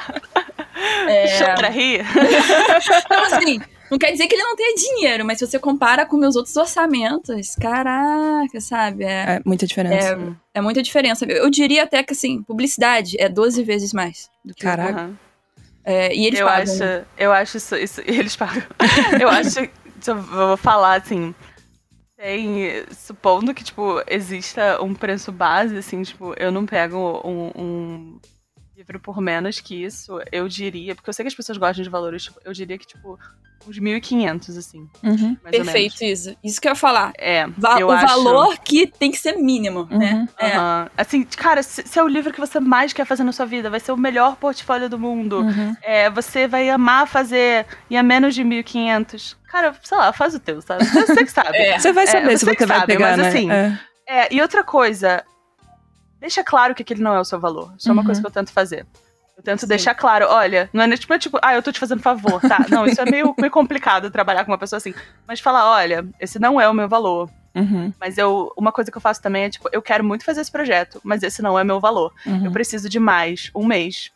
É... 1.07 1.27
Chora 1.39 1.69
rir. 1.69 2.05
então, 3.07 3.23
assim, 3.25 3.61
não 3.91 3.99
quer 3.99 4.13
dizer 4.13 4.27
que 4.27 4.35
ele 4.35 4.43
não 4.43 4.57
tenha 4.57 4.75
dinheiro, 4.75 5.25
mas 5.25 5.39
se 5.39 5.47
você 5.47 5.59
compara 5.59 6.05
com 6.05 6.17
meus 6.17 6.37
outros 6.37 6.57
orçamentos, 6.57 7.55
caraca, 7.55 8.61
sabe? 8.61 9.05
É, 9.05 9.37
é 9.37 9.43
muita 9.45 9.67
diferença. 9.67 10.19
É, 10.55 10.59
é, 10.59 10.61
muita 10.61 10.83
diferença. 10.83 11.25
Eu 11.25 11.51
diria 11.51 11.85
até 11.85 12.03
que, 12.03 12.13
assim, 12.13 12.43
publicidade 12.43 13.17
é 13.19 13.29
12 13.29 13.63
vezes 13.63 13.93
mais 13.93 14.31
do 14.45 14.55
que 14.55 14.63
Caraca. 14.63 15.03
Uhum. 15.03 15.17
É, 15.85 16.15
e 16.15 16.27
eles 16.27 16.39
eu 16.39 16.47
pagam. 16.47 16.75
Acho, 16.75 17.07
eu 17.17 17.33
acho 17.33 17.57
isso, 17.57 17.77
isso. 17.77 18.03
Eles 18.07 18.37
pagam. 18.37 18.63
eu 19.19 19.27
acho. 19.27 19.61
Eu 20.07 20.21
vou 20.21 20.57
falar 20.59 21.01
assim. 21.01 21.35
Tem. 22.15 22.85
Supondo 22.91 23.55
que, 23.55 23.65
tipo, 23.65 24.03
exista 24.07 24.83
um 24.83 24.93
preço 24.93 25.33
base, 25.33 25.79
assim, 25.79 26.03
tipo, 26.03 26.35
eu 26.37 26.53
não 26.53 26.67
pego 26.67 27.23
um, 27.25 27.51
um 27.57 28.21
por 28.97 29.21
menos 29.21 29.61
que 29.61 29.85
isso, 29.85 30.21
eu 30.33 30.49
diria, 30.49 30.95
porque 30.95 31.11
eu 31.11 31.13
sei 31.13 31.25
que 31.25 31.29
as 31.29 31.35
pessoas 31.35 31.59
gostam 31.59 31.83
de 31.83 31.91
valores, 31.91 32.25
tipo, 32.25 32.41
eu 32.45 32.53
diria 32.53 32.79
que, 32.79 32.87
tipo, 32.87 33.19
uns 33.67 33.79
1.500, 33.79 34.59
assim. 34.59 34.89
Uhum. 35.03 35.35
Perfeito, 35.35 36.03
isso. 36.03 36.35
Isso 36.43 36.61
que 36.61 36.69
eu 36.69 36.73
ia 36.73 36.77
falar. 36.77 37.13
É. 37.19 37.47
Va 37.59 37.79
eu 37.81 37.89
o 37.89 37.91
acho... 37.91 38.07
valor 38.07 38.57
que 38.59 38.87
tem 38.87 39.11
que 39.11 39.19
ser 39.19 39.37
mínimo, 39.37 39.87
né? 39.91 40.13
uhum. 40.13 40.21
né? 40.21 40.29
É. 40.39 40.59
Uhum. 40.59 40.89
Assim, 40.97 41.25
cara, 41.25 41.63
se, 41.63 41.83
se, 41.87 41.99
é 41.99 42.03
o 42.03 42.09
livro 42.09 42.33
que 42.33 42.41
você 42.41 42.61
mais 42.61 42.93
quer 42.93 43.05
fazer 43.05 43.25
na 43.25 43.33
sua 43.33 43.47
vida, 43.47 43.69
vai 43.69 43.81
ser 43.81 43.93
o 43.93 43.97
melhor 43.97 44.37
portfólio 44.37 44.89
do 44.89 44.99
mundo. 44.99 45.41
Uhum. 45.41 45.77
É, 45.83 46.09
você 46.09 46.47
vai 46.47 46.71
amar 46.71 47.07
fazer 47.07 47.67
e 47.91 47.97
a 47.97 48.03
menos 48.03 48.35
de 48.35 48.43
1.500. 48.43 49.37
Cara, 49.49 49.75
sei 49.83 49.99
lá, 49.99 50.13
faz 50.13 50.35
o 50.35 50.41
teu, 50.41 50.61
sabe? 50.63 50.85
Você 50.85 51.25
que 51.25 51.31
sabe. 51.31 51.57
é. 51.59 51.79
Você 51.79 51.93
vai 51.93 52.07
saber 52.07 52.33
é, 52.33 52.37
se 52.37 52.45
você, 52.45 52.55
você 52.55 52.67
vai 52.67 52.79
sabe, 52.79 52.93
pegar, 52.93 53.17
mas, 53.17 53.19
né? 53.19 53.29
assim, 53.29 53.51
é. 53.51 53.79
é. 54.07 54.29
e 54.31 54.41
outra 54.41 54.63
coisa, 54.63 55.25
deixa 56.21 56.43
claro 56.45 56.75
que 56.75 56.83
aquele 56.83 57.03
não 57.03 57.15
é 57.15 57.21
o 57.21 57.25
seu 57.25 57.41
valor. 57.41 57.73
Isso 57.79 57.89
é 57.89 57.93
uma 57.93 58.05
coisa 58.05 58.21
que 58.21 58.27
eu 58.27 58.31
tento 58.31 58.53
fazer. 58.53 58.87
Eu 59.37 59.43
tento 59.43 59.61
Sim. 59.61 59.67
deixar 59.69 59.95
claro, 59.95 60.27
olha, 60.29 60.69
não 60.73 60.83
é 60.83 60.97
tipo, 60.97 61.17
tipo, 61.17 61.39
ah, 61.41 61.55
eu 61.55 61.63
tô 61.63 61.71
te 61.71 61.79
fazendo 61.79 62.03
favor, 62.03 62.41
tá? 62.41 62.67
Não, 62.69 62.85
isso 62.85 63.01
é 63.01 63.09
meio, 63.09 63.33
meio 63.39 63.53
complicado 63.53 64.11
trabalhar 64.11 64.45
com 64.45 64.51
uma 64.51 64.59
pessoa 64.59 64.79
assim. 64.79 64.93
Mas 65.29 65.39
falar, 65.39 65.71
olha, 65.71 66.05
esse 66.19 66.41
não 66.41 66.61
é 66.61 66.69
o 66.69 66.75
meu 66.75 66.89
valor. 66.89 67.31
Uhum. 67.55 67.93
Mas 68.01 68.19
eu, 68.19 68.53
uma 68.57 68.73
coisa 68.73 68.91
que 68.91 68.97
eu 68.97 69.01
faço 69.01 69.23
também 69.23 69.45
é, 69.45 69.51
tipo, 69.51 69.69
eu 69.73 69.81
quero 69.81 70.03
muito 70.03 70.25
fazer 70.25 70.41
esse 70.41 70.51
projeto, 70.51 71.01
mas 71.05 71.23
esse 71.23 71.41
não 71.41 71.57
é 71.57 71.63
meu 71.63 71.79
valor. 71.79 72.13
Uhum. 72.27 72.47
Eu 72.47 72.51
preciso 72.53 72.89
de 72.89 72.99
mais, 72.99 73.51
um 73.55 73.65
mês. 73.65 74.11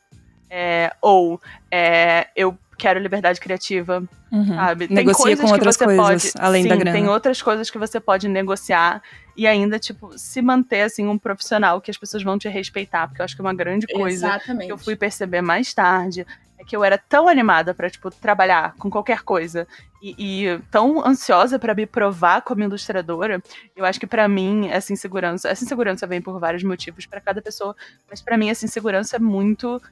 É, 0.51 0.93
ou 1.01 1.41
é, 1.71 2.29
eu 2.35 2.59
quero 2.77 2.99
liberdade 2.99 3.41
criativa, 3.41 4.03
uhum. 4.31 4.57
sabe? 4.57 4.89
Tem 4.89 4.97
Negocia 4.97 5.37
coisas 5.37 5.45
com 5.45 5.53
outras 5.53 5.77
que 5.77 5.85
você 5.85 5.97
coisas, 5.97 6.33
pode, 6.33 6.45
além 6.45 6.63
sim, 6.65 6.69
da 6.69 6.77
grana. 6.77 6.93
Tem 6.93 7.09
outras 7.09 7.41
coisas 7.41 7.71
que 7.71 7.79
você 7.79 8.01
pode 8.01 8.29
negociar 8.29 9.01
e 9.37 9.47
ainda, 9.47 9.79
tipo, 9.79 10.17
se 10.19 10.43
manter, 10.43 10.83
assim, 10.83 11.07
um 11.07 11.19
profissional 11.19 11.81
que 11.81 11.91
as 11.91 11.97
pessoas 11.97 12.23
vão 12.23 12.39
te 12.39 12.49
respeitar, 12.49 13.09
porque 13.09 13.21
eu 13.21 13.25
acho 13.25 13.35
que 13.35 13.41
é 13.41 13.45
uma 13.45 13.55
grande 13.55 13.87
coisa 13.87 14.27
Exatamente. 14.27 14.67
que 14.67 14.73
eu 14.73 14.79
fui 14.79 14.97
perceber 14.97 15.41
mais 15.41 15.73
tarde 15.73 16.27
é 16.63 16.65
que 16.65 16.77
eu 16.77 16.85
era 16.85 16.97
tão 16.97 17.29
animada 17.29 17.75
para 17.75 17.91
tipo, 17.91 18.09
trabalhar 18.09 18.75
com 18.79 18.89
qualquer 18.89 19.23
coisa 19.23 19.67
e, 20.01 20.45
e 20.47 20.59
tão 20.71 21.05
ansiosa 21.05 21.59
para 21.59 21.75
me 21.75 21.87
provar 21.87 22.43
como 22.43 22.63
ilustradora. 22.63 23.43
Eu 23.75 23.85
acho 23.85 23.99
que 23.99 24.07
para 24.07 24.29
mim 24.29 24.69
essa 24.69 24.93
insegurança, 24.93 25.49
essa 25.49 25.65
insegurança 25.65 26.07
vem 26.07 26.23
por 26.23 26.39
vários 26.39 26.63
motivos 26.63 27.05
para 27.05 27.21
cada 27.21 27.43
pessoa, 27.43 27.75
mas 28.09 28.23
para 28.23 28.39
mim 28.39 28.49
essa 28.49 28.65
insegurança 28.65 29.17
é 29.17 29.19
muito 29.19 29.83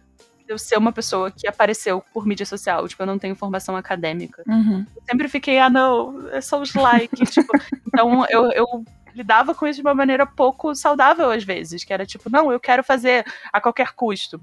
eu 0.47 0.59
ser 0.59 0.77
uma 0.77 0.93
pessoa 0.93 1.31
que 1.31 1.47
apareceu 1.47 2.03
por 2.13 2.27
mídia 2.27 2.45
social, 2.45 2.87
tipo, 2.89 3.01
eu 3.01 3.07
não 3.07 3.21
tenho 3.21 3.37
formação 3.37 3.77
acadêmica. 3.77 4.43
Uhum. 4.49 4.85
Eu 4.97 5.03
sempre 5.09 5.29
fiquei, 5.29 5.61
ah, 5.61 5.71
não, 5.71 6.29
é 6.31 6.41
só 6.41 6.61
os 6.61 6.75
likes, 6.75 7.31
tipo, 7.31 7.53
então 7.87 8.27
eu, 8.29 8.51
eu 8.51 8.85
lidava 9.15 9.55
com 9.55 9.67
isso 9.67 9.77
de 9.77 9.87
uma 9.87 9.95
maneira 9.95 10.27
pouco 10.27 10.75
saudável 10.75 11.31
às 11.31 11.45
vezes, 11.45 11.85
que 11.85 11.93
era 11.93 12.07
tipo, 12.07 12.31
não, 12.31 12.53
eu 12.53 12.61
quero 12.61 12.83
fazer 12.83 13.25
a 13.53 13.61
qualquer 13.61 13.93
custo. 13.93 14.41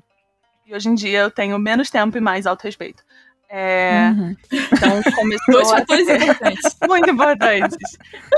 E 0.65 0.75
hoje 0.75 0.89
em 0.89 0.95
dia 0.95 1.19
eu 1.19 1.31
tenho 1.31 1.57
menos 1.57 1.89
tempo 1.89 2.17
e 2.17 2.21
mais 2.21 2.45
autorrespeito. 2.45 3.03
É, 3.49 4.09
uhum. 4.13 4.35
Então 4.51 5.01
começou 5.15 5.53
Dois 5.53 5.71
a 5.71 5.77
fatores 5.77 6.05
ter... 6.05 6.21
importantes. 6.21 6.77
muito 6.85 7.09
importantes. 7.09 7.77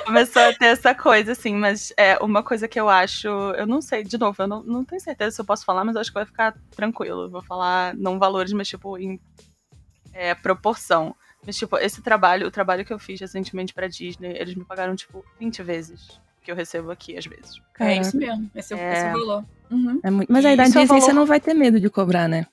Começou 0.06 0.42
a 0.44 0.54
ter 0.54 0.66
essa 0.66 0.94
coisa, 0.94 1.32
assim, 1.32 1.56
mas 1.56 1.92
é 1.98 2.18
uma 2.20 2.44
coisa 2.44 2.68
que 2.68 2.80
eu 2.80 2.88
acho. 2.88 3.28
Eu 3.28 3.66
não 3.66 3.82
sei, 3.82 4.04
de 4.04 4.18
novo, 4.18 4.44
eu 4.44 4.48
não, 4.48 4.62
não 4.62 4.86
tenho 4.86 5.02
certeza 5.02 5.32
se 5.32 5.42
eu 5.42 5.46
posso 5.46 5.66
falar, 5.66 5.84
mas 5.84 5.96
eu 5.96 6.02
acho 6.02 6.12
que 6.12 6.16
vai 6.20 6.26
ficar 6.26 6.56
tranquilo. 6.76 7.24
Eu 7.24 7.30
vou 7.30 7.42
falar 7.42 7.96
não 7.96 8.20
valores, 8.20 8.54
mas 8.54 8.68
tipo, 8.68 8.98
em 8.98 9.20
é, 10.14 10.36
proporção. 10.36 11.16
Mas, 11.45 11.56
tipo, 11.57 11.78
esse 11.78 12.02
trabalho, 12.02 12.48
o 12.48 12.52
trabalho 12.52 12.84
que 12.86 12.91
eu 12.94 12.99
fiz 12.99 13.20
recentemente 13.20 13.74
pra 13.74 13.88
Disney, 13.88 14.36
eles 14.38 14.56
me 14.56 14.64
pagaram, 14.66 14.95
tipo, 14.95 15.24
20 15.40 15.64
vezes 15.64 16.20
que 16.44 16.52
eu 16.52 16.56
recebo 16.56 16.91
aqui, 16.91 17.18
às 17.18 17.26
vezes. 17.26 17.61
É, 17.80 17.98
isso 17.98 18.18
mesmo. 18.18 18.49
Esse 18.56 18.74
é, 18.74 18.94
esse 18.94 19.06
é 19.06 19.10
o 19.10 19.20
valor. 19.20 19.45
Uhum. 19.72 19.99
É 20.03 20.10
muito... 20.10 20.32
Mas 20.32 20.45
aí 20.45 20.56
na 20.56 20.64
é 20.64 20.66
Disney 20.66 20.86
você 20.88 20.99
valor. 20.99 21.14
não 21.14 21.26
vai 21.26 21.40
ter 21.40 21.53
medo 21.53 21.80
de 21.80 21.90
cobrar, 21.90 22.28
né? 22.28 22.45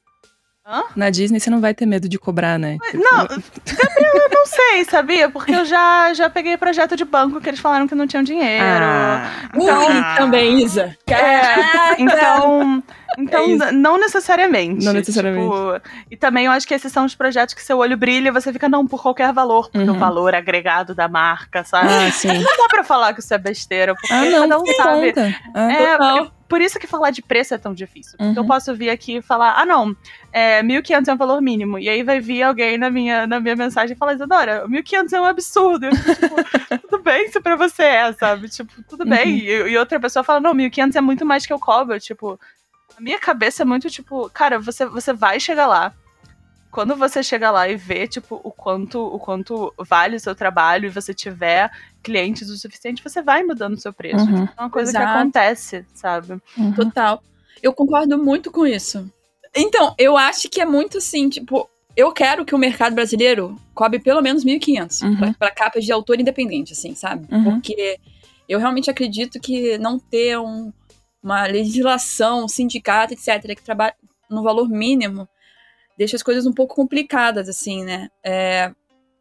Hã? 0.66 0.82
Na 0.96 1.10
Disney 1.10 1.38
você 1.38 1.48
não 1.48 1.60
vai 1.60 1.72
ter 1.72 1.86
medo 1.86 2.08
de 2.08 2.18
cobrar, 2.18 2.58
né? 2.58 2.76
Não, 2.92 3.22
eu 3.30 4.28
não 4.30 4.46
sei, 4.46 4.84
sabia? 4.84 5.30
Porque 5.30 5.54
eu 5.54 5.64
já, 5.64 6.12
já 6.12 6.28
peguei 6.28 6.56
projeto 6.56 6.96
de 6.96 7.04
banco 7.04 7.40
que 7.40 7.48
eles 7.48 7.60
falaram 7.60 7.86
que 7.86 7.94
não 7.94 8.06
tinham 8.06 8.22
dinheiro. 8.24 8.64
Ah. 8.64 9.48
Então- 9.54 9.86
Ui, 9.86 10.16
também, 10.16 10.62
Isa. 10.64 10.96
É, 11.06 11.12
Caraca! 11.14 12.02
então, 12.02 12.82
então 13.18 13.40
É 13.62 13.72
não 13.72 13.98
necessariamente. 13.98 14.84
Não 14.84 14.92
necessariamente. 14.92 15.50
tipo, 15.50 15.80
e 16.10 16.16
também 16.16 16.46
eu 16.46 16.52
acho 16.52 16.66
que 16.66 16.74
esses 16.74 16.92
são 16.92 17.04
os 17.04 17.14
projetos 17.14 17.54
que 17.54 17.62
seu 17.62 17.78
olho 17.78 17.96
brilha 17.96 18.28
e 18.28 18.32
você 18.32 18.52
fica, 18.52 18.68
não, 18.68 18.86
por 18.86 19.00
qualquer 19.02 19.32
valor, 19.32 19.70
porque 19.70 19.88
Uhum. 19.88 19.96
o 19.96 19.98
valor 19.98 20.34
agregado 20.34 20.94
da 20.94 21.08
marca, 21.08 21.64
sabe? 21.64 21.88
Ah, 21.88 22.10
sim. 22.10 22.28
Não 22.28 22.56
dá 22.56 22.66
pra 22.68 22.84
falar 22.84 23.12
que 23.14 23.20
isso 23.20 23.32
é 23.32 23.38
besteira, 23.38 23.94
porque 23.94 24.12
Ah, 24.12 24.24
não, 24.24 24.48
cada 24.48 24.58
um 24.60 24.66
sabe. 24.66 25.14
Ah, 25.54 25.72
É, 25.72 25.96
Total. 25.96 26.32
por 26.48 26.60
isso 26.60 26.78
que 26.78 26.86
falar 26.86 27.10
de 27.10 27.22
preço 27.22 27.54
é 27.54 27.58
tão 27.58 27.72
difícil. 27.74 28.16
Porque 28.18 28.38
Uhum. 28.38 28.44
eu 28.44 28.46
posso 28.46 28.74
vir 28.74 28.90
aqui 28.90 29.16
e 29.16 29.22
falar, 29.22 29.54
ah, 29.58 29.64
não, 29.64 29.94
é, 30.32 30.62
1.500 30.62 31.08
é 31.08 31.14
um 31.14 31.16
valor 31.16 31.40
mínimo. 31.40 31.78
E 31.78 31.88
aí 31.88 32.02
vai 32.02 32.20
vir 32.20 32.42
alguém 32.42 32.76
na 32.78 32.90
minha, 32.90 33.26
na 33.26 33.40
minha 33.40 33.56
mensagem 33.56 33.94
e 33.94 33.98
falar, 33.98 34.14
Isadora, 34.14 34.66
1.500 34.68 35.12
é 35.12 35.20
um 35.20 35.24
absurdo. 35.24 35.86
Eu, 35.86 35.90
tipo, 35.92 36.36
tudo 36.88 37.02
bem 37.02 37.28
se 37.30 37.40
pra 37.40 37.56
você 37.56 37.82
é, 37.82 38.12
sabe? 38.12 38.48
Tipo, 38.48 38.72
tudo 38.88 39.04
Uhum. 39.04 39.10
bem. 39.10 39.38
E, 39.38 39.50
e 39.70 39.78
outra 39.78 39.98
pessoa 39.98 40.22
fala, 40.22 40.40
não, 40.40 40.54
1.500 40.54 40.96
é 40.96 41.00
muito 41.00 41.24
mais 41.26 41.44
que 41.46 41.52
eu 41.52 41.58
cobro. 41.58 41.98
Tipo, 41.98 42.38
a 42.96 43.00
minha 43.00 43.18
cabeça 43.18 43.62
é 43.62 43.66
muito, 43.66 43.90
tipo, 43.90 44.30
cara, 44.30 44.58
você, 44.58 44.86
você 44.86 45.12
vai 45.12 45.38
chegar 45.38 45.66
lá. 45.66 45.92
Quando 46.70 46.94
você 46.96 47.22
chega 47.22 47.50
lá 47.50 47.68
e 47.68 47.76
vê, 47.76 48.06
tipo, 48.06 48.40
o 48.44 48.50
quanto, 48.50 48.98
o 49.00 49.18
quanto 49.18 49.72
vale 49.78 50.16
o 50.16 50.20
seu 50.20 50.34
trabalho 50.34 50.86
e 50.86 50.90
você 50.90 51.14
tiver 51.14 51.70
clientes 52.02 52.50
o 52.50 52.56
suficiente, 52.58 53.02
você 53.02 53.22
vai 53.22 53.42
mudando 53.42 53.74
o 53.74 53.80
seu 53.80 53.92
preço. 53.92 54.24
Uhum. 54.26 54.44
É 54.56 54.60
uma 54.60 54.70
coisa 54.70 54.92
que 54.92 54.98
Exato. 54.98 55.18
acontece, 55.18 55.86
sabe? 55.94 56.40
uhum. 56.58 56.72
Total. 56.74 57.22
Eu 57.62 57.72
concordo 57.72 58.18
muito 58.18 58.50
com 58.50 58.66
isso. 58.66 59.10
Então, 59.54 59.94
eu 59.96 60.16
acho 60.18 60.50
que 60.50 60.60
é 60.60 60.66
muito 60.66 60.98
assim, 60.98 61.30
tipo, 61.30 61.68
eu 61.96 62.12
quero 62.12 62.44
que 62.44 62.54
o 62.54 62.58
mercado 62.58 62.94
brasileiro 62.94 63.56
cobre 63.74 63.98
pelo 63.98 64.20
menos 64.20 64.44
1.500 64.44 65.00
Uhum. 65.02 65.16
pra, 65.16 65.32
pra 65.34 65.50
capas 65.50 65.82
de 65.84 65.92
autor 65.92 66.20
independente, 66.20 66.74
assim, 66.74 66.94
sabe? 66.94 67.26
Uhum. 67.34 67.44
Porque 67.58 67.98
eu 68.46 68.58
realmente 68.58 68.90
acredito 68.90 69.40
que 69.40 69.78
não 69.78 69.98
ter 69.98 70.38
um- 70.38 70.70
uma 71.26 71.44
legislação, 71.44 72.46
sindicato, 72.46 73.12
etc., 73.12 73.56
que 73.56 73.62
trabalha 73.62 73.96
no 74.30 74.44
valor 74.44 74.68
mínimo, 74.68 75.28
deixa 75.98 76.14
as 76.14 76.22
coisas 76.22 76.46
um 76.46 76.52
pouco 76.52 76.76
complicadas, 76.76 77.48
assim, 77.48 77.84
né? 77.84 78.08
É, 78.24 78.72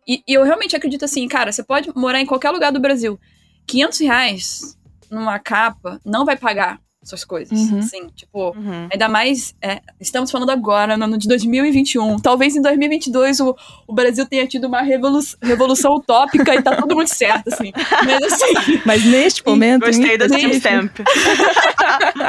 e, 0.07 0.23
e 0.27 0.33
eu 0.35 0.43
realmente 0.43 0.75
acredito 0.75 1.03
assim, 1.03 1.27
cara, 1.27 1.51
você 1.51 1.63
pode 1.63 1.91
morar 1.95 2.21
em 2.21 2.25
qualquer 2.27 2.51
lugar 2.51 2.71
do 2.71 2.79
Brasil. 2.79 3.19
500 3.65 3.99
reais 4.01 4.77
numa 5.09 5.39
capa 5.39 5.99
não 6.05 6.25
vai 6.25 6.37
pagar 6.37 6.79
suas 7.05 7.23
coisas, 7.23 7.57
Uhum. 7.57 7.79
assim, 7.79 8.07
tipo... 8.15 8.49
Uhum. 8.57 8.87
Ainda 8.91 9.07
mais, 9.07 9.55
é, 9.61 9.79
estamos 10.01 10.31
falando 10.31 10.49
agora, 10.49 10.97
no 10.97 11.03
ano 11.05 11.17
de 11.17 11.27
2021. 11.27 12.19
Talvez 12.19 12.55
em 12.55 12.61
2022 12.61 13.39
o, 13.41 13.55
o 13.87 13.93
Brasil 13.93 14.25
tenha 14.25 14.45
tido 14.47 14.65
uma 14.67 14.81
revolu 14.81 15.19
revolução 15.41 15.93
utópica 15.95 16.53
e 16.55 16.61
tá 16.61 16.75
tudo 16.75 16.95
muito 16.95 17.13
certo, 17.15 17.47
assim. 17.53 17.71
Mas 18.05 18.23
assim, 18.33 18.53
Mas 18.85 19.05
neste 19.05 19.45
momento. 19.45 19.85
Gostei 19.85 20.17
da 20.17 20.25
inclusive- 20.25 20.59
timestamp. 20.59 20.91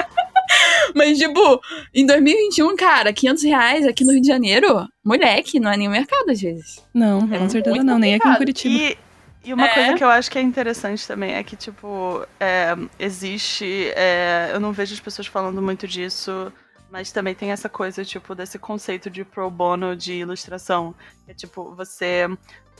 mas 0.94 1.18
tipo, 1.18 1.60
em 1.94 2.06
2021, 2.06 2.76
cara, 2.76 3.12
500 3.12 3.42
reais 3.44 3.86
aqui 3.86 4.04
no 4.04 4.12
Rio 4.12 4.20
de 4.20 4.26
Janeiro, 4.28 4.86
moleque, 5.04 5.58
não 5.60 5.70
é 5.70 5.76
nem 5.76 5.88
o 5.88 5.90
mercado 5.90 6.30
às 6.30 6.40
vezes. 6.40 6.84
Não, 6.94 7.18
Uhum. 7.20 7.28
com 7.38 7.48
certeza 7.48 7.82
não, 7.82 7.98
nem 7.98 8.14
aqui 8.14 8.28
em. 8.28 8.34
Curitiba. 8.36 8.74
E, 8.74 8.98
e 9.46 9.54
uma 9.54 9.66
É. 9.66 9.74
coisa 9.74 9.94
que 9.94 10.04
eu 10.04 10.08
acho 10.08 10.30
que 10.30 10.38
é 10.38 10.42
interessante 10.42 11.06
também 11.06 11.34
é 11.34 11.42
que, 11.42 11.56
tipo, 11.56 12.26
é, 12.40 12.74
existe. 12.98 13.90
é, 13.94 14.50
eu 14.52 14.60
não 14.60 14.72
vejo 14.72 14.92
as 14.94 15.00
pessoas 15.00 15.26
falando 15.26 15.62
muito 15.62 15.86
disso, 15.88 16.52
mas 16.90 17.10
também 17.12 17.34
tem 17.34 17.50
essa 17.52 17.68
coisa, 17.68 18.04
tipo, 18.04 18.34
desse 18.34 18.58
conceito 18.58 19.08
de 19.10 19.24
pro 19.24 19.50
bono 19.50 19.96
de 19.96 20.14
ilustração. 20.14 20.94
Que 21.24 21.30
é 21.32 21.34
tipo, 21.34 21.74
você 21.74 22.26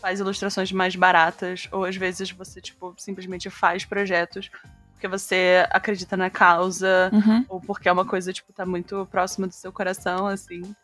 faz 0.00 0.20
ilustrações 0.20 0.70
mais 0.72 0.94
baratas, 0.94 1.68
ou 1.72 1.84
às 1.84 1.96
vezes 1.96 2.30
você, 2.30 2.60
tipo, 2.60 2.94
simplesmente 2.98 3.48
faz 3.50 3.84
projetos 3.84 4.50
porque 4.92 5.08
você 5.08 5.66
acredita 5.70 6.16
na 6.16 6.30
causa, 6.30 7.10
Uhum. 7.12 7.44
ou 7.50 7.60
porque 7.60 7.86
é 7.86 7.92
uma 7.92 8.04
coisa, 8.06 8.32
tipo, 8.32 8.50
tá 8.52 8.64
muito 8.64 9.06
próxima 9.10 9.46
do 9.46 9.52
seu 9.52 9.70
coração, 9.70 10.26
assim. 10.26 10.74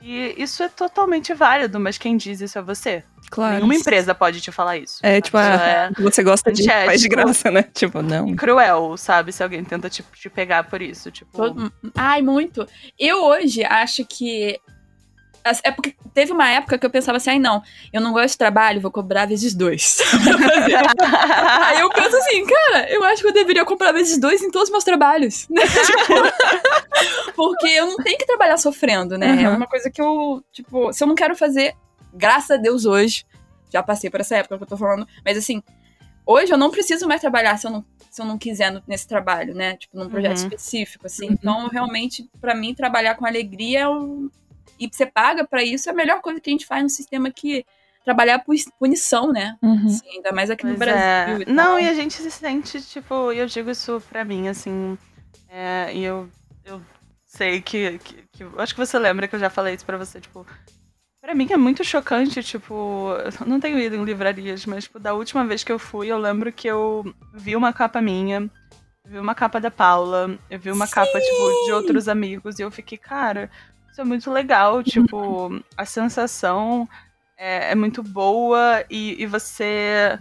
E 0.00 0.34
isso 0.36 0.62
é 0.62 0.68
totalmente 0.68 1.32
válido, 1.34 1.80
mas 1.80 1.96
quem 1.98 2.16
diz 2.16 2.40
isso 2.40 2.58
é 2.58 2.62
você. 2.62 3.02
Claro. 3.30 3.56
Nenhuma 3.56 3.74
empresa 3.74 4.14
pode 4.14 4.40
te 4.40 4.52
falar 4.52 4.76
isso. 4.76 4.98
É, 5.02 5.20
tipo, 5.20 5.36
Isso 5.36 5.46
ah, 5.48 5.90
você 5.98 6.22
gosta 6.22 6.52
de 6.52 6.62
antiético. 6.62 6.86
faz 6.86 7.00
de 7.00 7.08
graça, 7.08 7.50
né? 7.50 7.62
Tipo, 7.74 8.02
não. 8.02 8.36
Cruel, 8.36 8.96
sabe? 8.96 9.32
Se 9.32 9.42
alguém 9.42 9.64
tenta 9.64 9.90
te, 9.90 10.04
te 10.14 10.28
pegar 10.30 10.64
por 10.64 10.80
isso. 10.80 11.10
Tipo, 11.10 11.36
Todo- 11.36 11.72
Ai, 11.94 12.22
muito. 12.22 12.66
Eu 12.98 13.24
hoje 13.24 13.64
acho 13.64 14.04
que. 14.04 14.60
É 15.62 15.70
porque 15.70 15.94
teve 16.14 16.32
uma 16.32 16.48
época 16.50 16.78
que 16.78 16.84
eu 16.86 16.90
pensava 16.90 17.16
assim, 17.18 17.30
ai 17.30 17.38
não, 17.38 17.62
eu 17.92 18.00
não 18.00 18.12
gosto 18.12 18.30
de 18.32 18.38
trabalho, 18.38 18.80
vou 18.80 18.90
cobrar 18.90 19.26
vezes 19.26 19.54
dois. 19.54 19.98
Aí 21.66 21.80
eu 21.80 21.90
penso 21.90 22.16
assim, 22.16 22.44
cara, 22.46 22.90
eu 22.90 23.04
acho 23.04 23.22
que 23.22 23.28
eu 23.28 23.32
deveria 23.32 23.64
comprar 23.64 23.92
vezes 23.92 24.18
dois 24.18 24.42
em 24.42 24.50
todos 24.50 24.68
os 24.68 24.72
meus 24.72 24.84
trabalhos. 24.84 25.46
né? 25.48 25.62
Tipo, 27.26 27.34
porque 27.34 27.66
eu 27.66 27.86
não 27.86 27.96
tenho 27.96 28.16
que 28.18 28.26
trabalhar 28.26 28.56
sofrendo, 28.56 29.18
né? 29.18 29.42
É 29.42 29.48
Uhum. 29.48 29.56
uma 29.56 29.66
coisa 29.66 29.90
que 29.90 30.00
eu, 30.00 30.42
tipo, 30.52 30.92
se 30.92 31.02
eu 31.02 31.08
não 31.08 31.14
quero 31.14 31.34
fazer, 31.36 31.74
graças 32.12 32.50
a 32.52 32.56
Deus 32.56 32.84
hoje, 32.86 33.24
já 33.72 33.82
passei 33.82 34.08
por 34.10 34.20
essa 34.20 34.36
época 34.36 34.56
que 34.56 34.62
eu 34.64 34.68
tô 34.68 34.76
falando, 34.76 35.06
mas 35.24 35.36
assim, 35.36 35.62
hoje 36.24 36.52
eu 36.52 36.56
não 36.58 36.70
preciso 36.70 37.06
mais 37.06 37.20
trabalhar 37.20 37.56
se 37.58 37.66
eu 37.66 37.70
não, 37.70 37.84
se 38.10 38.22
eu 38.22 38.26
não 38.26 38.38
quiser 38.38 38.70
no- 38.72 38.82
nesse 38.86 39.06
trabalho, 39.06 39.54
né? 39.54 39.76
Tipo, 39.76 39.98
num 39.98 40.08
projeto 40.08 40.38
Uhum. 40.38 40.42
específico, 40.44 41.06
assim. 41.06 41.26
Uhum. 41.28 41.32
Então, 41.38 41.68
realmente, 41.68 42.28
pra 42.40 42.54
mim, 42.54 42.74
trabalhar 42.74 43.14
com 43.16 43.26
alegria 43.26 43.80
é 43.80 43.88
um... 43.88 44.30
e 44.78 44.88
você 44.90 45.06
paga 45.06 45.46
pra 45.46 45.62
isso 45.62 45.88
é 45.88 45.92
a 45.92 45.94
melhor 45.96 46.20
coisa 46.20 46.40
que 46.40 46.50
a 46.50 46.52
gente 46.52 46.66
faz 46.66 46.82
no 46.82 46.90
sistema 46.90 47.30
que 47.30 47.64
trabalhar 48.04 48.38
por 48.40 48.54
punição, 48.78 49.32
né? 49.32 49.56
Uhum. 49.62 49.86
Assim, 49.86 50.08
ainda 50.16 50.32
mais 50.32 50.48
aqui 50.50 50.64
no 50.64 50.70
Pois 50.76 50.78
Brasil. 50.78 51.38
é. 51.38 51.42
e. 51.42 51.52
Não, 51.52 51.78
e 51.78 51.88
a 51.88 51.94
gente 51.94 52.14
se 52.14 52.30
sente, 52.30 52.80
tipo, 52.82 53.32
e 53.32 53.38
eu 53.38 53.46
digo 53.46 53.70
isso 53.70 54.00
pra 54.08 54.24
mim, 54.24 54.48
assim. 54.48 54.96
é, 55.48 55.90
e 55.92 56.04
eu, 56.04 56.28
eu 56.64 56.80
sei 57.24 57.60
que, 57.60 57.98
que, 57.98 58.14
que- 58.32 58.46
Acho 58.58 58.74
que 58.74 58.80
você 58.84 58.98
lembra 58.98 59.26
que 59.26 59.34
eu 59.34 59.40
já 59.40 59.50
falei 59.50 59.74
isso 59.74 59.84
pra 59.84 59.96
você, 59.98 60.20
tipo. 60.20 60.46
Pra 61.20 61.34
mim 61.34 61.48
é 61.50 61.56
muito 61.56 61.82
chocante, 61.82 62.40
tipo. 62.44 63.08
Eu 63.40 63.46
não 63.46 63.58
tenho 63.58 63.78
ido 63.80 63.96
em 63.96 64.04
livrarias, 64.04 64.64
mas, 64.66 64.84
tipo, 64.84 65.00
da 65.00 65.12
última 65.12 65.44
vez 65.44 65.64
que 65.64 65.72
eu 65.72 65.78
fui, 65.78 66.06
eu 66.06 66.18
lembro 66.18 66.52
que 66.52 66.68
eu 66.68 67.04
vi 67.34 67.56
uma 67.56 67.72
capa 67.72 68.00
minha, 68.00 68.48
vi 69.04 69.18
uma 69.18 69.34
capa 69.34 69.60
da 69.60 69.68
Paula, 69.70 70.38
eu 70.48 70.60
vi 70.60 70.70
uma 70.70 70.86
capa, 70.86 71.20
tipo, 71.20 71.64
de 71.66 71.72
outros 71.72 72.06
amigos, 72.08 72.60
e 72.60 72.62
eu 72.62 72.70
fiquei, 72.70 72.96
cara, 72.96 73.50
isso 73.96 74.02
é 74.02 74.04
muito 74.04 74.30
legal, 74.30 74.82
tipo, 74.82 75.58
a 75.74 75.86
sensação 75.86 76.86
é, 77.34 77.70
é 77.70 77.74
muito 77.74 78.02
boa 78.02 78.84
e, 78.90 79.22
e 79.22 79.24
você. 79.24 80.18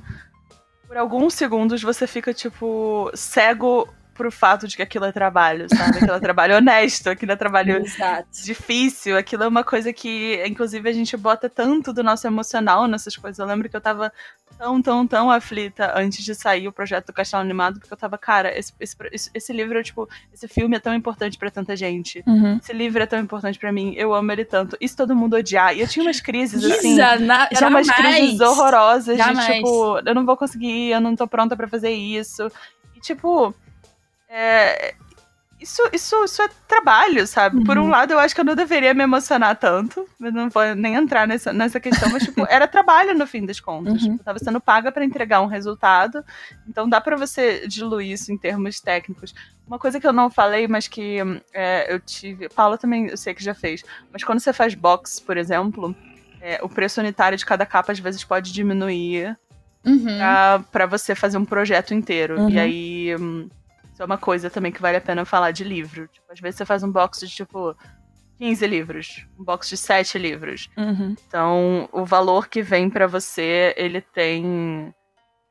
Por 0.87 0.95
alguns 0.95 1.33
segundos 1.33 1.83
você 1.83 2.07
fica, 2.07 2.33
tipo, 2.33 3.11
cego 3.13 3.93
pro 4.15 4.31
fato 4.31 4.67
de 4.67 4.75
que 4.77 4.81
aquilo 4.81 5.05
é 5.05 5.11
trabalho, 5.11 5.67
sabe? 5.69 5.97
Aquilo 5.97 6.13
é 6.13 6.19
trabalho 6.19 6.55
honesto, 6.57 7.09
aquilo 7.09 7.33
é 7.33 7.35
trabalho 7.35 7.77
Exato. 7.85 8.27
difícil, 8.43 9.17
aquilo 9.17 9.43
é 9.43 9.47
uma 9.47 9.63
coisa 9.63 9.91
que, 9.93 10.41
inclusive, 10.47 10.89
a 10.89 10.93
gente 10.93 11.15
bota 11.17 11.49
tanto 11.49 11.91
do 11.93 12.01
nosso 12.03 12.25
emocional 12.25 12.87
nessas 12.87 13.15
coisas. 13.17 13.37
Eu 13.39 13.45
lembro 13.45 13.67
que 13.69 13.75
eu 13.75 13.81
tava 13.81 14.11
tão, 14.57 14.81
tão, 14.81 15.05
tão 15.05 15.29
aflita 15.29 15.91
antes 15.95 16.23
de 16.23 16.33
sair 16.33 16.67
o 16.67 16.71
projeto 16.71 17.07
do 17.07 17.13
Castelo 17.13 17.43
Animado, 17.43 17.77
porque 17.79 17.93
eu 17.93 17.97
tava, 17.97 18.17
cara, 18.17 18.57
esse, 18.57 18.73
esse, 18.79 19.29
esse- 19.33 19.53
livro, 19.53 19.77
é, 19.77 19.83
tipo, 19.83 20.07
esse 20.33 20.47
filme 20.47 20.77
é 20.77 20.79
tão 20.79 20.93
importante 20.95 21.37
pra 21.37 21.51
tanta 21.51 21.75
gente. 21.75 22.23
Uhum. 22.25 22.57
Esse 22.57 22.71
livro 22.71 23.03
é 23.03 23.05
tão 23.05 23.19
importante 23.19 23.59
pra 23.59 23.71
mim, 23.71 23.93
eu 23.97 24.13
amo 24.13 24.31
ele 24.31 24.45
tanto. 24.45 24.77
Se 24.81 24.95
todo 24.95 25.13
mundo 25.15 25.35
odiar? 25.35 25.75
E 25.75 25.81
eu 25.81 25.87
tinha 25.89 26.05
umas 26.05 26.21
crises, 26.21 26.63
assim. 26.63 26.93
Isa, 26.93 27.17
na, 27.19 27.49
Eram 27.51 27.67
umas 27.69 27.85
jamais. 27.87 28.15
crises 28.17 28.39
horrorosas 28.39 29.17
Jamais. 29.17 29.45
de 29.45 29.53
tipo, 29.55 29.99
eu 30.05 30.15
não 30.15 30.25
vou 30.25 30.37
conseguir, 30.37 30.91
eu 30.91 31.01
não 31.01 31.15
tô 31.17 31.27
pronta 31.27 31.55
pra 31.55 31.67
fazer 31.67 31.89
isso. 31.91 32.49
E 32.95 32.99
tipo, 33.01 33.53
é, 34.29 34.93
isso, 35.59 35.81
isso, 35.93 36.23
isso 36.25 36.41
é 36.41 36.49
trabalho, 36.67 37.25
sabe? 37.25 37.63
Por 37.63 37.77
um 37.77 37.83
Uhum. 37.83 37.89
lado, 37.89 38.11
eu 38.11 38.19
acho 38.19 38.35
que 38.35 38.41
eu 38.41 38.45
não 38.45 38.55
deveria 38.55 38.93
me 38.93 39.03
emocionar 39.03 39.55
tanto, 39.55 40.05
mas 40.19 40.33
não 40.33 40.49
vou 40.49 40.75
nem 40.75 40.95
entrar 40.95 41.25
nessa, 41.27 41.53
nessa 41.53 41.79
questão, 41.79 42.09
mas 42.11 42.23
tipo, 42.23 42.45
era 42.49 42.67
trabalho 42.67 43.17
no 43.17 43.25
fim 43.25 43.45
das 43.45 43.59
contas. 43.59 44.03
Uhum. 44.03 44.11
Tipo, 44.13 44.23
tava 44.23 44.37
sendo 44.39 44.59
paga 44.59 44.91
pra 44.91 45.05
entregar 45.05 45.41
um 45.41 45.47
resultado, 45.47 46.23
então 46.67 46.87
dá 46.89 46.99
pra 46.99 47.15
você 47.15 47.65
diluir 47.67 48.11
isso 48.11 48.31
em 48.31 48.37
termos 48.37 48.79
técnicos. 48.81 49.33
Uma 49.65 49.79
coisa 49.79 49.99
que 49.99 50.05
eu 50.05 50.13
não 50.13 50.29
falei, 50.29 50.67
mas 50.67 50.87
que 50.87 51.17
é, 51.53 51.91
eu 51.91 51.99
tive. 51.99 52.49
Paula 52.49 52.77
também 52.77 53.07
eu 53.07 53.17
sei 53.17 53.33
que 53.33 53.43
já 53.43 53.55
fez. 53.55 53.81
Mas 54.11 54.23
quando 54.23 54.39
você 54.39 54.51
faz 54.53 54.75
box, 54.75 55.19
por 55.21 55.37
exemplo, 55.37 55.95
é, 56.41 56.59
o 56.61 56.69
preço 56.69 56.99
unitário 56.99 57.37
de 57.37 57.45
cada 57.45 57.65
capa 57.65 57.91
às 57.93 57.97
vezes 57.99 58.23
pode 58.23 58.51
diminuir 58.51 59.35
Uhum. 59.85 60.03
pra, 60.17 60.59
pra 60.71 60.85
você 60.85 61.15
fazer 61.15 61.37
um 61.37 61.45
projeto 61.45 61.93
inteiro. 61.93 62.39
Uhum. 62.41 62.49
E 62.49 62.59
aí. 62.59 63.15
Isso 63.95 64.03
é 64.03 64.05
uma 64.05 64.17
coisa 64.17 64.49
também 64.49 64.73
que 64.73 64.81
vale 64.81 64.97
a 64.97 65.01
pena 65.01 65.23
falar 65.23 65.51
de 65.51 65.63
livro. 65.63 66.05
Tipo, 66.09 66.29
às 66.29 66.37
vezes 66.41 66.57
você 66.57 66.65
faz 66.65 66.83
um 66.83 66.91
box 66.91 67.21
de 67.21 67.33
tipo 67.33 67.73
15 68.37 68.67
livros, 68.67 69.25
um 69.39 69.43
box 69.45 69.69
de 69.69 69.77
7 69.77 70.19
livros. 70.19 70.69
Uhum. 70.75 71.15
Então, 71.25 71.87
o 71.93 72.03
valor 72.03 72.49
que 72.49 72.61
vem 72.61 72.89
pra 72.89 73.07
você, 73.07 73.73
ele 73.77 74.01
tem. 74.01 74.93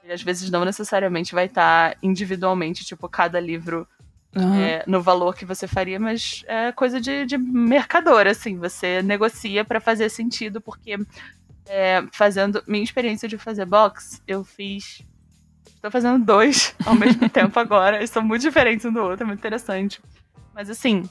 Ele 0.03 0.12
às 0.12 0.23
vezes 0.23 0.51
não 0.51 0.62
necessariamente 0.62 1.35
vai 1.35 1.47
estar 1.47 1.97
individualmente, 2.03 2.85
tipo, 2.85 3.09
cada 3.09 3.41
livro 3.41 3.89
Uhum. 4.37 4.61
é, 4.61 4.83
no 4.87 5.01
valor 5.01 5.37
que 5.37 5.45
você 5.45 5.69
faria, 5.69 5.99
mas 5.99 6.43
é 6.49 6.73
coisa 6.73 7.01
de, 7.01 7.25
de 7.25 7.39
mercador, 7.39 8.27
assim. 8.27 8.59
Você 8.59 9.01
negocia 9.01 9.65
pra 9.65 9.81
fazer 9.81 10.11
sentido, 10.11 10.61
porque 10.61 10.99
é, 11.66 12.05
fazendo. 12.12 12.62
Minha 12.66 12.85
experiência 12.85 13.27
de 13.27 13.39
fazer 13.39 13.65
box, 13.65 14.21
eu 14.27 14.45
fiz. 14.45 15.03
Estou 15.85 15.93
fazendo 15.93 16.24
dois 16.24 16.74
ao 16.86 16.94
mesmo 16.94 17.28
tempo 17.28 17.61
agora. 17.61 17.98
Eles 17.98 18.09
são 18.09 18.23
muito 18.24 18.40
diferentes 18.40 18.86
um 18.86 18.93
do 18.93 19.02
outro, 19.02 19.23
é 19.23 19.27
muito 19.27 19.40
interessante. 19.40 20.01
Mas 20.55 20.70
assim. 20.70 21.09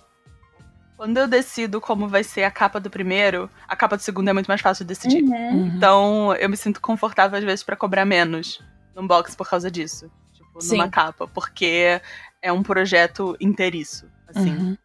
Quando 0.98 1.18
eu 1.18 1.28
decido 1.28 1.80
como 1.80 2.08
vai 2.08 2.24
ser 2.24 2.44
a 2.44 2.52
capa 2.52 2.80
do 2.80 2.90
primeiro, 2.90 3.50
a 3.68 3.76
capa 3.76 3.98
do 3.98 4.02
segundo 4.02 4.30
é 4.30 4.34
muito 4.34 4.48
mais 4.48 4.62
fácil 4.62 4.84
de 4.84 4.90
decidir. 4.90 5.22
Uhum. 5.22 5.32
Uhum. 5.32 5.68
Então, 5.76 6.36
eu 6.36 6.50
me 6.50 6.56
sinto 6.56 6.80
confortável 6.80 7.38
às 7.38 7.44
vezes 7.44 7.64
pra 7.64 7.76
cobrar 7.76 8.06
menos 8.06 8.64
num 8.95 9.06
box 9.06 9.36
por 9.36 9.48
causa 9.48 9.70
disso. 9.70 10.10
Tipo, 10.32 10.62
Sim. 10.62 10.78
numa 10.78 10.90
capa. 10.90 11.28
Porque 11.28 12.02
é 12.41 12.52
um 12.52 12.64
projeto 12.64 13.36
inteiriço. 13.40 14.08
Assim. 14.28 14.56
Uhum. 14.56 14.78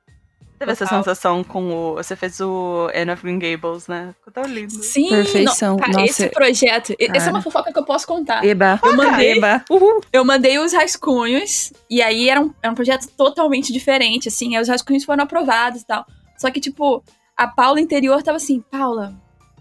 Teve 0.59 0.73
essa 0.73 0.87
sensação 0.87 1.45
com 1.45 1.71
o. 1.71 1.95
Você 1.95 2.17
fez 2.17 2.41
o 2.41 2.89
Anne 2.95 3.13
of 3.13 3.23
Green 3.23 3.39
Gables, 3.39 3.87
né? 3.87 4.15
Ficou 4.19 4.33
tão 4.33 4.43
lindo. 4.53 4.73
Sim, 4.83 5.09
Perfeição. 5.09 5.71
não, 5.73 5.77
cara, 5.79 5.93
Nossa. 5.93 6.05
esse 6.05 6.29
projeto, 6.31 6.91
e- 6.99 7.05
essa 7.05 7.13
é 7.13 7.19
Cara. 7.21 7.31
uma 7.31 7.43
fofoca 7.43 7.73
que 7.73 7.79
eu 7.79 7.85
posso 7.85 8.07
contar. 8.07 8.45
Eba. 8.45 8.81
Eu 8.83 8.97
mandei, 8.97 9.39
Eba. 9.39 9.65
Uhul. 9.71 10.01
eu 10.13 10.25
mandei 10.25 10.59
os 10.59 10.73
rascunhos, 10.73 11.73
e 11.89 12.03
aí 12.03 12.29
era 12.29 12.41
um, 12.41 12.53
era 12.63 12.73
um 12.73 12.75
projeto 12.75 13.07
totalmente 13.17 13.73
diferente, 13.73 14.29
assim, 14.29 14.57
aí 14.57 14.63
os 14.63 14.69
rascunhos 14.69 15.05
foram 15.05 15.23
aprovados 15.25 15.83
e 15.83 15.87
tal. 15.87 16.05
Só 16.37 16.51
que, 16.51 16.61
tipo, 16.61 17.03
a 17.37 17.47
Paula 17.47 17.81
interior 17.81 18.23
tava 18.23 18.37
assim, 18.37 18.61
Paula, 18.71 19.15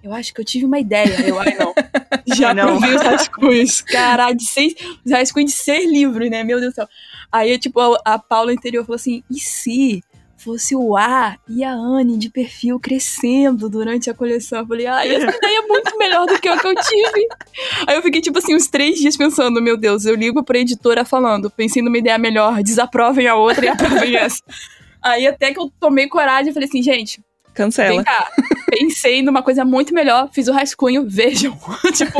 eu 0.03 0.13
acho 0.13 0.33
que 0.33 0.41
eu 0.41 0.45
tive 0.45 0.65
uma 0.65 0.79
ideia. 0.79 1.15
Eu, 1.27 1.39
ai, 1.39 1.55
não. 1.59 1.73
Já 2.35 2.53
Não. 2.53 2.63
aprovei 2.75 2.95
os 2.95 3.01
rascunhos. 3.01 3.81
Caralho, 3.81 4.35
de 4.35 4.45
seis, 4.45 4.73
os 5.05 5.11
rascunhos 5.11 5.51
de 5.51 5.57
seis 5.57 5.89
livros, 5.91 6.29
né? 6.29 6.43
Meu 6.43 6.59
Deus 6.59 6.73
do 6.73 6.75
céu. 6.75 6.87
Aí, 7.31 7.57
tipo, 7.59 7.79
a, 7.79 7.99
a 8.05 8.19
Paula 8.19 8.53
interior 8.53 8.83
falou 8.85 8.95
assim, 8.95 9.23
e 9.29 9.39
se 9.39 10.03
fosse 10.37 10.75
o 10.75 10.95
A 10.95 11.37
e 11.49 11.63
a 11.63 11.73
Anne 11.73 12.17
de 12.17 12.29
perfil 12.29 12.79
crescendo 12.79 13.67
durante 13.67 14.09
a 14.09 14.13
coleção? 14.13 14.59
Eu 14.59 14.67
falei, 14.67 14.85
ai, 14.85 15.15
essa 15.15 15.25
ideia 15.35 15.59
é 15.59 15.67
muito 15.67 15.97
melhor 15.97 16.25
do 16.25 16.39
que 16.39 16.47
a 16.47 16.57
que 16.57 16.67
eu 16.67 16.75
tive. 16.75 17.27
Aí 17.87 17.95
eu 17.95 18.01
fiquei, 18.01 18.21
tipo 18.21 18.37
assim, 18.37 18.55
uns 18.55 18.67
três 18.67 18.99
dias 18.99 19.17
pensando, 19.17 19.61
meu 19.61 19.75
Deus, 19.75 20.05
eu 20.05 20.15
ligo 20.15 20.43
pra 20.43 20.59
editora 20.59 21.03
falando, 21.03 21.49
pensei 21.49 21.81
numa 21.81 21.97
ideia 21.97 22.17
melhor, 22.17 22.61
desaprovem 22.61 23.27
a 23.27 23.35
outra 23.35 23.65
e 23.65 23.69
aprovem 23.69 24.15
essa. 24.15 24.41
Aí 25.01 25.27
até 25.27 25.53
que 25.53 25.59
eu 25.59 25.71
tomei 25.79 26.07
coragem 26.07 26.51
e 26.51 26.53
falei 26.53 26.67
assim, 26.67 26.83
gente, 26.83 27.21
Cancela. 27.53 27.89
vem 27.89 28.03
cá, 28.03 28.27
pensei 28.69 29.21
numa 29.21 29.41
coisa 29.41 29.65
muito 29.65 29.93
melhor, 29.93 30.29
fiz 30.31 30.47
o 30.47 30.53
rascunho, 30.53 31.07
vejam. 31.07 31.57
tipo, 31.95 32.19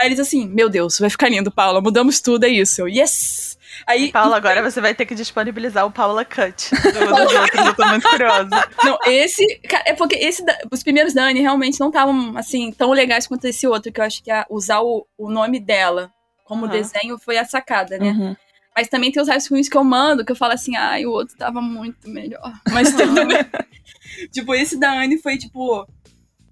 aí 0.00 0.08
eles 0.08 0.18
assim, 0.18 0.48
meu 0.48 0.68
Deus, 0.68 0.98
vai 0.98 1.08
ficar 1.08 1.28
lindo, 1.28 1.50
Paula, 1.50 1.80
mudamos 1.80 2.20
tudo, 2.20 2.44
é 2.44 2.48
isso. 2.48 2.80
Eu, 2.80 2.88
yes! 2.88 3.51
Aí, 3.86 4.12
Paula, 4.12 4.36
agora 4.36 4.62
você 4.62 4.80
vai 4.80 4.94
ter 4.94 5.06
que 5.06 5.14
disponibilizar 5.14 5.86
o 5.86 5.90
Paula 5.90 6.24
Cut 6.24 6.70
do- 6.74 6.92
dos 6.92 7.32
outros. 7.34 7.66
Eu 7.66 7.74
tô 7.74 7.86
muito 7.86 8.08
curiosa. 8.08 8.68
Não, 8.84 8.98
esse. 9.06 9.44
É 9.84 9.92
porque 9.94 10.16
esse, 10.16 10.44
os 10.70 10.82
primeiros 10.82 11.14
da 11.14 11.24
Anne 11.24 11.40
realmente 11.40 11.80
não 11.80 11.88
estavam, 11.88 12.36
assim, 12.36 12.70
tão 12.72 12.90
legais 12.92 13.26
quanto 13.26 13.44
esse 13.46 13.66
outro, 13.66 13.90
que 13.92 14.00
eu 14.00 14.04
acho 14.04 14.22
que 14.22 14.30
a- 14.30 14.46
usar 14.50 14.80
o, 14.82 15.06
o 15.16 15.30
nome 15.30 15.58
dela 15.58 16.10
como 16.44 16.64
Aham. 16.66 16.72
desenho 16.72 17.18
foi 17.18 17.38
a 17.38 17.44
sacada, 17.44 17.98
né? 17.98 18.10
Uhum. 18.10 18.36
Mas 18.76 18.88
também 18.88 19.12
tem 19.12 19.22
os 19.22 19.28
rascunhos 19.28 19.68
que 19.68 19.76
eu 19.76 19.84
mando, 19.84 20.24
que 20.24 20.32
eu 20.32 20.36
falo 20.36 20.52
assim, 20.54 20.76
ai, 20.76 21.04
o 21.04 21.10
outro 21.10 21.36
tava 21.36 21.60
muito 21.60 22.08
melhor. 22.08 22.52
Mas 22.70 22.92
tudo 22.94 23.26
bem. 23.26 23.38
tipo, 24.32 24.54
esse 24.54 24.78
da 24.78 24.92
Anne 24.92 25.18
foi, 25.20 25.36
tipo, 25.36 25.86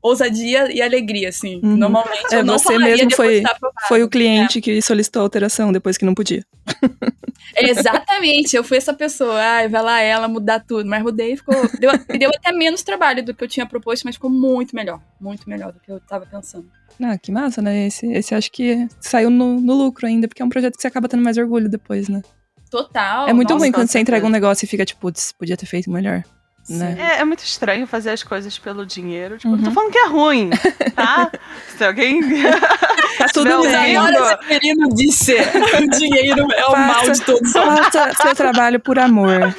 ousadia 0.03 0.73
e 0.73 0.81
alegria, 0.81 1.29
assim. 1.29 1.61
Uhum. 1.63 1.77
Normalmente 1.77 2.35
É, 2.35 2.39
eu 2.39 2.45
não 2.45 2.59
você 2.59 2.79
mesmo 2.79 3.11
foi-. 3.15 3.43
Foi 3.89 4.03
o 4.03 4.09
cliente 4.09 4.61
que 4.61 4.81
solicitou 4.81 5.21
a 5.21 5.25
alteração 5.25 5.73
depois 5.73 5.97
que 5.97 6.05
não 6.05 6.15
podia. 6.15 6.45
Exatamente, 7.57 8.57
eu 8.57 8.63
fui 8.63 8.77
essa 8.77 8.95
pessoa. 8.95 9.41
Ai, 9.41 9.69
vai 9.69 9.83
lá 9.83 10.01
ela 10.01 10.29
mudar 10.29 10.61
tudo. 10.61 10.89
Mas 10.89 11.03
mudei 11.03 11.33
e 11.33 11.37
ficou. 11.37 11.55
Deu, 11.79 11.91
deu 12.19 12.31
até 12.31 12.53
menos 12.53 12.83
trabalho 12.83 13.25
do 13.25 13.35
que 13.35 13.43
eu 13.43 13.49
tinha 13.49 13.67
proposto, 13.67 14.05
mas 14.05 14.15
ficou 14.15 14.31
muito 14.31 14.75
melhor. 14.75 15.01
Muito 15.21 15.49
melhor 15.49 15.73
do 15.73 15.81
que 15.81 15.91
eu 15.91 16.01
tava 16.01 16.27
pensando. 16.27 16.71
Ah, 17.03 17.17
que 17.19 17.33
massa, 17.33 17.63
né? 17.63 17.87
Esse, 17.87 18.07
esse 18.13 18.35
acho 18.35 18.51
que 18.53 18.87
saiu 19.01 19.31
no, 19.31 19.61
no 19.61 19.75
lucro 19.75 20.07
ainda, 20.07 20.29
porque 20.29 20.43
é 20.43 20.45
um 20.45 20.51
projeto 20.51 20.77
que 20.77 20.83
você 20.83 20.89
acaba 20.89 21.09
tendo 21.09 21.23
mais 21.23 21.39
orgulho 21.39 21.69
depois, 21.69 22.09
né? 22.09 22.23
Total. 22.71 23.29
é 23.29 23.33
muito 23.33 23.51
nossa, 23.51 23.65
ruim 23.65 23.73
quando 23.73 23.89
você 23.89 23.99
entrega 23.99 24.25
um 24.25 24.31
negócio 24.31 24.65
e 24.65 24.69
fica 24.69 24.85
tipo, 24.85 25.01
putz, 25.01 25.33
podia 25.33 25.57
ter 25.57 25.67
feito 25.67 25.91
melhor. 25.91 26.23
Né? 26.71 26.97
É, 26.99 27.21
é 27.21 27.25
muito 27.25 27.41
estranho 27.45 27.87
fazer 27.87 28.11
as 28.11 28.23
coisas 28.23 28.59
pelo 28.59 28.87
dinheiro. 28.87 29.37
Tipo, 29.39 29.57
não 29.57 29.59
tô 29.63 29.69
Uhum. 29.69 29.75
falando 29.75 29.93
que 29.93 29.99
é 29.99 30.07
ruim, 30.07 30.51
tá? 30.95 31.31
Se 31.77 31.85
alguém. 31.85 32.21
Tá 33.19 33.27
tudo 33.33 33.63
bem. 33.63 33.97
Severino 34.41 34.89
disse: 34.95 35.35
o 35.35 35.91
dinheiro 35.91 36.47
é 36.53 36.67
o 36.67 36.73
mal 36.77 37.11
de 37.11 37.21
todos. 37.23 37.53
Faça 37.53 38.13
seu 38.23 38.35
trabalho 38.35 38.79
por 38.81 38.99
amor. 38.99 39.55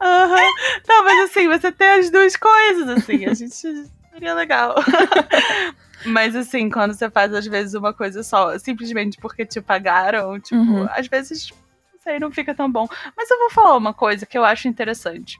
Aham. 0.00 0.48
Não, 0.88 1.04
mas 1.04 1.30
assim, 1.30 1.48
você 1.48 1.70
tem 1.72 1.88
as 1.88 2.10
duas 2.10 2.36
coisas, 2.36 2.88
assim, 2.88 3.24
a 3.26 3.32
gente 3.34 3.54
seria 3.54 4.34
legal. 4.34 4.74
Mas 6.06 6.36
assim, 6.36 6.68
quando 6.68 6.92
você 6.92 7.08
faz 7.08 7.32
às 7.32 7.46
vezes 7.46 7.72
uma 7.72 7.94
coisa 7.94 8.22
só, 8.22 8.58
simplesmente 8.58 9.16
porque 9.18 9.46
te 9.46 9.58
pagaram, 9.60 10.38
tipo, 10.38 10.56
Uhum. 10.60 10.86
às 10.90 11.06
vezes, 11.06 11.48
não 11.92 12.00
sei, 12.02 12.18
não 12.18 12.30
fica 12.30 12.54
tão 12.54 12.70
bom. 12.70 12.86
Mas 13.16 13.30
eu 13.30 13.38
vou 13.38 13.50
falar 13.50 13.74
uma 13.76 13.94
coisa 13.94 14.26
que 14.26 14.36
eu 14.36 14.44
acho 14.44 14.68
interessante. 14.68 15.38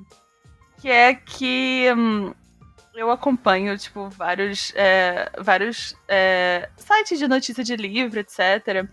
Que 0.85 0.91
é 0.91 1.15
que 1.15 1.91
hum, 1.97 2.35
eu 2.95 3.11
acompanho, 3.11 3.79
tipo, 3.79 4.11
vários, 4.11 4.71
é, 4.77 5.33
vários 5.39 5.97
é, 6.07 6.69
sites 6.77 7.19
de 7.19 7.27
notícia 7.27 7.65
de 7.65 7.75
livro, 7.75 8.21
etc. 8.21 8.87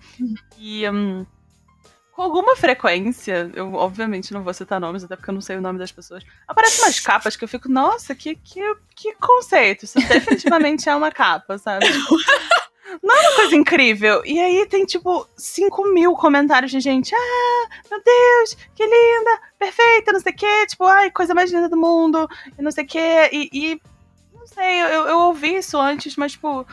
E 0.57 0.89
hum, 0.89 1.25
com 2.13 2.21
alguma 2.21 2.55
frequência, 2.55 3.51
eu 3.53 3.73
obviamente 3.73 4.31
não 4.31 4.41
vou 4.41 4.53
citar 4.53 4.79
nomes, 4.79 5.03
até 5.03 5.17
porque 5.17 5.29
eu 5.29 5.33
não 5.33 5.41
sei 5.41 5.57
o 5.57 5.61
nome 5.61 5.79
das 5.79 5.91
pessoas. 5.91 6.23
Aparecem 6.47 6.81
umas 6.85 6.97
capas 7.01 7.35
que 7.35 7.43
eu 7.43 7.49
fico, 7.49 7.67
nossa, 7.67 8.15
que, 8.15 8.37
que, 8.37 8.61
que 8.95 9.13
conceito. 9.15 9.83
Isso 9.83 9.99
definitivamente 10.07 10.87
é 10.87 10.95
uma 10.95 11.11
capa, 11.11 11.57
sabe? 11.57 11.87
Não 13.01 13.15
é 13.15 13.19
uma 13.29 13.35
coisa 13.35 13.55
incrível. 13.55 14.21
E 14.25 14.39
aí 14.39 14.65
tem, 14.67 14.85
tipo, 14.85 15.27
5 15.37 15.93
mil 15.93 16.13
comentários 16.15 16.71
de 16.71 16.79
gente. 16.79 17.13
Ah, 17.15 17.69
meu 17.89 18.01
Deus, 18.03 18.57
que 18.75 18.83
linda, 18.83 19.39
perfeita, 19.59 20.11
não 20.13 20.19
sei 20.19 20.31
o 20.31 20.35
quê. 20.35 20.65
Tipo, 20.67 20.85
ai, 20.85 21.11
coisa 21.11 21.33
mais 21.33 21.51
linda 21.51 21.69
do 21.69 21.77
mundo, 21.77 22.27
e 22.57 22.61
não 22.61 22.71
sei 22.71 22.83
o 22.83 22.87
quê. 22.87 23.29
E, 23.31 23.49
e 23.53 23.81
não 24.33 24.47
sei, 24.47 24.81
eu, 24.81 25.07
eu 25.07 25.19
ouvi 25.19 25.55
isso 25.55 25.77
antes, 25.79 26.15
mas, 26.15 26.31
tipo, 26.33 26.65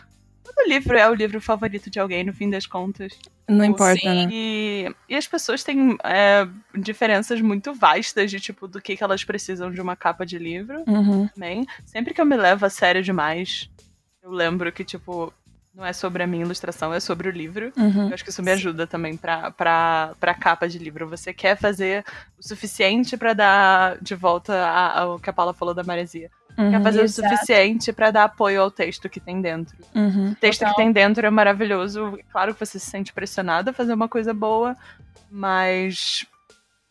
todo 0.44 0.68
livro 0.68 0.96
é 0.96 1.08
o 1.08 1.14
livro 1.14 1.40
favorito 1.40 1.90
de 1.90 2.00
alguém, 2.00 2.24
no 2.24 2.32
fim 2.32 2.48
das 2.50 2.66
contas. 2.66 3.18
Não 3.48 3.64
importa, 3.64 4.00
Sim. 4.00 4.06
né? 4.26 4.28
E, 4.30 4.94
e 5.08 5.16
as 5.16 5.26
pessoas 5.26 5.64
têm 5.64 5.96
é, 6.04 6.46
diferenças 6.74 7.40
muito 7.40 7.72
vastas 7.72 8.30
de 8.30 8.38
tipo 8.38 8.68
do 8.68 8.78
que, 8.80 8.94
que 8.94 9.02
elas 9.02 9.24
precisam 9.24 9.70
de 9.70 9.80
uma 9.80 9.96
capa 9.96 10.26
de 10.26 10.36
livro 10.38 10.82
Uhum. 10.86 11.26
também. 11.28 11.66
Sempre 11.86 12.12
que 12.12 12.20
eu 12.20 12.26
me 12.26 12.36
levo 12.36 12.66
a 12.66 12.70
sério 12.70 13.02
demais, 13.02 13.70
eu 14.22 14.30
lembro 14.30 14.70
que, 14.70 14.84
tipo, 14.84 15.32
não 15.78 15.86
é 15.86 15.92
sobre 15.92 16.24
a 16.24 16.26
minha 16.26 16.42
ilustração, 16.44 16.92
é 16.92 16.98
sobre 16.98 17.28
o 17.28 17.30
livro. 17.30 17.72
Uhum. 17.76 18.08
Eu 18.08 18.14
acho 18.14 18.24
que 18.24 18.30
isso 18.30 18.42
me 18.42 18.50
ajuda 18.50 18.84
também 18.84 19.16
pra, 19.16 19.52
pra, 19.52 20.12
pra 20.18 20.34
capa 20.34 20.68
de 20.68 20.76
livro. 20.76 21.08
Você 21.08 21.32
quer 21.32 21.56
fazer 21.56 22.04
o 22.36 22.42
suficiente 22.46 23.16
pra 23.16 23.32
dar 23.32 23.96
de 24.02 24.16
volta 24.16 24.52
a- 24.54 25.00
ao 25.02 25.20
que 25.20 25.30
a 25.30 25.32
Paula 25.32 25.54
falou 25.54 25.72
da 25.72 25.84
maresia. 25.84 26.30
Quer 26.56 26.62
Uhum. 26.78 26.82
fazer 26.82 27.02
Exato. 27.02 27.28
o 27.28 27.30
suficiente 27.30 27.92
pra 27.92 28.10
dar 28.10 28.24
apoio 28.24 28.60
ao 28.60 28.72
texto 28.72 29.08
que 29.08 29.20
tem 29.20 29.40
dentro. 29.40 29.76
Uhum. 29.94 30.32
O 30.32 30.34
texto 30.34 30.58
Total. 30.58 30.74
que 30.74 30.82
tem 30.82 30.90
dentro 30.90 31.24
é 31.24 31.30
maravilhoso. 31.30 32.18
Claro 32.32 32.52
que 32.52 32.58
você 32.66 32.80
se 32.80 32.90
sente 32.90 33.12
pressionado 33.12 33.70
a 33.70 33.72
fazer 33.72 33.92
uma 33.94 34.08
coisa 34.08 34.34
boa, 34.34 34.76
mas 35.30 36.26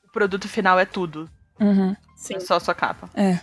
o 0.07 0.11
produto 0.14 0.47
final 0.47 0.80
é 0.80 0.85
tudo. 0.85 1.30
Uhum. 1.59 1.93
Sim. 2.15 2.35
é 2.35 2.39
só 2.39 2.55
a 2.55 2.59
sua 2.61 2.73
capa. 2.73 3.09
É, 3.14 3.38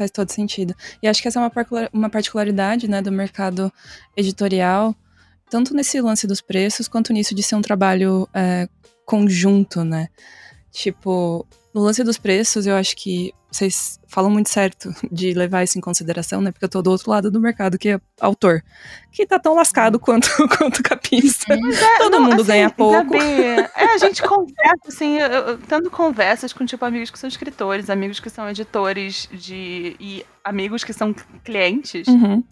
faz 0.00 0.10
todo 0.10 0.30
sentido. 0.30 0.74
E 1.02 1.08
acho 1.08 1.20
que 1.20 1.28
essa 1.28 1.38
é 1.38 1.42
uma, 1.42 1.52
uma 1.92 2.10
particularidade 2.10 2.88
né, 2.88 3.02
do 3.02 3.12
mercado 3.12 3.70
editorial, 4.16 4.94
tanto 5.50 5.74
nesse 5.74 6.00
lance 6.00 6.26
dos 6.26 6.40
preços, 6.40 6.88
quanto 6.88 7.12
nisso 7.12 7.34
de 7.34 7.42
ser 7.42 7.54
um 7.56 7.60
trabalho 7.62 8.26
é, 8.32 8.66
conjunto, 9.04 9.84
né? 9.84 10.08
Tipo, 10.72 11.46
no 11.74 11.82
lance 11.82 12.02
dos 12.04 12.18
preços, 12.18 12.66
eu 12.66 12.74
acho 12.76 12.96
que 12.96 13.32
vocês 13.50 13.98
falam 14.06 14.30
muito 14.30 14.48
certo 14.48 14.94
de 15.10 15.32
levar 15.34 15.64
isso 15.64 15.76
em 15.76 15.80
consideração, 15.80 16.40
né? 16.40 16.52
Porque 16.52 16.64
eu 16.64 16.68
tô 16.68 16.80
do 16.82 16.90
outro 16.90 17.10
lado 17.10 17.30
do 17.30 17.40
mercado, 17.40 17.76
que 17.78 17.88
é 17.90 18.00
autor. 18.20 18.62
Que 19.10 19.26
tá 19.26 19.38
tão 19.38 19.54
lascado 19.56 19.98
quanto, 19.98 20.28
quanto 20.56 20.82
capista. 20.82 21.56
Todo 21.98 22.12
Não, 22.12 22.22
mundo 22.22 22.34
assim, 22.42 22.46
ganha 22.46 22.70
pouco. 22.70 23.10
Gabi, 23.10 23.24
é, 23.74 23.94
a 23.94 23.98
gente 23.98 24.22
conversa, 24.22 24.88
assim, 24.88 25.18
eu, 25.18 25.26
eu- 25.28 25.58
tendo 25.58 25.90
conversas 25.90 26.52
com, 26.52 26.64
tipo, 26.64 26.84
amigos 26.84 27.10
que 27.10 27.18
são 27.18 27.28
escritores, 27.28 27.90
amigos 27.90 28.20
que 28.20 28.30
são 28.30 28.48
editores 28.48 29.28
de, 29.32 29.96
e 29.98 30.24
amigos 30.44 30.84
que 30.84 30.92
são 30.92 31.12
clientes. 31.44 32.06
Uhum. 32.06 32.42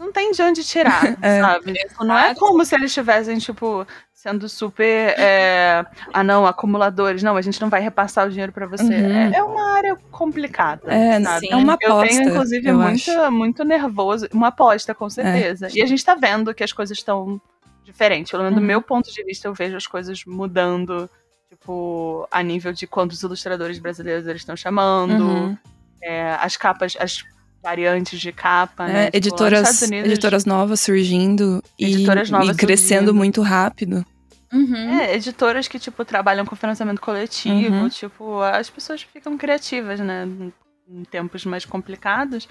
Não 0.00 0.10
tem 0.12 0.32
de 0.32 0.42
onde 0.42 0.64
tirar, 0.64 1.02
É. 1.22 1.40
sabe? 1.42 1.74
Tipo, 1.74 2.04
não 2.04 2.18
é 2.18 2.34
como 2.34 2.64
se 2.64 2.74
eles 2.74 2.86
estivessem, 2.90 3.36
tipo, 3.38 3.86
sendo 4.14 4.48
super. 4.48 5.14
é, 5.18 5.84
ah, 6.12 6.24
não, 6.24 6.46
acumuladores. 6.46 7.22
Não, 7.22 7.36
a 7.36 7.42
gente 7.42 7.60
não 7.60 7.68
vai 7.68 7.80
repassar 7.82 8.26
o 8.26 8.30
dinheiro 8.30 8.50
pra 8.50 8.66
você. 8.66 8.82
Uhum. 8.84 9.32
É, 9.32 9.36
é 9.36 9.42
uma 9.44 9.76
área 9.76 9.96
complicada. 10.10 10.82
É, 10.92 11.20
sabe? 11.22 11.46
sim. 11.46 11.52
é 11.52 11.56
uma 11.56 11.76
Eu 11.80 11.92
aposta. 11.98 12.16
tenho, 12.16 12.30
inclusive, 12.30 12.68
eu 12.68 12.78
muito, 12.78 13.10
acho. 13.10 13.30
muito 13.30 13.62
nervoso. 13.64 14.26
Uma 14.32 14.48
aposta, 14.48 14.94
com 14.94 15.08
certeza. 15.10 15.68
E 15.74 15.82
a 15.82 15.86
gente 15.86 16.04
tá 16.04 16.14
vendo 16.14 16.54
que 16.54 16.64
as 16.64 16.72
coisas 16.72 16.96
estão 16.96 17.38
diferentes. 17.84 18.30
Pelo 18.30 18.42
menos 18.44 18.56
do 18.56 18.60
Uhum. 18.62 18.66
meu 18.66 18.80
ponto 18.80 19.12
de 19.12 19.22
vista, 19.22 19.46
eu 19.48 19.52
vejo 19.54 19.76
as 19.76 19.86
coisas 19.86 20.24
mudando. 20.24 21.10
Tipo, 21.50 22.26
a 22.30 22.42
nível 22.42 22.72
de 22.72 22.86
quantos 22.86 23.22
ilustradores 23.22 23.78
brasileiros 23.78 24.26
eles 24.26 24.40
estão 24.42 24.56
chamando. 24.56 25.24
Uhum. 25.24 25.58
é, 26.02 26.32
as 26.40 26.56
capas, 26.56 26.96
as 26.98 27.22
variantes 27.62 28.18
de 28.20 28.32
capa, 28.32 28.88
É, 28.88 28.92
né? 28.92 29.04
Tipo, 29.06 29.16
editoras, 29.16 29.82
Unidos- 29.82 30.10
editoras 30.10 30.44
novas 30.44 30.80
surgindo 30.80 31.62
e- 31.78 31.86
Editoras 31.94 32.30
novas 32.30 32.56
e, 32.56 32.58
crescendo 32.58 32.98
surgindo. 33.06 33.14
muito 33.14 33.42
rápido. 33.42 34.04
Uhum. 34.52 35.00
É, 35.00 35.14
editoras 35.14 35.68
que, 35.68 35.78
tipo, 35.78 36.04
trabalham 36.04 36.44
com 36.44 36.56
financiamento 36.56 37.00
coletivo, 37.00 37.74
Uhum. 37.74 37.88
tipo, 37.88 38.40
as 38.40 38.68
pessoas 38.68 39.02
ficam 39.02 39.36
criativas, 39.38 40.00
né? 40.00 40.24
Em- 40.26 40.52
Em 40.92 41.04
tempos 41.04 41.44
mais 41.44 41.64
complicados. 41.64 42.48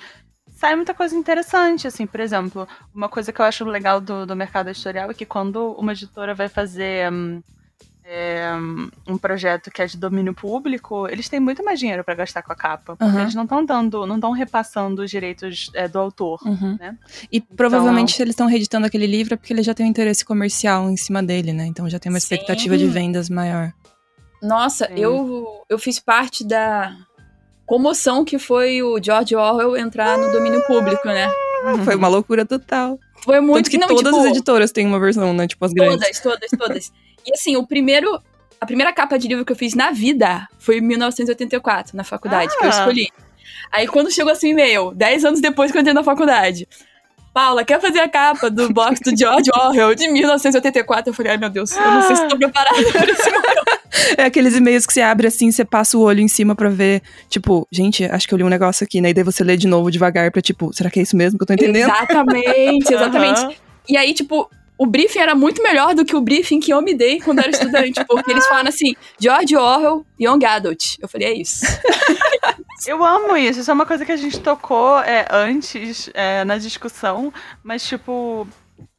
Sai 0.56 0.73
muita 0.73 0.94
coisa 0.94 1.14
interessante, 1.14 1.86
assim, 1.88 2.07
por 2.07 2.22
exemplo, 2.22 2.65
uma 2.95 3.10
coisa 3.10 3.34
que 3.34 3.41
eu 3.41 3.45
acho 3.45 3.65
legal 3.65 3.99
do, 3.99 4.26
do 4.26 4.34
mercado 4.34 4.69
editorial 4.69 5.11
é 5.11 5.14
que 5.14 5.26
quando 5.26 5.73
uma 5.73 5.91
editora 5.91 6.34
vai 6.34 6.48
fazer 6.48 7.11
hum, 7.11 7.41
é, 8.11 8.52
um 9.07 9.18
projeto 9.19 9.69
que 9.69 9.84
é 9.84 9.86
de 9.86 9.95
domínio 9.95 10.34
público, 10.34 11.07
eles 11.07 11.30
têm 11.30 11.40
muito 11.40 11.64
mais 11.64 11.80
dinheiro 11.80 12.03
pra 12.03 12.15
gastar 12.15 12.41
com 12.41 12.52
a 12.52 12.56
capa. 12.56 12.95
Porque 12.95 13.15
Uhum. 13.15 13.22
eles 13.22 13.36
não 13.36 13.44
estão 13.44 13.64
dando, 13.64 14.06
não 14.07 14.15
estão 14.15 14.31
repassando 14.31 15.03
os 15.03 15.11
direitos 15.11 15.69
é, 15.76 15.88
do 15.88 15.99
autor. 15.99 16.40
Uhum. 16.44 16.76
Né? 16.80 16.98
E 17.31 17.40
provavelmente 17.40 18.14
se 18.15 18.22
eles 18.22 18.34
estão 18.34 18.48
reeditando 18.48 18.88
aquele 18.88 19.06
livro 19.06 19.36
é 19.36 19.38
porque 19.38 19.53
ele 19.53 19.61
já 19.61 19.76
tem 19.76 19.86
um 19.86 19.90
interesse 19.90 20.26
comercial 20.26 20.90
em 20.90 20.98
cima 20.98 21.22
dele, 21.22 21.53
né? 21.53 21.68
Então 21.68 21.88
já 21.88 21.99
tem 21.99 22.11
uma 22.11 22.19
Sim. 22.19 22.26
expectativa 22.26 22.76
de 22.76 22.88
vendas 22.88 23.30
maior. 23.30 23.72
Nossa, 24.41 24.88
Sim. 24.88 24.94
eu, 24.98 25.64
eu 25.69 25.77
fiz 25.77 25.99
parte 25.99 26.44
da 26.44 26.95
comoção 27.68 28.26
que 28.26 28.40
foi 28.40 28.81
o 28.81 29.02
George 29.02 29.36
Orwell 29.36 29.77
entrar 29.77 30.18
no 30.18 30.31
domínio 30.31 30.65
público, 30.65 31.07
né? 31.07 31.31
Foi 31.84 31.94
uma 31.94 32.07
loucura 32.07 32.45
total. 32.45 32.98
Foi 33.22 33.41
muito 33.41 33.65
Tanto 33.65 33.69
que 33.69 33.77
não, 33.77 33.88
todas 33.90 34.06
tipo, 34.06 34.19
as 34.22 34.26
editoras 34.27 34.72
têm 34.72 34.88
uma 34.88 34.98
versão, 34.98 35.34
né? 35.34 35.45
Tipo 35.45 35.65
as 35.65 35.73
grandes. 35.73 36.19
Todas, 36.22 36.49
todas, 36.49 36.52
todas. 36.57 36.94
E 37.30 37.34
assim, 37.34 37.56
o 37.56 37.66
primeiro. 37.66 38.22
A 38.62 38.66
primeira 38.66 38.92
capa 38.92 39.18
de 39.18 39.26
livro 39.28 39.46
que 39.46 39.52
eu 39.54 39.56
fiz 39.56 39.74
na 39.74 39.90
vida 39.92 40.46
foi 40.60 40.80
em 40.80 40.82
1984, 40.82 41.96
na 41.96 42.04
faculdade, 42.04 42.52
que 42.58 42.66
eu 42.66 42.68
Ah. 42.68 42.72
escolhi. 42.72 43.08
Aí 43.72 43.88
quando 43.88 44.12
chegou 44.12 44.32
assim, 44.34 44.50
e-mail, 44.50 44.92
10 44.94 45.24
anos 45.24 45.40
depois 45.40 45.72
que 45.72 45.78
eu 45.78 45.80
entrei 45.80 45.94
na 45.94 46.04
faculdade. 46.04 46.68
Paula, 47.34 47.64
quer 47.64 47.80
fazer 47.80 48.00
a 48.00 48.10
capa 48.10 48.50
do 48.50 48.74
box 48.74 49.00
do 49.02 49.16
George 49.18 49.50
Orwell 49.56 49.96
de 49.96 50.10
1984? 50.10 51.10
Eu 51.10 51.14
falei, 51.14 51.32
ai 51.34 51.38
meu 51.38 51.50
Deus, 51.50 51.74
eu 51.78 51.92
não 51.92 52.02
sei 52.02 52.16
se 52.18 52.28
tô 52.28 52.36
preparada 52.38 52.92
pra 52.92 53.06
esse. 53.10 54.16
É 54.18 54.24
aqueles 54.26 54.56
e-mails 54.58 54.86
que 54.86 54.92
você 54.92 55.02
abre 55.02 55.28
assim, 55.28 55.52
você 55.52 55.64
passa 55.64 55.98
o 55.98 56.02
olho 56.02 56.20
em 56.20 56.28
cima 56.28 56.54
pra 56.56 56.70
ver, 56.70 57.02
tipo, 57.30 57.66
gente, 57.72 58.04
acho 58.06 58.28
que 58.28 58.34
eu 58.34 58.38
li 58.38 58.44
um 58.44 58.50
negócio 58.50 58.84
aqui, 58.84 59.00
né? 59.00 59.12
E 59.12 59.14
daí 59.14 59.24
você 59.24 59.44
lê 59.44 59.56
de 59.56 59.68
novo 59.68 59.90
devagar 59.92 60.32
pra, 60.32 60.42
tipo, 60.42 60.74
será 60.74 60.90
que 60.90 61.00
é 61.00 61.04
isso 61.04 61.16
mesmo 61.16 61.38
que 61.38 61.44
eu 61.44 61.48
tô 61.48 61.54
entendendo? 61.54 61.90
Exatamente, 61.90 62.92
exatamente. 62.94 63.40
Aham. 63.42 63.54
E 63.88 63.96
aí, 63.98 64.14
tipo, 64.14 64.50
o 64.80 64.86
briefing 64.86 65.20
era 65.20 65.36
muito 65.36 65.62
melhor 65.62 65.94
do 65.94 66.06
que 66.06 66.16
o 66.16 66.22
briefing 66.22 66.62
que 66.62 66.72
eu 66.72 66.82
me 66.82 66.94
dei 66.94 67.20
quando 67.20 67.40
era 67.40 67.50
estudante, 67.50 68.02
porque 68.08 68.32
eles 68.32 68.48
falaram 68.48 68.70
assim, 68.70 68.96
George 69.20 69.58
Orwell, 69.58 70.06
Young 70.18 70.46
Adult. 70.46 70.96
Eu 71.02 71.10
falei, 71.10 71.28
é 71.28 71.34
isso. 71.34 71.66
Eu 72.88 73.04
amo 73.04 73.36
isso. 73.36 73.60
Isso 73.60 73.70
é 73.70 73.74
uma 73.74 73.86
coisa 73.86 74.06
que 74.06 74.12
a 74.14 74.16
gente 74.16 74.40
tocou 74.40 75.00
é, 75.00 75.28
antes 75.30 76.10
é, 76.14 76.46
na 76.46 76.58
discussão, 76.58 77.34
mas, 77.62 77.86
tipo, 77.86 78.48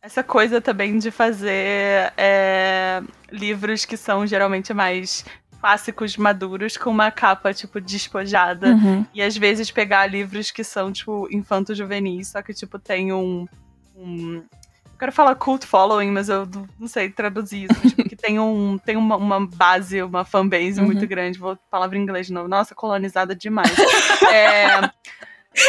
essa 0.02 0.22
coisa 0.22 0.60
também 0.60 0.98
de 0.98 1.10
fazer 1.10 2.12
é, 2.14 3.02
livros 3.32 3.86
que 3.86 3.96
são 3.96 4.26
geralmente 4.26 4.74
mais 4.74 5.24
clássicos 5.62 6.14
maduros 6.18 6.76
com 6.76 6.90
uma 6.90 7.10
capa, 7.10 7.54
tipo, 7.54 7.80
despojada. 7.80 8.68
Uhum. 8.74 9.06
E 9.14 9.22
às 9.22 9.34
vezes 9.34 9.70
pegar 9.70 10.06
livros 10.06 10.50
que 10.50 10.62
são, 10.62 10.92
tipo, 10.92 11.26
infantos 11.34 11.78
juvenis, 11.78 12.28
só 12.28 12.42
que, 12.42 12.52
tipo, 12.52 12.78
tem 12.78 13.14
um. 13.14 13.48
um 13.96 14.42
quero 15.00 15.10
falar 15.12 15.34
cult 15.34 15.66
following, 15.66 16.10
mas 16.12 16.28
eu 16.28 16.46
não- 16.78 16.86
sei 16.86 17.08
traduzir 17.10 17.64
isso. 17.70 17.88
tipo, 17.88 18.08
que 18.08 18.14
tem, 18.14 18.38
um, 18.38 18.78
tem 18.84 18.96
uma, 18.96 19.16
uma 19.16 19.44
base, 19.46 20.00
uma 20.02 20.24
fanbase 20.24 20.78
Uhum. 20.80 20.86
muito 20.86 21.06
grande. 21.08 21.38
Vou 21.38 21.56
palavra 21.70 21.96
em 21.98 22.02
inglês 22.02 22.26
de 22.28 22.32
novo. 22.32 22.48
Nossa, 22.48 22.74
colonizada 22.74 23.34
demais. 23.34 23.72
é, 24.32 24.90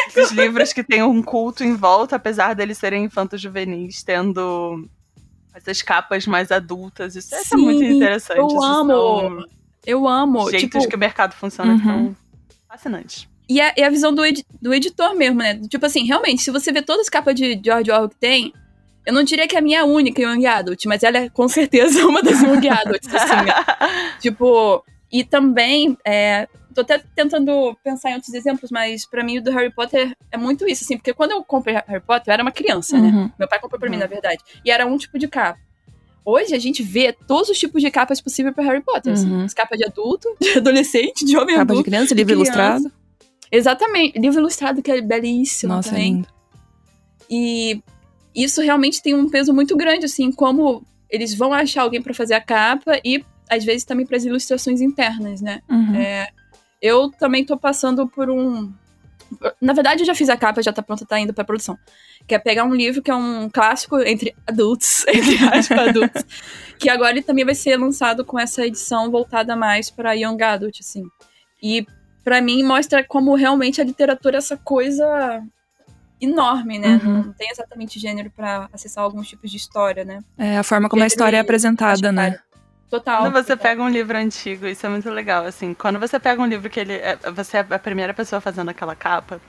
esses 0.08 0.32
livros 0.32 0.74
que 0.74 0.84
tem 0.84 1.02
um 1.02 1.24
culto 1.24 1.64
em 1.64 1.76
volta, 1.76 2.16
apesar 2.18 2.54
deles 2.54 2.78
serem 2.78 3.06
infantos 3.06 3.42
juvenis, 3.42 4.04
tendo 4.04 4.88
essas 5.54 5.82
capas 5.82 6.28
mais 6.28 6.52
adultas. 6.52 7.16
Isso, 7.16 7.34
é 7.34 7.40
Sim, 7.40 7.58
muito 7.58 7.84
interessante. 7.84 8.38
eu 8.38 8.64
amo. 8.64 9.46
Eu 9.86 10.08
amo. 10.08 10.50
Jeitos 10.52 10.82
tipo, 10.82 10.90
que 10.90 10.96
o 10.96 11.00
mercado 11.00 11.34
funciona 11.34 11.74
Uhum. 11.74 11.80
são 11.80 12.16
fascinantes. 12.68 13.28
e 13.50 13.60
é, 13.60 13.74
é 13.78 13.84
a 13.86 13.90
visão 13.90 14.14
do, 14.14 14.24
edi 14.24 14.46
do 14.62 14.74
editor 14.74 15.16
mesmo, 15.16 15.40
né? 15.40 15.60
Tipo 15.68 15.86
assim, 15.86 16.06
realmente, 16.06 16.42
se 16.42 16.52
você 16.52 16.72
vê 16.72 16.82
todas 16.82 17.02
as 17.02 17.10
capas 17.10 17.36
de 17.36 17.60
George 17.64 17.92
Orwell 17.92 18.08
que 18.10 18.16
tem, 18.18 18.54
eu 19.06 19.14
não 19.14 19.24
diria 19.24 19.48
que 19.48 19.56
é 19.56 19.60
a 19.60 19.62
minha 19.62 19.84
única 19.86 20.22
Young 20.22 20.46
Adult, 20.46 20.86
mas 20.86 21.04
ela 21.04 21.18
é 21.18 21.30
com 21.30 21.48
certeza 21.48 22.06
uma 22.08 22.22
das 22.22 22.42
Young 22.42 22.68
Adults, 22.70 23.14
assim. 23.14 23.36
Né? 23.46 23.54
tipo, 24.22 24.84
e 25.12 25.24
também, 25.24 25.98
é, 26.06 26.48
tô 26.74 26.82
até 26.82 27.02
tentando 27.16 27.76
pensar 27.84 28.12
em 28.12 28.16
outros 28.16 28.34
exemplos, 28.34 28.72
mas 28.72 29.06
para 29.06 29.24
mim 29.24 29.40
o 29.40 29.42
do 29.44 29.52
Harry 29.52 29.72
Potter 29.74 30.16
é 30.32 30.38
muito 30.38 30.68
isso, 30.68 30.84
assim, 30.84 30.98
porque 30.98 31.14
quando 31.14 31.32
eu 31.32 31.44
comprei 31.44 31.76
Harry 31.88 32.00
Potter, 32.06 32.30
eu 32.32 32.34
era 32.34 32.44
uma 32.44 32.52
criança, 32.52 32.98
né? 32.98 33.10
Uhum. 33.10 33.32
Meu 33.38 33.48
pai 33.48 33.60
comprou 33.60 33.80
pra 33.80 33.90
mim, 33.90 33.96
Uhum. 33.98 34.02
na 34.02 34.08
verdade. 34.08 34.40
E 34.64 34.72
era 34.72 34.86
um 34.86 34.98
tipo 34.98 35.18
de 35.20 35.28
capa. 35.28 35.60
Hoje 36.24 36.54
a 36.54 36.60
gente 36.60 36.84
vê 36.84 37.12
todos 37.28 37.50
os 37.50 37.58
tipos 37.58 37.82
de 37.82 37.90
capas 37.90 38.22
possíveis 38.22 38.54
para 38.54 38.64
Harry 38.64 38.82
Potter. 38.82 39.14
assim. 39.14 39.30
Uhum. 39.30 39.44
As 39.44 39.54
capas 39.56 39.78
de 39.80 39.86
adulto, 39.86 40.30
de 40.40 40.60
adolescente, 40.60 41.26
de 41.26 41.32
jovem 41.32 41.56
Capa 41.56 41.66
de 41.66 41.72
adulto. 41.72 41.84
criança, 41.90 42.14
livro 42.14 42.36
criança. 42.36 42.52
ilustrado. 42.80 42.92
Exatamente. 43.52 44.20
Livro 44.20 44.40
ilustrado, 44.40 44.82
que 44.84 44.92
é 44.92 45.02
belíssimo 45.02 45.74
Nossa, 45.74 45.90
é 45.90 45.92
também. 45.94 46.14
lindo. 46.14 46.28
E 47.30 47.82
isso 48.36 48.62
realmente 48.62 49.02
tem 49.02 49.14
um 49.14 49.30
peso 49.30 49.54
muito 49.54 49.76
grande, 49.76 50.06
assim, 50.06 50.32
como 50.32 50.86
eles 51.10 51.34
vão 51.34 51.54
achar 51.54 51.84
alguém 51.84 52.02
pra 52.02 52.14
fazer 52.14 52.34
a 52.34 52.42
capa 52.42 53.00
e 53.04 53.24
às 53.50 53.66
vezes 53.66 53.84
também 53.84 54.06
para 54.06 54.16
as 54.16 54.24
ilustrações 54.24 54.80
internas, 54.80 55.42
né? 55.42 55.62
Uhum. 55.70 55.96
É, 55.96 56.30
eu 56.82 57.12
também 57.12 57.46
tô 57.46 57.58
passando 57.58 58.08
por 58.08 58.30
um. 58.30 58.72
Na 59.62 59.74
verdade, 59.74 60.02
eu 60.02 60.06
já 60.06 60.16
fiz 60.16 60.30
a 60.30 60.38
capa, 60.38 60.62
já 60.62 60.72
tá 60.72 60.82
pronta, 60.82 61.06
tá 61.06 61.20
indo 61.20 61.34
pra 61.34 61.44
produção. 61.44 61.78
Que 62.28 62.36
é 62.36 62.40
pegar 62.40 62.64
um 62.64 62.74
livro 62.74 63.02
que 63.02 63.12
é 63.12 63.16
um 63.16 63.50
clássico 63.50 64.00
entre 64.00 64.34
adultos, 64.48 65.06
entre 65.08 65.36
aspas, 65.46 65.80
adultos. 65.90 66.24
Que 66.80 66.90
agora 66.90 67.12
ele 67.12 67.22
também 67.22 67.44
vai 67.44 67.56
ser 67.56 67.78
lançado 67.78 68.24
com 68.24 68.40
essa 68.40 68.66
edição 68.66 69.12
voltada 69.12 69.56
mais 69.56 69.90
pra 69.90 70.14
Young 70.14 70.42
Adult, 70.42 70.80
assim. 70.80 71.04
E 71.62 71.86
pra 72.24 72.42
mim 72.42 72.64
mostra 72.64 73.04
como 73.04 73.36
realmente 73.36 73.82
a 73.82 73.84
literatura 73.84 74.38
é 74.38 74.40
essa 74.40 74.56
coisa 74.56 75.44
enorme, 76.22 76.78
né? 76.80 77.02
Uhum. 77.04 77.24
Não 77.24 77.34
tem 77.34 77.50
exatamente 77.50 78.00
gênero 78.00 78.30
pra 78.30 78.70
acessar 78.72 79.04
alguns 79.04 79.28
tipos 79.28 79.50
de 79.50 79.58
história, 79.58 80.06
né? 80.06 80.20
É 80.38 80.58
a 80.58 80.64
forma 80.64 80.88
como 80.88 81.04
a 81.04 81.08
história 81.08 81.38
é 81.38 81.40
apresentada, 81.40 82.12
né? 82.12 82.40
Total. 82.90 83.22
Quando 83.22 83.34
você 83.34 83.56
total. 83.56 83.64
pega 83.72 83.82
um 83.84 83.90
livro 83.90 84.18
antigo, 84.18 84.68
isso 84.68 84.86
é 84.86 84.90
muito 84.90 85.10
legal, 85.10 85.46
assim. 85.46 85.74
Quando 85.74 85.98
você 85.98 86.20
pega 86.20 86.42
um 86.42 86.46
livro 86.46 86.70
que 86.70 86.80
ele 86.80 86.94
é, 86.94 87.18
você 87.34 87.58
é 87.58 87.66
a 87.70 87.80
primeira 87.80 88.14
pessoa 88.14 88.42
fazendo 88.42 88.70
aquela 88.70 88.96
capa, 88.96 89.40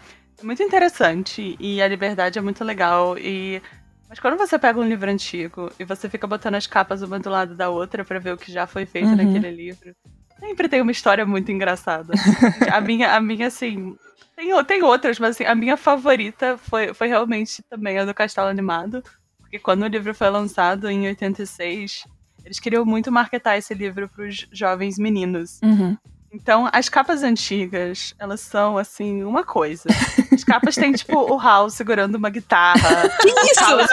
é 0.40 0.44
muito 0.44 0.62
interessante 0.62 1.57
e 1.59 1.82
a 1.82 1.89
liberdade 1.89 2.39
é 2.39 2.43
muito 2.43 2.65
legal 2.65 3.19
e 3.19 3.61
mas 4.09 4.20
quando 4.20 4.36
você 4.36 4.59
pega 4.59 4.78
um 4.78 4.86
livro 4.86 5.11
antigo 5.11 5.73
e 5.81 5.85
você 5.85 6.07
fica 6.07 6.27
botando 6.27 6.55
as 6.55 6.66
capas 6.66 7.01
uma 7.01 7.19
do 7.19 7.31
lado 7.31 7.55
da 7.55 7.70
outra 7.70 8.05
pra 8.05 8.19
ver 8.19 8.35
o 8.35 8.36
que 8.36 8.53
já 8.53 8.66
foi 8.66 8.85
feito 8.85 9.09
Uhum. 9.09 9.16
naquele 9.16 9.51
livro, 9.51 9.94
sempre 10.39 10.69
tem 10.69 10.82
uma 10.82 10.93
história 10.93 11.24
muito 11.24 11.51
engraçada. 11.51 12.12
a 12.70 12.81
minha, 12.81 13.15
a 13.16 13.20
minha 13.20 13.47
assim, 13.47 13.97
tem, 14.43 14.64
tem 14.64 14.82
outras, 14.82 15.19
mas 15.19 15.31
assim, 15.31 15.44
a 15.44 15.55
minha 15.55 15.77
favorita 15.77 16.59
foi, 16.59 16.93
foi 16.93 17.09
realmente 17.09 17.62
também 17.62 17.98
a 17.98 18.05
do 18.05 18.14
Castelo 18.14 18.48
Animado, 18.48 19.02
porque 19.39 19.59
quando 19.59 19.82
o 19.82 19.86
livro 19.86 20.14
foi 20.14 20.31
lançado 20.31 20.90
em 20.90 21.06
86, 21.06 22.05
eles 22.44 22.59
queriam 22.59 22.85
muito 22.85 23.12
marketar 23.12 23.56
esse 23.56 23.73
livro 23.74 24.09
pros 24.09 24.47
jovens 24.52 24.98
meninos. 24.98 25.60
Uhum. 25.62 25.97
Então, 26.35 26.66
as 26.73 26.89
capas 26.89 27.23
antigas, 27.23 28.14
elas 28.19 28.40
são, 28.40 28.78
assim, 28.78 29.23
uma 29.23 29.44
coisa. 29.44 29.85
As 30.32 30.43
capas 30.43 30.74
têm, 30.74 30.90
tipo, 30.93 31.14
o 31.14 31.39
Hal 31.39 31.69
segurando 31.69 32.14
uma 32.14 32.31
guitarra. 32.31 33.06
Que 33.20 33.28
isso? 33.28 33.60
Paula, 33.60 33.86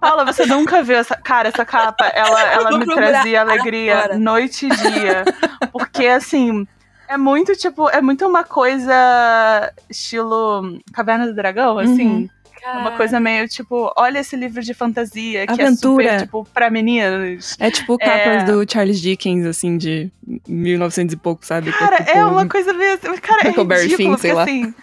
Paula, 0.00 0.24
você 0.24 0.46
nunca 0.46 0.82
viu 0.82 0.96
essa... 0.96 1.14
Cara, 1.16 1.48
essa 1.48 1.66
capa, 1.66 2.06
ela, 2.06 2.42
ela 2.42 2.78
me 2.78 2.86
trazia 2.86 3.42
alegria 3.42 3.98
agora. 3.98 4.18
noite 4.18 4.64
e 4.64 4.70
dia. 4.70 5.24
Porque, 5.70 6.06
assim, 6.06 6.66
é 7.08 7.16
muito, 7.16 7.56
tipo... 7.56 7.88
É 7.88 8.00
muito 8.00 8.26
uma 8.26 8.44
coisa 8.44 9.72
estilo 9.88 10.78
Caverna 10.92 11.26
do 11.26 11.34
Dragão, 11.34 11.78
assim. 11.78 12.06
Uhum. 12.06 12.28
É 12.64 12.72
Uma 12.72 12.90
coisa 12.92 13.20
meio, 13.20 13.48
tipo... 13.48 13.92
Olha 13.96 14.18
esse 14.18 14.36
livro 14.36 14.60
de 14.62 14.74
fantasia 14.74 15.46
que 15.46 15.52
Aventura. 15.52 16.04
é 16.04 16.18
super, 16.18 16.20
tipo, 16.22 16.48
pra 16.52 16.68
meninos. 16.70 17.56
É 17.58 17.70
tipo 17.70 17.96
É. 18.00 18.04
capas 18.04 18.44
do 18.44 18.70
Charles 18.70 19.00
Dickens, 19.00 19.46
assim, 19.46 19.78
de 19.78 20.10
1900 20.46 21.14
e 21.14 21.16
pouco, 21.16 21.46
sabe? 21.46 21.72
Que 21.72 21.78
Cara, 21.78 21.98
tipo, 21.98 22.10
é 22.18 22.24
uma 22.24 22.46
coisa 22.48 22.72
meio. 22.72 22.98
Cara, 23.22 23.48
é 23.48 23.82
ridículo, 23.82 23.96
Finn, 23.96 24.16
sei 24.18 24.32
porque 24.32 24.50
assim. 24.50 24.74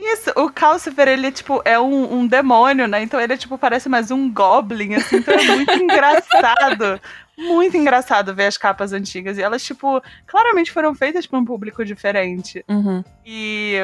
Isso, 0.00 0.30
o 0.36 0.48
Calcifer, 0.48 1.08
ele, 1.08 1.32
tipo, 1.32 1.60
é 1.64 1.78
um, 1.78 2.20
um 2.20 2.26
demônio, 2.26 2.86
né? 2.86 3.02
Então 3.02 3.20
ele, 3.20 3.36
tipo, 3.36 3.58
parece 3.58 3.88
mais 3.88 4.12
um 4.12 4.32
goblin, 4.32 4.94
assim. 4.94 5.16
Então 5.16 5.34
é 5.34 5.42
muito 5.42 5.72
engraçado. 5.74 7.00
Muito 7.38 7.76
engraçado 7.76 8.34
ver 8.34 8.46
as 8.46 8.56
capas 8.58 8.92
antigas. 8.92 9.38
E 9.38 9.42
elas, 9.42 9.62
tipo, 9.62 10.02
claramente 10.26 10.72
foram 10.72 10.94
feitas 10.94 11.26
pra 11.26 11.38
um 11.38 11.44
público 11.44 11.84
diferente. 11.84 12.64
Uhum. 12.68 13.04
E, 13.24 13.74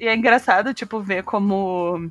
e 0.00 0.06
é 0.08 0.14
engraçado, 0.14 0.72
tipo, 0.72 0.98
ver 1.00 1.22
como. 1.22 2.08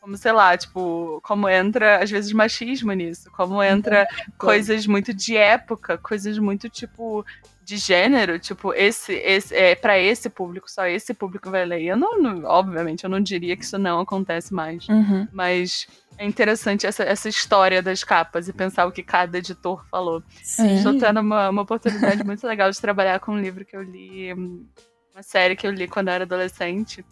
Como, 0.00 0.18
sei 0.18 0.32
lá, 0.32 0.54
tipo, 0.54 1.18
como 1.24 1.48
entra, 1.48 2.02
às 2.02 2.10
vezes, 2.10 2.30
machismo 2.34 2.92
nisso. 2.92 3.30
Como 3.32 3.62
entra 3.62 4.06
coisas 4.36 4.86
muito 4.86 5.14
de 5.14 5.34
época, 5.34 5.96
coisas 5.96 6.38
muito, 6.38 6.68
tipo, 6.68 7.24
de 7.64 7.78
gênero. 7.78 8.38
Tipo, 8.38 8.74
esse, 8.74 9.14
esse 9.14 9.56
é 9.56 9.74
para 9.74 9.98
esse 9.98 10.28
público, 10.28 10.70
só 10.70 10.86
esse 10.86 11.14
público 11.14 11.50
vai 11.50 11.64
ler. 11.64 11.84
Eu 11.84 11.96
não, 11.96 12.20
não- 12.20 12.44
obviamente, 12.44 13.04
eu 13.04 13.08
não 13.08 13.18
diria 13.18 13.56
que 13.56 13.64
isso 13.64 13.78
não 13.78 13.98
acontece 14.00 14.52
mais. 14.52 14.86
Uhum. 14.90 15.26
Mas 15.32 15.88
é 16.16 16.24
interessante 16.24 16.86
essa, 16.86 17.02
essa 17.02 17.28
história 17.28 17.82
das 17.82 18.04
capas 18.04 18.48
e 18.48 18.52
pensar 18.52 18.86
o 18.86 18.92
que 18.92 19.02
cada 19.02 19.38
editor 19.38 19.84
falou. 19.90 20.22
Sim. 20.42 20.76
Estou 20.76 20.98
tendo 20.98 21.20
uma, 21.20 21.48
uma 21.50 21.62
oportunidade 21.62 22.22
muito 22.24 22.46
legal 22.46 22.70
de 22.70 22.80
trabalhar 22.80 23.20
com 23.20 23.32
um 23.32 23.40
livro 23.40 23.64
que 23.64 23.76
eu 23.76 23.82
li, 23.82 24.32
uma 24.32 25.22
série 25.22 25.56
que 25.56 25.66
eu 25.66 25.70
li 25.70 25.88
quando 25.88 26.08
eu 26.08 26.14
era 26.14 26.24
adolescente. 26.24 27.04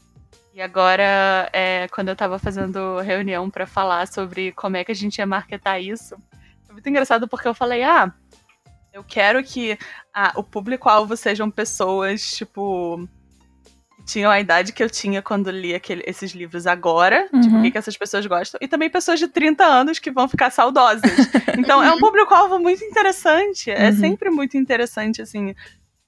E 0.55 0.61
agora, 0.61 1.49
é, 1.53 1.89
quando 1.89 2.09
eu 2.09 2.17
tava 2.17 2.39
fazendo 2.39 3.01
reunião 3.01 3.49
pra 3.51 3.67
falar 3.67 4.07
sobre 4.07 4.53
como 4.53 4.77
é 4.77 4.85
que 4.85 4.93
a 4.93 4.95
gente 4.95 5.19
ia 5.19 5.27
marketar 5.27 5.81
isso, 5.81 6.17
foi 6.65 6.75
muito 6.75 6.89
engraçado 6.89 7.27
porque 7.27 7.49
eu 7.49 7.55
falei, 7.55 7.83
ah, 7.83 8.13
eu 8.93 9.03
quero 9.03 9.43
que 9.43 9.79
ah, 10.13 10.33
o 10.37 10.45
público-alvo 10.45 11.17
sejam 11.17 11.51
pessoas, 11.51 12.33
tipo, 12.33 13.09
tinham 14.05 14.31
a 14.31 14.41
idade 14.41 14.73
que 14.73 14.83
eu 14.83 14.91
tinha 14.91 15.23
quando 15.23 15.51
li 15.51 15.75
aquele- 15.75 16.03
esses 16.07 16.33
livros 16.33 16.67
agora, 16.67 17.25
tipo, 17.41 17.55
Uhum. 17.55 17.61
o 17.61 17.63
que, 17.63 17.71
que 17.71 17.79
essas 17.79 17.97
pessoas 17.97 18.27
gostam, 18.27 18.59
e 18.61 18.67
também 18.69 18.91
pessoas 18.91 19.19
de 19.21 19.29
30 19.29 19.65
anos 19.65 19.99
que 19.99 20.11
vão 20.11 20.29
ficar 20.29 20.51
saudosas. 20.51 21.03
Então, 21.59 21.83
é 21.83 21.91
um 21.93 21.99
público-alvo 21.99 22.59
muito 22.59 22.83
interessante. 22.85 23.71
É 23.71 23.87
Uhum. 23.91 23.97
sempre 23.97 24.31
muito 24.31 24.57
interessante, 24.57 25.23
assim, 25.23 25.55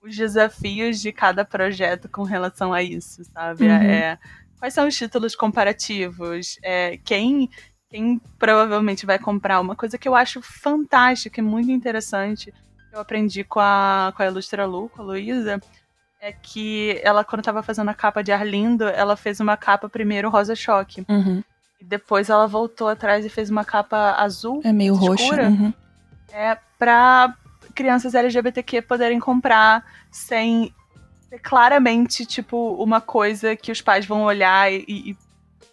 os 0.03 0.17
desafios 0.17 1.01
de 1.01 1.13
cada 1.13 1.45
projeto 1.45 2.09
com 2.09 2.23
relação 2.25 2.73
a 2.73 2.83
isso, 2.83 3.25
sabe? 3.33 3.65
Uhum. 3.65 3.71
É, 3.73 4.19
quais 4.59 4.75
são 4.75 4.87
os 4.89 4.97
títulos 4.97 5.35
comparativos? 5.37 6.59
É, 6.63 6.99
quem, 7.05 7.49
quem 7.89 8.21
provavelmente 8.39 9.07
vai 9.07 9.19
comprar? 9.19 9.61
Uma 9.61 9.77
coisa 9.77 9.97
que 9.97 10.09
eu 10.09 10.15
acho 10.15 10.43
fantástica 10.43 11.41
e 11.41 11.45
muito 11.45 11.71
interessante, 11.71 12.53
eu 12.93 13.01
aprendi 13.01 13.45
com 13.45 13.61
a, 13.61 14.13
com 14.17 14.23
a 14.23 14.27
Ilustra 14.27 14.67
Lu, 14.67 14.89
com 14.89 15.03
a 15.03 15.05
Luísa, 15.05 15.61
é 16.25 16.33
que 16.33 16.99
ela, 17.03 17.23
quando 17.23 17.41
estava 17.41 17.63
fazendo 17.63 17.91
a 17.91 17.95
capa 17.95 18.23
de 18.23 18.33
Arlindo, 18.33 18.85
ela 18.85 19.15
fez 19.15 19.41
uma 19.41 19.59
capa 19.59 19.91
primeiro 19.91 20.31
rosa 20.31 20.57
choque. 20.57 21.05
Uhum. 21.07 21.45
E 21.79 21.85
depois 21.85 22.31
ela 22.31 22.47
voltou 22.47 22.89
atrás 22.89 23.27
e 23.27 23.29
fez 23.29 23.51
uma 23.51 23.63
capa 23.63 24.13
azul 24.13 24.63
É 24.65 24.73
meio 24.73 24.95
roxo. 24.95 25.23
Escura? 25.23 25.49
Uhum. 25.49 25.73
é, 26.33 26.57
para 26.79 27.35
crianças 27.75 28.15
LGBTQ 28.15 28.81
poderem 28.83 29.21
comprar 29.21 29.85
sem 30.11 30.75
ser 31.29 31.41
claramente, 31.41 32.25
tipo, 32.25 32.73
uma 32.83 33.03
coisa 33.03 33.55
que 33.55 33.71
os 33.71 33.83
pais 33.83 34.07
vão 34.07 34.23
olhar 34.23 34.73
e, 34.73 34.83
e- 34.89 35.17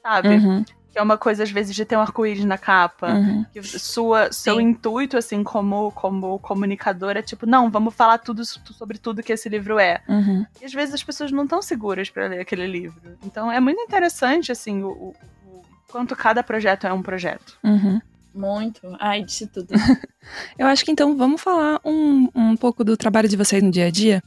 sabe? 0.03 0.29
Uhum. 0.35 0.65
Que 0.91 0.99
é 0.99 1.01
uma 1.01 1.17
coisa, 1.17 1.43
às 1.43 1.49
vezes, 1.51 1.73
de 1.73 1.85
ter 1.85 1.95
um 1.95 2.01
arco-íris 2.01 2.43
na 2.43 2.57
capa. 2.57 3.13
Uhum. 3.13 3.45
Que 3.53 3.63
sua, 3.63 4.31
seu 4.31 4.57
Sim. 4.57 4.63
intuito, 4.63 5.15
assim, 5.17 5.41
como, 5.41 5.89
como 5.93 6.37
comunicador, 6.39 7.15
é 7.15 7.21
tipo, 7.21 7.45
não, 7.45 7.69
vamos 7.71 7.93
falar 7.93 8.17
tudo 8.17 8.43
sobre 8.45 8.97
tudo 8.97 9.23
que 9.23 9.31
esse 9.31 9.47
livro 9.47 9.79
é. 9.79 10.01
Uhum. 10.09 10.45
E 10.61 10.65
às 10.65 10.73
vezes 10.73 10.93
as 10.93 11.03
pessoas 11.03 11.31
não 11.31 11.45
estão 11.45 11.61
seguras 11.61 12.09
para 12.09 12.27
ler 12.27 12.41
aquele 12.41 12.67
livro. 12.67 12.99
Então 13.25 13.49
é 13.51 13.59
muito 13.59 13.79
interessante, 13.81 14.51
assim, 14.51 14.83
o, 14.83 14.89
o- 14.89 15.15
o 15.45 15.61
quanto 15.87 16.13
cada 16.15 16.43
projeto 16.43 16.85
é 16.85 16.91
um 16.91 17.01
projeto. 17.01 17.57
Uhum. 17.63 18.01
Muito. 18.33 18.81
Ai, 18.99 19.23
disse 19.23 19.45
tudo. 19.47 19.67
Eu 20.57 20.67
acho 20.67 20.85
que 20.85 20.91
então 20.91 21.17
vamos 21.17 21.41
falar 21.41 21.79
um, 21.83 22.29
um 22.35 22.55
pouco 22.55 22.83
do 22.83 22.95
trabalho 22.95 23.27
de 23.27 23.35
vocês 23.35 23.61
no 23.61 23.69
dia 23.71 23.87
a 23.87 23.91
dia. 23.91 24.23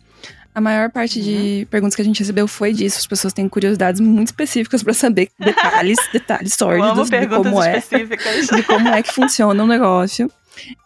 A 0.55 0.61
maior 0.61 0.91
parte 0.91 1.19
Uhum. 1.19 1.25
de 1.25 1.67
perguntas 1.71 1.97
que 1.97 2.03
a 2.03 2.05
gente 2.05 2.21
recebeu 2.21 2.47
foi 2.47 2.73
disso. 2.73 2.99
As 2.99 3.07
pessoas 3.07 3.33
têm 3.33 3.49
curiosidades 3.49 4.01
muito 4.01 4.29
específicas 4.29 4.83
pra 4.83 4.93
saber 4.95 5.29
detalhes, 5.39 5.99
detalhes 6.13 6.55
sórdidos 6.55 7.11
de 7.11 7.27
como 7.27 7.63
é, 7.63 7.81
de 8.55 8.63
como 8.63 8.89
é 8.89 9.03
que 9.03 9.13
funciona 9.13 9.65
o 9.65 9.67
negócio. 9.67 10.31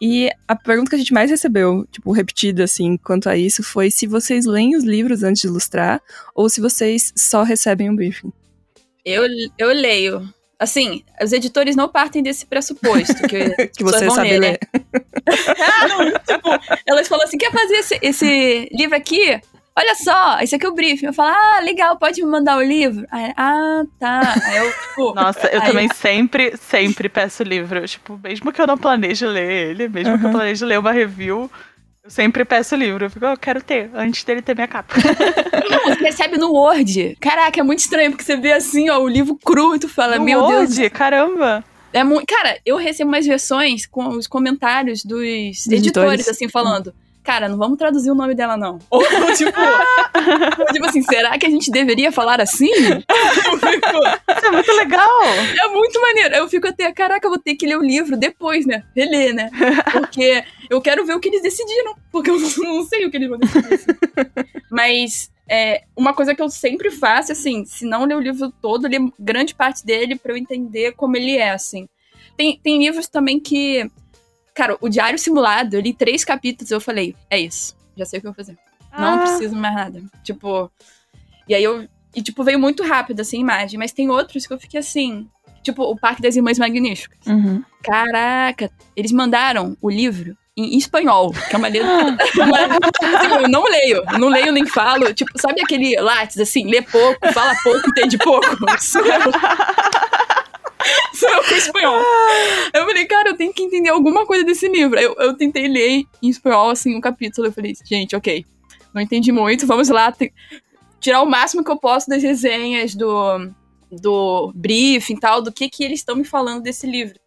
E 0.00 0.30
a 0.48 0.56
pergunta 0.56 0.88
que 0.88 0.96
a 0.96 0.98
gente 0.98 1.12
mais 1.12 1.30
recebeu, 1.30 1.86
tipo, 1.92 2.10
repetida 2.12 2.64
assim, 2.64 2.96
quanto 2.96 3.28
a 3.28 3.36
isso, 3.36 3.62
foi 3.62 3.90
se 3.90 4.06
vocês 4.06 4.46
leem 4.46 4.74
os 4.74 4.82
livros 4.84 5.22
antes 5.22 5.42
de 5.42 5.48
ilustrar 5.48 6.00
ou 6.34 6.48
se 6.48 6.58
vocês 6.62 7.12
só 7.14 7.42
recebem 7.42 7.90
um 7.90 7.94
briefing. 7.94 8.32
Eu, 9.04 9.24
eu 9.58 9.68
leio. 9.68 10.26
Assim, 10.58 11.04
os 11.22 11.32
editores 11.32 11.76
não 11.76 11.88
partem 11.88 12.22
desse 12.22 12.46
pressuposto. 12.46 13.14
Que, 13.28 13.68
Que 13.76 13.84
você 13.84 14.06
vão 14.06 14.14
sabe 14.14 14.30
ler, 14.30 14.40
ler. 14.40 14.58
né? 14.72 15.02
Ah, 15.60 15.88
não, 15.88 16.10
tipo, 16.12 16.48
elas 16.86 17.06
falam 17.06 17.24
assim: 17.24 17.36
quer 17.38 17.52
fazer 17.52 17.74
esse, 17.74 17.98
esse 18.02 18.68
livro 18.72 18.96
aqui? 18.96 19.38
Olha 19.78 19.94
só, 19.94 20.40
esse 20.40 20.54
aqui 20.54 20.66
é 20.66 20.68
o 20.68 20.74
briefing. 20.74 21.06
Eu 21.06 21.12
falo, 21.12 21.30
ah, 21.34 21.60
legal, 21.60 21.96
pode 21.98 22.22
me 22.22 22.28
mandar 22.30 22.56
o 22.58 22.62
livro? 22.62 23.06
Aí, 23.10 23.32
ah, 23.36 23.82
tá. 23.98 24.34
Aí 24.44 24.56
eu, 24.58 24.72
tipo. 24.72 25.14
Nossa, 25.14 25.46
eu 25.48 25.60
aí- 25.62 25.66
também 25.68 25.88
sempre, 25.94 26.56
sempre 26.56 27.08
peço 27.08 27.42
livro. 27.42 27.86
Tipo, 27.86 28.18
mesmo 28.22 28.52
que 28.52 28.60
eu 28.60 28.66
não 28.66 28.76
planeje 28.76 29.24
ler 29.26 29.70
ele, 29.70 29.88
mesmo 29.88 30.18
que 30.18 30.24
eu 30.24 30.28
Uhum. 30.28 30.34
planeje 30.34 30.64
ler 30.64 30.78
uma 30.78 30.92
review, 30.92 31.50
eu 32.04 32.10
sempre 32.10 32.44
peço 32.44 32.74
livro. 32.74 33.04
Eu 33.04 33.10
fico, 33.10 33.24
eu 33.24 33.36
quero 33.36 33.62
ter, 33.62 33.90
antes 33.94 34.24
dele 34.24 34.42
ter 34.42 34.54
minha 34.54 34.66
capa. 34.68 34.94
Não, 35.70 35.94
você 35.94 36.02
recebe 36.04 36.38
no 36.38 36.50
Word. 36.52 37.16
Caraca, 37.20 37.60
é 37.60 37.62
muito 37.62 37.80
estranho, 37.80 38.10
porque 38.10 38.24
você 38.24 38.36
vê 38.36 38.52
assim, 38.52 38.88
ó, 38.90 38.98
o 38.98 39.08
livro 39.08 39.36
cru 39.44 39.76
e 39.76 39.78
tu 39.78 39.88
fala, 39.88 40.18
No 40.18 40.24
meu 40.24 40.46
Deus. 40.46 40.76
Word, 40.78 40.90
caramba! 40.90 41.62
É 41.92 42.04
muito. 42.04 42.26
Cara, 42.26 42.58
eu 42.66 42.76
recebo 42.76 43.10
umas 43.10 43.26
versões 43.26 43.86
com 43.86 44.08
os 44.08 44.26
comentários 44.26 45.02
dos 45.04 45.22
editores, 45.22 45.70
editores. 45.72 46.28
assim, 46.28 46.46
falando. 46.48 46.94
Cara, 47.28 47.46
não 47.46 47.58
vamos 47.58 47.76
traduzir 47.76 48.10
o 48.10 48.14
nome 48.14 48.34
dela, 48.34 48.56
não. 48.56 48.78
Ou, 48.88 49.02
tipo, 49.36 49.60
ou, 49.60 50.66
tipo 50.72 50.86
assim, 50.86 51.02
será 51.02 51.38
que 51.38 51.44
a 51.44 51.50
gente 51.50 51.70
deveria 51.70 52.10
falar 52.10 52.40
assim? 52.40 52.72
Fico, 52.72 53.04
Isso 54.34 54.46
é 54.46 54.50
muito 54.50 54.72
legal! 54.72 55.22
é 55.62 55.68
muito 55.68 56.00
maneiro. 56.00 56.36
Eu 56.36 56.48
fico 56.48 56.66
até, 56.66 56.90
caraca, 56.90 57.26
eu 57.26 57.30
vou 57.30 57.38
ter 57.38 57.54
que 57.54 57.66
ler 57.66 57.76
o 57.76 57.82
livro 57.82 58.16
depois, 58.16 58.64
né? 58.64 58.82
Reler, 58.96 59.34
né? 59.34 59.50
Porque 59.92 60.42
eu 60.70 60.80
quero 60.80 61.04
ver 61.04 61.16
o 61.16 61.20
que 61.20 61.28
eles 61.28 61.42
decidiram. 61.42 61.94
Porque 62.10 62.30
eu 62.30 62.38
não 62.64 62.86
sei 62.86 63.04
o 63.04 63.10
que 63.10 63.18
eles 63.18 63.28
vão 63.28 63.38
decidir. 63.38 63.74
assim. 63.74 63.86
Mas 64.70 65.30
é, 65.46 65.82
uma 65.94 66.14
coisa 66.14 66.34
que 66.34 66.40
eu 66.40 66.48
sempre 66.48 66.90
faço, 66.90 67.32
assim, 67.32 67.62
se 67.66 67.84
não 67.84 68.06
ler 68.06 68.16
o 68.16 68.20
livro 68.20 68.50
todo, 68.62 68.88
ler 68.88 69.02
grande 69.20 69.54
parte 69.54 69.84
dele 69.84 70.16
pra 70.16 70.32
eu 70.32 70.38
entender 70.38 70.92
como 70.92 71.14
ele 71.14 71.36
é, 71.36 71.50
assim. 71.50 71.86
Tem, 72.38 72.58
tem 72.62 72.78
livros 72.78 73.06
também 73.06 73.38
que. 73.38 73.90
Cara, 74.58 74.76
o 74.80 74.88
Diário 74.88 75.16
Simulado, 75.16 75.76
eu 75.76 75.80
li 75.80 75.92
três 75.94 76.24
capítulos 76.24 76.72
eu 76.72 76.80
falei, 76.80 77.14
é 77.30 77.38
isso, 77.38 77.76
já 77.96 78.04
sei 78.04 78.18
o 78.18 78.20
que 78.20 78.26
eu 78.26 78.32
vou 78.32 78.36
fazer. 78.36 78.58
Não 78.98 79.14
Ah, 79.14 79.18
preciso 79.18 79.54
mais 79.54 79.72
nada. 79.72 80.02
Tipo. 80.24 80.68
E 81.48 81.54
aí 81.54 81.62
eu. 81.62 81.86
E, 82.12 82.20
tipo, 82.20 82.42
veio 82.42 82.58
muito 82.58 82.82
rápido, 82.82 83.20
assim, 83.20 83.36
a 83.36 83.40
imagem. 83.40 83.78
Mas 83.78 83.92
tem 83.92 84.10
outros 84.10 84.48
que 84.48 84.52
eu 84.52 84.58
fiquei 84.58 84.80
assim. 84.80 85.28
Tipo, 85.62 85.84
o 85.84 85.96
Parque 85.96 86.20
das 86.20 86.34
Irmãs 86.34 86.58
Magníficas. 86.58 87.24
Uhum. 87.24 87.62
Caraca, 87.84 88.68
eles 88.96 89.12
mandaram 89.12 89.76
o 89.80 89.88
livro 89.88 90.36
em 90.56 90.76
espanhol, 90.76 91.32
que 91.32 91.54
é 91.54 91.58
uma 91.58 91.68
letra. 91.68 91.88
Assim, 93.14 93.30
eu 93.40 93.48
não 93.48 93.62
leio, 93.62 94.02
não 94.18 94.28
leio 94.28 94.50
nem 94.50 94.66
falo. 94.66 95.14
Tipo, 95.14 95.30
sabe 95.40 95.60
aquele 95.60 95.94
látis 96.00 96.38
assim, 96.38 96.68
lê 96.68 96.82
pouco, 96.82 97.32
fala 97.32 97.54
pouco, 97.62 97.88
entende 97.90 98.18
pouco? 98.18 98.48
Sou 101.14 101.44
com 101.44 101.54
espanhol. 101.54 102.00
Eu 102.72 102.86
falei, 102.86 103.06
cara, 103.06 103.30
eu 103.30 103.36
tenho 103.36 103.52
que 103.52 103.62
entender 103.62 103.88
alguma 103.88 104.24
coisa 104.26 104.44
desse 104.44 104.68
livro. 104.68 104.98
Eu, 104.98 105.14
eu 105.18 105.34
tentei 105.36 105.66
ler 105.68 106.04
em 106.22 106.28
espanhol, 106.28 106.70
assim, 106.70 106.94
um 106.96 107.00
capítulo. 107.00 107.46
Eu 107.48 107.52
falei, 107.52 107.74
gente, 107.84 108.14
ok, 108.14 108.44
não 108.94 109.02
entendi 109.02 109.32
muito, 109.32 109.66
vamos 109.66 109.88
lá. 109.88 110.14
Tirar 111.00 111.22
o 111.22 111.26
máximo 111.26 111.64
que 111.64 111.70
eu 111.70 111.78
posso 111.78 112.08
das 112.08 112.22
resenhas, 112.22 112.94
do, 112.94 113.50
do 113.90 114.52
briefing 114.54 115.14
e 115.14 115.20
tal, 115.20 115.42
do 115.42 115.52
que, 115.52 115.68
que 115.68 115.84
eles 115.84 116.00
estão 116.00 116.16
me 116.16 116.24
falando 116.24 116.62
desse 116.62 116.86
livro. 116.86 117.18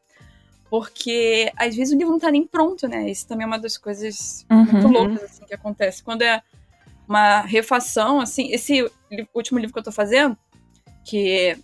Porque 0.70 1.52
às 1.58 1.76
vezes 1.76 1.94
o 1.94 1.98
livro 1.98 2.12
não 2.14 2.20
tá 2.20 2.32
nem 2.32 2.48
pronto, 2.48 2.88
né? 2.88 3.10
Isso 3.10 3.28
também 3.28 3.44
é 3.44 3.48
uma 3.48 3.60
das 3.60 3.78
coisas 3.78 4.46
muito 4.50 4.88
Uhum. 4.88 4.92
loucas 4.92 5.24
assim, 5.24 5.46
que 5.46 5.54
acontece. 5.54 6.02
Quando 6.02 6.22
é 6.22 6.42
uma 7.08 7.42
refação, 7.42 8.22
assim, 8.22 8.52
esse 8.54 8.90
último 9.34 9.60
livro 9.60 9.74
que 9.74 9.80
eu 9.80 9.84
tô 9.84 9.92
fazendo, 9.92 10.38
que 11.04 11.58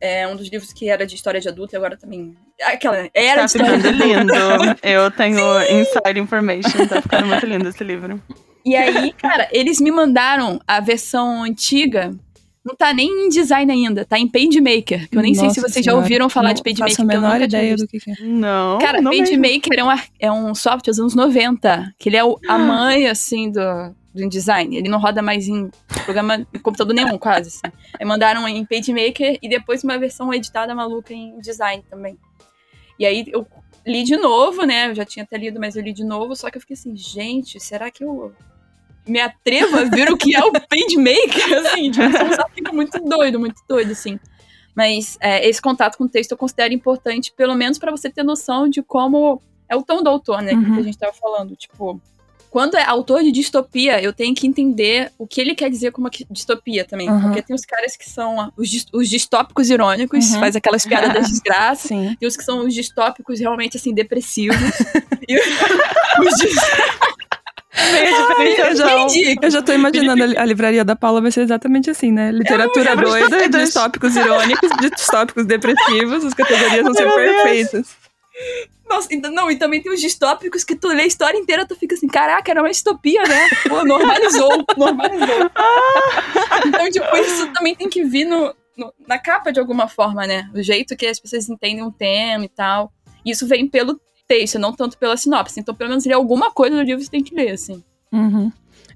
é 0.00 0.26
um 0.26 0.36
dos 0.36 0.48
livros 0.48 0.72
que 0.72 0.88
era 0.88 1.06
de 1.06 1.14
história 1.14 1.40
de 1.40 1.48
adulto 1.48 1.74
e 1.74 1.76
agora 1.76 1.96
também. 1.96 2.34
Aquela, 2.64 3.08
era 3.14 3.40
Tá 3.40 3.46
de 3.46 3.52
história 3.52 3.78
de 3.78 3.82
ficando 3.88 4.04
lindo. 4.04 4.32
Eu 4.82 5.10
tenho 5.10 5.38
inside 5.80 6.18
information, 6.20 6.86
tá 6.88 7.00
ficando 7.02 7.26
muito 7.26 7.46
lindo 7.46 7.68
esse 7.68 7.82
livro. 7.84 8.20
E 8.64 8.76
aí, 8.76 9.12
cara, 9.14 9.48
eles 9.52 9.80
me 9.80 9.90
mandaram 9.90 10.60
a 10.66 10.80
versão 10.80 11.42
antiga. 11.44 12.14
Não 12.62 12.76
tá 12.76 12.92
nem 12.92 13.24
em 13.26 13.28
design 13.30 13.72
ainda, 13.72 14.04
tá 14.04 14.18
em 14.18 14.28
PageMaker. 14.28 15.08
Que 15.08 15.16
eu 15.16 15.22
nem 15.22 15.34
sei 15.34 15.48
se 15.48 15.56
Nossa 15.56 15.72
vocês 15.72 15.82
já 15.84 15.92
senhora. 15.92 16.02
ouviram 16.02 16.28
falar 16.28 16.48
Não 16.48 16.54
de 16.54 16.62
PageMaker. 16.62 16.94
Faço 16.94 17.02
a 17.02 17.04
menor 17.06 17.40
ideia 17.40 17.74
do 17.74 17.86
que, 17.88 17.98
que 17.98 18.10
é. 18.10 18.14
Não, 18.22 18.78
Cara, 18.78 19.00
não. 19.00 19.10
PageMaker 19.10 19.78
é 19.78 19.82
um, 19.84 19.88
é 20.20 20.30
um 20.32 20.54
software 20.54 20.90
dos 20.92 21.00
anos 21.00 21.14
90, 21.14 21.94
que 21.98 22.10
ele 22.10 22.18
é 22.18 22.24
o- 22.24 22.38
a 22.46 22.58
mãe, 22.58 23.06
assim, 23.08 23.50
do, 23.50 23.94
do 24.14 24.22
InDesign. 24.22 24.76
Ele 24.76 24.90
não 24.90 24.98
roda 25.00 25.22
mais 25.22 25.48
em 25.48 25.70
programa 26.12 26.46
em 26.52 26.58
computador 26.58 26.94
nenhum, 26.94 27.18
quase, 27.18 27.48
assim. 27.48 27.74
Aí 27.98 28.04
mandaram 28.04 28.46
em 28.48 28.64
PageMaker 28.64 29.38
e 29.40 29.48
depois 29.48 29.84
uma 29.84 29.98
versão 29.98 30.32
editada 30.34 30.74
maluca 30.74 31.14
em 31.14 31.38
design 31.38 31.84
também. 31.88 32.18
E 32.98 33.06
aí 33.06 33.24
eu 33.28 33.46
li 33.86 34.02
de 34.02 34.16
novo, 34.16 34.64
né? 34.64 34.90
Eu 34.90 34.94
já 34.94 35.04
tinha 35.04 35.24
até 35.24 35.38
lido, 35.38 35.60
mas 35.60 35.76
eu 35.76 35.82
li 35.82 35.92
de 35.92 36.04
novo, 36.04 36.34
só 36.34 36.50
que 36.50 36.56
eu 36.56 36.60
fiquei 36.60 36.74
assim, 36.74 36.96
gente, 36.96 37.58
será 37.60 37.90
que 37.90 38.04
eu 38.04 38.32
me 39.06 39.20
atrevo 39.20 39.78
a 39.78 39.84
ver 39.84 40.12
o 40.12 40.16
que 40.16 40.34
é 40.34 40.44
o 40.44 40.52
PageMaker? 40.52 41.58
Assim, 41.66 41.90
tipo, 41.90 42.54
fica 42.54 42.72
muito 42.72 43.00
doido, 43.02 43.40
muito 43.40 43.60
doido, 43.66 43.92
assim. 43.92 44.20
Mas 44.74 45.16
é, 45.20 45.48
esse 45.48 45.60
contato 45.60 45.96
com 45.96 46.04
o 46.04 46.08
texto 46.08 46.32
eu 46.32 46.36
considero 46.36 46.74
importante, 46.74 47.32
pelo 47.32 47.54
menos 47.54 47.78
para 47.78 47.90
você 47.90 48.10
ter 48.10 48.22
noção 48.22 48.68
de 48.68 48.82
como 48.82 49.40
é 49.68 49.74
o 49.74 49.82
tom 49.82 50.02
do 50.02 50.08
autor, 50.08 50.42
né? 50.42 50.52
Uhum. 50.52 50.74
Que 50.74 50.80
a 50.80 50.82
gente 50.82 50.98
tava 50.98 51.12
falando. 51.12 51.56
Tipo, 51.56 52.00
quando 52.50 52.76
é 52.76 52.82
autor 52.82 53.22
de 53.22 53.30
distopia, 53.30 54.02
eu 54.02 54.12
tenho 54.12 54.34
que 54.34 54.46
entender 54.46 55.12
o 55.16 55.26
que 55.26 55.40
ele 55.40 55.54
quer 55.54 55.70
dizer 55.70 55.92
com 55.92 56.00
uma 56.00 56.10
distopia 56.30 56.84
também. 56.84 57.08
Uhum. 57.08 57.20
Porque 57.22 57.42
tem 57.42 57.54
os 57.54 57.64
caras 57.64 57.96
que 57.96 58.08
são 58.10 58.52
os, 58.56 58.68
dis- 58.68 58.86
os 58.92 59.08
distópicos 59.08 59.70
irônicos, 59.70 60.32
Uhum. 60.32 60.40
faz 60.40 60.56
aquelas 60.56 60.84
piadas 60.84 61.12
das 61.14 61.28
desgraças. 61.30 61.88
Sim. 61.88 62.16
Tem 62.18 62.28
os 62.28 62.36
que 62.36 62.42
são 62.44 62.66
os 62.66 62.74
distópicos 62.74 63.38
realmente, 63.40 63.76
assim, 63.76 63.94
depressivos. 63.94 64.56
e 65.28 65.38
os 65.38 66.34
dis... 66.40 66.54
Meio 67.92 68.16
diferenciação. 68.28 69.06
Entendi. 69.06 69.36
Eu 69.40 69.50
já 69.50 69.62
tô 69.62 69.72
imaginando 69.72 70.22
a, 70.24 70.42
a 70.42 70.44
livraria 70.44 70.84
da 70.84 70.96
Paula 70.96 71.20
vai 71.20 71.30
ser 71.30 71.42
exatamente 71.42 71.88
assim, 71.88 72.10
né? 72.12 72.30
Literatura 72.32 72.94
doida, 72.96 73.48
distópicos 73.48 74.16
irônicos, 74.16 74.68
distópicos 74.96 75.46
depressivos, 75.46 76.24
as 76.24 76.34
categorias 76.34 76.82
vão 76.82 76.92
ser 76.92 77.10
perfeitas. 77.14 77.88
Nossa, 78.90 79.08
não, 79.30 79.50
e 79.50 79.56
também 79.56 79.80
tem 79.80 79.92
os 79.92 80.00
distópicos 80.00 80.64
que 80.64 80.74
tu 80.74 80.88
lê 80.88 81.02
a 81.02 81.06
história 81.06 81.38
inteira, 81.38 81.64
tu 81.66 81.76
fica 81.76 81.94
assim, 81.94 82.08
caraca, 82.08 82.50
era 82.50 82.60
uma 82.60 82.68
distopia, 82.68 83.22
né? 83.22 83.48
Pô, 83.68 83.84
normalizou, 83.84 84.50
normalizou. 84.76 85.50
então, 86.66 86.90
tipo, 86.90 87.16
isso 87.16 87.52
também 87.52 87.74
tem 87.74 87.88
que 87.88 88.04
vir 88.04 88.24
no, 88.24 88.54
no- 88.76 88.92
na 89.06 89.18
capa 89.18 89.52
de 89.52 89.60
alguma 89.60 89.86
forma, 89.88 90.26
né? 90.26 90.50
O 90.54 90.62
jeito 90.62 90.96
que 90.96 91.06
as 91.06 91.20
pessoas 91.20 91.48
entendem 91.48 91.84
um 91.84 91.90
tema 91.90 92.44
e 92.44 92.48
tal. 92.48 92.92
E 93.24 93.30
isso 93.30 93.46
vem 93.46 93.68
pelo 93.68 94.00
texto, 94.26 94.58
não 94.58 94.72
tanto 94.72 94.98
pela 94.98 95.16
sinopse. 95.16 95.60
Então, 95.60 95.74
pelo 95.74 95.90
menos 95.90 96.04
ler 96.04 96.14
alguma 96.14 96.50
coisa 96.50 96.76
do 96.76 96.82
livro 96.82 97.02
você 97.02 97.10
tem 97.10 97.22
que 97.22 97.34
ler, 97.34 97.50
assim. 97.52 97.82
Uhum. 98.12 98.50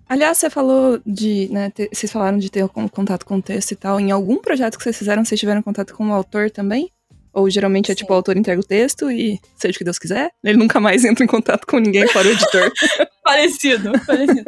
Aliás, 0.09 0.39
você 0.39 0.51
falou 0.51 1.01
de, 1.07 1.49
né, 1.51 1.71
ter- 1.71 1.89
vocês 1.93 2.11
falaram 2.13 2.37
de 2.39 2.51
ter 2.51 2.69
con- 2.69 2.89
contato 2.89 3.25
com 3.25 3.37
o 3.37 3.43
texto 3.43 3.73
e 3.73 3.77
tal. 3.77 3.99
Em 4.01 4.11
algum 4.11 4.37
projeto 4.39 4.77
que 4.77 4.83
vocês 4.83 4.99
fizeram, 4.99 5.25
vocês 5.25 5.39
tiveram 5.41 5.63
contato 5.63 5.95
com 5.95 6.09
o 6.11 6.13
autor 6.13 6.51
também? 6.51 6.91
Ou 7.35 7.51
geralmente 7.51 7.91
é 7.91 7.95
Sim. 7.95 7.99
tipo, 7.99 8.13
o 8.13 8.17
autor 8.17 8.37
entrega 8.37 8.61
o 8.61 8.65
texto 8.65 9.11
e 9.11 9.41
seja 9.57 9.75
o 9.75 9.79
que 9.79 9.85
Deus 9.85 9.99
quiser, 9.99 10.31
ele 10.45 10.57
nunca 10.57 10.79
mais 10.81 11.05
entra 11.05 11.25
em 11.25 11.27
contato 11.27 11.67
com 11.67 11.79
ninguém 11.79 12.07
fora 12.09 12.29
o 12.29 12.31
editor. 12.31 12.71
Parecido, 13.25 13.93
parecido. 14.07 14.45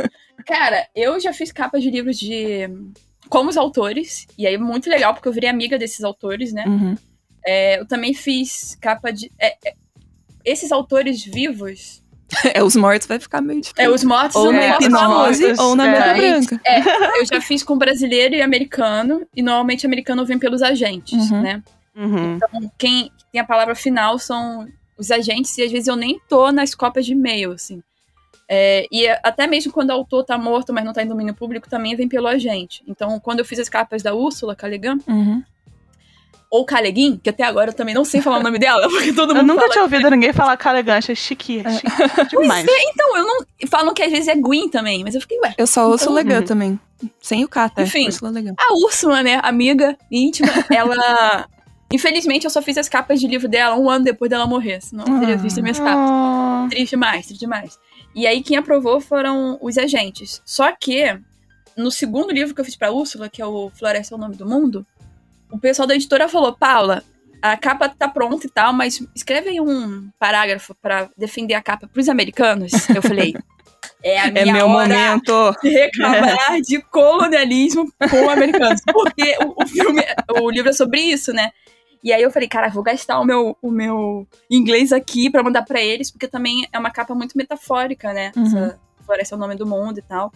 Cara, 0.47 0.87
eu 0.95 1.19
já 1.19 1.33
fiz 1.33 1.51
capas 1.51 1.83
de 1.83 1.91
livros 1.91 2.17
de. 2.19 2.69
Como 3.29 3.51
os 3.51 3.57
autores, 3.57 4.27
e 4.39 4.47
aí 4.47 4.55
é 4.55 4.59
muito 4.59 4.89
legal, 4.89 5.13
porque 5.13 5.27
eu 5.27 5.33
virei 5.33 5.51
amiga 5.51 5.77
desses 5.77 6.05
autores, 6.05 6.53
né? 6.53 6.65
Uhum. 6.67 6.95
É, 7.45 7.81
eu 7.81 7.87
também 7.87 8.15
fiz 8.15 8.77
capa 8.81 9.11
de. 9.11 9.33
é, 9.41 9.57
é, 9.69 9.75
esses 10.45 10.71
autores 10.71 11.25
vivos. 11.25 12.03
É, 12.55 12.61
os 12.63 12.75
mortos 12.75 13.07
vai 13.07 13.21
ficar 13.21 13.41
meio 13.41 13.59
É, 13.59 13.63
difícil. 13.63 13.95
os 13.95 14.03
mortos 14.03 14.35
ou 14.35 14.53
na 14.53 14.61
falar 14.61 14.81
hipnose, 15.31 15.55
ou 15.61 15.77
na 15.77 15.87
É. 15.87 16.15
branca. 16.15 16.61
é, 16.67 17.21
eu 17.21 17.25
já 17.25 17.41
fiz 17.41 17.63
com 17.63 17.79
brasileiro 17.79 18.35
e 18.35 18.43
americano, 18.43 19.25
e 19.35 19.41
normalmente 19.43 19.87
americano 19.87 20.27
vem 20.27 20.37
pelos 20.37 20.61
agentes, 20.61 21.31
Uhum. 21.31 21.41
né? 21.43 21.63
Uhum. 21.97 22.35
Então, 22.37 22.71
quem 22.77 23.11
tem 23.33 23.41
a 23.41 23.45
palavra 23.45 23.75
final 23.75 24.19
são 24.19 24.69
os 24.99 25.11
agentes, 25.11 25.57
e 25.59 25.63
às 25.63 25.71
vezes 25.73 25.89
eu 25.89 25.97
nem 25.97 26.21
tô 26.29 26.53
nas 26.53 26.75
cópias 26.75 27.07
de 27.07 27.13
e-mail, 27.13 27.53
assim. 27.53 27.83
É, 28.49 28.87
e 28.93 29.09
até 29.25 29.47
mesmo 29.47 29.73
quando 29.73 29.91
o 29.91 29.93
autor 29.95 30.25
tá 30.25 30.39
morto, 30.39 30.73
mas 30.73 30.85
não 30.85 30.93
tá 30.93 31.03
em 31.03 31.07
domínio 31.09 31.35
público, 31.35 31.69
também 31.69 31.97
vem 31.97 32.09
pelo 32.09 32.29
agente. 32.29 32.83
Então, 32.87 33.19
quando 33.19 33.41
eu 33.41 33.45
fiz 33.45 33.59
as 33.59 33.69
capas 33.69 34.03
da 34.03 34.15
Úrsula 34.15 34.55
Calegan, 34.55 34.99
Uhum. 35.09 35.43
ou 36.49 36.65
Caleguin, 36.65 37.19
que 37.21 37.29
até 37.29 37.43
agora 37.43 37.71
eu 37.71 37.75
também 37.75 37.93
não 37.95 38.05
sei 38.05 38.23
falar 38.23 38.39
o 38.39 38.43
nome 38.43 38.59
dela, 38.59 38.87
porque 38.89 39.13
todo 39.13 39.35
mundo 39.35 39.39
Eu 39.39 39.47
nunca 39.47 39.63
fala 39.63 39.73
tinha 39.73 39.83
ouvido 39.83 40.09
ninguém 40.11 40.33
falar 40.33 40.57
calegante, 40.57 41.11
é 41.11 41.15
chique, 41.15 41.61
é 41.65 41.71
chique 41.73 41.87
demais. 42.31 42.65
Então, 42.69 43.17
eu 43.17 43.25
não. 43.25 43.41
Falam 43.69 43.93
que 43.93 44.03
às 44.03 44.11
vezes 44.13 44.29
é 44.29 44.37
Gwyn 44.37 44.69
também, 44.69 45.03
mas 45.03 45.15
eu 45.17 45.21
fiquei, 45.21 45.39
ué. 45.41 45.55
Eu 45.59 45.67
só 45.67 45.89
ouço 45.89 46.05
Então, 46.05 46.15
legal 46.15 46.41
uhum. 46.41 46.47
também. 46.47 46.81
Sem 47.21 47.45
o 47.45 47.49
K, 47.49 47.69
tá? 47.69 47.83
Enfim. 47.83 48.07
Úrsula 48.07 48.31
legal. 48.31 48.55
A 48.59 48.75
Úrsula, 48.75 49.23
né, 49.25 49.41
amiga 49.43 49.97
íntima, 50.11 50.49
ela. 50.71 51.49
Infelizmente, 51.93 52.45
eu 52.45 52.51
só 52.51 52.61
fiz 52.61 52.77
as 52.77 52.89
capas 52.89 53.21
de 53.21 53.29
livro 53.29 53.49
dela 53.49 53.77
um 53.77 53.89
ano 53.89 54.05
depois 54.05 54.29
dela 54.29 54.47
morrer, 54.47 54.81
senão 54.81 55.05
eu 55.07 55.21
teria 55.21 55.37
visto 55.37 55.59
as 55.59 55.63
minhas 55.63 55.79
capas. 55.79 56.11
Ah, 56.11 56.67
Triste 56.69 56.91
demais, 56.91 57.27
triste 57.27 57.41
demais. 57.41 57.79
E 58.15 58.27
aí, 58.27 58.43
quem 58.43 58.57
aprovou 58.57 59.01
foram 59.01 59.57
os 59.63 59.79
agentes. 59.79 60.43
Só 60.45 60.73
que, 60.73 61.17
no 61.77 61.91
segundo 61.91 62.33
livro 62.33 62.55
que 62.55 62.61
eu 62.61 62.65
fiz 62.65 62.75
pra 62.77 62.91
Úrsula, 62.91 63.29
que 63.29 63.41
é 63.41 63.47
o 63.47 63.71
Floresta 63.71 64.15
é 64.15 64.17
o 64.17 64.21
Nome 64.21 64.35
do 64.35 64.47
Mundo, 64.47 64.85
o 65.51 65.59
pessoal 65.59 65.87
da 65.87 65.95
editora 65.95 66.29
falou: 66.29 66.53
Paula, 66.57 67.05
a 67.41 67.57
capa 67.57 67.89
tá 67.89 68.09
pronta 68.09 68.47
e 68.47 68.51
tal, 68.51 68.73
mas 68.73 69.01
escreve 69.15 69.51
aí 69.51 69.61
um 69.61 70.09
parágrafo 70.19 70.75
pra 70.83 71.09
defender 71.17 71.55
a 71.55 71.63
capa 71.63 71.87
pros 71.87 72.09
americanos. 72.09 72.73
Eu 72.89 73.01
falei. 73.03 73.35
É, 74.03 74.21
a 74.21 74.31
minha 74.31 74.43
É 74.45 74.53
meu 74.53 74.67
hora 74.69 74.89
momento. 74.89 75.55
de 75.63 75.69
reclamar 75.69 76.61
de 76.61 76.81
colonialismo 76.91 77.87
com 78.11 78.29
americanos. 78.31 78.81
Porque 78.93 79.37
o, 79.45 79.63
o 79.63 79.67
filme, 79.67 80.03
o 80.41 80.51
livro 80.51 80.71
é 80.71 80.73
sobre 80.73 81.01
isso, 81.01 81.33
né? 81.33 81.51
E 82.07 82.13
aí 82.13 82.23
eu 82.23 82.31
falei, 82.31 82.49
cara, 82.49 82.69
vou 82.69 82.85
gastar 82.85 83.19
o 83.19 83.25
meu, 83.25 83.59
o 83.61 83.69
meu 83.69 84.29
inglês 84.49 84.93
aqui 84.93 85.29
pra 85.29 85.43
mandar 85.43 85.63
pra 85.63 85.83
eles, 85.83 86.09
porque 86.09 86.29
também 86.29 86.65
é 86.73 86.79
uma 86.79 86.89
capa 86.89 87.17
muito 87.17 87.37
metafórica, 87.37 88.13
né? 88.13 88.31
Uhum. 88.37 88.47
Essa 88.47 88.79
floresta 89.05 89.35
é 89.35 89.37
o 89.37 89.41
nome 89.41 89.57
do 89.57 89.67
mundo 89.67 89.99
e 89.99 90.03
tal. 90.03 90.33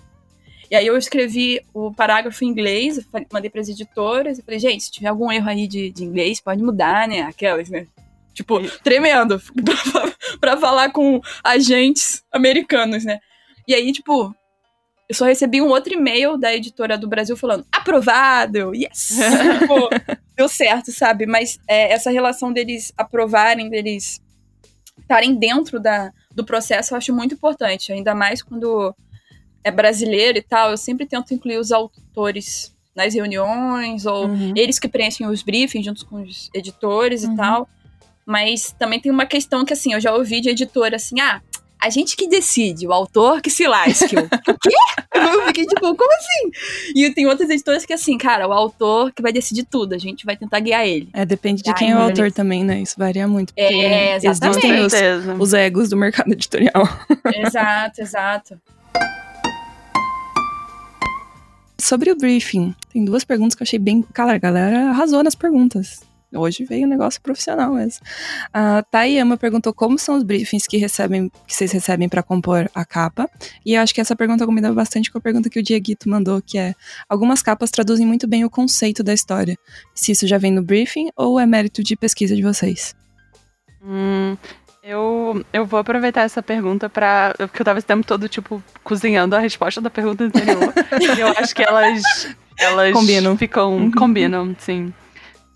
E 0.69 0.75
aí 0.75 0.85
eu 0.85 0.97
escrevi 0.97 1.61
o 1.73 1.95
parágrafo 1.95 2.45
em 2.45 2.49
inglês, 2.49 2.99
mandei 3.33 3.49
pras 3.49 3.69
editoras, 3.69 4.41
e 4.41 4.43
falei, 4.43 4.59
gente, 4.59 4.83
se 4.83 4.91
tiver 4.91 5.07
algum 5.07 5.31
erro 5.31 5.49
aí 5.49 5.69
de, 5.69 5.93
de 5.93 6.03
inglês, 6.03 6.41
pode 6.41 6.61
mudar, 6.61 7.07
né? 7.07 7.21
Aquelas, 7.21 7.71
né? 7.71 7.87
Tipo, 8.35 8.61
tremendo, 8.83 9.41
pra 10.41 10.57
falar 10.57 10.91
com 10.91 11.21
agentes 11.45 12.25
americanos, 12.33 13.05
né? 13.05 13.21
E 13.69 13.77
aí, 13.77 13.93
tipo, 13.93 14.35
eu 15.09 15.15
só 15.15 15.25
recebi 15.25 15.63
um 15.63 15.69
outro 15.69 15.93
e-mail 15.93 16.37
da 16.37 16.53
editora 16.53 16.99
do 16.99 17.09
Brasil 17.09 17.37
falando, 17.37 17.65
aprovado, 17.71 18.75
yes! 18.75 19.19
tipo, 19.61 19.89
deu 20.41 20.49
certo, 20.49 20.91
sabe? 20.91 21.27
Mas 21.27 21.59
é, 21.69 21.93
essa 21.93 22.11
relação 22.11 22.51
deles 22.53 22.93
aprovarem, 22.97 23.69
deles 23.69 24.21
estarem 24.99 25.35
dentro 25.35 25.79
da, 25.79 26.13
do 26.35 26.45
processo, 26.45 26.95
eu 26.95 26.99
acho 26.99 27.13
muito 27.15 27.35
importante. 27.35 27.93
Ainda 27.93 28.15
mais 28.15 28.43
quando 28.43 28.95
é 29.63 29.71
brasileiro 29.71 30.39
e 30.39 30.43
tal, 30.43 30.71
eu 30.71 30.77
sempre 30.79 31.05
tento 31.07 31.35
incluir 31.35 31.59
os 31.59 31.71
autores 31.73 32.75
nas 32.97 33.15
reuniões, 33.15 34.07
ou 34.07 34.27
Uhum. 34.27 34.53
eles 34.57 34.79
que 34.79 34.89
preenchem 34.89 35.27
os 35.27 35.43
briefings 35.43 35.85
junto 35.85 36.07
com 36.07 36.23
os 36.23 36.49
editores 36.55 37.23
Uhum. 37.25 37.33
e 37.35 37.37
tal. 37.37 37.69
Mas 38.27 38.75
também 38.79 38.99
tem 39.01 39.13
uma 39.13 39.27
questão 39.27 39.65
que, 39.65 39.73
assim, 39.73 39.93
eu 39.93 40.01
já 40.01 40.15
ouvi 40.15 40.41
de 40.41 40.49
editora 40.51 40.97
assim, 40.97 41.21
ah, 41.21 41.41
a 41.83 41.89
gente 41.91 42.17
que 42.17 42.29
decide, 42.29 42.87
o 42.87 42.93
autor 42.93 43.41
que 43.41 43.49
se 43.51 43.67
lasque. 43.67 44.15
O 44.17 44.59
quê? 44.59 44.75
Eu 45.15 45.47
fiquei 45.47 45.65
tipo, 45.67 45.95
como 45.97 46.11
assim? 46.15 46.51
E 46.95 47.11
tem 47.13 47.27
outras 47.27 47.49
editoras 47.51 47.85
que, 47.87 47.93
assim, 47.93 48.17
cara, 48.19 48.47
o 48.47 48.53
autor 48.53 49.13
que 49.13 49.23
vai 49.23 49.33
decidir 49.33 49.65
tudo, 49.65 49.95
a 49.95 49.99
gente 49.99 50.25
vai 50.27 50.37
tentar 50.37 50.61
guiar 50.61 50.87
ele. 50.87 51.09
É, 51.13 51.25
depende 51.25 51.63
de 51.63 51.71
Ai, 51.71 51.77
quem 51.77 51.91
é 51.91 51.97
o 51.97 51.99
autor 52.01 52.25
Deus. 52.25 52.35
também, 52.35 52.63
né? 52.65 52.81
Isso 52.81 52.95
varia 52.99 53.27
muito. 53.27 53.55
Porque 53.55 53.63
É, 53.75 54.17
exatamente. 54.17 54.67
existem 54.67 55.35
os, 55.35 55.41
os 55.41 55.55
egos 55.55 55.89
do 55.89 55.97
mercado 55.97 56.33
editorial. 56.33 56.89
exato, 57.35 58.01
exato. 58.03 58.61
Sobre 61.81 62.11
o 62.11 62.17
briefing, 62.17 62.75
tem 62.93 63.05
duas 63.05 63.25
perguntas 63.25 63.55
que 63.55 63.63
eu 63.63 63.65
achei 63.65 63.79
bem. 63.79 64.03
Cara, 64.13 64.35
a 64.35 64.39
galera 64.39 64.91
arrasou 64.91 65.23
nas 65.25 65.35
perguntas. 65.35 66.01
Hoje 66.33 66.65
veio 66.65 66.87
um 66.87 66.89
negócio 66.89 67.21
profissional 67.21 67.75
mesmo. 67.75 68.05
A 68.53 68.83
Tayama 68.83 69.37
perguntou 69.37 69.75
como 69.75 69.99
são 69.99 70.17
os 70.17 70.23
briefings 70.23 70.67
que 70.67 70.77
recebem, 70.77 71.29
que 71.47 71.55
vocês 71.55 71.73
recebem 71.73 72.09
para 72.09 72.23
compor 72.23 72.71
a 72.75 72.85
capa. 72.85 73.29
E 73.67 73.75
eu 73.75 73.83
acho 73.83 73.93
que 73.93 74.01
essa 74.01 74.15
pergunta 74.15 74.47
combina 74.47 74.73
bastante 74.73 75.11
com 75.11 75.19
a 75.19 75.21
pergunta 75.21 75.51
que 75.51 75.59
o 75.59 75.63
Dieguito 75.63 76.09
mandou, 76.09 76.41
que 76.41 76.57
é: 76.57 76.75
algumas 77.09 77.43
capas 77.43 77.71
traduzem 77.71 78.07
muito 78.07 78.29
bem 78.29 78.45
o 78.45 78.51
conceito 78.51 79.03
da 79.03 79.13
história. 79.13 79.59
Se 79.95 80.13
isso 80.13 80.27
já 80.27 80.39
vem 80.39 80.53
no 80.53 80.63
briefing 80.63 81.11
ou 81.17 81.41
é 81.41 81.47
mérito 81.47 81.83
de 81.83 81.97
pesquisa 81.97 82.37
de 82.37 82.43
vocês? 82.43 82.95
Hum, 83.83 84.37
eu, 84.83 85.45
eu 85.53 85.67
vou 85.67 85.81
aproveitar 85.81 86.23
essa 86.23 86.43
pergunta 86.43 86.89
pra. 86.89 87.35
Porque 87.37 87.61
eu 87.61 87.65
tava 87.65 87.79
esse 87.79 87.87
tempo 87.87 88.07
todo, 88.07 88.29
tipo, 88.29 88.63
cozinhando 88.85 89.35
a 89.35 89.39
resposta 89.39 89.81
da 89.81 89.91
pergunta 89.91 90.25
anterior. 90.25 90.73
e 91.17 91.21
eu 91.21 91.29
acho 91.29 91.55
que 91.55 91.63
elas. 91.63 92.03
Elas 92.59 92.93
Combinam. 92.93 93.37
ficam. 93.37 93.91
Combinam, 93.91 94.55
sim. 94.59 94.93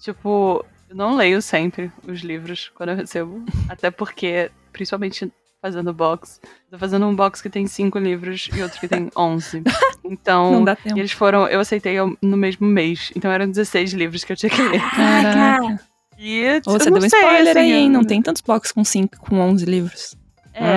Tipo, 0.04 0.62
eu 0.90 0.94
não 0.94 1.16
leio 1.16 1.40
sempre 1.40 1.90
os 2.06 2.20
livros 2.20 2.70
quando 2.74 2.90
eu 2.90 2.96
recebo. 2.96 3.42
Até 3.70 3.90
porque, 3.90 4.50
principalmente 4.70 5.32
fazendo 5.62 5.94
box, 5.94 6.42
tô 6.70 6.78
fazendo 6.78 7.06
um 7.06 7.16
box 7.16 7.40
que 7.40 7.48
tem 7.48 7.66
cinco 7.66 7.98
livros 7.98 8.50
e 8.54 8.62
outro 8.62 8.78
que 8.78 8.86
tem 8.86 9.10
onze. 9.16 9.62
Então. 10.04 10.52
Não 10.52 10.64
dá 10.64 10.72
E 10.72 10.76
tempo. 10.88 10.98
eles 10.98 11.12
foram, 11.12 11.48
eu 11.48 11.58
aceitei 11.58 11.96
no 12.20 12.36
mesmo 12.36 12.66
mês. 12.66 13.10
Então 13.16 13.32
eram 13.32 13.46
16 13.48 13.94
livros 13.94 14.24
que 14.24 14.32
eu 14.32 14.36
tinha 14.36 14.50
que 14.50 14.60
ler. 14.60 14.82
Caraca. 14.94 15.80
E 16.18 16.60
Ou 16.66 16.78
você 16.78 16.88
eu 16.88 16.92
não 16.92 16.98
deu 16.98 17.04
um 17.04 17.06
spoiler 17.06 17.56
aí, 17.56 17.72
assim, 17.72 17.72
hein? 17.72 17.90
Não 17.90 18.04
tem 18.04 18.20
tantos 18.20 18.42
boxes 18.42 18.72
com 18.72 18.84
5, 18.84 19.18
com 19.18 19.38
11 19.40 19.64
livros. 19.64 20.14
É. 20.52 20.68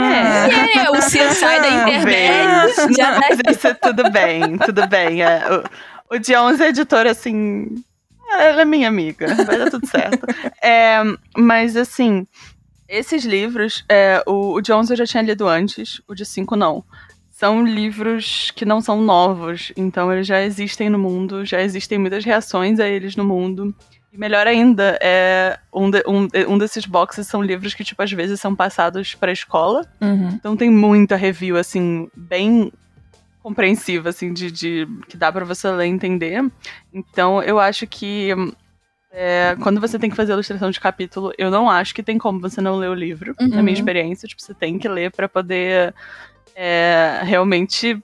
é. 0.00 0.84
É, 0.84 0.90
o 0.90 1.00
C 1.00 1.30
sai 1.34 1.60
da 1.60 1.68
internet, 1.68 2.74
Talvez. 2.76 2.96
já 2.96 3.12
Não, 3.12 3.50
isso 3.50 3.74
tudo 3.80 4.10
bem, 4.10 4.58
tudo 4.58 4.86
bem. 4.86 5.22
É, 5.22 5.40
o, 6.10 6.14
o 6.14 6.18
de 6.18 6.36
11 6.36 6.62
é 6.62 6.68
editora, 6.68 7.10
assim. 7.10 7.66
Ela 8.30 8.62
é 8.62 8.64
minha 8.64 8.88
amiga, 8.88 9.26
vai 9.44 9.58
dar 9.58 9.70
tudo 9.70 9.86
certo. 9.86 10.26
É, 10.62 10.98
mas, 11.36 11.76
assim, 11.76 12.26
esses 12.88 13.24
livros, 13.24 13.84
é, 13.88 14.22
o, 14.26 14.54
o 14.54 14.60
de 14.60 14.72
11 14.72 14.92
eu 14.92 14.96
já 14.96 15.06
tinha 15.06 15.22
lido 15.22 15.46
antes, 15.46 16.00
o 16.08 16.14
de 16.14 16.24
5 16.24 16.56
não. 16.56 16.84
São 17.30 17.64
livros 17.64 18.50
que 18.56 18.64
não 18.64 18.80
são 18.80 19.00
novos, 19.00 19.72
então 19.76 20.12
eles 20.12 20.26
já 20.26 20.42
existem 20.42 20.90
no 20.90 20.98
mundo, 20.98 21.44
já 21.44 21.62
existem 21.62 21.96
muitas 21.98 22.24
reações 22.24 22.80
a 22.80 22.88
eles 22.88 23.14
no 23.14 23.24
mundo. 23.24 23.72
E 24.12 24.18
melhor 24.18 24.46
ainda, 24.46 24.98
é, 25.00 25.58
um, 25.72 25.88
de- 25.90 26.02
um, 26.06 26.26
um 26.52 26.58
desses 26.58 26.84
boxes 26.84 27.28
são 27.28 27.40
livros 27.42 27.74
que, 27.74 27.84
tipo, 27.84 28.02
às 28.02 28.10
vezes 28.10 28.40
são 28.40 28.56
passados 28.56 29.14
pra 29.14 29.30
escola. 29.30 29.86
Uhum. 30.00 30.30
Então 30.30 30.56
tem 30.56 30.68
muita 30.70 31.14
review, 31.14 31.56
assim, 31.56 32.08
bem 32.16 32.72
compreensiva, 33.42 34.08
assim, 34.10 34.32
de, 34.32 34.50
de 34.50 34.88
que 35.08 35.16
dá 35.16 35.30
pra 35.32 35.44
você 35.44 35.70
ler 35.70 35.86
e 35.86 35.90
entender. 35.90 36.42
Então 36.92 37.42
eu 37.42 37.58
acho 37.58 37.86
que 37.86 38.30
é, 39.10 39.56
quando 39.62 39.80
você 39.80 39.98
tem 39.98 40.10
que 40.10 40.16
fazer 40.16 40.32
a 40.32 40.34
ilustração 40.34 40.70
de 40.70 40.78
capítulo, 40.80 41.32
eu 41.38 41.50
não 41.50 41.70
acho 41.70 41.94
que 41.94 42.02
tem 42.02 42.18
como 42.18 42.40
você 42.40 42.60
não 42.60 42.76
ler 42.76 42.90
o 42.90 42.94
livro, 42.94 43.34
na 43.40 43.56
Uhum. 43.56 43.62
minha 43.62 43.74
experiência. 43.74 44.28
Tipo, 44.28 44.42
você 44.42 44.52
tem 44.54 44.78
que 44.78 44.88
ler 44.88 45.10
pra 45.10 45.28
poder 45.28 45.94
é, 46.54 47.20
realmente, 47.22 47.98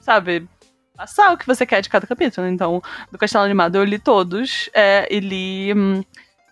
sabe, 0.00 0.48
passar 0.96 1.32
o 1.32 1.36
que 1.36 1.46
você 1.46 1.66
quer 1.66 1.82
de 1.82 1.88
cada 1.90 2.06
capítulo. 2.06 2.46
Então, 2.46 2.82
do 3.12 3.18
Castelo 3.18 3.44
Animado 3.44 3.76
eu 3.76 3.84
li 3.84 3.98
todos 3.98 4.70
é, 4.72 5.06
e 5.10 5.20
li 5.20 5.74
hum, 5.74 6.02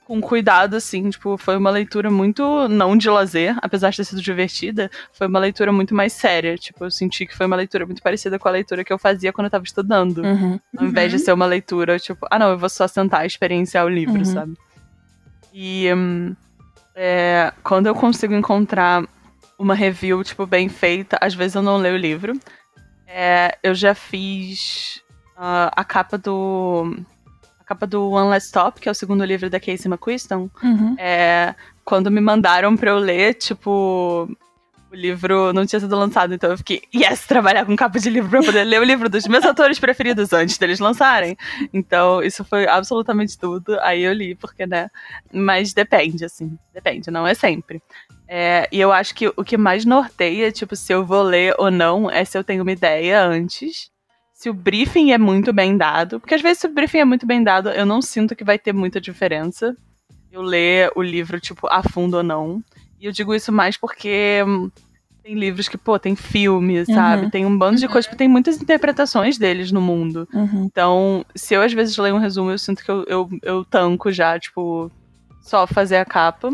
com 0.05 0.21
cuidado, 0.21 0.75
assim, 0.77 1.09
tipo, 1.11 1.37
foi 1.37 1.57
uma 1.57 1.71
leitura 1.71 2.11
muito 2.11 2.69
não 2.69 2.97
de 2.97 3.09
lazer, 3.09 3.57
apesar 3.63 3.91
de 3.91 3.97
ter 3.97 4.05
sido 4.05 4.21
divertida, 4.21 4.91
foi 5.13 5.27
uma 5.27 5.39
leitura 5.39 5.73
muito 5.73 5.95
mais 5.95 6.13
séria. 6.13 6.57
Tipo, 6.57 6.85
eu 6.85 6.91
senti 6.91 7.27
que 7.27 7.37
foi 7.37 7.47
uma 7.47 7.57
leitura 7.57 7.87
muito 7.87 8.03
parecida 8.03 8.39
com 8.39 8.47
a 8.47 8.53
leitura 8.53 8.85
que 8.85 8.93
eu 8.93 8.99
fazia 8.99 9.33
quando 9.33 9.47
eu 9.47 9.51
tava 9.51 9.65
estudando. 9.65 10.19
Uhum. 10.19 10.61
Ao 10.77 10.85
invés 10.85 11.11
de 11.11 11.19
ser 11.19 11.33
uma 11.33 11.47
leitura, 11.47 11.99
tipo, 11.99 12.27
ah, 12.31 12.39
não, 12.39 12.51
eu 12.51 12.59
vou 12.59 12.69
só 12.69 12.87
sentar 12.87 13.25
e 13.25 13.27
experienciar 13.27 13.85
o 13.85 13.89
livro, 13.89 14.19
Uhum. 14.19 14.25
sabe? 14.25 14.55
E 15.53 15.89
hum, 15.95 16.35
é, 16.95 17.53
quando 17.63 17.87
eu 17.87 17.95
consigo 17.95 18.35
encontrar 18.35 19.05
uma 19.59 19.75
review, 19.75 20.23
tipo, 20.23 20.47
bem 20.47 20.69
feita, 20.69 21.17
às 21.21 21.33
vezes 21.35 21.55
eu 21.55 21.63
não 21.63 21.77
leio 21.79 21.95
o 21.95 21.99
livro. 21.99 22.33
É, 23.07 23.57
eu 23.63 23.75
já 23.75 23.95
fiz 23.95 25.01
ah, 25.37 25.71
a 25.75 25.85
capa 25.85 26.19
do. 26.19 26.97
A 27.65 27.69
capa 27.69 27.87
do 27.87 28.11
One 28.11 28.29
Last 28.29 28.47
Stop, 28.49 28.81
que 28.81 28.89
é 28.89 28.93
o 28.93 28.95
segundo 28.95 29.25
livro 29.25 29.49
da 29.49 29.59
Casey 29.59 29.87
McQuiston. 29.87 30.51
Uhum. 30.63 30.95
É, 30.99 31.55
quando 31.83 32.11
me 32.11 32.21
mandaram 32.21 32.77
pra 32.77 32.91
eu 32.91 32.99
ler, 32.99 33.35
tipo, 33.35 34.29
o 34.93 34.95
livro 34.95 35.53
não 35.53 35.65
tinha 35.65 35.81
sido 35.81 35.97
lançado, 35.97 36.35
então 36.35 36.51
eu 36.51 36.59
fiquei, 36.59 36.83
yes, 36.95 37.27
trabalhar 37.27 37.65
com 37.65 37.75
capa 37.75 37.99
de 37.99 38.11
livro 38.11 38.31
pra 38.31 38.43
poder 38.43 38.65
ler 38.65 38.81
o 38.81 38.85
livro 38.85 39.09
dos 39.09 39.27
meus 39.27 39.45
autores 39.45 39.79
preferidos 39.79 40.33
antes 40.33 40.59
deles 40.59 40.79
lançarem. 40.79 41.37
Então, 41.73 42.23
isso 42.23 42.45
foi 42.45 42.69
absolutamente 42.69 43.37
tudo. 43.39 43.79
Aí 43.81 44.03
eu 44.03 44.13
li, 44.13 44.35
porque, 44.35 44.67
né? 44.67 44.91
Mas 45.33 45.73
depende, 45.73 46.25
assim, 46.25 46.57
depende, 46.73 47.11
não 47.11 47.27
é 47.27 47.35
sempre. 47.35 47.83
É, 48.29 48.69
e 48.71 48.81
eu 48.81 48.93
acho 48.93 49.15
que 49.15 49.29
o 49.29 49.45
que 49.45 49.57
mais 49.57 49.85
norteia, 49.85 50.53
tipo, 50.53 50.77
se 50.77 50.93
eu 50.93 51.05
vou 51.05 51.23
ler 51.23 51.55
ou 51.59 51.71
não, 51.71 52.11
é 52.11 52.25
se 52.25 52.39
eu 52.39 52.45
tenho 52.45 52.63
uma 52.63 52.73
ideia 52.73 53.23
antes. 53.25 53.91
Se 54.35 54.51
o 54.51 54.55
briefing 54.55 55.13
é 55.13 55.19
muito 55.19 55.53
bem 55.53 55.77
dado, 55.77 56.21
porque 56.21 56.35
às 56.35 56.43
vezes 56.43 56.59
se 56.59 56.67
o 56.67 56.71
briefing 56.71 56.99
é 56.99 57.05
muito 57.05 57.25
bem 57.25 57.43
dado, 57.43 57.71
eu 57.71 57.87
não 57.87 58.03
sinto 58.03 58.37
que 58.37 58.45
vai 58.45 58.59
ter 58.59 58.75
muita 58.75 59.01
diferença 59.01 59.75
eu 60.35 60.43
ler 60.43 60.91
o 60.97 61.03
livro, 61.03 61.39
tipo, 61.39 61.69
a 61.69 61.83
fundo 61.83 62.17
ou 62.17 62.23
não. 62.23 62.63
E 63.01 63.07
eu 63.07 63.13
digo 63.13 63.35
isso 63.35 63.53
mais 63.53 63.77
porque 63.77 64.43
hum, 64.47 64.69
tem 65.23 65.35
livros 65.35 65.69
que, 65.69 65.79
pô, 65.79 65.99
tem 65.99 66.17
filme, 66.17 66.85
sabe? 66.87 67.25
Uhum. 67.25 67.31
Tem 67.31 67.47
um 67.47 67.57
bando 67.57 67.79
de 67.79 67.87
coisas, 67.87 68.13
tem 68.17 68.29
muitas 68.29 68.61
interpretações 68.61 69.39
deles 69.39 69.71
no 69.71 69.81
mundo. 69.81 70.29
Uhum. 70.35 70.65
Então, 70.65 71.25
se 71.35 71.55
eu 71.55 71.63
às 71.63 71.73
vezes 71.73 71.97
leio 71.97 72.17
um 72.17 72.19
resumo, 72.19 72.51
eu 72.51 72.59
sinto 72.59 72.85
que 72.85 72.91
eu, 72.91 73.05
eu, 73.07 73.31
eu 73.43 73.65
tanco 73.65 74.11
já, 74.11 74.39
tipo, 74.39 74.91
só 75.41 75.67
fazer 75.67 75.97
a 75.99 76.05
capa. 76.05 76.53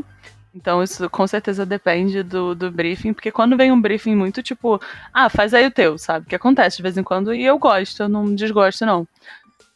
Então, 0.55 0.83
isso 0.83 1.09
com 1.09 1.27
certeza 1.27 1.65
depende 1.65 2.23
do, 2.25 2.55
do 2.57 2.71
briefing, 2.73 3.13
porque 3.13 3.31
quando 3.31 3.57
vem 3.57 3.71
um 3.71 3.81
briefing 3.81 4.17
muito 4.17 4.43
tipo, 4.43 4.81
ah, 5.15 5.29
faz 5.31 5.55
aí 5.55 5.67
o 5.67 5.71
teu, 5.71 5.97
sabe? 5.97 6.27
Que 6.27 6.35
acontece 6.35 6.77
de 6.79 6.83
vez 6.83 6.97
em 6.99 7.05
quando, 7.05 7.33
e 7.33 7.45
eu 7.45 7.57
gosto, 7.59 8.03
eu 8.03 8.09
não 8.09 8.35
desgosto, 8.35 8.85
não. 8.85 9.07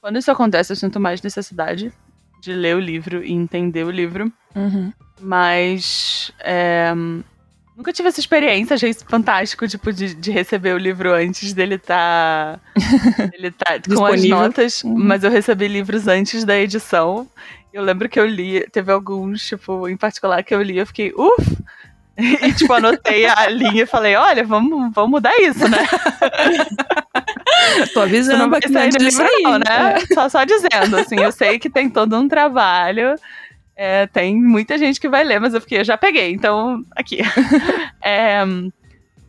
Quando 0.01 0.19
isso 0.19 0.31
acontece, 0.31 0.73
eu 0.73 0.77
sinto 0.77 0.99
mais 0.99 1.23
necessidade 1.23 1.93
de 2.41 2.53
ler 2.53 2.75
o 2.77 2.81
livro 2.81 3.25
e 3.25 3.33
entender 3.33 3.85
o 3.85 3.91
livro, 3.91 4.31
Uhum. 4.55 4.93
mas. 5.21 6.33
é, 6.41 6.93
Nunca 7.77 7.93
tive 7.93 8.09
essa 8.09 8.21
experiência, 8.21 8.75
achei 8.75 8.91
isso 8.91 9.05
fantástico, 9.05 9.67
tipo, 9.67 9.93
de, 9.93 10.15
de 10.15 10.31
receber 10.31 10.75
o 10.75 10.79
livro 10.79 11.13
antes 11.13 11.53
dele 11.53 11.77
tá. 11.77 12.61
ele 13.35 13.51
tá 13.51 13.81
com 13.97 14.05
as 14.07 14.25
notas, 14.29 14.85
Uhum. 14.85 14.95
mas 14.97 15.25
eu 15.25 15.31
recebi 15.31 15.67
livros 15.67 16.07
antes 16.07 16.45
da 16.45 16.57
edição. 16.57 17.29
Eu 17.75 17.83
lembro 17.83 18.09
que 18.09 18.21
eu 18.21 18.25
li, 18.25 18.65
teve 18.71 18.93
alguns, 18.93 19.45
tipo, 19.45 19.89
em 19.89 19.97
particular 19.97 20.45
que 20.45 20.55
eu 20.55 20.63
li, 20.63 20.79
eu 20.79 20.87
fiquei, 20.87 21.13
uff! 21.13 21.59
E, 22.17 22.53
tipo, 22.53 22.73
anotei 22.73 23.27
a 23.27 23.47
linha 23.51 23.83
e 23.83 23.87
falei, 23.87 24.15
olha, 24.15 24.45
vamos, 24.45 24.95
vamos 24.95 25.11
mudar 25.11 25.37
isso, 25.41 25.69
né? 25.69 25.79
Tô 27.93 28.03
avisando 28.03 28.39
não 28.39 28.51
vai 28.51 28.61
sair 28.63 28.91
do 28.91 28.99
disso 28.99 29.21
livro, 29.21 29.37
aí. 29.37 29.43
não, 29.43 29.59
né? 29.59 29.99
Só, 30.15 30.29
só 30.29 30.45
dizendo, 30.45 30.97
assim, 30.97 31.19
eu 31.19 31.33
sei 31.33 31.59
que 31.59 31.69
tem 31.69 31.91
todo 31.91 32.17
um 32.17 32.29
trabalho. 32.29 33.17
é, 33.75 34.07
tem 34.07 34.37
muita 34.41 34.79
gente 34.79 35.01
que 35.01 35.09
vai 35.09 35.25
ler, 35.25 35.41
mas 35.41 35.53
eu 35.53 35.61
fiquei, 35.61 35.81
eu 35.81 35.85
já 35.85 35.99
peguei, 35.99 36.31
então, 36.33 36.81
aqui. 36.95 37.19
É, 38.01 38.45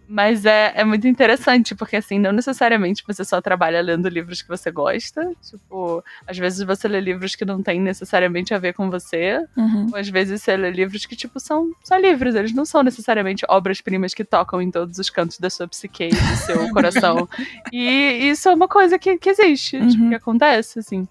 mas 0.08 0.46
é, 0.46 0.72
é 0.76 0.84
muito 0.84 1.08
interessante, 1.08 1.74
porque 1.74 1.96
assim, 1.96 2.20
não 2.20 2.32
necessariamente 2.32 3.04
você 3.06 3.26
só 3.26 3.42
trabalha 3.42 3.82
lendo 3.82 4.08
livros 4.08 4.42
que 4.42 4.48
você 4.48 4.70
gosta. 4.70 5.32
Tipo, 5.42 6.04
às 6.28 6.38
vezes 6.38 6.62
você 6.66 6.88
lê 6.88 7.00
livros 7.02 7.36
que 7.36 7.44
não 7.44 7.62
têm 7.64 7.80
necessariamente 7.82 8.54
a 8.54 8.60
ver 8.60 8.74
com 8.74 8.90
você. 8.90 9.44
Uhum. 9.58 9.88
Ou 9.92 9.98
às 9.98 10.08
vezes 10.08 10.42
você 10.42 10.56
lê 10.56 10.70
livros 10.72 11.06
que, 11.06 11.16
tipo, 11.16 11.40
são 11.40 11.72
só 11.84 11.98
livros. 11.98 12.36
Eles 12.36 12.54
não 12.54 12.66
são 12.66 12.84
necessariamente 12.84 13.46
obras-primas 13.50 14.14
que 14.14 14.24
tocam 14.24 14.62
em 14.62 14.70
todos 14.70 15.00
os 15.00 15.10
cantos 15.10 15.40
da 15.40 15.50
sua 15.50 15.68
psique 15.68 16.06
e 16.06 16.10
do 16.10 16.36
seu 16.38 16.70
coração. 16.74 17.28
E 17.74 18.30
isso 18.30 18.48
é 18.48 18.54
uma 18.54 18.68
coisa 18.68 19.00
que, 19.00 19.18
que 19.18 19.30
existe, 19.30 19.80
tipo, 19.88 20.04
Uhum. 20.04 20.10
que 20.10 20.16
acontece, 20.16 20.80
assim. 20.80 21.08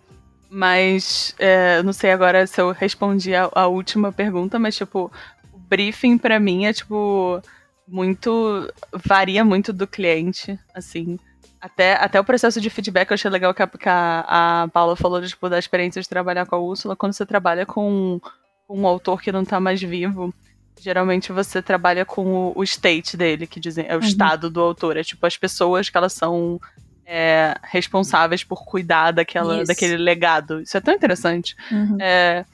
Mas, 0.48 1.34
é, 1.38 1.82
não 1.82 1.92
sei 1.92 2.12
agora 2.12 2.46
se 2.46 2.60
eu 2.60 2.70
respondi 2.70 3.34
a, 3.34 3.50
a 3.52 3.66
última 3.66 4.12
pergunta, 4.12 4.56
mas, 4.58 4.76
tipo, 4.76 5.10
o 5.52 5.58
briefing 5.58 6.16
pra 6.16 6.38
mim 6.38 6.66
é, 6.66 6.72
tipo, 6.72 7.42
muito. 7.86 8.72
varia 8.92 9.44
muito 9.44 9.72
do 9.72 9.86
cliente, 9.86 10.58
assim. 10.74 11.18
Até, 11.60 11.94
até 11.94 12.20
o 12.20 12.24
processo 12.24 12.60
de 12.60 12.68
feedback 12.68 13.10
eu 13.10 13.14
achei 13.14 13.30
legal 13.30 13.54
que 13.54 13.62
a, 13.62 13.66
que 13.66 13.88
a, 13.88 14.62
a 14.64 14.68
Paula 14.68 14.94
falou 14.96 15.22
tipo, 15.22 15.48
da 15.48 15.58
experiência 15.58 16.02
de 16.02 16.08
trabalhar 16.08 16.44
com 16.44 16.54
a 16.54 16.58
Úrsula. 16.58 16.94
Quando 16.94 17.14
você 17.14 17.24
trabalha 17.24 17.64
com, 17.64 18.20
com 18.66 18.78
um 18.80 18.86
autor 18.86 19.22
que 19.22 19.32
não 19.32 19.46
tá 19.46 19.58
mais 19.58 19.80
vivo, 19.80 20.32
geralmente 20.78 21.32
você 21.32 21.62
trabalha 21.62 22.04
com 22.04 22.26
o, 22.26 22.52
o 22.54 22.62
state 22.62 23.16
dele, 23.16 23.46
que 23.46 23.58
dizem, 23.58 23.86
é 23.88 23.96
o 23.96 24.00
Uhum. 24.00 24.06
estado 24.06 24.50
do 24.50 24.60
autor. 24.60 24.98
É 24.98 25.02
tipo 25.02 25.26
as 25.26 25.38
pessoas 25.38 25.88
que 25.88 25.96
elas 25.96 26.12
são 26.12 26.60
é, 27.06 27.54
responsáveis 27.62 28.44
por 28.44 28.64
cuidar 28.66 29.12
daquela, 29.12 29.56
Isso. 29.56 29.66
daquele 29.68 29.96
legado. 29.96 30.60
Isso 30.60 30.76
é 30.76 30.80
tão 30.82 30.92
interessante. 30.92 31.56
Uhum. 31.72 31.96
É, 31.98 32.44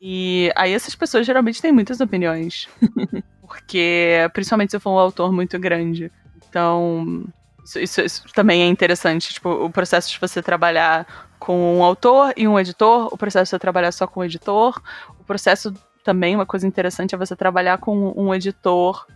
e 0.00 0.52
aí 0.56 0.72
essas 0.72 0.94
pessoas 0.94 1.26
geralmente 1.26 1.60
têm 1.62 1.72
muitas 1.72 2.00
opiniões. 2.00 2.68
porque, 3.40 4.28
principalmente 4.34 4.70
se 4.72 4.78
for 4.78 4.90
um 4.90 4.98
autor 4.98 5.32
muito 5.32 5.58
grande. 5.58 6.12
Então, 6.48 7.24
isso, 7.64 7.78
isso- 7.80 8.00
isso 8.02 8.24
também 8.34 8.62
é 8.62 8.66
interessante. 8.66 9.32
Tipo, 9.32 9.48
o 9.50 9.70
processo 9.70 10.10
de 10.10 10.18
você 10.20 10.42
trabalhar 10.42 11.06
com 11.38 11.78
um 11.78 11.82
autor 11.82 12.32
e 12.36 12.46
um 12.46 12.58
editor, 12.58 13.08
o 13.12 13.16
processo 13.16 13.44
de 13.44 13.50
você 13.50 13.58
trabalhar 13.58 13.92
só 13.92 14.06
com 14.06 14.20
o 14.20 14.24
editor. 14.24 14.80
O 15.18 15.24
processo 15.24 15.72
também, 16.04 16.34
uma 16.34 16.46
coisa 16.46 16.66
interessante, 16.66 17.14
é 17.14 17.18
você 17.18 17.34
trabalhar 17.34 17.78
com 17.78 18.12
um 18.16 18.34
editor. 18.34 19.06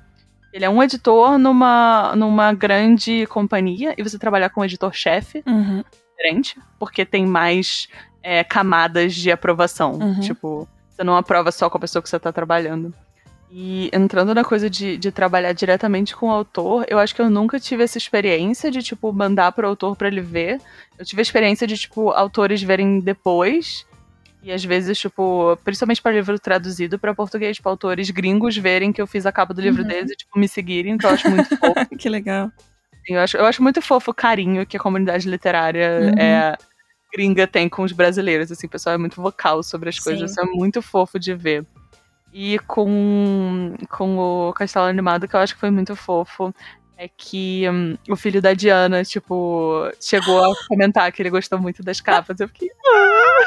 Ele 0.53 0.65
é 0.65 0.71
um 0.71 0.83
editor 0.83 1.39
numa, 1.39 2.15
numa 2.17 2.53
grande 2.53 3.27
companhia 3.27 3.95
e 3.97 4.03
você 4.03 4.19
trabalhar 4.19 4.51
com 4.51 4.61
um 4.61 4.65
editor-chefe 4.65 5.43
Uhum. 5.47 5.83
Diferente, 6.23 6.59
porque 6.79 7.05
tem 7.05 7.27
mais 7.27 7.89
é, 8.23 8.45
camadas 8.45 9.15
de 9.15 9.31
aprovação. 9.31 9.95
Uhum. 9.95 10.21
Tipo, 10.21 10.69
você 10.89 11.03
não 11.03 11.17
aprova 11.17 11.51
só 11.51 11.69
com 11.69 11.77
a 11.77 11.81
pessoa 11.81 12.03
que 12.03 12.09
você 12.09 12.19
tá 12.19 12.33
trabalhando. 12.33 12.95
E 13.55 13.91
entrando 13.93 14.35
na 14.35 14.43
coisa 14.45 14.71
de, 14.71 14.97
de 14.97 15.13
trabalhar 15.13 15.53
diretamente 15.53 16.17
com 16.17 16.29
o 16.29 16.31
autor, 16.31 16.87
eu 16.89 16.99
acho 16.99 17.15
que 17.15 17.21
eu 17.21 17.29
nunca 17.29 17.61
tive 17.61 17.85
essa 17.85 17.99
experiência 17.99 18.71
de, 18.71 18.83
tipo, 18.83 19.13
mandar 19.13 19.53
pro 19.53 19.69
autor 19.69 19.95
pra 19.95 20.09
ele 20.09 20.23
ver. 20.23 20.59
Eu 20.99 21.05
tive 21.05 21.21
a 21.21 21.23
experiência 21.23 21.67
de, 21.67 21.77
tipo, 21.77 22.11
autores 22.11 22.63
verem 22.63 22.99
depois. 23.01 23.85
E 24.43 24.51
às 24.51 24.65
vezes, 24.65 24.99
tipo, 24.99 25.57
principalmente 25.63 26.01
para 26.01 26.13
livro 26.13 26.39
traduzido 26.39 26.99
para 26.99 27.15
português, 27.15 27.57
tipo, 27.57 27.69
autores 27.69 28.09
gringos 28.11 28.57
verem 28.57 28.91
que 28.91 29.03
eu 29.03 29.07
fiz 29.07 29.27
a 29.27 29.31
capa 29.31 29.53
do 29.53 29.61
livro 29.61 29.83
Uhum. 29.83 29.89
deles 29.89 30.11
e, 30.11 30.17
tipo, 30.17 30.39
me 30.39 30.49
seguirem, 30.49 30.97
que 30.97 31.05
eu 31.05 31.11
acho 31.11 31.29
muito 31.31 31.45
fofo. 31.59 31.97
Que 31.99 32.09
legal. 32.09 32.51
Eu 33.09 33.21
acho, 33.21 33.37
eu 33.37 33.45
acho 33.45 33.63
muito 33.63 33.83
fofo 33.83 34.11
o 34.11 34.15
carinho 34.15 34.65
que 34.67 34.77
a 34.77 34.81
comunidade 34.81 35.29
literária 35.29 36.01
Uhum. 36.01 36.19
é, 36.19 36.57
gringa 37.13 37.47
tem 37.47 37.69
com 37.69 37.83
os 37.83 37.93
brasileiros. 37.93 38.51
Assim, 38.53 38.67
o 38.67 38.71
pessoal 38.71 38.95
é 38.95 38.99
muito 38.99 39.21
vocal 39.21 39.63
sobre 39.63 39.89
as 39.89 39.99
coisas. 39.99 40.31
Sim. 40.31 40.41
Isso 40.41 40.41
é 40.41 40.57
muito 40.57 40.81
fofo 40.81 41.19
de 41.19 41.35
ver. 41.35 41.65
E 42.33 42.59
com, 42.61 43.75
com 43.91 44.17
o 44.19 44.53
Castelo 44.55 44.87
Animado, 44.87 45.29
que 45.29 45.37
eu 45.37 45.41
acho 45.41 45.55
que 45.55 45.61
foi 45.61 45.71
muito 45.71 45.95
fofo, 45.95 46.55
é 46.97 47.07
que 47.09 47.69
hum, 47.69 47.97
o 48.09 48.17
filho 48.17 48.41
da 48.41 48.55
Diana, 48.55 49.05
tipo, 49.05 49.91
chegou 50.01 50.43
a 50.43 50.55
comentar 50.69 51.11
que 51.13 51.21
ele 51.21 51.29
gostou 51.29 51.59
muito 51.59 51.83
das 51.83 52.01
capas. 52.01 52.41
Eu 52.41 52.49
fiquei, 52.49 52.71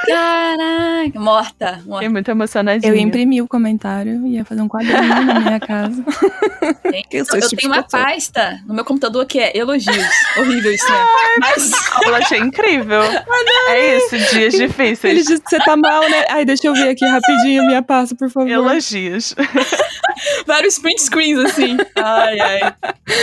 Caraca, 0.08 1.20
morta, 1.20 1.68
fiquei 1.74 1.90
morta. 1.90 2.10
muito 2.10 2.32
emocionadinha. 2.32 2.92
Eu 2.92 2.96
ia 2.96 3.02
imprimir 3.02 3.44
o 3.44 3.48
comentário 3.48 4.26
e 4.28 4.36
ia 4.36 4.46
fazer 4.46 4.62
um 4.62 4.68
quadrinho 4.68 5.02
na 5.26 5.40
minha 5.40 5.60
casa. 5.60 6.04
Eu 7.12 7.26
Eu, 7.34 7.40
tipo 7.42 7.56
tenho 7.62 7.72
uma 7.74 7.84
pessoa. 7.84 8.04
pasta 8.04 8.60
no 8.68 8.74
meu 8.74 8.84
computador 8.86 9.26
que 9.26 9.40
é 9.40 9.56
elogios. 9.58 10.08
Horrível 10.38 10.72
isso, 10.74 10.90
né? 10.92 11.06
Mas 11.40 11.72
Eu 12.06 12.16
achei 12.16 12.40
incrível. 12.40 13.02
é 13.70 13.98
isso, 13.98 14.18
dias 14.34 14.54
Ele 14.54 14.68
difíceis. 14.68 15.26
disse 15.26 15.42
que 15.42 15.50
você 15.50 15.60
tá 15.60 15.76
mal, 15.76 16.02
né? 16.10 16.26
Ai, 16.30 16.46
deixa 16.46 16.68
eu 16.68 16.74
ver 16.74 16.90
aqui 16.90 17.06
rapidinho 17.06 17.66
minha 17.66 17.82
pasta, 17.84 18.16
por 18.16 18.30
favor. 18.30 18.50
Elogios. 18.50 19.36
vários 20.48 20.80
print 20.80 21.02
screens 21.02 21.40
assim. 21.40 21.78
Ai, 21.96 22.40
ai. 22.40 22.60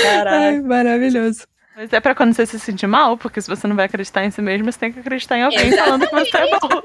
Caraca. 0.02 0.36
Ai, 0.36 0.60
maravilhoso. 0.60 1.42
Mas 1.74 1.92
é 1.92 2.00
pra 2.00 2.14
quando 2.14 2.34
você 2.34 2.44
se 2.44 2.58
sentir 2.58 2.86
mal, 2.86 3.16
porque 3.16 3.40
se 3.40 3.48
você 3.48 3.66
não 3.66 3.74
vai 3.74 3.86
acreditar 3.86 4.24
em 4.24 4.30
si 4.30 4.42
mesmo, 4.42 4.70
você 4.70 4.78
tem 4.78 4.92
que 4.92 5.00
acreditar 5.00 5.38
em 5.38 5.42
alguém 5.42 5.68
Exatamente. 5.68 6.10
falando 6.10 6.24
que 6.24 6.30
você 6.30 6.36
é 6.36 6.50
bom. 6.50 6.82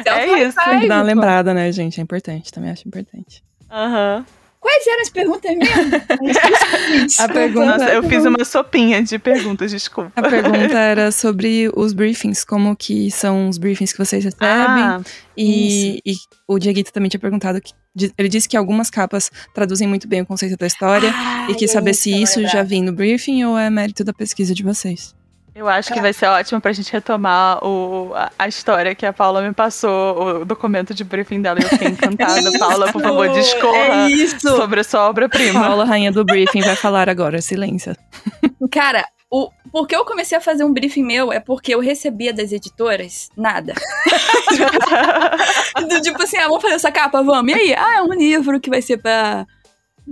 Então, 0.00 0.14
É 0.14 0.42
isso. 0.42 0.56
Tem 0.64 0.80
que 0.80 0.88
dar 0.88 0.96
uma 0.96 1.02
lembrada, 1.02 1.54
né, 1.54 1.70
gente? 1.70 2.00
É 2.00 2.02
importante, 2.02 2.50
também 2.52 2.70
acho 2.70 2.86
importante. 2.88 3.42
Aham. 3.70 4.24
Quais 4.60 4.86
eram 4.86 5.00
as 5.00 5.08
perguntas 5.08 5.56
mesmo? 5.56 5.90
A 7.18 7.28
pergunta- 7.28 7.66
Nossa, 7.78 7.88
eu 7.94 8.02
fiz 8.02 8.24
uma 8.26 8.44
sopinha 8.44 9.02
de 9.02 9.18
perguntas, 9.18 9.70
desculpa. 9.70 10.12
A 10.14 10.22
pergunta 10.28 10.76
era 10.78 11.10
sobre 11.10 11.70
os 11.74 11.92
briefings, 11.94 12.44
como 12.44 12.76
que 12.76 13.10
são 13.10 13.48
os 13.48 13.56
briefings 13.56 13.92
que 13.92 13.98
vocês 13.98 14.22
recebem. 14.22 14.48
Ah, 14.48 15.00
e, 15.36 16.00
e 16.04 16.12
o 16.46 16.58
Dieguito 16.58 16.92
também 16.92 17.08
tinha 17.08 17.20
perguntado 17.20 17.58
que 17.60 17.72
ele 18.18 18.28
disse 18.28 18.48
que 18.48 18.56
algumas 18.56 18.90
capas 18.90 19.30
traduzem 19.54 19.88
muito 19.88 20.06
bem 20.06 20.20
o 20.20 20.26
conceito 20.26 20.56
da 20.56 20.66
história 20.66 21.12
e 21.48 21.54
quis 21.54 21.70
saber 21.70 21.94
se 21.94 22.10
isso 22.22 22.40
já 22.46 22.62
vem 22.62 22.82
no 22.82 22.92
briefing 22.92 23.42
ou 23.44 23.58
é 23.58 23.68
mérito 23.70 24.04
da 24.04 24.12
pesquisa 24.12 24.54
de 24.54 24.62
vocês. 24.62 25.14
Eu 25.60 25.68
acho 25.68 25.92
que 25.92 26.00
vai 26.00 26.12
ser 26.14 26.24
ótimo 26.26 26.58
pra 26.58 26.72
gente 26.72 26.90
retomar 26.90 27.62
o, 27.62 28.12
a, 28.14 28.32
a 28.38 28.48
história 28.48 28.94
que 28.94 29.04
a 29.04 29.12
Paula 29.12 29.42
me 29.42 29.52
passou, 29.52 30.40
o 30.40 30.44
documento 30.46 30.94
de 30.94 31.04
briefing 31.04 31.42
dela. 31.42 31.58
e 31.60 31.64
Eu 31.64 31.68
fiquei 31.68 31.88
encantada. 31.92 32.58
Paula, 32.58 32.90
por 32.90 33.02
favor, 33.02 33.28
discorra 33.28 33.76
É 33.76 34.08
isso. 34.08 34.40
sobre 34.40 34.80
a 34.80 34.84
sua 34.84 35.06
obra-prima. 35.08 35.60
Paula, 35.60 35.84
rainha 35.84 36.10
do 36.10 36.24
briefing, 36.24 36.62
vai 36.62 36.76
falar 36.76 37.10
agora, 37.10 37.42
silêncio. 37.42 37.94
Cara, 38.72 39.04
o, 39.30 39.50
porque 39.70 39.94
eu 39.94 40.02
comecei 40.06 40.38
a 40.38 40.40
fazer 40.40 40.64
um 40.64 40.72
briefing 40.72 41.04
meu 41.04 41.30
é 41.30 41.38
porque 41.40 41.74
eu 41.74 41.80
recebia 41.80 42.32
das 42.32 42.52
editoras 42.52 43.28
nada. 43.36 43.74
Do 45.88 46.00
tipo 46.00 46.22
assim, 46.22 46.38
ah, 46.38 46.48
vamos 46.48 46.62
fazer 46.62 46.74
essa 46.76 46.90
capa, 46.90 47.22
vamos. 47.22 47.52
E 47.52 47.54
aí? 47.54 47.74
Ah, 47.74 47.96
é 47.98 48.02
um 48.02 48.14
livro 48.14 48.58
que 48.58 48.70
vai 48.70 48.80
ser 48.80 48.96
pra 48.96 49.46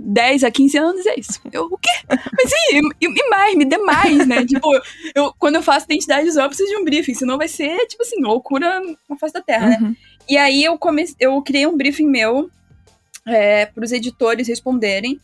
10 0.01 0.45
a 0.45 0.51
15 0.51 0.77
anos, 0.77 1.05
é 1.05 1.19
isso. 1.19 1.41
Eu, 1.51 1.65
o 1.65 1.77
quê? 1.77 1.89
Mas 2.07 2.51
e, 2.51 2.79
e, 3.01 3.07
e 3.07 3.29
mais, 3.29 3.55
me 3.55 3.65
dê 3.65 3.77
mais, 3.77 4.25
né? 4.25 4.45
tipo, 4.45 4.67
eu, 5.13 5.33
quando 5.37 5.55
eu 5.55 5.61
faço 5.61 5.85
identidade 5.85 6.25
visual, 6.25 6.45
eu 6.45 6.49
preciso 6.49 6.69
de 6.69 6.77
um 6.77 6.85
briefing, 6.85 7.13
senão 7.13 7.37
vai 7.37 7.47
ser, 7.47 7.77
tipo 7.87 8.01
assim, 8.01 8.21
loucura 8.21 8.81
na 9.09 9.17
face 9.17 9.33
da 9.33 9.41
terra, 9.41 9.69
né? 9.69 9.77
Uhum. 9.81 9.95
E 10.29 10.37
aí 10.37 10.63
eu 10.63 10.77
comecei, 10.77 11.15
eu 11.19 11.41
criei 11.41 11.67
um 11.67 11.75
briefing 11.75 12.07
meu 12.07 12.49
é, 13.27 13.65
para 13.65 13.83
os 13.83 13.91
editores 13.91 14.47
responderem, 14.47 15.19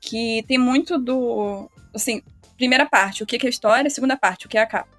que 0.00 0.44
tem 0.46 0.58
muito 0.58 0.98
do, 0.98 1.68
assim, 1.94 2.22
primeira 2.56 2.86
parte, 2.86 3.22
o 3.22 3.26
que 3.26 3.38
que 3.38 3.46
é 3.46 3.48
a 3.48 3.50
história, 3.50 3.90
segunda 3.90 4.16
parte, 4.16 4.46
o 4.46 4.48
que 4.48 4.56
é 4.56 4.62
a 4.62 4.66
capa. 4.66 4.90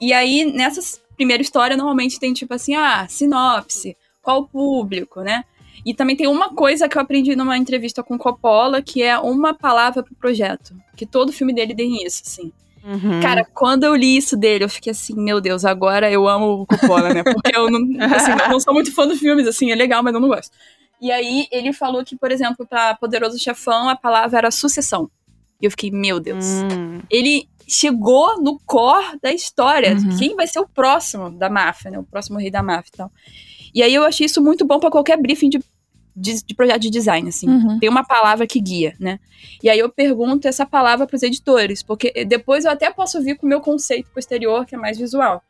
E 0.00 0.12
aí 0.12 0.50
nessa 0.50 0.80
primeira 1.14 1.42
história 1.42 1.76
normalmente 1.76 2.18
tem 2.18 2.32
tipo 2.32 2.54
assim, 2.54 2.74
ah, 2.74 3.06
sinopse, 3.08 3.96
qual 4.22 4.40
o 4.40 4.48
público, 4.48 5.20
né? 5.20 5.44
E 5.84 5.94
também 5.94 6.16
tem 6.16 6.26
uma 6.26 6.50
coisa 6.50 6.88
que 6.88 6.96
eu 6.96 7.02
aprendi 7.02 7.34
numa 7.34 7.58
entrevista 7.58 8.02
com 8.02 8.18
Coppola, 8.18 8.80
que 8.80 9.02
é 9.02 9.18
uma 9.18 9.54
palavra 9.54 10.02
pro 10.02 10.14
projeto, 10.14 10.74
que 10.96 11.06
todo 11.06 11.32
filme 11.32 11.52
dele 11.52 11.74
tem 11.74 12.04
isso, 12.04 12.22
assim. 12.24 12.52
Uhum. 12.84 13.20
Cara, 13.20 13.44
quando 13.44 13.84
eu 13.84 13.94
li 13.94 14.16
isso 14.16 14.36
dele, 14.36 14.64
eu 14.64 14.68
fiquei 14.68 14.90
assim, 14.90 15.14
meu 15.14 15.40
Deus, 15.40 15.64
agora 15.64 16.10
eu 16.10 16.28
amo 16.28 16.62
o 16.62 16.66
Coppola, 16.66 17.14
né? 17.14 17.22
Porque 17.22 17.56
eu 17.56 17.70
não, 17.70 17.80
assim, 18.04 18.32
eu 18.32 18.48
não 18.48 18.60
sou 18.60 18.74
muito 18.74 18.92
fã 18.92 19.06
dos 19.06 19.18
filmes, 19.18 19.46
assim, 19.46 19.70
é 19.70 19.74
legal, 19.74 20.02
mas 20.02 20.14
eu 20.14 20.20
não 20.20 20.28
gosto. 20.28 20.56
E 21.00 21.10
aí 21.10 21.46
ele 21.50 21.72
falou 21.72 22.04
que, 22.04 22.16
por 22.16 22.30
exemplo, 22.30 22.66
pra 22.66 22.94
Poderoso 22.94 23.38
Chefão, 23.38 23.88
a 23.88 23.96
palavra 23.96 24.38
era 24.38 24.50
sucessão. 24.50 25.10
E 25.60 25.66
eu 25.66 25.70
fiquei, 25.70 25.90
meu 25.90 26.18
Deus. 26.20 26.44
Hum. 26.44 27.00
Ele 27.10 27.48
chegou 27.66 28.40
no 28.40 28.58
core 28.66 29.18
da 29.22 29.32
história. 29.32 29.94
Uhum. 29.94 30.16
Quem 30.18 30.36
vai 30.36 30.46
ser 30.46 30.60
o 30.60 30.68
próximo 30.68 31.30
da 31.30 31.48
máfia, 31.48 31.90
né? 31.90 31.98
O 31.98 32.04
próximo 32.04 32.38
rei 32.38 32.50
da 32.50 32.62
máfia 32.62 32.90
e 32.92 32.96
tal. 32.96 33.12
E 33.74 33.82
aí 33.82 33.94
eu 33.94 34.04
achei 34.04 34.26
isso 34.26 34.42
muito 34.42 34.64
bom 34.64 34.78
pra 34.78 34.90
qualquer 34.90 35.16
briefing 35.20 35.48
de, 35.48 35.60
de, 36.14 36.44
de 36.44 36.54
projeto 36.54 36.80
de 36.82 36.90
design, 36.90 37.28
assim 37.28 37.48
Uhum. 37.48 37.78
tem 37.78 37.88
uma 37.88 38.04
palavra 38.04 38.46
que 38.46 38.60
guia, 38.60 38.94
né? 39.00 39.18
E 39.62 39.70
aí 39.70 39.78
eu 39.78 39.88
pergunto 39.88 40.46
essa 40.46 40.66
palavra 40.66 41.06
para 41.06 41.16
os 41.16 41.22
editores, 41.22 41.82
porque 41.82 42.24
depois 42.24 42.64
eu 42.64 42.70
até 42.70 42.90
posso 42.90 43.20
vir 43.22 43.36
com 43.36 43.46
o 43.46 43.48
meu 43.48 43.60
conceito 43.60 44.10
posterior, 44.10 44.66
que 44.66 44.74
é 44.74 44.78
mais 44.78 44.98
visual. 44.98 45.42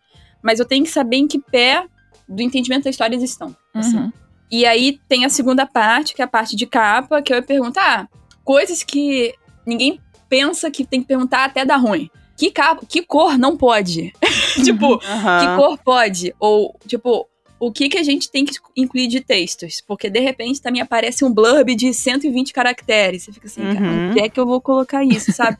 Mas 0.42 0.58
eu 0.60 0.64
tenho 0.66 0.84
que 0.84 0.90
saber 0.90 1.16
em 1.16 1.26
que 1.26 1.38
pé 1.38 1.84
do 2.28 2.42
entendimento 2.42 2.84
da 2.84 2.90
história 2.90 3.14
eles 3.14 3.28
estão. 3.30 3.54
assim. 3.74 3.96
Uhum. 3.96 4.12
E 4.50 4.64
aí 4.66 5.00
tem 5.08 5.24
a 5.24 5.28
segunda 5.30 5.66
parte, 5.66 6.14
que 6.14 6.20
é 6.22 6.24
a 6.24 6.28
parte 6.28 6.54
de 6.54 6.66
capa, 6.66 7.22
que 7.22 7.32
eu 7.32 7.42
pergunto, 7.42 7.78
ah, 7.80 8.06
coisas 8.44 8.82
que 8.82 9.34
ninguém 9.66 9.98
pensa 10.28 10.70
que 10.70 10.84
tem 10.84 11.00
que 11.00 11.06
perguntar 11.08 11.44
até 11.44 11.64
dar 11.64 11.76
ruim. 11.76 12.10
Que, 12.36 12.50
capa, 12.50 12.84
que 12.86 13.02
cor 13.02 13.38
não 13.38 13.56
pode? 13.56 14.12
tipo, 14.64 15.00
Aham. 15.04 15.40
que 15.40 15.56
cor 15.56 15.78
pode? 15.78 16.34
Ou, 16.40 16.74
tipo, 16.86 17.26
o 17.64 17.70
que, 17.72 17.88
que 17.88 17.98
a 17.98 18.02
gente 18.02 18.30
tem 18.30 18.44
que 18.44 18.56
incluir 18.76 19.06
de 19.06 19.20
textos? 19.20 19.80
Porque, 19.86 20.10
de 20.10 20.18
repente, 20.20 20.60
também 20.60 20.82
aparece 20.82 21.24
um 21.24 21.32
blurb 21.32 21.74
de 21.76 21.94
120 21.94 22.52
caracteres. 22.52 23.22
Você 23.22 23.32
fica 23.32 23.46
assim, 23.46 23.62
cara, 23.62 23.80
Uhum. 23.86 24.10
onde 24.10 24.20
é 24.20 24.28
que 24.28 24.40
eu 24.40 24.46
vou 24.46 24.60
colocar 24.60 25.04
isso, 25.04 25.30
sabe? 25.32 25.58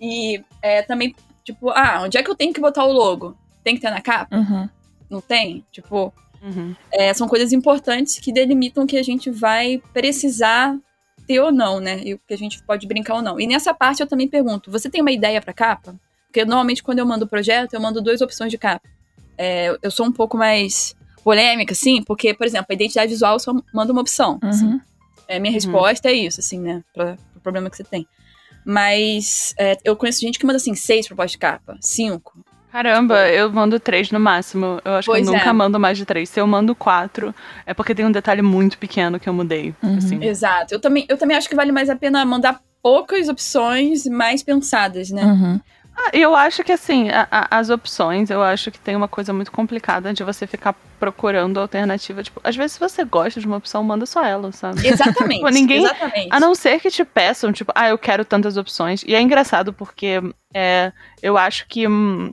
e 0.00 0.42
é, 0.60 0.82
também, 0.82 1.14
tipo, 1.44 1.70
ah, 1.70 2.02
onde 2.04 2.18
é 2.18 2.22
que 2.22 2.30
eu 2.30 2.34
tenho 2.34 2.52
que 2.52 2.60
botar 2.60 2.84
o 2.84 2.92
logo? 2.92 3.36
Tem 3.64 3.74
que 3.74 3.80
ter 3.80 3.90
na 3.90 4.00
capa? 4.00 4.36
Uhum. 4.36 4.68
Não 5.08 5.20
tem? 5.20 5.64
Tipo, 5.72 6.12
Uhum. 6.42 6.74
é, 6.92 7.14
são 7.14 7.28
coisas 7.28 7.52
importantes 7.52 8.18
que 8.18 8.32
delimitam 8.32 8.84
o 8.84 8.86
que 8.86 8.98
a 8.98 9.02
gente 9.02 9.30
vai 9.30 9.80
precisar 9.92 10.76
ter 11.26 11.38
ou 11.40 11.52
não, 11.52 11.78
né? 11.78 12.00
E 12.04 12.14
o 12.14 12.18
que 12.26 12.34
a 12.34 12.38
gente 12.38 12.60
pode 12.64 12.86
brincar 12.86 13.14
ou 13.14 13.22
não. 13.22 13.38
E 13.40 13.46
nessa 13.46 13.72
parte 13.72 14.00
eu 14.02 14.06
também 14.08 14.26
pergunto: 14.28 14.70
você 14.70 14.90
tem 14.90 15.00
uma 15.00 15.12
ideia 15.12 15.40
pra 15.40 15.52
capa? 15.52 15.94
Porque 16.26 16.44
normalmente 16.44 16.82
quando 16.82 16.98
eu 16.98 17.06
mando 17.06 17.24
o 17.24 17.28
projeto, 17.28 17.74
eu 17.74 17.80
mando 17.80 18.02
duas 18.02 18.20
opções 18.20 18.50
de 18.50 18.58
capa. 18.58 18.86
É, 19.38 19.74
eu 19.80 19.90
sou 19.90 20.04
um 20.04 20.12
pouco 20.12 20.36
mais 20.36 20.96
polêmica, 21.24 21.72
assim, 21.72 22.02
porque, 22.02 22.34
por 22.34 22.46
exemplo, 22.46 22.66
a 22.70 22.74
identidade 22.74 23.10
visual 23.10 23.38
só 23.38 23.52
manda 23.72 23.92
uma 23.92 24.00
opção. 24.00 24.38
assim. 24.42 24.66
Uhum. 24.66 24.80
É, 25.28 25.38
minha 25.38 25.50
Uhum. 25.50 25.54
resposta 25.54 26.08
é 26.08 26.12
isso, 26.12 26.40
assim, 26.40 26.58
né? 26.60 26.82
Pra, 26.94 27.16
pro 27.32 27.40
problema 27.42 27.70
que 27.70 27.76
você 27.76 27.84
tem. 27.84 28.06
Mas 28.64 29.54
é, 29.58 29.76
eu 29.84 29.96
conheço 29.96 30.20
gente 30.20 30.38
que 30.38 30.46
manda, 30.46 30.56
assim, 30.56 30.74
seis 30.74 31.06
propostas 31.06 31.32
de 31.32 31.38
capa, 31.38 31.76
cinco. 31.80 32.32
Caramba, 32.70 33.28
eu 33.28 33.52
mando 33.52 33.78
três 33.78 34.10
no 34.10 34.18
máximo. 34.18 34.80
Eu 34.84 34.94
acho 34.94 35.06
Pois 35.06 35.22
que 35.22 35.28
eu 35.28 35.32
nunca 35.38 35.50
é. 35.50 35.52
mando 35.52 35.78
mais 35.78 35.98
de 35.98 36.06
três. 36.06 36.30
Se 36.30 36.40
eu 36.40 36.46
mando 36.46 36.74
quatro, 36.74 37.34
é 37.66 37.74
porque 37.74 37.94
tem 37.94 38.06
um 38.06 38.10
detalhe 38.12 38.40
muito 38.40 38.78
pequeno 38.78 39.20
que 39.20 39.28
eu 39.28 39.34
mudei. 39.34 39.74
Uhum. 39.82 39.98
Assim. 39.98 40.24
Exato. 40.24 40.72
Eu 40.74 40.80
também, 40.80 41.04
eu 41.08 41.18
também 41.18 41.36
acho 41.36 41.48
que 41.50 41.54
vale 41.54 41.70
mais 41.70 41.90
a 41.90 41.96
pena 41.96 42.24
mandar 42.24 42.60
poucas 42.82 43.28
opções 43.28 44.06
mais 44.06 44.42
pensadas, 44.42 45.10
né? 45.10 45.22
Uhum. 45.22 45.60
Ah, 46.04 46.10
e 46.14 46.20
eu 46.20 46.34
acho 46.34 46.64
que 46.64 46.72
assim, 46.72 47.08
a- 47.10 47.28
a- 47.30 47.58
as 47.58 47.70
opções, 47.70 48.30
eu 48.30 48.42
acho 48.42 48.70
que 48.70 48.78
tem 48.78 48.96
uma 48.96 49.06
coisa 49.08 49.32
muito 49.32 49.52
complicada 49.52 50.12
de 50.12 50.24
você 50.24 50.46
ficar 50.46 50.74
procurando 50.98 51.60
alternativa. 51.60 52.22
Tipo, 52.22 52.40
às 52.42 52.56
vezes 52.56 52.72
se 52.72 52.80
você 52.80 53.04
gosta 53.04 53.40
de 53.40 53.46
uma 53.46 53.56
opção, 53.56 53.82
manda 53.84 54.06
só 54.06 54.24
ela, 54.24 54.50
sabe? 54.52 54.80
Exatamente. 54.86 55.40
Pô, 55.40 55.48
ninguém- 55.48 55.84
Exatamente. 55.84 56.28
A 56.30 56.40
não 56.40 56.54
ser 56.54 56.80
que 56.80 56.90
te 56.90 57.04
peçam, 57.04 57.52
tipo, 57.52 57.72
ah, 57.74 57.88
eu 57.88 57.98
quero 57.98 58.24
tantas 58.24 58.56
opções. 58.56 59.02
E 59.06 59.14
é 59.14 59.20
engraçado 59.20 59.72
porque 59.72 60.20
é, 60.54 60.92
eu 61.22 61.36
acho 61.38 61.66
que 61.68 61.86
hum, 61.88 62.32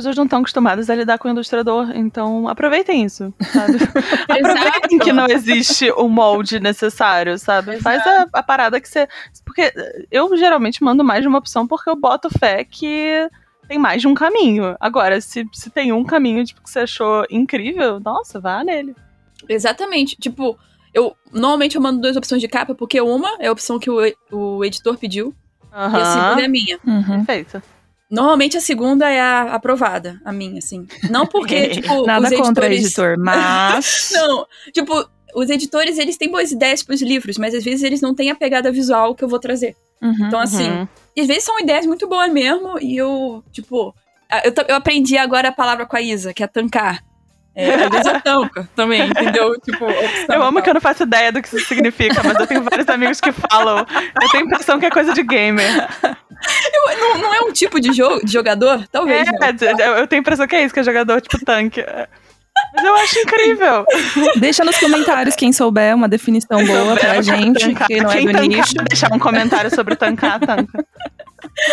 pessoas 0.00 0.16
não 0.16 0.24
estão 0.24 0.40
acostumadas 0.40 0.90
a 0.90 0.94
lidar 0.94 1.18
com 1.18 1.28
o 1.28 1.30
ilustrador, 1.30 1.90
então 1.94 2.48
aproveitem 2.48 3.04
isso, 3.04 3.32
sabe? 3.52 3.78
aproveitem 4.28 4.98
que 4.98 5.12
não 5.12 5.26
existe 5.26 5.90
o 5.92 6.08
molde 6.08 6.58
necessário, 6.58 7.38
sabe? 7.38 7.80
Faz 7.80 8.04
a, 8.06 8.26
a 8.32 8.42
parada 8.42 8.80
que 8.80 8.88
você. 8.88 9.06
Porque 9.44 9.72
eu 10.10 10.36
geralmente 10.36 10.82
mando 10.82 11.04
mais 11.04 11.22
de 11.22 11.28
uma 11.28 11.38
opção 11.38 11.66
porque 11.66 11.88
eu 11.88 11.96
boto 11.96 12.28
fé 12.38 12.64
que 12.64 13.28
tem 13.68 13.78
mais 13.78 14.00
de 14.00 14.08
um 14.08 14.14
caminho. 14.14 14.76
Agora, 14.80 15.20
se, 15.20 15.46
se 15.52 15.70
tem 15.70 15.92
um 15.92 16.04
caminho 16.04 16.44
tipo, 16.44 16.62
que 16.62 16.70
você 16.70 16.80
achou 16.80 17.24
incrível, 17.30 18.00
nossa, 18.00 18.40
vá 18.40 18.64
nele. 18.64 18.96
Exatamente. 19.48 20.16
Tipo, 20.16 20.58
eu 20.92 21.16
normalmente 21.32 21.76
eu 21.76 21.82
mando 21.82 22.00
duas 22.00 22.16
opções 22.16 22.40
de 22.40 22.48
capa, 22.48 22.74
porque 22.74 23.00
uma 23.00 23.36
é 23.38 23.46
a 23.46 23.52
opção 23.52 23.78
que 23.78 23.90
o, 23.90 24.00
o 24.32 24.64
editor 24.64 24.96
pediu, 24.98 25.34
e 25.72 25.96
a 26.00 26.04
segunda 26.04 26.42
é 26.42 26.46
a 26.46 26.48
minha. 26.48 26.78
Uhum. 26.84 27.24
Perfeito. 27.24 27.62
Normalmente 28.10 28.56
a 28.56 28.60
segunda 28.60 29.08
é 29.08 29.20
a 29.20 29.54
aprovada, 29.54 30.20
a 30.24 30.32
minha, 30.32 30.58
assim. 30.58 30.86
Não 31.08 31.26
porque, 31.26 31.68
tipo, 31.80 32.04
Nada 32.06 32.28
os 32.28 32.34
contra 32.36 32.66
editores... 32.66 32.84
editor, 32.84 33.16
mas. 33.22 34.10
Não, 34.12 34.46
tipo, 34.72 35.08
os 35.34 35.48
editores, 35.48 35.96
eles 35.98 36.16
têm 36.16 36.28
boas 36.30 36.50
ideias 36.50 36.82
pros 36.82 37.00
livros, 37.00 37.38
mas 37.38 37.54
às 37.54 37.62
vezes 37.62 37.82
eles 37.84 38.00
não 38.00 38.14
têm 38.14 38.30
a 38.30 38.34
pegada 38.34 38.72
visual 38.72 39.14
que 39.14 39.22
eu 39.22 39.28
vou 39.28 39.38
trazer. 39.38 39.76
Uhum. 40.02 40.26
Então, 40.26 40.40
assim, 40.40 40.68
Uhum. 40.68 40.88
às 41.18 41.26
vezes 41.26 41.44
são 41.44 41.60
ideias 41.60 41.86
muito 41.86 42.08
boas 42.08 42.32
mesmo, 42.32 42.78
e 42.80 42.96
eu, 42.96 43.44
tipo, 43.52 43.94
eu, 44.44 44.52
eu 44.68 44.74
aprendi 44.76 45.16
agora 45.16 45.48
a 45.48 45.52
palavra 45.52 45.86
com 45.86 45.96
a 45.96 46.00
Isa, 46.02 46.32
que 46.34 46.42
é 46.42 46.46
tancar. 46.46 47.04
É, 47.54 47.74
às 47.74 47.90
vezes 47.90 48.06
eu 48.06 48.20
tanco 48.20 48.64
também, 48.76 49.02
entendeu? 49.02 49.52
Tipo, 49.60 49.86
opção, 49.86 50.26
Eu 50.36 50.42
amo 50.42 50.54
tal. 50.54 50.62
que 50.62 50.70
eu 50.70 50.74
não 50.74 50.80
faço 50.80 51.02
ideia 51.02 51.32
do 51.32 51.42
que 51.42 51.48
isso 51.48 51.66
significa, 51.66 52.22
mas 52.22 52.38
eu 52.38 52.46
tenho 52.46 52.62
vários 52.62 52.88
amigos 52.88 53.20
que 53.20 53.32
falam. 53.32 53.78
Eu 54.22 54.28
tenho 54.30 54.44
a 54.44 54.46
impressão 54.46 54.78
que 54.78 54.86
é 54.86 54.90
coisa 54.90 55.12
de 55.12 55.22
gamer. 55.22 55.88
Não, 56.98 57.18
não 57.18 57.34
é 57.34 57.40
um 57.40 57.52
tipo 57.52 57.80
de, 57.80 57.92
jogo, 57.92 58.24
de 58.24 58.32
jogador? 58.32 58.86
Talvez. 58.90 59.26
né? 59.26 59.32
É, 59.78 59.88
eu 59.88 59.92
eu 59.98 60.06
tenho 60.06 60.20
a 60.20 60.22
impressão 60.22 60.46
que 60.46 60.56
é 60.56 60.64
isso, 60.64 60.72
que 60.72 60.80
é 60.80 60.84
jogador 60.84 61.20
tipo 61.20 61.44
tanque. 61.44 61.84
Mas 62.74 62.84
eu 62.84 62.94
acho 62.96 63.18
incrível. 63.18 63.84
Deixa 64.36 64.64
nos 64.64 64.78
comentários 64.78 65.34
quem 65.34 65.52
souber 65.52 65.94
uma 65.94 66.08
definição 66.08 66.64
boa 66.64 66.96
pra 66.96 67.20
gente, 67.20 67.58
Tancar. 67.60 67.86
que 67.88 68.00
não 68.00 68.10
é 68.10 68.16
Quem 68.16 68.26
do 68.26 68.32
tancar, 68.32 68.48
nicho. 68.48 68.74
deixar 68.88 69.12
um 69.12 69.18
comentário 69.18 69.74
sobre 69.74 69.96
tancar, 69.96 70.38
tanca. 70.40 70.84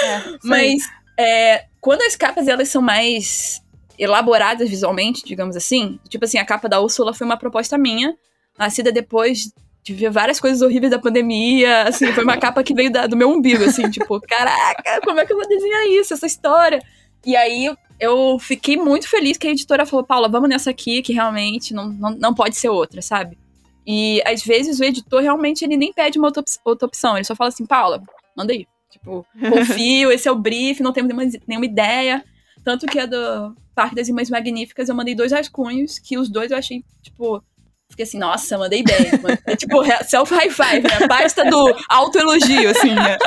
É. 0.04 0.22
Mas 0.44 0.82
é, 1.20 1.66
quando 1.80 2.02
as 2.02 2.16
capas 2.16 2.48
elas 2.48 2.70
são 2.70 2.82
mais 2.82 3.62
elaboradas 3.98 4.70
visualmente, 4.70 5.24
digamos 5.26 5.56
assim, 5.56 6.00
tipo 6.08 6.26
assim, 6.26 6.38
a 6.38 6.46
capa 6.46 6.70
da 6.70 6.80
Úrsula 6.82 7.14
foi 7.14 7.26
uma 7.26 7.38
proposta 7.38 7.78
minha, 7.78 8.16
nascida 8.58 8.92
depois 8.92 9.52
de 9.84 9.94
ver 9.94 10.10
várias 10.12 10.40
coisas 10.40 10.62
horríveis 10.62 10.92
da 10.92 11.00
pandemia, 11.00 11.84
assim, 11.84 12.12
foi 12.12 12.24
uma 12.24 12.38
capa 12.38 12.62
que 12.64 12.74
veio 12.74 12.92
da- 12.92 13.08
do 13.08 13.16
meu 13.16 13.30
umbigo, 13.30 13.64
assim, 13.64 13.90
tipo, 13.90 14.20
caraca, 14.22 15.00
como 15.04 15.20
é 15.20 15.26
que 15.26 15.32
eu 15.32 15.38
vou 15.38 15.48
desenhar 15.48 15.88
isso, 15.88 16.14
essa 16.14 16.26
história? 16.28 16.82
E 17.26 17.36
aí 17.36 17.74
eu, 18.00 18.38
fiquei 18.40 18.78
muito 18.78 19.10
feliz 19.10 19.38
que 19.38 19.48
a 19.48 19.52
editora 19.52 19.86
falou, 19.86 20.06
Paula, 20.06 20.28
vamos 20.28 20.50
nessa 20.50 20.70
aqui, 20.70 21.02
que 21.02 21.14
realmente 21.14 21.74
não, 21.74 21.88
não, 21.90 22.12
não 22.12 22.34
pode 22.34 22.58
ser 22.58 22.70
outra, 22.70 23.02
sabe? 23.02 23.38
E 23.86 24.22
às 24.26 24.44
vezes 24.44 24.80
o 24.80 24.84
editor 24.84 25.22
realmente 25.22 25.64
ele 25.64 25.78
nem 25.78 25.94
pede 25.94 26.20
uma 26.20 26.28
outra, 26.28 26.44
outra 26.66 26.86
opção, 26.86 27.16
ele 27.16 27.24
só 27.24 27.36
fala 27.36 27.48
assim, 27.48 27.66
Paula, 27.66 28.04
manda 28.36 28.52
aí. 28.52 28.68
Tipo, 28.92 29.26
confio, 29.50 30.12
esse 30.12 30.28
é 30.28 30.32
o 30.32 30.36
brief, 30.36 30.82
não 30.82 30.92
temos 30.92 31.14
nenhuma, 31.16 31.40
nenhuma 31.48 31.66
ideia. 31.66 32.24
Tanto 32.68 32.86
que 32.86 33.00
a 33.00 33.06
do 33.06 33.56
Parque 33.74 33.96
das 33.96 34.10
Irmãs 34.10 34.30
Magníficas, 34.30 34.90
eu 34.90 34.96
mandei 34.96 35.16
dois 35.16 35.32
rascunhos, 35.32 36.00
que 36.00 36.18
os 36.18 36.28
dois 36.28 36.52
eu 36.52 36.58
achei, 36.58 36.84
tipo, 37.02 37.42
fiquei 37.90 38.04
assim, 38.04 38.20
nossa, 38.20 38.58
mandei 38.58 38.84
bem. 38.84 39.08
É 39.46 39.56
tipo, 39.56 39.82
self-high 40.04 40.50
five, 40.50 40.82
né? 40.82 40.90
A 41.02 41.08
pasta 41.08 41.50
do 41.50 41.74
autoelogio, 41.88 42.70
assim, 42.70 42.94
né? 42.94 43.18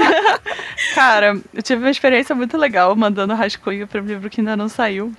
Cara, 0.94 1.38
eu 1.52 1.62
tive 1.62 1.82
uma 1.82 1.90
experiência 1.90 2.34
muito 2.34 2.56
legal 2.56 2.96
mandando 2.96 3.34
rascunho 3.34 3.86
para 3.86 4.00
um 4.00 4.06
livro 4.06 4.30
que 4.30 4.40
ainda 4.40 4.56
não 4.56 4.70
saiu. 4.70 5.12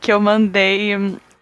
Que 0.00 0.12
eu 0.12 0.20
mandei 0.20 0.90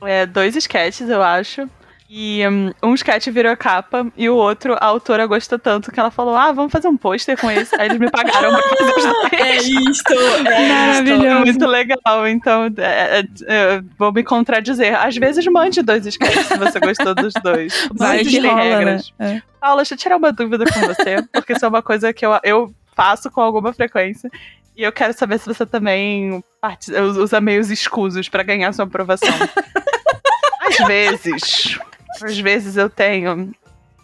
é, 0.02 0.26
dois 0.26 0.54
sketches, 0.54 1.08
eu 1.08 1.22
acho. 1.22 1.66
E 2.14 2.46
hum, 2.46 2.70
um 2.82 2.92
sketch 2.92 3.28
virou 3.28 3.56
capa 3.56 4.06
e 4.18 4.28
o 4.28 4.36
outro, 4.36 4.74
a 4.74 4.84
autora 4.84 5.24
gostou 5.26 5.58
tanto 5.58 5.90
que 5.90 5.98
ela 5.98 6.10
falou: 6.10 6.36
Ah, 6.36 6.52
vamos 6.52 6.70
fazer 6.70 6.86
um 6.86 6.96
pôster 6.96 7.40
com 7.40 7.50
esse. 7.50 7.74
Aí 7.80 7.88
eles 7.88 7.98
me 7.98 8.10
pagaram 8.10 8.50
pra 8.50 8.62
fazer 8.68 8.92
os 8.92 9.04
dois. 9.30 9.32
É 9.32 9.56
isto, 9.56 10.12
é 10.46 10.68
Maravilhoso. 10.68 11.26
É 11.26 11.34
muito 11.36 11.66
legal, 11.66 12.28
então 12.28 12.66
é, 12.76 13.20
é, 13.20 13.24
é, 13.46 13.82
vou 13.98 14.12
me 14.12 14.22
contradizer. 14.22 14.94
Às 14.94 15.16
vezes 15.16 15.42
mande 15.46 15.80
dois 15.80 16.04
sketches 16.04 16.48
se 16.48 16.58
você 16.58 16.78
gostou 16.80 17.14
dos 17.14 17.32
dois. 17.42 17.88
Vai 17.96 18.22
que 18.22 18.40
rola, 18.40 18.56
né? 18.56 18.76
regras. 18.76 19.14
É. 19.18 19.40
Paula, 19.58 19.76
deixa 19.76 19.94
eu 19.94 19.98
tirar 19.98 20.18
uma 20.18 20.32
dúvida 20.32 20.66
com 20.70 20.80
você, 20.80 21.26
porque 21.32 21.54
isso 21.54 21.64
é 21.64 21.68
uma 21.68 21.80
coisa 21.80 22.12
que 22.12 22.26
eu, 22.26 22.38
eu 22.44 22.74
faço 22.94 23.30
com 23.30 23.40
alguma 23.40 23.72
frequência. 23.72 24.30
E 24.76 24.82
eu 24.82 24.92
quero 24.92 25.14
saber 25.14 25.38
se 25.38 25.46
você 25.46 25.64
também 25.64 26.44
usa 27.18 27.40
meios 27.40 27.70
escusos 27.70 28.28
pra 28.28 28.42
ganhar 28.42 28.70
sua 28.74 28.84
aprovação. 28.84 29.32
Às 30.60 30.86
vezes, 30.86 31.78
às 32.20 32.38
vezes 32.38 32.76
eu 32.76 32.90
tenho 32.90 33.54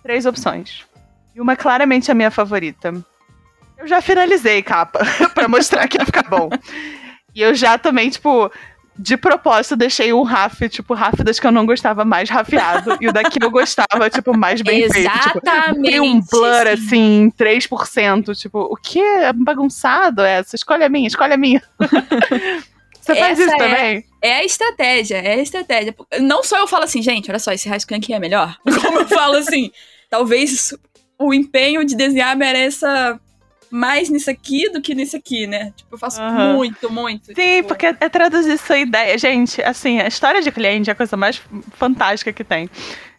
três 0.03 0.27
opções. 0.27 0.85
E 1.35 1.41
uma 1.41 1.53
é 1.53 1.57
claramente 1.57 2.11
a 2.11 2.15
minha 2.15 2.31
favorita. 2.31 2.95
Eu 3.77 3.87
já 3.87 4.01
finalizei 4.01 4.63
capa 4.63 5.01
pra 5.35 5.49
mostrar 5.49 5.87
que 5.87 5.99
ia 5.99 6.05
ficar 6.05 6.25
bom. 6.29 6.51
E 7.35 7.41
eu 7.41 7.55
já 7.55 7.79
também, 7.79 8.11
tipo, 8.11 8.51
de 8.99 9.17
propósito, 9.17 9.77
deixei 9.77 10.13
um 10.13 10.23
RAF, 10.23 10.69
tipo, 10.69 10.93
RAF 10.93 11.23
das 11.23 11.39
que 11.39 11.47
eu 11.47 11.53
não 11.53 11.65
gostava 11.65 12.05
mais 12.05 12.29
rafiado. 12.29 12.99
e 13.01 13.09
o 13.09 13.13
daqui 13.13 13.39
eu 13.41 13.51
gostava, 13.51 14.11
tipo, 14.11 14.37
mais 14.37 14.61
bem 14.61 14.91
feito. 14.91 15.13
Tipo, 15.21 15.41
Exatamente. 15.41 16.01
um 16.01 16.21
blur, 16.21 16.67
sim. 16.77 17.29
assim, 17.29 17.33
3%. 17.39 18.37
Tipo, 18.37 18.59
o 18.61 18.77
que? 18.77 19.01
É 19.01 19.33
bagunçado 19.33 20.23
essa? 20.23 20.57
Escolhe 20.57 20.83
a 20.83 20.89
minha, 20.89 21.07
escolhe 21.07 21.33
a 21.33 21.37
minha. 21.37 21.63
Faz 23.21 23.39
isso 23.39 23.51
é- 23.51 23.57
também? 23.57 24.05
É 24.21 24.33
a 24.35 24.45
estratégia, 24.45 25.17
é 25.17 25.35
a 25.35 25.43
estratégia. 25.43 25.95
Não 26.21 26.43
só 26.43 26.59
eu 26.59 26.67
falo 26.67 26.85
assim, 26.85 27.01
gente, 27.03 27.31
olha 27.31 27.39
só, 27.39 27.53
esse 27.53 27.69
rascunho 27.69 28.01
aqui 28.01 28.13
é 28.13 28.19
melhor. 28.19 28.57
Como 28.83 29.01
eu 29.01 29.09
falo 29.09 29.37
assim, 29.37 29.71
talvez 30.11 30.75
o 31.19 31.33
empenho 31.33 31.85
de 31.85 31.97
desenhar 31.97 32.37
mereça 32.37 33.21
mais 33.71 34.09
nisso 34.09 34.31
aqui 34.31 34.71
do 34.71 34.81
que 34.81 34.95
nisso 34.95 35.17
aqui, 35.17 35.47
né? 35.47 35.73
Tipo, 35.77 35.95
eu 35.95 35.99
faço 35.99 36.21
Aham. 36.21 36.55
muito, 36.55 36.91
muito. 36.91 37.27
Sim, 37.27 37.35
tipo, 37.35 37.69
porque 37.69 37.87
é 37.87 38.09
traduzir 38.09 38.59
sua 38.59 38.79
ideia. 38.79 39.17
Gente, 39.19 39.63
assim, 39.63 40.01
a 40.01 40.09
história 40.09 40.41
de 40.41 40.51
cliente 40.51 40.89
é 40.89 40.93
a 40.93 40.97
coisa 40.97 41.17
mais 41.17 41.41
fantástica 41.75 42.33
que 42.33 42.43
tem. 42.45 42.69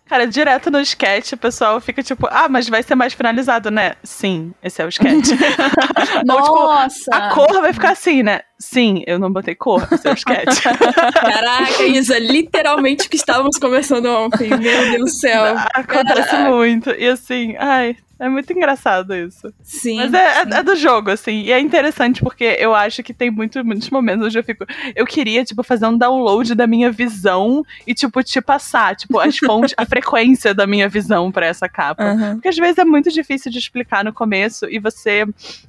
Cara, 0.09 0.25
direto 0.25 0.71
no 0.71 0.81
sketch, 0.81 1.33
o 1.33 1.37
pessoal 1.37 1.79
fica 1.79 2.01
tipo, 2.01 2.27
ah, 2.31 2.49
mas 2.49 2.67
vai 2.67 2.81
ser 2.81 2.95
mais 2.95 3.13
finalizado, 3.13 3.69
né? 3.69 3.93
Sim, 4.03 4.51
esse 4.63 4.81
é 4.81 4.85
o 4.85 4.89
sketch. 4.89 5.29
Ou, 6.27 6.41
tipo, 6.41 6.55
Nossa! 6.55 7.11
a 7.15 7.29
cor 7.29 7.61
vai 7.61 7.71
ficar 7.71 7.91
assim, 7.91 8.23
né? 8.23 8.41
Sim, 8.57 9.03
eu 9.05 9.19
não 9.19 9.31
botei 9.31 9.53
cor, 9.53 9.87
esse 9.91 10.07
é 10.07 10.11
o 10.11 10.15
sketch. 10.15 10.63
Caraca, 11.13 11.83
Isa, 11.83 12.17
literalmente 12.17 13.05
o 13.05 13.09
que 13.09 13.17
estávamos 13.17 13.57
conversando 13.59 14.09
ontem. 14.09 14.49
Meu 14.49 14.59
Deus 14.59 14.97
do 14.97 15.09
céu. 15.09 15.55
Acontece 15.75 16.29
Caraca. 16.29 16.49
muito. 16.49 16.89
E 16.89 17.07
assim, 17.07 17.55
ai, 17.59 17.95
É 18.19 18.27
muito 18.27 18.51
engraçado 18.51 19.15
isso. 19.15 19.53
Sim. 19.63 19.95
Mas 19.97 20.13
é, 20.13 20.43
sim. 20.43 20.53
é, 20.53 20.57
é 20.57 20.63
do 20.63 20.75
jogo, 20.75 21.09
assim. 21.09 21.41
E 21.43 21.51
é 21.53 21.59
interessante 21.59 22.21
porque 22.21 22.43
eu 22.59 22.75
acho 22.75 23.01
que 23.01 23.13
tem 23.13 23.31
muito, 23.31 23.63
muitos 23.63 23.89
momentos 23.89 24.25
onde 24.25 24.37
eu 24.37 24.43
fico. 24.43 24.65
Eu 24.93 25.05
queria, 25.05 25.45
tipo, 25.45 25.63
fazer 25.63 25.87
um 25.87 25.97
download 25.97 26.53
da 26.53 26.67
minha 26.67 26.91
visão 26.91 27.63
e, 27.87 27.93
tipo, 27.93 28.21
te 28.21 28.41
passar, 28.41 28.95
tipo, 28.95 29.17
as 29.19 29.37
fontes, 29.39 29.73
a 29.77 29.85
frequência 29.85 30.53
da 30.53 30.67
minha 30.67 30.89
visão 30.89 31.31
pra 31.31 31.45
essa 31.45 31.69
capa. 31.69 32.03
Aham. 32.03 32.33
Porque 32.35 32.49
às 32.49 32.57
vezes 32.57 32.77
é 32.77 32.85
muito 32.85 33.09
difícil 33.09 33.49
de 33.49 33.57
explicar 33.57 34.03
no 34.03 34.11
começo 34.11 34.65
e 34.69 34.79
você 34.79 35.25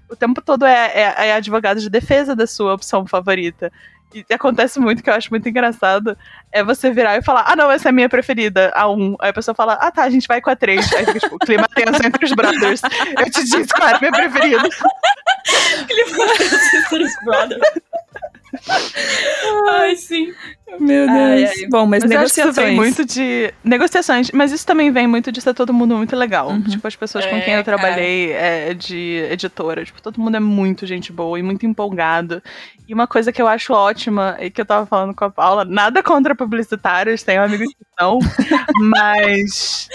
o 0.09 0.17
tempo 0.17 0.43
todo 0.43 0.67
é, 0.67 0.91
é, 0.93 1.29
é 1.29 1.33
advogado 1.35 1.81
de 1.81 1.89
defesa 1.89 2.35
da 2.35 2.47
sua 2.47 2.75
opção 2.75 3.07
favorita. 3.07 3.73
E 4.13 4.25
acontece 4.35 4.81
muito, 4.81 5.03
que 5.03 5.11
eu 5.11 5.15
acho 5.15 5.31
muito 5.31 5.49
engraçado, 5.49 6.17
é 6.51 6.65
você 6.65 6.91
virar 6.91 7.17
e 7.17 7.23
falar, 7.23 7.45
ah 7.47 7.55
não, 7.55 7.71
essa 7.71 7.89
é 7.89 7.91
a 7.91 7.93
minha 7.93 8.09
preferida, 8.09 8.73
a 8.75 8.89
1. 8.89 9.17
Aí 9.21 9.31
a 9.31 9.33
pessoa 9.33 9.55
fala, 9.55 9.75
ah 9.75 9.91
tá, 9.91 10.03
a 10.03 10.11
gente 10.11 10.27
vai 10.27 10.41
com 10.41 10.51
a 10.51 10.57
3. 10.57 10.93
Aí 10.95 11.07
fica 11.07 11.21
tipo, 11.21 11.39
clima 11.39 11.69
tenso 11.75 12.05
entre 12.05 12.25
os 12.25 12.33
brothers. 12.33 12.83
Eu 13.19 13.31
te 13.31 13.45
disse 13.45 13.69
qual 13.69 13.89
era 13.89 13.99
a 13.99 14.01
minha 14.01 14.13
preferida. 14.13 14.69
Brothers. 17.25 17.63
Ai, 19.69 19.95
sim. 19.97 20.33
Meu 20.79 21.07
Deus. 21.07 21.19
Ai, 21.19 21.45
ai. 21.45 21.67
Bom, 21.69 21.87
mas, 21.87 22.03
Mas 22.03 22.13
acho 22.13 22.35
que 22.35 22.41
isso 22.41 22.49
negociações. 22.49 22.67
vem 22.67 22.77
muito 22.77 23.05
de. 23.05 23.53
Negociações, 23.63 24.31
mas 24.33 24.53
isso 24.53 24.67
também 24.67 24.91
vem 24.91 25.07
muito 25.07 25.31
de 25.33 25.41
ser 25.41 25.55
todo 25.55 25.73
mundo 25.73 25.97
muito 25.97 26.17
legal. 26.17 26.49
Uhum. 26.51 26.63
Tipo, 26.63 26.87
as 26.87 26.97
pessoas 26.97 27.27
com 27.27 27.37
É, 27.37 27.41
quem 27.41 27.55
eu 27.55 27.65
trabalhei 27.65 28.33
é, 28.33 28.75
de 28.75 29.25
editora. 29.31 29.85
Tipo, 29.85 30.03
todo 30.03 30.21
mundo 30.21 30.37
é 30.37 30.41
muito 30.41 30.87
gente 30.87 31.13
boa 31.13 31.39
e 31.39 31.43
muito 31.43 31.67
empolgado. 31.67 32.43
E 32.89 32.95
uma 32.95 33.07
coisa 33.07 33.33
que 33.33 33.41
eu 33.41 33.47
acho 33.49 33.73
ótima, 33.73 34.37
e 34.41 34.51
que 34.51 34.61
eu 34.61 34.67
tava 34.67 34.87
falando 34.87 35.15
com 35.15 35.25
a 35.25 35.31
Paula, 35.31 35.65
nada 35.65 36.03
contra 36.03 36.35
publicitários, 36.35 37.23
tenho 37.23 37.43
amigos 37.43 37.69
que 37.69 37.85
são, 37.99 38.19
mas. 38.91 39.89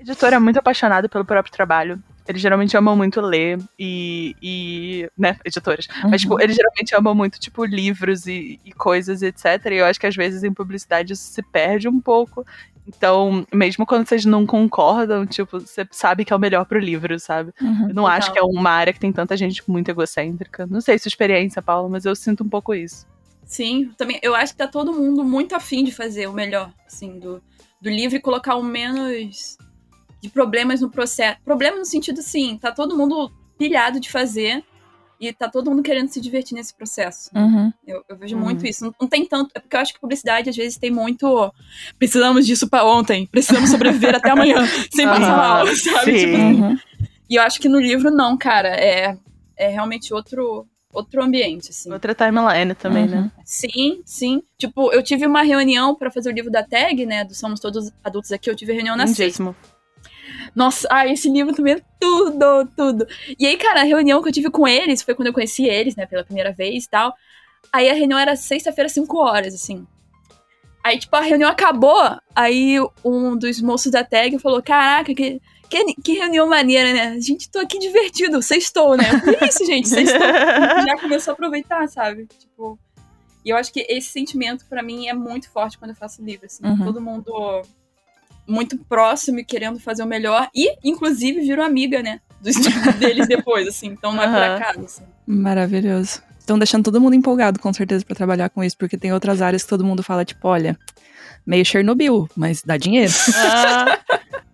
Editor 0.00 0.32
é 0.32 0.38
muito 0.38 0.58
apaixonado 0.58 1.08
pelo 1.08 1.24
próprio 1.24 1.52
trabalho. 1.52 2.00
Eles 2.28 2.42
geralmente 2.42 2.76
amam 2.76 2.94
muito 2.94 3.22
ler 3.22 3.58
e. 3.78 4.36
e 4.42 5.10
né, 5.16 5.38
editoras. 5.42 5.88
Mas, 6.10 6.20
tipo, 6.20 6.38
eles 6.38 6.54
geralmente 6.54 6.94
amam 6.94 7.14
muito, 7.14 7.40
tipo, 7.40 7.64
livros 7.64 8.26
e, 8.26 8.60
e 8.62 8.70
coisas, 8.72 9.22
etc. 9.22 9.44
E 9.72 9.76
eu 9.76 9.86
acho 9.86 9.98
que 9.98 10.06
às 10.06 10.14
vezes 10.14 10.44
em 10.44 10.52
publicidade 10.52 11.14
isso 11.14 11.22
se 11.22 11.42
perde 11.42 11.88
um 11.88 11.98
pouco. 11.98 12.44
Então, 12.86 13.46
mesmo 13.52 13.86
quando 13.86 14.06
vocês 14.06 14.26
não 14.26 14.46
concordam, 14.46 15.26
tipo, 15.26 15.58
você 15.58 15.86
sabe 15.90 16.24
que 16.24 16.32
é 16.32 16.36
o 16.36 16.38
melhor 16.38 16.66
pro 16.66 16.78
livro, 16.78 17.18
sabe? 17.18 17.52
Uhum. 17.60 17.88
Eu 17.88 17.94
não 17.94 18.04
Total. 18.04 18.18
acho 18.18 18.32
que 18.32 18.38
é 18.38 18.42
uma 18.42 18.70
área 18.70 18.92
que 18.92 19.00
tem 19.00 19.12
tanta 19.12 19.36
gente 19.36 19.62
muito 19.66 19.90
egocêntrica. 19.90 20.66
Não 20.66 20.80
sei 20.82 20.98
sua 20.98 21.08
experiência, 21.08 21.62
Paula, 21.62 21.88
mas 21.88 22.04
eu 22.04 22.14
sinto 22.14 22.44
um 22.44 22.48
pouco 22.48 22.74
isso. 22.74 23.06
Sim, 23.44 23.90
também. 23.96 24.18
Eu 24.22 24.34
acho 24.34 24.52
que 24.52 24.58
tá 24.58 24.66
todo 24.66 24.92
mundo 24.92 25.24
muito 25.24 25.54
afim 25.54 25.82
de 25.82 25.92
fazer 25.92 26.26
o 26.26 26.32
melhor, 26.32 26.70
assim, 26.86 27.18
do, 27.18 27.42
do 27.80 27.88
livro 27.88 28.16
e 28.16 28.20
colocar 28.20 28.56
o 28.56 28.62
menos 28.62 29.56
de 30.20 30.28
problemas 30.28 30.80
no 30.80 30.90
processo. 30.90 31.38
Problema 31.44 31.76
no 31.78 31.84
sentido, 31.84 32.20
assim, 32.20 32.58
tá 32.58 32.72
todo 32.72 32.96
mundo 32.96 33.30
pilhado 33.58 33.98
de 34.00 34.10
fazer 34.10 34.64
e 35.20 35.32
tá 35.32 35.48
todo 35.48 35.68
mundo 35.70 35.82
querendo 35.82 36.08
se 36.08 36.20
divertir 36.20 36.54
nesse 36.54 36.72
processo. 36.74 37.28
Uhum. 37.34 37.72
Eu, 37.86 38.04
eu 38.08 38.16
vejo 38.16 38.36
Uhum. 38.36 38.42
muito 38.44 38.64
isso. 38.66 38.84
Não, 38.84 38.94
não 39.00 39.08
tem 39.08 39.26
tanto. 39.26 39.50
É 39.54 39.58
porque 39.60 39.74
eu 39.76 39.80
acho 39.80 39.92
que 39.94 40.00
publicidade, 40.00 40.48
às 40.48 40.56
vezes, 40.56 40.78
tem 40.78 40.90
muito. 40.92 41.52
Precisamos 41.98 42.46
disso 42.46 42.68
pra 42.68 42.84
ontem. 42.84 43.26
Precisamos 43.26 43.70
sobreviver 43.70 44.14
até 44.14 44.30
amanhã. 44.30 44.64
Sem 44.94 45.06
passar 45.06 45.32
Aham, 45.32 45.36
mal, 45.36 45.66
sabe? 45.76 46.18
sim. 46.18 46.26
Tipo, 46.26 46.36
Uhum. 46.36 46.78
e 47.28 47.34
eu 47.36 47.42
acho 47.42 47.60
que 47.60 47.68
no 47.68 47.80
livro, 47.80 48.10
não, 48.12 48.36
cara. 48.38 48.68
É, 48.68 49.16
é 49.56 49.68
realmente 49.68 50.14
outro, 50.14 50.68
outro 50.92 51.20
ambiente, 51.20 51.70
assim. 51.70 51.92
Outra 51.92 52.14
timeline 52.14 52.74
também, 52.76 53.04
Uhum. 53.06 53.10
né? 53.22 53.32
Sim, 53.44 54.00
sim. 54.04 54.40
Tipo, 54.56 54.92
eu 54.92 55.02
tive 55.02 55.26
uma 55.26 55.42
reunião 55.42 55.96
pra 55.96 56.12
fazer 56.12 56.30
o 56.30 56.32
livro 56.32 56.50
da 56.50 56.62
tag, 56.62 57.04
né? 57.06 57.24
Do 57.24 57.34
Somos 57.34 57.58
Todos 57.58 57.90
Adultos 58.04 58.30
Aqui. 58.30 58.48
Eu 58.48 58.54
tive 58.54 58.72
reunião 58.72 58.96
na 58.96 59.08
sexta. 59.08 59.54
Nossa, 60.54 60.86
ah, 60.90 61.06
esse 61.06 61.28
livro 61.28 61.54
também 61.54 61.74
é 61.74 61.80
tudo, 62.00 62.68
tudo. 62.76 63.06
E 63.38 63.46
aí, 63.46 63.56
cara, 63.56 63.80
a 63.80 63.84
reunião 63.84 64.22
que 64.22 64.28
eu 64.28 64.32
tive 64.32 64.50
com 64.50 64.66
eles 64.66 65.02
foi 65.02 65.14
quando 65.14 65.28
eu 65.28 65.32
conheci 65.32 65.64
eles, 65.64 65.96
né, 65.96 66.06
pela 66.06 66.24
primeira 66.24 66.52
vez 66.52 66.84
e 66.84 66.90
tal. 66.90 67.14
Aí 67.72 67.88
a 67.88 67.94
reunião 67.94 68.18
era 68.18 68.36
sexta-feira, 68.36 68.88
5 68.88 69.16
horas, 69.18 69.54
assim. 69.54 69.86
Aí, 70.82 70.98
tipo, 70.98 71.14
a 71.16 71.20
reunião 71.20 71.50
acabou, 71.50 72.02
aí 72.34 72.76
um 73.04 73.36
dos 73.36 73.60
moços 73.60 73.92
da 73.92 74.04
tag 74.04 74.38
falou: 74.38 74.62
Caraca, 74.62 75.14
que, 75.14 75.40
que, 75.68 75.94
que 76.02 76.12
reunião 76.14 76.48
maneira, 76.48 76.92
né? 76.92 77.20
Gente, 77.20 77.50
tô 77.50 77.58
aqui 77.58 77.78
divertido, 77.78 78.40
sextou, 78.40 78.96
né? 78.96 79.04
Falei, 79.20 79.38
isso, 79.42 79.66
gente, 79.66 79.88
sextou. 79.88 80.18
Já 80.86 80.98
começou 80.98 81.32
a 81.32 81.34
aproveitar, 81.34 81.86
sabe? 81.88 82.26
Tipo. 82.38 82.78
E 83.44 83.50
eu 83.50 83.56
acho 83.56 83.72
que 83.72 83.86
esse 83.88 84.08
sentimento, 84.08 84.64
pra 84.66 84.82
mim, 84.82 85.08
é 85.08 85.12
muito 85.12 85.50
forte 85.50 85.78
quando 85.78 85.90
eu 85.90 85.96
faço 85.96 86.22
livro, 86.22 86.46
assim. 86.46 86.64
Uhum. 86.64 86.84
Todo 86.84 87.00
mundo 87.00 87.62
muito 88.48 88.78
próximo 88.78 89.40
e 89.40 89.44
querendo 89.44 89.78
fazer 89.78 90.02
o 90.02 90.06
melhor. 90.06 90.48
E, 90.54 90.76
inclusive, 90.82 91.40
viro 91.40 91.62
amiga, 91.62 92.02
né? 92.02 92.20
Dos 92.40 92.56
deles 92.98 93.28
depois, 93.28 93.68
assim. 93.68 93.88
Então 93.88 94.12
não 94.12 94.22
é 94.22 94.26
por 94.26 94.42
acaso, 94.42 94.84
assim. 94.84 95.04
Maravilhoso. 95.26 96.22
Estão 96.38 96.58
deixando 96.58 96.84
todo 96.84 97.00
mundo 97.00 97.14
empolgado, 97.14 97.60
com 97.60 97.72
certeza, 97.72 98.04
pra 98.04 98.16
trabalhar 98.16 98.48
com 98.48 98.64
isso, 98.64 98.76
porque 98.78 98.96
tem 98.96 99.12
outras 99.12 99.42
áreas 99.42 99.62
que 99.62 99.68
todo 99.68 99.84
mundo 99.84 100.02
fala, 100.02 100.24
tipo, 100.24 100.48
olha, 100.48 100.78
meio 101.46 101.64
Chernobyl, 101.64 102.26
mas 102.34 102.62
dá 102.62 102.78
dinheiro. 102.78 103.12
Ah, 103.36 103.98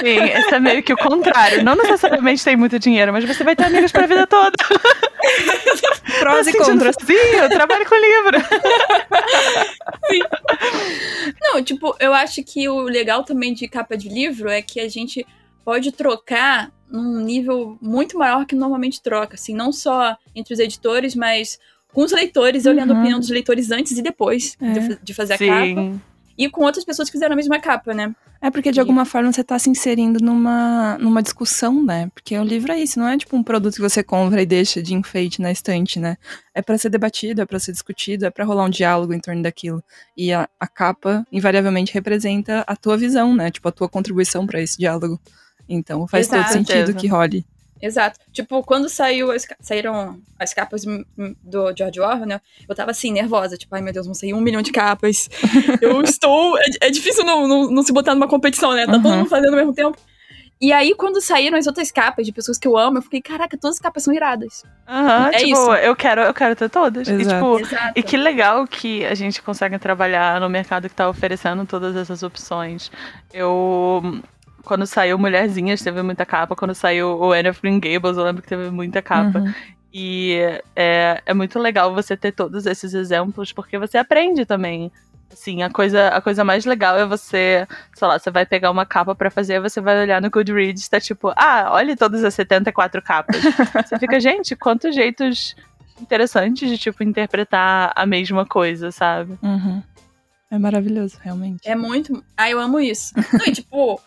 sim, 0.00 0.18
esse 0.22 0.54
é 0.54 0.60
meio 0.60 0.82
que 0.82 0.92
o 0.92 0.96
contrário. 0.96 1.62
Não 1.64 1.74
necessariamente 1.76 2.44
tem 2.44 2.56
muito 2.56 2.78
dinheiro, 2.78 3.12
mas 3.12 3.24
você 3.24 3.42
vai 3.44 3.54
ter 3.56 3.64
amigos 3.64 3.90
pra 3.92 4.06
vida 4.06 4.26
toda. 4.26 4.52
Prós 6.18 6.46
e 6.46 6.52
Tá 6.52 6.58
sentindo 6.58 6.84
contras. 6.84 6.96
sozinho? 7.00 7.48
Trabalho 7.48 7.86
com 7.88 7.94
livro. 7.94 8.38
Não, 11.40 11.62
tipo, 11.62 11.94
eu 12.00 12.12
acho 12.12 12.42
que 12.42 12.68
o 12.68 12.82
legal 12.82 13.24
também 13.24 13.54
de 13.54 13.66
capa 13.68 13.96
de 13.96 14.08
livro 14.08 14.48
é 14.48 14.60
que 14.62 14.80
a 14.80 14.88
gente 14.88 15.26
pode 15.64 15.92
trocar 15.92 16.70
num 16.90 17.20
nível 17.20 17.78
muito 17.80 18.18
maior 18.18 18.44
que 18.46 18.54
normalmente 18.54 19.02
troca, 19.02 19.34
assim, 19.34 19.54
não 19.54 19.72
só 19.72 20.16
entre 20.34 20.52
os 20.54 20.60
editores, 20.60 21.14
mas 21.14 21.58
com 21.92 22.02
os 22.02 22.12
leitores, 22.12 22.66
eu 22.66 22.72
lendo 22.72 22.90
a 22.90 22.94
Uhum. 22.94 23.00
opinião 23.00 23.20
dos 23.20 23.30
leitores 23.30 23.70
antes 23.70 23.96
e 23.96 24.02
depois 24.02 24.56
É. 24.60 24.66
de, 24.72 24.98
de 25.02 25.14
fazer 25.14 25.34
a 25.34 25.38
capa, 25.38 25.64
Sim. 25.64 26.00
E 26.36 26.48
com 26.48 26.62
outras 26.64 26.84
pessoas 26.84 27.08
que 27.08 27.12
fizeram 27.12 27.32
a 27.34 27.36
mesma 27.36 27.58
capa, 27.60 27.92
né? 27.94 28.14
É 28.40 28.50
porque 28.50 28.70
de 28.70 28.78
E- 28.78 28.80
alguma 28.80 29.04
forma 29.06 29.32
você 29.32 29.42
tá 29.42 29.58
se 29.58 29.70
inserindo 29.70 30.22
numa, 30.22 30.98
numa 30.98 31.22
discussão, 31.22 31.82
né? 31.82 32.10
Porque 32.14 32.36
o 32.38 32.44
livro 32.44 32.72
é 32.72 32.78
isso, 32.80 32.98
não 32.98 33.08
é 33.08 33.16
tipo 33.16 33.34
um 33.36 33.42
produto 33.42 33.74
que 33.76 33.80
você 33.80 34.02
compra 34.02 34.42
e 34.42 34.46
deixa 34.46 34.82
de 34.82 34.92
enfeite 34.94 35.40
na 35.40 35.50
estante, 35.50 35.98
né? 35.98 36.16
É 36.54 36.60
pra 36.60 36.76
ser 36.76 36.90
debatido, 36.90 37.40
é 37.40 37.46
pra 37.46 37.58
ser 37.58 37.72
discutido, 37.72 38.26
é 38.26 38.30
pra 38.30 38.44
rolar 38.44 38.64
um 38.64 38.70
diálogo 38.70 39.14
em 39.14 39.20
torno 39.20 39.42
daquilo. 39.42 39.82
E 40.16 40.32
a, 40.32 40.46
a 40.60 40.66
capa 40.66 41.26
invariavelmente 41.32 41.94
representa 41.94 42.62
a 42.66 42.76
tua 42.76 42.98
visão, 42.98 43.34
né? 43.34 43.50
Tipo 43.50 43.68
a 43.68 43.72
tua 43.72 43.88
contribuição 43.88 44.46
pra 44.46 44.60
esse 44.60 44.76
diálogo. 44.76 45.18
Então 45.68 46.06
faz 46.06 46.26
Exato. 46.26 46.42
todo 46.44 46.52
sentido 46.52 46.94
que 46.94 47.06
role. 47.06 47.46
Exato. 47.86 48.18
Tipo, 48.32 48.62
quando 48.62 48.88
saiu 48.88 49.30
as 49.30 49.46
saíram 49.60 50.18
as 50.38 50.54
capas 50.54 50.84
do 50.84 51.72
George 51.76 52.00
Orwell, 52.00 52.24
né? 52.26 52.40
Eu 52.68 52.74
tava 52.74 52.90
assim, 52.92 53.12
nervosa. 53.12 53.56
Tipo, 53.58 53.74
ai 53.74 53.82
meu 53.82 53.92
Deus, 53.92 54.06
vão 54.06 54.14
sair 54.14 54.32
um 54.32 54.40
milhão 54.40 54.62
de 54.62 54.72
capas. 54.72 55.28
Eu 55.82 56.00
estou. 56.02 56.56
É, 56.58 56.86
é 56.86 56.90
difícil 56.90 57.24
não, 57.24 57.46
não, 57.46 57.70
não 57.70 57.82
se 57.82 57.92
botar 57.92 58.14
numa 58.14 58.26
competição, 58.28 58.72
né? 58.72 58.86
Tá 58.86 58.92
todo 58.92 59.06
Uhum. 59.08 59.16
mundo 59.18 59.28
fazendo 59.28 59.50
ao 59.50 59.56
mesmo 59.56 59.74
tempo. 59.74 59.98
E 60.60 60.72
aí, 60.72 60.94
quando 60.94 61.20
saíram 61.20 61.58
as 61.58 61.66
outras 61.66 61.90
capas 61.90 62.24
de 62.24 62.32
pessoas 62.32 62.56
que 62.56 62.66
eu 62.66 62.78
amo, 62.78 62.96
eu 62.98 63.02
fiquei, 63.02 63.20
caraca, 63.20 63.58
todas 63.58 63.76
as 63.76 63.82
capas 63.82 64.02
são 64.04 64.14
iradas. 64.14 64.62
Aham, 64.88 65.28
É 65.34 65.38
tipo, 65.38 65.50
isso. 65.52 65.72
eu 65.74 65.94
quero, 65.96 66.22
eu 66.22 66.32
quero 66.32 66.56
ter 66.56 66.70
todas. 66.70 67.06
E, 67.06 67.12
Exato. 67.12 67.34
tipo, 67.58 67.60
Exato. 67.60 67.92
E 67.96 68.02
que 68.02 68.16
legal 68.16 68.66
que 68.66 69.04
a 69.04 69.14
gente 69.14 69.42
consegue 69.42 69.78
trabalhar 69.78 70.40
no 70.40 70.48
mercado 70.48 70.88
que 70.88 70.94
tá 70.94 71.06
oferecendo 71.08 71.66
todas 71.66 71.94
essas 71.96 72.22
opções. 72.22 72.90
Eu. 73.32 74.22
Quando 74.64 74.86
saiu 74.86 75.18
Mulherzinhas, 75.18 75.82
teve 75.82 76.02
muita 76.02 76.24
capa. 76.24 76.56
Quando 76.56 76.74
saiu 76.74 77.18
o 77.18 77.32
Anne 77.32 77.50
of 77.50 77.60
Green 77.60 77.78
Gables, 77.78 78.16
eu 78.16 78.24
lembro 78.24 78.42
que 78.42 78.48
teve 78.48 78.70
muita 78.70 79.02
capa. 79.02 79.38
Uhum. 79.38 79.54
E 79.92 80.38
é, 80.74 81.22
é 81.24 81.34
muito 81.34 81.58
legal 81.58 81.94
você 81.94 82.16
ter 82.16 82.32
todos 82.32 82.66
esses 82.66 82.94
exemplos, 82.94 83.52
porque 83.52 83.78
você 83.78 83.96
aprende 83.96 84.44
também. 84.44 84.90
Assim, 85.32 85.62
a 85.62 85.70
coisa, 85.70 86.08
a 86.08 86.20
coisa 86.20 86.44
mais 86.44 86.64
legal 86.64 86.96
é 86.96 87.06
você, 87.06 87.66
sei 87.94 88.08
lá, 88.08 88.18
você 88.18 88.30
vai 88.30 88.46
pegar 88.46 88.70
uma 88.70 88.86
capa 88.86 89.14
pra 89.14 89.30
fazer, 89.30 89.60
você 89.60 89.80
vai 89.80 90.00
olhar 90.02 90.20
no 90.20 90.30
Goodreads, 90.30 90.88
tá 90.88 91.00
tipo, 91.00 91.32
ah, 91.36 91.68
olha 91.70 91.96
todas 91.96 92.22
as 92.22 92.34
74 92.34 93.02
capas. 93.02 93.36
você 93.86 93.98
fica, 93.98 94.20
gente, 94.20 94.54
quantos 94.54 94.94
jeitos 94.94 95.56
interessantes 96.00 96.68
de, 96.68 96.78
tipo, 96.78 97.02
interpretar 97.02 97.92
a 97.94 98.06
mesma 98.06 98.46
coisa, 98.46 98.90
sabe? 98.90 99.38
Uhum. 99.42 99.82
É 100.50 100.58
maravilhoso, 100.58 101.18
realmente. 101.20 101.68
É 101.68 101.74
muito. 101.74 102.22
Ah, 102.36 102.48
eu 102.48 102.60
amo 102.60 102.78
isso. 102.78 103.12
Não, 103.32 103.46
e 103.46 103.52
tipo, 103.52 104.00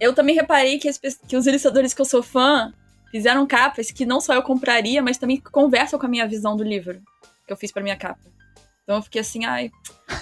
eu 0.00 0.14
também 0.14 0.34
reparei 0.34 0.78
que, 0.78 0.88
as 0.88 0.98
que 0.98 1.36
os 1.36 1.46
ilustradores 1.46 1.94
que 1.94 2.00
eu 2.00 2.06
sou 2.06 2.22
fã 2.22 2.72
fizeram 3.10 3.46
capas 3.46 3.90
que 3.90 4.06
não 4.06 4.20
só 4.20 4.34
eu 4.34 4.42
compraria, 4.42 5.02
mas 5.02 5.18
também 5.18 5.38
conversam 5.38 5.98
com 5.98 6.06
a 6.06 6.08
minha 6.08 6.26
visão 6.26 6.56
do 6.56 6.64
livro 6.64 7.00
que 7.46 7.52
eu 7.52 7.56
fiz 7.56 7.70
pra 7.70 7.82
minha 7.82 7.96
capa. 7.96 8.20
Então 8.84 8.96
eu 8.96 9.02
fiquei 9.02 9.20
assim, 9.20 9.44
ai, 9.44 9.70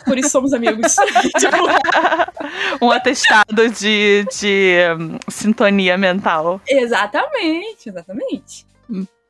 por 0.04 0.18
isso 0.18 0.30
somos 0.30 0.52
amigos. 0.52 0.96
tipo, 1.38 1.56
um 2.84 2.90
atestado 2.90 3.70
de, 3.70 4.26
de 4.38 4.76
hum, 4.98 5.18
sintonia 5.28 5.96
mental. 5.96 6.60
exatamente, 6.66 7.88
exatamente. 7.88 8.66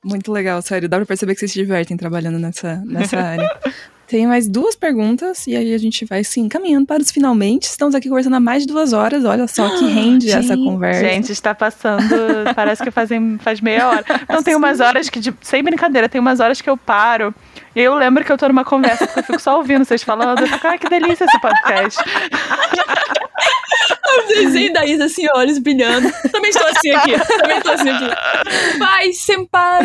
Muito 0.05 0.33
legal, 0.33 0.62
sério. 0.62 0.89
Dá 0.89 0.97
pra 0.97 1.07
perceber 1.07 1.35
que 1.35 1.41
vocês 1.41 1.53
se 1.53 1.59
divertem 1.59 1.97
trabalhando 1.97 2.39
nessa, 2.39 2.77
nessa 2.85 3.19
área. 3.19 3.49
Tem 4.09 4.26
mais 4.26 4.48
duas 4.48 4.74
perguntas 4.74 5.47
e 5.47 5.55
aí 5.55 5.74
a 5.74 5.78
gente 5.78 6.06
vai 6.06 6.24
se 6.24 6.40
encaminhando 6.40 6.86
para 6.86 7.02
os 7.02 7.10
finalmente. 7.10 7.64
Estamos 7.64 7.94
aqui 7.94 8.09
conversando 8.09 8.36
há 8.36 8.40
mais 8.40 8.62
de 8.62 8.72
duas 8.72 8.94
horas. 8.94 9.22
Olha 9.22 9.47
só 9.47 9.68
que 9.78 9.85
rende 9.85 10.30
essa 10.30 10.56
conversa. 10.56 11.01
Gente, 11.01 11.30
está 11.30 11.55
passando, 11.55 12.09
parece 12.56 12.82
que 12.82 12.90
fazem, 12.90 13.36
faz 13.39 13.60
meia 13.60 13.86
hora. 13.86 14.05
Então 14.22 14.43
tem 14.43 14.56
umas 14.56 14.80
horas 14.80 15.10
que, 15.10 15.20
sem 15.43 15.62
brincadeira, 15.62 16.09
tem 16.09 16.18
umas 16.18 16.40
horas 16.40 16.59
que 16.59 16.70
eu 16.70 16.76
paro. 16.76 17.35
Eu 17.79 17.95
lembro 17.95 18.25
que 18.25 18.33
eu 18.33 18.37
tô 18.37 18.49
numa 18.49 18.65
conversa, 18.65 19.07
porque 19.07 19.21
eu 19.21 19.25
fico 19.25 19.39
só 19.39 19.57
ouvindo 19.57 19.85
vocês 19.85 20.03
falando. 20.03 20.41
Eu 20.41 20.49
fico, 20.49 20.67
ai, 20.67 20.77
que 20.81 20.89
delícia 20.89 21.25
esse 21.25 21.41
podcast. 21.41 22.01
O 24.19 24.27
desenho 24.27 24.73
da 24.73 24.85
Isa, 24.85 25.05
assim, 25.05 25.29
olhos 25.33 25.59
brilhando. 25.59 26.11
Também 26.33 26.51
estou 26.51 26.67
assim 26.67 26.91
aqui. 26.91 27.13
Também 27.39 27.59
estou 27.59 27.73
assim 27.73 27.89
aqui. 27.91 28.79
Vai, 28.81 29.13
senpai. 29.13 29.83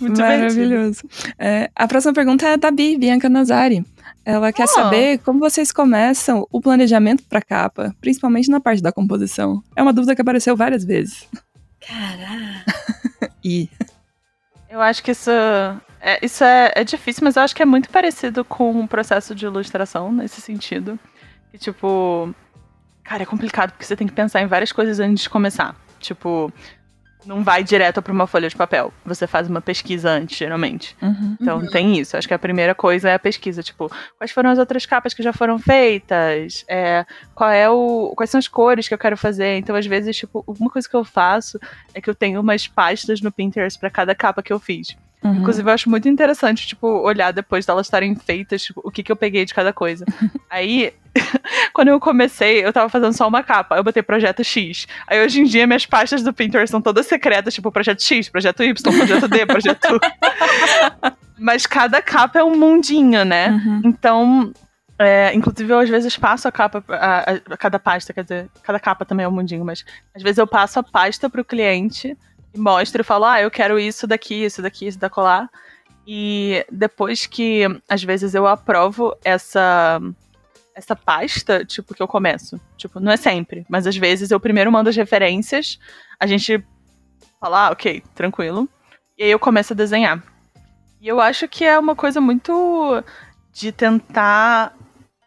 Muito 0.00 0.20
Maravilhoso. 0.20 1.02
É, 1.38 1.70
a 1.76 1.86
próxima 1.86 2.12
pergunta 2.12 2.44
é 2.44 2.56
da 2.56 2.72
Bi, 2.72 2.98
Bianca 2.98 3.28
Nazari. 3.28 3.84
Ela 4.24 4.52
quer 4.52 4.64
oh. 4.64 4.68
saber 4.68 5.18
como 5.18 5.38
vocês 5.38 5.70
começam 5.70 6.44
o 6.50 6.60
planejamento 6.60 7.22
para 7.28 7.40
capa, 7.40 7.94
principalmente 8.00 8.50
na 8.50 8.58
parte 8.58 8.82
da 8.82 8.90
composição. 8.90 9.62
É 9.76 9.82
uma 9.82 9.92
dúvida 9.92 10.16
que 10.16 10.22
apareceu 10.22 10.56
várias 10.56 10.84
vezes. 10.84 11.28
Caraca. 11.80 13.30
e 13.44 13.68
eu 14.70 14.80
acho 14.80 15.02
que 15.02 15.10
isso 15.10 15.30
é, 16.00 16.18
isso 16.22 16.44
é, 16.44 16.72
é 16.76 16.84
difícil, 16.84 17.24
mas 17.24 17.36
eu 17.36 17.42
acho 17.42 17.54
que 17.54 17.62
é 17.62 17.66
muito 17.66 17.90
parecido 17.90 18.44
com 18.44 18.80
o 18.80 18.88
processo 18.88 19.34
de 19.34 19.46
ilustração 19.46 20.12
nesse 20.12 20.40
sentido. 20.40 20.98
Que 21.50 21.58
tipo, 21.58 22.32
cara, 23.02 23.22
é 23.22 23.26
complicado 23.26 23.72
porque 23.72 23.84
você 23.84 23.96
tem 23.96 24.06
que 24.06 24.12
pensar 24.12 24.40
em 24.40 24.46
várias 24.46 24.72
coisas 24.72 25.00
antes 25.00 25.24
de 25.24 25.30
começar. 25.30 25.74
Tipo, 25.98 26.52
não 27.28 27.44
vai 27.44 27.62
direto 27.62 28.00
para 28.00 28.12
uma 28.12 28.26
folha 28.26 28.48
de 28.48 28.56
papel. 28.56 28.90
Você 29.04 29.26
faz 29.26 29.48
uma 29.48 29.60
pesquisa 29.60 30.10
antes, 30.10 30.38
geralmente. 30.38 30.96
Uhum, 31.00 31.36
então 31.38 31.58
uhum. 31.58 31.66
tem 31.66 31.98
isso. 31.98 32.16
Acho 32.16 32.26
que 32.26 32.32
a 32.32 32.38
primeira 32.38 32.74
coisa 32.74 33.10
é 33.10 33.14
a 33.14 33.18
pesquisa. 33.18 33.62
Tipo, 33.62 33.92
quais 34.16 34.30
foram 34.30 34.48
as 34.48 34.58
outras 34.58 34.86
capas 34.86 35.12
que 35.12 35.22
já 35.22 35.32
foram 35.32 35.58
feitas? 35.58 36.64
É, 36.66 37.04
qual 37.34 37.50
é 37.50 37.68
o, 37.68 38.14
quais 38.16 38.30
são 38.30 38.38
as 38.38 38.48
cores 38.48 38.88
que 38.88 38.94
eu 38.94 38.98
quero 38.98 39.16
fazer? 39.16 39.58
Então, 39.58 39.76
às 39.76 39.86
vezes, 39.86 40.16
tipo, 40.16 40.42
uma 40.46 40.70
coisa 40.70 40.88
que 40.88 40.96
eu 40.96 41.04
faço 41.04 41.60
é 41.92 42.00
que 42.00 42.08
eu 42.08 42.14
tenho 42.14 42.40
umas 42.40 42.66
pastas 42.66 43.20
no 43.20 43.30
Pinterest 43.30 43.78
para 43.78 43.90
cada 43.90 44.14
capa 44.14 44.42
que 44.42 44.52
eu 44.52 44.58
fiz. 44.58 44.96
Uhum. 45.22 45.36
Inclusive, 45.36 45.68
eu 45.68 45.74
acho 45.74 45.90
muito 45.90 46.08
interessante, 46.08 46.66
tipo, 46.66 46.86
olhar 46.86 47.32
depois 47.32 47.66
delas 47.66 47.86
estarem 47.86 48.14
feitas, 48.14 48.62
tipo, 48.62 48.80
o 48.84 48.90
que, 48.90 49.02
que 49.02 49.10
eu 49.10 49.16
peguei 49.16 49.44
de 49.44 49.52
cada 49.52 49.72
coisa. 49.72 50.04
Aí, 50.48 50.92
quando 51.72 51.88
eu 51.88 51.98
comecei, 51.98 52.64
eu 52.64 52.72
tava 52.72 52.88
fazendo 52.88 53.12
só 53.12 53.26
uma 53.26 53.42
capa. 53.42 53.76
Eu 53.76 53.84
botei 53.84 54.02
projeto 54.02 54.44
X. 54.44 54.86
Aí, 55.06 55.24
hoje 55.24 55.40
em 55.40 55.44
dia, 55.44 55.66
minhas 55.66 55.86
pastas 55.86 56.22
do 56.22 56.32
Pinterest 56.32 56.70
são 56.70 56.80
todas 56.80 57.06
secretas, 57.06 57.54
tipo, 57.54 57.72
projeto 57.72 58.02
X, 58.02 58.28
projeto 58.28 58.62
Y, 58.62 58.96
projeto 58.96 59.28
D, 59.28 59.46
projeto. 59.46 60.00
Mas 61.36 61.66
cada 61.66 62.00
capa 62.00 62.38
é 62.38 62.44
um 62.44 62.56
mundinho, 62.56 63.24
né? 63.24 63.50
Uhum. 63.50 63.82
Então, 63.84 64.52
é, 64.98 65.32
inclusive, 65.34 65.72
eu 65.72 65.78
às 65.78 65.88
vezes 65.88 66.16
passo 66.16 66.48
a 66.48 66.52
capa, 66.52 66.82
a, 66.88 67.18
a, 67.18 67.34
a, 67.50 67.56
cada 67.56 67.78
pasta, 67.78 68.12
quer 68.12 68.22
dizer, 68.22 68.50
cada 68.62 68.80
capa 68.80 69.04
também 69.04 69.24
é 69.24 69.28
um 69.28 69.32
mundinho, 69.32 69.64
mas 69.64 69.84
às 70.14 70.22
vezes 70.22 70.38
eu 70.38 70.46
passo 70.46 70.80
a 70.80 70.82
pasta 70.82 71.30
pro 71.30 71.44
cliente 71.44 72.16
e 72.54 72.58
mostro 72.58 73.00
e 73.00 73.04
falo, 73.04 73.24
ah, 73.24 73.40
eu 73.40 73.50
quero 73.50 73.78
isso 73.78 74.06
daqui, 74.06 74.44
isso 74.44 74.62
daqui, 74.62 74.86
isso 74.86 74.98
da 74.98 75.10
colar. 75.10 75.48
E 76.06 76.64
depois 76.70 77.26
que, 77.26 77.64
às 77.88 78.02
vezes, 78.02 78.34
eu 78.34 78.46
aprovo 78.46 79.16
essa 79.24 80.00
essa 80.78 80.94
pasta, 80.94 81.64
tipo, 81.64 81.92
que 81.92 82.00
eu 82.00 82.06
começo. 82.06 82.58
Tipo, 82.76 83.00
não 83.00 83.10
é 83.10 83.16
sempre, 83.16 83.66
mas 83.68 83.84
às 83.84 83.96
vezes 83.96 84.30
eu 84.30 84.38
primeiro 84.38 84.70
mando 84.70 84.88
as 84.88 84.94
referências, 84.94 85.76
a 86.20 86.26
gente 86.26 86.64
fala, 87.40 87.66
ah, 87.66 87.70
ok, 87.72 88.00
tranquilo. 88.14 88.68
E 89.18 89.24
aí 89.24 89.30
eu 89.30 89.40
começo 89.40 89.72
a 89.72 89.76
desenhar. 89.76 90.22
E 91.00 91.08
eu 91.08 91.20
acho 91.20 91.48
que 91.48 91.64
é 91.64 91.76
uma 91.76 91.96
coisa 91.96 92.20
muito 92.20 93.02
de 93.52 93.72
tentar, 93.72 94.72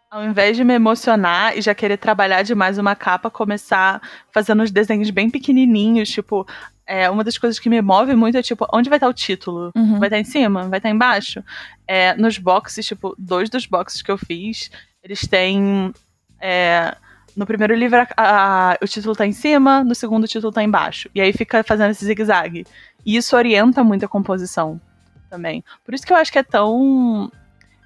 ao 0.10 0.24
invés 0.24 0.56
de 0.56 0.64
me 0.64 0.74
emocionar 0.74 1.58
e 1.58 1.62
já 1.62 1.76
querer 1.76 1.98
trabalhar 1.98 2.44
demais 2.44 2.78
uma 2.78 2.96
capa, 2.96 3.30
começar 3.30 4.02
fazendo 4.34 4.64
os 4.64 4.72
desenhos 4.72 5.10
bem 5.10 5.30
pequenininhos, 5.30 6.10
tipo, 6.10 6.48
é, 6.86 7.10
uma 7.10 7.24
das 7.24 7.38
coisas 7.38 7.60
que 7.60 7.70
me 7.70 7.82
move 7.82 8.16
muito 8.16 8.38
é, 8.38 8.42
tipo, 8.42 8.68
onde 8.74 8.90
vai 8.90 8.98
estar 8.98 9.08
o 9.08 9.14
título? 9.14 9.72
Uhum. 9.76 10.00
Vai 10.00 10.08
estar 10.08 10.20
em 10.20 10.24
cima? 10.24 10.68
Vai 10.68 10.80
estar 10.80 10.90
embaixo? 10.90 11.44
É, 11.88 12.16
nos 12.16 12.38
boxes, 12.38 12.86
tipo, 12.86 13.16
dois 13.18 13.50
dos 13.50 13.66
boxes 13.66 14.02
que 14.02 14.12
eu 14.12 14.18
fiz, 14.18 14.72
eles 15.04 15.28
têm. 15.28 15.94
É, 16.40 16.96
no 17.36 17.46
primeiro 17.46 17.74
livro, 17.74 18.00
a, 18.00 18.08
a, 18.18 18.78
o 18.82 18.88
título 18.88 19.16
tá 19.16 19.26
em 19.26 19.32
cima, 19.32 19.84
no 19.84 19.96
segundo, 19.96 20.26
o 20.26 20.28
título 20.28 20.52
tá 20.52 20.64
embaixo. 20.64 21.10
E 21.16 21.22
aí 21.22 21.32
fica 21.32 21.64
fazendo 21.64 21.92
esse 21.92 22.06
zigue-zague. 22.06 22.66
E 23.06 23.16
isso 23.16 23.36
orienta 23.36 23.84
muito 23.84 24.06
a 24.06 24.10
composição 24.10 24.80
também. 25.30 25.64
Por 25.86 25.94
isso 25.94 26.06
que 26.06 26.12
eu 26.12 26.18
acho 26.18 26.32
que 26.32 26.40
é 26.40 26.44
tão 26.44 27.32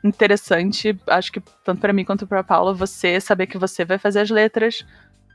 interessante, 0.03 0.97
acho 1.07 1.31
que 1.31 1.41
tanto 1.63 1.81
para 1.81 1.93
mim 1.93 2.05
quanto 2.05 2.27
para 2.27 2.43
Paula, 2.43 2.73
você 2.73 3.19
saber 3.19 3.47
que 3.47 3.57
você 3.57 3.83
vai 3.83 3.97
fazer 3.97 4.19
as 4.19 4.29
letras, 4.29 4.85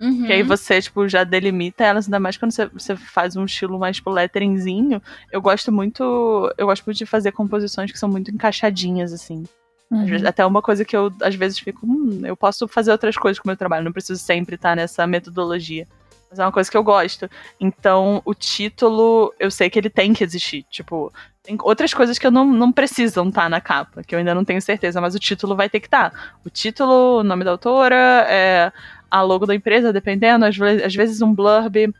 Uhum. 0.00 0.26
Que 0.26 0.32
aí 0.32 0.42
você, 0.42 0.80
tipo, 0.80 1.06
já 1.06 1.24
delimita 1.24 1.84
elas, 1.84 2.06
ainda 2.06 2.18
mais 2.18 2.36
quando 2.36 2.52
você, 2.52 2.66
você 2.66 2.96
faz 2.96 3.36
um 3.36 3.44
estilo 3.44 3.78
mais, 3.78 3.96
tipo, 3.96 4.10
letteringzinho. 4.10 5.02
Eu 5.30 5.42
gosto 5.42 5.70
muito. 5.70 6.02
Eu 6.56 6.66
gosto 6.66 6.84
muito 6.84 6.96
de 6.96 7.06
fazer 7.06 7.32
composições 7.32 7.92
que 7.92 7.98
são 7.98 8.08
muito 8.08 8.30
encaixadinhas, 8.30 9.12
assim. 9.12 9.44
Uhum. 9.90 10.06
Vezes, 10.06 10.26
até 10.26 10.46
uma 10.46 10.62
coisa 10.62 10.84
que 10.84 10.96
eu, 10.96 11.12
às 11.20 11.34
vezes, 11.34 11.58
fico. 11.58 11.86
Hum, 11.86 12.22
eu 12.24 12.36
posso 12.36 12.66
fazer 12.66 12.92
outras 12.92 13.16
coisas 13.16 13.38
com 13.38 13.46
o 13.46 13.50
meu 13.50 13.56
trabalho, 13.56 13.84
não 13.84 13.92
preciso 13.92 14.20
sempre 14.20 14.54
estar 14.54 14.74
nessa 14.74 15.06
metodologia. 15.06 15.86
Mas 16.30 16.38
é 16.38 16.44
uma 16.44 16.52
coisa 16.52 16.70
que 16.70 16.76
eu 16.76 16.84
gosto. 16.84 17.28
Então, 17.58 18.22
o 18.24 18.32
título, 18.32 19.34
eu 19.38 19.50
sei 19.50 19.68
que 19.68 19.78
ele 19.78 19.90
tem 19.90 20.14
que 20.14 20.22
existir. 20.22 20.64
Tipo, 20.70 21.12
tem 21.42 21.58
outras 21.60 21.92
coisas 21.92 22.18
que 22.18 22.26
eu 22.26 22.30
não, 22.30 22.46
não 22.46 22.70
precisam 22.70 23.28
estar 23.28 23.50
na 23.50 23.60
capa, 23.60 24.04
que 24.04 24.14
eu 24.14 24.18
ainda 24.20 24.34
não 24.34 24.44
tenho 24.44 24.62
certeza, 24.62 25.00
mas 25.00 25.14
o 25.14 25.18
título 25.18 25.56
vai 25.56 25.68
ter 25.68 25.80
que 25.80 25.88
estar. 25.88 26.38
O 26.44 26.48
título, 26.48 27.18
o 27.18 27.24
nome 27.24 27.44
da 27.44 27.50
autora, 27.50 28.26
é, 28.28 28.72
a 29.10 29.22
logo 29.22 29.46
da 29.46 29.54
empresa, 29.54 29.92
dependendo, 29.92 30.44
às, 30.44 30.56
vezes, 30.56 30.84
às 30.84 30.94
vezes 30.94 31.22
um 31.22 31.34
blurb. 31.34 31.92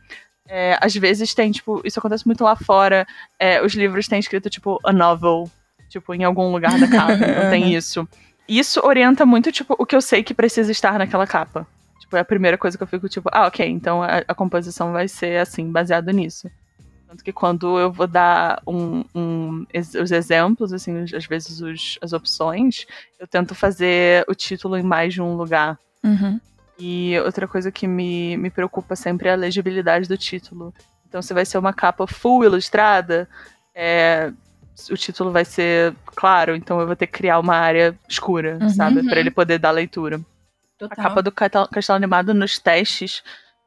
É, 0.47 0.77
às 0.81 0.93
vezes 0.95 1.33
tem, 1.33 1.51
tipo, 1.51 1.81
isso 1.85 1.99
acontece 1.99 2.25
muito 2.25 2.43
lá 2.43 2.55
fora. 2.55 3.07
É, 3.39 3.63
os 3.63 3.73
livros 3.73 4.07
têm 4.07 4.19
escrito, 4.19 4.49
tipo, 4.49 4.79
a 4.83 4.91
novel, 4.91 5.49
tipo, 5.89 6.13
em 6.13 6.23
algum 6.23 6.51
lugar 6.51 6.77
da 6.79 6.87
capa. 6.87 7.13
então 7.23 7.49
tem 7.49 7.73
isso. 7.73 8.07
Isso 8.47 8.81
orienta 8.85 9.25
muito, 9.25 9.51
tipo, 9.51 9.75
o 9.77 9.85
que 9.85 9.95
eu 9.95 10.01
sei 10.01 10.23
que 10.23 10.33
precisa 10.33 10.71
estar 10.71 10.97
naquela 10.99 11.25
capa. 11.25 11.65
Tipo, 12.01 12.17
é 12.17 12.19
a 12.19 12.25
primeira 12.25 12.57
coisa 12.57 12.77
que 12.77 12.83
eu 12.83 12.87
fico, 12.87 13.07
tipo, 13.07 13.29
ah, 13.31 13.47
ok, 13.47 13.65
então 13.65 14.03
a, 14.03 14.23
a 14.27 14.35
composição 14.35 14.91
vai 14.91 15.07
ser 15.07 15.39
assim, 15.39 15.71
baseado 15.71 16.11
nisso. 16.11 16.49
Tanto 17.11 17.25
que 17.25 17.33
quando 17.33 17.77
eu 17.77 17.91
vou 17.91 18.07
dar 18.07 18.61
um, 18.65 19.03
um, 19.13 19.65
os 20.01 20.11
exemplos, 20.11 20.71
assim, 20.71 21.03
às 21.13 21.25
vezes 21.25 21.59
os, 21.59 21.99
as 22.01 22.13
opções, 22.13 22.85
eu 23.19 23.27
tento 23.27 23.53
fazer 23.53 24.23
o 24.29 24.33
título 24.33 24.77
em 24.77 24.83
mais 24.83 25.13
de 25.13 25.21
um 25.21 25.35
lugar. 25.35 25.77
Uhum. 26.03 26.39
E 26.83 27.19
outra 27.19 27.47
coisa 27.47 27.71
que 27.71 27.87
me, 27.87 28.35
me 28.37 28.49
preocupa 28.49 28.95
sempre 28.95 29.29
é 29.29 29.33
a 29.33 29.35
legibilidade 29.35 30.07
do 30.07 30.17
título. 30.17 30.73
Então, 31.07 31.21
se 31.21 31.31
vai 31.31 31.45
ser 31.45 31.59
uma 31.59 31.71
capa 31.71 32.07
full 32.07 32.43
ilustrada, 32.43 33.29
é, 33.75 34.33
o 34.89 34.95
título 34.95 35.31
vai 35.31 35.45
ser 35.45 35.93
claro, 36.15 36.55
então 36.55 36.79
eu 36.79 36.87
vou 36.87 36.95
ter 36.95 37.05
que 37.05 37.13
criar 37.13 37.37
uma 37.37 37.55
área 37.55 37.95
escura, 38.09 38.57
uhum, 38.59 38.69
sabe? 38.69 39.07
para 39.07 39.19
ele 39.19 39.29
poder 39.29 39.59
dar 39.59 39.69
leitura. 39.69 40.19
Total. 40.79 40.97
A 40.97 41.03
capa 41.03 41.21
do 41.21 41.31
Castelo 41.31 41.97
Animado 41.97 42.33
nos 42.33 42.57
testes 42.57 43.21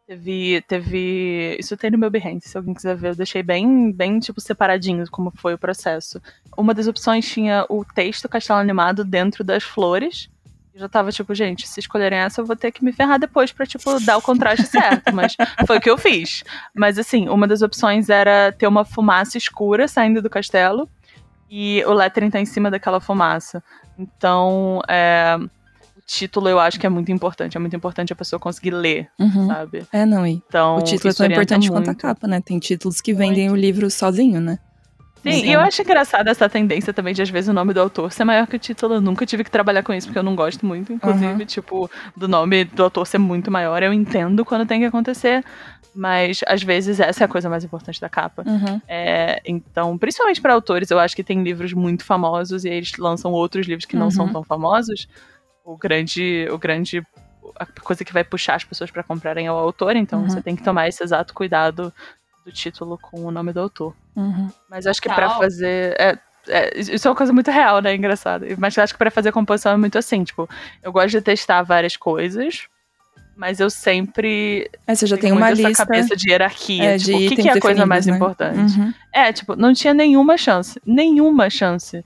teve, 0.09 0.61
teve. 0.63 1.57
Isso 1.57 1.77
tem 1.77 1.93
no 1.93 1.99
meu 1.99 2.11
Behance, 2.11 2.49
se 2.49 2.57
alguém 2.57 2.75
quiser 2.75 2.97
ver. 2.97 3.11
Eu 3.11 3.15
deixei 3.15 3.45
bem, 3.45 3.93
bem 3.93 4.19
tipo, 4.19 4.41
separadinho 4.41 5.09
como 5.09 5.33
foi 5.37 5.55
o 5.55 5.59
processo. 5.59 6.21
Uma 6.57 6.75
das 6.75 6.89
opções 6.89 7.29
tinha 7.29 7.65
o 7.69 7.85
texto 7.85 8.29
Castelo 8.29 8.59
Animado 8.59 9.05
dentro 9.05 9.45
das 9.45 9.63
flores. 9.63 10.29
Eu 10.75 10.81
já 10.81 10.89
tava 10.89 11.13
tipo, 11.13 11.33
gente, 11.37 11.69
se 11.69 11.79
escolherem 11.79 12.19
essa, 12.19 12.41
eu 12.41 12.45
vou 12.45 12.57
ter 12.57 12.73
que 12.73 12.85
me 12.85 12.93
ferrar 12.93 13.17
depois 13.17 13.53
pra, 13.53 13.65
tipo, 13.65 14.01
dar 14.01 14.17
o 14.17 14.23
contraste 14.23 14.67
certo. 14.67 15.15
Mas 15.15 15.37
foi 15.69 15.79
o 15.79 15.81
que 15.81 15.89
eu 15.89 15.97
fiz. 15.97 16.43
Mas, 16.75 16.99
assim, 16.99 17.29
uma 17.29 17.47
das 17.47 17.63
opções 17.63 18.11
era 18.11 18.51
ter 18.51 18.67
uma 18.67 18.85
fumaça 18.85 19.39
escura 19.39 19.87
saindo 19.87 20.21
do 20.21 20.29
castelo 20.29 20.89
e 21.49 21.85
o 21.87 21.93
lettering 21.93 22.29
tá 22.29 22.41
em 22.41 22.45
cima 22.45 22.73
daquela 22.73 23.01
fumaça. 23.01 23.63
Então, 23.97 24.83
é, 24.89 25.37
o 25.97 26.01
título 26.05 26.49
eu 26.49 26.59
acho 26.59 26.81
que 26.81 26.87
é 26.87 26.91
muito 26.91 27.13
importante. 27.13 27.57
É 27.57 27.61
muito 27.61 27.77
importante 27.77 28.13
a 28.13 28.17
pessoa 28.17 28.41
conseguir 28.41 28.73
ler, 28.73 29.09
uhum. 29.17 29.47
sabe? 29.47 29.87
É, 29.93 30.05
não, 30.05 30.27
e 30.27 30.33
então, 30.33 30.79
o 30.79 30.83
título 30.83 31.11
é 31.11 31.15
tão 31.15 31.27
importante 31.27 31.71
muito. 31.71 31.87
quanto 31.87 31.91
a 31.91 31.95
capa, 31.95 32.27
né? 32.27 32.41
Tem 32.41 32.59
títulos 32.59 33.01
que 33.01 33.15
vendem 33.15 33.49
muito. 33.49 33.53
o 33.53 33.61
livro 33.61 33.89
sozinho, 33.89 34.41
né? 34.41 34.59
Sim, 35.33 35.47
e 35.47 35.53
eu 35.53 35.61
acho 35.61 35.81
engraçada 35.81 36.31
essa 36.31 36.49
tendência 36.49 36.93
também 36.93 37.15
de, 37.15 37.23
às 37.23 37.31
vezes, 37.31 37.49
o 37.49 37.53
nome 37.53 37.73
do 37.73 37.81
autor 37.81 38.13
ser 38.13 38.25
maior 38.25 38.47
que 38.47 38.57
o 38.57 38.59
título. 38.59 38.95
Eu 38.95 39.01
nunca 39.01 39.25
tive 39.25 39.43
que 39.43 39.51
trabalhar 39.51 39.83
com 39.83 39.93
isso, 39.93 40.07
porque 40.07 40.19
eu 40.19 40.23
não 40.23 40.37
gosto 40.37 40.67
muito, 40.67 40.93
inclusive, 40.93 41.33
uhum. 41.33 41.47
tipo, 41.47 41.91
do 42.17 42.29
nome 42.29 42.65
do 42.65 42.83
autor 42.83 43.07
ser 43.07 43.19
muito 43.19 43.51
maior. 43.51 43.83
Eu 43.83 43.93
entendo 43.93 44.45
quando 44.45 44.67
tem 44.67 44.81
que 44.81 44.87
acontecer, 44.87 45.45
mas 45.95 46.41
às 46.47 46.63
vezes 46.63 47.01
essa 47.01 47.25
é 47.25 47.27
a 47.27 47.29
coisa 47.29 47.49
mais 47.49 47.65
importante 47.65 48.01
da 48.01 48.09
capa. 48.09 48.45
Uhum. 48.47 48.81
É, 48.87 49.41
então, 49.45 49.97
principalmente 49.97 50.41
para 50.41 50.53
autores, 50.53 50.91
eu 50.91 50.99
acho 50.99 51.17
que 51.17 51.25
tem 51.25 51.43
livros 51.43 51.73
muito 51.73 52.05
famosos 52.05 52.65
e 52.65 52.69
eles 52.69 52.97
lançam 52.99 53.33
outros 53.33 53.67
livros 53.67 53.87
que 53.87 53.97
não 53.97 54.07
uhum. 54.07 54.11
são 54.11 54.33
tão 54.33 54.43
famosos. 54.43 55.09
O 55.65 55.77
grande, 55.77 56.47
o 56.51 56.59
grande 56.59 57.03
a 57.57 57.67
coisa 57.67 58.05
que 58.05 58.13
vai 58.13 58.25
puxar 58.25 58.57
as 58.57 58.65
pessoas 58.65 58.91
para 58.91 59.03
comprarem 59.03 59.47
é 59.47 59.53
o 59.53 59.55
autor, 59.55 59.97
então 59.97 60.21
uhum. 60.21 60.29
você 60.29 60.43
tem 60.43 60.57
que 60.57 60.63
tomar 60.63 60.89
esse 60.89 61.03
exato 61.03 61.33
cuidado 61.33 61.93
do 62.45 62.53
título 62.53 62.99
com 62.99 63.25
o 63.25 63.31
nome 63.31 63.53
do 63.53 63.61
autor. 63.61 63.95
Uhum. 64.15 64.49
Mas 64.69 64.87
acho 64.87 65.01
que 65.01 65.09
para 65.09 65.31
fazer. 65.31 65.97
É, 65.99 66.19
é, 66.49 66.79
isso 66.79 67.09
é 67.09 67.11
uma 67.11 67.17
coisa 67.17 67.33
muito 67.33 67.51
real, 67.51 67.81
né? 67.81 67.95
Engraçado. 67.95 68.45
Mas 68.59 68.77
eu 68.77 68.85
acho 68.85 68.93
que 68.93 68.99
para 68.99 69.11
fazer 69.11 69.33
composição 69.33 69.73
é 69.73 69.77
muito 69.77 69.99
assim, 69.99 70.23
tipo, 70.25 70.49
eu 70.83 70.93
gosto 70.93 71.11
de 71.11 71.21
testar 71.21 71.63
várias 71.63 71.97
coisas, 71.97 72.69
mas 73.37 73.61
eu 73.61 73.71
sempre. 73.71 74.71
É, 74.87 74.95
você 74.95 75.07
já 75.07 75.17
tem 75.17 75.33
uma 75.33 75.51
lista. 75.51 75.71
Essa 75.71 75.87
cabeça 75.87 76.17
de 76.17 76.31
hierarquia. 76.31 76.85
É, 76.85 76.99
tipo, 76.99 77.19
de 77.19 77.27
o 77.27 77.29
que, 77.31 77.43
que, 77.43 77.49
é 77.49 77.53
a 77.53 77.61
coisa 77.61 77.87
mais 77.87 78.07
né? 78.07 78.15
importante? 78.15 78.79
Uhum. 78.79 78.95
É, 79.13 79.33
tipo, 79.33 79.57
não 79.57 79.73
tinha 79.73 79.95
nenhuma 79.95 80.37
chance. 80.37 80.81
Nenhuma 80.87 81.49
chance 81.51 82.05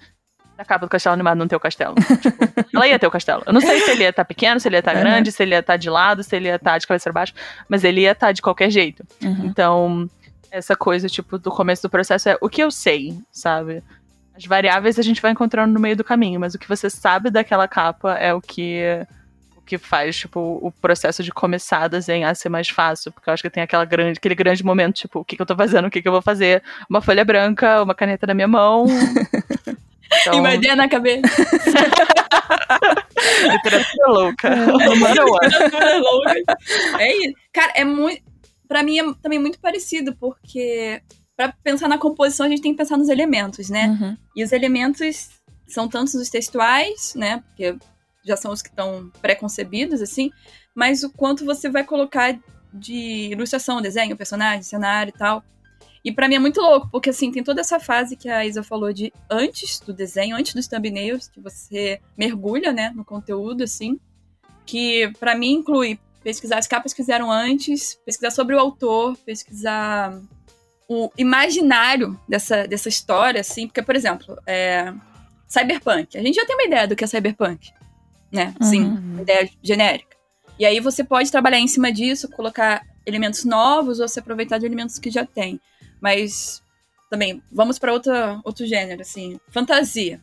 da 0.56 0.64
capa 0.64 0.86
do 0.86 0.90
castelo 0.90 1.14
animado 1.14 1.38
não 1.38 1.46
ter 1.46 1.54
o 1.54 1.60
castelo. 1.60 1.94
tipo, 2.20 2.66
ela 2.74 2.88
ia 2.88 2.98
ter 2.98 3.06
o 3.06 3.10
castelo. 3.10 3.42
Eu 3.46 3.52
não 3.52 3.60
sei 3.60 3.80
se 3.80 3.90
ele 3.92 4.02
ia 4.02 4.10
estar 4.10 4.24
tá 4.24 4.26
pequeno, 4.26 4.58
se 4.58 4.68
ele 4.68 4.76
ia 4.76 4.80
estar 4.80 4.92
tá 4.92 4.98
grande, 4.98 5.30
se 5.30 5.42
ele 5.42 5.54
ia 5.54 5.60
estar 5.60 5.74
tá 5.74 5.76
de 5.76 5.88
lado, 5.88 6.24
se 6.24 6.34
ele 6.34 6.48
ia 6.48 6.56
estar 6.56 6.72
tá 6.72 6.78
de 6.78 6.86
cabeça 6.86 7.04
para 7.04 7.12
baixo, 7.12 7.34
mas 7.68 7.84
ele 7.84 8.00
ia 8.00 8.10
estar 8.10 8.28
tá 8.28 8.32
de 8.32 8.42
qualquer 8.42 8.68
jeito. 8.68 9.04
Uhum. 9.22 9.44
Então, 9.44 10.10
essa 10.50 10.76
coisa, 10.76 11.08
tipo, 11.08 11.38
do 11.38 11.50
começo 11.50 11.82
do 11.82 11.90
processo 11.90 12.28
é 12.28 12.38
o 12.40 12.48
que 12.48 12.62
eu 12.62 12.70
sei, 12.70 13.16
sabe? 13.30 13.82
As 14.34 14.44
variáveis 14.44 14.98
a 14.98 15.02
gente 15.02 15.20
vai 15.20 15.32
encontrando 15.32 15.72
no 15.72 15.80
meio 15.80 15.96
do 15.96 16.04
caminho, 16.04 16.40
mas 16.40 16.54
o 16.54 16.58
que 16.58 16.68
você 16.68 16.88
sabe 16.88 17.30
daquela 17.30 17.66
capa 17.66 18.14
é 18.14 18.32
o 18.32 18.40
que 18.40 18.82
o 19.56 19.60
que 19.62 19.76
faz, 19.76 20.16
tipo, 20.16 20.58
o 20.62 20.72
processo 20.72 21.22
de 21.22 21.30
começar 21.30 21.82
a 21.82 21.88
desenhar 21.88 22.34
ser 22.34 22.48
mais 22.48 22.68
fácil, 22.68 23.12
porque 23.12 23.28
eu 23.28 23.34
acho 23.34 23.42
que 23.42 23.50
tem 23.50 23.62
aquela 23.62 23.84
grande, 23.84 24.18
aquele 24.18 24.34
grande 24.34 24.64
momento, 24.64 24.96
tipo, 24.96 25.20
o 25.20 25.24
que, 25.24 25.36
que 25.36 25.42
eu 25.42 25.46
tô 25.46 25.56
fazendo, 25.56 25.86
o 25.88 25.90
que, 25.90 26.00
que 26.00 26.08
eu 26.08 26.12
vou 26.12 26.22
fazer, 26.22 26.62
uma 26.88 27.02
folha 27.02 27.24
branca, 27.24 27.82
uma 27.82 27.94
caneta 27.94 28.26
na 28.26 28.34
minha 28.34 28.48
mão, 28.48 28.86
Então... 30.20 30.34
E 30.34 30.40
uma 30.40 30.54
ideia 30.54 30.74
na 30.74 30.88
cabeça. 30.88 31.20
Literatura 33.50 34.06
louca. 34.08 34.48
É, 34.48 34.66
literatura 34.94 35.98
louca. 35.98 36.34
É 36.98 37.16
isso. 37.16 37.34
Cara, 37.52 37.72
é 37.74 37.84
muito. 37.84 38.22
Pra 38.68 38.82
mim 38.82 38.98
é 38.98 39.14
também 39.22 39.38
muito 39.38 39.58
parecido, 39.58 40.14
porque 40.16 41.02
para 41.36 41.52
pensar 41.64 41.88
na 41.88 41.98
composição 41.98 42.46
a 42.46 42.48
gente 42.48 42.60
tem 42.60 42.72
que 42.72 42.78
pensar 42.78 42.96
nos 42.96 43.08
elementos, 43.08 43.70
né? 43.70 43.88
Uhum. 43.88 44.16
E 44.36 44.44
os 44.44 44.52
elementos 44.52 45.30
são 45.66 45.88
tantos 45.88 46.14
os 46.14 46.28
textuais, 46.28 47.14
né? 47.16 47.42
Porque 47.46 47.76
já 48.24 48.36
são 48.36 48.52
os 48.52 48.60
que 48.60 48.68
estão 48.68 49.10
pré-concebidos, 49.22 50.02
assim, 50.02 50.30
mas 50.74 51.02
o 51.02 51.10
quanto 51.10 51.44
você 51.44 51.70
vai 51.70 51.84
colocar 51.84 52.38
de 52.72 53.30
ilustração, 53.30 53.80
desenho, 53.80 54.16
personagem, 54.16 54.62
cenário 54.62 55.12
e 55.14 55.18
tal. 55.18 55.42
E 56.04 56.12
para 56.12 56.28
mim 56.28 56.36
é 56.36 56.38
muito 56.38 56.60
louco, 56.60 56.88
porque 56.90 57.10
assim, 57.10 57.30
tem 57.30 57.42
toda 57.42 57.60
essa 57.60 57.80
fase 57.80 58.16
que 58.16 58.28
a 58.28 58.44
Isa 58.44 58.62
falou 58.62 58.92
de 58.92 59.12
antes 59.30 59.80
do 59.80 59.92
desenho, 59.92 60.36
antes 60.36 60.54
dos 60.54 60.68
thumbnails, 60.68 61.28
que 61.28 61.40
você 61.40 62.00
mergulha, 62.16 62.72
né, 62.72 62.92
no 62.94 63.04
conteúdo, 63.04 63.64
assim, 63.64 63.98
que 64.64 65.10
para 65.18 65.34
mim 65.34 65.54
inclui 65.54 65.98
pesquisar 66.22 66.58
as 66.58 66.66
capas 66.66 66.92
que 66.92 67.02
fizeram 67.02 67.30
antes, 67.30 67.98
pesquisar 68.04 68.30
sobre 68.30 68.54
o 68.54 68.58
autor, 68.58 69.16
pesquisar 69.18 70.20
o 70.88 71.10
imaginário 71.18 72.18
dessa, 72.28 72.66
dessa 72.66 72.88
história, 72.88 73.40
assim, 73.40 73.66
porque, 73.66 73.82
por 73.82 73.94
exemplo, 73.94 74.38
é, 74.46 74.92
cyberpunk. 75.46 76.16
A 76.16 76.22
gente 76.22 76.34
já 76.34 76.46
tem 76.46 76.56
uma 76.56 76.64
ideia 76.64 76.88
do 76.88 76.96
que 76.96 77.04
é 77.04 77.06
cyberpunk, 77.06 77.70
né? 78.32 78.54
Sim, 78.62 78.84
uhum. 78.84 79.12
uma 79.12 79.22
ideia 79.22 79.48
genérica. 79.62 80.16
E 80.58 80.66
aí 80.66 80.80
você 80.80 81.04
pode 81.04 81.30
trabalhar 81.30 81.58
em 81.58 81.68
cima 81.68 81.92
disso, 81.92 82.28
colocar 82.30 82.84
elementos 83.06 83.44
novos 83.44 84.00
ou 84.00 84.08
se 84.08 84.18
aproveitar 84.18 84.58
de 84.58 84.66
elementos 84.66 84.98
que 84.98 85.10
já 85.10 85.24
tem. 85.24 85.60
Mas 86.00 86.62
também, 87.10 87.42
vamos 87.50 87.78
para 87.78 87.92
outro 87.92 88.66
gênero, 88.66 89.02
assim. 89.02 89.38
Fantasia. 89.50 90.20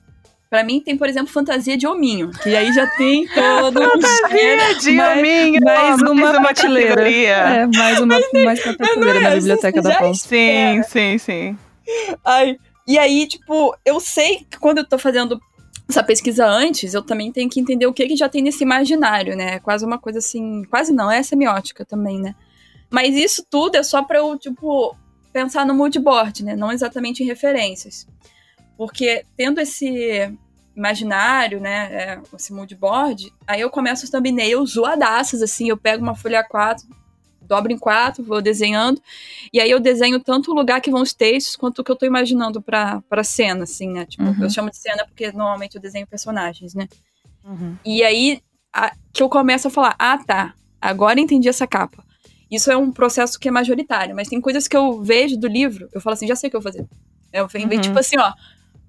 Pra 0.56 0.64
mim 0.64 0.80
tem, 0.80 0.96
por 0.96 1.10
exemplo, 1.10 1.28
fantasia 1.34 1.76
de 1.76 1.86
hominho, 1.86 2.32
que 2.32 2.56
aí 2.56 2.72
já 2.72 2.88
tem 2.88 3.28
todo 3.28 3.78
um 3.78 3.90
Fantasia 3.90 4.76
de 4.80 4.92
mais, 4.94 5.18
hominho! 5.18 5.62
Mais 5.62 6.02
uma, 6.02 6.14
mais 6.14 6.38
uma 6.38 6.54
categoria. 6.54 7.34
É, 7.34 7.68
mais 7.68 8.00
uma, 8.00 8.22
mais 8.46 8.62
prateleira 8.62 9.20
na 9.20 9.30
biblioteca 9.32 9.82
da 9.82 9.96
Pão. 9.98 10.14
Sim, 10.14 10.82
sim, 10.88 11.18
sim. 11.18 11.58
Ai, 12.24 12.56
e 12.88 12.98
aí, 12.98 13.28
tipo, 13.28 13.76
eu 13.84 14.00
sei 14.00 14.46
que 14.50 14.58
quando 14.58 14.78
eu 14.78 14.88
tô 14.88 14.98
fazendo 14.98 15.42
essa 15.90 16.02
pesquisa 16.02 16.48
antes, 16.48 16.94
eu 16.94 17.02
também 17.02 17.34
tenho 17.34 17.50
que 17.50 17.60
entender 17.60 17.86
o 17.86 17.92
que, 17.92 18.08
que 18.08 18.16
já 18.16 18.30
tem 18.30 18.42
nesse 18.42 18.64
imaginário, 18.64 19.36
né? 19.36 19.60
Quase 19.60 19.86
uma 19.86 19.98
coisa 19.98 20.20
assim. 20.20 20.64
Quase 20.70 20.94
não, 20.94 21.12
é 21.12 21.22
semiótica 21.22 21.84
também, 21.84 22.18
né? 22.18 22.34
Mas 22.90 23.14
isso 23.14 23.46
tudo 23.50 23.76
é 23.76 23.84
só 23.84 24.02
pra 24.04 24.20
eu, 24.20 24.40
tipo, 24.40 24.96
pensar 25.34 25.66
no 25.66 25.76
moodboard, 25.76 26.46
né? 26.46 26.56
Não 26.56 26.72
exatamente 26.72 27.24
em 27.24 27.26
referências. 27.26 28.08
Porque 28.78 29.26
tendo 29.36 29.60
esse 29.60 30.34
imaginário, 30.76 31.60
né, 31.60 31.90
é, 31.92 32.22
esse 32.36 32.52
moodboard, 32.54 33.32
aí 33.48 33.62
eu 33.62 33.70
começo 33.70 34.04
os 34.04 34.10
thumbnails 34.10 34.72
zoadaças, 34.72 35.42
assim, 35.42 35.70
eu 35.70 35.78
pego 35.78 36.04
uma 36.04 36.16
folha 36.16 36.44
A4, 36.44 36.84
dobro 37.42 37.72
em 37.72 37.78
quatro, 37.78 38.24
vou 38.24 38.42
desenhando, 38.42 39.02
e 39.54 39.60
aí 39.60 39.70
eu 39.72 39.80
desenho 39.80 40.20
tanto 40.20 40.52
o 40.52 40.54
lugar 40.54 40.82
que 40.82 40.92
vão 40.92 41.02
os 41.02 41.14
textos, 41.14 41.56
quanto 41.56 41.80
o 41.80 41.84
que 41.84 41.92
eu 41.92 41.96
tô 41.96 42.06
imaginando 42.06 42.62
pra, 42.62 43.02
pra 43.10 43.24
cena, 43.24 43.64
assim, 43.64 43.90
né, 43.90 44.06
tipo, 44.06 44.24
uhum. 44.24 44.44
eu 44.44 44.50
chamo 44.50 44.70
de 44.70 44.78
cena 44.78 45.06
porque 45.06 45.32
normalmente 45.32 45.76
eu 45.76 45.82
desenho 45.82 46.08
personagens, 46.08 46.74
né. 46.74 46.88
Uhum. 47.44 47.78
E 47.86 48.04
aí 48.04 48.42
a, 48.74 48.94
que 49.14 49.24
eu 49.24 49.30
começo 49.30 49.68
a 49.68 49.72
falar, 49.72 49.96
ah, 49.98 50.18
tá, 50.18 50.54
agora 50.82 51.20
entendi 51.20 51.48
essa 51.48 51.66
capa. 51.66 52.04
Isso 52.52 52.72
é 52.72 52.78
um 52.78 52.92
processo 52.92 53.40
que 53.40 53.48
é 53.48 53.52
majoritário, 53.52 54.16
mas 54.16 54.28
tem 54.28 54.42
coisas 54.42 54.68
que 54.68 54.76
eu 54.76 55.02
vejo 55.02 55.38
do 55.38 55.48
livro, 55.48 55.90
eu 55.94 56.02
falo 56.02 56.14
assim, 56.14 56.28
já 56.28 56.36
sei 56.36 56.48
o 56.48 56.52
que 56.52 56.58
eu 56.58 56.62
vou 56.62 56.72
fazer. 56.72 56.86
Eu 57.32 57.48
uhum. 57.54 57.82
tipo 57.82 58.00
assim, 58.00 58.18
ó, 58.18 58.32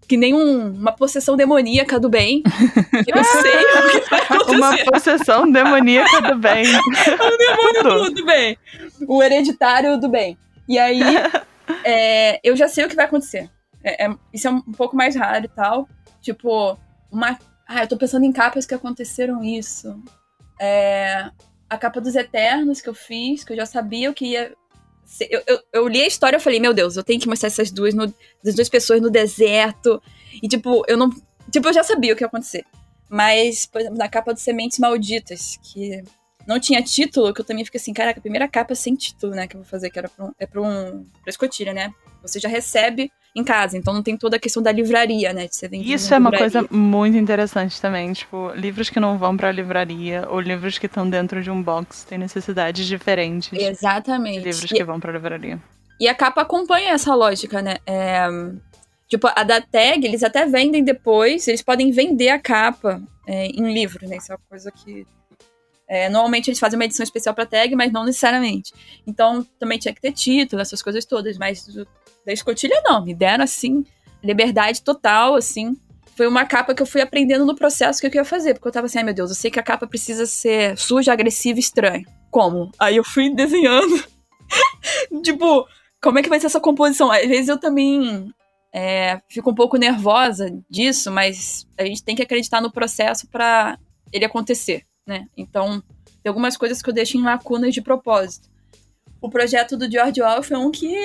que 0.06 0.16
nem 0.16 0.34
um, 0.34 0.72
uma 0.72 0.92
possessão 0.92 1.36
demoníaca 1.36 1.98
do 1.98 2.08
bem. 2.08 2.42
Eu 3.06 3.24
sei 3.24 3.64
o 3.64 4.00
que 4.00 4.10
vai 4.10 4.20
acontecer. 4.20 4.56
Uma 4.56 4.84
possessão 4.84 5.50
demoníaca 5.50 6.22
do 6.22 6.38
bem. 6.38 6.64
o 6.66 7.82
demônio 7.82 8.14
do 8.14 8.24
bem. 8.24 8.58
O 9.06 9.22
hereditário 9.22 9.98
do 9.98 10.08
bem. 10.08 10.38
E 10.68 10.78
aí, 10.78 11.00
é, 11.84 12.40
eu 12.42 12.56
já 12.56 12.68
sei 12.68 12.84
o 12.84 12.88
que 12.88 12.96
vai 12.96 13.04
acontecer. 13.04 13.50
É, 13.82 14.06
é, 14.06 14.14
isso 14.32 14.48
é 14.48 14.50
um 14.50 14.60
pouco 14.60 14.96
mais 14.96 15.14
raro 15.14 15.44
e 15.44 15.48
tal. 15.48 15.88
Tipo, 16.20 16.78
uma. 17.10 17.38
Ah, 17.68 17.82
eu 17.82 17.88
tô 17.88 17.96
pensando 17.96 18.24
em 18.24 18.32
capas 18.32 18.66
que 18.66 18.74
aconteceram 18.74 19.42
isso. 19.42 20.00
É, 20.60 21.30
a 21.68 21.76
capa 21.76 22.00
dos 22.00 22.14
Eternos 22.14 22.80
que 22.80 22.88
eu 22.88 22.94
fiz, 22.94 23.44
que 23.44 23.52
eu 23.52 23.56
já 23.56 23.66
sabia 23.66 24.10
o 24.10 24.14
que 24.14 24.26
ia. 24.26 24.52
Eu, 25.30 25.42
eu, 25.46 25.60
eu, 25.72 25.88
li 25.88 26.02
a 26.02 26.06
história 26.06 26.36
e 26.36 26.40
falei, 26.40 26.58
meu 26.58 26.74
Deus, 26.74 26.96
eu 26.96 27.04
tenho 27.04 27.20
que 27.20 27.28
mostrar 27.28 27.46
essas 27.46 27.70
duas, 27.70 27.94
no, 27.94 28.12
essas 28.42 28.54
duas 28.54 28.68
pessoas 28.68 29.00
no 29.00 29.10
deserto. 29.10 30.02
E, 30.42 30.48
tipo, 30.48 30.82
eu 30.88 30.96
não. 30.96 31.10
Tipo, 31.50 31.68
eu 31.68 31.72
já 31.72 31.82
sabia 31.82 32.12
o 32.12 32.16
que 32.16 32.24
ia 32.24 32.26
acontecer. 32.26 32.64
Mas, 33.08 33.66
por 33.66 33.80
exemplo, 33.80 33.98
na 33.98 34.08
capa 34.08 34.34
dos 34.34 34.42
Sementes 34.42 34.78
Malditas, 34.78 35.58
que 35.62 36.02
não 36.46 36.58
tinha 36.58 36.82
título, 36.82 37.32
que 37.32 37.40
eu 37.40 37.44
também 37.44 37.64
fiquei 37.64 37.80
assim, 37.80 37.92
caraca, 37.92 38.18
a 38.18 38.22
primeira 38.22 38.48
capa 38.48 38.74
sem 38.74 38.94
título, 38.94 39.32
né, 39.34 39.46
que 39.46 39.56
eu 39.56 39.60
vou 39.60 39.68
fazer, 39.68 39.90
que 39.90 39.98
era 39.98 40.08
pra 40.08 40.26
um, 40.26 40.32
é 40.38 40.46
pra 40.46 40.60
um. 40.60 41.04
pra 41.22 41.30
escotilha, 41.30 41.72
né? 41.72 41.92
Você 42.26 42.40
já 42.40 42.48
recebe 42.48 43.10
em 43.34 43.44
casa, 43.44 43.76
então 43.76 43.92
não 43.92 44.02
tem 44.02 44.16
toda 44.16 44.36
a 44.36 44.40
questão 44.40 44.62
da 44.62 44.72
livraria, 44.72 45.30
né? 45.32 45.46
Isso 45.72 46.14
é 46.14 46.18
uma 46.18 46.32
coisa 46.32 46.66
muito 46.70 47.18
interessante 47.18 47.78
também, 47.80 48.10
tipo, 48.14 48.50
livros 48.54 48.88
que 48.88 48.98
não 48.98 49.18
vão 49.18 49.36
pra 49.36 49.52
livraria 49.52 50.26
ou 50.30 50.40
livros 50.40 50.78
que 50.78 50.86
estão 50.86 51.08
dentro 51.08 51.42
de 51.42 51.50
um 51.50 51.62
box 51.62 52.04
têm 52.04 52.16
necessidades 52.16 52.86
diferentes. 52.86 53.52
Exatamente. 53.52 54.38
De 54.38 54.44
livros 54.44 54.70
e, 54.70 54.74
que 54.74 54.82
vão 54.82 54.98
pra 54.98 55.12
livraria. 55.12 55.60
E 56.00 56.08
a 56.08 56.14
capa 56.14 56.40
acompanha 56.40 56.92
essa 56.92 57.14
lógica, 57.14 57.60
né? 57.60 57.76
É, 57.86 58.26
tipo, 59.06 59.28
a 59.28 59.42
da 59.42 59.60
tag, 59.60 60.06
eles 60.06 60.22
até 60.22 60.46
vendem 60.46 60.82
depois, 60.82 61.46
eles 61.46 61.62
podem 61.62 61.90
vender 61.90 62.30
a 62.30 62.38
capa 62.38 63.02
é, 63.26 63.48
em 63.48 63.70
livro, 63.70 64.08
né? 64.08 64.16
Isso 64.16 64.32
é 64.32 64.34
uma 64.34 64.42
coisa 64.48 64.72
que 64.72 65.06
é, 65.88 66.08
normalmente 66.08 66.48
eles 66.48 66.58
fazem 66.58 66.78
uma 66.78 66.84
edição 66.84 67.04
especial 67.04 67.34
para 67.34 67.44
tag, 67.44 67.74
mas 67.76 67.92
não 67.92 68.04
necessariamente. 68.04 68.72
Então 69.06 69.46
também 69.58 69.78
tinha 69.78 69.94
que 69.94 70.00
ter 70.00 70.12
título, 70.12 70.62
essas 70.62 70.82
coisas 70.82 71.04
todas, 71.04 71.36
mas 71.36 71.66
da 72.26 72.32
escotilha 72.32 72.82
não, 72.84 73.04
me 73.04 73.14
deram 73.14 73.44
assim 73.44 73.84
liberdade 74.26 74.82
total, 74.82 75.36
assim. 75.36 75.76
Foi 76.16 76.26
uma 76.26 76.44
capa 76.44 76.74
que 76.74 76.82
eu 76.82 76.86
fui 76.86 77.00
aprendendo 77.00 77.44
no 77.44 77.54
processo 77.54 78.00
que 78.00 78.06
eu 78.06 78.14
ia 78.14 78.24
fazer, 78.24 78.54
porque 78.54 78.68
eu 78.68 78.72
tava 78.72 78.86
assim, 78.86 78.98
ai 78.98 79.04
meu 79.04 79.14
Deus, 79.14 79.30
eu 79.30 79.36
sei 79.36 79.50
que 79.50 79.60
a 79.60 79.62
capa 79.62 79.86
precisa 79.86 80.26
ser 80.26 80.76
suja, 80.76 81.12
agressiva 81.12 81.58
e 81.58 81.60
estranha. 81.60 82.04
Como? 82.30 82.70
Aí 82.78 82.96
eu 82.96 83.04
fui 83.04 83.32
desenhando. 83.34 84.02
tipo, 85.22 85.66
como 86.02 86.18
é 86.18 86.22
que 86.22 86.28
vai 86.28 86.40
ser 86.40 86.46
essa 86.46 86.60
composição? 86.60 87.10
Às 87.10 87.26
vezes 87.26 87.48
eu 87.48 87.58
também 87.58 88.32
é, 88.72 89.20
fico 89.28 89.50
um 89.50 89.54
pouco 89.54 89.76
nervosa 89.76 90.50
disso, 90.68 91.10
mas 91.10 91.66
a 91.78 91.84
gente 91.84 92.02
tem 92.02 92.16
que 92.16 92.22
acreditar 92.22 92.60
no 92.60 92.72
processo 92.72 93.28
para 93.28 93.78
ele 94.12 94.24
acontecer, 94.24 94.84
né? 95.06 95.26
Então, 95.36 95.82
tem 96.22 96.30
algumas 96.30 96.56
coisas 96.56 96.80
que 96.80 96.88
eu 96.88 96.94
deixo 96.94 97.18
em 97.18 97.22
lacunas 97.22 97.74
de 97.74 97.82
propósito. 97.82 98.48
O 99.20 99.28
projeto 99.28 99.76
do 99.76 99.90
George 99.90 100.20
Orwell 100.22 100.42
foi 100.42 100.56
um 100.56 100.70
que 100.70 100.96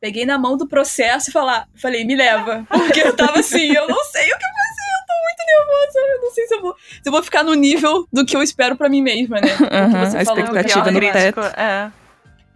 peguei 0.00 0.24
na 0.24 0.38
mão 0.38 0.56
do 0.56 0.66
processo 0.66 1.28
e 1.28 1.32
falar, 1.32 1.68
falei, 1.76 2.04
me 2.04 2.16
leva. 2.16 2.66
Porque 2.68 3.00
eu 3.00 3.14
tava 3.14 3.40
assim, 3.40 3.72
eu 3.72 3.86
não 3.86 4.04
sei 4.04 4.32
o 4.32 4.38
que 4.38 4.44
fazer, 4.44 4.88
eu 4.96 5.06
tô 5.06 5.14
muito 5.22 5.46
nervosa, 5.46 5.98
eu 5.98 6.20
não 6.22 6.30
sei 6.32 6.46
se 6.46 6.54
eu 6.54 6.60
vou, 6.62 6.76
se 6.78 7.00
eu 7.04 7.12
vou 7.12 7.22
ficar 7.22 7.42
no 7.42 7.54
nível 7.54 8.08
do 8.12 8.24
que 8.24 8.36
eu 8.36 8.42
espero 8.42 8.76
para 8.76 8.88
mim 8.88 9.02
mesma, 9.02 9.40
né? 9.40 9.48
Uhum, 9.48 10.20
a 10.20 10.24
falou, 10.24 10.44
expectativa 10.44 10.90
no 10.90 11.00
teto. 11.00 11.40
É. 11.40 11.92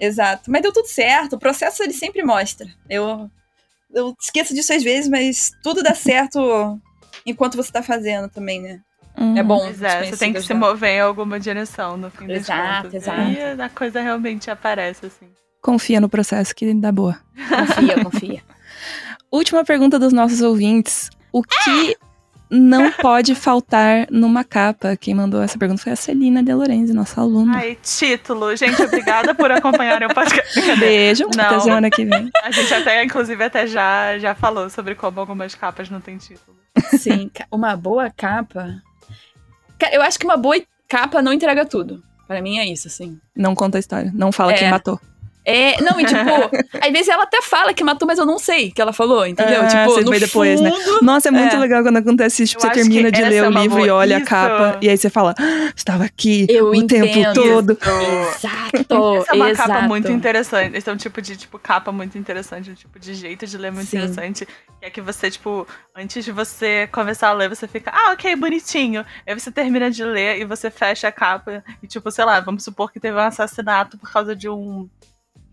Exato. 0.00 0.50
Mas 0.50 0.62
deu 0.62 0.72
tudo 0.72 0.86
certo, 0.86 1.34
o 1.34 1.38
processo 1.38 1.82
ele 1.82 1.92
sempre 1.92 2.24
mostra. 2.24 2.66
Eu, 2.88 3.30
eu 3.92 4.16
esqueço 4.20 4.54
disso 4.54 4.72
às 4.72 4.82
vezes, 4.82 5.08
mas 5.08 5.52
tudo 5.62 5.82
dá 5.82 5.94
certo 5.94 6.80
enquanto 7.26 7.56
você 7.56 7.70
tá 7.70 7.82
fazendo 7.82 8.28
também, 8.28 8.60
né? 8.60 8.80
Uhum. 9.16 9.38
É 9.38 9.42
bom. 9.42 9.60
Pois 9.60 9.82
é, 9.82 10.06
você 10.06 10.16
tem 10.16 10.32
que 10.32 10.42
se 10.42 10.54
mover 10.54 10.96
em 10.96 11.00
alguma 11.00 11.38
direção 11.38 11.96
no 11.96 12.10
fim 12.10 12.30
exato, 12.30 12.88
das 12.88 12.92
contas. 12.92 12.94
Exato, 12.94 13.20
exato. 13.20 13.58
E 13.58 13.62
a 13.62 13.68
coisa 13.68 14.00
realmente 14.00 14.50
aparece, 14.50 15.06
assim. 15.06 15.28
Confia 15.64 15.98
no 15.98 16.10
processo 16.10 16.54
que 16.54 16.74
dá 16.74 16.92
boa. 16.92 17.18
Confia, 17.48 18.04
confia. 18.04 18.42
última 19.32 19.64
pergunta 19.64 19.98
dos 19.98 20.12
nossos 20.12 20.42
ouvintes. 20.42 21.08
O 21.32 21.42
que 21.42 21.96
não 22.50 22.92
pode 22.92 23.34
faltar 23.34 24.06
numa 24.10 24.44
capa? 24.44 24.94
Quem 24.94 25.14
mandou 25.14 25.42
essa 25.42 25.58
pergunta 25.58 25.82
foi 25.82 25.92
a 25.92 25.96
Celina 25.96 26.42
De 26.42 26.52
Lorenzi, 26.52 26.92
nossa 26.92 27.22
aluna. 27.22 27.56
Ai, 27.56 27.78
título. 27.82 28.54
Gente, 28.54 28.82
obrigada 28.82 29.34
por 29.34 29.50
acompanharem 29.50 30.06
o 30.06 30.12
podcast. 30.14 30.60
Beijo, 30.78 31.24
Não. 31.34 31.44
até 31.46 31.60
semana 31.60 31.88
que 31.88 32.04
vem. 32.04 32.28
A 32.42 32.50
gente 32.50 32.74
até, 32.74 33.02
inclusive, 33.02 33.42
até 33.42 33.66
já, 33.66 34.18
já 34.18 34.34
falou 34.34 34.68
sobre 34.68 34.94
como 34.94 35.18
algumas 35.18 35.54
capas 35.54 35.88
não 35.88 35.98
têm 35.98 36.18
título. 36.18 36.58
Sim, 36.98 37.30
uma 37.50 37.74
boa 37.74 38.10
capa. 38.14 38.82
Eu 39.90 40.02
acho 40.02 40.18
que 40.18 40.26
uma 40.26 40.36
boa 40.36 40.60
capa 40.86 41.22
não 41.22 41.32
entrega 41.32 41.64
tudo. 41.64 42.02
Pra 42.28 42.42
mim 42.42 42.58
é 42.58 42.66
isso, 42.66 42.86
assim. 42.86 43.18
Não 43.34 43.54
conta 43.54 43.78
a 43.78 43.80
história, 43.80 44.12
não 44.14 44.30
fala 44.30 44.52
É. 44.52 44.58
quem 44.58 44.70
matou. 44.70 45.00
É, 45.44 45.80
não, 45.82 46.00
e 46.00 46.04
tipo, 46.04 46.20
às 46.84 46.90
vezes 46.92 47.08
ela 47.08 47.24
até 47.24 47.42
fala 47.42 47.74
que 47.74 47.84
matou, 47.84 48.06
mas 48.08 48.18
eu 48.18 48.24
não 48.24 48.38
sei 48.38 48.70
que 48.70 48.80
ela 48.80 48.92
falou, 48.92 49.26
entendeu? 49.26 49.62
Ah, 49.62 49.66
tipo, 49.66 49.84
você 49.84 50.00
no 50.02 50.18
depois, 50.18 50.60
né? 50.60 50.70
fundo, 50.70 51.02
Nossa, 51.02 51.28
é 51.28 51.30
muito 51.30 51.54
É. 51.54 51.58
legal 51.58 51.82
quando 51.82 51.98
acontece 51.98 52.42
isso. 52.44 52.52
Tipo, 52.54 52.66
Eu 52.66 52.70
você 52.70 52.74
termina 52.80 53.12
de 53.12 53.22
ler 53.22 53.34
é 53.36 53.46
o 53.46 53.50
uma 53.50 53.60
livro 53.60 53.84
e 53.84 53.90
olha 53.90 54.16
a 54.16 54.20
isso. 54.20 54.28
capa, 54.28 54.78
e 54.80 54.88
aí 54.88 54.96
você 54.96 55.10
fala, 55.10 55.34
"Ah, 55.38 55.72
estava 55.76 56.04
aqui 56.04 56.46
Eu 56.48 56.70
o 56.70 56.86
tempo 56.86 57.04
entendo. 57.06 57.34
todo. 57.34 57.78
Exato, 58.34 59.18
Essa 59.20 59.32
é 59.32 59.34
uma 59.34 59.50
exato. 59.50 59.68
capa 59.70 59.82
muito 59.86 60.10
interessante. 60.10 60.76
Esse 60.76 60.88
é 60.88 60.92
um 60.92 60.96
tipo 60.96 61.20
de 61.20 61.36
tipo, 61.36 61.58
capa 61.58 61.92
muito 61.92 62.16
interessante, 62.16 62.70
um 62.70 62.74
tipo 62.74 62.98
de 62.98 63.14
jeito 63.14 63.46
de 63.46 63.58
ler 63.58 63.70
muito 63.72 63.88
Sim. 63.88 63.98
interessante. 63.98 64.46
Que 64.80 64.86
é 64.86 64.90
que 64.90 65.00
você, 65.00 65.30
tipo, 65.30 65.66
antes 65.96 66.24
de 66.24 66.32
você 66.32 66.88
começar 66.92 67.28
a 67.28 67.32
ler, 67.32 67.48
você 67.48 67.66
fica, 67.68 67.90
ah, 67.94 68.12
ok, 68.12 68.34
bonitinho. 68.36 69.04
Aí 69.26 69.38
você 69.38 69.50
termina 69.50 69.90
de 69.90 70.04
ler 70.04 70.40
e 70.40 70.44
você 70.44 70.70
fecha 70.70 71.08
a 71.08 71.12
capa. 71.12 71.62
E, 71.82 71.86
tipo, 71.86 72.10
sei 72.10 72.24
lá, 72.24 72.40
vamos 72.40 72.64
supor 72.64 72.90
que 72.92 73.00
teve 73.00 73.16
um 73.16 73.20
assassinato 73.20 73.96
por 73.98 74.10
causa 74.10 74.34
de 74.34 74.48
um. 74.48 74.88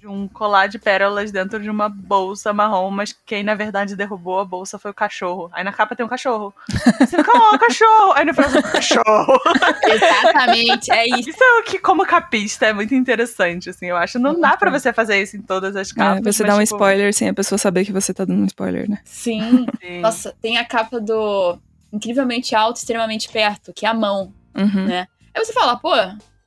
De 0.01 0.07
um 0.07 0.27
colar 0.27 0.65
de 0.65 0.79
pérolas 0.79 1.31
dentro 1.31 1.59
de 1.61 1.69
uma 1.69 1.87
bolsa 1.87 2.51
marrom, 2.51 2.89
mas 2.89 3.15
quem 3.23 3.43
na 3.43 3.53
verdade 3.53 3.95
derrubou 3.95 4.39
a 4.39 4.43
bolsa 4.45 4.79
foi 4.79 4.89
o 4.89 4.95
cachorro. 4.95 5.47
Aí 5.53 5.63
na 5.63 5.71
capa 5.71 5.95
tem 5.95 6.03
um 6.03 6.09
cachorro. 6.09 6.51
Você 6.97 7.17
fica, 7.17 7.31
oh, 7.35 7.55
cachorro! 7.59 8.11
Aí 8.15 8.25
no 8.25 8.33
próximo, 8.33 8.63
cachorro! 8.63 9.39
Exatamente, 9.85 10.91
é 10.91 11.05
isso. 11.07 11.29
Isso 11.29 11.43
é 11.43 11.59
o 11.59 11.63
que, 11.63 11.77
como 11.77 12.03
capista, 12.03 12.65
é 12.65 12.73
muito 12.73 12.95
interessante, 12.95 13.69
assim, 13.69 13.85
eu 13.87 13.95
acho. 13.95 14.17
Não 14.17 14.39
dá 14.39 14.57
pra 14.57 14.71
você 14.71 14.91
fazer 14.91 15.21
isso 15.21 15.37
em 15.37 15.41
todas 15.43 15.75
as 15.75 15.91
É, 15.91 15.93
capas. 15.93 16.35
você 16.35 16.43
mas, 16.43 16.51
dá 16.51 16.55
um 16.59 16.63
tipo, 16.63 16.75
spoiler 16.75 17.13
sem 17.13 17.29
a 17.29 17.33
pessoa 17.35 17.59
saber 17.59 17.85
que 17.85 17.91
você 17.91 18.11
tá 18.11 18.25
dando 18.25 18.41
um 18.41 18.45
spoiler, 18.45 18.89
né? 18.89 18.97
Sim. 19.05 19.67
sim. 19.79 19.99
Nossa, 20.01 20.35
tem 20.41 20.57
a 20.57 20.65
capa 20.65 20.99
do 20.99 21.59
Incrivelmente 21.93 22.55
Alto, 22.55 22.77
Extremamente 22.77 23.29
Perto, 23.29 23.71
que 23.71 23.85
é 23.85 23.89
a 23.89 23.93
mão. 23.93 24.33
Uhum. 24.57 24.87
Né? 24.87 25.07
Aí 25.31 25.45
você 25.45 25.53
fala, 25.53 25.77
pô, 25.77 25.91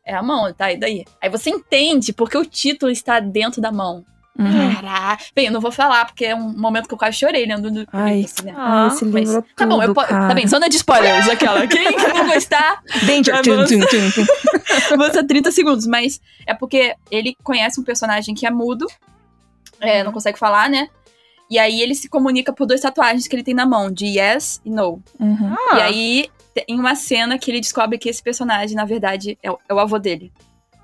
é 0.04 0.14
a 0.14 0.22
mão, 0.22 0.52
tá? 0.52 0.72
E 0.72 0.76
daí? 0.76 1.04
Aí 1.20 1.28
você 1.30 1.50
entende 1.50 2.12
porque 2.12 2.36
o 2.38 2.44
título 2.44 2.90
está 2.90 3.20
dentro 3.20 3.60
da 3.60 3.72
mão. 3.72 4.04
Uhum. 4.36 4.74
Caraca. 4.74 5.22
Bem, 5.32 5.46
eu 5.46 5.52
não 5.52 5.60
vou 5.60 5.70
falar, 5.70 6.06
porque 6.06 6.24
é 6.24 6.34
um 6.34 6.52
momento 6.58 6.88
que 6.88 6.94
eu 6.94 6.98
quase 6.98 7.16
chorei 7.16 7.46
lendo 7.46 7.70
do 7.70 7.86
Ai. 7.92 8.16
livro, 8.22 8.44
né? 8.44 8.52
Ah, 8.56 8.88
esse 8.92 9.04
Mas, 9.04 9.28
livro 9.30 9.38
é 9.48 9.54
tá 9.54 9.64
bom, 9.64 9.80
eu 9.80 9.94
tudo, 9.94 9.94
po- 9.94 10.06
tá 10.08 10.34
bem, 10.34 10.44
zona 10.48 10.68
de 10.68 10.76
spoilers, 10.76 11.28
aquela. 11.28 11.64
Quem 11.68 11.96
que 11.96 12.08
não 12.08 12.26
gostar, 12.26 12.82
Danger! 13.06 13.32
Tá 13.36 13.42
Tum, 13.42 13.64
tum, 13.64 13.78
tum, 13.80 14.10
tum. 14.10 14.96
Você 14.96 15.22
30 15.24 15.50
segundos, 15.52 15.86
mas 15.86 16.20
é 16.46 16.52
porque 16.52 16.96
ele 17.12 17.36
conhece 17.44 17.80
um 17.80 17.84
personagem 17.84 18.34
que 18.34 18.44
é 18.44 18.50
mudo, 18.50 18.86
é, 19.80 20.02
não 20.02 20.10
consegue 20.10 20.36
falar, 20.38 20.68
né? 20.68 20.88
E 21.48 21.56
aí 21.58 21.80
ele 21.80 21.94
se 21.94 22.08
comunica 22.08 22.52
por 22.52 22.66
duas 22.66 22.80
tatuagens 22.80 23.28
que 23.28 23.36
ele 23.36 23.44
tem 23.44 23.54
na 23.54 23.66
mão, 23.66 23.88
de 23.88 24.06
yes 24.18 24.60
e 24.64 24.70
no. 24.70 25.00
Uhum. 25.20 25.54
Ah, 25.70 25.76
E 25.78 25.82
aí 25.82 26.30
tem 26.54 26.78
uma 26.78 26.94
cena 26.94 27.38
que 27.38 27.50
ele 27.50 27.60
descobre 27.60 27.98
que 27.98 28.08
esse 28.08 28.22
personagem, 28.22 28.76
na 28.76 28.84
verdade, 28.84 29.36
é 29.42 29.50
o, 29.50 29.58
é 29.68 29.74
o 29.74 29.78
avô 29.80 29.98
dele. 29.98 30.32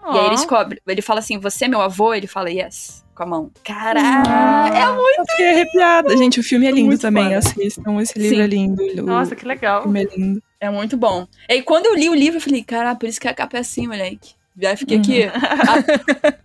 E 0.02 0.18
aí 0.18 0.26
ele 0.26 0.34
descobre, 0.36 0.80
ele 0.86 1.02
fala 1.02 1.20
assim, 1.20 1.38
você 1.38 1.66
é 1.66 1.68
meu 1.68 1.80
avô? 1.80 2.14
Ele 2.14 2.26
fala 2.26 2.50
yes, 2.50 3.04
com 3.14 3.22
a 3.22 3.26
mão. 3.26 3.50
Caraca! 3.62 4.76
é 4.76 4.86
muito 4.86 5.18
Eu 5.20 5.24
fiquei 5.30 5.50
arrepiada. 5.50 6.16
Gente, 6.16 6.40
o 6.40 6.42
filme 6.42 6.66
é 6.66 6.70
lindo 6.70 6.86
Muito 6.86 7.00
também. 7.02 7.24
foda. 7.24 7.38
Assistam, 7.38 8.00
esse 8.00 8.18
livro 8.18 8.36
Sim. 8.36 8.42
é 8.42 8.46
lindo. 8.46 8.82
O 9.02 9.06
Nossa, 9.06 9.36
que 9.36 9.44
legal. 9.46 9.82
filme 9.82 10.02
é 10.02 10.16
lindo. 10.16 10.42
É 10.58 10.70
muito 10.70 10.96
bom. 10.96 11.26
E 11.48 11.52
aí, 11.54 11.62
quando 11.62 11.86
eu 11.86 11.94
li 11.94 12.08
o 12.08 12.14
livro, 12.14 12.38
eu 12.38 12.40
falei, 12.40 12.64
cara, 12.64 12.94
por 12.94 13.08
isso 13.08 13.20
que 13.20 13.28
a 13.28 13.34
capa 13.34 13.58
é 13.58 13.60
assim, 13.60 13.86
moleque. 13.86 14.34
Já 14.58 14.74
fiquei 14.76 14.96
Uhum. 14.96 15.02
aqui. 15.02 15.22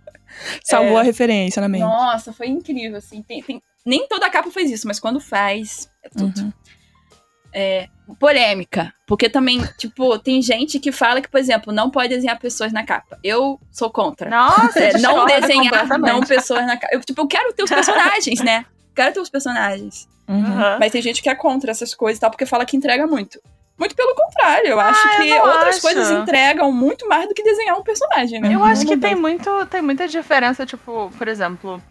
Salvou 0.64 0.98
É. 0.98 1.00
a 1.00 1.02
referência 1.02 1.60
na 1.60 1.68
mente. 1.68 1.80
Nossa, 1.82 2.32
foi 2.32 2.48
incrível, 2.48 2.98
assim. 2.98 3.22
Tem- 3.22 3.42
tem- 3.42 3.62
Nem 3.84 4.06
toda 4.08 4.28
capa 4.28 4.50
faz 4.50 4.70
isso, 4.70 4.86
mas 4.86 4.98
quando 5.00 5.18
faz, 5.20 5.88
é 6.04 6.08
tudo. 6.08 6.40
Uhum. 6.40 6.52
Polêmica. 8.20 8.92
Porque 9.06 9.28
também, 9.28 9.60
tipo, 9.78 10.18
tem 10.18 10.40
gente 10.42 10.78
que 10.78 10.92
fala 10.92 11.20
que, 11.20 11.28
por 11.28 11.38
exemplo, 11.38 11.72
não 11.72 11.90
pode 11.90 12.08
desenhar 12.08 12.38
pessoas 12.38 12.72
na 12.72 12.84
capa. 12.84 13.18
Eu 13.22 13.58
sou 13.70 13.90
contra. 13.90 14.28
Nossa, 14.30 14.78
É, 14.78 14.94
eu 14.94 15.00
não 15.00 15.26
desenhar, 15.26 15.86
não 15.98 16.20
pessoas 16.20 16.66
na 16.66 16.76
capa. 16.76 16.94
Eu, 16.94 17.00
tipo, 17.00 17.20
eu 17.22 17.26
quero 17.26 17.52
ter 17.52 17.62
os 17.62 17.70
personagens, 17.70 18.40
né? 18.40 18.64
Quero 18.94 19.12
ter 19.12 19.20
os 19.20 19.28
personagens. 19.28 20.08
Uhum. 20.26 20.78
Mas 20.80 20.90
tem 20.90 21.02
gente 21.02 21.22
que 21.22 21.28
é 21.28 21.34
contra 21.34 21.70
essas 21.70 21.94
coisas 21.94 22.16
e 22.16 22.20
tal, 22.22 22.30
porque 22.30 22.46
fala 22.46 22.64
que 22.64 22.76
entrega 22.78 23.06
muito. 23.06 23.38
Muito 23.78 23.94
pelo 23.94 24.14
contrário, 24.14 24.68
eu 24.70 24.80
acho 24.80 24.98
Ah, 25.06 25.16
eu 25.18 25.22
que 25.22 25.28
não 25.38 25.46
outras 25.52 25.68
acho. 25.74 25.82
coisas 25.82 26.10
entregam 26.10 26.72
muito 26.72 27.06
mais 27.06 27.28
do 27.28 27.34
que 27.34 27.42
desenhar 27.42 27.76
um 27.78 27.82
personagem, 27.82 28.40
né? 28.40 28.54
Eu 28.54 28.60
Uhum. 28.60 28.64
acho 28.64 28.86
que 28.86 28.96
tem, 28.96 29.14
muito, 29.14 29.66
tem 29.66 29.82
muita 29.82 30.08
diferença, 30.08 30.64
tipo, 30.64 31.12
por 31.18 31.28
exemplo, 31.28 31.82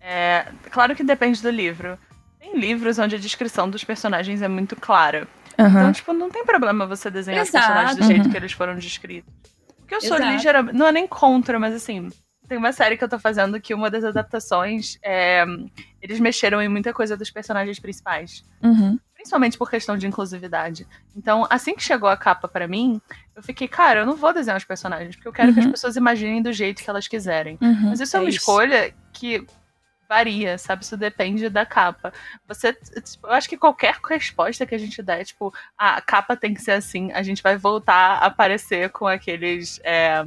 é, 0.00 0.46
claro 0.70 0.94
que 0.94 1.02
depende 1.02 1.42
do 1.42 1.50
livro. 1.50 1.98
Tem 2.42 2.58
livros 2.58 2.98
onde 2.98 3.14
a 3.14 3.18
descrição 3.18 3.70
dos 3.70 3.84
personagens 3.84 4.42
é 4.42 4.48
muito 4.48 4.74
clara. 4.74 5.28
Aham. 5.56 5.68
Então, 5.80 5.92
tipo, 5.92 6.12
não 6.12 6.28
tem 6.28 6.44
problema 6.44 6.84
você 6.86 7.08
desenhar 7.08 7.42
os 7.44 7.48
Exato. 7.48 7.66
personagens 7.68 7.96
do 7.98 8.04
jeito 8.04 8.24
Uhum. 8.24 8.30
que 8.32 8.36
eles 8.36 8.50
foram 8.52 8.74
descritos. 8.76 9.32
O 9.80 9.86
que 9.86 9.94
eu 9.94 10.00
sou 10.00 10.16
Exato. 10.16 10.32
ligeiramente. 10.32 10.76
Não 10.76 10.86
é 10.88 10.92
nem 10.92 11.06
contra, 11.06 11.58
mas 11.60 11.72
assim. 11.72 12.08
Tem 12.48 12.58
uma 12.58 12.72
série 12.72 12.96
que 12.96 13.04
eu 13.04 13.08
tô 13.08 13.18
fazendo 13.18 13.60
que 13.60 13.72
uma 13.72 13.88
das 13.88 14.02
adaptações 14.04 14.98
é. 15.04 15.44
Eles 16.02 16.18
mexeram 16.18 16.60
em 16.60 16.68
muita 16.68 16.92
coisa 16.92 17.16
dos 17.16 17.30
personagens 17.30 17.78
principais. 17.78 18.42
Uhum. 18.60 18.98
Principalmente 19.14 19.56
por 19.56 19.70
questão 19.70 19.96
de 19.96 20.04
inclusividade. 20.08 20.84
Então, 21.16 21.46
assim 21.48 21.76
que 21.76 21.82
chegou 21.82 22.08
a 22.08 22.16
capa 22.16 22.48
pra 22.48 22.66
mim, 22.66 23.00
eu 23.36 23.42
fiquei, 23.42 23.68
cara, 23.68 24.00
eu 24.00 24.06
não 24.06 24.16
vou 24.16 24.32
desenhar 24.34 24.58
os 24.58 24.64
personagens, 24.64 25.14
porque 25.14 25.28
eu 25.28 25.32
quero 25.32 25.52
que 25.54 25.60
as 25.60 25.64
Uhum. 25.66 25.70
pessoas 25.70 25.94
imaginem 25.94 26.42
do 26.42 26.52
jeito 26.52 26.82
que 26.82 26.90
elas 26.90 27.06
quiserem. 27.06 27.56
Uhum. 27.62 27.90
Mas 27.90 28.00
isso 28.00 28.16
é, 28.16 28.18
É 28.18 28.22
uma 28.22 28.28
isso. 28.28 28.38
escolha 28.38 28.92
que 29.12 29.46
varia, 30.12 30.58
sabe? 30.58 30.84
Isso 30.84 30.96
depende 30.96 31.48
da 31.48 31.64
capa. 31.64 32.12
Você, 32.46 32.72
tipo, 32.74 33.26
eu 33.26 33.32
acho 33.32 33.48
que 33.48 33.56
qualquer 33.56 33.94
resposta 34.08 34.66
que 34.66 34.74
a 34.74 34.78
gente 34.78 35.02
der, 35.02 35.24
tipo, 35.24 35.52
"Ah, 35.78 35.96
a 35.96 36.00
capa 36.02 36.36
tem 36.36 36.52
que 36.52 36.60
ser 36.60 36.72
assim, 36.72 37.10
a 37.12 37.22
gente 37.22 37.42
vai 37.42 37.56
voltar 37.56 38.18
a 38.22 38.26
aparecer 38.26 38.90
com 38.90 39.06
aqueles. 39.06 39.80
é, 39.82 40.22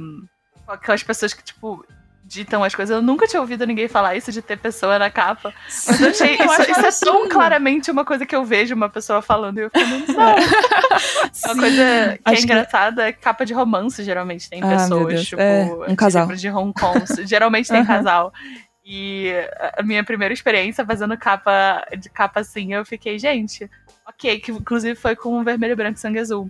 com 0.66 0.72
aquelas 0.72 1.02
pessoas 1.04 1.32
que, 1.32 1.44
tipo, 1.44 1.84
ditam 2.28 2.64
as 2.64 2.74
coisas. 2.74 2.92
Eu 2.96 3.00
nunca 3.00 3.28
tinha 3.28 3.40
ouvido 3.40 3.64
ninguém 3.64 3.86
falar 3.86 4.16
isso 4.16 4.32
de 4.32 4.42
ter 4.42 4.56
pessoa 4.58 4.98
na 4.98 5.08
capa. 5.08 5.54
Mas 5.86 6.00
eu 6.00 6.08
achei 6.10 6.34
Eu 6.40 6.44
isso, 6.46 6.62
isso 6.62 6.70
é 6.72 6.74
tão 7.04 7.18
absurdo. 7.18 7.28
claramente 7.28 7.88
uma 7.88 8.04
coisa 8.04 8.26
que 8.26 8.34
eu 8.34 8.44
vejo 8.44 8.74
uma 8.74 8.88
pessoa 8.88 9.22
falando 9.22 9.58
e 9.58 9.62
eu 9.62 9.70
fico, 9.70 10.12
não. 10.12 10.34
Uma 11.46 11.54
Sim. 11.54 11.60
coisa 11.60 12.18
que 12.18 12.20
Acho 12.24 12.34
é 12.34 12.36
que- 12.36 12.42
engraçada 12.42 13.08
é 13.08 13.12
que 13.12 13.20
capa 13.20 13.44
de 13.46 13.52
romance 13.54 14.02
geralmente 14.02 14.48
tem 14.50 14.60
Ah, 14.62 14.66
pessoas, 14.68 15.24
tipo, 15.24 15.40
É, 15.40 15.64
um 15.88 15.94
casal. 15.94 16.22
livro 16.24 16.36
de 16.36 16.48
Hong 16.50 16.72
Kong. 16.72 17.04
geralmente 17.26 17.68
tem 17.68 17.78
Aham. 17.80 17.86
casal. 17.86 18.32
E 18.88 19.32
a 19.76 19.82
minha 19.82 20.04
primeira 20.04 20.32
experiência 20.32 20.86
fazendo 20.86 21.18
capa 21.18 21.84
de 21.98 22.08
capa 22.08 22.38
assim, 22.38 22.72
eu 22.72 22.84
fiquei, 22.84 23.18
gente, 23.18 23.68
ok, 24.06 24.38
que 24.38 24.52
inclusive 24.52 24.94
foi 24.94 25.16
com 25.16 25.42
vermelho 25.42 25.72
e 25.72 25.74
branco 25.74 25.98
e 25.98 26.00
sangue 26.00 26.20
azul. 26.20 26.48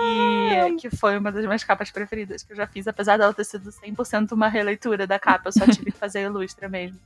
E 0.00 0.76
que 0.76 0.88
foi 0.88 1.18
uma 1.18 1.32
das 1.32 1.44
minhas 1.44 1.64
capas 1.64 1.90
preferidas 1.90 2.44
que 2.44 2.52
eu 2.52 2.56
já 2.56 2.68
fiz, 2.68 2.86
apesar 2.86 3.16
dela 3.16 3.34
ter 3.34 3.42
sido 3.42 3.70
100% 3.70 4.30
uma 4.30 4.46
releitura 4.46 5.04
da 5.04 5.18
capa, 5.18 5.48
eu 5.48 5.52
só 5.52 5.66
tive 5.66 5.90
que 5.90 5.98
fazer 5.98 6.20
a 6.20 6.22
ilustra 6.22 6.68
mesmo. 6.68 7.00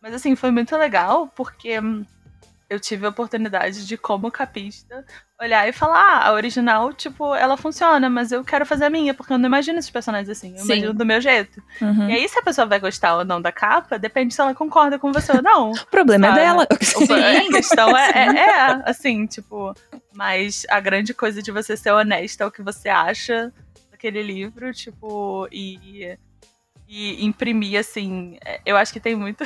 Mas 0.00 0.14
assim, 0.14 0.36
foi 0.36 0.52
muito 0.52 0.76
legal, 0.76 1.26
porque 1.34 1.80
hum, 1.80 2.06
eu 2.68 2.80
tive 2.80 3.06
a 3.06 3.10
oportunidade 3.10 3.86
de, 3.86 3.96
como 3.96 4.30
capista, 4.30 5.04
olhar 5.40 5.68
e 5.68 5.72
falar, 5.72 6.00
ah, 6.00 6.28
a 6.28 6.32
original, 6.32 6.92
tipo, 6.92 7.34
ela 7.34 7.56
funciona, 7.56 8.10
mas 8.10 8.32
eu 8.32 8.42
quero 8.44 8.66
fazer 8.66 8.86
a 8.86 8.90
minha, 8.90 9.14
porque 9.14 9.32
eu 9.32 9.38
não 9.38 9.46
imagino 9.46 9.78
esses 9.78 9.90
personagens 9.90 10.28
assim, 10.28 10.52
eu 10.52 10.58
Sim. 10.64 10.72
imagino 10.72 10.92
do 10.94 11.06
meu 11.06 11.20
jeito. 11.20 11.62
Uhum. 11.80 12.08
E 12.10 12.14
aí, 12.14 12.28
se 12.28 12.38
a 12.38 12.42
pessoa 12.42 12.66
vai 12.66 12.80
gostar 12.80 13.16
ou 13.18 13.24
não 13.24 13.40
da 13.40 13.52
capa, 13.52 13.98
depende 13.98 14.34
se 14.34 14.40
ela 14.40 14.54
concorda 14.54 14.98
com 14.98 15.12
você 15.12 15.32
ou 15.32 15.42
não. 15.42 15.70
O 15.80 15.86
problema 15.86 16.26
Sabe? 16.28 16.40
é 16.40 16.42
dela. 16.42 16.62
O- 16.68 16.74
A 16.74 17.52
questão 17.52 17.96
é, 17.96 18.10
é, 18.10 18.36
é, 18.38 18.82
assim, 18.90 19.26
tipo, 19.26 19.72
mas 20.12 20.66
a 20.68 20.80
grande 20.80 21.14
coisa 21.14 21.40
de 21.42 21.52
você 21.52 21.76
ser 21.76 21.92
honesta 21.92 22.42
é 22.44 22.46
o 22.46 22.50
que 22.50 22.62
você 22.62 22.88
acha 22.88 23.52
daquele 23.90 24.22
livro, 24.22 24.72
tipo, 24.72 25.46
e, 25.52 26.16
e 26.88 27.24
imprimir, 27.24 27.78
assim, 27.78 28.38
é, 28.44 28.60
eu 28.66 28.76
acho 28.76 28.92
que 28.92 29.00
tem 29.00 29.14
muito. 29.14 29.44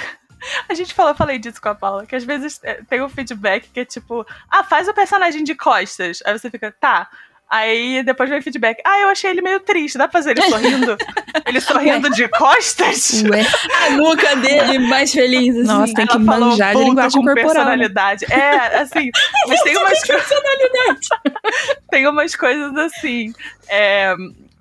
A 0.68 0.74
gente 0.74 0.94
falou, 0.94 1.14
falei 1.14 1.38
disso 1.38 1.60
com 1.60 1.68
a 1.68 1.74
Paula, 1.74 2.06
que 2.06 2.16
às 2.16 2.24
vezes 2.24 2.60
é, 2.62 2.82
tem 2.88 3.02
um 3.02 3.08
feedback 3.08 3.68
que 3.72 3.80
é 3.80 3.84
tipo, 3.84 4.26
ah, 4.50 4.64
faz 4.64 4.88
o 4.88 4.94
personagem 4.94 5.44
de 5.44 5.54
costas. 5.54 6.22
Aí 6.24 6.38
você 6.38 6.50
fica, 6.50 6.72
tá. 6.72 7.08
Aí 7.50 8.04
depois 8.04 8.30
vem 8.30 8.40
feedback, 8.40 8.80
ah, 8.86 9.00
eu 9.00 9.08
achei 9.08 9.28
ele 9.28 9.42
meio 9.42 9.58
triste, 9.58 9.98
dá 9.98 10.06
pra 10.06 10.20
fazer 10.20 10.38
ele 10.38 10.42
sorrindo? 10.42 10.96
ele 11.44 11.60
sorrindo 11.60 12.08
de 12.10 12.28
costas? 12.28 13.24
Ué. 13.24 13.44
A 13.86 13.90
nuca 13.90 14.36
dele 14.36 14.78
mais 14.78 15.10
feliz, 15.10 15.56
assim. 15.56 15.66
Nossa, 15.66 15.92
tem 15.92 16.06
que 16.06 16.14
Ela 16.14 16.24
falou 16.24 16.50
manjar 16.50 16.76
de 16.76 16.84
linguagem 16.84 17.20
com 17.20 17.26
corporal. 17.26 17.52
personalidade. 17.52 18.24
É, 18.32 18.78
assim, 18.78 19.10
mas 19.48 19.62
tem 19.62 19.76
umas 19.76 20.00
personalidade. 20.06 21.08
tem 21.90 22.06
umas 22.06 22.36
coisas 22.36 22.76
assim, 22.76 23.32
é, 23.68 24.14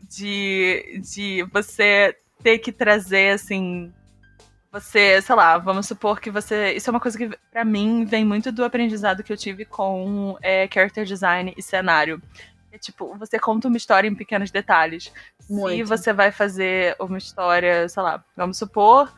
de, 0.10 1.00
de 1.04 1.46
você 1.54 2.16
ter 2.42 2.58
que 2.58 2.72
trazer, 2.72 3.36
assim, 3.36 3.94
você, 4.72 5.22
sei 5.22 5.36
lá, 5.36 5.58
vamos 5.58 5.88
supor 5.88 6.20
que 6.20 6.30
você. 6.30 6.74
Isso 6.74 6.90
é 6.90 6.92
uma 6.92 7.00
coisa 7.00 7.18
que, 7.18 7.30
pra 7.52 7.66
mim, 7.66 8.06
vem 8.06 8.24
muito 8.24 8.52
do 8.52 8.64
aprendizado 8.64 9.24
que 9.24 9.34
eu 9.34 9.38
tive 9.38 9.66
com 9.66 10.38
é, 10.42 10.68
character 10.72 11.06
design 11.06 11.54
e 11.58 11.62
cenário. 11.62 12.22
É 12.72 12.78
tipo, 12.78 13.16
você 13.18 13.40
conta 13.40 13.68
uma 13.68 13.78
história 13.78 14.08
em 14.08 14.14
pequenos 14.14 14.52
detalhes. 14.52 15.12
Muito. 15.50 15.76
Se 15.76 15.84
você 15.84 16.14
vai 16.14 16.32
fazer 16.32 16.96
uma 17.00 17.18
história, 17.18 17.90
sei 17.90 18.04
lá, 18.04 18.24
vamos 18.38 18.58
supor 18.58 19.12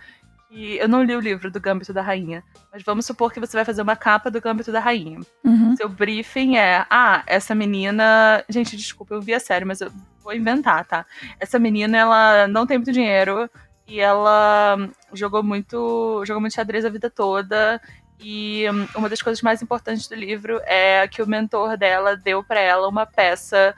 que. 0.48 0.78
Eu 0.78 0.88
não 0.88 1.04
li 1.04 1.14
o 1.14 1.20
livro 1.20 1.52
do 1.52 1.60
Gambito 1.60 1.92
da 1.92 2.02
Rainha, 2.02 2.42
mas 2.72 2.82
vamos 2.82 3.06
supor 3.06 3.34
que 3.34 3.40
você 3.40 3.58
vai 3.58 3.66
fazer 3.66 3.82
uma 3.82 3.96
capa 3.98 4.32
do 4.32 4.40
Gambito 4.40 4.72
da 4.72 4.80
Rainha. 4.80 5.20
Uhum. 5.44 5.76
Seu 5.76 5.90
briefing 5.90 6.56
é: 6.56 6.86
ah, 6.90 7.24
essa 7.28 7.54
menina. 7.54 8.42
Gente, 8.48 8.78
desculpa, 8.78 9.16
eu 9.16 9.22
vi 9.22 9.34
a 9.34 9.40
série, 9.40 9.66
mas 9.66 9.82
eu 9.82 9.92
vou 10.24 10.34
inventar, 10.34 10.86
tá? 10.86 11.06
Essa 11.38 11.60
menina, 11.60 11.98
ela 11.98 12.48
não 12.48 12.66
tem 12.66 12.78
muito 12.78 12.94
dinheiro 12.94 13.50
e 13.92 14.00
ela 14.00 14.78
jogou 15.14 15.44
muito, 15.44 16.24
jogou 16.26 16.40
muito 16.40 16.54
xadrez 16.56 16.86
a 16.86 16.90
vida 16.90 17.10
toda. 17.10 17.82
E 18.22 18.66
hum, 18.72 18.88
uma 18.96 19.10
das 19.10 19.22
coisas 19.22 19.42
mais 19.42 19.62
importantes 19.62 20.08
do 20.08 20.16
livro 20.16 20.62
é 20.66 21.06
que 21.10 21.22
o 21.22 21.28
mentor 21.28 21.76
dela 21.76 22.16
deu 22.16 22.42
pra 22.42 22.60
ela 22.60 22.88
uma 22.88 23.06
peça 23.06 23.76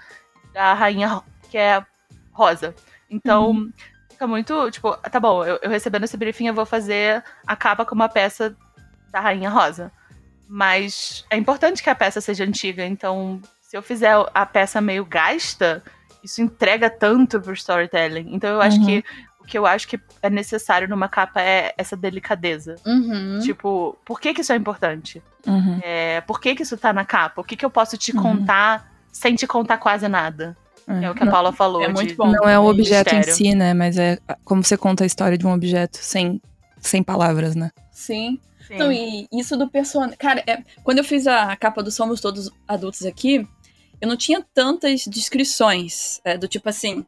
da 0.53 0.73
rainha 0.73 1.21
que 1.49 1.57
é 1.57 1.83
rosa. 2.31 2.75
Então, 3.09 3.71
fica 4.11 4.27
muito, 4.27 4.69
tipo, 4.69 4.95
tá 4.97 5.19
bom, 5.19 5.43
eu, 5.43 5.59
eu 5.63 5.69
recebendo 5.69 6.03
esse 6.03 6.15
briefing, 6.17 6.47
eu 6.47 6.53
vou 6.53 6.65
fazer 6.65 7.23
a 7.47 7.55
capa 7.55 7.83
com 7.85 7.95
uma 7.95 8.09
peça 8.09 8.55
da 9.11 9.19
rainha 9.19 9.49
rosa. 9.49 9.91
Mas 10.47 11.25
é 11.31 11.37
importante 11.37 11.81
que 11.81 11.89
a 11.89 11.95
peça 11.95 12.21
seja 12.21 12.43
antiga, 12.43 12.85
então 12.85 13.41
se 13.61 13.75
eu 13.75 13.81
fizer 13.81 14.13
a 14.33 14.45
peça 14.45 14.79
meio 14.79 15.05
gasta, 15.05 15.81
isso 16.23 16.41
entrega 16.41 16.89
tanto 16.89 17.39
pro 17.41 17.53
storytelling. 17.53 18.29
Então 18.31 18.51
eu 18.51 18.61
acho 18.61 18.77
Uhum. 18.79 18.85
que 18.85 19.03
o 19.43 19.45
que 19.45 19.57
eu 19.57 19.65
acho 19.65 19.87
que 19.87 19.99
é 20.21 20.29
necessário 20.29 20.87
numa 20.87 21.07
capa 21.09 21.41
é 21.41 21.73
essa 21.77 21.95
delicadeza. 21.97 22.75
Uhum. 22.85 23.39
Tipo, 23.43 23.97
por 24.05 24.19
que 24.19 24.33
que 24.33 24.41
isso 24.41 24.53
é 24.53 24.55
importante? 24.55 25.21
Uhum. 25.45 25.79
É, 25.83 26.21
por 26.21 26.39
que 26.39 26.55
que 26.55 26.63
isso 26.63 26.77
tá 26.77 26.93
na 26.93 27.03
capa? 27.05 27.41
O 27.41 27.43
que 27.43 27.55
que 27.57 27.65
eu 27.65 27.69
posso 27.69 27.97
te 27.97 28.15
Uhum. 28.15 28.21
contar 28.21 28.91
sem 29.11 29.35
te 29.35 29.45
contar 29.45 29.77
quase 29.77 30.07
nada? 30.07 30.55
É 30.87 31.09
o 31.09 31.15
que 31.15 31.23
a 31.23 31.31
Paula 31.31 31.53
falou. 31.53 31.81
É 31.81 31.87
de- 31.87 31.93
muito 31.93 32.15
bom. 32.15 32.27
Não 32.29 32.47
é 32.49 32.59
o 32.59 32.65
objeto 32.65 33.13
em 33.13 33.17
mistério. 33.19 33.35
si, 33.51 33.55
né? 33.55 33.73
Mas 33.73 33.97
é 33.97 34.17
como 34.43 34.61
você 34.63 34.75
conta 34.77 35.03
a 35.03 35.07
história 35.07 35.37
de 35.37 35.47
um 35.47 35.53
objeto 35.53 35.97
sem, 35.97 36.41
sem 36.79 37.01
palavras, 37.01 37.55
né? 37.55 37.71
Sim. 37.91 38.37
Sim. 38.67 38.77
Não, 38.77 38.91
e 38.91 39.27
isso 39.31 39.55
do 39.57 39.69
personagem. 39.69 40.15
Cara, 40.17 40.43
é- 40.47 40.61
quando 40.83 40.97
eu 40.97 41.03
fiz 41.03 41.25
a 41.27 41.55
capa 41.55 41.81
do 41.83 41.89
Somos 41.91 42.19
Todos 42.19 42.49
Adultos 42.67 43.05
aqui, 43.05 43.47
eu 44.01 44.07
não 44.09 44.17
tinha 44.17 44.43
tantas 44.53 45.05
descrições. 45.05 46.19
é, 46.25 46.37
do 46.37 46.47
tipo 46.47 46.67
assim. 46.69 47.05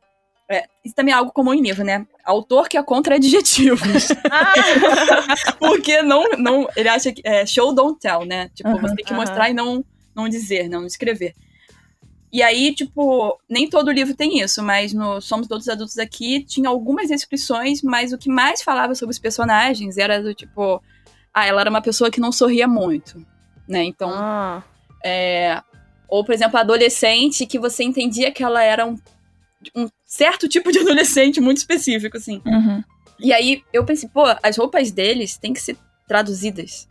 É, 0.50 0.66
isso 0.84 0.94
também 0.94 1.14
é 1.14 1.18
algo 1.18 1.32
comum 1.32 1.54
em 1.54 1.62
livro, 1.62 1.84
né? 1.84 2.06
Autor 2.24 2.70
que 2.70 2.78
é 2.78 2.84
contra 2.84 3.16
adjetivos. 3.16 4.08
Ah, 4.30 4.54
Porque 5.60 6.02
não, 6.02 6.24
não. 6.38 6.68
Ele 6.76 6.90
acha 6.90 7.12
que 7.12 7.22
é 7.24 7.46
show, 7.46 7.74
don't 7.74 8.00
tell, 8.00 8.26
né? 8.26 8.50
Tipo, 8.54 8.70
Aham. 8.70 8.82
você 8.82 8.96
tem 8.96 9.06
que 9.06 9.14
Aham. 9.14 9.22
mostrar 9.22 9.50
e 9.50 9.54
não, 9.54 9.84
não 10.16 10.28
dizer, 10.28 10.68
não 10.70 10.86
escrever. 10.86 11.34
E 12.32 12.44
aí, 12.44 12.76
tipo, 12.76 13.40
nem 13.50 13.70
todo 13.70 13.92
livro 13.92 14.14
tem 14.14 14.40
isso, 14.42 14.62
mas 14.62 14.94
no 14.94 15.22
Somos 15.22 15.48
Todos 15.48 15.70
Adultos 15.70 15.98
aqui 15.98 16.44
tinha 16.44 16.68
algumas 16.68 17.08
descrições, 17.08 17.82
mas 17.82 18.12
o 18.12 18.18
que 18.18 18.30
mais 18.30 18.62
falava 18.62 18.94
sobre 18.94 19.14
os 19.14 19.20
personagens 19.20 19.98
era 19.98 20.22
do 20.22 20.34
tipo. 20.34 20.84
Ah, 21.34 21.46
ela 21.46 21.62
era 21.62 21.70
uma 21.70 21.82
pessoa 21.82 22.12
que 22.12 22.20
não 22.20 22.32
sorria 22.32 22.68
muito, 22.68 23.26
né? 23.68 23.84
Então, 23.84 24.10
ah, 24.14 24.64
é, 25.04 25.62
ou, 26.08 26.24
por 26.26 26.34
exemplo, 26.34 26.58
a 26.58 26.62
adolescente 26.62 27.46
que 27.46 27.60
você 27.60 27.84
entendia 27.84 28.32
que 28.32 28.44
ela 28.44 28.62
era 28.62 28.86
um, 28.86 28.98
um 29.76 29.88
certo 30.06 30.48
tipo 30.48 30.72
de 30.72 30.80
adolescente 30.86 31.40
muito 31.40 31.58
específico, 31.58 32.18
assim. 32.18 32.42
Uhum. 32.46 32.84
E 33.20 33.32
aí 33.32 33.64
eu 33.72 33.86
pensei, 33.86 34.10
pô, 34.10 34.24
as 34.44 34.58
roupas 34.58 34.92
deles 34.92 35.38
têm 35.38 35.54
que 35.54 35.62
ser 35.62 35.78
traduzidas. 36.08 36.88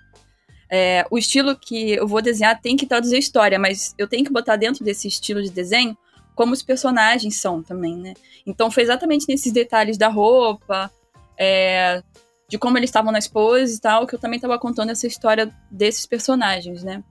É, 0.70 1.06
o 1.10 1.18
estilo 1.18 1.56
que 1.56 1.92
eu 1.92 2.06
vou 2.06 2.22
desenhar 2.22 2.60
tem 2.60 2.76
que 2.76 2.86
traduzir 2.86 3.16
a 3.16 3.18
história, 3.18 3.58
mas 3.58 3.94
eu 3.98 4.08
tenho 4.08 4.24
que 4.24 4.32
botar 4.32 4.56
dentro 4.56 4.84
desse 4.84 5.06
estilo 5.06 5.42
de 5.42 5.50
desenho 5.50 5.96
como 6.34 6.52
os 6.52 6.62
personagens 6.62 7.40
são 7.40 7.62
também, 7.62 7.96
né? 7.96 8.14
Então 8.46 8.70
foi 8.70 8.82
exatamente 8.82 9.26
nesses 9.28 9.52
detalhes 9.52 9.96
da 9.96 10.08
roupa, 10.08 10.90
é, 11.38 12.02
de 12.48 12.58
como 12.58 12.76
eles 12.76 12.90
estavam 12.90 13.12
nas 13.12 13.28
poses 13.28 13.76
e 13.76 13.80
tal, 13.80 14.06
que 14.06 14.14
eu 14.14 14.18
também 14.18 14.40
tava 14.40 14.58
contando 14.58 14.90
essa 14.90 15.06
história 15.06 15.54
desses 15.70 16.06
personagens, 16.06 16.82
né? 16.82 17.04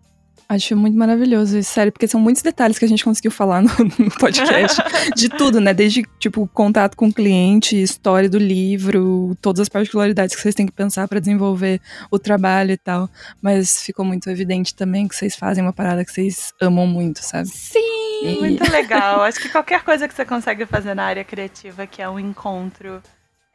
Acho 0.47 0.75
muito 0.75 0.97
maravilhoso 0.97 1.57
isso, 1.57 1.71
sério, 1.71 1.91
porque 1.91 2.07
são 2.07 2.19
muitos 2.19 2.41
detalhes 2.41 2.77
que 2.77 2.85
a 2.85 2.87
gente 2.87 3.03
conseguiu 3.03 3.31
falar 3.31 3.61
no, 3.61 3.69
no 3.97 4.11
podcast. 4.19 4.79
de 5.15 5.29
tudo, 5.29 5.59
né? 5.59 5.73
Desde, 5.73 6.03
tipo, 6.19 6.47
contato 6.53 6.95
com 6.95 7.07
o 7.07 7.13
cliente, 7.13 7.81
história 7.81 8.29
do 8.29 8.37
livro, 8.37 9.35
todas 9.41 9.61
as 9.61 9.69
particularidades 9.69 10.35
que 10.35 10.41
vocês 10.41 10.53
têm 10.53 10.65
que 10.65 10.71
pensar 10.71 11.07
pra 11.07 11.19
desenvolver 11.19 11.81
o 12.11 12.19
trabalho 12.19 12.71
e 12.71 12.77
tal. 12.77 13.09
Mas 13.41 13.81
ficou 13.81 14.05
muito 14.05 14.29
evidente 14.29 14.75
também 14.75 15.07
que 15.07 15.15
vocês 15.15 15.35
fazem 15.35 15.63
uma 15.63 15.73
parada 15.73 16.03
que 16.05 16.11
vocês 16.11 16.53
amam 16.61 16.85
muito, 16.85 17.19
sabe? 17.23 17.47
Sim! 17.47 17.79
E- 18.23 18.39
muito 18.39 18.69
legal. 18.71 19.21
Acho 19.21 19.39
que 19.39 19.49
qualquer 19.49 19.83
coisa 19.83 20.07
que 20.07 20.13
você 20.13 20.23
consegue 20.25 20.65
fazer 20.65 20.93
na 20.93 21.03
área 21.05 21.23
criativa, 21.23 21.87
que 21.87 22.01
é 22.01 22.09
um 22.09 22.19
encontro 22.19 23.01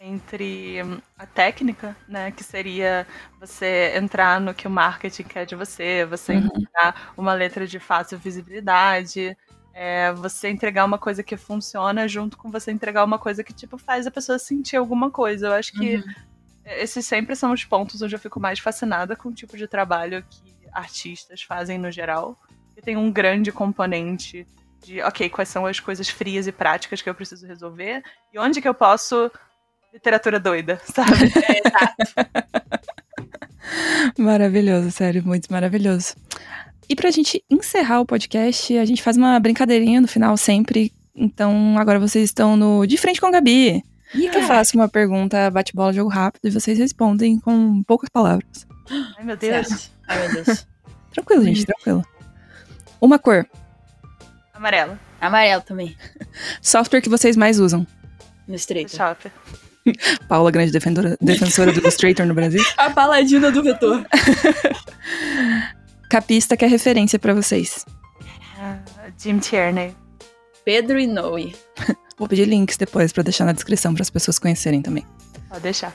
entre 0.01 0.83
hum, 0.83 1.01
a 1.19 1.27
técnica, 1.27 1.97
né, 2.07 2.31
que 2.31 2.45
seria 2.45 3.07
você 3.41 3.93
entrar 3.97 4.41
no 4.41 4.55
que 4.55 4.67
o 4.67 4.71
marketing 4.71 5.25
quer 5.25 5.45
de 5.45 5.57
você, 5.57 6.05
você 6.07 6.35
Uhum. 6.35 6.47
entregar 6.47 7.13
uma 7.17 7.35
letra 7.35 7.67
de 7.67 7.81
fácil 7.81 8.17
visibilidade, 8.19 9.37
é, 9.75 10.13
você 10.13 10.49
entregar 10.49 10.85
uma 10.85 10.99
coisa 10.99 11.23
que 11.23 11.37
funciona 11.37 12.07
junto 12.09 12.37
com 12.37 12.51
você 12.51 12.71
entregar 12.71 13.05
uma 13.05 13.19
coisa 13.19 13.43
que 13.45 13.53
tipo 13.53 13.77
faz 13.79 14.07
a 14.07 14.11
pessoa 14.11 14.39
sentir 14.39 14.77
alguma 14.77 15.11
coisa. 15.11 15.49
Eu 15.49 15.53
acho 15.53 15.73
que 15.73 15.97
Uhum. 15.97 16.03
esses 16.65 17.07
sempre 17.07 17.35
são 17.35 17.53
os 17.53 17.65
pontos 17.65 18.01
onde 18.03 18.15
eu 18.15 18.19
fico 18.21 18.39
mais 18.41 18.59
fascinada 18.59 19.17
com 19.17 19.29
o 19.31 19.35
tipo 19.35 19.57
de 19.57 19.67
trabalho 19.67 20.25
que 20.31 20.55
artistas 20.73 21.43
fazem 21.43 21.79
no 21.79 21.91
geral. 21.91 22.37
E 22.77 22.83
tem 22.83 22.97
um 22.97 23.11
grande 23.11 23.51
componente 23.51 24.47
de, 24.85 25.01
ok, 25.03 25.29
quais 25.29 25.49
são 25.49 25.67
as 25.67 25.81
coisas 25.81 26.09
frias 26.09 26.47
e 26.47 26.53
práticas 26.53 27.03
que 27.03 27.11
eu 27.11 27.15
preciso 27.15 27.47
resolver 27.47 28.03
e 28.33 28.39
onde 28.39 28.61
que 28.61 28.69
eu 28.69 28.75
posso 28.75 29.31
literatura 29.93 30.39
doida, 30.41 30.81
sabe? 30.95 31.33
Maravilhoso, 34.19 34.91
sério, 34.91 35.23
muito 35.25 35.51
maravilhoso. 35.53 36.15
E 36.89 36.97
pra 36.97 37.11
gente 37.11 37.45
encerrar 37.51 38.01
o 38.01 38.07
podcast, 38.07 38.77
a 38.79 38.85
gente 38.85 39.03
faz 39.03 39.17
uma 39.17 39.39
brincadeirinha 39.39 40.01
no 40.01 40.09
final 40.09 40.37
sempre. 40.37 40.93
Então, 41.15 41.77
agora 41.79 41.99
vocês 41.99 42.25
estão 42.25 42.57
no 42.57 42.87
De 42.87 42.97
Frente 42.97 43.21
com 43.21 43.27
a 43.27 43.31
Gabi. 43.31 43.83
Ih, 44.15 44.27
Eu 44.29 44.43
faço 44.45 44.75
uma 44.77 44.89
pergunta, 44.89 45.51
bate-bola, 45.51 45.93
jogo 45.93 46.09
rápido, 46.09 46.47
e 46.47 46.51
vocês 46.51 46.79
respondem 46.79 47.39
com 47.39 47.83
poucas 47.83 48.09
palavras. 48.09 48.67
Ai, 48.91 49.25
meu 49.25 49.37
Deus. 49.37 49.67
certo. 49.69 49.91
Ai, 50.09 50.29
meu 50.29 50.45
Deus. 50.45 50.67
Tranquilo, 51.13 51.45
gente, 51.45 51.67
tranquilo. 51.67 52.03
Uma 53.01 53.19
cor. 53.19 53.47
Amarelo, 54.55 54.99
Amarelo 55.21 55.63
também, 55.63 55.97
Software 56.63 57.01
que 57.01 57.09
vocês 57.09 57.37
mais 57.37 57.61
usam. 57.61 57.87
no 58.47 58.55
do 58.55 58.55
estreito. 58.55 58.91
Paula, 60.29 60.51
grande 60.51 60.73
defendora, 60.73 61.17
defensora 61.21 61.73
do 61.73 61.81
Illustrator 61.81 62.27
no 62.27 62.35
Brasil. 62.35 62.63
A 62.77 62.91
paladina 62.91 63.51
do 63.51 63.63
vetor. 63.63 64.05
Capista 66.11 66.57
que 66.57 66.65
é 66.65 66.69
referência 66.69 67.19
pra 67.19 67.35
vocês. 67.35 67.85
Ah, 68.59 68.79
Jim 69.17 69.39
Tierney. 69.39 69.95
Pedro 70.65 70.99
e 70.99 71.07
Noe. 71.07 71.55
Vou 72.19 72.29
pedir 72.29 72.47
links 72.47 72.77
depois 72.77 73.13
pra 73.13 73.23
deixar 73.23 73.45
na 73.45 73.53
descrição 73.53 73.95
para 73.95 74.03
as 74.03 74.11
pessoas 74.11 74.39
conhecerem 74.39 74.83
também. 74.83 75.07
Pode 75.49 75.63
deixar. 75.63 75.95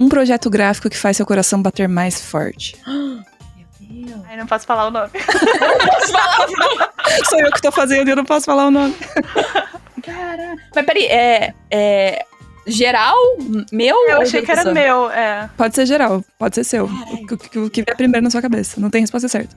Um 0.00 0.08
projeto 0.08 0.50
gráfico 0.50 0.90
que 0.90 0.96
faz 0.96 1.16
seu 1.16 1.26
coração 1.26 1.62
bater 1.62 1.88
mais 1.88 2.20
forte. 2.20 2.76
Meu 2.86 3.22
Deus. 3.80 4.22
Ai, 4.28 4.36
não 4.36 4.46
posso 4.46 4.66
falar 4.66 4.86
o 4.86 4.90
nome. 4.90 5.10
Sou 7.28 7.40
eu 7.40 7.50
que 7.52 7.62
tô 7.62 7.72
fazendo 7.72 8.08
e 8.08 8.10
eu 8.10 8.16
não 8.16 8.24
posso 8.24 8.46
falar 8.46 8.66
o 8.66 8.70
nome. 8.70 8.94
Caraca. 10.02 10.62
Mas 10.74 10.86
peraí, 10.86 11.04
é, 11.06 11.54
é. 11.70 12.24
Geral? 12.68 13.16
Meu? 13.72 13.96
Eu 14.08 14.20
achei 14.20 14.42
que 14.42 14.50
era 14.50 14.62
pessoa? 14.62 14.74
meu, 14.74 15.10
é. 15.10 15.48
Pode 15.56 15.74
ser 15.74 15.86
geral, 15.86 16.24
pode 16.38 16.54
ser 16.54 16.64
seu. 16.64 16.84
O 16.86 17.26
que, 17.36 17.58
o 17.58 17.70
que 17.70 17.82
vier 17.82 17.96
primeiro 17.96 18.22
na 18.24 18.30
sua 18.30 18.42
cabeça. 18.42 18.80
Não 18.80 18.90
tem 18.90 19.00
resposta 19.00 19.26
certa. 19.28 19.54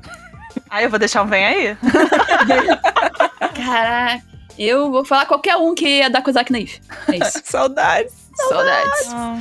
Ai, 0.69 0.85
eu 0.85 0.89
vou 0.89 0.97
deixar 0.99 1.23
um 1.23 1.27
vem 1.27 1.45
aí. 1.45 1.77
Caraca. 3.55 4.23
Eu 4.57 4.91
vou 4.91 5.03
falar 5.05 5.25
qualquer 5.25 5.55
um 5.55 5.73
que 5.73 6.01
é 6.01 6.09
da 6.09 6.21
Kozak 6.21 6.51
Naif. 6.51 6.79
É 7.07 7.17
isso. 7.17 7.41
Saudades. 7.45 8.13
Saudades. 8.49 9.07
Ah, 9.09 9.37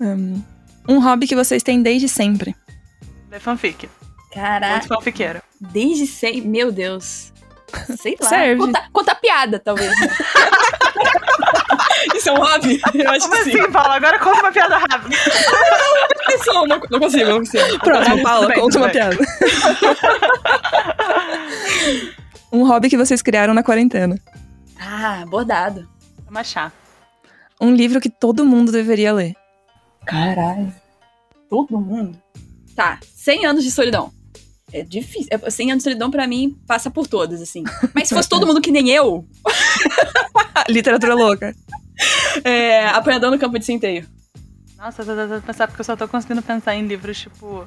Um, 0.00 0.42
um 0.88 1.00
hobby 1.00 1.26
que 1.26 1.34
vocês 1.34 1.62
têm 1.62 1.82
desde 1.82 2.08
sempre. 2.08 2.54
Ler 3.30 3.40
fanfic. 3.40 3.88
Caraca. 4.32 4.72
Muito 4.72 4.88
fanfiqueira. 4.88 5.42
Desde 5.60 6.06
sempre. 6.06 6.42
Meu 6.42 6.70
Deus. 6.70 7.32
Sei 7.96 8.16
lá. 8.20 8.28
Serve. 8.28 8.60
Contar, 8.60 8.88
contar 8.92 9.14
piada, 9.16 9.58
talvez. 9.58 9.90
né? 12.32 12.38
É 12.38 12.40
um 12.40 12.42
hobby? 12.44 12.80
Eu 12.94 13.10
acho 13.10 13.28
Como 13.28 13.36
que 13.44 13.50
sim. 13.50 13.60
assim, 13.60 13.72
Paulo? 13.72 13.92
Agora 13.92 14.18
conta 14.18 14.40
uma 14.40 14.52
piada 14.52 14.78
rápida. 14.78 15.16
Isso, 16.34 16.52
não, 16.52 16.66
não 16.66 17.00
consigo, 17.00 17.30
não 17.30 17.38
consigo. 17.38 17.78
Próximo, 17.78 18.22
Paula, 18.22 18.48
bem, 18.48 18.60
conta 18.60 18.78
uma 18.78 18.86
bem. 18.88 18.92
piada. 18.94 19.16
um 22.52 22.66
hobby 22.66 22.88
que 22.88 22.96
vocês 22.96 23.22
criaram 23.22 23.54
na 23.54 23.62
quarentena. 23.62 24.18
Ah, 24.78 25.24
bordado. 25.28 25.88
Vamos 26.24 26.40
achar. 26.40 26.72
Um 27.60 27.74
livro 27.74 28.00
que 28.00 28.10
todo 28.10 28.44
mundo 28.44 28.70
deveria 28.72 29.12
ler. 29.12 29.34
Caralho. 30.04 30.72
Todo 31.48 31.80
mundo? 31.80 32.20
Tá, 32.74 32.98
100 33.14 33.46
anos 33.46 33.64
de 33.64 33.70
solidão. 33.70 34.12
É 34.72 34.82
difícil. 34.82 35.28
É, 35.30 35.50
100 35.50 35.70
anos 35.72 35.82
de 35.84 35.84
solidão, 35.90 36.10
pra 36.10 36.26
mim, 36.26 36.58
passa 36.66 36.90
por 36.90 37.06
todas, 37.06 37.40
assim. 37.40 37.62
Mas 37.94 38.08
se 38.08 38.14
fosse 38.14 38.28
todo 38.28 38.46
mundo 38.46 38.60
que 38.60 38.70
nem 38.72 38.90
eu, 38.90 39.24
Literatura 40.68 41.14
louca. 41.14 41.54
é, 42.44 42.86
apanhador 42.88 43.30
no 43.30 43.38
campo 43.38 43.58
de 43.58 43.64
centeio. 43.64 44.06
Nossa, 44.78 45.02
eu 45.02 45.06
tô 45.06 45.14
tentando 45.16 45.42
pensar 45.42 45.66
porque 45.68 45.80
eu 45.80 45.84
só 45.84 45.96
tô 45.96 46.06
conseguindo 46.06 46.42
pensar 46.42 46.74
em 46.74 46.86
livros 46.86 47.18
tipo 47.18 47.64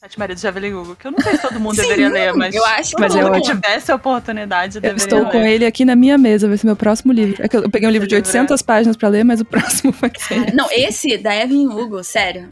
Sete 0.00 0.18
Maridos 0.18 0.40
de 0.40 0.46
Evelyn 0.46 0.74
Hugo, 0.74 0.94
que 0.96 1.06
eu 1.06 1.10
não 1.12 1.18
sei 1.18 1.34
se 1.36 1.42
todo 1.42 1.58
mundo 1.58 1.76
deveria 1.82 2.08
ler, 2.08 2.32
mas 2.34 2.54
eu 2.54 2.64
acho 2.64 2.94
que 2.94 3.00
Mas 3.00 3.14
é 3.16 3.24
ótimo. 3.24 3.60
tivesse 3.60 3.90
a 3.90 3.94
oportunidade 3.96 4.76
Eu 4.76 4.82
deveria 4.82 5.02
estou 5.04 5.24
com 5.30 5.38
ler. 5.38 5.50
ele 5.52 5.66
aqui 5.66 5.84
na 5.84 5.96
minha 5.96 6.16
mesa, 6.16 6.46
vai 6.46 6.56
ser 6.56 6.66
meu 6.66 6.76
próximo 6.76 7.12
livro. 7.12 7.42
É 7.42 7.48
que 7.48 7.56
eu 7.56 7.68
peguei 7.70 7.88
um 7.88 7.92
livro 7.92 8.06
de 8.06 8.14
Esse 8.14 8.22
livro 8.26 8.40
800 8.42 8.62
páginas 8.62 8.96
pra 8.96 9.08
ler, 9.08 9.24
mas 9.24 9.40
o 9.40 9.44
próximo 9.44 9.92
vai 9.92 10.10
ser. 10.16 10.54
Não, 10.54 10.68
esse 10.70 11.18
da 11.18 11.34
Evelyn 11.34 11.66
Hugo, 11.68 12.04
sério. 12.04 12.48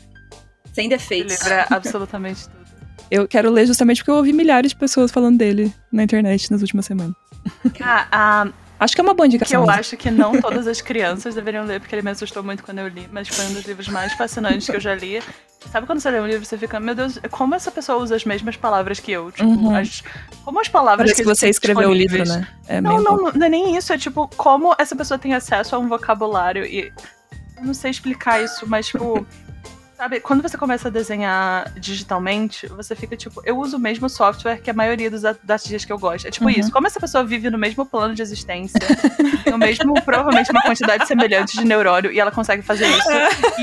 Sem 0.73 0.87
Esse 0.87 0.97
defeitos. 0.97 1.39
livro 1.39 1.53
é 1.53 1.67
absolutamente 1.71 2.45
tudo. 2.49 2.63
Eu 3.11 3.29
quero 3.29 3.51
ler 3.51 3.67
justamente 3.67 3.99
porque 3.99 4.11
eu 4.11 4.15
ouvi 4.17 4.33
milhares 4.33 4.71
de 4.71 4.77
pessoas 4.77 5.13
falando 5.13 5.37
dele 5.37 5.73
na 5.93 6.03
internet 6.03 6.51
nas 6.51 6.63
últimas 6.63 6.87
semanas. 6.87 7.15
Ah, 7.81 8.07
a, 8.11 8.49
Acho 8.83 8.95
que 8.95 9.01
é 9.01 9.05
uma 9.05 9.15
boa 9.15 9.29
que 9.29 9.37
indicação. 9.37 9.61
eu 9.61 9.67
mesmo. 9.67 9.81
acho 9.81 9.97
que 9.97 10.11
não 10.11 10.41
todas 10.41 10.67
as 10.67 10.81
crianças 10.81 11.35
deveriam 11.35 11.65
ler, 11.65 11.81
porque 11.81 11.95
ele 11.95 12.03
me 12.03 12.11
assustou 12.11 12.43
muito 12.43 12.63
quando 12.63 12.79
eu 12.79 12.89
li, 12.89 13.09
mas 13.13 13.29
foi 13.29 13.45
um 13.47 13.53
dos 13.55 13.65
livros 13.65 13.89
mais 13.89 14.13
fascinantes 14.15 14.67
que 14.69 14.75
eu 14.77 14.81
já 14.81 14.95
li. 14.95 15.23
Sabe 15.71 15.87
quando 15.87 16.01
você 16.01 16.11
lê 16.11 16.21
um 16.21 16.27
livro 16.27 16.43
e 16.43 16.47
você 16.47 16.59
fica, 16.59 16.81
meu 16.81 16.95
Deus, 16.95 17.19
como 17.31 17.55
essa 17.55 17.71
pessoa 17.71 17.99
usa 18.03 18.17
as 18.17 18.25
mesmas 18.25 18.57
palavras 18.57 18.99
que 18.99 19.13
eu? 19.13 19.31
Tipo, 19.31 19.49
Uhum. 19.49 19.77
as- 19.77 20.03
como 20.45 20.61
as 20.61 20.69
palavras 20.69 21.07
Parece 21.11 21.23
que 21.23 21.25
você 21.25 21.47
existem 21.47 21.51
escreveu 21.51 21.89
o 21.91 21.95
livro, 21.95 22.25
né? 22.27 22.49
É 22.67 22.81
Não, 22.81 23.01
não, 23.01 23.15
louco. 23.17 23.39
não 23.39 23.47
é 23.47 23.49
nem 23.49 23.77
isso. 23.77 23.93
É 23.93 23.99
tipo, 23.99 24.29
como 24.37 24.75
essa 24.79 24.97
pessoa 24.97 25.17
tem 25.19 25.33
acesso 25.35 25.77
a 25.77 25.79
um 25.79 25.89
vocabulário 25.89 26.65
e. 26.65 26.93
Eu 27.57 27.65
não 27.67 27.75
sei 27.75 27.91
explicar 27.93 28.43
isso, 28.43 28.67
mas 28.69 28.89
tipo. 28.89 29.25
Sabe, 30.03 30.19
quando 30.19 30.43
você 30.43 30.59
começa 30.59 30.89
a 30.89 30.91
desenhar 30.91 31.71
digitalmente, 31.79 32.67
você 32.67 32.97
fica 32.97 33.17
tipo, 33.17 33.41
eu 33.45 33.57
uso 33.57 33.77
o 33.77 33.79
mesmo 33.79 34.09
software 34.09 34.57
que 34.61 34.69
a 34.69 34.75
maioria 34.75 35.09
dos 35.09 35.25
artistas 35.25 35.85
que 35.85 35.93
eu 35.93 35.99
gosto. 35.99 36.27
É 36.27 36.31
tipo 36.33 36.45
Uhum. 36.47 36.51
isso. 36.51 36.73
Como 36.73 36.89
essa 36.89 36.99
pessoa 36.99 37.23
vive 37.23 37.49
no 37.51 37.57
mesmo 37.57 37.87
plano 37.87 38.13
de 38.13 38.21
existência, 38.21 38.81
tem 39.45 39.55
o 39.55 39.59
mesmo, 39.59 39.95
provavelmente, 40.03 40.51
uma 40.51 40.61
quantidade 40.63 41.07
semelhante 41.07 41.57
de 41.57 41.65
neurônio, 41.65 42.11
e 42.11 42.19
ela 42.19 42.33
consegue 42.33 42.63
fazer 42.63 42.89
isso. 42.89 43.09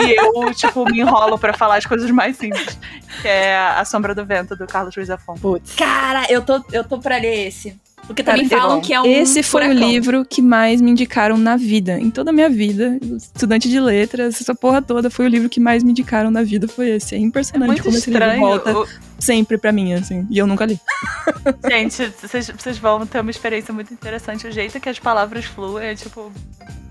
e 0.02 0.16
eu, 0.18 0.54
tipo, 0.54 0.86
me 0.86 1.02
enrolo 1.02 1.38
pra 1.38 1.52
falar 1.52 1.76
as 1.76 1.86
coisas 1.86 2.10
mais 2.10 2.38
simples. 2.38 2.80
Que 3.22 3.28
é 3.28 3.58
A 3.58 3.84
Sombra 3.84 4.16
do 4.16 4.26
Vento, 4.26 4.56
do 4.56 4.66
Carlos 4.66 4.96
Ruiz 4.96 5.10
Afon. 5.10 5.36
Putz. 5.36 5.76
Cara, 5.76 6.26
eu 6.30 6.42
tô, 6.42 6.64
eu 6.72 6.86
tô 6.86 7.00
pra 7.00 7.18
ler 7.18 7.48
esse. 7.50 7.78
Porque 8.10 8.24
também 8.24 8.50
Cara, 8.50 8.62
falam 8.64 8.78
bom. 8.78 8.82
que 8.82 8.92
é 8.92 9.00
um. 9.00 9.06
Esse 9.06 9.44
foi 9.44 9.62
o 9.62 9.66
furacão. 9.68 9.88
livro 9.88 10.26
que 10.26 10.42
mais 10.42 10.82
me 10.82 10.90
indicaram 10.90 11.38
na 11.38 11.56
vida. 11.56 12.00
Em 12.00 12.10
toda 12.10 12.32
a 12.32 12.34
minha 12.34 12.50
vida, 12.50 12.98
estudante 13.16 13.70
de 13.70 13.80
letras, 13.80 14.42
essa 14.42 14.56
porra 14.56 14.82
toda 14.82 15.12
foi 15.12 15.26
o 15.26 15.30
livro 15.30 15.48
que 15.48 15.60
mais 15.60 15.84
me 15.84 15.92
indicaram 15.92 16.32
na 16.32 16.42
vida. 16.42 16.68
Foi 16.68 16.90
esse. 16.90 17.14
É 17.14 17.20
É 17.20 17.22
impressionante 17.22 17.68
muito 17.68 17.84
como 17.84 17.96
esse 17.96 18.10
livro 18.10 18.26
estranho. 18.26 18.42
volta 18.48 18.80
o- 18.80 18.88
sempre 19.20 19.60
pra 19.60 19.72
mim, 19.72 19.94
assim. 19.94 20.26
E 20.32 20.40
eu 20.40 20.48
nunca 20.48 20.66
li. 20.66 20.80
Gente, 21.70 22.12
vocês, 22.20 22.50
vocês 22.50 22.78
vão 22.80 23.06
ter 23.06 23.20
uma 23.22 23.30
experiência 23.30 23.72
muito 23.72 23.94
interessante. 23.94 24.48
O 24.48 24.52
jeito 24.52 24.80
que 24.80 24.90
as 24.90 24.98
palavras 24.98 25.46
fluem 25.46 25.90
é, 25.90 25.94
tipo, 25.96 26.32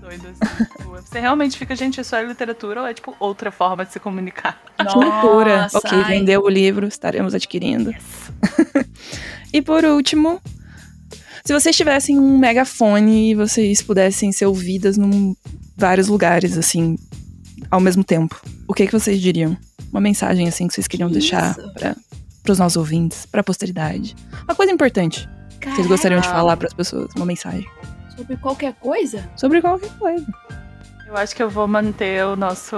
doido, 0.01 0.25
assim. 0.29 0.63
Tipo, 0.77 0.89
Você 0.91 1.19
realmente 1.19 1.57
fica, 1.57 1.75
gente, 1.75 1.99
isso 1.99 2.15
é 2.15 2.23
literatura 2.23 2.79
ou 2.81 2.87
é, 2.87 2.93
tipo, 2.93 3.13
outra 3.19 3.51
forma 3.51 3.83
de 3.85 3.91
se 3.91 3.99
comunicar? 3.99 4.57
Que 4.79 4.95
loucura. 4.97 5.67
Ok, 5.73 6.01
vendeu 6.05 6.41
o 6.41 6.47
livro, 6.49 6.87
estaremos 6.87 7.35
adquirindo. 7.35 7.93
e 9.53 9.61
por 9.61 9.83
último, 9.83 10.41
se 11.43 11.53
vocês 11.53 11.75
tivessem 11.75 12.19
um 12.19 12.37
megafone 12.37 13.31
e 13.31 13.35
vocês 13.35 13.81
pudessem 13.81 14.31
ser 14.31 14.45
ouvidas 14.45 14.97
em 14.97 15.35
vários 15.77 16.07
lugares, 16.07 16.57
assim, 16.57 16.97
ao 17.71 17.79
mesmo 17.79 18.03
tempo, 18.03 18.39
o 18.67 18.73
que, 18.73 18.85
que 18.85 18.91
vocês 18.93 19.19
diriam? 19.21 19.57
Uma 19.91 20.01
mensagem, 20.01 20.47
assim, 20.47 20.67
que 20.67 20.73
vocês 20.73 20.87
queriam 20.87 21.07
Que 21.09 21.13
deixar 21.13 21.51
isso? 21.51 21.73
para 21.73 22.51
os 22.51 22.59
nossos 22.59 22.77
ouvintes, 22.77 23.25
pra 23.25 23.43
posteridade. 23.43 24.15
Uma 24.43 24.55
coisa 24.55 24.71
importante 24.71 25.27
que 25.59 25.69
vocês 25.69 25.87
gostariam 25.87 26.21
de 26.21 26.27
falar 26.27 26.55
pras 26.57 26.73
pessoas, 26.73 27.09
uma 27.15 27.25
mensagem. 27.25 27.65
Sobre 28.15 28.37
qualquer 28.37 28.73
coisa? 28.75 29.29
Sobre 29.35 29.61
qualquer 29.61 29.91
coisa. 29.97 30.25
Eu 31.07 31.17
acho 31.17 31.35
que 31.35 31.41
eu 31.41 31.49
vou 31.49 31.67
manter 31.67 32.23
o 32.25 32.35
nosso, 32.35 32.75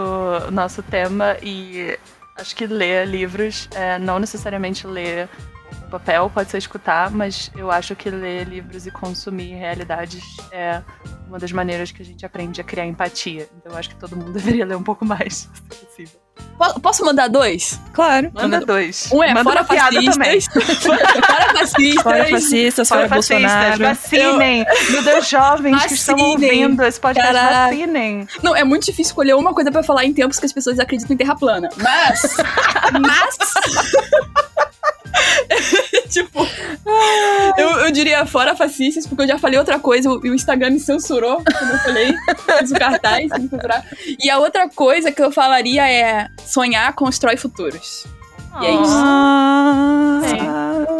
o 0.47 0.51
nosso 0.51 0.81
tema 0.81 1.35
e 1.43 1.97
acho 2.37 2.55
que 2.55 2.65
ler 2.65 3.05
livros, 3.07 3.67
é, 3.75 3.99
não 3.99 4.19
necessariamente 4.19 4.87
ler 4.87 5.27
papel, 5.91 6.31
pode 6.33 6.49
ser 6.49 6.57
escutar, 6.57 7.11
mas 7.11 7.51
eu 7.55 7.69
acho 7.71 7.95
que 7.95 8.09
ler 8.09 8.47
livros 8.47 8.87
e 8.87 8.91
consumir 8.91 9.53
realidades 9.55 10.23
é 10.51 10.81
uma 11.27 11.37
das 11.37 11.51
maneiras 11.51 11.91
que 11.91 12.01
a 12.01 12.05
gente 12.05 12.25
aprende 12.25 12.59
a 12.59 12.63
criar 12.63 12.85
empatia. 12.85 13.47
Então 13.57 13.71
eu 13.73 13.77
acho 13.77 13.89
que 13.89 13.95
todo 13.95 14.15
mundo 14.15 14.31
deveria 14.33 14.65
ler 14.65 14.75
um 14.75 14.83
pouco 14.83 15.05
mais, 15.05 15.49
se 15.53 15.61
possível. 15.85 16.19
Po- 16.57 16.79
Posso 16.79 17.05
mandar 17.05 17.27
dois? 17.27 17.79
Claro. 17.93 18.31
Manda 18.33 18.47
Manda- 18.59 18.65
dois. 18.65 19.09
Um 19.11 19.21
é 19.23 19.27
Manda 19.33 19.43
fora 19.43 19.61
uma 19.61 19.67
piada 19.67 19.95
também. 20.03 20.41
fascistas. 20.41 20.77
fora 20.81 21.53
fascistas. 21.57 22.03
Fora 22.03 22.25
fascistas, 22.29 22.87
fora, 22.89 22.99
Fora 23.01 23.09
fascistas, 23.09 23.41
Bolsonaro. 23.41 23.83
vacinem. 23.83 24.65
Meu 24.89 25.03
Deus, 25.03 25.27
jovens 25.29 25.85
que 25.85 25.93
estão 25.93 26.17
Vacinem. 26.17 26.63
ouvindo 26.65 26.83
esse 26.83 26.99
podcast, 26.99 27.31
Caraca. 27.33 27.65
vacinem. 27.75 28.27
Não, 28.41 28.55
é 28.55 28.63
muito 28.63 28.83
difícil 28.85 29.11
escolher 29.11 29.35
uma 29.35 29.53
coisa 29.53 29.71
pra 29.71 29.83
falar 29.83 30.05
em 30.05 30.13
tempos 30.13 30.39
que 30.39 30.45
as 30.45 30.53
pessoas 30.53 30.79
acreditam 30.79 31.13
em 31.13 31.17
terra 31.17 31.35
plana. 31.35 31.69
Mas. 31.77 32.37
mas. 33.01 33.37
tipo. 36.09 36.39
Eu, 37.57 37.69
eu 37.85 37.91
diria 37.91 38.25
fora 38.25 38.55
fascistas, 38.55 39.05
porque 39.05 39.23
eu 39.23 39.27
já 39.27 39.37
falei 39.37 39.59
outra 39.59 39.79
coisa 39.79 40.09
e 40.23 40.29
o 40.29 40.35
Instagram 40.35 40.71
me 40.71 40.79
censurou 40.79 41.43
quando 41.43 41.71
eu 41.71 41.79
falei. 41.79 42.15
Fiz 42.59 42.71
o 42.71 42.75
cartaz, 42.75 43.29
censurar. 43.31 43.85
E 44.19 44.29
a 44.29 44.39
outra 44.39 44.69
coisa 44.69 45.11
que 45.11 45.21
eu 45.21 45.31
falaria 45.31 45.89
é: 45.89 46.27
sonhar 46.45 46.93
constrói 46.93 47.37
futuros. 47.37 48.05
E 48.61 48.65
é 48.65 48.73
isso. 48.73 48.93
Ah, 48.95 50.21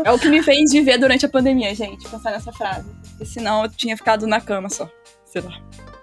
É 0.06 0.12
o 0.12 0.18
que 0.18 0.30
me 0.30 0.42
fez 0.42 0.72
viver 0.72 0.98
durante 0.98 1.26
a 1.26 1.30
pandemia, 1.30 1.76
gente, 1.76 2.08
pensar 2.08 2.32
nessa 2.32 2.52
frase. 2.54 2.90
Porque 3.10 3.26
senão 3.26 3.64
eu 3.64 3.70
tinha 3.70 3.98
ficado 3.98 4.26
na 4.26 4.40
cama 4.40 4.70
só. 4.70 4.90
Sei 5.26 5.42
lá. 5.42 5.52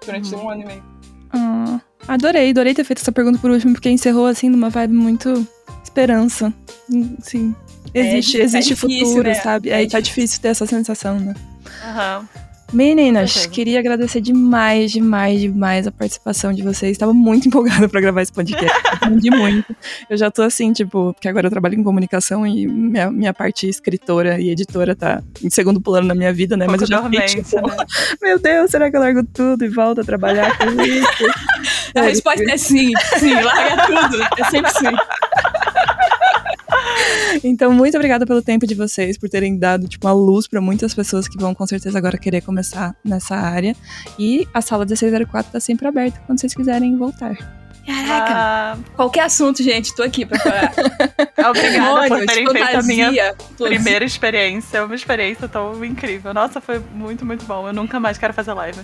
Durante 0.05 0.35
um 0.35 0.51
ano 0.51 0.63
e 0.63 0.67
meio. 0.67 0.85
Ah, 1.33 1.81
adorei, 2.07 2.51
adorei 2.51 2.75
ter 2.75 2.85
feito 2.85 3.01
essa 3.01 3.13
pergunta 3.13 3.39
por 3.39 3.51
último, 3.51 3.73
porque 3.73 3.91
encerrou 3.91 4.27
assim 4.27 4.49
numa 4.49 4.69
vibe 4.69 4.95
muito 4.95 5.47
esperança. 5.83 6.53
Hum, 6.91 7.17
Sim. 7.21 7.55
Existe, 7.95 8.37
É, 8.39 8.41
é 8.41 8.45
existe 8.45 8.75
difícil, 8.75 9.07
futuro, 9.07 9.29
né? 9.29 9.35
sabe? 9.35 9.71
É 9.71 9.77
Aí 9.77 9.89
tá 9.89 10.01
difícil. 10.01 10.41
ter 10.41 10.49
essa 10.49 10.67
sensação, 10.67 11.19
né? 11.19 11.35
Aham. 11.85 12.29
Meninas, 12.71 13.33
Certeza. 13.33 13.55
queria 13.55 13.79
agradecer 13.79 14.21
demais, 14.21 14.93
demais, 14.93 15.41
demais 15.41 15.87
a 15.87 15.91
participação 15.91 16.53
de 16.53 16.61
vocês. 16.61 16.93
Estava 16.93 17.15
muito 17.15 17.49
empolgada 17.49 17.89
pra 17.89 17.99
gravar 17.99 18.21
esse 18.21 18.31
podcast. 18.33 18.71
Aprendi 18.93 19.31
muito. 19.31 19.75
Eu 20.11 20.19
já 20.19 20.31
tô 20.31 20.43
assim, 20.43 20.71
tipo, 20.75 21.15
porque 21.15 21.27
agora 21.29 21.47
eu 21.47 21.51
trabalho 21.51 21.77
em 21.77 21.83
comunicação 21.83 22.47
e 22.47 22.67
minha, 22.67 23.11
minha 23.11 23.33
parte 23.33 23.67
escritora 23.67 24.39
e 24.39 24.51
editora 24.51 24.95
tá 24.95 25.23
em 25.43 25.49
segundo 25.49 25.81
plano 25.81 26.07
na 26.09 26.15
minha 26.15 26.31
vida, 26.31 26.59
né? 26.59 26.67
Mas 26.69 26.83
eu 26.83 26.89
já 26.89 27.03
fiquei, 27.05 27.25
tipo, 27.43 27.57
né? 27.67 27.75
meu 28.21 28.39
Deus, 28.39 28.71
será 28.71 28.91
que 28.91 28.97
eu 28.99 29.01
largo 29.01 29.25
tudo 29.25 29.65
e 29.65 29.69
volto 29.71 30.03
a 30.03 30.05
trabalhar 30.05 30.59
com 30.59 30.67
isso? 30.83 31.09
A 31.97 32.03
resposta 32.03 32.45
é 32.51 32.57
sim, 32.59 32.93
sim, 33.19 33.33
larga 33.33 33.87
tudo. 33.87 34.23
É 34.39 34.45
sempre 34.51 34.71
sim. 34.73 34.95
Então, 37.45 37.73
muito 37.73 37.95
obrigada 37.97 38.27
pelo 38.27 38.43
tempo 38.43 38.67
de 38.67 38.75
vocês, 38.75 39.17
por 39.19 39.29
terem 39.29 39.57
dado, 39.59 39.87
tipo, 39.87 40.07
uma 40.07 40.13
luz 40.13 40.47
para 40.49 40.61
muitas 40.61 40.95
pessoas 40.95 41.29
que 41.29 41.39
vão 41.39 41.55
com 41.55 41.67
certeza 41.67 41.97
agora 41.99 42.19
querer 42.19 42.41
começar 42.41 42.95
nessa 43.05 43.37
área. 43.37 43.77
E 44.19 44.47
a 44.53 44.61
sala 44.61 44.85
1604 44.85 45.53
tá 45.53 45.61
sempre 45.61 45.87
aberta 45.87 46.21
quando 46.27 46.41
vocês 46.41 46.55
quiserem 46.55 46.97
voltar. 46.97 47.37
Caraca. 47.87 48.35
Ah, 48.35 48.77
Qualquer 48.97 49.23
assunto, 49.23 49.63
gente, 49.63 49.95
tô 49.95 50.03
aqui 50.03 50.27
pra 50.27 50.39
falar. 50.39 50.73
obrigada 51.49 52.09
por 52.09 52.27
terem 52.27 52.47
feito 52.51 52.77
a 52.77 52.83
minha 52.83 53.07
fantasia, 53.07 53.35
tudo. 53.57 53.69
primeira 53.69 54.05
experiência. 54.05 54.79
É 54.79 54.83
uma 54.83 54.95
experiência 54.95 55.49
tão 55.49 55.83
incrível. 55.83 56.35
Nossa, 56.35 56.61
foi 56.61 56.81
muito, 56.95 57.25
muito 57.25 57.47
bom. 57.47 57.67
Eu 57.67 57.73
nunca 57.73 57.99
mais 57.99 58.19
quero 58.19 58.35
fazer 58.35 58.53
live. 58.53 58.79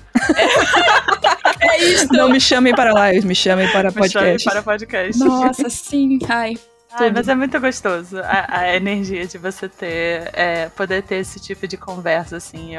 É 1.60 1.84
isso. 1.84 2.08
Não 2.12 2.31
me 2.31 2.40
chamem 2.40 2.74
para 2.74 3.10
lives, 3.10 3.24
me 3.24 3.34
chamem 3.34 3.70
para 3.70 3.90
Me 3.90 3.94
podcast. 3.94 4.48
para 4.48 4.62
podcast. 4.62 5.23
Nossa, 5.23 5.68
sim. 5.68 6.18
Ai. 6.26 6.55
Ai, 6.94 7.10
mas 7.10 7.28
é 7.28 7.34
muito 7.34 7.58
gostoso 7.60 8.18
a, 8.20 8.58
a 8.58 8.76
energia 8.76 9.26
de 9.26 9.36
você 9.39 9.68
ter, 9.68 10.31
é, 10.32 10.68
poder 10.70 11.02
ter 11.02 11.16
esse 11.16 11.40
tipo 11.40 11.66
de 11.66 11.76
conversa, 11.76 12.36
assim. 12.36 12.73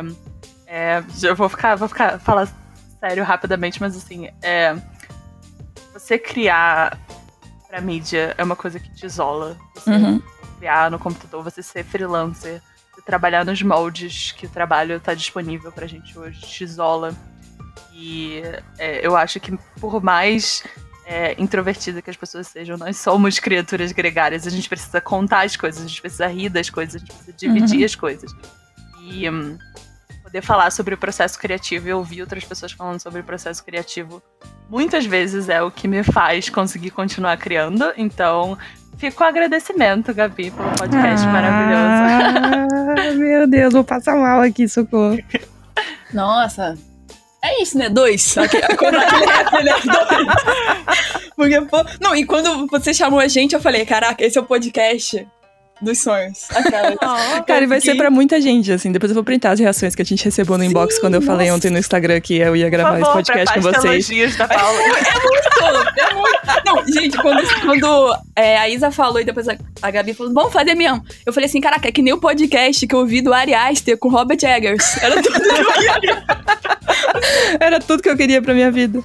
É, 0.68 1.04
eu 1.22 1.36
vou 1.36 1.50
ficar, 1.50 1.76
vou 1.76 1.88
ficar, 1.88 2.20
falar 2.20 2.48
sério 3.00 3.24
rapidamente, 3.24 3.80
mas 3.82 3.96
assim, 3.96 4.30
é, 4.42 4.76
você 5.94 6.18
criar 6.18 6.98
pra 7.68 7.82
mídia 7.82 8.34
é 8.38 8.44
uma 8.44 8.56
coisa 8.56 8.80
que 8.80 8.90
te 8.94 9.06
isola. 9.06 9.58
Você 9.76 9.92
Uhum. 9.92 10.22
criar 10.58 10.90
no 10.90 10.98
computador, 10.98 11.44
você 11.44 11.62
ser 11.62 11.84
freelancer, 11.84 12.62
você 12.94 13.02
trabalhar 13.02 13.46
nos 13.46 13.62
moldes 13.62 14.32
que 14.32 14.46
o 14.46 14.50
trabalho 14.50 15.00
tá 15.00 15.14
disponível 15.14 15.72
pra 15.72 15.88
gente 15.88 16.18
hoje, 16.18 16.40
te 16.42 16.64
isola. 16.64 17.14
E 17.94 18.42
é, 18.78 19.06
eu 19.06 19.16
acho 19.16 19.40
que 19.40 19.56
por 19.80 20.04
mais 20.04 20.64
é, 21.06 21.36
introvertida 21.42 22.02
que 22.02 22.10
as 22.10 22.18
pessoas 22.18 22.48
sejam, 22.48 22.78
nós 22.78 22.98
somos 22.98 23.40
criaturas 23.40 23.92
gregárias. 23.92 24.48
A 24.48 24.50
gente 24.50 24.68
precisa 24.68 25.00
contar 25.00 25.46
as 25.46 25.56
coisas, 25.56 25.84
a 25.84 25.88
gente 25.88 26.02
precisa 26.02 26.28
rir 26.28 26.50
das 26.50 26.70
coisas, 26.70 26.96
a 26.96 26.98
gente 27.00 27.14
precisa 27.14 27.34
dividir 27.38 27.86
as 27.86 27.96
coisas. 27.96 28.32
E 29.02 29.30
hum, 29.30 29.58
poder 30.24 30.42
falar 30.42 30.72
sobre 30.72 30.96
o 30.96 30.98
processo 30.98 31.38
criativo 31.38 31.88
e 31.88 31.94
ouvir 31.94 32.22
outras 32.22 32.44
pessoas 32.44 32.72
falando 32.72 33.00
sobre 33.00 33.22
o 33.22 33.24
processo 33.24 33.64
criativo 33.64 34.22
muitas 34.70 35.06
vezes 35.06 35.48
é 35.50 35.62
o 35.62 35.70
que 35.70 35.88
me 35.88 36.04
faz 36.04 36.50
conseguir 36.50 36.90
continuar 36.90 37.38
criando. 37.38 37.94
Então, 37.96 38.58
fica 38.98 39.24
o 39.24 39.28
agradecimento, 39.28 40.14
Gabi, 40.14 40.52
pelo 40.52 40.72
podcast 40.72 41.26
ah, 41.28 41.32
maravilhoso. 41.32 43.20
Meu 43.20 43.48
Deus, 43.48 43.74
vou 43.74 43.84
passar 43.84 44.16
mal 44.16 44.42
aqui, 44.42 44.68
socorro. 44.68 45.20
Nossa, 46.14 46.76
é 47.46 47.62
isso, 47.62 47.78
né? 47.78 47.90
Dois. 47.90 48.36
Quando 48.78 48.96
aquele 48.96 49.26
rap, 49.32 49.64
né? 49.64 49.74
Dois. 49.86 51.34
Porque, 51.36 51.62
pô... 51.62 51.78
Não, 52.02 52.16
e 52.16 52.26
quando 52.26 52.68
você 52.68 52.94
chamou 52.94 53.20
a 53.20 53.28
gente, 53.28 53.54
eu 53.54 53.62
falei, 53.62 53.86
caraca, 53.86 54.24
esse 54.24 54.38
é 54.38 54.42
o 54.42 54.46
podcast 54.46 55.26
dos 55.82 56.00
sonhos. 56.00 56.46
Aquela. 56.52 56.96
Oh, 57.06 57.44
cara, 57.44 57.64
e 57.64 57.68
vai 57.68 57.80
ser 57.80 57.96
pra 57.96 58.10
muita 58.10 58.42
gente, 58.42 58.72
assim. 58.72 58.92
Depois 58.92 59.10
eu 59.12 59.14
vou 59.14 59.24
printar 59.24 59.54
as 59.54 59.60
reações 59.60 59.96
que 59.96 60.02
a 60.02 60.06
gente 60.06 60.24
recebeu 60.24 60.58
no 60.58 60.64
Sim, 60.64 60.70
inbox 60.70 60.98
quando 61.00 61.16
eu 61.16 61.22
nossa. 61.22 61.32
falei 61.32 61.52
ontem 61.52 61.70
no 61.70 61.78
Instagram 61.78 62.20
que 62.20 62.38
eu 62.38 62.56
ia 62.56 62.70
gravar 62.70 63.00
favor, 63.00 63.20
esse 63.20 63.32
podcast 63.32 63.54
com 63.54 63.62
vocês. 63.62 64.36
Da 64.38 64.48
Paula. 64.48 64.80
é, 64.82 64.86
muito, 64.86 66.00
é 66.00 66.14
muito. 66.14 66.36
Não, 66.66 66.88
gente, 66.88 67.18
quando, 67.18 67.62
quando 67.62 68.18
é, 68.36 68.58
a 68.58 68.70
Isa 68.70 68.92
falou 68.92 69.20
e 69.20 69.24
depois 69.24 69.48
a, 69.48 69.56
a 69.82 69.92
Gabi 69.92 70.14
falou, 70.14 70.34
vamos 70.34 70.54
fazer 70.54 70.76
mesmo. 70.76 71.04
Eu 71.26 71.34
falei 71.34 71.48
assim, 71.48 71.62
caraca, 71.62 71.88
é 71.88 71.92
que 71.92 72.02
nem 72.02 72.14
o 72.14 72.20
podcast 72.20 72.86
que 72.88 72.96
eu 72.96 73.00
ouvi 73.00 73.22
do 73.22 73.34
Ari 73.34 73.54
Aster 73.54 73.98
com 73.98 74.10
Robert 74.10 74.40
Eggers. 74.42 74.98
Era 75.02 75.22
tudo 75.22 75.40
que 75.42 75.50
eu 75.50 75.74
queria. 75.74 76.24
Era 77.60 77.80
tudo 77.80 78.04
que 78.04 78.10
eu 78.10 78.18
queria 78.18 78.42
pra 78.42 78.54
minha 78.54 78.72
vida. 78.72 79.04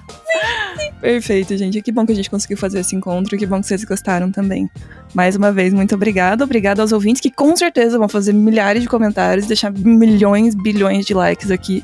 Perfeito, 1.01 1.57
gente. 1.57 1.81
Que 1.81 1.91
bom 1.91 2.05
que 2.05 2.13
a 2.13 2.15
gente 2.15 2.31
conseguiu 2.31 2.57
fazer 2.57 2.81
esse 2.81 2.95
encontro. 2.95 3.37
Que 3.39 3.47
bom 3.47 3.61
que 3.61 3.67
vocês 3.67 3.85
gostaram 3.85 4.31
também. 4.31 4.69
Mais 5.15 5.35
uma 5.35 5.51
vez, 5.51 5.73
muito 5.73 5.95
obrigada. 5.95 6.45
Obrigada 6.61 6.83
aos 6.83 6.93
ouvintes 6.93 7.23
que 7.23 7.31
com 7.31 7.57
certeza 7.57 7.99
vão 7.99 8.07
fazer 8.07 8.35
milhares 8.35 8.83
de 8.83 8.89
comentários, 8.89 9.47
deixar 9.47 9.73
milhões, 9.73 10.55
bilhões 10.55 11.07
de 11.07 11.15
likes 11.15 11.51
aqui. 11.51 11.83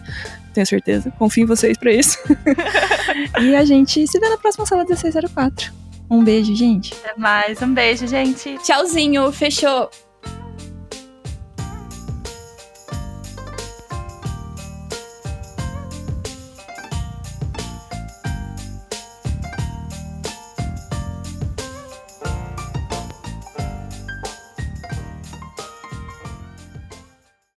Tenho 0.52 0.66
certeza. 0.66 1.10
Confio 1.18 1.44
em 1.44 1.46
vocês 1.46 1.78
para 1.78 1.90
isso. 1.90 2.18
e 3.40 3.56
a 3.56 3.64
gente 3.64 4.06
se 4.06 4.20
vê 4.20 4.28
na 4.28 4.36
próxima 4.36 4.66
sala 4.66 4.84
1604. 4.84 5.72
Um 6.10 6.22
beijo, 6.22 6.54
gente. 6.54 6.92
Até 6.92 7.18
mais. 7.18 7.62
Um 7.62 7.72
beijo, 7.72 8.06
gente. 8.06 8.58
Tchauzinho. 8.58 9.32
Fechou. 9.32 9.88